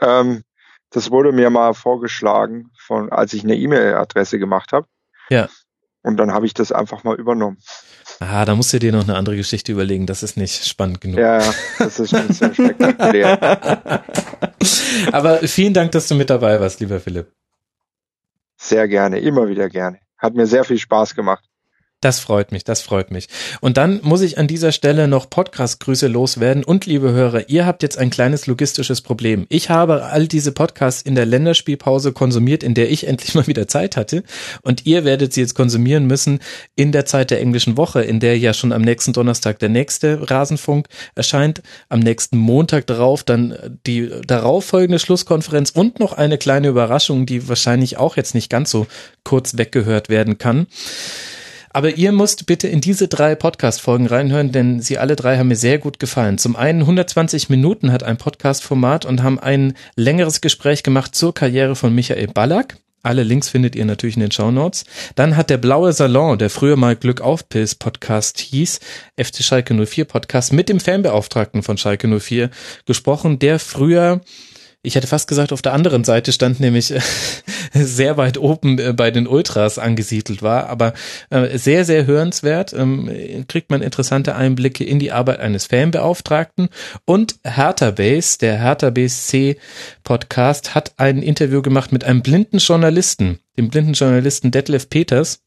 Ähm, 0.00 0.42
das 0.90 1.10
wurde 1.10 1.32
mir 1.32 1.50
mal 1.50 1.74
vorgeschlagen, 1.74 2.70
von, 2.78 3.10
als 3.10 3.32
ich 3.32 3.44
eine 3.44 3.56
E-Mail-Adresse 3.56 4.38
gemacht 4.38 4.72
habe. 4.72 4.86
Ja. 5.28 5.48
Und 6.02 6.18
dann 6.18 6.32
habe 6.32 6.46
ich 6.46 6.54
das 6.54 6.70
einfach 6.70 7.02
mal 7.02 7.16
übernommen. 7.16 7.58
Ah, 8.20 8.44
da 8.44 8.54
musst 8.54 8.72
du 8.72 8.78
dir 8.78 8.92
noch 8.92 9.04
eine 9.04 9.16
andere 9.16 9.36
Geschichte 9.36 9.72
überlegen. 9.72 10.06
Das 10.06 10.22
ist 10.22 10.36
nicht 10.36 10.66
spannend 10.66 11.00
genug. 11.00 11.18
Ja, 11.18 11.40
ja, 11.40 11.54
das 11.78 11.98
ist 11.98 12.10
schon 12.10 12.30
sehr 12.32 12.54
spektakulär. 12.54 14.02
Aber 15.12 15.38
vielen 15.38 15.74
Dank, 15.74 15.92
dass 15.92 16.08
du 16.08 16.14
mit 16.14 16.30
dabei 16.30 16.60
warst, 16.60 16.80
lieber 16.80 17.00
Philipp. 17.00 17.32
Sehr 18.56 18.86
gerne, 18.86 19.18
immer 19.18 19.48
wieder 19.48 19.68
gerne. 19.68 19.98
Hat 20.16 20.34
mir 20.34 20.46
sehr 20.46 20.64
viel 20.64 20.78
Spaß 20.78 21.14
gemacht. 21.14 21.44
Das 22.04 22.20
freut 22.20 22.52
mich, 22.52 22.64
das 22.64 22.82
freut 22.82 23.10
mich. 23.10 23.28
Und 23.62 23.78
dann 23.78 24.00
muss 24.02 24.20
ich 24.20 24.36
an 24.36 24.46
dieser 24.46 24.72
Stelle 24.72 25.08
noch 25.08 25.30
Podcast-Grüße 25.30 26.06
loswerden. 26.06 26.62
Und 26.62 26.84
liebe 26.84 27.12
Hörer, 27.12 27.48
ihr 27.48 27.64
habt 27.64 27.82
jetzt 27.82 27.96
ein 27.96 28.10
kleines 28.10 28.46
logistisches 28.46 29.00
Problem. 29.00 29.46
Ich 29.48 29.70
habe 29.70 30.04
all 30.04 30.28
diese 30.28 30.52
Podcasts 30.52 31.00
in 31.00 31.14
der 31.14 31.24
Länderspielpause 31.24 32.12
konsumiert, 32.12 32.62
in 32.62 32.74
der 32.74 32.90
ich 32.90 33.06
endlich 33.08 33.34
mal 33.34 33.46
wieder 33.46 33.68
Zeit 33.68 33.96
hatte. 33.96 34.22
Und 34.60 34.84
ihr 34.84 35.06
werdet 35.06 35.32
sie 35.32 35.40
jetzt 35.40 35.54
konsumieren 35.54 36.04
müssen 36.04 36.40
in 36.76 36.92
der 36.92 37.06
Zeit 37.06 37.30
der 37.30 37.40
englischen 37.40 37.78
Woche, 37.78 38.02
in 38.02 38.20
der 38.20 38.36
ja 38.36 38.52
schon 38.52 38.72
am 38.72 38.82
nächsten 38.82 39.14
Donnerstag 39.14 39.58
der 39.60 39.70
nächste 39.70 40.30
Rasenfunk 40.30 40.88
erscheint, 41.14 41.62
am 41.88 42.00
nächsten 42.00 42.36
Montag 42.36 42.86
darauf 42.86 43.22
dann 43.22 43.78
die 43.86 44.10
darauffolgende 44.26 44.98
Schlusskonferenz 44.98 45.70
und 45.70 46.00
noch 46.00 46.12
eine 46.12 46.36
kleine 46.36 46.68
Überraschung, 46.68 47.24
die 47.24 47.48
wahrscheinlich 47.48 47.96
auch 47.96 48.18
jetzt 48.18 48.34
nicht 48.34 48.50
ganz 48.50 48.70
so 48.70 48.86
kurz 49.22 49.56
weggehört 49.56 50.10
werden 50.10 50.36
kann. 50.36 50.66
Aber 51.74 51.96
ihr 51.96 52.12
müsst 52.12 52.46
bitte 52.46 52.68
in 52.68 52.80
diese 52.80 53.08
drei 53.08 53.34
Podcast-Folgen 53.34 54.06
reinhören, 54.06 54.52
denn 54.52 54.80
sie 54.80 54.96
alle 54.96 55.16
drei 55.16 55.38
haben 55.38 55.48
mir 55.48 55.56
sehr 55.56 55.80
gut 55.80 55.98
gefallen. 55.98 56.38
Zum 56.38 56.54
einen 56.54 56.82
120 56.82 57.48
Minuten 57.48 57.90
hat 57.90 58.04
ein 58.04 58.16
Podcast-Format 58.16 59.04
und 59.04 59.24
haben 59.24 59.40
ein 59.40 59.74
längeres 59.96 60.40
Gespräch 60.40 60.84
gemacht 60.84 61.16
zur 61.16 61.34
Karriere 61.34 61.74
von 61.74 61.92
Michael 61.92 62.28
Ballack. 62.28 62.76
Alle 63.02 63.24
Links 63.24 63.48
findet 63.48 63.74
ihr 63.74 63.84
natürlich 63.86 64.14
in 64.14 64.20
den 64.20 64.30
Show 64.30 64.52
Notes. 64.52 64.84
Dann 65.16 65.36
hat 65.36 65.50
der 65.50 65.58
Blaue 65.58 65.92
Salon, 65.92 66.38
der 66.38 66.48
früher 66.48 66.76
mal 66.76 66.94
Glück 66.94 67.20
auf 67.20 67.48
Pilz 67.48 67.74
Podcast 67.74 68.38
hieß, 68.38 68.78
FC 69.20 69.42
Schalke 69.42 69.74
04 69.74 70.04
Podcast 70.04 70.52
mit 70.52 70.68
dem 70.68 70.78
Fanbeauftragten 70.78 71.64
von 71.64 71.76
Schalke 71.76 72.06
04 72.06 72.50
gesprochen, 72.86 73.40
der 73.40 73.58
früher 73.58 74.20
ich 74.84 74.94
hätte 74.94 75.06
fast 75.06 75.28
gesagt, 75.28 75.52
auf 75.52 75.62
der 75.62 75.72
anderen 75.72 76.04
Seite 76.04 76.30
stand 76.30 76.60
nämlich 76.60 76.90
äh, 76.92 77.00
sehr 77.72 78.16
weit 78.16 78.38
oben 78.38 78.78
äh, 78.78 78.92
bei 78.92 79.10
den 79.10 79.26
Ultras 79.26 79.78
angesiedelt 79.78 80.42
war, 80.42 80.68
aber 80.68 80.92
äh, 81.30 81.56
sehr, 81.58 81.84
sehr 81.84 82.06
hörenswert. 82.06 82.72
Ähm, 82.74 83.44
kriegt 83.48 83.70
man 83.70 83.82
interessante 83.82 84.36
Einblicke 84.36 84.84
in 84.84 84.98
die 84.98 85.10
Arbeit 85.10 85.40
eines 85.40 85.66
Fanbeauftragten. 85.66 86.68
Und 87.06 87.36
Hertha 87.44 87.90
Base, 87.90 88.38
der 88.38 88.60
Hertha 88.60 88.90
BSC 88.90 89.56
Podcast, 90.04 90.74
hat 90.74 90.92
ein 90.98 91.22
Interview 91.22 91.62
gemacht 91.62 91.90
mit 91.90 92.04
einem 92.04 92.22
blinden 92.22 92.58
Journalisten, 92.58 93.38
dem 93.56 93.70
blinden 93.70 93.94
Journalisten 93.94 94.50
Detlef 94.50 94.90
Peters. 94.90 95.40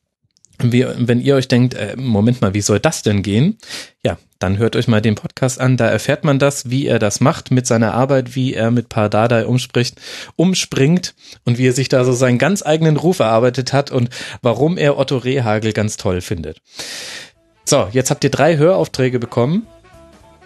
Wie, 0.59 0.87
wenn 0.97 1.21
ihr 1.21 1.35
euch 1.35 1.47
denkt, 1.47 1.75
äh, 1.75 1.95
Moment 1.95 2.41
mal, 2.41 2.55
wie 2.55 2.61
soll 2.61 2.79
das 2.79 3.03
denn 3.03 3.21
gehen? 3.21 3.59
Ja, 4.03 4.17
dann 4.39 4.57
hört 4.57 4.75
euch 4.75 4.87
mal 4.87 5.01
den 5.01 5.15
Podcast 5.15 5.59
an. 5.59 5.77
Da 5.77 5.87
erfährt 5.87 6.23
man 6.23 6.39
das, 6.39 6.69
wie 6.69 6.85
er 6.87 6.99
das 6.99 7.19
macht 7.19 7.51
mit 7.51 7.65
seiner 7.67 7.93
Arbeit, 7.93 8.35
wie 8.35 8.53
er 8.53 8.71
mit 8.71 8.89
Pardadei 8.89 9.45
umspricht, 9.45 9.99
umspringt 10.35 11.15
und 11.45 11.57
wie 11.57 11.67
er 11.67 11.73
sich 11.73 11.89
da 11.89 12.03
so 12.03 12.13
seinen 12.13 12.37
ganz 12.37 12.65
eigenen 12.65 12.97
Ruf 12.97 13.19
erarbeitet 13.19 13.73
hat 13.73 13.91
und 13.91 14.09
warum 14.41 14.77
er 14.77 14.97
Otto 14.97 15.17
Rehagel 15.17 15.73
ganz 15.73 15.97
toll 15.97 16.21
findet. 16.21 16.61
So, 17.65 17.87
jetzt 17.91 18.11
habt 18.11 18.23
ihr 18.23 18.31
drei 18.31 18.57
Höraufträge 18.57 19.19
bekommen 19.19 19.67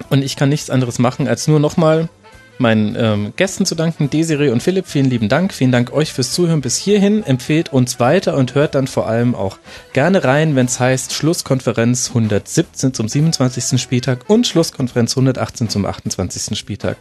und 0.10 0.24
ich 0.24 0.36
kann 0.36 0.50
nichts 0.50 0.70
anderes 0.70 0.98
machen, 0.98 1.28
als 1.28 1.48
nur 1.48 1.60
nochmal 1.60 2.10
meinen 2.58 2.96
ähm, 2.98 3.34
Gästen 3.36 3.66
zu 3.66 3.76
danken, 3.76 4.10
Desiree 4.10 4.50
und 4.50 4.62
Philipp. 4.62 4.88
Vielen 4.88 5.10
lieben 5.10 5.30
Dank. 5.30 5.54
Vielen 5.54 5.72
Dank 5.72 5.92
euch 5.92 6.14
fürs 6.14 6.32
Zuhören 6.32 6.62
bis 6.62 6.78
hierhin. 6.78 7.24
Empfehlt 7.24 7.74
uns 7.74 8.00
weiter 8.00 8.36
und 8.36 8.56
hört 8.56 8.76
dann 8.76 8.88
vor 8.88 9.08
allem 9.08 9.36
auch 9.36 9.58
gerne 9.94 10.24
rein, 10.24 10.56
wenn 10.56 10.68
es 10.68 10.80
heißt 10.80 11.14
Schlusskonferenz 11.14 12.10
117 12.10 12.94
zum 12.94 13.08
27. 13.08 13.82
Spieltag 13.82 14.30
und 14.30 14.48
Schlusskonferenz 14.48 15.14
118 15.14 15.70
zum 15.70 15.86
28. 15.86 16.58
Spieltag. 16.58 16.98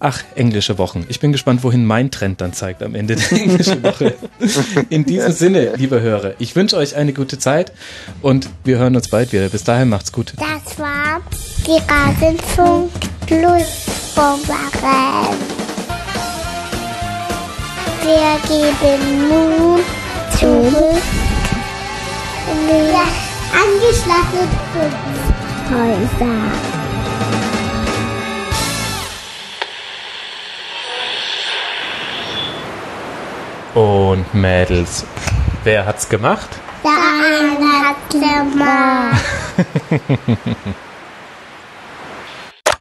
Ach, 0.00 0.22
englische 0.34 0.78
Wochen. 0.78 1.04
Ich 1.08 1.20
bin 1.20 1.32
gespannt, 1.32 1.62
wohin 1.62 1.84
mein 1.84 2.10
Trend 2.10 2.40
dann 2.40 2.52
zeigt 2.52 2.82
am 2.82 2.94
Ende 2.94 3.16
der 3.16 3.32
englischen 3.40 3.82
Woche. 3.82 4.14
In 4.90 5.04
diesem 5.04 5.32
Sinne, 5.32 5.74
liebe 5.76 6.00
Hörer, 6.00 6.34
ich 6.38 6.56
wünsche 6.56 6.76
euch 6.76 6.96
eine 6.96 7.12
gute 7.12 7.38
Zeit 7.38 7.72
und 8.22 8.48
wir 8.64 8.78
hören 8.78 8.96
uns 8.96 9.08
bald 9.08 9.32
wieder. 9.32 9.48
Bis 9.48 9.64
dahin 9.64 9.88
macht's 9.88 10.12
gut. 10.12 10.34
Das 10.38 10.78
war 10.78 11.20
die 11.66 11.80
Rasenfunk 11.88 12.90
Plus 13.26 13.86
Bomberin. 14.14 15.38
Wir 18.02 18.36
geben 18.46 19.28
nun 19.28 19.80
zurück 20.38 21.02
in 22.50 22.58
die 22.68 22.94
angeschlossenen 23.56 24.92
Häuser. 25.70 26.38
Und 33.74 34.34
Mädels, 34.34 35.04
wer 35.64 35.86
hat's 35.86 36.08
gemacht? 36.08 36.48
Der 36.84 36.92
eine 36.92 37.70
hat 37.88 38.10
gemacht. 38.10 39.24